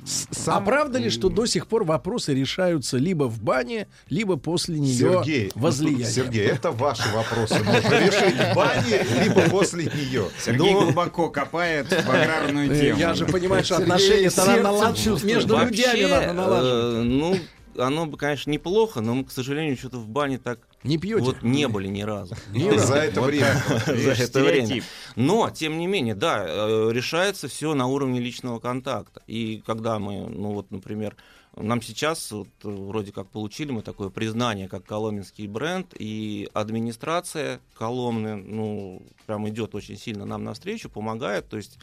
Мгм. 0.00 0.06
А 0.46 0.60
правда 0.60 0.98
ли, 0.98 1.10
что 1.10 1.28
до 1.28 1.46
сих 1.46 1.66
пор 1.66 1.84
вопросы 1.84 2.34
решаются 2.34 2.96
либо 2.96 3.24
в 3.24 3.40
бане, 3.42 3.86
либо 4.08 4.36
после 4.36 4.78
нее 4.78 4.94
Сергей, 5.22 5.52
возлияния? 5.54 6.06
Сергей, 6.06 6.46
это 6.46 6.70
ваши 6.70 7.02
вопросы. 7.14 7.56
Нужно 7.58 7.98
решить 7.98 8.34
в 8.34 8.54
бане, 8.54 9.04
либо 9.24 9.42
после 9.50 9.84
нее. 9.84 10.24
Сергей 10.38 10.72
глубоко 10.72 11.28
копает 11.28 11.86
в 11.90 12.10
аграрную 12.10 12.70
Э, 12.72 12.80
тему. 12.80 12.98
Я 12.98 13.14
же 13.14 13.26
понимаю, 13.26 13.64
что 13.64 13.76
отношения. 13.76 14.30
Между 15.24 15.58
людьми 15.58 16.06
надо 16.08 16.32
налаживать. 16.32 16.96
э, 16.96 17.02
ну, 17.02 17.36
оно 17.80 18.06
бы, 18.06 18.16
конечно, 18.16 18.50
неплохо, 18.50 19.00
но 19.00 19.14
мы, 19.14 19.24
к 19.24 19.30
сожалению, 19.30 19.76
что-то 19.76 19.98
в 19.98 20.08
бане 20.08 20.38
так 20.38 20.60
Не 20.84 20.98
пьете? 20.98 21.24
вот 21.24 21.42
не 21.42 21.68
были 21.68 21.88
ни 21.88 22.02
разу. 22.02 22.34
За 22.76 22.96
это 22.96 23.20
время. 23.20 23.62
За 23.86 23.92
Видишь, 23.92 24.20
это 24.20 24.40
время. 24.40 24.66
стереотип. 24.66 24.84
Но, 25.16 25.50
тем 25.50 25.78
не 25.78 25.86
менее, 25.86 26.14
да, 26.14 26.44
э, 26.46 26.90
решается 26.92 27.48
все 27.48 27.74
на 27.74 27.86
уровне 27.86 28.20
личного 28.20 28.58
контакта. 28.58 29.22
И 29.26 29.62
когда 29.66 29.98
мы, 29.98 30.26
ну 30.28 30.52
вот, 30.52 30.70
например, 30.70 31.16
нам 31.56 31.82
сейчас 31.82 32.30
вот, 32.30 32.48
э, 32.64 32.68
вроде 32.68 33.12
как 33.12 33.28
получили 33.28 33.72
мы 33.72 33.82
такое 33.82 34.08
признание, 34.08 34.68
как 34.68 34.84
коломенский 34.84 35.46
бренд, 35.46 35.94
и 35.98 36.48
администрация 36.54 37.60
Коломны, 37.76 38.36
ну, 38.36 39.02
прям 39.26 39.48
идет 39.48 39.74
очень 39.74 39.96
сильно 39.96 40.24
нам 40.24 40.44
навстречу, 40.44 40.88
помогает, 40.90 41.48
то 41.48 41.56
есть... 41.56 41.78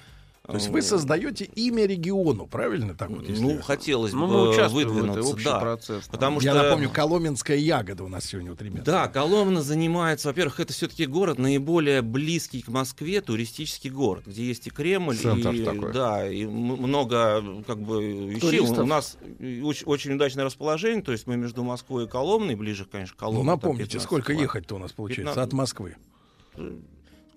То 0.48 0.54
есть 0.54 0.70
вы 0.70 0.80
э, 0.80 0.82
создаете 0.82 1.44
имя 1.56 1.86
региону, 1.86 2.48
правильно 2.48 2.96
так 2.96 3.10
вот? 3.10 3.28
если- 3.28 3.42
Ну, 3.44 3.62
хотелось 3.62 4.14
бы 4.14 4.20
Ну, 4.20 4.28
в 4.46 4.52
этой 4.54 4.70
выдвинуться, 4.70 5.22
общий 5.22 5.44
да. 5.44 5.60
процесс. 5.60 6.06
там. 6.06 6.12
Потому 6.12 6.40
Я 6.40 6.52
что 6.54 6.64
напомню, 6.64 6.90
коломенская 6.90 7.58
ягода 7.58 8.06
у 8.06 8.08
нас 8.08 8.26
сегодня 8.26 8.52
вот, 8.52 8.62
ребята. 8.62 8.84
Да, 8.86 9.08
Коломна 9.10 9.62
занимается, 9.62 10.30
во-первых, 10.30 10.62
это 10.62 10.72
все-таки 10.72 11.06
город 11.06 11.38
наиболее 11.38 12.02
близкий 12.02 12.62
к 12.62 12.70
Москве, 12.70 13.20
туристический 13.20 13.90
город, 13.90 14.24
где 14.26 14.46
есть 14.46 14.68
и 14.68 14.70
Кремль, 14.70 15.18
Центр 15.18 15.52
и, 15.52 15.66
такой. 15.66 15.92
да, 15.92 16.28
и 16.30 16.46
много 16.46 17.44
как 17.68 17.80
бы 17.82 18.06
вещей. 18.28 18.40
Туристов. 18.40 18.80
У 18.80 18.88
нас 18.88 19.18
очень, 19.64 19.86
очень 19.86 20.14
удачное 20.14 20.46
расположение, 20.46 21.02
то 21.04 21.12
есть 21.12 21.28
мы 21.28 21.36
между 21.36 21.64
Москвой 21.64 22.06
и 22.06 22.08
Коломной, 22.08 22.56
ближе, 22.56 22.86
конечно, 22.90 23.16
к 23.18 23.20
Ну, 23.22 23.26
Коломне. 23.28 23.44
там 23.44 23.56
напомните, 23.56 23.84
15 23.92 24.02
сколько 24.04 24.32
ехать-то 24.32 24.76
у 24.76 24.80
нас 24.80 24.94
получается 24.94 25.34
15. 25.34 25.48
от 25.48 25.54
Москвы? 25.54 25.96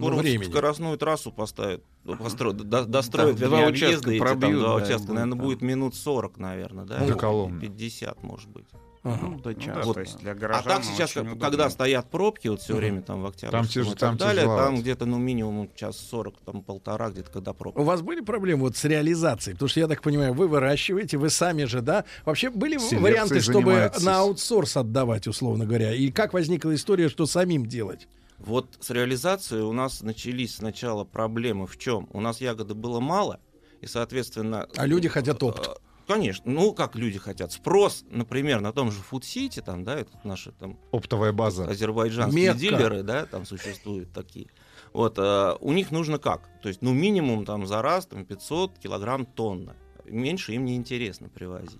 Скоро 0.00 0.14
Ну, 0.16 0.20
времени. 0.22 0.50
скоростную 0.50 0.96
трассу 0.98 1.30
поставят, 1.32 1.82
построят, 2.18 2.56
до- 2.56 2.84
достроят, 2.86 3.36
Да, 3.36 3.46
вернее, 3.46 3.58
два 3.62 3.68
участка 3.68 4.10
эти, 4.10 4.18
там, 4.18 4.26
пробьют, 4.40 4.60
два 4.60 4.68
да, 4.68 4.74
участка, 4.84 4.98
будет, 4.98 5.08
наверное, 5.14 5.36
да. 5.38 5.44
будет 5.44 5.62
минут 5.62 5.94
40, 5.94 6.38
наверное, 6.38 6.84
да? 6.86 6.98
До 7.06 7.14
Коломны. 7.14 7.60
50, 7.60 8.22
может 8.22 8.48
быть. 8.50 8.64
Ну, 9.02 9.38
до 9.40 9.48
Ну 9.50 9.54
часа. 9.54 9.74
да, 9.76 9.82
Вот. 9.82 9.94
то 9.94 10.00
есть 10.00 10.18
для 10.18 10.32
А 10.32 10.62
так 10.62 10.84
сейчас, 10.84 11.12
когда 11.14 11.32
удобно. 11.46 11.70
стоят 11.70 12.10
пробки, 12.10 12.48
вот 12.48 12.60
все 12.60 12.76
время 12.76 13.00
там 13.00 13.22
в 13.22 13.26
октябре 13.26 13.50
Там 13.50 13.64
и 13.64 13.68
тяж- 13.68 13.88
так 13.88 13.98
там 13.98 14.16
далее, 14.18 14.44
там 14.44 14.78
где-то, 14.78 15.06
ну, 15.06 15.16
минимум 15.16 15.70
час 15.74 15.96
40, 15.96 16.34
там 16.44 16.60
полтора, 16.62 17.08
где-то 17.08 17.30
когда 17.30 17.54
пробка. 17.54 17.78
У 17.80 17.84
вас 17.84 18.02
были 18.02 18.20
проблемы 18.20 18.60
вот 18.64 18.76
с 18.76 18.84
реализацией? 18.84 19.54
Потому 19.54 19.70
что 19.70 19.80
я 19.80 19.88
так 19.88 20.02
понимаю, 20.02 20.34
вы 20.34 20.48
выращиваете, 20.48 21.16
вы 21.16 21.30
сами 21.30 21.64
же, 21.64 21.80
да? 21.80 22.04
Вообще 22.26 22.50
были 22.50 22.76
Селекцией 22.76 23.02
варианты, 23.02 23.40
чтобы 23.40 23.70
занимаетесь. 23.72 24.02
на 24.04 24.18
аутсорс 24.18 24.76
отдавать, 24.76 25.26
условно 25.26 25.64
говоря? 25.64 25.94
И 25.94 26.10
как 26.10 26.34
возникла 26.34 26.74
история, 26.74 27.08
что 27.08 27.24
самим 27.24 27.64
делать? 27.64 28.06
Вот 28.40 28.78
с 28.80 28.90
реализацией 28.90 29.62
у 29.62 29.72
нас 29.72 30.00
начались 30.02 30.56
сначала 30.56 31.04
проблемы 31.04 31.66
в 31.66 31.76
чем? 31.78 32.08
У 32.12 32.20
нас 32.20 32.40
ягоды 32.40 32.74
было 32.74 32.98
мало, 32.98 33.38
и, 33.80 33.86
соответственно... 33.86 34.66
А 34.76 34.86
люди 34.86 35.08
хотят 35.08 35.42
опт. 35.42 35.66
э, 35.66 35.70
Конечно, 36.06 36.50
ну 36.50 36.72
как 36.72 36.96
люди 36.96 37.18
хотят. 37.18 37.52
Спрос, 37.52 38.04
например, 38.10 38.60
на 38.60 38.72
том 38.72 38.90
же 38.90 38.98
Food 39.08 39.20
City, 39.20 39.62
там, 39.62 39.84
да, 39.84 39.96
это 40.00 40.10
наши 40.24 40.52
там 40.52 40.78
Оптовая 40.90 41.32
база. 41.32 41.66
азербайджанские 41.68 42.44
Мекка. 42.46 42.58
дилеры, 42.58 43.02
да, 43.02 43.26
там 43.26 43.44
существуют 43.46 44.12
такие. 44.12 44.48
Вот, 44.92 45.18
э, 45.18 45.54
у 45.60 45.72
них 45.72 45.90
нужно 45.92 46.18
как? 46.18 46.48
То 46.62 46.68
есть, 46.68 46.82
ну, 46.82 46.92
минимум 46.92 47.44
там 47.44 47.66
за 47.66 47.80
раз 47.82 48.06
там 48.06 48.24
500 48.24 48.78
килограмм 48.78 49.24
тонна. 49.26 49.76
Меньше 50.06 50.52
им 50.54 50.64
не 50.64 50.74
интересно 50.74 51.28
привозить. 51.28 51.78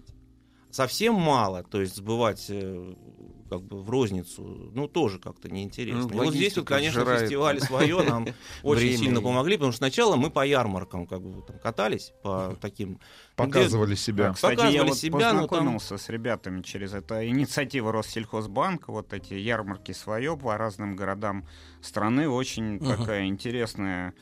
Совсем 0.71 1.15
мало, 1.15 1.65
то 1.65 1.81
есть 1.81 1.97
сбывать 1.97 2.47
э, 2.51 2.95
как 3.51 3.63
бы 3.65 3.83
в 3.83 3.91
розницу, 3.91 4.43
ну, 4.73 4.89
тоже 4.89 5.19
как-то 5.19 5.51
неинтересно. 5.51 6.09
Ну, 6.09 6.23
И 6.23 6.27
вот 6.27 6.35
здесь 6.35 6.57
вот, 6.57 6.67
конечно, 6.67 7.01
сжирает. 7.01 7.23
фестивали 7.23 7.59
свое 7.71 8.03
нам 8.03 8.27
очень 8.63 8.97
сильно 8.97 9.21
помогли, 9.21 9.57
потому 9.57 9.73
что 9.73 9.79
сначала 9.79 10.17
мы 10.17 10.31
по 10.31 10.47
ярмаркам 10.47 11.07
как 11.07 11.21
бы 11.21 11.43
там 11.43 11.59
катались, 11.59 12.13
по 12.23 12.57
таким... 12.61 12.99
Показывали 13.37 13.95
себя. 13.97 14.33
кстати, 14.33 14.53
я 14.53 14.57
Показывали 14.59 14.89
вот 14.91 14.99
себя, 14.99 15.19
но 15.19 15.41
там- 15.41 15.49
познакомился 15.49 15.99
с 15.99 16.09
ребятами 16.09 16.63
через 16.63 16.95
это 16.95 17.27
инициатива 17.29 17.91
Россельхозбанка, 17.93 18.93
вот 18.93 19.13
эти 19.13 19.35
ярмарки 19.35 19.93
свое 19.93 20.37
по 20.37 20.57
разным 20.57 20.95
городам 20.95 21.47
страны, 21.83 22.29
очень 22.29 22.77
Ага. 22.77 22.97
такая 22.99 23.27
интересная 23.27 24.15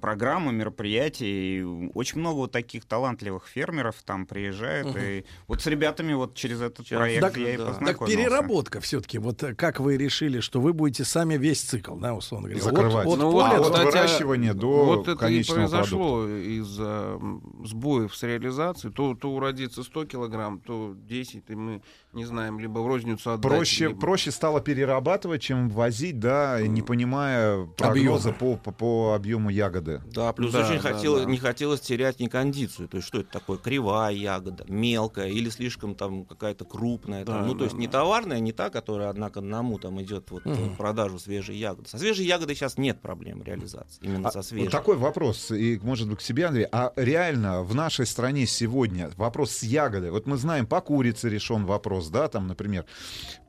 программы, 0.00 0.52
мероприятия. 0.52 1.26
И 1.26 1.62
очень 1.94 2.20
много 2.20 2.36
вот 2.38 2.52
таких 2.52 2.84
талантливых 2.84 3.46
фермеров 3.46 3.96
там 4.04 4.26
приезжают. 4.26 4.88
Мгм. 4.88 4.98
И 4.98 5.24
вот 5.46 5.60
с 5.62 5.66
ребятами 5.66 6.12
вот 6.12 6.34
через 6.34 6.60
этот 6.60 6.88
проект 6.88 7.20
Так, 7.20 7.36
я 7.36 7.54
и 7.54 7.56
так 7.56 7.66
познакомился. 7.68 8.16
переработка 8.16 8.80
все-таки. 8.80 9.18
Вот 9.18 9.42
э, 9.42 9.54
как 9.54 9.80
вы 9.80 9.96
решили, 9.96 10.40
что 10.40 10.60
вы 10.60 10.72
будете 10.72 11.04
сами 11.04 11.36
весь 11.36 11.60
цикл, 11.62 11.96
да, 11.96 12.14
условно 12.14 12.48
говоря? 12.48 12.64
Закрывать. 12.64 13.06
От, 13.06 13.12
от 13.12 13.18
Ну, 13.18 13.32
поля 13.32 13.58
вот, 13.58 13.74
от 13.74 13.84
выращивания 13.84 14.54
до 14.54 14.84
вот 14.84 15.08
это 15.08 15.26
и 15.26 15.44
произошло 15.44 16.26
из-за 16.26 17.16
м, 17.20 17.62
сбоев 17.64 18.14
с 18.16 18.22
реализацией. 18.22 18.92
То, 18.92 19.14
то 19.14 19.30
уродится 19.30 19.82
100 19.82 20.04
килограмм, 20.06 20.60
то 20.60 20.94
10, 20.96 21.44
и 21.48 21.54
мы 21.54 21.82
не 22.12 22.24
знаем, 22.24 22.58
либо 22.58 22.80
в 22.80 22.86
розницу 22.88 23.30
отдать. 23.30 23.42
Проще, 23.50 23.88
либо- 23.88 24.00
проще 24.00 24.30
стало 24.32 24.60
перерабатывать, 24.60 25.42
чем 25.42 25.68
возить, 25.68 26.18
да, 26.18 26.60
не 26.60 26.82
понимая 26.82 27.66
прогноза 27.66 28.32
по, 28.32 28.56
по, 28.56 28.72
по 28.72 29.14
объему 29.14 29.48
ягоды. 29.50 30.02
Да, 30.12 30.32
плюс 30.32 30.52
Да, 30.52 30.64
очень 30.66 30.80
да, 30.82 30.92
хотелось, 30.92 31.24
да. 31.24 31.30
не 31.30 31.38
хотелось 31.38 31.80
терять 31.80 32.18
ни 32.18 32.26
кондицию. 32.26 32.88
То 32.88 32.96
есть, 32.96 33.06
что 33.06 33.20
это 33.20 33.30
такое? 33.30 33.58
Кривая 33.58 34.12
ягода, 34.12 34.64
мелкая 34.68 35.28
или 35.28 35.48
слишком 35.50 35.94
там 35.94 36.24
какая-то 36.24 36.64
крупная. 36.64 37.24
там. 37.24 37.42
Да, 37.42 37.46
ну, 37.46 37.52
то 37.52 37.60
да, 37.60 37.64
есть 37.66 37.76
не 37.76 37.86
товарная, 37.86 38.40
не 38.40 38.52
та, 38.52 38.70
которая 38.70 39.08
одна 39.10 39.30
к 39.30 39.36
одному 39.36 39.78
там 39.78 40.00
идет 40.02 40.30
вот, 40.30 40.44
в 40.44 40.76
продажу 40.76 41.18
свежей 41.18 41.56
ягоды. 41.58 41.88
Со 41.88 41.98
свежей 41.98 42.26
ягодой 42.26 42.56
сейчас 42.56 42.76
нет 42.76 43.00
проблем 43.00 43.42
реализации. 43.42 44.00
Именно 44.02 44.28
А, 44.28 44.32
со 44.32 44.42
свежей. 44.42 44.64
вот 44.66 44.72
такой 44.72 44.96
вопрос, 44.96 45.50
и, 45.52 45.78
может 45.82 46.08
быть, 46.08 46.18
к 46.18 46.22
себе, 46.22 46.46
Андрей. 46.46 46.66
А 46.72 46.92
реально 46.96 47.62
в 47.62 47.74
нашей 47.74 48.06
стране 48.06 48.46
сегодня 48.46 49.10
вопрос 49.16 49.52
с 49.52 49.62
ягодой, 49.62 50.10
вот 50.10 50.26
мы 50.26 50.36
знаем, 50.36 50.66
по 50.66 50.80
курице 50.80 51.28
решен 51.28 51.66
вопрос, 51.66 51.99
да, 52.08 52.28
там, 52.28 52.46
например, 52.46 52.86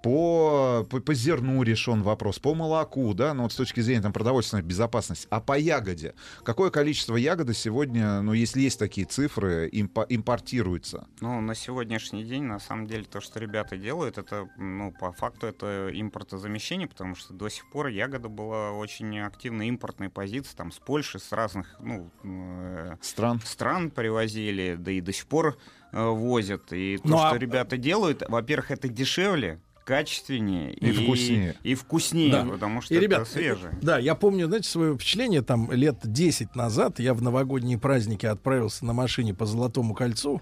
по, 0.01 0.85
по, 0.89 0.99
по 0.99 1.13
зерну 1.13 1.61
решен 1.63 2.01
вопрос, 2.03 2.39
по 2.39 2.53
молоку, 2.55 3.13
да, 3.13 3.33
ну 3.33 3.43
вот 3.43 3.53
с 3.53 3.55
точки 3.55 3.79
зрения 3.81 4.01
там, 4.01 4.13
продовольственной 4.13 4.63
безопасности, 4.63 5.27
а 5.29 5.39
по 5.41 5.57
ягоде, 5.57 6.15
какое 6.43 6.69
количество 6.71 7.15
ягоды 7.15 7.53
сегодня, 7.53 8.21
ну, 8.21 8.33
если 8.33 8.61
есть 8.61 8.79
такие 8.79 9.05
цифры, 9.05 9.69
импо- 9.69 10.05
импортируется? 10.09 11.07
Ну, 11.19 11.39
на 11.41 11.55
сегодняшний 11.55 12.23
день, 12.23 12.43
на 12.43 12.59
самом 12.59 12.87
деле, 12.87 13.03
то, 13.03 13.21
что 13.21 13.39
ребята 13.39 13.77
делают, 13.77 14.17
это, 14.17 14.47
ну, 14.57 14.91
по 14.91 15.11
факту, 15.11 15.47
это 15.47 15.89
импортозамещение, 15.93 16.87
потому 16.87 17.15
что 17.15 17.33
до 17.33 17.49
сих 17.49 17.69
пор 17.69 17.87
ягода 17.87 18.29
была 18.29 18.71
очень 18.71 19.19
активной 19.19 19.67
импортной 19.67 20.09
позиции, 20.09 20.55
там, 20.55 20.71
с 20.71 20.79
Польши, 20.79 21.19
с 21.19 21.31
разных, 21.31 21.75
ну, 21.79 22.09
э, 22.23 22.95
стран. 23.01 23.39
стран 23.45 23.91
привозили, 23.91 24.75
да 24.79 24.91
и 24.91 25.01
до 25.01 25.13
сих 25.13 25.27
пор 25.27 25.57
э, 25.93 26.03
возят. 26.07 26.71
И 26.73 26.97
то, 26.97 27.07
Ну, 27.07 27.17
что 27.17 27.31
а- 27.31 27.37
ребята 27.37 27.77
делают, 27.77 28.23
во-первых, 28.27 28.71
это 28.71 28.87
дешевле, 28.87 29.59
качественнее 29.83 30.73
И 30.73 30.91
вкуснее. 30.91 31.55
И 31.63 31.75
вкуснее, 31.75 32.31
Да. 32.31 32.45
потому 32.45 32.81
что 32.81 32.93
И, 32.93 32.97
это 32.97 33.03
ребят, 33.05 33.27
свежее. 33.27 33.77
Да, 33.81 33.97
я 33.99 34.15
помню, 34.15 34.47
знаете, 34.47 34.69
свое 34.69 34.95
впечатление, 34.95 35.41
там 35.41 35.71
лет 35.71 35.97
10 36.03 36.55
назад 36.55 36.99
я 36.99 37.13
в 37.13 37.21
новогодние 37.21 37.77
праздники 37.77 38.25
отправился 38.25 38.85
на 38.85 38.93
машине 38.93 39.33
по 39.33 39.45
Золотому 39.45 39.93
кольцу, 39.93 40.41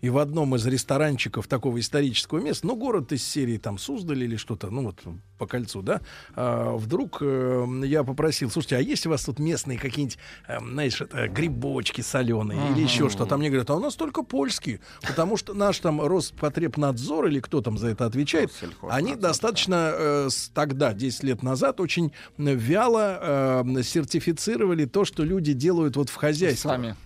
и 0.00 0.10
в 0.10 0.18
одном 0.18 0.54
из 0.56 0.66
ресторанчиков 0.66 1.46
такого 1.46 1.80
исторического 1.80 2.38
места, 2.38 2.66
ну, 2.66 2.76
город 2.76 3.12
из 3.12 3.22
серии 3.24 3.58
там 3.58 3.78
Суздаль 3.78 4.24
или 4.24 4.36
что-то, 4.36 4.70
ну, 4.70 4.84
вот 4.84 5.02
по 5.38 5.46
кольцу, 5.46 5.82
да, 5.82 6.00
а, 6.34 6.76
вдруг 6.76 7.18
э, 7.20 7.66
я 7.84 8.04
попросил, 8.04 8.50
слушайте, 8.50 8.76
а 8.76 8.80
есть 8.80 9.06
у 9.06 9.10
вас 9.10 9.24
тут 9.24 9.38
местные 9.38 9.78
какие-нибудь, 9.78 10.18
э, 10.48 10.58
знаешь, 10.60 11.00
это, 11.00 11.28
грибочки 11.28 12.00
соленые 12.00 12.72
или 12.72 12.82
еще 12.82 13.08
что-то? 13.08 13.34
А 13.34 13.38
мне 13.38 13.48
говорят, 13.48 13.70
а 13.70 13.74
у 13.74 13.80
нас 13.80 13.94
только 13.94 14.22
польские, 14.22 14.80
потому 15.02 15.36
что 15.36 15.54
наш 15.54 15.78
там 15.78 16.00
Роспотребнадзор 16.00 17.26
или 17.26 17.40
кто 17.40 17.60
там 17.60 17.78
за 17.78 17.88
это 17.88 18.06
отвечает, 18.06 18.50
они 18.88 19.14
достаточно 19.14 19.92
э, 19.94 20.28
тогда, 20.54 20.94
10 20.94 21.24
лет 21.24 21.42
назад, 21.42 21.80
очень 21.80 22.12
вяло 22.38 23.64
э, 23.66 23.82
сертифицировали 23.82 24.86
то, 24.86 25.04
что 25.04 25.22
люди 25.22 25.52
делают 25.52 25.96
вот 25.96 26.08
в 26.08 26.14
хозяйстве. 26.14 26.70
Сами. 26.70 26.96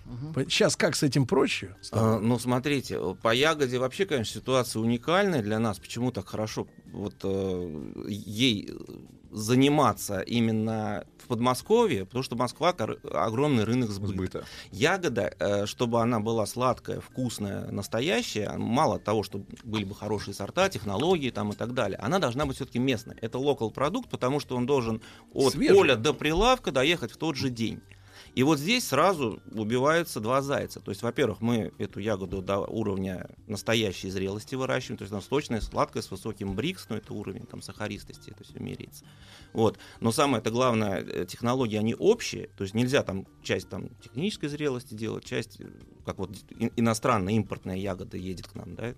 Сейчас 0.49 0.75
как 0.75 0.95
с 0.95 1.03
этим 1.03 1.25
проще? 1.25 1.75
А, 1.91 2.19
ну, 2.19 2.39
смотрите, 2.39 2.90
по 3.21 3.33
ягоде 3.33 3.79
вообще, 3.79 4.05
конечно, 4.05 4.39
ситуация 4.39 4.81
уникальная 4.81 5.41
для 5.41 5.59
нас. 5.59 5.79
Почему 5.79 6.11
так 6.11 6.27
хорошо 6.27 6.67
вот 6.91 7.15
э, 7.23 7.93
ей 8.07 8.69
заниматься 9.31 10.19
именно 10.19 11.05
в 11.23 11.27
Подмосковье? 11.27 12.05
Потому 12.05 12.23
что 12.23 12.35
Москва 12.35 12.69
огромный 12.69 13.63
рынок 13.63 13.89
сбыта. 13.91 14.45
Ягода, 14.71 15.33
э, 15.39 15.65
чтобы 15.65 16.01
она 16.01 16.19
была 16.19 16.45
сладкая, 16.45 16.99
вкусная, 16.99 17.71
настоящая, 17.71 18.57
мало 18.57 18.99
того, 18.99 19.23
что 19.23 19.41
были 19.63 19.83
бы 19.83 19.95
хорошие 19.95 20.33
сорта, 20.33 20.69
технологии 20.69 21.29
там 21.29 21.51
и 21.51 21.55
так 21.55 21.73
далее, 21.73 21.97
она 21.97 22.19
должна 22.19 22.45
быть 22.45 22.57
все-таки 22.57 22.79
местной. 22.79 23.15
Это 23.21 23.37
локал 23.37 23.71
продукт, 23.71 24.09
потому 24.09 24.39
что 24.39 24.55
он 24.55 24.65
должен 24.65 25.01
от 25.33 25.53
Свежий. 25.53 25.75
поля 25.75 25.95
до 25.95 26.13
прилавка 26.13 26.71
доехать 26.71 27.11
в 27.11 27.17
тот 27.17 27.35
же 27.35 27.49
день. 27.49 27.81
И 28.33 28.43
вот 28.43 28.59
здесь 28.59 28.87
сразу 28.87 29.41
убиваются 29.51 30.19
два 30.21 30.41
зайца. 30.41 30.79
То 30.79 30.91
есть, 30.91 31.01
во-первых, 31.01 31.41
мы 31.41 31.73
эту 31.77 31.99
ягоду 31.99 32.41
до 32.41 32.59
уровня 32.59 33.29
настоящей 33.47 34.09
зрелости 34.09 34.55
выращиваем, 34.55 34.97
то 34.97 35.03
есть 35.03 35.11
она 35.11 35.21
сочная, 35.21 35.59
сладкая, 35.59 36.01
с 36.01 36.09
высоким 36.09 36.55
брикс, 36.55 36.87
но 36.89 36.97
это 36.97 37.13
уровень 37.13 37.45
там, 37.45 37.61
сахаристости, 37.61 38.31
это 38.31 38.43
все 38.43 38.59
меряется. 38.59 39.03
Вот. 39.53 39.77
Но 39.99 40.11
самое 40.11 40.39
это 40.41 40.49
главное, 40.49 41.03
э, 41.03 41.25
технологии, 41.25 41.77
они 41.77 41.95
общие, 41.97 42.47
то 42.55 42.63
есть 42.63 42.73
нельзя 42.73 43.03
там 43.03 43.27
часть 43.43 43.67
там, 43.67 43.89
технической 44.01 44.47
зрелости 44.47 44.93
делать, 44.93 45.25
часть, 45.25 45.59
э, 45.59 45.65
как 46.05 46.17
вот 46.17 46.31
иностранная 46.77 47.33
импортная 47.33 47.77
ягода 47.77 48.17
едет 48.17 48.47
к 48.47 48.55
нам, 48.55 48.75
да, 48.75 48.95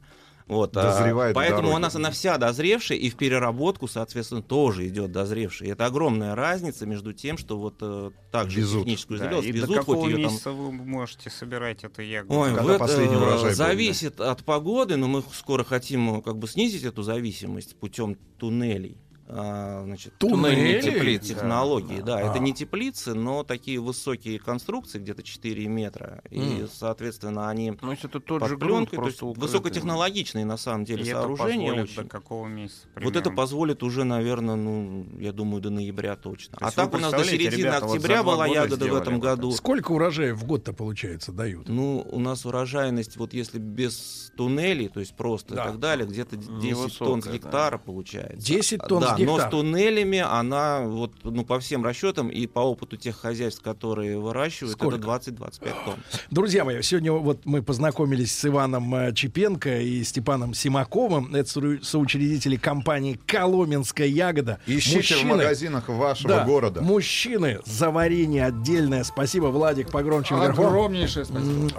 вот, 0.48 0.76
а, 0.76 0.84
Дозревает 0.84 1.34
в 1.34 1.36
поэтому 1.36 1.74
у 1.74 1.78
нас 1.78 1.96
она 1.96 2.12
вся 2.12 2.38
дозревшая, 2.38 2.98
и 2.98 3.10
в 3.10 3.16
переработку, 3.16 3.88
соответственно, 3.88 4.42
тоже 4.42 4.88
идет 4.88 5.12
дозревшая. 5.12 5.70
И 5.70 5.72
это 5.72 5.86
огромная 5.86 6.36
разница 6.36 6.86
между 6.86 7.14
тем, 7.14 7.38
что 7.38 7.58
вот 7.58 7.76
э, 7.82 8.12
также 8.32 8.60
Везут. 8.60 8.82
техническую 8.82 9.20
Да, 9.20 9.28
зрелость 9.28 9.48
и 9.48 9.52
до 9.52 9.58
везут, 9.60 9.78
какого 9.78 10.02
хоть 10.02 10.10
ее 10.12 10.16
там 10.24 10.32
месяца 10.34 10.52
вы 10.52 10.72
можете 10.72 11.30
собирать 11.30 11.84
эту 11.84 12.02
ягоду? 12.02 12.40
Ой, 12.40 12.54
Когда 12.54 12.74
вот, 12.74 12.80
последний 12.80 13.16
урожай 13.16 13.50
был, 13.52 13.56
зависит 13.56 14.20
от 14.20 14.44
погоды, 14.44 14.98
но 14.98 15.08
мы 15.08 15.24
скоро 15.34 15.64
хотим 15.64 16.20
э, 16.20 16.22
как 16.22 16.38
бы 16.38 16.48
снизить 16.48 16.84
эту 16.84 17.04
зависимость 17.04 17.78
путем 17.80 18.16
туннелей. 18.38 18.98
А, 19.26 19.84
значит, 19.86 20.18
Туннели? 20.18 20.82
тепли- 20.82 21.18
Да, 21.18 21.24
технологии, 21.26 22.02
да, 22.02 22.18
А. 22.18 22.22
это 22.22 22.40
не 22.40 22.54
теплицы, 22.54 23.14
но 23.14 23.44
такие 23.44 23.80
высокие 23.80 24.38
конструкции, 24.38 25.00
где-то 25.00 25.24
4 25.24 25.66
метра, 25.68 26.22
и, 26.30 26.40
М. 26.62 26.70
соответственно, 26.72 27.50
они 27.50 27.74
Ну, 27.82 27.92
это 27.94 28.10
тот 28.10 28.26
под 28.42 28.50
же 28.50 28.58
пленкой, 28.58 29.00
то 29.00 29.06
есть 29.06 29.22
укрытый. 29.22 29.42
высокотехнологичные 29.42 30.46
на 30.46 30.58
самом 30.58 30.84
деле 30.86 31.04
И 31.04 31.08
это 31.08 31.22
сооружения. 31.22 31.68
позволит 31.70 31.84
очень. 31.90 32.04
до 32.04 32.10
какого 32.10 32.48
месяца 32.48 32.82
Вот 32.96 33.02
это 33.04 33.12
примерно? 33.12 33.36
позволит 33.38 33.84
уже, 33.84 34.04
наверное, 34.04 34.56
ну, 34.56 35.06
я 35.20 35.32
думаю, 35.32 35.62
до 35.62 35.70
ноября 35.70 36.16
точно. 36.18 36.58
То 36.58 36.66
А 36.66 36.72
так 36.72 36.94
у 36.94 36.98
нас 36.98 37.12
до 37.12 37.24
середины 37.24 37.62
ребята, 37.62 37.86
вот 37.86 37.96
октября 37.96 38.24
два 38.24 38.34
была 38.36 38.48
года 38.48 38.60
ягода 38.60 38.86
в 38.86 38.96
этом 38.96 39.14
вот 39.16 39.24
это. 39.26 39.36
году. 39.36 39.52
Сколько 39.52 39.92
урожаев 39.94 40.38
в 40.38 40.46
год-то, 40.46 40.74
получается, 40.74 41.32
дают? 41.32 41.70
Ну, 41.70 42.06
у 42.12 42.20
нас 42.20 42.46
урожайность, 42.46 43.16
вот 43.18 43.34
если 43.34 43.58
без 43.58 44.32
туннелей, 44.36 44.90
то 44.90 45.00
есть 45.00 45.16
просто 45.16 45.56
Да. 45.56 45.64
и 45.64 45.68
так 45.68 45.80
далее, 45.80 46.06
где-то 46.08 46.36
10 46.36 46.50
Невысокая, 46.64 47.08
тонн 47.08 47.22
с 47.22 47.26
да. 47.26 47.32
гектара 47.32 47.78
получается. 47.78 48.38
10 48.46 48.82
тонн 48.88 49.02
да, 49.02 49.13
с 49.18 49.20
но 49.22 49.40
с 49.40 49.50
туннелями 49.50 50.20
она, 50.20 50.82
вот, 50.82 51.12
ну, 51.24 51.44
по 51.44 51.60
всем 51.60 51.84
расчетам 51.84 52.30
и 52.30 52.48
по 52.48 52.60
опыту 52.60 52.98
тех 52.98 53.18
хозяйств, 53.18 53.62
которые 53.62 54.20
выращивают, 54.20 54.74
Сколько? 54.74 54.98
это 54.98 55.08
20-25 55.08 55.74
тонн. 55.86 55.96
Друзья 56.32 56.66
мои, 56.66 56.82
сегодня 56.82 57.12
вот 57.14 57.46
мы 57.46 57.62
познакомились 57.62 58.36
с 58.38 58.46
Иваном 58.46 58.94
э, 58.96 59.14
Чепенко 59.14 59.80
и 59.82 60.04
Степаном 60.04 60.54
Симаковым. 60.54 61.34
Это 61.34 61.50
соучредители 61.84 62.56
компании 62.56 63.20
«Коломенская 63.26 64.08
ягода». 64.08 64.60
Ищите 64.66 65.16
в 65.16 65.24
магазинах 65.26 65.90
вашего 65.90 66.30
Да, 66.30 66.46
города. 66.46 66.82
Мужчины, 66.82 67.60
за 67.66 67.92
варенье 67.92 68.46
отдельное. 68.46 69.04
Спасибо, 69.04 69.48
Владик, 69.48 69.92
погромче 69.92 70.36
вверху. 70.36 70.64
Огромнейшее 70.66 71.26
спасибо. 71.26 71.70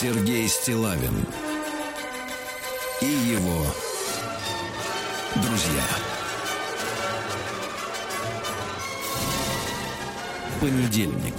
Сергей 0.00 0.46
Стилавин 0.46 1.26
и 3.00 3.06
его 3.06 3.66
друзья. 5.34 5.82
Понедельник. 10.60 11.34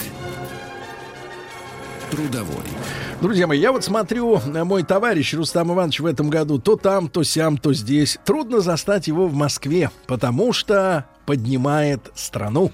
Трудовой. 2.12 2.66
Друзья 3.22 3.48
мои, 3.48 3.58
я 3.58 3.72
вот 3.72 3.86
смотрю, 3.86 4.40
э, 4.40 4.64
мой 4.66 4.84
товарищ 4.84 5.34
Рустам 5.36 5.72
Иванович 5.72 6.02
в 6.02 6.06
этом 6.06 6.30
году 6.30 6.60
то 6.60 6.76
там, 6.76 7.08
то 7.08 7.24
сям, 7.24 7.58
то 7.58 7.72
здесь. 7.72 8.18
Трудно 8.26 8.60
застать 8.60 9.08
его 9.08 9.30
в 9.30 9.34
Москве, 9.34 9.90
потому 10.06 10.52
что 10.52 11.06
поднимает 11.30 12.02
страну. 12.16 12.72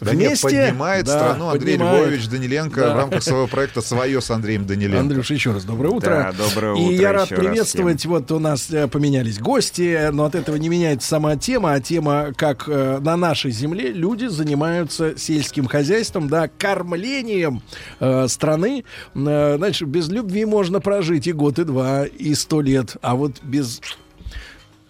Да 0.00 0.12
нет, 0.12 0.30
Вместе 0.30 0.66
поднимает 0.66 1.06
да, 1.06 1.12
страну 1.12 1.50
Андрей 1.50 1.74
поднимает. 1.76 2.08
Львович 2.08 2.26
Даниленко 2.26 2.80
Да. 2.80 2.94
в 2.94 2.96
рамках 2.96 3.22
своего 3.22 3.46
проекта 3.46 3.80
«Свое» 3.80 4.20
с 4.20 4.28
Андреем 4.28 4.66
Даниленко. 4.66 4.98
Андрюш, 4.98 5.30
еще 5.30 5.52
раз 5.52 5.62
доброе 5.62 5.90
утро. 5.90 6.34
Да, 6.36 6.44
доброе 6.48 6.74
И 6.74 6.82
утро 6.82 6.94
я 7.00 7.12
рад 7.12 7.28
приветствовать. 7.28 8.04
Вот 8.06 8.32
у 8.32 8.40
нас 8.40 8.72
э, 8.72 8.88
поменялись 8.88 9.38
гости, 9.38 10.10
но 10.10 10.24
от 10.24 10.34
этого 10.34 10.56
не 10.56 10.68
меняется 10.68 11.06
сама 11.06 11.36
тема, 11.36 11.74
а 11.74 11.80
тема, 11.80 12.32
как 12.36 12.64
э, 12.66 12.98
на 13.00 13.16
нашей 13.16 13.52
земле 13.52 13.92
люди 13.92 14.26
занимаются 14.26 15.16
сельским 15.16 15.66
хозяйством, 15.66 16.28
да, 16.28 16.48
кормлением 16.48 17.62
э, 18.00 18.26
страны. 18.26 18.82
Э, 19.14 19.54
знаешь, 19.58 19.80
без 19.80 20.08
любви 20.08 20.44
можно 20.44 20.80
прожить 20.80 21.28
и 21.28 21.32
год, 21.32 21.60
и 21.60 21.64
два, 21.64 22.04
и 22.04 22.34
сто 22.34 22.62
лет, 22.62 22.96
а 23.00 23.14
вот 23.14 23.36
без 23.44 23.80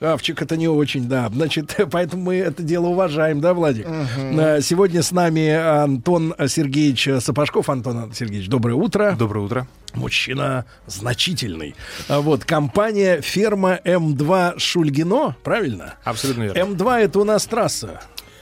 Хавчик 0.03 0.43
это 0.43 0.57
не 0.57 0.67
очень, 0.67 1.07
да. 1.07 1.31
Значит, 1.33 1.77
поэтому 1.93 2.25
мы 2.25 2.35
это 2.37 2.65
дело 2.65 2.89
уважаем, 2.89 3.41
да, 3.41 3.55
Владик? 3.55 3.87
Э, 3.87 4.61
Сегодня 4.61 5.01
с 5.01 5.13
нами 5.13 5.49
Антон 5.49 6.35
Сергеевич 6.49 7.09
Сапожков. 7.21 7.71
Антон 7.71 8.13
Сергеевич, 8.13 8.49
доброе 8.49 8.75
утро. 8.75 9.15
Доброе 9.17 9.45
утро. 9.45 9.69
Мужчина 9.95 10.65
значительный. 10.89 11.77
А 12.09 12.21
Вот 12.21 12.45
компания 12.45 13.21
ферма 13.21 13.79
М2 13.85 14.59
Шульгино, 14.59 15.37
правильно? 15.45 15.95
Абсолютно 16.03 16.43
верно. 16.43 16.59
М2 16.59 16.99
это 16.99 17.21
у 17.21 17.25
нас 17.25 17.47
трасса, 17.47 18.01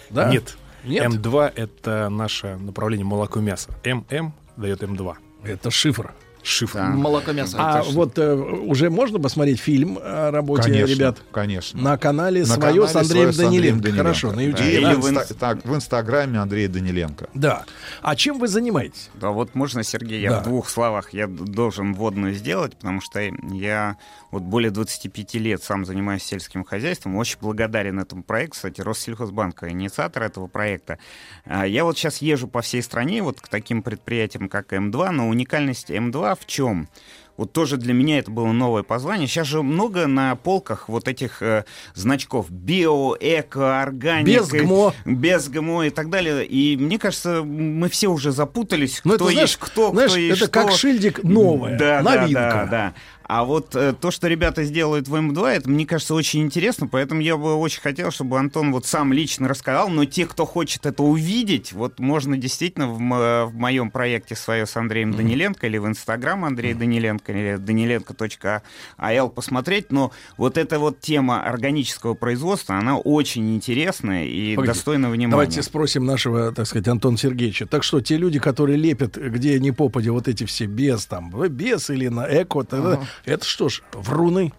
да? 0.08 0.30
Нет. 0.30 0.56
Нет? 0.84 1.04
М2 1.04 1.52
это 1.56 2.08
наше 2.08 2.56
направление 2.56 3.04
молоко 3.04 3.40
мясо. 3.40 3.68
ММ 3.84 4.32
дает 4.56 4.82
М2. 4.82 5.14
Это 5.44 5.70
шифр. 5.70 6.14
Шифр. 6.42 6.80
Молоко 6.80 7.32
мясо. 7.32 7.56
А 7.58 7.82
вот 7.82 8.18
э, 8.18 8.34
уже 8.34 8.90
можно 8.90 9.18
посмотреть 9.20 9.60
фильм 9.60 9.98
о 10.02 10.30
работе 10.30 10.62
Конечно, 10.64 10.86
ребят? 10.94 11.18
конечно. 11.32 11.80
На 11.82 11.98
канале 11.98 12.40
На 12.40 12.46
«Свое» 12.46 12.86
с 12.88 12.92
канале 12.92 13.00
Андреем 13.08 13.32
«Свое» 13.32 13.32
с 13.32 13.40
Андреем 13.54 13.80
Даниленко. 13.80 14.02
Хорошо, 14.02 14.28
на 14.30 14.36
Да, 14.36 14.42
YouTube. 14.42 14.66
Или 14.66 14.82
Да. 14.84 14.94
в, 14.94 15.06
инста- 15.06 15.34
так, 15.34 15.64
в 15.64 15.74
инстаграме 15.74 16.38
Андрея 16.38 16.68
Даниленко. 16.68 17.28
Да. 17.34 17.64
А 18.02 18.16
чем 18.16 18.38
вы 18.38 18.48
занимаетесь? 18.48 19.10
Да, 19.14 19.30
вот 19.30 19.54
можно, 19.54 19.82
Сергей, 19.82 20.20
я 20.20 20.30
Да. 20.30 20.40
в 20.40 20.44
двух 20.44 20.68
словах 20.68 21.12
я 21.12 21.26
должен 21.26 21.94
вводную 21.94 22.34
сделать, 22.34 22.76
потому 22.76 23.00
что 23.00 23.20
я 23.52 23.96
вот 24.30 24.42
более 24.42 24.70
25 24.70 25.34
лет 25.38 25.62
сам 25.62 25.84
занимаюсь 25.84 26.22
сельским 26.22 26.64
хозяйством. 26.64 27.16
Очень 27.16 27.38
благодарен 27.40 27.98
этому 27.98 28.22
проекту, 28.22 28.54
кстати, 28.54 28.80
Россельхозбанк, 28.80 29.62
инициатор 29.64 30.22
этого 30.22 30.46
проекта. 30.46 30.98
А, 31.44 31.66
Я 31.66 31.84
вот 31.84 31.98
сейчас 31.98 32.18
езжу 32.18 32.48
по 32.48 32.62
всей 32.62 32.82
стране 32.82 33.22
вот 33.22 33.40
к 33.40 33.48
таким 33.48 33.82
предприятиям, 33.82 34.48
как 34.48 34.72
М2, 34.72 35.10
но 35.10 35.28
уникальность 35.28 35.90
М2 35.90 36.29
в 36.34 36.46
чем? 36.46 36.88
Вот 37.36 37.54
тоже 37.54 37.78
для 37.78 37.94
меня 37.94 38.18
это 38.18 38.30
было 38.30 38.52
новое 38.52 38.82
позвание. 38.82 39.26
Сейчас 39.26 39.46
же 39.46 39.62
много 39.62 40.06
на 40.06 40.36
полках 40.36 40.90
вот 40.90 41.08
этих 41.08 41.40
э, 41.40 41.64
значков 41.94 42.50
био, 42.50 43.16
эко, 43.18 43.80
органика. 43.80 44.30
Без 44.30 44.48
ГМО. 44.48 44.92
Без 45.06 45.48
ГМО 45.48 45.86
и 45.86 45.90
так 45.90 46.10
далее. 46.10 46.44
И 46.44 46.76
мне 46.76 46.98
кажется, 46.98 47.42
мы 47.42 47.88
все 47.88 48.08
уже 48.08 48.32
запутались, 48.32 49.00
Ну, 49.04 49.14
кто 49.14 49.24
это, 49.24 49.32
знаешь, 49.32 49.48
есть 49.48 49.60
кто, 49.60 49.90
знаешь, 49.90 50.10
кто 50.10 50.20
есть 50.20 50.42
это 50.42 50.50
как 50.50 50.68
что. 50.68 50.78
шильдик 50.80 51.22
новое, 51.24 51.78
да, 51.78 52.02
новинка. 52.02 52.40
Да, 52.40 52.50
да, 52.50 52.66
да. 52.66 52.94
А 53.32 53.44
вот 53.44 53.76
э, 53.76 53.92
то, 53.92 54.10
что 54.10 54.26
ребята 54.26 54.64
сделают 54.64 55.06
в 55.06 55.14
М2, 55.14 55.48
это, 55.48 55.70
мне 55.70 55.86
кажется, 55.86 56.16
очень 56.16 56.40
интересно, 56.40 56.88
поэтому 56.88 57.20
я 57.20 57.36
бы 57.36 57.54
очень 57.54 57.80
хотел, 57.80 58.10
чтобы 58.10 58.36
Антон 58.36 58.72
вот 58.72 58.86
сам 58.86 59.12
лично 59.12 59.46
рассказал, 59.46 59.88
но 59.88 60.04
те, 60.04 60.26
кто 60.26 60.44
хочет 60.44 60.84
это 60.84 61.04
увидеть, 61.04 61.72
вот 61.72 62.00
можно 62.00 62.36
действительно 62.36 62.88
в, 62.88 62.98
мо- 62.98 63.46
в 63.46 63.54
моем 63.54 63.92
проекте 63.92 64.34
свое 64.34 64.66
с 64.66 64.76
Андреем 64.76 65.12
Даниленко 65.14 65.64
или 65.68 65.78
в 65.78 65.86
Инстаграм 65.86 66.44
Андрей 66.44 66.74
Даниленко 66.74 67.30
или 67.30 67.56
даниленко.ал 67.56 69.30
посмотреть, 69.30 69.92
но 69.92 70.10
вот 70.36 70.58
эта 70.58 70.80
вот 70.80 70.98
тема 70.98 71.44
органического 71.44 72.14
производства, 72.14 72.78
она 72.78 72.98
очень 72.98 73.54
интересная 73.54 74.24
и 74.24 74.56
Погоди. 74.56 74.72
достойна 74.72 75.08
внимания. 75.08 75.30
Давайте 75.30 75.62
спросим 75.62 76.04
нашего, 76.04 76.50
так 76.50 76.66
сказать, 76.66 76.88
Антона 76.88 77.16
Сергеевича. 77.16 77.66
Так 77.66 77.84
что 77.84 78.00
те 78.00 78.16
люди, 78.16 78.40
которые 78.40 78.76
лепят, 78.76 79.16
где 79.16 79.60
ни 79.60 79.70
попадя, 79.70 80.10
вот 80.10 80.26
эти 80.26 80.42
все 80.44 80.66
без 80.66 81.06
там, 81.06 81.32
э, 81.40 81.46
без 81.48 81.90
или 81.90 82.08
на 82.08 82.26
эко, 82.28 82.66
Ага. 82.72 83.06
Это 83.24 83.44
что 83.44 83.68
ж, 83.68 83.82
вруны? 83.92 84.52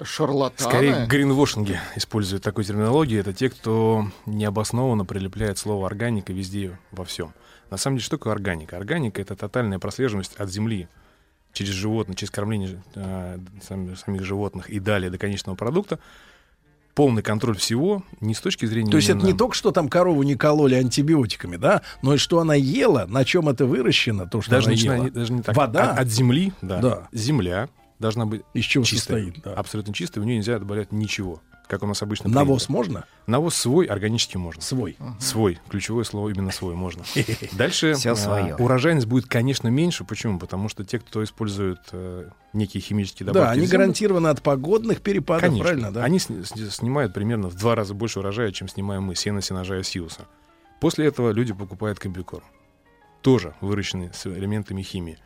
Шарлатаны. 0.00 0.70
Скорее, 0.70 1.06
гринвошинги 1.06 1.80
используют 1.96 2.44
такую 2.44 2.64
терминологию. 2.64 3.18
Это 3.20 3.32
те, 3.32 3.50
кто 3.50 4.06
необоснованно 4.26 5.04
прилепляет 5.04 5.58
слово 5.58 5.86
органика 5.88 6.32
везде, 6.32 6.78
во 6.92 7.04
всем. 7.04 7.32
На 7.70 7.76
самом 7.76 7.96
деле, 7.96 8.04
что 8.04 8.16
такое 8.16 8.32
органика? 8.32 8.76
Органика— 8.76 9.20
это 9.22 9.34
тотальная 9.34 9.80
прослеживаемость 9.80 10.36
от 10.36 10.50
земли 10.50 10.88
через 11.52 11.72
животных, 11.72 12.16
через 12.16 12.30
кормление 12.30 12.80
э, 12.94 13.38
сам- 13.66 13.96
самих 13.96 14.22
животных 14.24 14.70
и 14.70 14.78
далее 14.78 15.10
до 15.10 15.18
конечного 15.18 15.56
продукта. 15.56 15.98
Полный 16.94 17.22
контроль 17.22 17.56
всего, 17.56 18.02
не 18.20 18.34
с 18.34 18.40
точки 18.40 18.66
зрения... 18.66 18.90
То 18.90 18.96
есть 18.96 19.08
это 19.08 19.18
не 19.18 19.24
именно- 19.26 19.38
только, 19.38 19.54
что 19.54 19.70
там 19.72 19.88
корову 19.88 20.22
не 20.22 20.34
кололи 20.36 20.74
антибиотиками, 20.76 21.56
да, 21.56 21.82
но 22.02 22.14
и 22.14 22.16
что 22.18 22.38
она 22.40 22.54
ела, 22.54 23.06
на 23.08 23.24
чем 23.24 23.48
это 23.48 23.66
выращено, 23.66 24.26
то, 24.28 24.40
что 24.42 24.52
даже, 24.52 24.66
она 24.66 24.74
начиная- 24.74 24.98
ела. 25.02 25.10
даже 25.10 25.32
не 25.32 25.42
так. 25.42 25.56
Вода. 25.56 25.92
От, 25.92 25.98
от 26.00 26.08
земли, 26.08 26.52
да. 26.62 26.80
Да. 26.80 27.08
Земля 27.12 27.68
должна 27.98 28.26
быть 28.26 28.42
Из 28.54 28.64
чего 28.64 28.84
чистая, 28.84 29.24
состоит, 29.24 29.42
да. 29.44 29.54
абсолютно 29.54 29.92
чистая, 29.94 30.22
в 30.22 30.26
нее 30.26 30.36
нельзя 30.36 30.58
добавлять 30.58 30.92
ничего, 30.92 31.42
как 31.66 31.82
у 31.82 31.86
нас 31.86 32.02
обычно 32.02 32.30
Навоз 32.30 32.64
принято. 32.66 32.72
можно? 32.72 33.04
Навоз 33.26 33.54
свой, 33.54 33.84
органически 33.86 34.38
можно. 34.38 34.62
Свой. 34.62 34.96
Свой. 35.20 35.58
Ключевое 35.68 36.04
слово 36.04 36.30
именно 36.30 36.50
свой 36.50 36.74
можно. 36.74 37.04
Дальше 37.52 37.94
а, 38.06 38.56
урожайность 38.58 39.06
будет, 39.06 39.26
конечно, 39.26 39.68
меньше. 39.68 40.04
Почему? 40.04 40.38
Потому 40.38 40.70
что 40.70 40.82
те, 40.84 40.98
кто 40.98 41.22
использует 41.22 41.80
э, 41.92 42.30
некие 42.54 42.80
химические 42.80 43.26
добавки... 43.26 43.44
Да, 43.44 43.50
они 43.50 43.66
гарантированы 43.66 44.28
от 44.28 44.42
погодных 44.42 45.02
перепадов, 45.02 45.42
Конечно. 45.42 45.64
правильно, 45.64 45.92
да? 45.92 46.04
Они 46.04 46.18
сни- 46.18 46.42
сни- 46.42 46.70
снимают 46.70 47.12
примерно 47.12 47.48
в 47.50 47.54
два 47.54 47.74
раза 47.74 47.92
больше 47.92 48.20
урожая, 48.20 48.50
чем 48.50 48.68
снимаем 48.68 49.02
мы, 49.02 49.14
сено, 49.14 49.42
сенажа 49.42 49.78
и 49.78 49.82
сиуса. 49.82 50.26
После 50.80 51.04
этого 51.06 51.32
люди 51.32 51.52
покупают 51.52 51.98
комбикорм. 51.98 52.44
Тоже 53.20 53.52
выращенный 53.60 54.10
с 54.14 54.26
элементами 54.26 54.80
химии. 54.80 55.18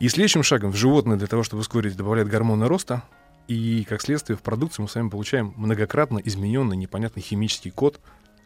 И 0.00 0.08
следующим 0.08 0.42
шагом 0.42 0.72
в 0.72 0.76
животное 0.76 1.16
для 1.16 1.26
того, 1.26 1.42
чтобы 1.42 1.60
ускорить, 1.60 1.96
добавляют 1.96 2.28
гормоны 2.28 2.66
роста. 2.66 3.02
И, 3.46 3.84
как 3.88 4.00
следствие, 4.00 4.36
в 4.36 4.42
продукции 4.42 4.82
мы 4.82 4.88
с 4.88 4.94
вами 4.94 5.08
получаем 5.08 5.54
многократно 5.56 6.18
измененный 6.18 6.76
непонятный 6.76 7.22
химический 7.22 7.70
код 7.70 8.00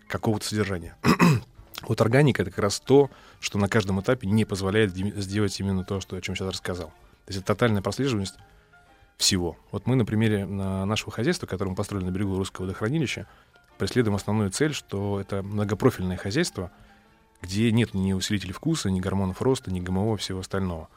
какого-то 0.09 0.47
содержания. 0.47 0.97
вот 1.83 2.01
органика— 2.01 2.43
это 2.43 2.51
как 2.51 2.65
раз 2.65 2.81
то, 2.81 3.11
что 3.41 3.59
на 3.59 3.69
каждом 3.69 4.01
этапе 4.01 4.27
не 4.27 4.45
позволяет 4.45 4.95
сделать 4.95 5.59
именно 5.61 5.85
то, 5.85 6.01
что, 6.01 6.17
о 6.17 6.21
чем 6.21 6.35
сейчас 6.35 6.49
рассказал. 6.49 6.89
То 6.89 7.33
есть 7.33 7.39
это 7.39 7.47
тотальная 7.55 7.83
прослеживаемость 7.83 8.37
всего. 9.17 9.57
Вот 9.71 9.87
мы 9.87 9.97
на 9.97 10.05
примере 10.05 10.47
на 10.47 10.85
нашего 10.87 11.13
хозяйства, 11.13 11.47
которое 11.47 11.71
мы 11.71 11.77
построили 11.77 12.05
на 12.05 12.11
берегу 12.11 12.37
Русского 12.37 12.65
водохранилища, 12.65 13.27
преследуем 13.79 14.17
основную 14.17 14.51
цель, 14.51 14.75
что 14.75 15.21
это 15.21 15.43
многопрофильное 15.43 16.17
хозяйство, 16.17 16.71
где 17.43 17.71
нет 17.71 17.95
ни 17.95 18.13
усилителей 18.13 18.53
вкуса, 18.53 18.91
ни 18.91 19.01
гормонов 19.01 19.41
роста, 19.43 19.73
ни 19.73 19.81
ГМО, 19.81 20.17
всего 20.17 20.41
остального. 20.41 20.89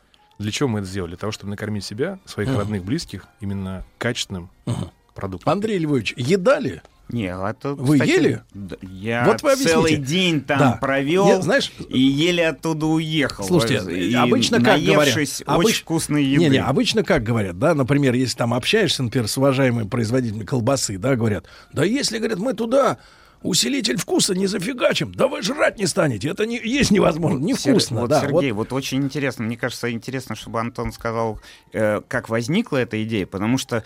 Для 0.42 0.52
чего 0.52 0.70
мы 0.70 0.80
это 0.80 0.88
сделали? 0.88 1.12
Для 1.12 1.18
того, 1.18 1.32
чтобы 1.32 1.52
накормить 1.52 1.86
себя, 1.86 2.20
своих 2.26 2.50
Мгм. 2.50 2.58
родных, 2.60 2.84
близких 2.84 3.26
именно 3.40 3.84
качественным 3.98 4.50
Мгм. 4.66 4.92
продуктом. 5.16 5.52
Андрей 5.54 5.78
Львович, 5.80 6.14
едали? 6.18 6.82
Не, 7.10 7.26
это, 7.26 7.74
Вы 7.74 7.96
кстати, 7.96 8.10
ели? 8.10 8.42
Я 8.82 9.26
Вот 9.26 9.44
вы 9.44 9.52
объясните. 9.52 9.74
целый 9.74 9.96
день 9.98 10.40
там 10.40 10.60
Да. 10.60 10.72
провел 10.80 11.28
Я- 11.28 11.42
знаешь, 11.42 11.70
и 11.90 12.00
еле 12.00 12.48
оттуда 12.48 12.86
уехал. 12.86 13.44
Слушайте, 13.44 13.94
И 13.94 14.14
обычно 14.14 14.62
как 14.62 14.80
говорят? 14.82 15.14
наевшись 15.14 15.42
очень 15.46 15.62
Обыч- 15.72 15.82
вкусной 15.82 16.24
еды. 16.24 16.44
Не, 16.46 16.50
не, 16.52 16.58
обычно 16.64 17.04
как 17.04 17.24
говорят, 17.24 17.60
да, 17.60 17.74
например, 17.76 18.14
если 18.14 18.38
там 18.38 18.54
общаешься, 18.54 19.04
например, 19.04 19.28
с 19.28 19.38
уважаемыми 19.38 19.90
производителями 19.90 20.46
колбасы, 20.46 20.98
да, 20.98 21.18
говорят, 21.18 21.46
да 21.74 21.84
если, 21.84 22.18
говорят, 22.18 22.40
мы 22.40 22.54
туда 22.54 22.98
усилитель 23.42 23.98
вкуса 23.98 24.36
не 24.36 24.48
зафигачим, 24.48 25.14
да 25.14 25.28
вы 25.28 25.42
жрать 25.42 25.78
не 25.80 25.88
станете, 25.88 26.30
это 26.30 26.46
не, 26.46 26.58
есть 26.58 26.92
невозможно, 26.92 27.40
невкусно, 27.44 28.02
вот, 28.02 28.10
да. 28.10 28.22
Сергей, 28.22 28.52
вот. 28.52 28.72
очень 28.74 29.04
интересно. 29.04 29.44
Мне 29.46 29.58
кажется, 29.58 29.92
интересно, 29.92 30.36
чтобы 30.36 30.60
Антон 30.60 30.92
сказал, 30.92 31.40
э, 31.74 32.02
как 32.08 32.30
возникла 32.30 32.78
эта 32.78 33.02
идея, 33.04 33.26
потому 33.26 33.58
что 33.58 33.84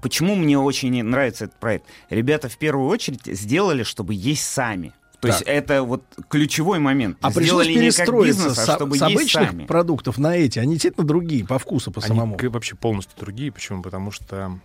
почему 0.00 0.34
мне 0.34 0.58
очень 0.58 1.02
нравится 1.02 1.44
этот 1.46 1.58
проект. 1.58 1.86
Ребята 2.10 2.48
в 2.48 2.58
первую 2.58 2.88
очередь 2.88 3.22
сделали, 3.26 3.82
чтобы 3.84 4.14
есть 4.14 4.44
сами. 4.44 4.92
То 5.20 5.26
есть 5.28 5.40
Так. 5.40 5.48
это 5.48 5.82
вот 5.82 6.04
ключевой 6.28 6.78
момент. 6.78 7.18
А 7.22 7.32
пришлось 7.32 7.66
Сделали 7.66 7.84
не 7.86 7.90
как 7.90 7.96
перестроиться 7.96 8.44
бизнес, 8.48 8.68
а 8.68 8.74
чтобы 8.76 8.96
с 8.96 9.00
есть 9.00 9.14
обычных 9.16 9.48
сами. 9.50 9.66
продуктов 9.66 10.16
на 10.18 10.36
эти, 10.36 10.60
они 10.60 10.74
действительно 10.74 11.04
другие 11.04 11.44
по 11.44 11.58
вкусу, 11.58 11.90
по 11.90 12.00
Они 12.00 12.06
самому. 12.08 12.36
к- 12.36 12.44
вообще 12.44 12.76
полностью 12.76 13.18
другие. 13.18 13.50
Почему? 13.50 13.82
Потому 13.82 14.12
что, 14.12 14.60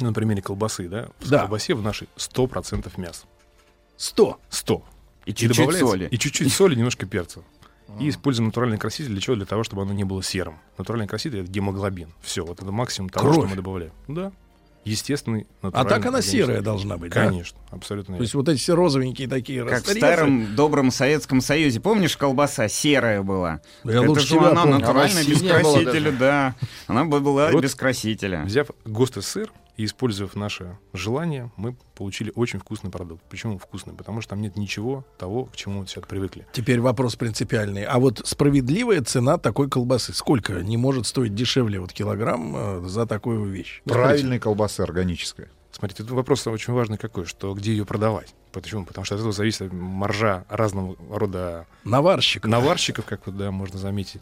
ну, 0.00 0.06
на 0.08 0.12
примере 0.12 0.42
колбасы, 0.42 0.88
да, 0.88 1.08
в 1.20 1.28
Да. 1.30 1.40
колбасе 1.40 1.74
в 1.74 1.82
нашей 1.82 2.08
100% 2.16 2.98
мяса. 2.98 3.26
100. 4.02 4.36
100. 4.50 4.84
И 5.26 5.32
чуть-чуть 5.32 5.76
соли. 5.78 6.08
И 6.10 6.18
чуть-чуть 6.18 6.52
соли, 6.52 6.74
немножко 6.74 7.06
перца. 7.06 7.42
И 8.00 8.08
используем 8.08 8.48
натуральный 8.48 8.78
краситель 8.78 9.12
для 9.12 9.20
чего? 9.20 9.36
Для 9.36 9.44
того, 9.46 9.62
чтобы 9.62 9.82
оно 9.82 9.92
не 9.92 10.02
было 10.02 10.22
серым. 10.24 10.58
Натуральный 10.76 11.06
краситель— 11.06 11.40
это 11.42 11.50
гемоглобин. 11.50 12.08
Все, 12.20 12.44
вот 12.44 12.60
это 12.60 12.72
максимум 12.72 13.10
того, 13.10 13.26
Кровь. 13.26 13.38
что 13.44 13.48
мы 13.50 13.56
добавляем. 13.56 13.92
Да. 14.08 14.32
Естественный, 14.84 15.46
А 15.60 15.66
натуральный. 15.66 15.90
так 15.90 16.06
она 16.06 16.22
серая 16.22 16.62
должна 16.62 16.96
быть, 16.96 17.12
да? 17.12 17.26
Конечно, 17.28 17.56
абсолютно. 17.70 18.16
То 18.16 18.22
есть 18.22 18.34
вот 18.34 18.48
эти 18.48 18.58
все 18.58 18.74
розовенькие 18.74 19.28
такие 19.28 19.64
Как 19.64 19.84
в 19.84 19.88
старом 19.88 20.56
добром 20.56 20.90
Советском 20.90 21.40
Союзе. 21.40 21.78
Помнишь, 21.78 22.16
колбаса 22.16 22.66
серая 22.66 23.22
была? 23.22 23.60
Да 23.84 23.92
я 23.92 24.00
Это 24.00 24.08
лучше 24.08 24.26
же 24.26 24.34
тебя 24.34 24.48
она 24.50 24.62
помню. 24.62 24.78
натуральная, 24.80 25.22
Она 25.22 25.30
без 25.30 25.40
красителя, 25.42 26.10
да. 26.10 26.54
Она 26.88 27.04
бы 27.04 27.20
была 27.20 27.52
Вот 27.52 27.62
без 27.62 27.76
красителя. 27.76 28.42
Взяв 28.44 28.68
ГОСТ 28.84 29.22
СССР, 29.22 29.52
И 29.76 29.84
использовав 29.84 30.34
наше 30.34 30.78
желание, 30.92 31.50
мы 31.56 31.76
получили 31.94 32.30
очень 32.34 32.58
вкусный 32.58 32.90
продукт. 32.90 33.22
Почему 33.30 33.58
вкусный? 33.58 33.94
Потому 33.94 34.20
что 34.20 34.30
там 34.30 34.42
нет 34.42 34.56
ничего 34.56 35.04
того, 35.18 35.46
к 35.46 35.56
чему 35.56 35.80
мы 35.80 35.86
все 35.86 36.00
привыкли. 36.02 36.46
Теперь 36.52 36.80
вопрос 36.80 37.16
принципиальный. 37.16 37.84
А 37.84 37.98
вот 37.98 38.20
справедливая 38.24 39.02
цена 39.02 39.38
такой 39.38 39.70
колбасы? 39.70 40.12
Сколько 40.12 40.62
не 40.62 40.76
может 40.76 41.06
стоить 41.06 41.34
дешевле 41.34 41.80
вот 41.80 41.92
килограмм 41.92 42.54
э, 42.56 42.88
за 42.88 43.06
такую 43.06 43.46
вещь? 43.46 43.82
Правильной 43.84 44.38
колбасы 44.38 44.80
органической. 44.80 45.48
Смотрите, 45.70 46.02
тут 46.02 46.12
вопрос 46.12 46.46
очень 46.46 46.74
важный 46.74 46.98
какой, 46.98 47.24
что 47.24 47.54
где 47.54 47.72
ее 47.72 47.86
продавать. 47.86 48.34
Почему? 48.52 48.84
Потому 48.84 49.06
что 49.06 49.14
от 49.14 49.20
этого 49.20 49.32
зависит 49.32 49.72
маржа 49.72 50.44
разного 50.50 50.96
рода 51.10 51.66
наварщиков, 51.84 52.50
наварщиков 52.50 53.06
как 53.06 53.26
вот, 53.26 53.38
да, 53.38 53.50
можно 53.50 53.78
заметить. 53.78 54.20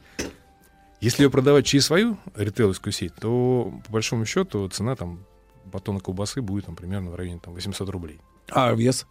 Если 1.00 1.24
ее 1.24 1.30
продавать 1.30 1.66
через 1.66 1.86
свою 1.86 2.18
ритейловскую 2.36 2.92
сеть, 2.92 3.14
то 3.16 3.72
по 3.86 3.92
большому 3.92 4.26
счету 4.26 4.68
цена 4.68 4.94
там 4.94 5.24
батона 5.64 6.00
колбасы 6.00 6.42
будет 6.42 6.66
там, 6.66 6.76
примерно 6.76 7.10
в 7.10 7.14
районе 7.14 7.40
там, 7.42 7.54
800 7.54 7.88
рублей. 7.88 8.20
А 8.50 8.72
вес? 8.72 9.06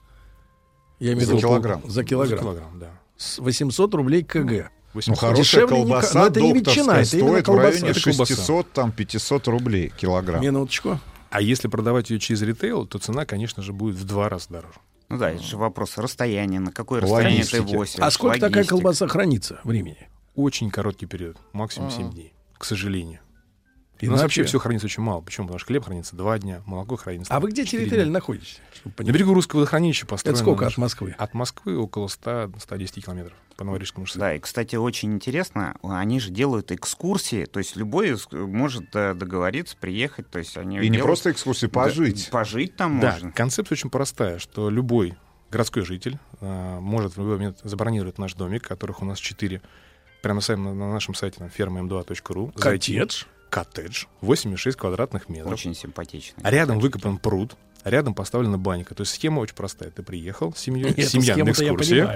Я 1.00 1.14
имею 1.14 1.26
За 1.26 1.34
в 1.34 1.38
виду 1.38 1.48
килограмм. 1.48 1.82
За 1.90 2.04
килограмм. 2.04 2.38
За 2.38 2.44
килограмм, 2.44 2.80
да. 2.80 2.92
С 3.18 3.40
800 3.40 3.94
рублей 3.96 4.24
кг. 4.24 4.70
Ну, 4.94 5.16
хорошая 5.16 5.44
Дешевле 5.44 5.78
не 5.78 5.84
колбаса 5.84 6.20
но 6.20 6.26
это 6.28 6.42
не 6.42 6.54
ветчина, 6.54 6.92
это 6.94 7.06
стоит 7.06 7.24
в 7.24 7.44
колбаса. 7.44 7.70
районе 7.70 7.90
Это 7.90 8.02
колбаса. 8.02 8.36
600, 8.36 8.72
там, 8.72 8.92
500 8.92 9.48
рублей 9.48 9.94
килограмм. 9.96 10.42
Минуточку. 10.42 11.00
А 11.30 11.42
если 11.42 11.68
продавать 11.68 12.10
ее 12.10 12.20
через 12.20 12.42
ритейл, 12.42 12.88
то 12.88 12.98
цена, 12.98 13.26
конечно 13.26 13.62
же, 13.62 13.72
будет 13.72 13.96
в 13.96 14.04
два 14.06 14.30
раза 14.30 14.50
дороже. 14.50 14.80
Ну 15.10 15.18
да, 15.18 15.32
это 15.32 15.44
же 15.44 15.58
вопрос 15.58 15.98
расстояния, 15.98 16.60
на 16.60 16.72
какое 16.72 17.02
расстояние 17.02 17.44
ты 17.44 17.62
возишь. 17.62 17.96
А 18.00 18.10
сколько 18.12 18.36
такая 18.36 18.50
логистика. 18.58 18.76
колбаса 18.76 19.08
хранится 19.08 19.60
времени? 19.64 20.10
Очень 20.36 20.72
короткий 20.72 21.06
период, 21.06 21.38
максимум 21.54 21.92
7 21.92 22.08
А. 22.08 22.12
дней, 22.12 22.34
к 22.58 22.66
сожалению. 22.66 23.20
И 24.00 24.08
У 24.08 24.12
нас 24.12 24.22
вообще- 24.22 24.44
все 24.46 24.60
хранится 24.60 24.86
очень 24.88 25.04
мало. 25.04 25.20
Почему? 25.22 25.48
Потому 25.48 25.60
что 25.60 25.68
хлеб 25.68 25.84
хранится 25.84 26.16
два 26.16 26.40
дня, 26.40 26.62
молоко 26.66 26.96
хранится. 26.96 27.34
А 27.34 27.40
вы 27.40 27.50
где 27.52 27.66
территориально 27.66 28.14
находитесь? 28.14 28.60
На 28.86 29.12
берегу 29.12 29.34
русского 29.34 29.60
водохранилища 29.60 30.06
построено. 30.06 30.36
Это 30.38 30.44
сколько 30.44 30.68
от 30.68 30.78
Москвы? 30.78 31.16
От 31.18 31.34
Москвы 31.34 31.78
около 31.78 32.08
100-110 32.08 33.02
километров 33.02 33.34
по 33.58 33.66
Новорижскому 33.66 34.06
шоссе. 34.06 34.20
Да, 34.20 34.34
и, 34.36 34.40
кстати, 34.40 34.78
очень 34.78 35.14
интересно, 35.14 35.76
они 35.84 36.22
же 36.22 36.30
делают 36.32 36.72
экскурсии, 36.72 37.44
то 37.44 37.60
есть 37.60 37.76
любой 37.76 38.16
может 38.32 38.96
э, 38.96 39.14
договориться, 39.16 39.76
приехать, 39.76 40.30
то 40.30 40.40
есть 40.40 40.56
они 40.58 40.78
И 40.78 40.80
не 40.84 40.86
делают- 40.92 41.04
просто 41.06 41.32
экскурсии, 41.32 41.66
Да, 41.66 41.72
пожить. 41.72 42.30
пожить 42.32 42.78
там 42.78 43.02
Да, 43.02 43.12
можно. 43.12 43.32
концепция 43.34 43.76
очень 43.76 43.90
простая, 43.90 44.40
что 44.40 44.70
любой 44.70 45.18
городской 45.52 45.84
житель 45.84 46.18
а, 46.40 46.80
может 46.80 47.16
в 47.16 47.18
любой 47.18 47.34
момент 47.34 47.58
забронировать 47.64 48.18
наш 48.18 48.34
домик, 48.36 48.66
которых 48.66 49.02
у 49.02 49.06
нас 49.06 49.20
четыре, 49.20 49.62
прямо 50.22 50.36
на, 50.36 50.42
сайте- 50.42 50.62
на 50.62 50.94
нашем 50.94 51.14
сайте 51.16 51.40
там, 51.40 51.50
ферма.м2.ру. 51.50 52.54
Коттедж? 52.56 53.24
Коттедж. 53.50 54.06
8,6 54.22 54.74
квадратных 54.74 55.30
метров. 55.30 55.54
Очень 55.54 55.76
симпатично. 55.76 56.42
А 56.44 56.52
рядом 56.52 56.80
выкопан 56.80 57.18
пруд, 57.18 57.56
а 57.84 57.90
рядом 57.90 58.14
поставлена 58.14 58.58
банька. 58.58 58.94
То 58.94 59.02
есть 59.02 59.14
схема 59.14 59.40
очень 59.40 59.56
простая. 59.56 59.90
Ты 59.90 60.04
приехал 60.04 60.54
с 60.54 60.60
семьей, 60.60 61.02
семья 61.04 61.38
на 61.38 61.52
экскурсии, 61.52 62.08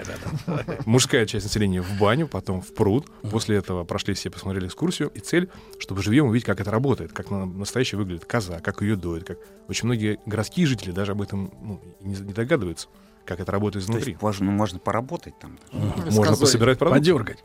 мужская 0.85 1.25
часть 1.25 1.45
населения 1.45 1.81
в 1.81 1.97
баню, 1.97 2.27
потом 2.27 2.61
в 2.61 2.73
пруд. 2.73 3.09
После 3.21 3.57
этого 3.57 3.83
прошли 3.83 4.13
все, 4.13 4.29
посмотрели 4.29 4.67
экскурсию. 4.67 5.09
И 5.09 5.19
цель, 5.19 5.49
чтобы 5.79 6.03
живьем 6.03 6.25
увидеть, 6.27 6.45
как 6.45 6.59
это 6.59 6.69
работает, 6.69 7.13
как 7.13 7.31
на- 7.31 7.45
настоящая 7.45 7.97
выглядит 7.97 8.25
коза, 8.25 8.59
как 8.59 8.81
ее 8.81 8.95
доят. 8.95 9.23
Как... 9.25 9.37
Очень 9.67 9.85
многие 9.85 10.19
городские 10.25 10.67
жители 10.67 10.91
даже 10.91 11.13
об 11.13 11.21
этом 11.21 11.53
ну, 11.61 11.81
не, 12.01 12.15
не 12.15 12.33
догадываются, 12.33 12.87
как 13.25 13.39
это 13.39 13.51
работает 13.51 13.85
То 13.85 13.91
изнутри. 13.91 14.11
есть 14.11 14.21
можно, 14.21 14.51
можно 14.51 14.79
поработать 14.79 15.39
там. 15.39 15.57
Можно 15.71 16.35
пособирать 16.35 16.77
продукты. 16.77 16.99
Подергать. 16.99 17.43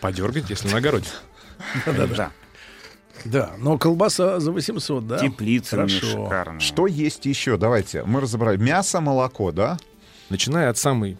Подергать, 0.00 0.50
если 0.50 0.68
на 0.68 0.78
огороде. 0.78 1.06
Да-да-да. 1.86 2.32
Да, 3.24 3.52
но 3.58 3.78
колбаса 3.78 4.40
за 4.40 4.52
800, 4.52 5.06
да? 5.06 5.18
Теплица 5.18 5.76
Хорошо. 5.76 6.06
шикарная. 6.06 6.60
Что 6.60 6.86
есть 6.86 7.26
еще? 7.26 7.56
Давайте, 7.56 8.02
мы 8.04 8.20
разобрали. 8.20 8.56
Мясо, 8.56 9.00
молоко, 9.00 9.52
да? 9.52 9.78
Начиная 10.28 10.70
от 10.70 10.78
самой 10.78 11.18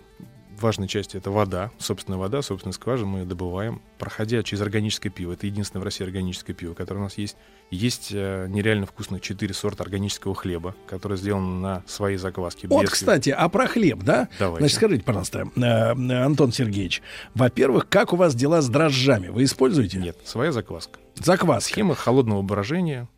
важной 0.63 0.89
части, 0.89 1.17
это 1.17 1.31
вода, 1.31 1.71
собственная 1.79 2.19
вода, 2.19 2.41
собственная 2.43 2.73
скважина, 2.73 3.09
мы 3.09 3.19
ее 3.21 3.25
добываем, 3.25 3.83
проходя 3.99 4.43
через 4.43 4.63
органическое 4.63 5.11
пиво. 5.13 5.33
Это 5.33 5.47
единственное 5.47 5.81
в 5.81 5.85
России 5.85 6.05
органическое 6.05 6.55
пиво, 6.55 6.75
которое 6.75 7.01
у 7.01 7.05
нас 7.05 7.19
есть. 7.19 7.37
Есть 7.71 8.11
э, 8.13 8.47
нереально 8.49 8.87
вкусных 8.87 9.23
четыре 9.23 9.55
сорта 9.55 9.83
органического 9.83 10.35
хлеба, 10.35 10.75
которые 10.87 11.19
сделаны 11.19 11.61
на 11.61 11.83
своей 11.87 12.17
закваске. 12.19 12.69
Вот, 12.69 12.83
без- 12.83 12.91
кстати, 12.91 13.31
а 13.31 13.49
про 13.49 13.67
хлеб, 13.67 14.03
да? 14.03 14.29
Давайте. 14.39 14.61
Значит, 14.63 14.77
скажите, 14.77 15.03
пожалуйста, 15.05 15.49
э, 15.57 15.61
э, 15.61 16.25
Антон 16.25 16.53
Сергеевич, 16.53 17.03
во-первых, 17.35 17.89
как 17.89 18.13
у 18.13 18.17
вас 18.17 18.35
дела 18.35 18.61
с 18.63 18.69
дрожжами? 18.69 19.29
Вы 19.29 19.45
используете? 19.45 19.99
Нет, 19.99 20.17
своя 20.25 20.53
закваска. 20.53 20.99
Закваска. 21.15 21.71
Схема 21.73 21.95
холодного 21.95 22.43
брожения. 22.43 23.09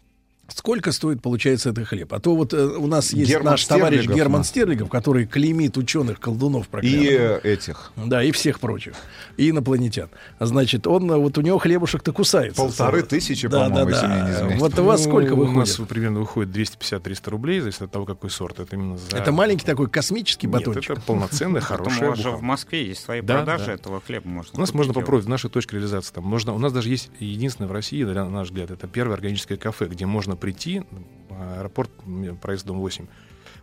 Сколько 0.49 0.93
стоит, 0.93 1.23
получается, 1.23 1.71
этот 1.71 1.89
хлеб? 1.89 2.13
А 2.13 2.21
то 2.21 2.37
вот 2.37 2.53
э, 2.53 2.63
у 2.67 2.87
нас 2.87 3.13
есть 3.15 3.31
Герман 3.31 3.53
наш 3.53 3.65
товарищ 3.65 4.07
Герман 4.07 4.43
да. 4.43 4.45
Стерлигов, 4.45 4.91
который 4.91 5.27
клеймит 5.27 5.77
ученых, 5.79 6.21
колдунов 6.21 6.67
И 6.67 6.69
проклятых. 6.71 7.45
э, 7.45 7.53
этих. 7.53 7.93
Да, 7.97 8.23
и 8.23 8.31
всех 8.31 8.61
прочих. 8.61 8.95
И 9.39 9.51
инопланетян. 9.51 10.11
Значит, 10.41 10.87
он, 10.87 11.11
э, 11.11 11.17
вот 11.17 11.39
у 11.39 11.41
него 11.41 11.59
хлебушек-то 11.59 12.13
кусается. 12.13 12.61
Полторы 12.61 13.03
тысячи, 13.03 13.49
Да, 13.49 13.65
по-моему, 13.65 13.91
да, 13.91 14.01
да. 14.03 14.55
не. 14.55 14.59
Вот 14.59 14.79
у 14.79 14.85
вас 14.85 15.03
сколько 15.05 15.31
Ну, 15.31 15.37
У 15.37 15.47
выходит? 15.47 15.79
нас 15.79 15.89
примерно 15.89 16.21
выходит 16.21 16.55
250-300 16.55 17.31
рублей, 17.31 17.61
зависит 17.61 17.83
от 17.83 17.91
того, 17.91 18.05
какой 18.05 18.29
сорт. 18.31 18.61
Это 18.61 18.77
именно 18.77 18.99
за... 18.99 19.17
Это 19.17 19.33
маленький 19.33 19.65
такой 19.65 19.89
космический 19.89 20.47
Нет, 20.47 20.57
батончик. 20.59 20.91
это 20.91 21.01
полноценная, 21.01 21.61
Потом 21.67 21.79
хорошая 21.79 22.07
у 22.07 22.11
вас 22.11 22.19
же 22.19 22.31
в 22.31 22.43
Москве 22.43 22.87
есть 22.87 23.03
свои 23.03 23.23
Да, 23.23 23.39
продажи 23.39 23.67
да. 23.67 23.73
этого 23.73 24.01
хлеба. 24.01 24.45
У 24.53 24.61
нас 24.61 24.75
можно 24.75 24.93
попробовать 24.93 25.27
наша 25.27 25.49
точка 25.49 25.77
реализации. 25.77 26.13
Там 26.13 26.25
можно, 26.25 26.53
у 26.55 26.59
нас 26.59 26.73
даже 26.73 26.91
есть 26.91 27.09
единственное 27.19 27.69
в 27.69 27.73
России, 27.73 28.05
на 28.05 28.29
наш 28.29 28.49
взгляд, 28.49 28.71
это 28.71 28.87
первое 28.87 29.15
органическое 29.15 29.57
кафе, 29.57 29.87
где 29.87 30.05
можно 30.05 30.34
прийти, 30.37 30.83
а, 31.31 31.59
аэропорт, 31.61 31.91
м, 32.07 32.37
проезд 32.37 32.67
дом 32.67 32.79
8, 32.79 33.07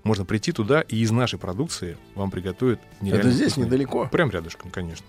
можно 0.03 0.25
прийти 0.25 0.51
туда 0.51 0.81
и 0.81 0.97
из 0.97 1.11
нашей 1.11 1.37
продукции 1.39 1.97
вам 2.15 2.31
приготовят 2.31 2.79
нереально 3.01 3.19
Это 3.27 3.31
здесь 3.31 3.53
вкусные- 3.53 3.65
недалеко? 3.67 4.07
Прям 4.11 4.29
рядышком, 4.31 4.71
конечно. 4.71 5.05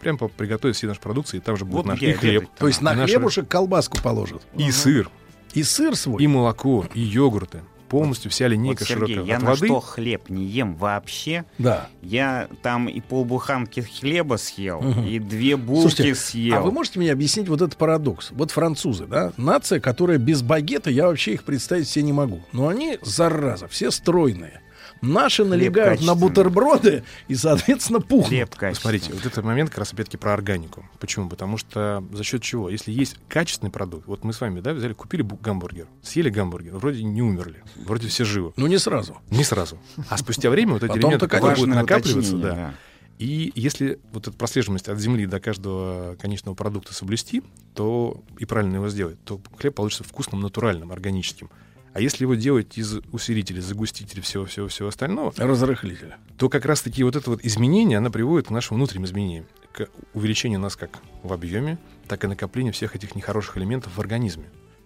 Прям 0.00 0.16
приготовят 0.16 0.76
все 0.76 0.86
наши 0.86 1.00
продукции, 1.00 1.38
и 1.38 1.40
там 1.40 1.56
же 1.56 1.64
будет 1.64 1.74
Вот 1.78 1.86
наш 1.86 2.00
и 2.02 2.12
хлеб. 2.12 2.36
обедать-то 2.42 2.58
То 2.60 2.68
есть 2.68 2.80
на 2.82 2.92
и 2.92 2.96
наши- 2.96 3.14
хлебушек 3.14 3.48
колбаску 3.48 3.98
положат. 4.00 4.46
И 4.56 4.70
сыр, 4.70 5.10
И 5.54 5.62
сыр 5.64 5.96
свой. 5.96 6.22
и 6.22 6.26
молоко, 6.28 6.86
и 6.94 7.00
йогурты. 7.00 7.62
Полностью 7.88 8.30
вся 8.30 8.44
Вот, 8.46 8.52
линейка 8.52 8.84
Сергей, 8.84 9.14
широкая. 9.14 9.24
я 9.26 9.36
От 9.36 9.42
на 9.42 9.50
воды 9.50 9.66
что 9.66 9.80
хлеб 9.80 10.28
не 10.28 10.44
ем 10.44 10.76
вообще. 10.76 11.44
Да. 11.58 11.88
Я 12.02 12.48
там 12.62 12.88
и 12.88 13.00
полбуханки 13.00 13.80
хлеба 13.80 14.36
съел, 14.36 14.80
Мгм. 14.80 15.06
и 15.06 15.18
две 15.18 15.56
булки 15.56 15.80
Слушайте, 15.88 16.14
съел. 16.14 16.56
а 16.56 16.60
вы 16.60 16.70
можете 16.70 16.98
мне 16.98 17.10
объяснить 17.12 17.48
вот 17.48 17.62
этот 17.62 17.76
парадокс? 17.76 18.30
Вот 18.32 18.50
французы, 18.50 19.06
да, 19.06 19.32
нация, 19.36 19.80
которая 19.80 20.18
без 20.18 20.42
багета, 20.42 20.90
я 20.90 21.06
вообще 21.06 21.32
их 21.34 21.44
представить 21.44 21.88
себе 21.88 22.04
не 22.04 22.12
могу. 22.12 22.40
Но 22.52 22.68
они, 22.68 22.98
зараза, 23.02 23.68
все 23.68 23.90
стройные. 23.90 24.60
Наши 25.00 25.44
налегают 25.44 26.00
на 26.02 26.14
бутерброды 26.14 27.04
и, 27.28 27.34
соответственно, 27.34 28.00
пухнут. 28.00 28.28
Смотрите, 28.76 29.12
вот 29.12 29.24
этот 29.26 29.44
момент 29.44 29.70
как 29.70 29.78
раз 29.78 29.92
опять-таки 29.92 30.16
про 30.16 30.32
органику. 30.34 30.84
Почему? 30.98 31.28
Потому 31.28 31.56
что 31.56 32.04
за 32.12 32.24
счет 32.24 32.42
чего? 32.42 32.68
Если 32.70 32.92
есть 32.92 33.16
качественный 33.28 33.70
продукт, 33.70 34.06
вот 34.06 34.24
мы 34.24 34.32
с 34.32 34.40
вами, 34.40 34.60
да, 34.60 34.72
взяли, 34.74 34.92
купили 34.92 35.22
бу- 35.22 35.40
гамбургер, 35.40 35.86
съели 36.02 36.30
гамбургер, 36.30 36.76
вроде 36.76 37.02
не 37.04 37.22
умерли, 37.22 37.62
вроде 37.76 38.08
все 38.08 38.24
живы. 38.24 38.52
Ну, 38.56 38.66
не 38.66 38.78
сразу. 38.78 39.18
Не 39.30 39.44
сразу. 39.44 39.78
А 40.08 40.16
спустя 40.18 40.50
время 40.50 40.74
вот 40.74 40.82
эти 40.82 40.98
элементы, 40.98 41.28
которые 41.28 41.56
будут 41.56 41.74
накапливаться, 41.74 42.36
да. 42.36 42.74
И 43.18 43.50
если 43.56 43.98
вот 44.12 44.28
эту 44.28 44.36
прослеживаемость 44.36 44.88
от 44.88 44.98
земли 45.00 45.26
до 45.26 45.40
каждого 45.40 46.14
конечного 46.20 46.54
продукта 46.54 46.94
соблюсти, 46.94 47.42
то 47.74 48.22
и 48.38 48.44
правильно 48.44 48.76
его 48.76 48.88
сделать, 48.88 49.18
то 49.24 49.40
хлеб 49.58 49.74
получится 49.74 50.04
вкусным, 50.04 50.40
натуральным, 50.40 50.92
органическим. 50.92 51.50
А 51.98 52.00
если 52.00 52.22
его 52.22 52.36
делать 52.36 52.78
из 52.78 53.00
усилителей, 53.10 53.60
загустителей, 53.60 54.22
всего-всего-всего 54.22 54.86
остального, 54.86 55.34
Разрыхлитель. 55.36 56.14
то 56.36 56.48
как 56.48 56.64
раз-таки 56.64 57.02
вот 57.02 57.16
это 57.16 57.28
вот 57.28 57.44
изменение, 57.44 57.98
оно 57.98 58.08
приводит 58.08 58.46
к 58.46 58.50
нашим 58.50 58.76
внутренним 58.76 59.06
изменениям, 59.06 59.46
к 59.72 59.88
увеличению 60.14 60.60
нас 60.60 60.76
как 60.76 61.00
в 61.24 61.32
объеме, 61.32 61.76
так 62.06 62.22
и 62.22 62.28
накоплению 62.28 62.72
всех 62.72 62.94
этих 62.94 63.16
нехороших 63.16 63.56
элементов 63.56 63.96
в 63.96 64.00
организме. 64.00 64.44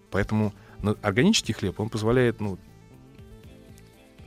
Поэтому 0.09 0.55
органический 1.03 1.53
хлеб, 1.53 1.79
он 1.79 1.89
позволяет 1.89 2.41
ну, 2.41 2.57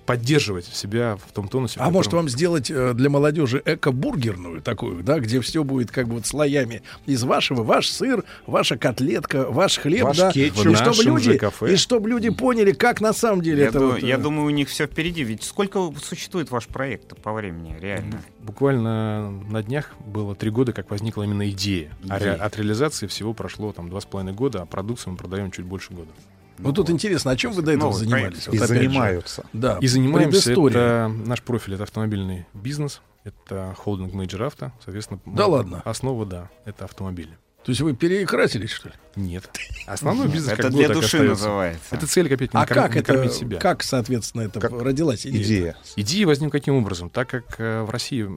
поддерживать 0.06 0.64
себя 0.66 1.16
в 1.26 1.32
том 1.32 1.48
тонусе. 1.48 1.78
А 1.80 1.90
может 1.90 2.12
вам 2.12 2.28
сделать 2.28 2.70
э, 2.70 2.94
для 2.94 3.10
молодежи 3.10 3.60
эко-бургерную 3.64 4.62
такую, 4.62 5.02
да, 5.02 5.18
где 5.18 5.40
все 5.40 5.64
будет 5.64 5.90
как 5.90 6.08
бы 6.08 6.14
вот 6.14 6.26
слоями 6.26 6.82
из 7.06 7.24
вашего, 7.24 7.62
ваш 7.62 7.88
сыр, 7.88 8.24
ваша 8.46 8.78
котлетка, 8.78 9.46
ваш 9.50 9.78
хлеб, 9.78 10.04
Ваш 10.04 10.16
да, 10.16 10.32
кетчуп. 10.32 10.66
и 10.66 10.74
чтобы 10.74 11.02
люди, 11.02 11.36
кафе. 11.36 11.72
и 11.72 11.76
чтобы 11.76 12.08
люди 12.08 12.30
поняли, 12.30 12.72
как 12.72 13.00
на 13.00 13.12
самом 13.12 13.42
деле 13.42 13.62
Я, 13.62 13.68
это 13.68 13.78
ду- 13.80 13.86
вот, 13.92 13.98
я 13.98 14.14
э, 14.14 14.18
думаю, 14.18 14.46
у 14.46 14.50
них 14.50 14.68
все 14.68 14.86
впереди. 14.86 15.24
Ведь 15.24 15.42
сколько 15.42 15.92
существует 16.02 16.50
ваш 16.50 16.66
проект 16.68 17.16
по 17.22 17.32
времени, 17.32 17.76
реально? 17.80 18.22
Буквально 18.40 19.30
на 19.30 19.62
днях 19.62 19.94
было 20.06 20.34
три 20.36 20.50
года, 20.50 20.72
как 20.72 20.90
возникла 20.90 21.24
именно 21.24 21.48
идея. 21.50 21.90
А 22.08 22.18
ре- 22.18 22.32
Идея. 22.32 22.34
от 22.44 22.56
реализации 22.56 23.06
всего 23.08 23.34
прошло 23.34 23.72
там 23.72 23.88
два 23.90 24.00
с 24.00 24.04
половиной 24.04 24.34
года, 24.34 24.62
а 24.62 24.66
продукцию 24.66 25.12
мы 25.12 25.18
продаем 25.18 25.50
чуть 25.50 25.64
больше 25.64 25.92
года. 25.92 26.10
Ну 26.58 26.72
тут 26.72 26.90
интересно, 26.90 27.30
а 27.32 27.36
чем 27.36 27.52
вы 27.52 27.62
до 27.62 27.72
этого 27.72 27.90
Новый 27.90 27.98
занимались? 27.98 28.44
проект. 28.44 28.46
Вот 28.46 28.54
И 28.54 28.58
опять 28.58 28.68
же. 28.68 28.74
занимаются. 28.88 29.44
Да. 29.52 29.78
И 29.80 29.86
занимаемся, 29.86 30.52
это 30.52 31.08
наш 31.08 31.42
профиль, 31.42 31.74
это 31.74 31.82
автомобильный 31.84 32.46
бизнес, 32.54 33.02
это 33.24 33.74
холдинг 33.76 34.12
Major 34.14 34.40
Auto, 34.48 34.70
соответственно. 34.84 35.20
Да 35.26 35.46
ладно? 35.46 35.82
Основа, 35.84 36.24
да, 36.26 36.50
это 36.64 36.84
автомобили. 36.84 37.36
То 37.66 37.70
есть 37.70 37.80
вы 37.80 37.94
перекрасились, 37.96 38.70
что 38.70 38.90
ли? 38.90 38.94
Нет. 39.16 39.50
Основной 39.88 40.28
бизнес 40.28 40.56
Это 40.56 40.70
для 40.70 40.88
души 40.88 41.20
называется. 41.20 41.82
Это 41.90 42.06
цель 42.06 42.32
опять 42.32 42.54
не, 42.54 42.60
А 42.60 42.64
как 42.64 42.94
не 42.94 43.00
это, 43.00 43.12
кормить 43.14 43.32
себя. 43.32 43.58
как, 43.58 43.82
соответственно, 43.82 44.42
это 44.42 44.60
родилась 44.60 45.26
идея? 45.26 45.42
Идея. 45.42 45.76
Идея 45.96 46.26
возникла 46.28 46.52
каким 46.58 46.76
образом? 46.76 47.10
Так 47.10 47.28
как 47.28 47.56
э, 47.58 47.82
в 47.82 47.90
России 47.90 48.28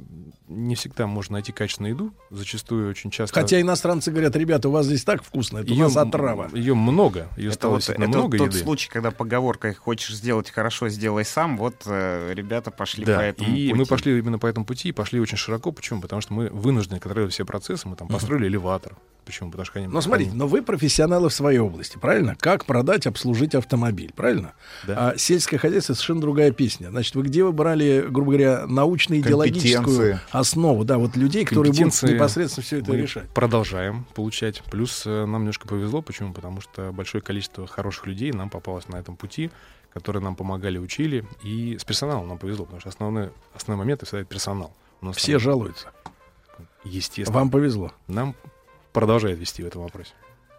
не 0.48 0.74
всегда 0.74 1.06
можно 1.06 1.34
найти 1.34 1.52
качественную 1.52 1.94
еду, 1.94 2.14
зачастую 2.32 2.90
очень 2.90 3.12
часто... 3.12 3.40
Хотя 3.40 3.62
иностранцы 3.62 4.10
говорят, 4.10 4.36
ребята, 4.36 4.68
у 4.70 4.72
вас 4.72 4.88
здесь 4.88 5.04
так 5.04 5.22
вкусно, 5.24 5.60
это 5.60 5.70
у 5.72 5.76
Ее 5.76 5.84
нас 5.84 5.96
отрава. 5.96 6.50
Ее 6.56 6.74
много, 6.74 7.28
ее 7.38 7.50
Это 7.50 7.56
стало 7.56 7.72
вот 7.74 7.78
действительно 7.82 8.06
это 8.06 8.18
много 8.18 8.38
тот 8.40 8.48
еды. 8.48 8.64
случай, 8.64 8.90
когда 8.90 9.12
поговорка 9.12 9.72
«хочешь 9.76 10.16
сделать 10.16 10.50
хорошо, 10.50 10.90
сделай 10.90 11.24
сам», 11.24 11.56
вот 11.58 11.84
э, 11.86 12.34
ребята 12.34 12.72
пошли 12.72 13.06
по 13.06 13.12
Да, 13.12 13.24
этому 13.24 13.48
и 13.50 13.68
пути. 13.70 13.74
мы 13.76 13.86
пошли 13.86 14.18
именно 14.18 14.40
по 14.40 14.48
этому 14.48 14.66
пути, 14.66 14.90
и 14.90 14.92
пошли 14.92 15.20
очень 15.20 15.38
широко. 15.38 15.72
Почему? 15.72 16.02
Потому 16.02 16.22
что 16.24 16.34
мы 16.34 16.50
вынуждены 16.50 17.00
контролировать 17.00 17.36
все 17.36 17.46
процессы. 17.46 17.88
Мы 17.88 17.96
там 17.96 18.08
построили 18.08 18.48
элеватор. 18.48 18.96
Почему? 19.30 19.52
Потому 19.52 19.66
что 19.68 19.78
они... 19.78 19.88
Но 19.88 20.02
смотрите, 20.02 20.32
но 20.34 20.48
вы 20.48 20.64
профессионалы 20.64 21.30
в 21.30 21.34
своей 21.36 21.60
области, 21.60 22.00
правильно? 22.00 22.36
Как 22.40 22.66
продать, 22.66 23.06
обслужить 23.06 23.54
автомобиль, 23.54 24.12
правильно? 24.12 24.54
Да. 24.88 25.12
А 25.12 25.18
сельское 25.20 25.60
хозяйство 25.60 25.94
совершенно 25.94 26.22
другая 26.22 26.52
песня. 26.52 26.90
Значит, 26.90 27.14
вы 27.14 27.22
где 27.22 27.44
вы 27.44 27.52
брали, 27.52 28.08
грубо 28.10 28.32
говоря, 28.32 28.66
научно-идеологическую 28.66 30.20
основу, 30.32 30.84
да, 30.84 30.98
вот 30.98 31.16
людей, 31.16 31.46
которые 31.46 31.72
будут 31.74 32.02
непосредственно 32.02 32.64
все 32.64 32.80
это 32.80 32.92
решать? 32.94 33.30
Продолжаем 33.30 34.08
получать. 34.16 34.64
Плюс 34.64 35.04
э, 35.06 35.26
нам 35.26 35.42
немножко 35.42 35.68
повезло. 35.68 36.02
Почему? 36.02 36.34
Потому 36.34 36.60
что 36.62 36.92
большое 36.92 37.22
количество 37.22 37.68
хороших 37.68 38.08
людей 38.08 38.32
нам 38.32 38.50
попалось 38.50 38.88
на 38.88 38.96
этом 38.96 39.16
пути, 39.16 39.52
которые 39.94 40.24
нам 40.24 40.36
помогали, 40.36 40.80
учили. 40.80 41.24
И 41.44 41.78
с 41.80 41.86
персоналом 41.86 42.28
нам 42.28 42.40
повезло, 42.40 42.66
потому 42.66 42.80
что 42.80 42.90
основной, 42.90 43.30
основной 43.54 43.86
момент 43.86 44.02
это 44.02 44.08
всегда 44.08 44.24
персонал. 44.24 44.74
У 45.02 45.06
нас 45.06 45.18
Все 45.18 45.34
там, 45.34 45.42
жалуются. 45.42 45.92
Естественно. 46.84 47.38
Вам 47.38 47.52
повезло. 47.52 47.92
Нам 48.08 48.36
продолжает 49.00 49.40
вести 49.40 49.64
в 49.64 49.68
этом 49.68 49.84
вопросе. 49.84 50.12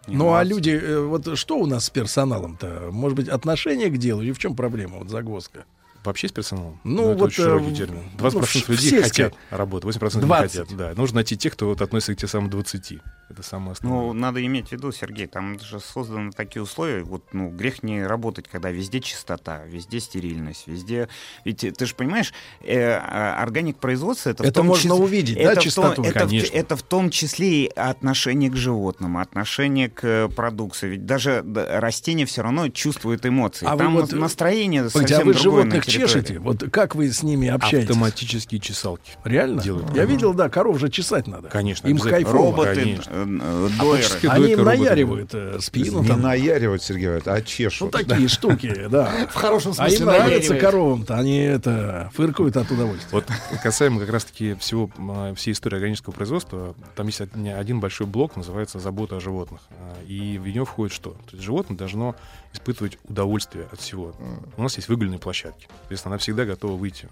Ну 0.07 0.33
а 0.33 0.43
люди, 0.43 0.71
э, 0.71 0.99
вот 0.99 1.37
что 1.37 1.57
у 1.57 1.67
нас 1.67 1.85
с 1.85 1.89
персоналом-то? 1.91 2.89
Может 2.91 3.15
быть, 3.15 3.29
отношение 3.29 3.89
к 3.89 3.97
делу 3.97 4.23
или 4.23 4.31
в 4.31 4.39
чем 4.39 4.55
проблема, 4.55 4.97
вот 4.97 5.09
загвоздка? 5.09 5.65
Вообще 6.03 6.27
с 6.27 6.31
персоналом? 6.31 6.79
Ну, 6.83 7.09
это 7.11 7.19
вот, 7.19 7.27
очень 7.27 7.43
широкий 7.43 7.71
э, 7.71 7.75
термин. 7.75 8.03
ну, 8.19 8.27
20% 8.27 8.41
в- 8.63 8.65
в 8.65 8.69
людей 8.69 8.89
сельской- 8.89 9.03
хотят 9.03 9.33
работать, 9.51 9.85
80% 9.95 10.15
не 10.23 10.27
20. 10.27 10.59
хотят. 10.61 10.77
Да. 10.77 10.93
Нужно 10.95 11.15
найти 11.15 11.37
тех, 11.37 11.53
кто 11.53 11.67
вот 11.67 11.81
относится 11.81 12.15
к 12.15 12.17
тем 12.17 12.27
самым 12.29 12.49
20. 12.49 12.99
Это 13.29 13.43
самое 13.43 13.73
основное. 13.73 14.07
Ну, 14.07 14.13
надо 14.13 14.45
иметь 14.45 14.69
в 14.69 14.71
виду, 14.73 14.91
Сергей, 14.91 15.25
там 15.27 15.57
же 15.59 15.79
созданы 15.79 16.31
такие 16.31 16.61
условия, 16.63 17.03
вот, 17.03 17.23
ну, 17.33 17.49
грех 17.49 17.81
не 17.83 18.03
работать, 18.05 18.47
когда 18.51 18.71
везде 18.71 18.99
чистота, 18.99 19.63
везде 19.65 19.99
стерильность, 20.01 20.67
везде... 20.67 21.07
Ведь 21.45 21.63
э, 21.63 21.71
ты 21.71 21.85
же 21.85 21.95
понимаешь, 21.95 22.33
э, 22.61 22.91
а, 22.93 23.41
органик 23.41 23.77
производства 23.77 24.31
это 24.31 24.43
в 24.43 24.45
Это 24.47 24.55
том 24.55 24.65
можно 24.67 24.89
числе- 24.95 25.03
увидеть, 25.03 25.35
да, 25.35 25.41
это 25.43 25.51
в 25.51 25.55
том- 25.55 25.63
чистоту? 25.63 26.01
это, 26.03 26.11
в- 26.25 26.29
Конечно. 26.29 26.55
это 26.57 26.75
в 26.75 26.81
том 26.83 27.09
числе 27.09 27.63
и 27.65 27.67
отношение 27.73 28.49
к 28.49 28.55
животным, 28.57 29.17
отношение 29.17 29.87
к 29.89 30.03
э, 30.03 30.27
продукции. 30.29 30.89
Ведь 30.89 31.05
даже 31.05 31.41
да, 31.45 31.79
растения 31.79 32.25
все 32.25 32.41
равно 32.41 32.67
чувствуют 32.69 33.25
эмоции. 33.25 33.65
А 33.65 33.75
вы 33.77 33.83
там 33.83 33.93
вот, 33.93 34.11
настроение 34.11 34.83
Погодите, 34.83 35.13
совсем 35.13 35.21
а 35.21 35.25
вы 35.25 35.33
другое 35.39 35.61
животных. 35.63 35.85
Чешете? 35.91 36.39
Вот 36.39 36.63
как 36.71 36.95
вы 36.95 37.11
с 37.11 37.23
ними 37.23 37.47
общаетесь? 37.47 37.89
Автоматические 37.89 38.59
чесалки. 38.59 39.11
Реально? 39.23 39.61
делают. 39.61 39.95
Я 39.95 40.05
видел, 40.05 40.33
да, 40.33 40.49
коров 40.49 40.79
же 40.79 40.89
чесать 40.89 41.27
надо. 41.27 41.49
Конечно, 41.49 41.87
Им 41.87 41.97
кайфово. 41.97 42.33
Роботы, 42.37 42.75
Конечно. 42.75 43.11
э, 43.13 43.69
дойеры. 43.79 44.29
Они 44.29 44.51
им 44.53 44.63
наяривают 44.63 45.29
э, 45.33 45.57
спину. 45.61 46.01
Не 46.01 46.07
там. 46.09 46.21
наяривать, 46.21 46.81
Сергей 46.83 47.05
говорит, 47.07 47.27
а 47.27 47.35
Ну, 47.35 47.41
чешут. 47.41 47.91
такие 47.91 48.27
штуки, 48.27 48.87
да. 48.89 49.11
В 49.31 49.35
хорошем 49.35 49.73
А 49.77 49.85
им 49.85 49.89
смысле 49.89 50.05
нравится 50.05 50.29
наяривает. 50.53 50.61
коровам-то, 50.61 51.17
они 51.17 51.37
это 51.39 52.11
фыркают 52.13 52.57
от 52.57 52.71
удовольствия. 52.71 53.09
Вот 53.11 53.25
касаемо 53.61 53.99
как 53.99 54.09
раз-таки 54.09 54.55
всего, 54.55 54.89
а, 54.97 55.33
всей 55.35 55.51
истории 55.51 55.75
органического 55.75 56.13
производства, 56.13 56.75
там 56.95 57.07
есть 57.07 57.21
один- 57.21 57.79
большой 57.79 58.07
блок, 58.07 58.35
называется 58.35 58.79
«Забота 58.79 59.17
о 59.17 59.19
животных». 59.19 59.61
А, 59.71 59.95
И 60.07 60.37
в 60.37 60.47
него 60.47 60.65
входит 60.65 60.93
что? 60.93 61.11
То 61.11 61.31
есть 61.33 61.43
животное 61.43 61.77
должно 61.77 62.15
испытывать 62.53 62.97
удовольствие 63.05 63.67
от 63.71 63.79
всего. 63.79 64.13
У 64.57 64.61
нас 64.63 64.75
есть 64.75 64.89
выгульные 64.89 65.19
площадки. 65.19 65.67
Соответственно, 65.81 66.15
она 66.15 66.19
всегда 66.19 66.45
готова 66.45 66.73
выйти, 66.77 67.07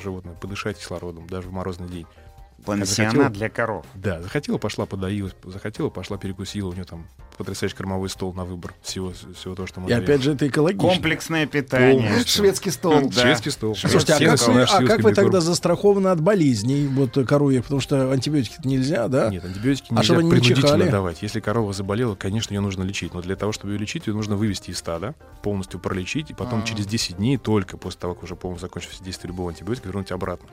животное, 0.00 0.34
подышать 0.34 0.78
кислородом, 0.78 1.26
даже 1.26 1.48
в 1.48 1.52
морозный 1.52 1.88
день. 1.88 2.06
Пансионат 2.64 3.12
захотела- 3.14 3.30
для 3.30 3.48
коров. 3.48 3.86
Да, 3.94 4.20
захотела, 4.20 4.58
пошла, 4.58 4.84
подоилась, 4.84 5.34
захотела, 5.44 5.88
пошла, 5.90 6.18
перекусила. 6.18 6.68
У 6.68 6.72
нее 6.72 6.84
там 6.84 7.06
потрясающий 7.38 7.76
кормовой 7.76 8.08
стол 8.08 8.34
на 8.34 8.44
выбор 8.44 8.74
всего, 8.82 9.12
всего 9.12 9.54
того, 9.54 9.66
что 9.68 9.78
И 9.80 9.82
можно 9.84 9.96
опять 9.98 10.22
же, 10.22 10.32
это 10.34 10.48
экологично. 10.48 10.88
Комплексное 10.90 11.46
питание. 11.46 12.08
Полностью. 12.08 12.42
Шведский 12.42 12.70
стол. 12.70 13.08
Да. 13.10 13.22
Шведский 13.22 13.50
стол. 13.50 13.76
Слушайте, 13.76 14.12
а 14.14 14.18
как, 14.36 14.48
вы, 14.48 14.62
а 14.62 14.82
как 14.86 15.00
вы 15.02 15.14
тогда 15.14 15.40
застрахованы 15.40 16.08
от 16.08 16.20
болезней, 16.20 16.88
вот 16.88 17.16
коровьих, 17.28 17.62
потому 17.62 17.80
что 17.80 18.10
антибиотики 18.10 18.56
нельзя, 18.64 19.06
да? 19.08 19.30
Нет, 19.30 19.44
антибиотики 19.44 19.86
А 19.90 19.94
нельзя 19.94 20.02
чтобы 20.04 20.20
они 20.20 20.26
не 20.28 20.30
принудительно 20.32 20.66
чихали? 20.78 20.90
давать. 20.90 21.22
Если 21.22 21.38
корова 21.40 21.72
заболела, 21.72 22.16
конечно, 22.16 22.52
ее 22.54 22.60
нужно 22.60 22.82
лечить. 22.82 23.14
Но 23.14 23.22
для 23.22 23.36
того, 23.36 23.52
чтобы 23.52 23.72
ее 23.74 23.78
лечить, 23.78 24.08
ее 24.08 24.14
нужно 24.14 24.34
вывести 24.36 24.72
из 24.72 24.78
стада, 24.78 25.14
полностью 25.42 25.78
пролечить, 25.78 26.30
и 26.30 26.34
потом 26.34 26.60
А. 26.60 26.66
через 26.66 26.86
10 26.86 27.16
дней, 27.18 27.36
только 27.38 27.76
после 27.76 28.00
того, 28.00 28.14
как 28.14 28.24
уже 28.24 28.34
полностью 28.34 28.68
закончится 28.68 29.02
действие 29.04 29.28
любого 29.28 29.50
антибиотика, 29.50 29.86
вернуть 29.86 30.10
обратно. 30.10 30.48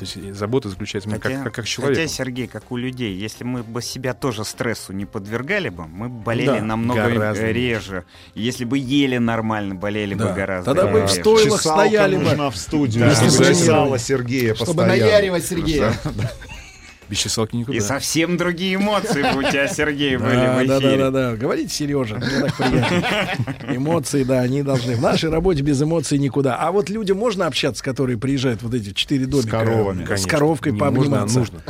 То 0.00 0.06
есть 0.06 0.34
забота 0.34 0.70
заключается 0.70 1.10
именно 1.10 1.20
как, 1.20 1.44
как, 1.44 1.54
как 1.56 1.66
с 1.66 1.68
человеком. 1.68 2.02
хотя, 2.04 2.14
Сергей, 2.14 2.46
как 2.46 2.72
у 2.72 2.76
людей, 2.78 3.14
если 3.14 3.44
мы 3.44 3.62
бы 3.62 3.82
себя 3.82 4.14
тоже 4.14 4.44
стрессу 4.46 4.94
не 4.94 5.04
подвергали 5.04 5.68
бы, 5.68 5.86
мы 5.86 6.08
бы 6.08 6.22
болели 6.22 6.46
Да, 6.46 6.60
намного 6.62 7.02
гораздо 7.10 7.50
реже. 7.50 8.04
Если 8.34 8.64
бы 8.64 8.78
ели 8.78 9.18
нормально, 9.18 9.74
болели 9.74 10.14
Да. 10.14 10.28
бы 10.28 10.34
гораздо 10.34 10.74
Тогда 10.74 10.90
бы 10.90 11.04
в 11.04 11.10
стойлах 11.10 11.60
Чесалка 11.60 11.86
стояли 11.86 12.16
бы. 12.16 12.22
нужна 12.22 12.48
в 12.50 12.56
студию, 12.56 13.04
Да. 13.04 13.14
чтобы 13.14 13.44
чесала 13.44 13.98
Сергея 13.98 14.54
Чтобы 14.54 14.74
постоянно. 14.74 15.04
наяривать 15.04 15.44
Сергея. 15.46 15.92
Без 17.10 17.18
чесалки 17.18 17.56
никуда. 17.56 17.76
И 17.76 17.80
совсем 17.80 18.36
другие 18.36 18.76
эмоции 18.76 19.22
у 19.36 19.42
тебя, 19.42 19.66
Сергей, 19.66 20.16
были 20.16 20.30
в 20.30 20.30
да, 20.30 20.64
да, 20.64 20.78
эфире. 20.78 20.96
да, 20.96 21.10
да. 21.10 21.36
Говорите, 21.36 21.74
Сережа, 21.74 22.16
мне 22.16 22.40
так 22.42 22.56
приятно. 22.56 23.76
Эмоции, 23.76 24.22
да, 24.22 24.40
они 24.40 24.62
должны. 24.62 24.94
В 24.94 25.00
нашей 25.00 25.28
работе 25.28 25.62
без 25.62 25.82
эмоций 25.82 26.18
никуда. 26.18 26.56
А 26.56 26.70
вот 26.70 26.88
людям 26.88 27.18
можно 27.18 27.46
общаться, 27.46 27.82
которые 27.82 28.16
приезжают 28.16 28.62
вот 28.62 28.74
эти 28.74 28.92
четыре 28.92 29.26
домика? 29.26 29.58
коровами. 29.58 30.06
С 30.14 30.24
коровкой 30.24 30.72
пообниматься. 30.72 31.40
нужно. 31.40 31.62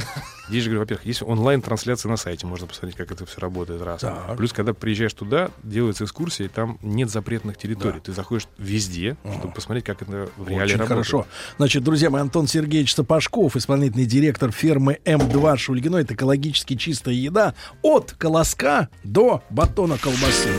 Здесь 0.51 0.65
же, 0.65 0.71
говорю, 0.71 0.81
во-первых, 0.81 1.07
есть 1.07 1.23
онлайн-трансляция 1.23 2.11
на 2.11 2.17
сайте, 2.17 2.45
можно 2.45 2.67
посмотреть, 2.67 2.97
как 2.97 3.13
это 3.13 3.25
все 3.25 3.41
работает, 3.41 3.81
раз. 3.83 4.01
Так. 4.01 4.37
Плюс, 4.37 4.53
когда 4.53 4.75
приезжаешь 4.75 5.15
туда, 5.15 5.51
делается 5.63 6.03
экскурсия, 6.03 6.47
и 6.47 6.49
там 6.49 6.77
нет 6.83 7.09
запретных 7.09 7.57
территорий. 7.57 8.01
Ты 8.01 8.13
заходишь 8.13 8.49
везде, 8.59 9.17
чтобы 9.39 9.55
посмотреть, 9.55 9.85
как 9.85 10.03
это 10.03 10.29
в 10.37 10.49
реале 10.49 10.65
Очень 10.65 10.77
работает. 10.79 10.89
хорошо. 10.89 11.27
Значит, 11.57 11.85
друзья 11.85 12.11
мои, 12.11 12.21
Антон 12.21 12.49
Сергеевич 12.49 12.97
Сапожков, 12.97 13.55
исполнительный 13.55 14.07
директор 14.07 14.51
фермы 14.51 14.99
М2 15.05 15.57
Шульгино. 15.57 15.99
Это 15.99 16.15
экологически 16.15 16.75
чистая 16.75 17.15
еда 17.15 17.55
от 17.83 18.11
колоска 18.19 18.89
до 19.05 19.45
батона 19.51 19.99
колбасы. 19.99 20.51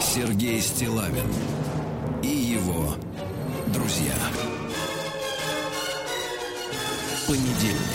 Сергей 0.00 0.60
Стилавин 0.60 1.26
и 2.22 2.28
его 2.28 2.94
друзья. 3.72 4.14
Понедельник. 7.26 7.91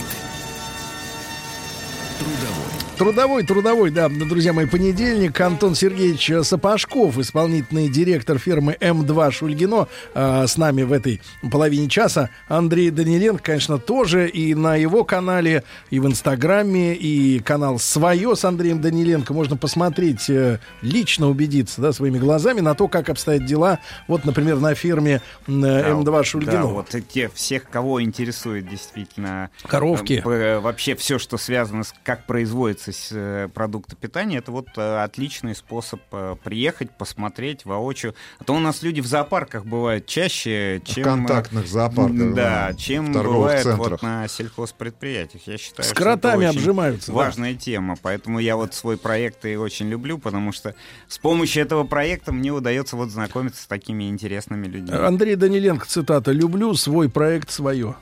Трудовой. 2.97 3.43
Трудовой, 3.43 3.91
да, 3.91 4.09
друзья 4.09 4.53
мои, 4.53 4.65
понедельник. 4.65 5.39
Антон 5.39 5.75
Сергеевич 5.75 6.31
Сапожков, 6.41 7.19
исполнительный 7.19 7.89
директор 7.89 8.39
фирмы 8.39 8.75
М2 8.79 9.31
Шульгино, 9.31 9.87
э, 10.15 10.47
с 10.47 10.57
нами 10.57 10.81
в 10.81 10.91
этой 10.91 11.21
половине 11.51 11.89
часа. 11.89 12.31
Андрей 12.47 12.89
Даниленко, 12.89 13.43
конечно, 13.43 13.77
тоже 13.77 14.27
и 14.27 14.55
на 14.55 14.75
его 14.75 15.03
канале, 15.03 15.63
и 15.91 15.99
в 15.99 16.07
Инстаграме, 16.07 16.95
и 16.95 17.39
канал 17.39 17.77
«Свое» 17.77 18.35
с 18.35 18.43
Андреем 18.43 18.81
Даниленко. 18.81 19.31
Можно 19.31 19.57
посмотреть, 19.57 20.27
э, 20.31 20.59
лично 20.81 21.29
убедиться, 21.29 21.79
да, 21.81 21.93
своими 21.93 22.17
глазами 22.17 22.61
на 22.61 22.73
то, 22.73 22.87
как 22.87 23.09
обстоят 23.09 23.45
дела. 23.45 23.77
Вот, 24.07 24.25
например, 24.25 24.59
на 24.59 24.73
фирме 24.73 25.21
Да, 25.45 25.87
М2 25.91 26.23
Шульгино. 26.23 26.51
Да, 26.51 26.63
вот 26.65 26.95
те, 27.07 27.29
всех, 27.29 27.69
кого 27.69 28.01
интересует 28.01 28.67
действительно 28.67 29.51
Коровки. 29.67 30.23
э, 30.25 30.29
э, 30.29 30.59
вообще 30.59 30.95
все, 30.95 31.19
что 31.19 31.37
связано 31.37 31.83
с 31.83 31.93
как 32.03 32.25
производятся 32.25 32.86
с, 32.91 33.09
э, 33.11 33.49
продукты 33.53 33.95
питания, 33.95 34.37
это 34.37 34.51
вот 34.51 34.67
э, 34.77 35.03
отличный 35.03 35.55
способ 35.55 36.01
э, 36.11 36.35
приехать, 36.43 36.91
посмотреть 36.97 37.65
воочию. 37.65 38.15
А 38.39 38.43
то 38.43 38.53
у 38.53 38.59
нас 38.59 38.81
люди 38.83 39.01
в 39.01 39.05
зоопарках 39.07 39.65
бывают 39.65 40.05
чаще, 40.05 40.81
чем... 40.85 41.01
э, 41.03 41.03
контактных 41.03 41.67
зоопарках, 41.67 42.33
Да, 42.33 42.67
да, 42.69 42.73
чем 42.73 43.11
в 43.11 43.13
торговых 43.13 43.37
бывает 43.39 43.63
центрах. 43.63 43.89
вот 43.89 44.01
на 44.01 44.27
сельхозпредприятиях. 44.27 45.47
Я 45.47 45.57
считаю, 45.57 45.83
С 45.85 45.91
что 45.91 45.95
кротами 45.95 46.45
обжимаются, 46.47 47.11
да. 47.11 47.17
Важная 47.17 47.55
тема, 47.55 47.95
поэтому 48.01 48.39
я 48.39 48.55
вот 48.55 48.73
свой 48.73 48.97
проект 48.97 49.45
и 49.45 49.55
очень 49.55 49.89
люблю, 49.89 50.17
потому 50.17 50.51
что 50.51 50.75
с 51.07 51.17
помощью 51.17 51.63
этого 51.63 51.83
проекта 51.83 52.31
мне 52.31 52.51
удается 52.51 52.95
вот 52.95 53.09
знакомиться 53.09 53.63
с 53.63 53.67
такими 53.67 54.09
интересными 54.09 54.67
людьми. 54.67 54.95
Андрей 54.97 55.35
Даниленко, 55.35 55.85
цитата, 55.87 56.31
«Люблю 56.31 56.73
свой 56.75 57.09
проект 57.09 57.49
свое». 57.51 57.95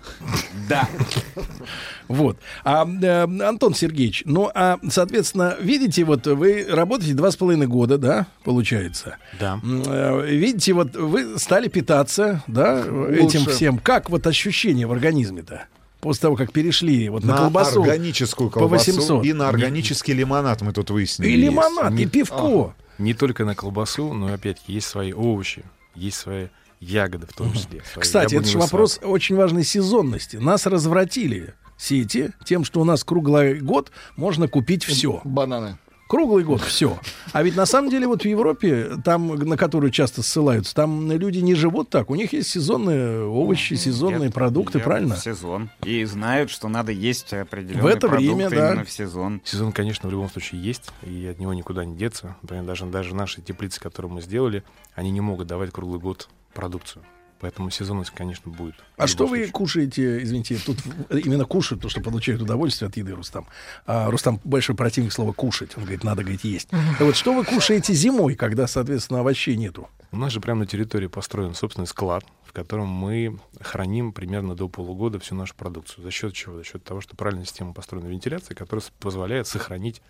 Да. 0.69 0.87
Вот. 2.07 2.37
А, 2.63 2.85
э, 2.85 3.23
Антон 3.23 3.73
Сергеевич, 3.73 4.23
ну, 4.25 4.49
а, 4.53 4.77
соответственно, 4.89 5.55
видите, 5.59 6.03
вот 6.03 6.27
вы 6.27 6.65
работаете 6.69 7.13
два 7.13 7.31
с 7.31 7.35
половиной 7.35 7.67
года, 7.67 7.97
да, 7.97 8.27
получается? 8.43 9.17
Да. 9.39 9.59
Э, 9.63 10.25
Видите, 10.27 10.73
вот 10.73 10.95
вы 10.95 11.39
стали 11.39 11.67
питаться, 11.67 12.43
да, 12.47 12.79
этим 12.81 13.41
Лучше. 13.41 13.49
всем. 13.51 13.77
Как 13.77 14.09
вот 14.09 14.25
ощущение 14.27 14.87
в 14.87 14.91
организме-то? 14.91 15.65
после 16.01 16.21
того, 16.21 16.35
как 16.35 16.51
перешли 16.51 17.09
вот 17.09 17.23
на, 17.23 17.33
На 17.33 17.37
колбасу 17.39 17.81
органическую 17.81 18.51
по 18.51 18.59
колбасу 18.59 18.91
800. 18.91 19.25
и 19.25 19.33
на 19.33 19.49
органический 19.49 20.13
лимонад 20.13 20.61
мы 20.61 20.71
тут 20.71 20.91
выяснили. 20.91 21.29
И 21.29 21.31
есть. 21.31 21.43
лимонад, 21.45 21.91
и 21.93 21.95
Не- 21.95 22.05
пивко. 22.05 22.75
Не 22.99 23.15
только 23.15 23.43
на 23.43 23.55
колбасу, 23.55 24.13
но 24.13 24.31
опять-таки 24.31 24.73
есть 24.73 24.85
свои 24.85 25.13
овощи, 25.13 25.63
есть 25.95 26.17
свои 26.17 26.49
ягоды 26.79 27.25
в 27.25 27.33
том 27.33 27.51
числе. 27.53 27.81
свои 27.91 28.03
Кстати, 28.03 28.35
это 28.35 28.45
же 28.45 28.59
вопрос 28.59 28.99
очень 29.01 29.35
важной 29.35 29.63
сезонности. 29.63 30.37
Нас 30.37 30.67
развратили 30.67 31.55
сети 31.77 32.31
тем, 32.45 32.63
что 32.63 32.81
у 32.81 32.83
нас 32.83 33.03
круглый 33.03 33.59
год 33.59 33.91
можно 34.15 34.47
купить 34.47 34.83
все. 34.83 35.21
Бананы. 35.23 35.77
Круглый 36.07 36.43
год 36.43 36.61
все. 36.61 36.99
А 37.33 37.41
ведь 37.41 37.55
на 37.55 37.65
самом 37.65 37.89
деле 37.89 38.05
вот 38.07 38.21
в 38.21 38.25
Европе, 38.25 38.91
там, 39.03 39.27
на 39.35 39.57
которую 39.57 39.89
часто 39.89 40.21
ссылаются, 40.21 40.75
там 40.75 41.11
люди 41.11 41.39
не 41.39 41.55
живут 41.55 41.89
так. 41.89 42.11
У 42.11 42.15
них 42.15 42.31
есть 42.31 42.49
сезонные 42.49 43.25
овощи, 43.25 43.73
сезонные 43.73 44.29
продукты, 44.29 44.77
Едят 44.77 44.85
правильно? 44.85 45.15
В 45.15 45.19
сезон. 45.19 45.71
И 45.83 46.03
знают, 46.05 46.51
что 46.51 46.67
надо 46.67 46.91
есть 46.91 47.33
определенные 47.33 47.81
В 47.81 47.87
это 47.87 48.07
продукты 48.07 48.35
время, 48.35 48.49
да. 48.51 48.69
именно 48.71 48.85
в 48.85 48.91
сезон. 48.91 49.41
Сезон, 49.43 49.71
конечно, 49.71 50.07
в 50.07 50.11
любом 50.11 50.29
случае 50.29 50.61
есть, 50.61 50.91
и 51.01 51.25
от 51.25 51.39
него 51.39 51.55
никуда 51.55 51.83
не 51.83 51.97
деться. 51.97 52.35
Например, 52.43 52.65
даже, 52.65 52.85
даже 52.85 53.15
наши 53.15 53.41
теплицы, 53.41 53.79
которые 53.81 54.11
мы 54.11 54.21
сделали, 54.21 54.63
они 54.93 55.09
не 55.09 55.21
могут 55.21 55.47
давать 55.47 55.71
круглый 55.71 55.99
год 55.99 56.29
продукцию. 56.53 57.03
Поэтому 57.39 57.69
сезонность, 57.69 58.11
конечно, 58.11 58.49
будет. 58.51 58.75
А 58.97 59.07
что 59.07 59.27
вы 59.27 59.47
кушаете, 59.47 60.23
извините, 60.23 60.57
тут 60.65 60.77
именно 61.09 61.45
кушают, 61.45 61.81
то, 61.81 61.89
что 61.89 62.01
получают 62.01 62.41
удовольствие 62.41 62.87
от 62.87 62.95
еды, 62.95 63.13
Рустам. 63.13 63.45
А, 63.85 64.09
Рустам 64.09 64.39
большой 64.43 64.75
противник 64.75 65.11
слова 65.11 65.33
кушать. 65.33 65.75
Он 65.75 65.83
говорит, 65.83 66.03
надо, 66.03 66.21
говорит, 66.21 66.43
есть. 66.43 66.69
Так 66.69 67.01
вот, 67.01 67.15
что 67.15 67.33
вы 67.33 67.43
кушаете 67.43 67.93
зимой, 67.93 68.35
когда, 68.35 68.67
соответственно, 68.67 69.19
овощей 69.19 69.57
нету? 69.57 69.89
У 70.11 70.17
нас 70.17 70.31
же 70.31 70.39
прямо 70.39 70.61
на 70.61 70.65
территории 70.65 71.07
построен 71.07 71.53
собственный 71.53 71.87
склад, 71.87 72.23
в 72.45 72.53
котором 72.53 72.87
мы 72.87 73.37
храним 73.59 74.13
примерно 74.13 74.55
до 74.55 74.69
полугода 74.69 75.19
всю 75.19 75.35
нашу 75.35 75.55
продукцию. 75.55 76.03
За 76.05 76.11
счет 76.11 76.33
чего? 76.33 76.57
За 76.57 76.63
счет 76.63 76.83
того, 76.85 77.01
что 77.01 77.17
правильная 77.17 77.45
система 77.45 77.73
построена 77.73 78.07
вентиляции, 78.07 78.53
которая 78.53 78.85
позволяет 78.99 79.47
сохранить 79.47 80.01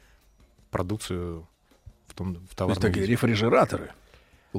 продукцию 0.70 1.48
в 2.08 2.14
том 2.14 2.34
в 2.34 2.36
То 2.36 2.42
есть 2.42 2.56
товарном 2.56 2.82
такие 2.82 3.02
виде. 3.02 3.14
рефрижераторы. 3.14 3.92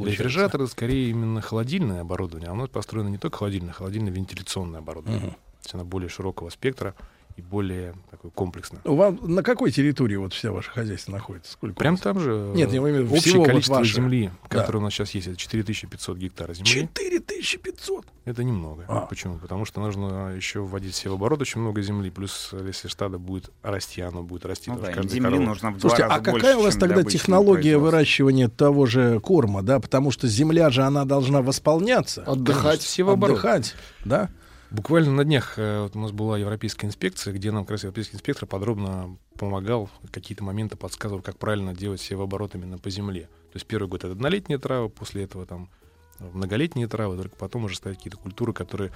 Получается. 0.00 0.22
Рефрижераторы 0.22 0.66
скорее 0.66 1.10
именно 1.10 1.40
холодильное 1.40 2.00
оборудование, 2.02 2.50
а 2.50 2.54
нас 2.54 2.68
построено 2.68 3.08
не 3.08 3.18
только 3.18 3.38
холодильное, 3.38 3.70
а 3.70 3.74
холодильно-вентиляционное 3.74 4.80
оборудование. 4.80 5.20
Мгм. 5.20 5.30
То 5.30 5.38
есть 5.62 5.74
оно 5.74 5.84
более 5.84 6.08
широкого 6.08 6.50
спектра 6.50 6.94
и 7.36 7.42
более 7.42 7.94
такое 8.10 8.30
комплексное. 8.30 8.80
У 8.84 8.94
вас 8.96 9.14
на 9.20 9.42
какой 9.42 9.70
территории 9.70 10.16
вот 10.16 10.32
вся 10.32 10.50
ваше 10.52 10.70
хозяйство 10.70 11.12
находится? 11.12 11.52
Сколько? 11.52 11.74
Прям 11.76 11.96
там 11.98 12.18
же 12.18 12.52
Нет, 12.54 12.72
я 12.72 12.78
имею 12.78 12.96
в 12.96 12.98
виду 13.00 13.14
общее 13.14 13.20
всего 13.20 13.40
вот 13.40 13.48
количество 13.50 13.74
ваше. 13.74 13.94
земли, 13.94 14.30
Да. 14.50 14.60
которое 14.60 14.78
у 14.78 14.80
нас 14.82 14.94
сейчас 14.94 15.10
есть, 15.10 15.26
это 15.26 15.36
4500 15.36 16.16
гектаров 16.16 16.56
земли. 16.56 16.70
4500? 16.70 18.06
Это 18.24 18.42
немного. 18.42 18.84
А. 18.88 19.00
Почему? 19.06 19.38
Потому 19.38 19.64
что 19.66 19.80
нужно 19.80 20.34
еще 20.34 20.60
вводить 20.60 20.94
все 20.94 21.10
в 21.10 21.14
оборот 21.14 21.40
очень 21.42 21.60
много 21.60 21.82
земли, 21.82 22.10
плюс 22.10 22.50
если 22.66 22.88
стадо 22.88 23.18
будет 23.18 23.50
расти, 23.62 24.00
оно 24.00 24.22
будет 24.22 24.46
расти. 24.46 24.70
Ну 24.70 24.78
да, 24.80 24.92
земли 25.02 25.36
корова- 25.36 25.44
нужно 25.44 25.70
в 25.70 25.78
два 25.78 25.80
Слушайте, 25.90 26.02
раза 26.04 26.14
а 26.14 26.20
больше, 26.20 26.40
какая 26.46 26.56
у 26.58 26.62
вас 26.62 26.76
тогда 26.76 27.02
технология 27.04 27.76
выращивания 27.78 28.48
того 28.48 28.86
же 28.86 29.20
корма, 29.20 29.62
да? 29.62 29.78
Потому 29.78 30.10
что 30.10 30.26
земля 30.26 30.70
же, 30.70 30.82
она 30.82 31.04
должна 31.04 31.42
восполняться. 31.42 32.22
Отдыхать. 32.22 32.80
Все 32.80 33.02
в 33.04 33.10
оборот. 33.10 33.38
Отдыхать, 33.38 33.74
да? 34.04 34.30
Буквально 34.70 35.12
на 35.12 35.24
днях 35.24 35.54
э, 35.58 35.82
вот 35.82 35.94
у 35.94 36.00
нас 36.00 36.12
была 36.12 36.38
европейская 36.38 36.86
инспекция, 36.86 37.32
где 37.32 37.52
нам 37.52 37.64
как 37.64 37.72
раз 37.72 37.84
европейский 37.84 38.16
инспектор 38.16 38.46
подробно 38.46 39.16
помогал, 39.38 39.88
какие-то 40.10 40.42
моменты 40.42 40.76
подсказывал, 40.76 41.22
как 41.22 41.38
правильно 41.38 41.74
делать 41.74 42.00
севооборот 42.00 42.54
именно 42.54 42.78
по 42.78 42.90
земле. 42.90 43.28
То 43.52 43.56
есть 43.56 43.66
первый 43.66 43.88
год 43.88 44.04
это 44.04 44.12
однолетняя 44.12 44.58
трава, 44.58 44.88
после 44.88 45.24
этого 45.24 45.46
там 45.46 45.70
э, 46.18 46.24
многолетние 46.32 46.88
травы, 46.88 47.16
только 47.16 47.36
потом 47.36 47.64
уже 47.64 47.76
ставить 47.76 47.98
какие-то 47.98 48.18
культуры, 48.18 48.52
которые 48.52 48.90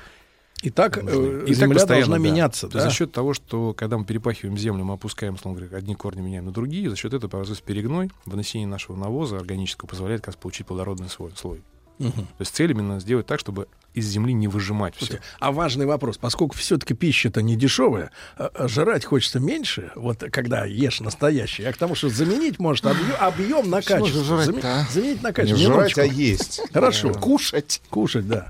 И 0.63 0.71
так 0.71 0.99
э, 0.99 1.03
нужны. 1.03 1.45
И 1.45 1.47
так 1.47 1.57
земля 1.57 1.75
постоянно, 1.75 2.07
должна 2.07 2.17
да. 2.17 2.23
меняться, 2.23 2.69
да? 2.69 2.81
За 2.81 2.91
счет 2.91 3.13
того, 3.13 3.33
что 3.33 3.73
когда 3.73 3.97
мы 3.97 4.05
перепахиваем 4.05 4.59
землю, 4.59 4.85
мы 4.85 4.95
опускаем, 4.95 5.35
условно 5.35 5.61
говоря, 5.61 5.77
одни 5.77 5.95
корни 5.95 6.21
меняем 6.21 6.47
на 6.47 6.53
другие, 6.53 6.91
за 6.91 6.97
счет 6.97 7.15
этого 7.15 7.31
производится 7.31 7.65
перегной, 7.65 8.11
выносение 8.27 8.67
нашего 8.67 8.97
навоза 8.97 9.37
органического 9.37 9.89
позволяет 9.89 10.23
как 10.23 10.29
раз 10.29 10.37
получить 10.37 10.67
плодородный 10.67 11.09
слой. 11.09 11.33
слой. 11.37 11.63
Мгм. 12.01 12.13
То 12.27 12.41
есть 12.41 12.55
цель 12.55 12.71
именно 12.73 12.99
сделать 12.99 13.27
так, 13.27 13.39
чтобы 13.39 13.69
из 13.95 14.07
земли 14.07 14.33
не 14.33 14.49
выжимать 14.49 14.95
все. 14.97 15.05
Слушайте, 15.07 15.25
а 15.39 15.53
важный 15.53 15.85
вопрос, 15.87 16.17
поскольку 16.17 16.57
все-таки 16.57 16.95
пища-то 16.95 17.43
не 17.43 17.57
дешевая, 17.57 18.11
а- 18.37 18.51
а 18.55 18.69
жрать 18.69 19.05
хочется 19.05 19.39
меньше, 19.39 19.93
вот 19.97 20.25
когда 20.33 20.65
ешь 20.65 21.01
настоящий, 21.01 21.65
а 21.65 21.73
к 21.73 21.77
тому, 21.77 21.95
что 21.95 22.09
заменить 22.09 22.59
может 22.59 22.87
объем, 22.87 23.15
объем 23.19 23.71
на 23.71 23.83
качество. 23.83 24.25
жрать-то, 24.25 24.53
Заме- 24.53 24.61
а? 24.65 24.87
Заменить 24.91 25.23
на 25.23 25.29
Не 25.29 25.33
качество. 25.35 25.59
жрать, 25.59 25.97
Минуточку. 25.97 26.01
а 26.01 26.05
есть. 26.05 26.61
Хорошо. 26.73 27.13
Кушать. 27.13 27.83
Кушать, 27.91 28.27
да. 28.27 28.49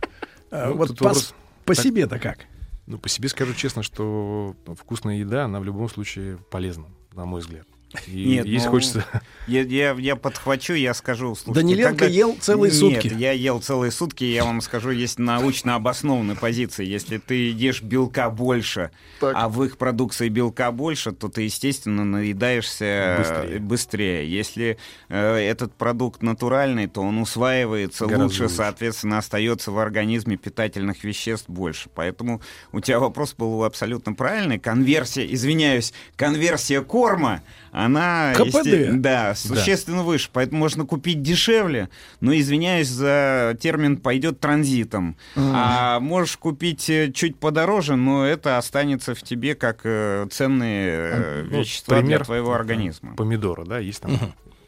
А 0.51 0.69
Ну, 0.69 0.77
вот 0.77 0.97
по, 0.97 1.05
вопрос 1.05 1.35
по 1.65 1.75
так- 1.75 1.85
себе-то 1.85 2.19
как? 2.19 2.39
Ну, 2.87 2.99
по 2.99 3.09
себе 3.09 3.29
скажу 3.29 3.55
честно, 3.55 3.83
что 3.83 4.55
вкусная 4.79 5.17
еда, 5.19 5.45
она 5.47 5.59
в 5.61 5.65
любом 5.65 5.89
случае 5.89 6.39
полезна, 6.51 6.87
на 7.15 7.25
мой 7.25 7.41
взгляд. 7.41 7.67
И 8.07 8.25
Нет, 8.37 8.47
если 8.47 8.67
ну, 8.67 8.73
хочется... 8.73 9.05
Я, 9.47 9.63
я, 9.63 9.93
я 9.93 10.15
подхвачу, 10.15 10.75
я 10.75 10.95
скажу. 10.95 11.35
Слушайте, 11.35 11.53
Даниленко 11.61 12.07
ел 12.07 12.37
целые 12.41 12.71
Нет, 12.71 12.79
сутки. 12.79 13.13
я 13.19 13.33
ел 13.33 13.61
целые 13.61 13.91
сутки, 13.91 14.23
я 14.23 14.45
вам 14.45 14.61
скажу, 14.61 14.91
есть 14.91 15.19
научно 15.19 15.75
обоснованные 15.75 16.37
позиции. 16.37 16.85
Если 16.85 17.19
ты 17.19 17.51
ешь 17.51 17.83
белка 17.83 18.31
больше, 18.31 18.93
Так. 19.19 19.33
а 19.35 19.49
в 19.49 19.65
их 19.65 19.77
продукции 19.77 20.29
белка 20.29 20.71
больше, 20.71 21.11
то 21.11 21.29
ты, 21.29 21.43
естественно, 21.43 22.05
наедаешься 22.05 22.85
э, 22.85 23.19
Быстрее. 23.19 23.59
быстрее. 23.59 24.31
Если 24.31 24.79
э, 25.09 25.37
этот 25.39 25.75
продукт 25.75 26.23
натуральный, 26.23 26.87
то 26.87 27.01
он 27.03 27.19
усваивается 27.19 28.05
Гораздо 28.05 28.25
лучше, 28.25 28.43
лучше. 28.45 28.55
соответственно, 28.55 29.19
остается 29.19 29.73
в 29.73 29.79
организме 29.81 30.37
питательных 30.37 31.03
веществ 31.03 31.49
больше. 31.49 31.89
Поэтому 31.95 32.41
у 32.71 32.81
тебя 32.81 33.01
вопрос 33.01 33.35
был 33.35 33.65
абсолютно 33.65 34.13
правильный. 34.13 34.61
Конверсия, 34.61 35.27
извиняюсь, 35.33 35.93
конверсия 36.15 36.83
корма, 36.83 37.43
она... 37.85 38.33
КПД. 38.35 39.01
Да, 39.01 39.35
существенно 39.35 40.03
выше. 40.03 40.31
Поэтому 40.33 40.61
можно 40.61 40.85
купить 40.85 41.23
дешевле, 41.23 41.89
но, 42.21 42.35
извиняюсь 42.35 42.89
за 42.89 43.57
термин, 43.61 43.97
пойдет 43.97 44.41
транзитом. 44.41 45.17
А 45.37 46.01
можешь 46.01 46.37
купить 46.37 46.89
э, 46.91 47.13
чуть 47.13 47.37
подороже, 47.37 47.97
но 47.97 48.27
это 48.27 48.59
останется 48.59 49.15
в 49.15 49.23
тебе 49.23 49.55
как 49.55 49.81
э, 49.85 50.27
ценные 50.31 50.91
э, 50.91 51.47
Ну, 51.51 51.61
вещества 51.61 52.01
для 52.03 52.19
твоего 52.21 52.53
организма. 52.53 53.15
Помидора, 53.17 53.65
да, 53.65 53.79
есть 53.79 54.01
там... 54.01 54.13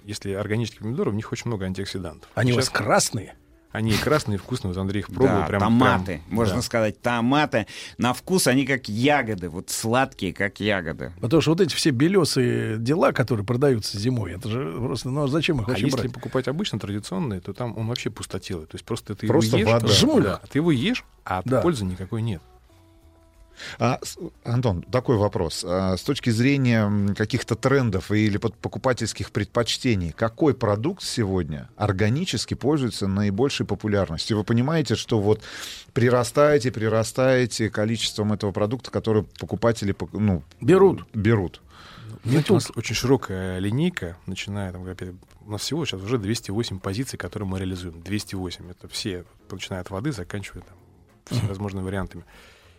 Если 0.04 0.32
органические 0.32 0.80
помидоры, 0.80 1.12
в 1.12 1.14
них 1.14 1.30
очень 1.30 1.46
много 1.46 1.64
антиоксидантов. 1.64 2.28
Они 2.34 2.52
у 2.52 2.56
вас 2.56 2.64
Сейчас 2.64 2.76
красные? 2.76 3.34
Они 3.72 3.92
и 3.92 3.96
красные, 3.96 4.36
и 4.36 4.38
вкусные. 4.38 4.72
Вот 4.72 4.80
Андрей 4.80 5.00
их 5.00 5.06
пробовал. 5.08 5.40
Да, 5.40 5.46
прям, 5.46 5.60
томаты, 5.60 6.04
прям- 6.04 6.20
можно 6.28 6.56
да. 6.56 6.62
сказать, 6.62 7.00
томаты. 7.00 7.66
На 7.98 8.12
вкус 8.12 8.46
они 8.46 8.66
как 8.66 8.88
ягоды, 8.88 9.48
вот 9.48 9.70
сладкие, 9.70 10.32
как 10.34 10.60
ягоды. 10.60 11.12
Потому 11.20 11.40
что 11.40 11.52
вот 11.52 11.60
эти 11.62 11.74
все 11.74 11.90
белесые 11.90 12.76
дела, 12.78 13.12
которые 13.12 13.46
продаются 13.46 13.98
зимой, 13.98 14.32
это 14.34 14.48
же 14.50 14.72
просто, 14.78 15.08
ну 15.10 15.24
а 15.24 15.28
зачем 15.28 15.60
их 15.60 15.66
А 15.66 15.70
вообще 15.70 15.86
если 15.86 15.96
брать? 16.02 16.12
покупать 16.12 16.48
обычно 16.48 16.78
традиционные, 16.78 17.40
то 17.40 17.52
там 17.54 17.76
он 17.78 17.86
вообще 17.88 18.10
пустотелый. 18.10 18.66
То 18.66 18.74
есть 18.74 18.84
просто 18.84 19.14
ты 19.14 19.26
Просто 19.26 19.56
его 19.56 19.70
ешь, 19.70 19.82
вода. 19.82 19.92
Жмуль. 19.94 20.22
да, 20.22 20.40
ты 20.50 20.58
его 20.58 20.70
ешь, 20.70 21.04
а 21.24 21.40
Да. 21.44 21.60
пользы 21.62 21.84
никакой 21.84 22.20
нет. 22.22 22.42
А, 23.78 23.98
Антон, 24.44 24.82
такой 24.82 25.16
вопрос. 25.16 25.64
А, 25.66 25.96
С 25.96 26.02
точки 26.02 26.30
зрения 26.30 27.14
каких-то 27.14 27.54
трендов 27.54 28.10
или 28.10 28.36
покупательских 28.38 29.30
предпочтений, 29.30 30.12
какой 30.12 30.54
продукт 30.54 31.02
сегодня 31.02 31.68
органически 31.76 32.54
пользуется 32.54 33.06
наибольшей 33.06 33.66
популярностью? 33.66 34.36
Вы 34.38 34.44
понимаете, 34.44 34.94
что 34.96 35.20
вот 35.20 35.40
прирастаете, 35.92 36.70
прирастаете 36.72 37.70
количеством 37.70 38.32
этого 38.32 38.52
продукта, 38.52 38.90
который 38.90 39.24
покупатели 39.24 39.92
пок- 39.94 40.10
ну, 40.18 40.42
Берут. 40.60 41.06
берут. 41.14 41.60
Знаете, 42.24 42.52
у 42.52 42.54
нас 42.56 42.70
очень 42.76 42.94
широкая 42.94 43.58
линейка, 43.58 44.16
начиная 44.26 44.70
там, 44.72 44.86
опять, 44.88 45.10
у 45.44 45.50
нас 45.50 45.62
всего 45.62 45.84
сейчас 45.84 46.02
уже 46.02 46.18
208 46.18 46.78
позиций, 46.78 47.18
которые 47.18 47.48
мы 47.48 47.58
реализуем. 47.58 48.00
208. 48.00 48.70
Это 48.70 48.86
все, 48.88 49.24
начиная 49.50 49.80
от 49.80 49.90
воды, 49.90 50.12
заканчивая 50.12 50.62
там 50.62 50.76
всевозможными 51.38 51.84
вариантами. 51.84 52.24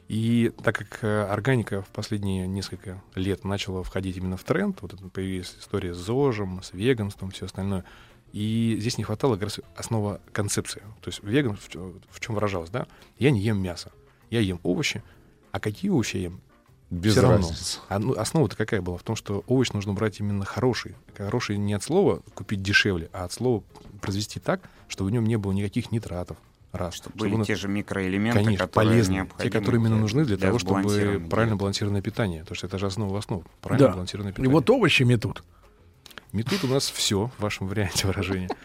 И 0.10 0.52
так 0.64 0.78
как 0.78 1.00
э, 1.04 1.24
органика 1.26 1.82
в 1.82 1.88
последние 1.88 2.46
несколько 2.48 3.02
лет 3.16 3.44
начала 3.46 3.84
входить 3.84 4.18
именно 4.18 4.38
в 4.38 4.44
тренд, 4.44 4.82
вот 4.82 4.96
появилась 5.12 5.56
история 5.60 5.94
с 5.94 5.98
ЗОЖем, 5.98 6.62
с 6.62 6.74
веганством, 6.74 7.32
все 7.32 7.46
остальное, 7.46 7.86
и 8.34 8.76
здесь 8.80 8.98
не 8.98 9.04
хватало 9.04 9.36
как 9.36 9.44
раз 9.44 9.60
основа 9.76 10.20
концепции. 10.32 10.82
То 11.02 11.10
есть 11.10 11.24
веган 11.24 11.56
в, 11.56 11.70
чё- 11.70 11.96
в 12.10 12.20
чем 12.20 12.36
выражалось, 12.36 12.70
да? 12.70 12.88
Я 13.18 13.32
не 13.32 13.40
ем 13.40 13.62
мясо, 13.62 13.92
я 14.30 14.40
ем 14.42 14.60
овощи, 14.64 15.02
а 15.52 15.60
какие 15.60 15.90
овощи 15.90 16.18
я 16.18 16.24
ем? 16.24 16.42
Без 16.90 17.14
Всё 17.14 17.22
равно. 17.24 17.50
А, 17.90 17.98
ну, 17.98 18.14
основа-то 18.14 18.56
какая 18.56 18.82
была? 18.82 18.98
В 18.98 19.04
том, 19.04 19.16
что 19.16 19.44
овощ 19.48 19.72
нужно 19.72 19.94
брать 19.94 20.20
именно 20.20 20.46
хороший. 20.46 20.96
Хороший 21.18 21.58
не 21.58 21.74
от 21.74 21.82
слова 21.82 22.22
купить 22.36 22.62
дешевле, 22.62 23.10
а 23.14 23.24
от 23.24 23.34
слова 23.34 23.64
произвести 24.00 24.40
так, 24.40 24.70
чтобы 24.90 25.10
в 25.10 25.14
нем 25.14 25.26
не 25.26 25.38
было 25.38 25.54
никаких 25.54 25.92
нитратов. 25.92 26.38
Раз, 26.74 26.96
чтобы 26.96 27.16
Были 27.18 27.36
он- 27.36 27.46
те 27.46 27.56
же 27.56 27.68
микроэлементы, 27.70 28.40
Конечно, 28.44 28.66
которые 28.68 28.90
полезные. 28.90 29.06
Те, 29.06 29.24
необходимы 29.24 29.52
которые 29.52 29.80
именно 29.80 29.96
для- 29.96 30.02
нужны 30.02 30.26
для, 30.26 30.38
для 30.38 30.48
того, 30.48 30.60
чтобы 30.60 31.28
правильно 31.30 31.56
балансированное 31.56 32.02
питание. 32.02 32.42
Потому 32.42 32.56
что 32.56 32.68
это 32.68 32.78
же 32.80 32.88
основа 32.88 33.18
основ. 33.20 33.44
Правильно 33.62 33.88
Да. 33.88 33.94
балансированное 33.94 34.32
И 34.32 34.36
питание. 34.36 34.52
вот 34.52 34.70
овощи 34.70 35.04
метут. 35.04 35.44
Метут 36.32 36.64
у 36.64 36.68
нас 36.68 36.90
все 36.90 37.30
в 37.38 37.42
вашем 37.42 37.68
варианте 37.68 38.08
выражения. 38.08 38.50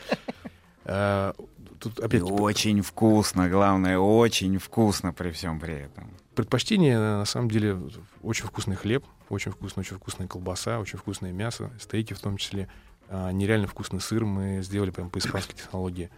А, 0.90 1.34
тут 1.80 1.98
опять... 2.00 2.20
И 2.22 2.24
очень 2.24 2.80
вкусно, 2.80 3.50
главное, 3.50 3.98
очень 3.98 4.56
вкусно 4.58 5.12
при 5.12 5.30
всем 5.32 5.60
при 5.60 5.74
этом. 5.74 6.10
Предпочтение, 6.34 6.98
на 6.98 7.26
самом 7.26 7.50
деле, 7.50 7.78
очень 8.22 8.46
вкусный 8.46 8.74
хлеб, 8.76 9.04
очень 9.28 9.52
вкусная, 9.52 9.84
очень 9.84 9.96
вкусная 9.98 10.28
колбаса, 10.28 10.78
очень 10.78 10.98
вкусное 10.98 11.30
мясо, 11.32 11.70
стейки 11.78 12.14
в 12.14 12.20
том 12.20 12.38
числе. 12.38 12.68
А, 13.10 13.30
нереально 13.32 13.66
вкусный 13.66 14.00
сыр 14.00 14.24
мы 14.24 14.62
сделали 14.62 14.90
прям 14.90 15.10
по 15.10 15.18
испанской 15.18 15.54
технологии. 15.56 16.08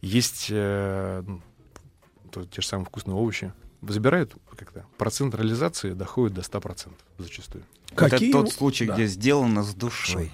Есть 0.00 0.46
э, 0.50 1.22
ну, 1.26 1.40
то- 2.30 2.46
те 2.46 2.62
же 2.62 2.66
самые 2.68 2.86
вкусные 2.86 3.14
овощи. 3.14 3.52
Забирают 3.82 4.34
как-то. 4.56 4.84
Процент 4.98 5.34
реализации 5.34 5.92
доходит 5.92 6.34
до 6.34 6.42
100% 6.42 6.92
зачастую. 7.18 7.64
Это 7.92 8.10
Какие 8.10 8.32
тот 8.32 8.46
у- 8.48 8.50
случай, 8.50 8.86
Да. 8.86 8.94
где 8.94 9.06
сделано 9.06 9.62
с 9.62 9.74
душой. 9.74 10.30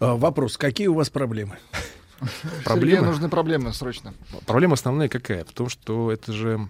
А, 0.00 0.14
Вопрос, 0.16 0.56
какие 0.56 0.88
у 0.88 0.94
вас 0.94 1.08
проблемы? 1.10 1.58
Сергею 2.20 2.64
Проблемы? 2.64 3.06
нужны 3.06 3.28
проблемы 3.28 3.72
срочно. 3.72 4.12
Проблема 4.46 4.74
основная 4.74 5.08
какая? 5.08 5.44
В 5.44 5.52
том, 5.52 5.68
что 5.68 6.10
это 6.10 6.32
же 6.32 6.68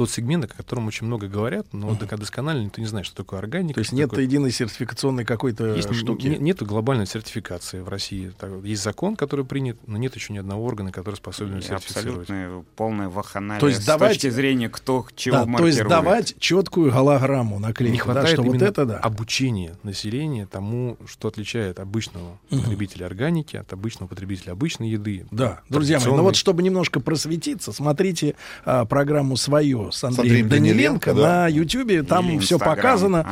тот 0.00 0.10
сегмент, 0.10 0.44
о 0.44 0.48
котором 0.48 0.86
очень 0.86 1.06
много 1.06 1.28
говорят, 1.28 1.66
но 1.72 1.94
до- 1.94 2.16
досконально 2.16 2.64
никто 2.64 2.80
не 2.80 2.86
знает, 2.86 3.04
что 3.06 3.16
такое 3.16 3.38
органика. 3.38 3.74
То 3.74 3.80
есть 3.80 3.92
нет 3.92 4.08
такое- 4.08 4.24
единой 4.24 4.50
сертификационной 4.50 5.26
какой-то 5.26 5.74
Есть, 5.74 5.94
штуки. 5.94 6.26
не- 6.26 6.38
нету 6.38 6.64
глобальной 6.64 7.06
сертификации 7.06 7.80
в 7.80 7.88
России. 7.90 8.32
Так, 8.38 8.50
Есть 8.64 8.82
закон, 8.82 9.14
который 9.16 9.44
принят, 9.44 9.76
но 9.86 9.98
нет 9.98 10.14
еще 10.14 10.32
ни 10.32 10.38
одного 10.38 10.64
органа, 10.64 10.90
который 10.90 11.16
способен 11.16 11.58
И 11.58 11.62
сертифицировать. 11.62 12.22
абсолютно 12.30 12.64
полная 12.76 13.08
ваханалия 13.10 13.60
То 13.60 13.68
есть 13.68 13.82
с 13.82 13.84
давайте- 13.86 14.14
точки 14.14 14.30
зрения, 14.34 14.70
кто 14.70 15.06
чего 15.14 15.36
Да, 15.36 15.42
то 15.44 15.66
есть 15.66 15.80
маркирует. 15.80 15.88
давать 15.88 16.34
четкую 16.38 16.90
голограмму 16.92 17.58
наклейку, 17.58 17.92
Не 17.92 17.98
да, 17.98 18.04
хватает 18.04 18.38
вот 18.38 18.46
именно 18.46 18.64
это 18.64 18.86
да. 18.86 18.96
обучения 18.98 19.76
населения 19.82 20.46
тому, 20.46 20.96
что 21.06 21.28
отличает 21.28 21.78
обычного 21.78 22.38
Мгм. 22.50 22.62
потребителя 22.62 23.04
органики 23.04 23.56
от 23.56 23.70
обычного 23.74 24.08
потребителя 24.08 24.52
обычной 24.52 24.88
еды. 24.88 25.26
Да, 25.30 25.60
друзья 25.68 25.98
мои, 26.00 26.08
ну 26.08 26.22
вот 26.22 26.36
чтобы 26.36 26.62
немножко 26.62 27.00
просветиться, 27.00 27.72
смотрите 27.72 28.34
а, 28.64 28.84
программу 28.86 29.36
свое 29.36 29.89
с 29.90 30.04
Андреем, 30.04 30.44
Андреем 30.44 30.48
Даниленко, 30.48 31.10
Даниленко, 31.10 31.14
да. 31.14 31.20
на 31.20 31.48
Ютубе, 31.48 32.02
там 32.02 32.28
Или 32.28 32.38
все 32.38 32.58
показано. 32.58 33.26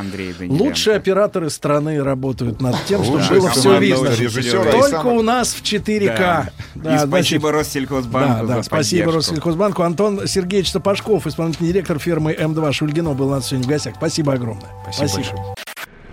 Лучшие 0.49 0.97
операторы 0.97 1.51
страны 1.51 2.03
работают 2.03 2.61
над 2.61 2.77
тем, 2.87 3.03
чтобы 3.05 3.25
было 3.29 3.51
все 3.51 3.79
видно. 3.79 4.71
Только 4.71 5.07
у 5.07 5.23
нас 5.23 5.55
в 5.55 5.63
4К. 5.63 6.51
Да. 6.75 6.97
И 6.97 7.07
спасибо 7.07 7.53
Россельхозбанку 7.53 8.47
да, 8.47 8.55
да, 8.55 8.57
за 8.59 8.63
спасибо. 8.63 9.13
Россельхозбанку. 9.13 9.83
Антон 9.83 10.27
Сергеевич 10.27 10.71
Сапожков, 10.71 11.27
исполнительный 11.27 11.73
директор 11.73 11.99
фирмы 11.99 12.33
М2 12.33 12.73
Шульгино, 12.73 13.15
был 13.15 13.29
у 13.29 13.31
нас 13.31 13.49
сегодня 13.49 13.67
в 13.67 13.69
гостях. 13.69 13.95
Спасибо 13.97 14.35
огромное. 14.35 14.69
Спасибо. 14.93 15.27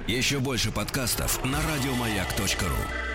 Еще 0.07 0.39
больше 0.39 0.71
подкастов 0.71 1.43
на 1.43 1.57
радиомаяк.ру. 1.57 3.14